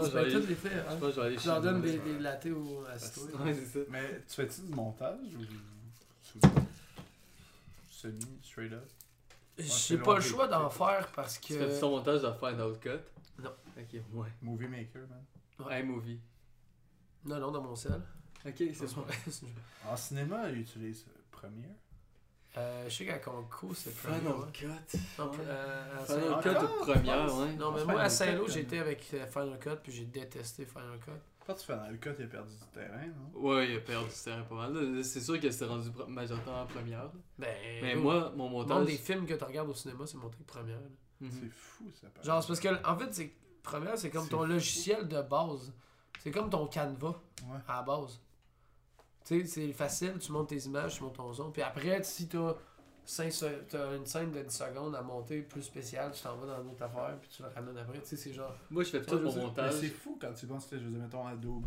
vais 0.00 0.18
aller- 0.20 0.32
tous 0.32 0.46
les 0.46 0.54
faire. 0.54 0.84
Je 0.90 0.94
Hein. 0.94 0.98
que 1.00 1.10
je 1.10 1.38
Je 1.38 1.46
leur 1.48 1.60
donne 1.60 1.80
des, 1.82 2.18
lattes 2.18 2.46
au 2.46 2.78
resto. 2.80 3.20
Ouais, 3.38 3.54
c'est 3.54 3.66
ça. 3.66 3.78
Mais 3.90 4.22
tu 4.28 4.34
fais-tu 4.34 4.60
du 4.62 4.74
montage 4.74 5.18
ou. 5.34 6.38
Semi, 7.88 8.24
straight 8.42 8.72
up? 8.72 8.84
J'ai 9.58 9.98
pas 9.98 10.16
le 10.16 10.20
choix 10.20 10.46
d'en 10.48 10.68
faire 10.68 11.10
parce 11.12 11.40
Tu 11.40 11.54
fais 11.54 11.60
que. 11.66 11.80
ton 11.80 11.90
montage 11.90 12.20
de 12.22 12.30
Final 12.32 12.78
Cut 12.78 13.42
Non. 13.42 13.50
Ok, 13.78 14.00
ouais. 14.12 14.28
Movie 14.42 14.68
Maker, 14.68 15.02
man. 15.08 15.24
Ouais. 15.66 15.80
iMovie. 15.80 16.20
Non, 17.24 17.38
non, 17.40 17.50
dans 17.50 17.62
mon 17.62 17.74
sel. 17.74 18.00
Ok, 18.44 18.54
c'est 18.58 18.94
pas- 18.94 19.06
En 19.90 19.96
cinéma, 19.96 20.50
ils 20.50 20.60
utilisent 20.60 21.06
Premiere. 21.30 21.70
Euh, 22.58 22.84
je 22.88 22.94
sais 22.94 23.04
qu'à 23.04 23.18
Concours, 23.18 23.76
c'est 23.76 23.90
Final 23.94 24.26
ouais. 24.26 24.52
Cut. 24.52 24.66
Non, 25.18 25.30
euh, 25.40 26.04
Final 26.06 26.40
Cut 26.42 26.64
ou 26.64 26.84
première, 26.84 27.36
ouais. 27.38 27.52
Non, 27.54 27.72
mais 27.72 27.80
Final 27.80 27.94
moi, 27.96 28.00
à 28.02 28.08
Saint-Lô, 28.08 28.48
j'étais 28.48 28.78
avec 28.78 29.06
euh, 29.12 29.26
Final 29.26 29.58
Cut, 29.58 29.76
puis 29.82 29.92
j'ai 29.92 30.04
détesté 30.06 30.64
Final 30.64 30.98
Cut. 31.04 31.10
Pas 31.46 31.54
tu 31.54 31.68
dans 31.68 31.88
le 31.88 31.96
cut, 31.98 32.10
il 32.18 32.24
a 32.24 32.28
perdu 32.28 32.50
du 32.52 32.66
terrain, 32.72 33.06
non? 33.06 33.40
Ouais, 33.40 33.70
il 33.70 33.76
a 33.76 33.80
perdu 33.80 34.06
du 34.08 34.14
terrain 34.24 34.42
pas 34.42 34.54
mal. 34.56 35.04
C'est 35.04 35.20
sûr 35.20 35.38
que 35.38 35.48
c'est 35.50 35.64
rendu 35.64 35.90
majoritairement 36.08 36.62
en 36.62 36.66
première. 36.66 37.08
Ben, 37.38 37.54
Mais 37.82 37.94
moi, 37.94 38.32
mon 38.34 38.48
montage. 38.48 38.86
des 38.86 38.96
films 38.96 39.26
que 39.26 39.34
tu 39.34 39.44
regardes 39.44 39.68
au 39.68 39.74
cinéma, 39.74 40.04
c'est 40.06 40.16
monté 40.16 40.38
première. 40.44 40.80
Mhm. 41.20 41.30
C'est 41.30 41.48
fou, 41.50 41.84
ça. 41.94 42.08
paraît. 42.08 42.26
Genre, 42.26 42.42
c'est 42.42 42.48
parce 42.48 42.60
que, 42.60 42.88
en 42.88 42.98
fait, 42.98 43.14
c'est 43.14 43.32
première, 43.62 43.96
c'est 43.96 44.10
comme 44.10 44.28
ton 44.28 44.38
fou. 44.38 44.46
logiciel 44.46 45.06
de 45.06 45.22
base. 45.22 45.72
C'est 46.18 46.32
comme 46.32 46.50
ton 46.50 46.66
Canva 46.66 47.08
Ouais. 47.44 47.58
à 47.68 47.76
la 47.76 47.82
base. 47.82 48.18
Tu 49.26 49.40
sais, 49.40 49.46
c'est 49.46 49.72
facile, 49.72 50.14
tu 50.20 50.30
montes 50.32 50.48
tes 50.48 50.58
images, 50.66 50.96
tu 50.96 51.02
montes 51.02 51.16
ton 51.16 51.32
son. 51.32 51.50
Puis 51.50 51.60
après, 51.62 52.02
si 52.02 52.28
t'as 52.28 52.54
t'as 53.68 53.96
une 53.96 54.06
scène 54.06 54.32
de 54.32 54.42
10 54.42 54.50
secondes 54.56 54.94
à 54.96 55.02
monter 55.02 55.42
plus 55.42 55.62
spéciale, 55.62 56.10
tu 56.12 56.22
t'en 56.22 56.36
vas 56.36 56.46
dans 56.56 56.62
une 56.62 56.70
autre 56.70 56.82
affaire, 56.82 57.16
puis 57.20 57.28
tu 57.30 57.42
le 57.42 57.48
ramènes 57.48 57.76
après. 57.78 58.00
Tu 58.00 58.06
sais, 58.06 58.16
c'est 58.16 58.32
genre. 58.32 58.54
Moi, 58.70 58.82
je 58.82 58.90
fais 58.90 59.02
tout 59.02 59.18
mon 59.18 59.34
montage. 59.34 59.74
c'est 59.74 59.88
fou 59.88 60.18
quand 60.20 60.32
tu 60.32 60.46
penses, 60.46 60.66
sais, 60.66 60.78
je 60.78 60.84
veux 60.84 60.90
dire, 60.90 61.00
mettons 61.00 61.26
Adobe, 61.26 61.64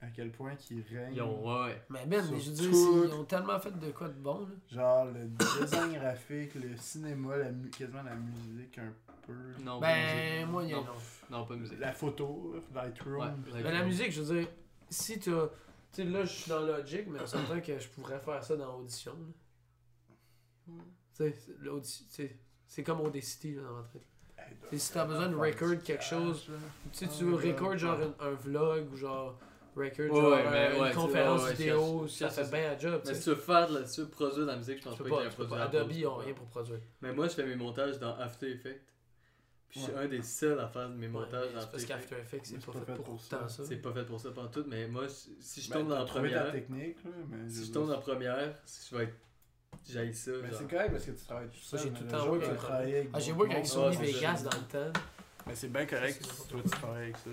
à 0.00 0.06
quel 0.14 0.30
point 0.30 0.54
qu'ils 0.56 0.82
règnent. 0.90 1.14
Ils 1.14 1.22
ont, 1.22 1.64
ouais. 1.64 1.82
Mais 1.90 2.06
Ben, 2.06 2.24
mais 2.30 2.40
je 2.40 2.50
veux 2.50 2.54
dire, 2.56 2.70
ils 2.72 3.12
ont 3.14 3.24
tellement 3.24 3.58
fait 3.58 3.78
de 3.78 3.90
quoi 3.90 4.08
de 4.08 4.14
bon, 4.14 4.40
là. 4.40 4.46
Genre 4.70 5.04
le 5.06 5.26
design 5.60 5.92
graphique, 5.94 6.54
le 6.54 6.76
cinéma, 6.76 7.36
la 7.36 7.50
mu- 7.50 7.68
quasiment 7.70 8.02
la 8.02 8.14
musique 8.14 8.78
un 8.78 8.92
peu. 9.26 9.32
Non, 9.62 9.80
pas 9.80 9.86
Ben, 9.88 10.34
musique. 10.36 10.50
moyen, 10.50 10.76
non. 10.78 10.84
non. 10.84 11.38
Non, 11.38 11.44
pas 11.46 11.54
de 11.54 11.60
musique. 11.60 11.80
La 11.80 11.92
photo, 11.92 12.54
Lightroom. 12.74 13.18
Ouais, 13.20 13.26
Mais 13.54 13.62
Ben, 13.62 13.72
la 13.72 13.84
musique, 13.84 14.12
je 14.12 14.22
veux 14.22 14.40
dire, 14.40 14.48
si 14.88 15.18
tu 15.18 15.30
Tu 15.92 16.02
sais, 16.02 16.04
là, 16.04 16.24
je 16.24 16.30
suis 16.32 16.48
dans 16.50 16.60
Logic, 16.60 17.06
mais 17.08 17.20
on 17.20 17.26
s'entend 17.26 17.60
que 17.60 17.78
je 17.78 17.88
pourrais 17.88 18.20
faire 18.20 18.42
ça 18.44 18.56
dans 18.56 18.76
Audition. 18.78 19.12
là. 20.68 20.74
Tu 21.16 21.32
sais, 22.10 22.36
c'est- 22.66 22.82
comme 22.84 23.00
Audacity, 23.00 23.54
là, 23.54 23.62
dans 23.62 23.72
ma 23.76 23.82
tête. 23.84 24.02
Hey, 24.70 24.78
si 24.78 24.92
t'as 24.92 25.04
besoin 25.04 25.28
de 25.28 25.34
record 25.34 25.82
quelque 25.82 26.04
chose, 26.04 26.48
Tu 26.92 26.98
sais, 26.98 27.08
tu 27.08 27.24
veux 27.24 27.34
record 27.36 27.76
genre 27.76 27.98
un, 28.20 28.26
un 28.26 28.34
vlog 28.34 28.92
ou 28.92 28.96
genre 28.96 29.38
record 29.74 29.98
Ouais, 30.10 30.20
genre 30.20 30.30
ouais, 30.30 30.46
euh, 30.46 30.50
mais 30.50 30.76
une 30.76 30.82
ouais, 30.82 30.92
conférence 30.92 31.40
ouais, 31.42 31.46
ouais, 31.48 31.54
vidéo, 31.54 32.02
je- 32.06 32.12
ça 32.12 32.30
fait 32.30 32.50
bien 32.50 32.72
un 32.72 32.78
job. 32.78 33.02
Mais 33.06 33.14
si 33.14 33.22
tu 33.24 33.28
veux 33.30 33.36
faire 33.36 33.68
de 33.68 33.78
la, 33.78 33.86
si 33.86 33.94
tu 33.96 34.00
veux 34.02 34.08
produire 34.08 34.40
de 34.42 34.50
la 34.50 34.56
musique, 34.56 34.78
je 34.78 34.84
pense 34.84 34.98
pas 34.98 35.04
qu'il 35.04 35.12
y 35.12 35.18
a 35.18 35.26
un 35.26 35.30
produit 35.30 35.54
Adobe, 35.54 35.92
ils 35.92 36.06
ont 36.06 36.16
rien 36.16 36.34
pour 36.34 36.46
produire. 36.46 36.80
Mais 37.00 37.12
moi, 37.12 37.28
je 37.28 37.34
fais 37.34 37.46
mes 37.46 37.56
montages 37.56 37.98
dans 37.98 38.14
After 38.16 38.50
Effects. 38.50 38.82
Puis 39.68 39.80
je 39.80 39.84
suis 39.84 39.92
Ouais. 39.94 40.04
un 40.04 40.08
des 40.08 40.22
seuls 40.22 40.58
à 40.58 40.66
faire 40.68 40.88
mes 40.88 41.06
Ouais, 41.06 41.12
montages 41.12 41.52
dans 41.52 41.60
c'est 41.60 41.70
parce 41.70 41.84
qu'After 41.84 42.16
Effects, 42.20 42.40
c'est 42.46 42.54
Mais 42.54 42.72
pas, 42.80 42.80
fait 42.86 43.02
pour 43.02 43.20
ça. 43.20 43.36
tant 43.36 43.48
ça. 43.48 43.64
C'est 43.66 43.76
pas 43.76 43.92
fait 43.92 44.04
pour 44.04 44.18
ça 44.20 44.30
pendant 44.30 44.48
tout, 44.48 44.64
mais 44.66 44.88
moi, 44.88 45.08
si 45.08 45.36
si 45.40 45.60
je 45.60 45.68
Ben, 45.70 45.80
tombe 45.80 45.88
dans 45.90 45.98
la 45.98 46.04
trouvé 46.06 46.30
ta 46.30 46.36
première, 46.38 46.52
technique, 46.52 47.04
là, 47.04 47.10
mais 47.28 47.48
si 47.50 47.66
je 47.66 47.72
tombe 47.72 47.86
dans 47.88 47.92
la 47.94 47.98
première, 48.00 48.54
je 48.90 48.96
vais 48.96 49.04
être. 49.04 49.14
J'aille 49.86 50.14
ça. 50.14 50.30
Mais 50.42 50.48
c'est 50.52 50.68
correct 50.70 50.90
parce 50.92 51.04
que 51.04 51.10
tu 51.10 51.24
travailles 51.24 51.48
tout 51.48 51.58
seul. 51.60 51.80
j'ai 51.80 51.90
tout 51.90 52.02
le 52.04 52.08
temps 52.10 52.32
avec- 52.72 53.08
Ah, 53.12 53.18
j'ai 53.20 53.32
work 53.32 53.50
avec 53.52 53.66
Sony 53.66 53.96
ouais, 53.98 54.06
Vegas 54.12 54.42
dans 54.42 54.58
le 54.58 54.64
temps. 54.92 55.00
Mais 55.46 55.54
c'est 55.54 55.68
bien 55.68 55.86
correct, 55.86 56.18
c'est 56.22 56.48
toi 56.48 56.60
tu 56.62 56.70
travailles 56.70 57.02
avec 57.04 57.16
ça, 57.18 57.30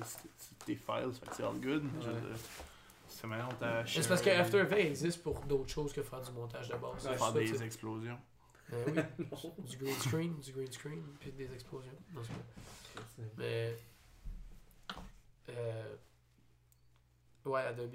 tes 0.65 0.75
files, 0.75 1.11
fait 1.13 1.29
que 1.29 1.35
c'est 1.35 1.43
all 1.43 1.59
good. 1.59 1.83
Ouais. 1.83 2.11
C'est 3.07 3.27
maintenant 3.27 3.49
ta 3.59 3.81
Mais 3.83 3.87
C'est 3.87 4.07
parce 4.07 4.21
que 4.21 4.29
After 4.29 4.59
Effects 4.59 4.85
existe 4.85 5.23
pour 5.23 5.39
d'autres 5.41 5.69
choses 5.69 5.93
que 5.93 6.01
faire 6.03 6.21
du 6.21 6.31
montage 6.31 6.67
de 6.69 6.75
base. 6.75 7.07
Ouais, 7.07 7.17
faire 7.17 7.31
des 7.33 7.63
explosions. 7.63 8.17
Euh, 8.73 8.85
oui, 8.87 9.47
du 9.69 9.77
green 9.77 9.95
screen, 9.99 10.39
du 10.39 10.51
green 10.51 10.71
screen, 10.71 11.03
puis 11.19 11.31
des 11.31 11.51
explosions. 11.53 11.91
Mais. 13.37 13.77
Euh, 15.49 15.95
ouais, 17.45 17.61
Adobe, 17.61 17.93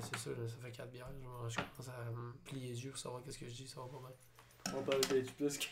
c'est 0.00 0.16
ça, 0.18 0.30
ça 0.30 0.56
fait 0.62 0.70
4 0.70 0.90
bières. 0.90 1.08
Je, 1.20 1.24
m'en- 1.26 1.48
je 1.48 1.56
commence 1.56 1.88
à 1.88 2.10
me 2.10 2.32
plier 2.44 2.68
les 2.68 2.84
yeux 2.84 2.90
pour 2.90 2.98
savoir 3.00 3.22
qu'est-ce 3.24 3.38
que 3.38 3.46
je 3.46 3.54
dis, 3.54 3.66
ça 3.68 3.80
va 3.80 3.86
pas 3.88 3.98
bien. 3.98 4.74
On 4.78 4.82
parle 4.82 5.00
d'H 5.02 5.30
plus 5.36 5.58
que. 5.58 5.66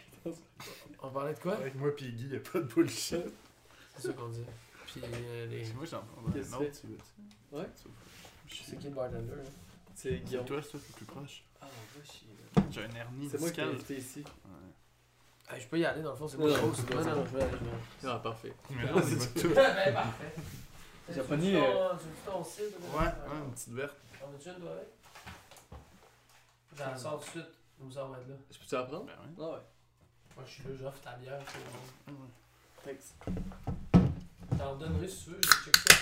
On 1.03 1.11
parlait 1.11 1.35
de 1.35 1.39
quoi? 1.39 1.55
Avec 1.57 1.75
moi 1.75 1.95
pis 1.95 2.13
Guy, 2.13 2.29
y'a 2.29 2.41
pas 2.41 2.61
de 2.61 2.65
bullshit. 2.65 3.23
C'est 3.97 4.09
ça 4.09 4.13
qu'on 4.15 4.29
dit. 4.29 4.45
Puis 4.87 5.01
euh, 5.05 5.47
les. 5.47 5.73
Moi 5.75 5.85
j'en 5.85 6.03
prends 6.03 6.23
Qu'est-ce 6.33 6.55
un 6.55 6.59
que 6.59 6.65
autre, 6.65 6.81
tu 6.81 6.87
veux. 6.89 7.59
Ouais. 7.59 7.67
C'est 8.49 8.79
qui 8.79 8.89
le 8.89 8.95
bartender 8.95 9.33
hein? 9.33 9.51
C'est 9.95 10.11
C'est 10.11 10.19
Guillaume. 10.25 10.45
toi, 10.47 10.61
c'est 10.63 10.93
plus 10.93 11.05
proche. 11.05 11.45
Ah, 11.65 11.69
on 11.71 11.99
va 11.99 12.05
chier. 12.05 12.29
là. 12.57 12.63
J'ai 12.71 12.85
un 12.85 12.95
hernie 12.95 13.29
C'est 13.31 13.41
moi 13.41 13.51
qui 13.51 13.57
t'ai 13.57 13.63
discale. 13.63 13.69
invité 13.75 13.97
ici. 13.99 14.21
Ouais. 14.21 14.51
Ah, 15.49 15.59
Je 15.59 15.67
peux 15.67 15.79
y 15.79 15.85
aller 15.85 16.03
dans 16.03 16.11
le 16.11 16.17
fond, 16.17 16.29
c'est 16.29 16.39
Non, 16.39 16.49
moi 16.49 16.59
non, 16.59 16.71
qui 16.71 16.81
c'est 16.81 16.87
pose. 16.87 16.97
Non, 16.97 17.03
c'est 17.03 17.11
non, 17.11 17.17
bon. 17.17 17.27
je 17.27 17.37
vais 17.37 17.43
aller. 17.43 17.53
je 17.53 17.65
vais 17.65 17.71
aller. 17.71 18.17
Ah, 18.17 18.19
parfait. 18.19 18.55
Mais 18.71 18.85
là, 18.85 18.93
on 18.95 19.01
y 19.07 19.15
va 19.15 19.27
tout. 19.27 19.49
Ben, 19.55 19.95
parfait. 19.95 20.35
J'ai 21.09 21.15
Tu 21.15 21.21
pas 21.29 21.37
veux 21.37 21.43
ni, 21.43 21.53
ton- 21.53 21.59
euh, 21.59 21.93
Tu 21.99 22.05
veux 22.07 22.33
ton 22.33 22.45
cidre, 22.45 22.67
là? 22.81 22.99
Ouais, 22.99 23.05
ouais, 23.07 23.39
une 23.45 23.53
petite 23.53 23.73
verte. 23.75 23.97
T'en 24.21 24.27
veux-tu 24.29 24.49
une, 24.49 24.55
toi, 24.57 24.71
avec? 24.73 24.89
J'en 26.77 26.97
sors 26.99 27.21
tout 27.21 27.39
de 27.39 27.43
suite. 27.45 27.55
On 27.83 27.87
va 27.87 28.19
être 28.19 28.29
là. 28.29 28.35
Je 28.51 28.59
peux-tu 28.59 28.75
apprendre? 28.75 29.05
Ben 29.05 29.13
ouais. 29.13 29.35
Ah 29.39 29.43
ouais. 29.57 29.63
Moi, 30.37 30.45
je 30.47 30.51
suis 30.53 30.63
là, 30.65 30.71
j'offre 30.81 31.01
ta 31.03 31.13
bière. 31.17 31.41
c'est 31.47 32.13
bon. 32.13 32.19
Thanks. 32.85 34.59
T'en 34.59 34.77
donnerai 34.77 35.09
si 35.09 35.25
tu 35.25 35.31
veux, 35.31 35.41
je 35.43 35.49
check 35.65 35.77
ça. 35.77 35.97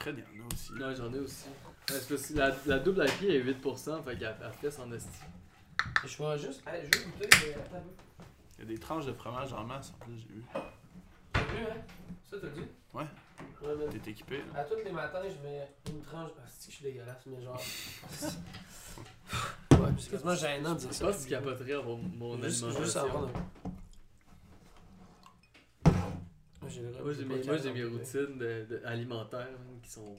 Fred, 0.00 0.24
il 0.32 0.38
y 0.38 0.40
en 0.40 0.44
a 0.44 0.46
aussi. 0.52 0.72
Non, 0.72 0.94
j'en 0.94 1.12
ai 1.14 1.18
aussi. 1.18 1.46
Parce 1.88 2.04
que 2.06 2.14
la, 2.36 2.54
la 2.66 2.78
double 2.78 3.04
IPA 3.06 3.26
est 3.34 3.42
8%, 3.42 4.04
fait 4.04 4.16
qu'elle 4.18 4.36
elle 4.42 4.52
fesse 4.52 4.78
en 4.78 4.92
esti. 4.92 5.08
Je 6.04 6.22
vais 6.22 6.38
juste. 6.38 6.62
Hey, 6.66 6.82
je 6.84 6.98
vais 6.98 7.04
goûter, 7.06 7.28
mais 7.46 7.54
attends 7.54 7.76
un 7.76 7.80
peu. 7.80 8.24
Il 8.58 8.60
y 8.60 8.62
a 8.62 8.66
des 8.74 8.78
tranches 8.78 9.06
de 9.06 9.12
fromage 9.14 9.52
en 9.52 9.64
masse, 9.64 9.92
en 9.94 10.04
plus, 10.04 10.18
j'ai 10.18 10.28
vu. 10.34 10.44
T'as 11.32 11.40
vu, 11.40 11.46
hein? 11.62 11.76
Ça, 12.30 12.36
t'as 12.40 12.48
dit? 12.48 12.64
Ouais. 12.92 13.04
Ouais, 13.62 13.74
mais. 13.78 13.86
T'es 13.98 14.10
équipé, 14.10 14.38
là. 14.52 14.60
À 14.60 14.64
tous 14.64 14.76
les 14.84 14.92
matins, 14.92 15.22
je 15.24 15.48
mets 15.48 15.66
une 15.88 16.02
tranche. 16.02 16.30
Ah, 16.38 16.42
c'est 16.48 16.66
que 16.66 16.72
je 16.72 16.76
suis 16.76 16.84
dégueulasse, 16.84 17.24
mais 17.26 17.40
genre. 17.42 17.56
ouais, 19.72 19.88
c'est 19.98 20.10
quasiment 20.10 20.34
gênant 20.34 20.74
de 20.74 20.78
dire 20.80 20.88
Je 20.90 20.94
ça. 20.94 21.06
pense 21.06 21.16
que 21.18 21.22
tu 21.22 21.28
capoterais 21.30 21.72
avoir 21.72 21.96
mon 21.96 22.36
Juste, 22.42 22.64
alimentation. 22.64 22.84
juste 22.84 22.96
un 22.96 23.08
peu. 23.08 23.26
Moi, 26.60 26.68
j'ai 26.68 26.82
Moi, 26.82 26.90
mes, 26.90 26.98
le 27.38 27.44
moi, 27.44 27.56
j'ai 27.56 27.72
mes 27.72 27.80
calme, 27.80 27.92
routines 27.96 28.38
de, 28.38 28.66
de- 28.68 28.82
alimentaires 28.84 29.48
hein, 29.54 29.78
qui 29.82 29.90
sont. 29.90 30.18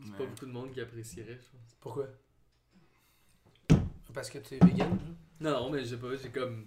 Ouais. 0.00 0.16
Pas 0.18 0.24
beaucoup 0.26 0.46
de 0.46 0.52
monde 0.52 0.70
qui 0.72 0.80
apprécierait, 0.80 1.34
je 1.40 1.58
pense. 1.58 1.76
Pourquoi? 1.80 2.06
Parce 4.14 4.30
que 4.30 4.38
tu 4.38 4.54
es 4.54 4.58
vegan? 4.64 4.98
Non, 5.40 5.50
non, 5.52 5.70
mais 5.70 5.84
j'ai 5.84 5.96
pas, 5.96 6.14
j'ai 6.20 6.30
comme. 6.30 6.64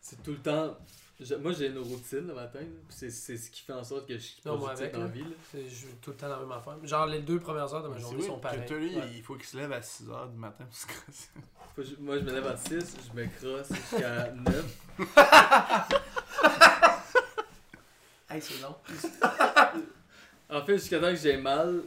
C'est 0.00 0.22
tout 0.22 0.32
le 0.32 0.38
temps. 0.38 0.76
je- 1.20 1.34
moi, 1.36 1.52
j'ai 1.52 1.68
une 1.68 1.78
routine 1.78 2.26
le 2.26 2.34
matin, 2.34 2.58
là, 2.60 2.66
puis 2.88 2.96
c'est, 2.96 3.10
c'est 3.10 3.36
ce 3.36 3.50
qui 3.50 3.62
fait 3.62 3.72
en 3.72 3.84
sorte 3.84 4.06
que 4.08 4.14
je 4.14 4.18
suis 4.18 4.42
Non, 4.44 4.58
moi, 4.58 4.70
positif 4.70 4.82
avec, 4.82 4.94
dans 4.94 5.00
la 5.00 5.06
là. 5.06 5.12
vie. 5.12 5.22
Là. 5.22 5.36
C'est 5.52 5.68
je- 5.68 5.86
tout 6.00 6.10
le 6.10 6.16
temps 6.16 6.28
la 6.28 6.38
même 6.38 6.50
affaire. 6.52 6.76
Genre, 6.84 7.06
les 7.06 7.20
deux 7.20 7.38
premières 7.38 7.72
heures 7.72 7.82
de 7.84 7.88
ma 7.88 7.94
c'est 7.94 8.00
journée 8.00 8.16
weird 8.18 8.30
sont 8.30 8.36
que 8.38 8.42
pareilles. 8.42 8.66
toi, 8.66 8.76
lui, 8.78 8.96
Ouais. 8.96 9.10
il 9.14 9.22
faut 9.22 9.34
qu'il 9.36 9.46
se 9.46 9.56
lève 9.56 9.72
à 9.72 9.80
6h 9.80 10.30
du 10.30 10.36
matin 10.38 10.64
pour 10.64 10.76
se 10.76 10.86
crosser. 10.86 11.28
Faut 11.76 11.82
que 11.82 11.88
je- 11.88 11.96
moi, 11.96 12.18
je 12.18 12.24
me 12.24 12.32
lève 12.32 12.46
à 12.46 12.56
6, 12.56 12.96
je 13.08 13.20
me 13.20 13.26
crosse 13.38 13.68
jusqu'à 13.72 14.32
9. 14.32 14.78
Hey, 18.28 18.40
c'est 18.40 18.60
long. 18.62 18.74
En 20.48 20.64
fait, 20.64 20.78
jusqu'à 20.78 20.98
temps 21.00 21.10
que 21.10 21.16
j'ai 21.16 21.36
mal, 21.36 21.82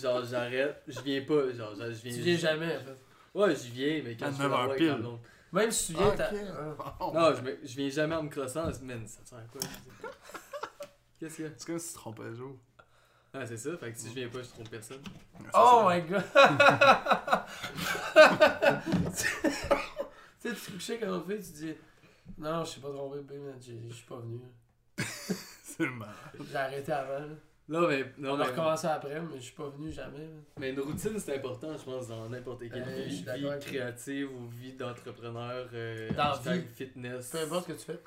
genre 0.00 0.24
j'arrête, 0.24 0.82
je 0.88 1.00
viens 1.00 1.22
pas, 1.22 1.52
genre 1.52 1.74
je 1.76 1.82
viens. 2.02 2.14
Tu 2.14 2.20
viens 2.20 2.36
jamais, 2.36 2.76
en 2.76 2.80
fait. 2.80 2.96
Ouais, 3.34 3.54
je 3.56 3.70
viens, 3.70 4.02
mais 4.04 4.16
quand 4.16 4.26
je 4.26 4.32
fais 4.32 4.42
9 4.42 4.50
la 4.50 4.56
heures 4.56 4.64
voix 4.64 4.64
avec 4.64 4.78
pile. 4.78 4.88
la 4.88 4.94
blonde. 4.96 5.20
Même 5.52 5.70
si 5.70 5.92
tu 5.92 5.98
viens, 5.98 6.10
t'as. 6.16 6.30
Oh. 7.00 7.12
Non, 7.14 7.34
je, 7.34 7.40
me- 7.42 7.58
je 7.62 7.76
viens 7.76 7.88
jamais 7.90 8.14
en 8.14 8.22
me 8.22 8.28
crossant, 8.30 8.64
man, 8.82 9.06
ça 9.06 9.20
sert 9.24 9.38
à 9.38 9.42
quoi? 9.42 9.60
Qu'est-ce 11.20 11.36
qu'il 11.36 11.44
y 11.44 11.48
a? 11.48 11.50
C'est 11.56 11.66
comme 11.66 11.78
si 11.78 11.88
tu 11.88 11.92
te 11.94 11.98
trompais 11.98 12.22
le 12.24 12.34
jour. 12.34 12.56
Ah, 13.34 13.46
c'est 13.46 13.56
ça, 13.56 13.76
fait 13.78 13.92
que 13.92 13.98
si 13.98 14.08
je 14.10 14.14
viens 14.14 14.28
pas, 14.28 14.42
je 14.42 14.48
trompe 14.48 14.68
personne. 14.70 15.02
Oh 15.54 15.84
my 15.88 16.02
god! 16.02 16.22
tu 19.14 19.50
sais, 20.38 20.54
tu 20.54 20.72
couchais 20.72 20.98
comme 20.98 21.10
on 21.10 21.22
fait, 21.22 21.38
tu 21.40 21.52
dis 21.52 21.74
Non, 22.38 22.64
je 22.64 22.70
suis 22.70 22.80
pas 22.80 22.90
trompé, 22.90 23.16
j'ai- 23.60 23.80
je 23.88 23.94
suis 23.94 24.06
pas 24.06 24.16
venu. 24.16 24.40
C'est 24.98 25.84
le 25.84 25.92
mal. 25.92 26.08
J'ai 26.50 26.56
arrêté 26.56 26.92
avant. 26.92 27.18
là. 27.26 27.34
Non, 27.72 27.88
mais, 27.88 28.04
non, 28.18 28.32
On 28.32 28.34
a 28.34 28.38
mais, 28.38 28.44
recommencé 28.50 28.86
après, 28.86 29.20
mais 29.22 29.36
je 29.36 29.42
suis 29.44 29.54
pas 29.54 29.68
venu 29.70 29.90
jamais. 29.90 30.18
là. 30.18 30.26
mais 30.58 30.70
une 30.70 30.80
routine 30.80 31.18
c'est 31.18 31.36
important, 31.36 31.76
je 31.76 31.82
pense, 31.84 32.06
dans 32.08 32.28
n'importe 32.28 32.60
quelle 32.68 32.82
Euh, 32.82 32.96
je 33.04 33.08
vie, 33.08 33.14
suis 33.16 33.24
d'accord 33.24 33.40
vie 33.40 33.48
avec 33.48 33.62
toi. 33.62 33.70
créative 33.72 34.30
ou 34.32 34.48
vie 34.48 34.72
d'entrepreneur, 34.74 35.68
euh, 35.72 36.10
Dans 36.12 36.22
hashtag 36.32 36.60
vie. 36.60 36.74
fitness, 36.74 37.30
Peu 37.30 37.38
importe 37.38 37.68
ce 37.68 37.72
que 37.72 37.78
tu 37.78 37.84
fais. 37.86 38.00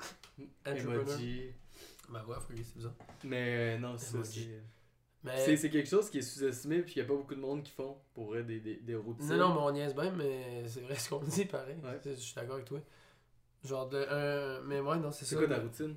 entrepreneur. 0.70 1.00
emoji. 1.02 1.50
Bah 2.08 2.24
ouais, 2.28 2.36
faut 2.36 2.52
c'est 2.56 2.74
bizarre. 2.76 2.94
Mais 3.24 3.74
euh, 3.76 3.78
non, 3.78 3.96
c'est 3.98 4.06
ça. 4.12 4.16
Emoji. 4.18 4.44
c'est- 4.44 4.62
Mais. 5.24 5.44
C'est 5.44 5.56
c'est 5.56 5.70
quelque 5.70 5.88
chose 5.88 6.08
qui 6.08 6.18
est 6.18 6.22
sous-estimé 6.22 6.82
puis 6.82 6.92
qu'il 6.92 7.02
n'y 7.02 7.06
a 7.08 7.10
pas 7.12 7.16
beaucoup 7.16 7.34
de 7.34 7.40
monde 7.40 7.64
qui 7.64 7.72
font 7.72 7.96
pour 8.14 8.26
vrai, 8.26 8.44
des, 8.44 8.60
des, 8.60 8.76
des 8.76 8.94
routines. 8.94 9.26
Non, 9.30 9.36
non, 9.36 9.54
mais 9.54 9.60
on 9.62 9.70
niaise 9.72 9.94
bien, 9.94 10.12
mais 10.12 10.62
c'est 10.68 10.82
vrai 10.82 10.94
ce 10.94 11.10
qu'on 11.10 11.18
dit 11.18 11.44
pareil. 11.46 11.74
Ouais. 11.82 11.98
Je 12.04 12.12
suis 12.14 12.34
d'accord 12.36 12.54
avec 12.54 12.66
toi. 12.66 12.78
Genre 13.64 13.88
de. 13.88 14.06
un 14.08 14.60
mais 14.62 14.78
ouais, 14.78 14.98
non, 14.98 15.10
c'est 15.10 15.24
C'est 15.24 15.34
ça. 15.34 15.40
quoi 15.44 15.56
ta 15.56 15.60
routine? 15.60 15.96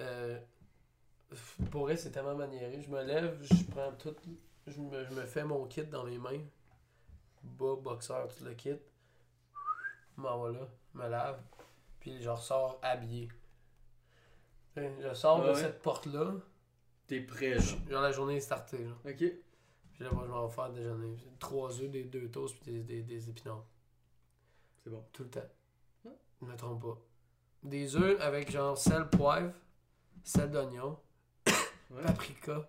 Euh, 0.00 0.38
Pour 1.70 1.82
vrai, 1.82 1.96
c'est 1.96 2.10
tellement 2.10 2.34
maniéré. 2.34 2.80
Je 2.82 2.88
me 2.90 3.02
lève, 3.02 3.38
je 3.42 3.64
prends 3.64 3.92
tout. 3.92 4.14
Je 4.66 4.80
me, 4.80 5.04
je 5.04 5.12
me 5.14 5.24
fais 5.26 5.44
mon 5.44 5.64
kit 5.66 5.84
dans 5.84 6.04
les 6.04 6.18
mains. 6.18 6.40
Bas, 7.42 7.76
boxeur, 7.76 8.28
tout 8.34 8.44
le 8.44 8.54
kit. 8.54 8.74
Je 10.16 10.20
m'en 10.22 10.42
vais 10.44 10.58
là, 10.58 10.68
me 10.94 11.08
lave. 11.08 11.40
Puis 12.00 12.20
je 12.22 12.28
ressors 12.30 12.78
habillé. 12.82 13.28
Sais, 14.74 14.92
Je 15.00 15.14
sors 15.14 15.40
Ouais, 15.40 15.46
de 15.48 15.52
ouais? 15.52 15.60
cette 15.60 15.82
porte-là. 15.82 16.34
T'es 17.06 17.20
prêt, 17.20 17.58
genre. 17.58 17.78
Genre 17.88 18.02
la 18.02 18.12
journée 18.12 18.36
est 18.36 18.40
startée. 18.40 18.84
Là. 18.84 18.92
Ok. 19.04 19.16
Puis 19.18 20.04
là, 20.04 20.10
moi, 20.10 20.24
je 20.26 20.32
vais 20.32 20.54
faire 20.54 20.70
déjeuner. 20.70 21.16
Trois 21.38 21.80
œufs, 21.80 21.90
des 21.90 22.04
deux 22.04 22.28
toasts, 22.30 22.56
puis 22.60 22.72
des, 22.72 22.80
des, 22.82 23.02
des 23.02 23.28
épinards. 23.30 23.64
C'est 24.82 24.90
bon. 24.90 25.04
Tout 25.12 25.22
le 25.24 25.30
temps. 25.30 25.48
Ouais. 26.04 26.12
Je 26.40 26.46
me 26.46 26.56
trompe 26.56 26.82
pas. 26.82 26.98
Des 27.62 27.96
œufs 27.96 28.20
avec 28.20 28.50
genre 28.50 28.76
sel, 28.76 29.08
poivre, 29.08 29.52
sel 30.22 30.50
d'oignon, 30.50 30.98
Ouais. 31.90 32.02
paprika, 32.02 32.68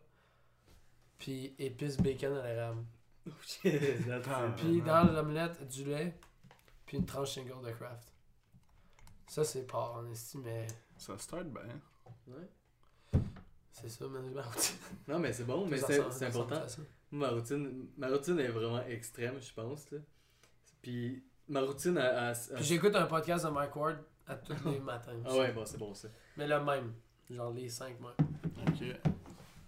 puis 1.17 1.55
épices 1.57 1.97
bacon 1.97 2.37
à 2.37 2.43
l'érable. 2.47 2.83
Oh. 3.27 3.31
Puis 4.55 4.81
dans 4.81 5.11
l'omelette, 5.13 5.67
du 5.67 5.83
lait, 5.85 6.17
puis 6.85 6.97
une 6.97 7.05
tranche 7.05 7.33
single 7.35 7.65
de 7.65 7.71
craft. 7.71 8.13
Ça, 9.27 9.43
c'est 9.43 9.67
pas 9.67 9.91
en 9.91 10.07
esti, 10.09 10.37
mais 10.37 10.67
Ça 10.97 11.17
start 11.17 11.45
bien. 11.47 11.63
Ouais. 12.27 13.19
c'est 13.71 13.89
ça, 13.89 14.07
man. 14.07 14.31
ma 14.33 14.41
routine. 14.41 14.75
Non, 15.07 15.19
mais 15.19 15.33
c'est 15.33 15.43
bon, 15.43 15.65
mais 15.69 15.77
c'est 15.77 15.99
important. 16.25 16.55
à. 16.55 16.67
Ma 17.11 17.29
routine, 17.29 17.87
ma 17.97 18.07
routine 18.09 18.39
est 18.39 18.47
vraiment 18.49 18.81
extrême, 18.85 19.39
je 19.41 19.53
pense. 19.53 19.89
Là. 19.91 19.99
Puis 20.81 21.23
ma 21.49 21.61
routine 21.61 21.97
a. 21.97 22.29
a- 22.29 22.31
a- 22.31 22.55
Puis 22.55 22.63
j'écoute 22.63 22.95
un 22.95 23.05
podcast 23.07 23.45
de 23.45 23.49
Mike 23.49 23.75
Ward 23.75 23.97
à 24.27 24.35
tous 24.35 24.55
les 24.69 24.79
matins. 24.81 25.19
Ah 25.25 25.35
ouais, 25.35 25.51
bon, 25.51 25.65
c'est 25.65 25.77
bon 25.77 25.93
ça. 25.93 26.07
Mais 26.37 26.47
le 26.47 26.61
même. 26.63 26.93
Genre 27.29 27.51
les 27.51 27.67
cinq, 27.69 27.99
moi. 27.99 28.15
Ok. 28.67 28.83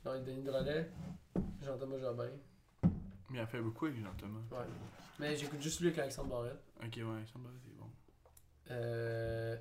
Genre 0.03 0.19
Denis 0.23 0.43
Drolet, 0.43 0.89
Jean-Thomas 1.61 1.97
Jobin. 1.99 2.29
Mais 3.29 3.37
il 3.39 3.41
en 3.41 3.47
fait 3.47 3.61
beaucoup 3.61 3.85
avec 3.85 3.99
Jean-Thomas. 4.01 4.39
Ouais. 4.51 4.65
Mais 5.19 5.35
j'écoute 5.35 5.61
juste 5.61 5.79
lui 5.81 5.87
avec 5.87 5.99
Alexandre 5.99 6.29
Barrette. 6.29 6.63
Ok, 6.83 6.93
ouais, 6.95 7.03
me 7.03 7.13
va, 7.13 7.25
c'est 7.63 7.75
bon. 7.77 7.89
Euh... 8.71 9.57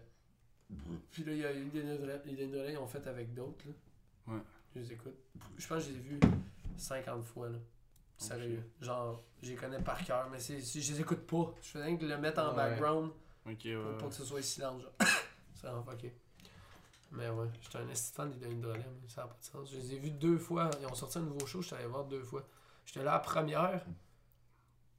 Puis 1.10 1.24
là, 1.24 1.32
il 1.32 1.38
y 1.38 1.44
a 1.44 1.52
eu 1.52 1.64
les 1.72 1.82
Denis 1.82 1.98
Drolet, 2.52 2.72
ils 2.72 2.78
ont 2.78 2.86
fait 2.86 3.06
avec 3.06 3.34
d'autres. 3.34 3.64
là. 3.66 4.34
Ouais. 4.34 4.40
Je 4.74 4.80
les 4.80 4.92
écoute. 4.92 5.14
Je 5.56 5.66
pense 5.66 5.84
que 5.84 5.90
je 5.90 5.94
les 5.94 5.98
ai 5.98 6.02
vus 6.02 6.20
50 6.76 7.24
fois. 7.24 7.48
Là. 7.48 7.58
Sérieux. 8.16 8.62
Genre, 8.80 9.22
je 9.42 9.50
les 9.50 9.56
connais 9.56 9.80
par 9.80 10.02
cœur, 10.04 10.28
mais 10.30 10.38
c'est, 10.40 10.60
je 10.60 10.92
les 10.92 11.00
écoute 11.00 11.26
pas. 11.26 11.54
Je 11.62 11.68
fais 11.68 11.82
rien 11.82 11.96
que 11.96 12.04
le 12.04 12.18
mettre 12.18 12.40
en 12.42 12.50
Ouais. 12.50 12.56
background 12.56 13.10
Ok, 13.46 13.60
ouais. 13.64 13.76
pour 13.98 14.08
que 14.10 14.14
ce 14.14 14.24
soit 14.24 14.42
silence. 14.42 14.82
Genre. 14.82 14.92
c'est 15.54 15.66
vraiment 15.66 15.82
fucké. 15.84 16.14
Mais 17.10 17.28
ouais, 17.28 17.46
j'étais 17.62 17.78
un 17.78 17.94
fan 17.94 18.30
des 18.30 18.38
Denis 18.38 18.60
Drolet, 18.60 18.86
mais 19.02 19.08
ça 19.08 19.22
n'a 19.22 19.28
pas 19.28 19.38
de 19.38 19.44
sens. 19.44 19.70
Je 19.70 19.76
les 19.76 19.94
ai 19.94 19.98
vus 19.98 20.10
deux 20.10 20.38
fois. 20.38 20.70
Ils 20.80 20.86
ont 20.86 20.94
sorti 20.94 21.18
un 21.18 21.22
nouveau 21.22 21.46
show, 21.46 21.62
j'étais 21.62 21.76
allé 21.76 21.86
voir 21.86 22.04
deux 22.04 22.22
fois. 22.22 22.46
J'étais 22.84 23.02
là 23.02 23.12
à 23.12 23.14
la 23.14 23.20
première. 23.20 23.84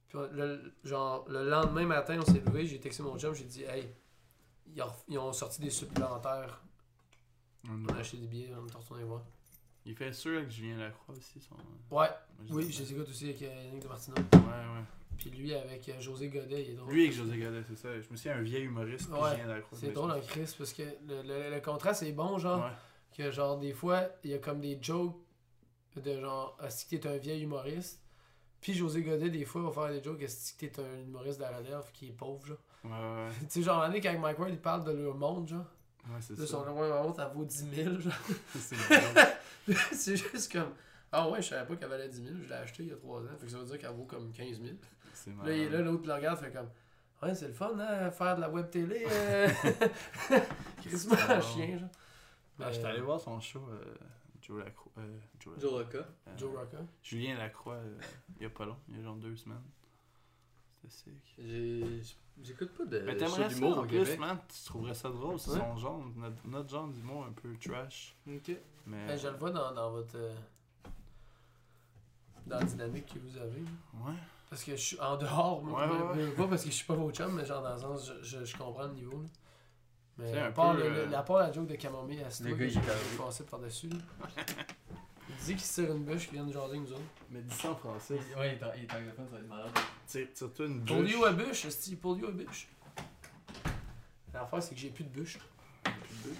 Puis 0.08 0.18
le, 0.32 0.74
genre, 0.82 1.24
le 1.28 1.48
lendemain 1.48 1.86
matin, 1.86 2.18
on 2.20 2.24
s'est 2.24 2.40
levé, 2.40 2.66
j'ai 2.66 2.80
texté 2.80 3.02
mon 3.02 3.16
chum, 3.16 3.32
j'ai 3.32 3.44
dit 3.44 3.62
Hey, 3.62 3.94
ils 4.66 4.82
ont, 4.82 4.92
ils 5.08 5.18
ont 5.18 5.32
sorti 5.32 5.60
des 5.60 5.70
supplémentaires. 5.70 6.62
On 7.68 7.84
On 7.84 7.94
a 7.94 7.98
acheté 7.98 8.16
des 8.16 8.26
billets, 8.26 8.52
on 8.54 8.66
est 8.66 8.74
retourné 8.74 9.04
voir. 9.04 9.22
Il 9.84 9.94
fait 9.96 10.12
sûr 10.12 10.38
avec 10.38 10.50
Julien 10.50 10.78
Lacroix 10.78 11.14
aussi. 11.16 11.40
Son... 11.40 11.54
Ouais, 11.54 11.60
Moi, 11.90 12.08
je 12.46 12.52
oui, 12.54 12.70
je 12.70 12.82
les 12.82 12.92
écoute 12.92 13.08
aussi 13.08 13.24
avec 13.24 13.42
euh, 13.42 13.64
Yannick 13.64 13.82
de 13.82 13.88
Martino. 13.88 14.16
Ouais, 14.16 14.40
ouais. 14.40 14.84
Puis 15.20 15.28
lui 15.30 15.54
avec 15.54 15.86
euh, 15.90 16.00
José 16.00 16.28
Godet, 16.28 16.62
il 16.64 16.70
est 16.70 16.74
drôle. 16.74 16.92
Lui 16.94 17.02
avec 17.04 17.12
José 17.14 17.36
Godet, 17.36 17.62
c'est 17.68 17.76
ça. 17.76 17.88
Je 18.00 18.08
me 18.10 18.16
souviens, 18.16 18.36
un 18.36 18.42
vieil 18.42 18.64
humoriste, 18.64 19.10
puis 19.10 19.20
Ouais, 19.20 19.46
Lacroix. 19.46 19.78
C'est 19.78 19.92
drôle 19.92 20.10
en 20.12 20.20
Chris 20.20 20.54
parce 20.56 20.72
que 20.72 20.82
le, 20.82 21.22
le, 21.22 21.54
le 21.54 21.60
contraste 21.60 22.02
est 22.02 22.12
bon, 22.12 22.38
genre. 22.38 22.64
Ouais. 22.64 22.72
Que 23.16 23.30
genre, 23.30 23.58
des 23.58 23.72
fois, 23.74 24.08
il 24.24 24.30
y 24.30 24.34
a 24.34 24.38
comme 24.38 24.60
des 24.60 24.78
jokes 24.80 25.14
de 25.96 26.20
genre, 26.20 26.56
est-ce 26.64 26.86
que 26.86 26.96
t'es 26.96 27.08
un 27.08 27.18
vieil 27.18 27.42
humoriste? 27.42 28.00
Puis 28.62 28.72
José 28.72 29.02
Godet, 29.02 29.28
des 29.28 29.44
fois, 29.44 29.62
va 29.62 29.70
faire 29.70 29.92
des 29.92 30.02
jokes, 30.02 30.22
est-ce 30.22 30.54
que 30.54 30.66
t'es 30.66 30.80
un 30.82 31.00
humoriste 31.02 31.38
de 31.38 31.44
la 31.44 31.58
relève 31.58 31.84
qui 31.92 32.08
est 32.08 32.12
pauvre, 32.12 32.46
genre. 32.46 32.58
Ouais, 32.84 32.90
ouais, 32.90 33.28
tu 33.40 33.46
sais, 33.50 33.62
genre, 33.62 33.82
l'année, 33.82 34.00
quand 34.00 34.18
Mike 34.18 34.38
Ward, 34.38 34.50
il 34.50 34.58
parle 34.58 34.84
de 34.84 34.92
leur 34.92 35.14
monde, 35.14 35.48
genre. 35.48 35.66
ouais. 36.08 36.16
C'est 36.20 36.34
son 36.46 36.64
ça. 36.64 36.72
ma 36.72 37.02
montre, 37.02 37.16
ça 37.16 37.28
vaut 37.28 37.44
10 37.44 37.66
000, 37.74 37.98
genre. 37.98 38.12
C'est 38.58 38.76
drôle. 38.76 39.76
c'est 39.92 40.16
juste 40.16 40.50
comme, 40.50 40.72
ah 41.12 41.28
ouais, 41.28 41.42
je 41.42 41.48
savais 41.48 41.66
pas 41.66 41.76
qu'elle 41.76 41.88
valait 41.90 42.08
10 42.08 42.22
000, 42.22 42.34
je 42.42 42.48
l'ai 42.48 42.54
acheté 42.54 42.82
il 42.84 42.88
y 42.88 42.92
a 42.92 42.96
3 42.96 43.20
ans. 43.20 43.24
Fait 43.38 43.46
que 43.46 43.52
ça 43.52 43.58
veut 43.58 43.64
dire 43.66 43.78
qu'elle 43.78 43.90
vaut 43.90 44.04
comme 44.04 44.32
15 44.32 44.60
000. 44.62 44.74
C'est 45.12 45.30
Là, 45.30 45.52
il 45.54 45.60
est 45.62 45.68
là, 45.70 45.80
l'autre 45.82 46.06
le 46.06 46.14
regarde, 46.14 46.38
fait 46.38 46.52
comme, 46.52 46.68
ouais, 47.22 47.34
c'est 47.34 47.48
le 47.48 47.52
fun, 47.54 47.78
hein, 47.78 48.10
faire 48.10 48.36
de 48.36 48.40
la 48.40 48.50
web 48.50 48.70
télé. 48.70 49.04
Euh... 49.08 49.48
C'est 50.88 51.12
un 51.30 51.40
chien, 51.40 51.78
genre. 51.78 51.88
Ah, 52.62 52.70
J'étais 52.70 52.84
Mais- 52.84 52.90
allé 52.90 53.00
voir 53.00 53.20
son 53.20 53.40
show, 53.40 53.66
euh, 53.70 53.94
Joe 54.42 54.62
Lacroix. 54.64 54.92
Euh, 54.98 55.18
Joe 55.38 55.54
Joe 55.60 55.70
Rocca. 55.72 55.98
Euh, 55.98 56.36
Joe 56.36 56.54
Rocca. 56.56 56.78
Julien 57.02 57.38
Lacroix, 57.38 57.74
euh, 57.74 57.98
il 58.36 58.42
y 58.42 58.46
a 58.46 58.50
pas 58.50 58.64
long, 58.66 58.76
il 58.88 58.96
y 58.96 59.00
a 59.00 59.02
genre 59.02 59.16
deux 59.16 59.36
semaines. 59.36 59.62
C'était 60.82 60.94
sick. 60.94 61.34
J'ai- 61.38 62.02
J'écoute 62.42 62.70
pas 62.74 62.86
de 62.86 63.00
Mais 63.00 63.16
t'aimerais 63.18 63.48
ça 63.50 63.54
d'humour 63.54 63.78
en 63.78 63.82
au 63.82 63.86
plus, 63.86 63.98
Québec. 63.98 64.18
man, 64.18 64.38
tu 64.48 64.64
trouverais 64.64 64.94
ça 64.94 65.10
drôle, 65.10 65.38
c'est 65.38 65.50
Ouais. 65.50 65.58
son 65.58 65.76
genre, 65.76 66.02
notre, 66.16 66.46
notre 66.46 66.68
genre 66.70 66.88
d'humour 66.88 67.26
un 67.26 67.32
peu 67.32 67.54
trash. 67.58 68.16
Ok. 68.26 68.52
Mais. 68.86 69.06
Ben, 69.08 69.18
je 69.18 69.28
le 69.28 69.36
vois 69.36 69.50
dans, 69.50 69.72
dans 69.74 69.90
votre. 69.90 70.16
euh, 70.16 70.34
dans 72.46 72.58
la 72.58 72.64
dynamique 72.64 73.12
que 73.12 73.18
vous 73.18 73.36
avez. 73.36 73.60
Ouais. 73.60 74.14
Parce 74.50 74.64
que 74.64 74.72
je 74.72 74.76
suis 74.82 75.00
en 75.00 75.16
dehors, 75.16 75.62
moi. 75.62 75.80
Ouais, 75.80 75.86
mais- 75.86 76.02
ouais. 76.22 76.26
mais 76.26 76.30
Pas 76.32 76.48
parce 76.48 76.64
que 76.64 76.70
je 76.70 76.74
suis 76.74 76.84
pas 76.84 76.94
votre 76.94 77.16
chum, 77.16 77.32
mais 77.34 77.46
genre 77.46 77.62
dans 77.62 77.74
le 77.74 77.80
sens, 77.80 78.12
je, 78.22 78.38
je, 78.40 78.44
je 78.44 78.56
comprends 78.56 78.82
le 78.84 78.92
niveau. 78.94 79.22
là. 79.22 79.28
Mais 80.18 80.32
C'est 80.32 80.38
à 80.40 80.46
un 80.46 80.52
part, 80.52 80.74
peu, 80.74 80.82
le, 80.82 80.88
le- 80.90 81.14
euh, 81.14 81.18
à 81.18 81.22
part 81.22 81.38
la 81.38 81.52
joke 81.52 81.68
de 81.68 81.76
camomille 81.76 82.22
à 82.22 82.30
ce 82.30 82.42
gars, 82.42 82.50
j'ai 82.58 82.66
il 82.66 82.78
est 82.78 83.16
passé 83.16 83.44
par-dessus. 83.44 83.88
Il 83.88 85.36
dit 85.46 85.54
qu'il 85.54 85.60
se 85.60 85.80
tire 85.82 85.92
une 85.94 86.04
bûche, 86.04 86.24
qu'il 86.24 86.32
vient 86.34 86.44
de 86.44 86.52
jaser 86.52 86.78
nous 86.78 86.92
autres. 86.92 87.00
Mais 87.30 87.40
dis 87.40 87.54
ça 87.54 87.70
en 87.70 87.76
français. 87.76 88.18
Ouais, 88.36 88.56
il 88.56 88.60
est, 88.60 88.64
en- 88.64 88.72
il 88.76 88.82
est 88.82 88.92
anglophone, 88.94 89.26
ça 89.28 89.32
va 89.36 89.38
être 89.38 89.48
malade. 89.48 89.70
Tire- 90.06 90.32
Tire-toi 90.34 90.66
une 90.66 90.84
Pour 90.84 90.96
bûche. 90.96 91.08
lui 91.10 91.16
ou 91.16 91.24
à 91.24 91.32
bûche, 91.32 91.68
c'est 91.68 91.96
pour 91.96 92.14
lui 92.16 92.24
ou 92.24 92.28
à 92.28 92.32
bûche. 92.32 92.68
L'affaire, 94.34 94.62
c'est 94.62 94.74
que 94.74 94.80
j'ai 94.80 94.90
plus 94.90 95.04
de 95.04 95.10
bûche. 95.10 95.38
Plus 95.84 95.92
de 96.24 96.30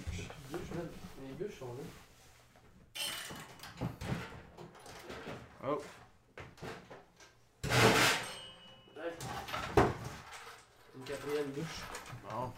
bûche, 0.57 0.69
man. 0.75 0.87
Les 1.27 1.33
bûches 1.45 1.57
sont 1.57 1.73
là. 1.73 3.87
Oh, 5.63 5.81
Une 10.95 11.03
bûche. 11.61 11.83
bon. 12.29 12.51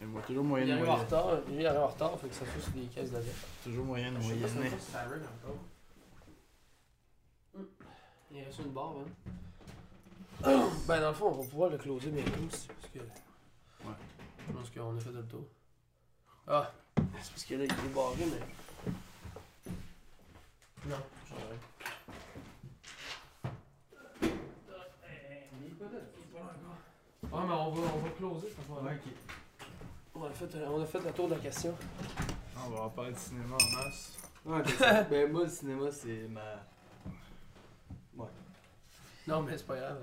Il 0.00 0.14
y 0.14 0.16
a 0.16 0.20
toujours 0.22 0.44
moyen 0.44 0.64
Il 0.64 0.68
de 0.68 0.74
arrive 0.76 0.88
en 0.90 0.96
retard, 0.96 1.34
lui 1.48 1.56
il 1.60 1.66
arrive 1.66 1.80
en 1.80 1.86
retard, 1.88 2.18
fait 2.20 2.28
que 2.28 2.34
ça 2.34 2.44
sur 2.60 2.70
des 2.72 2.86
caisses 2.86 3.10
d'avec. 3.10 3.32
Toujours 3.64 3.84
moyen 3.84 4.12
de 4.12 4.20
Je 4.20 4.28
sais 4.28 4.34
pas 4.34 4.48
si 4.48 4.54
moyenner. 4.54 4.70
ça 4.70 4.76
fait 4.76 5.08
Siren 5.08 5.22
encore. 5.42 5.58
Hum. 7.56 7.66
Il 8.30 8.44
reste 8.44 8.58
une 8.60 8.70
barre, 8.72 8.94
hein. 9.00 9.08
Ben, 10.86 11.00
dans 11.00 11.08
le 11.08 11.14
fond, 11.14 11.26
on 11.28 11.42
va 11.42 11.48
pouvoir 11.48 11.70
le 11.70 11.78
closer 11.78 12.10
bientôt 12.10 12.30
aussi, 12.46 12.68
parce 12.68 12.92
que. 12.92 12.98
Ouais. 13.00 13.94
Je 14.46 14.52
pense 14.52 14.70
qu'on 14.70 14.96
a 14.96 15.00
fait 15.00 15.10
le 15.10 15.24
tour. 15.24 15.44
Ah, 16.46 16.72
c'est 16.96 17.30
parce 17.32 17.44
que 17.44 17.54
là, 17.54 17.64
il 17.64 17.70
est 17.70 17.94
barré, 17.94 18.24
mais. 18.30 19.72
Non, 20.88 20.96
j'en 21.28 21.36
ai 21.36 21.38
rien. 21.40 21.58
Ouais, 27.30 27.37
mais 27.48 27.54
on 27.54 27.70
va, 27.70 27.80
on 27.96 27.98
va 28.00 28.10
closer 28.16 28.48
cette 28.48 28.64
fois-là. 28.66 28.90
ok. 28.92 29.12
On 30.14 30.24
a, 30.24 30.30
fait, 30.30 30.48
on 30.68 30.82
a 30.82 30.86
fait 30.86 31.00
le 31.00 31.12
tour 31.12 31.28
de 31.28 31.34
la 31.34 31.40
question. 31.40 31.74
Ah, 32.56 32.60
On 32.66 32.70
va 32.70 32.80
en 32.82 32.88
parler 32.90 33.12
de 33.12 33.18
cinéma 33.18 33.54
en 33.56 33.76
masse. 33.76 34.16
Ouais, 34.44 34.62
ben, 34.62 34.68
ça- 34.78 35.02
ben 35.10 35.30
moi, 35.32 35.42
le 35.44 35.48
cinéma, 35.48 35.90
c'est 35.92 36.28
ma. 36.28 36.40
Non, 39.26 39.42
mais 39.42 39.56
c'est 39.58 39.66
pas 39.66 39.76
grave. 39.76 39.98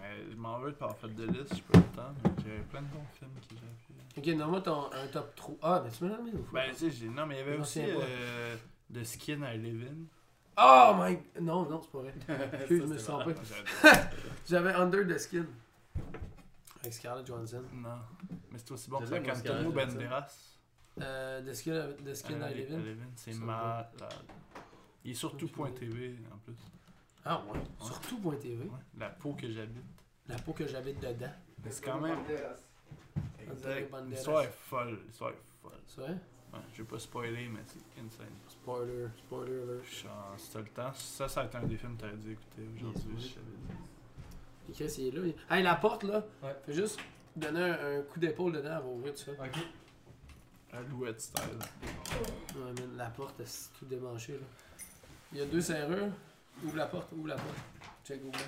Mais 0.00 0.30
je 0.30 0.36
m'en 0.36 0.58
veux 0.58 0.70
de 0.70 0.76
pas 0.76 0.84
avoir 0.86 0.98
fait 1.00 1.08
de 1.08 1.24
liste, 1.26 1.54
j'ai 1.54 1.62
pas 1.62 1.78
eu 1.78 1.82
le 1.82 1.96
temps. 1.96 2.14
J'avais 2.44 2.58
plein 2.70 2.82
de 2.82 2.86
bons 2.88 3.06
films 3.18 3.30
que 3.40 3.54
j'ai 3.54 3.56
fait. 3.56 4.30
Ok, 4.32 4.38
donne-moi 4.38 4.60
ton 4.60 4.90
un 4.92 5.06
top 5.10 5.34
3. 5.34 5.54
Ah, 5.62 5.82
mais 5.84 5.90
tu 5.90 6.04
me 6.04 6.10
l'as 6.10 6.18
mis 6.18 6.30
fois. 6.32 6.40
Ben, 6.52 6.70
tu 6.72 6.76
sais, 6.76 6.90
j'ai- 6.90 7.08
non, 7.08 7.24
mais 7.26 7.36
il 7.36 7.38
y 7.38 7.40
avait 7.40 7.56
Je 7.56 7.60
aussi 7.62 7.80
euh, 7.82 8.56
The 8.92 9.02
Skin 9.02 9.40
I 9.52 9.56
Live 9.58 9.88
In. 9.90 9.96
Oh 10.58 10.94
my. 10.98 11.18
Non, 11.42 11.68
non, 11.68 11.80
c'est 11.82 11.90
pas 11.90 11.98
vrai. 12.00 12.14
Je 12.68 12.74
me 12.74 12.96
suis 12.96 13.04
Ça, 13.06 13.12
trompé. 13.12 13.34
J'adore. 13.82 14.02
J'avais 14.48 14.72
Under 14.74 15.06
the 15.06 15.18
Skin. 15.18 15.46
Avec 16.86 16.94
Scarlett 16.94 17.26
Johansson. 17.26 17.62
Non. 17.72 17.98
Mais 18.50 18.58
c'est 18.58 18.70
aussi 18.70 18.88
bon 18.88 18.98
que 18.98 19.06
ça 19.06 19.16
Scarlett 19.20 19.46
Johansson. 19.46 19.70
Banderas. 19.70 20.58
Euh, 21.00 21.42
the 21.42 21.52
Skin, 22.14 22.40
I 22.40 22.54
Live 22.54 23.06
C'est 23.16 23.34
malade. 23.34 23.88
Il 25.04 25.10
est 25.10 25.14
surtout 25.14 25.48
point 25.48 25.70
TV 25.70 26.16
en 26.32 26.38
plus. 26.38 26.54
Ah 27.24 27.42
ouais. 27.52 27.58
Surtout 27.80 28.18
point 28.18 28.36
TV. 28.36 28.64
Ouais. 28.64 28.78
La 28.98 29.10
peau 29.10 29.34
que 29.34 29.50
j'habite. 29.50 29.84
La 30.28 30.36
peau 30.36 30.52
que 30.52 30.66
j'habite 30.66 31.00
dedans. 31.00 31.32
Mais 31.64 31.70
c'est 31.70 31.84
quand 31.84 32.00
même. 32.00 32.18
Antonio. 33.50 33.86
L'histoire 34.08 34.42
est 34.42 34.52
folle. 34.52 35.00
L'histoire 35.06 35.30
est 35.30 35.42
folle. 35.62 35.72
C'est 35.86 36.00
vrai? 36.00 36.16
Ouais, 36.52 36.60
je 36.72 36.82
vais 36.82 36.88
pas 36.88 36.98
spoiler, 36.98 37.48
mais 37.48 37.60
c'est 37.66 38.00
insane. 38.00 38.26
Spoiler, 38.48 39.08
spoiler 39.18 39.62
alert. 39.62 39.84
T'as 40.52 40.58
le 40.60 40.66
temps, 40.66 40.94
ça, 40.94 41.28
ça 41.28 41.42
a 41.42 41.44
été 41.46 41.56
un 41.56 41.64
des 41.64 41.76
films 41.76 41.96
que 41.96 42.02
t'aurais 42.02 42.16
dû 42.16 42.32
écouter 42.32 42.62
aujourd'hui. 42.74 43.14
Yes, 43.14 43.28
je 43.28 43.34
t'avais 43.34 43.46
dit. 43.46 43.74
Et 44.68 44.72
Chris, 44.72 44.94
il 44.98 45.06
est 45.08 45.10
là. 45.12 45.22
il- 45.26 45.54
Hey, 45.54 45.62
la 45.62 45.76
porte 45.76 46.02
là. 46.04 46.24
Ouais. 46.42 46.56
Fais 46.64 46.72
juste 46.72 46.98
donner 47.34 47.62
un, 47.62 47.98
un 47.98 48.02
coup 48.02 48.18
d'épaule 48.18 48.52
dedans, 48.52 48.76
elle 48.76 48.82
va 48.82 48.86
ouvrir 48.88 49.14
tout 49.14 49.20
ça. 49.20 49.32
Ok. 49.32 49.58
Alouette 50.72 51.20
style. 51.20 51.42
Ouais, 52.56 52.72
man, 52.72 52.96
la 52.96 53.10
porte, 53.10 53.40
c'est 53.44 53.72
tout 53.78 53.84
démanché, 53.86 54.32
là. 54.34 54.46
Il 55.32 55.38
y 55.38 55.40
a 55.42 55.46
deux 55.46 55.60
serrures. 55.60 56.12
Ouvre 56.64 56.76
la 56.76 56.86
porte, 56.86 57.12
ouvre 57.12 57.28
la 57.28 57.36
porte. 57.36 57.56
Check, 58.04 58.22
ouvre 58.24 58.38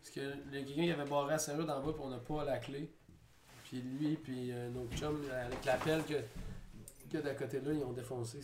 Parce 0.00 0.10
que 0.14 0.20
le 0.20 0.64
quelqu'un 0.64 0.82
il 0.82 0.92
avait 0.92 1.08
barré 1.08 1.30
la 1.32 1.38
serrure 1.38 1.66
d'en 1.66 1.82
bas, 1.84 1.92
puis 1.92 2.02
on 2.04 2.10
n'a 2.10 2.18
pas 2.18 2.44
la 2.44 2.58
clé. 2.58 2.90
Puis 3.64 3.82
lui, 3.82 4.16
puis 4.16 4.50
euh, 4.52 4.70
notre 4.70 4.96
chum, 4.96 5.20
avec 5.30 5.64
la 5.64 5.76
pelle 5.76 6.02
que, 6.04 6.14
que 7.10 7.18
d'à 7.18 7.34
côté 7.34 7.60
là, 7.60 7.72
ils 7.72 7.82
ont 7.84 7.92
défoncé. 7.92 8.40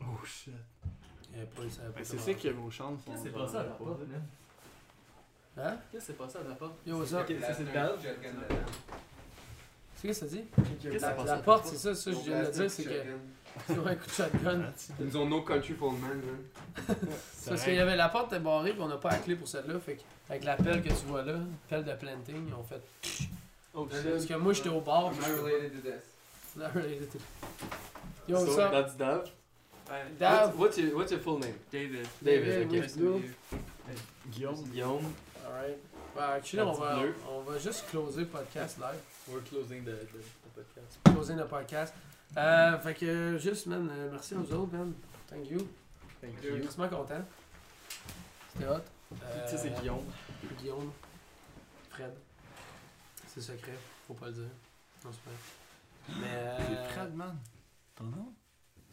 Oh 0.00 0.24
shit. 0.24 0.52
Y 1.34 1.36
avait 1.36 1.46
pas, 1.46 1.62
ça 1.70 1.82
avait 1.82 1.90
pas 1.92 1.98
Ben, 1.98 2.04
c'est 2.04 2.18
ça 2.18 2.34
que 2.34 2.48
vos 2.48 2.70
chances 2.70 3.04
sont. 3.04 3.10
Qu'est-ce 3.10 3.22
qui 3.22 3.28
s'est 3.28 3.34
passé 3.34 3.56
à 3.56 3.62
la 3.62 3.68
porte? 3.70 4.00
Hein? 5.56 5.76
Qu'est-ce 5.90 6.00
qui 6.00 6.06
s'est 6.06 6.12
passé 6.18 6.38
à 6.38 6.48
la 6.48 6.54
porte? 6.54 6.74
Yo, 6.86 6.98
what's 6.98 7.12
up? 7.12 7.20
Ok, 7.28 7.36
ça, 7.40 7.54
c'est. 7.54 7.64
C'est 9.96 10.06
qu'est-ce 10.06 10.20
que 10.20 10.26
ça 10.26 10.26
dit? 10.26 10.44
La, 11.26 11.36
porte, 11.38 11.66
c'est 11.66 11.76
ça, 11.76 11.94
ça, 11.94 12.12
je 12.12 12.16
viens 12.18 12.40
de 12.42 12.46
le 12.46 12.52
dire, 12.52 12.70
c'est 12.70 12.84
que. 12.84 12.90
C'est 13.66 13.72
un 13.86 13.94
coup 13.96 14.06
de 14.06 14.10
shotgun. 14.10 14.72
Ils 15.00 15.06
nous 15.06 15.16
ont 15.16 15.26
no 15.26 15.42
country 15.42 15.74
for 15.74 15.92
men, 15.92 16.00
man. 16.02 16.96
C'est 17.32 17.50
parce 17.50 17.64
qu'il 17.64 17.74
y 17.74 17.78
avait 17.80 17.96
la 17.96 18.08
porte 18.08 18.32
était 18.32 18.40
barrée, 18.40 18.72
puis 18.72 18.80
on 18.80 18.86
n'a 18.88 18.98
pas 18.98 19.10
la 19.10 19.18
clé 19.18 19.34
pour 19.34 19.48
celle-là. 19.48 19.80
Fait 19.80 19.96
que, 19.96 20.02
avec 20.30 20.44
la 20.44 20.54
pelle 20.54 20.82
que 20.82 20.88
tu 20.90 21.06
vois 21.06 21.22
là, 21.24 21.34
pelle 21.68 21.84
de 21.84 21.92
planting, 21.94 22.46
ils 22.46 22.54
ont 22.54 22.62
fait. 22.62 22.80
Oh 23.74 23.86
Parce 23.90 24.26
que 24.26 24.34
moi, 24.34 24.52
j'étais 24.52 24.68
au 24.68 24.80
bar. 24.80 25.10
Not 25.10 25.42
related 25.42 25.72
to 25.72 25.80
this. 25.88 26.56
Not 26.56 26.68
related 26.74 27.10
to- 27.10 27.18
Yo, 28.28 28.44
So, 28.46 28.56
ça. 28.56 28.68
that's 28.70 28.96
Dav. 28.96 29.24
Dav. 30.18 30.48
What's, 30.48 30.58
what's 30.58 30.78
your, 30.78 30.96
what's 30.96 31.10
your 31.12 31.20
full 31.20 31.38
name? 31.38 31.54
David. 31.70 32.08
David, 32.22 32.68
David, 32.68 32.84
ok. 32.84 32.96
Blue. 32.96 33.22
Guillaume. 34.30 34.64
Guillaume. 34.70 35.14
Alright. 35.46 35.78
Bah, 36.14 36.32
actually, 36.36 36.60
on 36.62 36.72
va, 36.72 36.98
on 37.30 37.40
va 37.42 37.58
juste 37.58 37.86
closer 37.90 38.20
le 38.20 38.26
podcast 38.26 38.78
live. 38.78 39.00
We're 39.28 39.40
closing 39.42 39.84
the, 39.84 39.92
the, 39.92 40.18
the 40.18 40.50
podcast. 40.54 40.98
Closer 41.04 41.34
le 41.36 41.46
podcast. 41.46 41.94
Euh, 42.36 42.78
fait 42.80 42.94
que, 42.94 43.38
juste, 43.38 43.66
man, 43.66 43.88
euh, 43.90 44.10
merci 44.12 44.34
à 44.34 44.38
vous 44.38 44.52
autres, 44.54 44.72
man. 44.72 44.92
Thank 45.28 45.50
you. 45.50 45.58
Thank 46.20 46.32
Je 46.42 46.48
suis 46.48 46.56
you. 46.58 46.68
vraiment 46.76 46.96
content. 46.98 47.24
C'était 48.52 48.66
hot. 48.68 48.82
Euh, 49.22 49.46
Ça, 49.46 49.56
c'est 49.56 49.70
Guillaume. 49.80 50.04
Guillaume. 50.60 50.90
Fred. 51.90 52.12
C'est 53.26 53.40
secret, 53.40 53.72
faut 54.06 54.14
pas 54.14 54.26
le 54.26 54.32
dire. 54.32 54.42
Non, 55.04 55.10
c'est 55.12 55.22
pas. 55.22 56.18
Mais. 56.20 56.26
euh, 56.26 56.58
C'est 56.58 56.92
Fred, 56.94 57.14
man. 57.14 57.36
Ton 57.94 58.04
nom? 58.04 58.32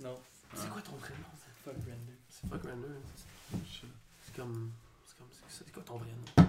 Non. 0.02 0.18
C'est 0.56 0.69
quoi 0.69 0.82
ton 0.82 0.94
prénom? 0.94 1.19
ça? 1.36 1.45
Fuck 1.64 1.73
Render. 1.76 2.18
C'est 2.30 2.49
pas 2.49 2.57
Grander. 2.57 2.88
c'est-. 3.15 3.88
C'est 4.22 4.36
comme. 4.36 4.72
C'est 5.06 5.18
comme. 5.18 5.27
C'est 5.32 5.65
c'est 5.65 5.72
quoi 5.72 5.84
ton 5.84 5.98
vrai 5.98 6.10
nom? 6.10 6.45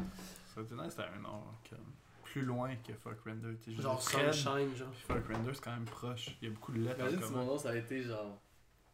Ça 0.54 0.62
veut 0.62 0.64
dire 0.64 0.84
c'était 0.90 1.02
un 1.02 1.18
nom 1.20 1.42
comme 1.68 1.78
plus 2.22 2.42
loin 2.42 2.74
que 2.76 2.92
Fuck 2.94 3.18
Render. 3.24 3.56
Genre 3.78 4.02
Fred, 4.02 4.32
Sunshine, 4.32 4.76
genre. 4.76 4.90
puis 4.90 5.04
Fuck 5.06 5.26
Render, 5.32 5.54
c'est 5.54 5.62
quand 5.64 5.70
même 5.72 5.84
proche. 5.84 6.36
Il 6.42 6.48
y 6.48 6.50
a 6.50 6.54
beaucoup 6.54 6.72
de 6.72 6.78
lettres 6.80 7.00
Imagine 7.00 7.22
si 7.22 7.32
mon 7.32 7.44
nom, 7.44 7.58
ça 7.58 7.70
a 7.70 7.76
été 7.76 8.02
genre. 8.02 8.38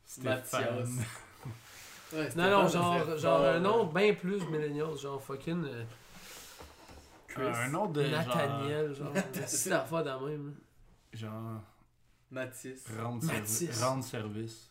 Stéphane. 0.05 0.35
Mathias. 0.35 0.89
Ouais, 2.13 2.29
Non, 2.37 2.51
non, 2.51 2.69
genre, 2.69 3.03
c'est 3.07 3.19
genre 3.21 3.43
un 3.43 3.59
nom 3.59 3.87
bien 3.87 4.13
plus 4.13 4.45
millennial, 4.49 4.95
genre 4.99 5.19
fucking 5.23 5.65
euh, 5.65 5.83
Chris. 7.27 7.43
Euh, 7.43 7.55
un 7.55 7.69
nom 7.71 7.87
de 7.87 8.03
Nathaniel, 8.03 8.95
genre. 8.95 9.15
C'est 9.47 9.71
la 9.71 9.81
fois 9.83 10.03
dans 10.03 10.21
même. 10.21 10.55
genre. 11.15 11.33
Genre. 11.33 11.61
Mathis. 12.31 12.85
Rendre, 13.01 13.25
Mathis. 13.25 13.71
servi- 13.71 13.83
rendre 13.83 14.05
service. 14.05 14.71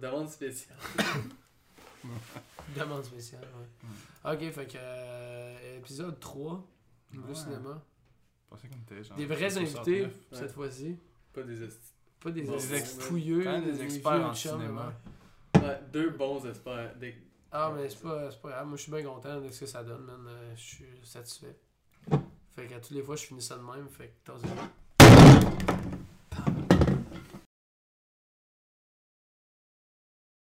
Demande 0.00 0.28
spéciale. 0.28 0.76
Demande 2.76 3.04
spéciale, 3.04 3.42
ouais. 4.24 4.32
Ok, 4.34 4.52
fait 4.52 4.66
que. 4.66 4.76
euh, 4.78 5.78
épisode 5.78 6.18
3, 6.18 6.66
Niveau 7.12 7.28
Ouais. 7.28 7.34
cinéma. 7.34 7.82
Je 8.44 8.48
pensais 8.56 8.68
qu'on 8.68 8.76
était 8.94 9.04
genre. 9.04 9.16
Des 9.16 9.26
vrais 9.26 9.50
69. 9.50 9.76
invités, 9.76 10.02
Ouais. 10.04 10.10
cette 10.32 10.52
fois-ci. 10.52 10.96
Pas 11.32 11.42
des 11.42 11.62
esti. 11.62 11.92
Pas 12.20 12.30
des 12.30 12.74
estis 12.74 13.00
fouilleux, 13.00 13.44
des 13.60 13.72
des 13.72 13.82
experts 13.82 14.26
en 14.26 14.34
cinéma. 14.34 14.92
ouais. 15.54 15.60
Ouais, 15.60 15.80
deux 15.92 16.10
bons 16.10 16.44
experts. 16.46 16.96
Des... 16.96 17.14
Ah, 17.52 17.72
mais 17.76 17.88
c'est 17.88 18.00
pas, 18.02 18.30
c'est 18.30 18.40
pas 18.40 18.48
grave. 18.50 18.66
Moi, 18.66 18.76
je 18.76 18.82
suis 18.82 18.92
bien 18.92 19.02
content 19.04 19.40
de 19.40 19.50
ce 19.50 19.60
que 19.60 19.66
ça 19.66 19.84
donne, 19.84 20.02
man. 20.04 20.26
Euh, 20.28 20.52
Je 20.56 20.60
suis 20.60 20.86
satisfait. 21.04 21.56
Fait 22.54 22.66
que 22.66 22.74
à 22.74 22.80
toutes 22.80 22.90
les 22.92 23.02
fois, 23.02 23.16
je 23.16 23.24
finis 23.26 23.42
ça 23.42 23.56
de 23.56 23.62
même. 23.62 23.88
Fait 23.88 24.08
que, 24.08 24.12
t'as 24.24 24.34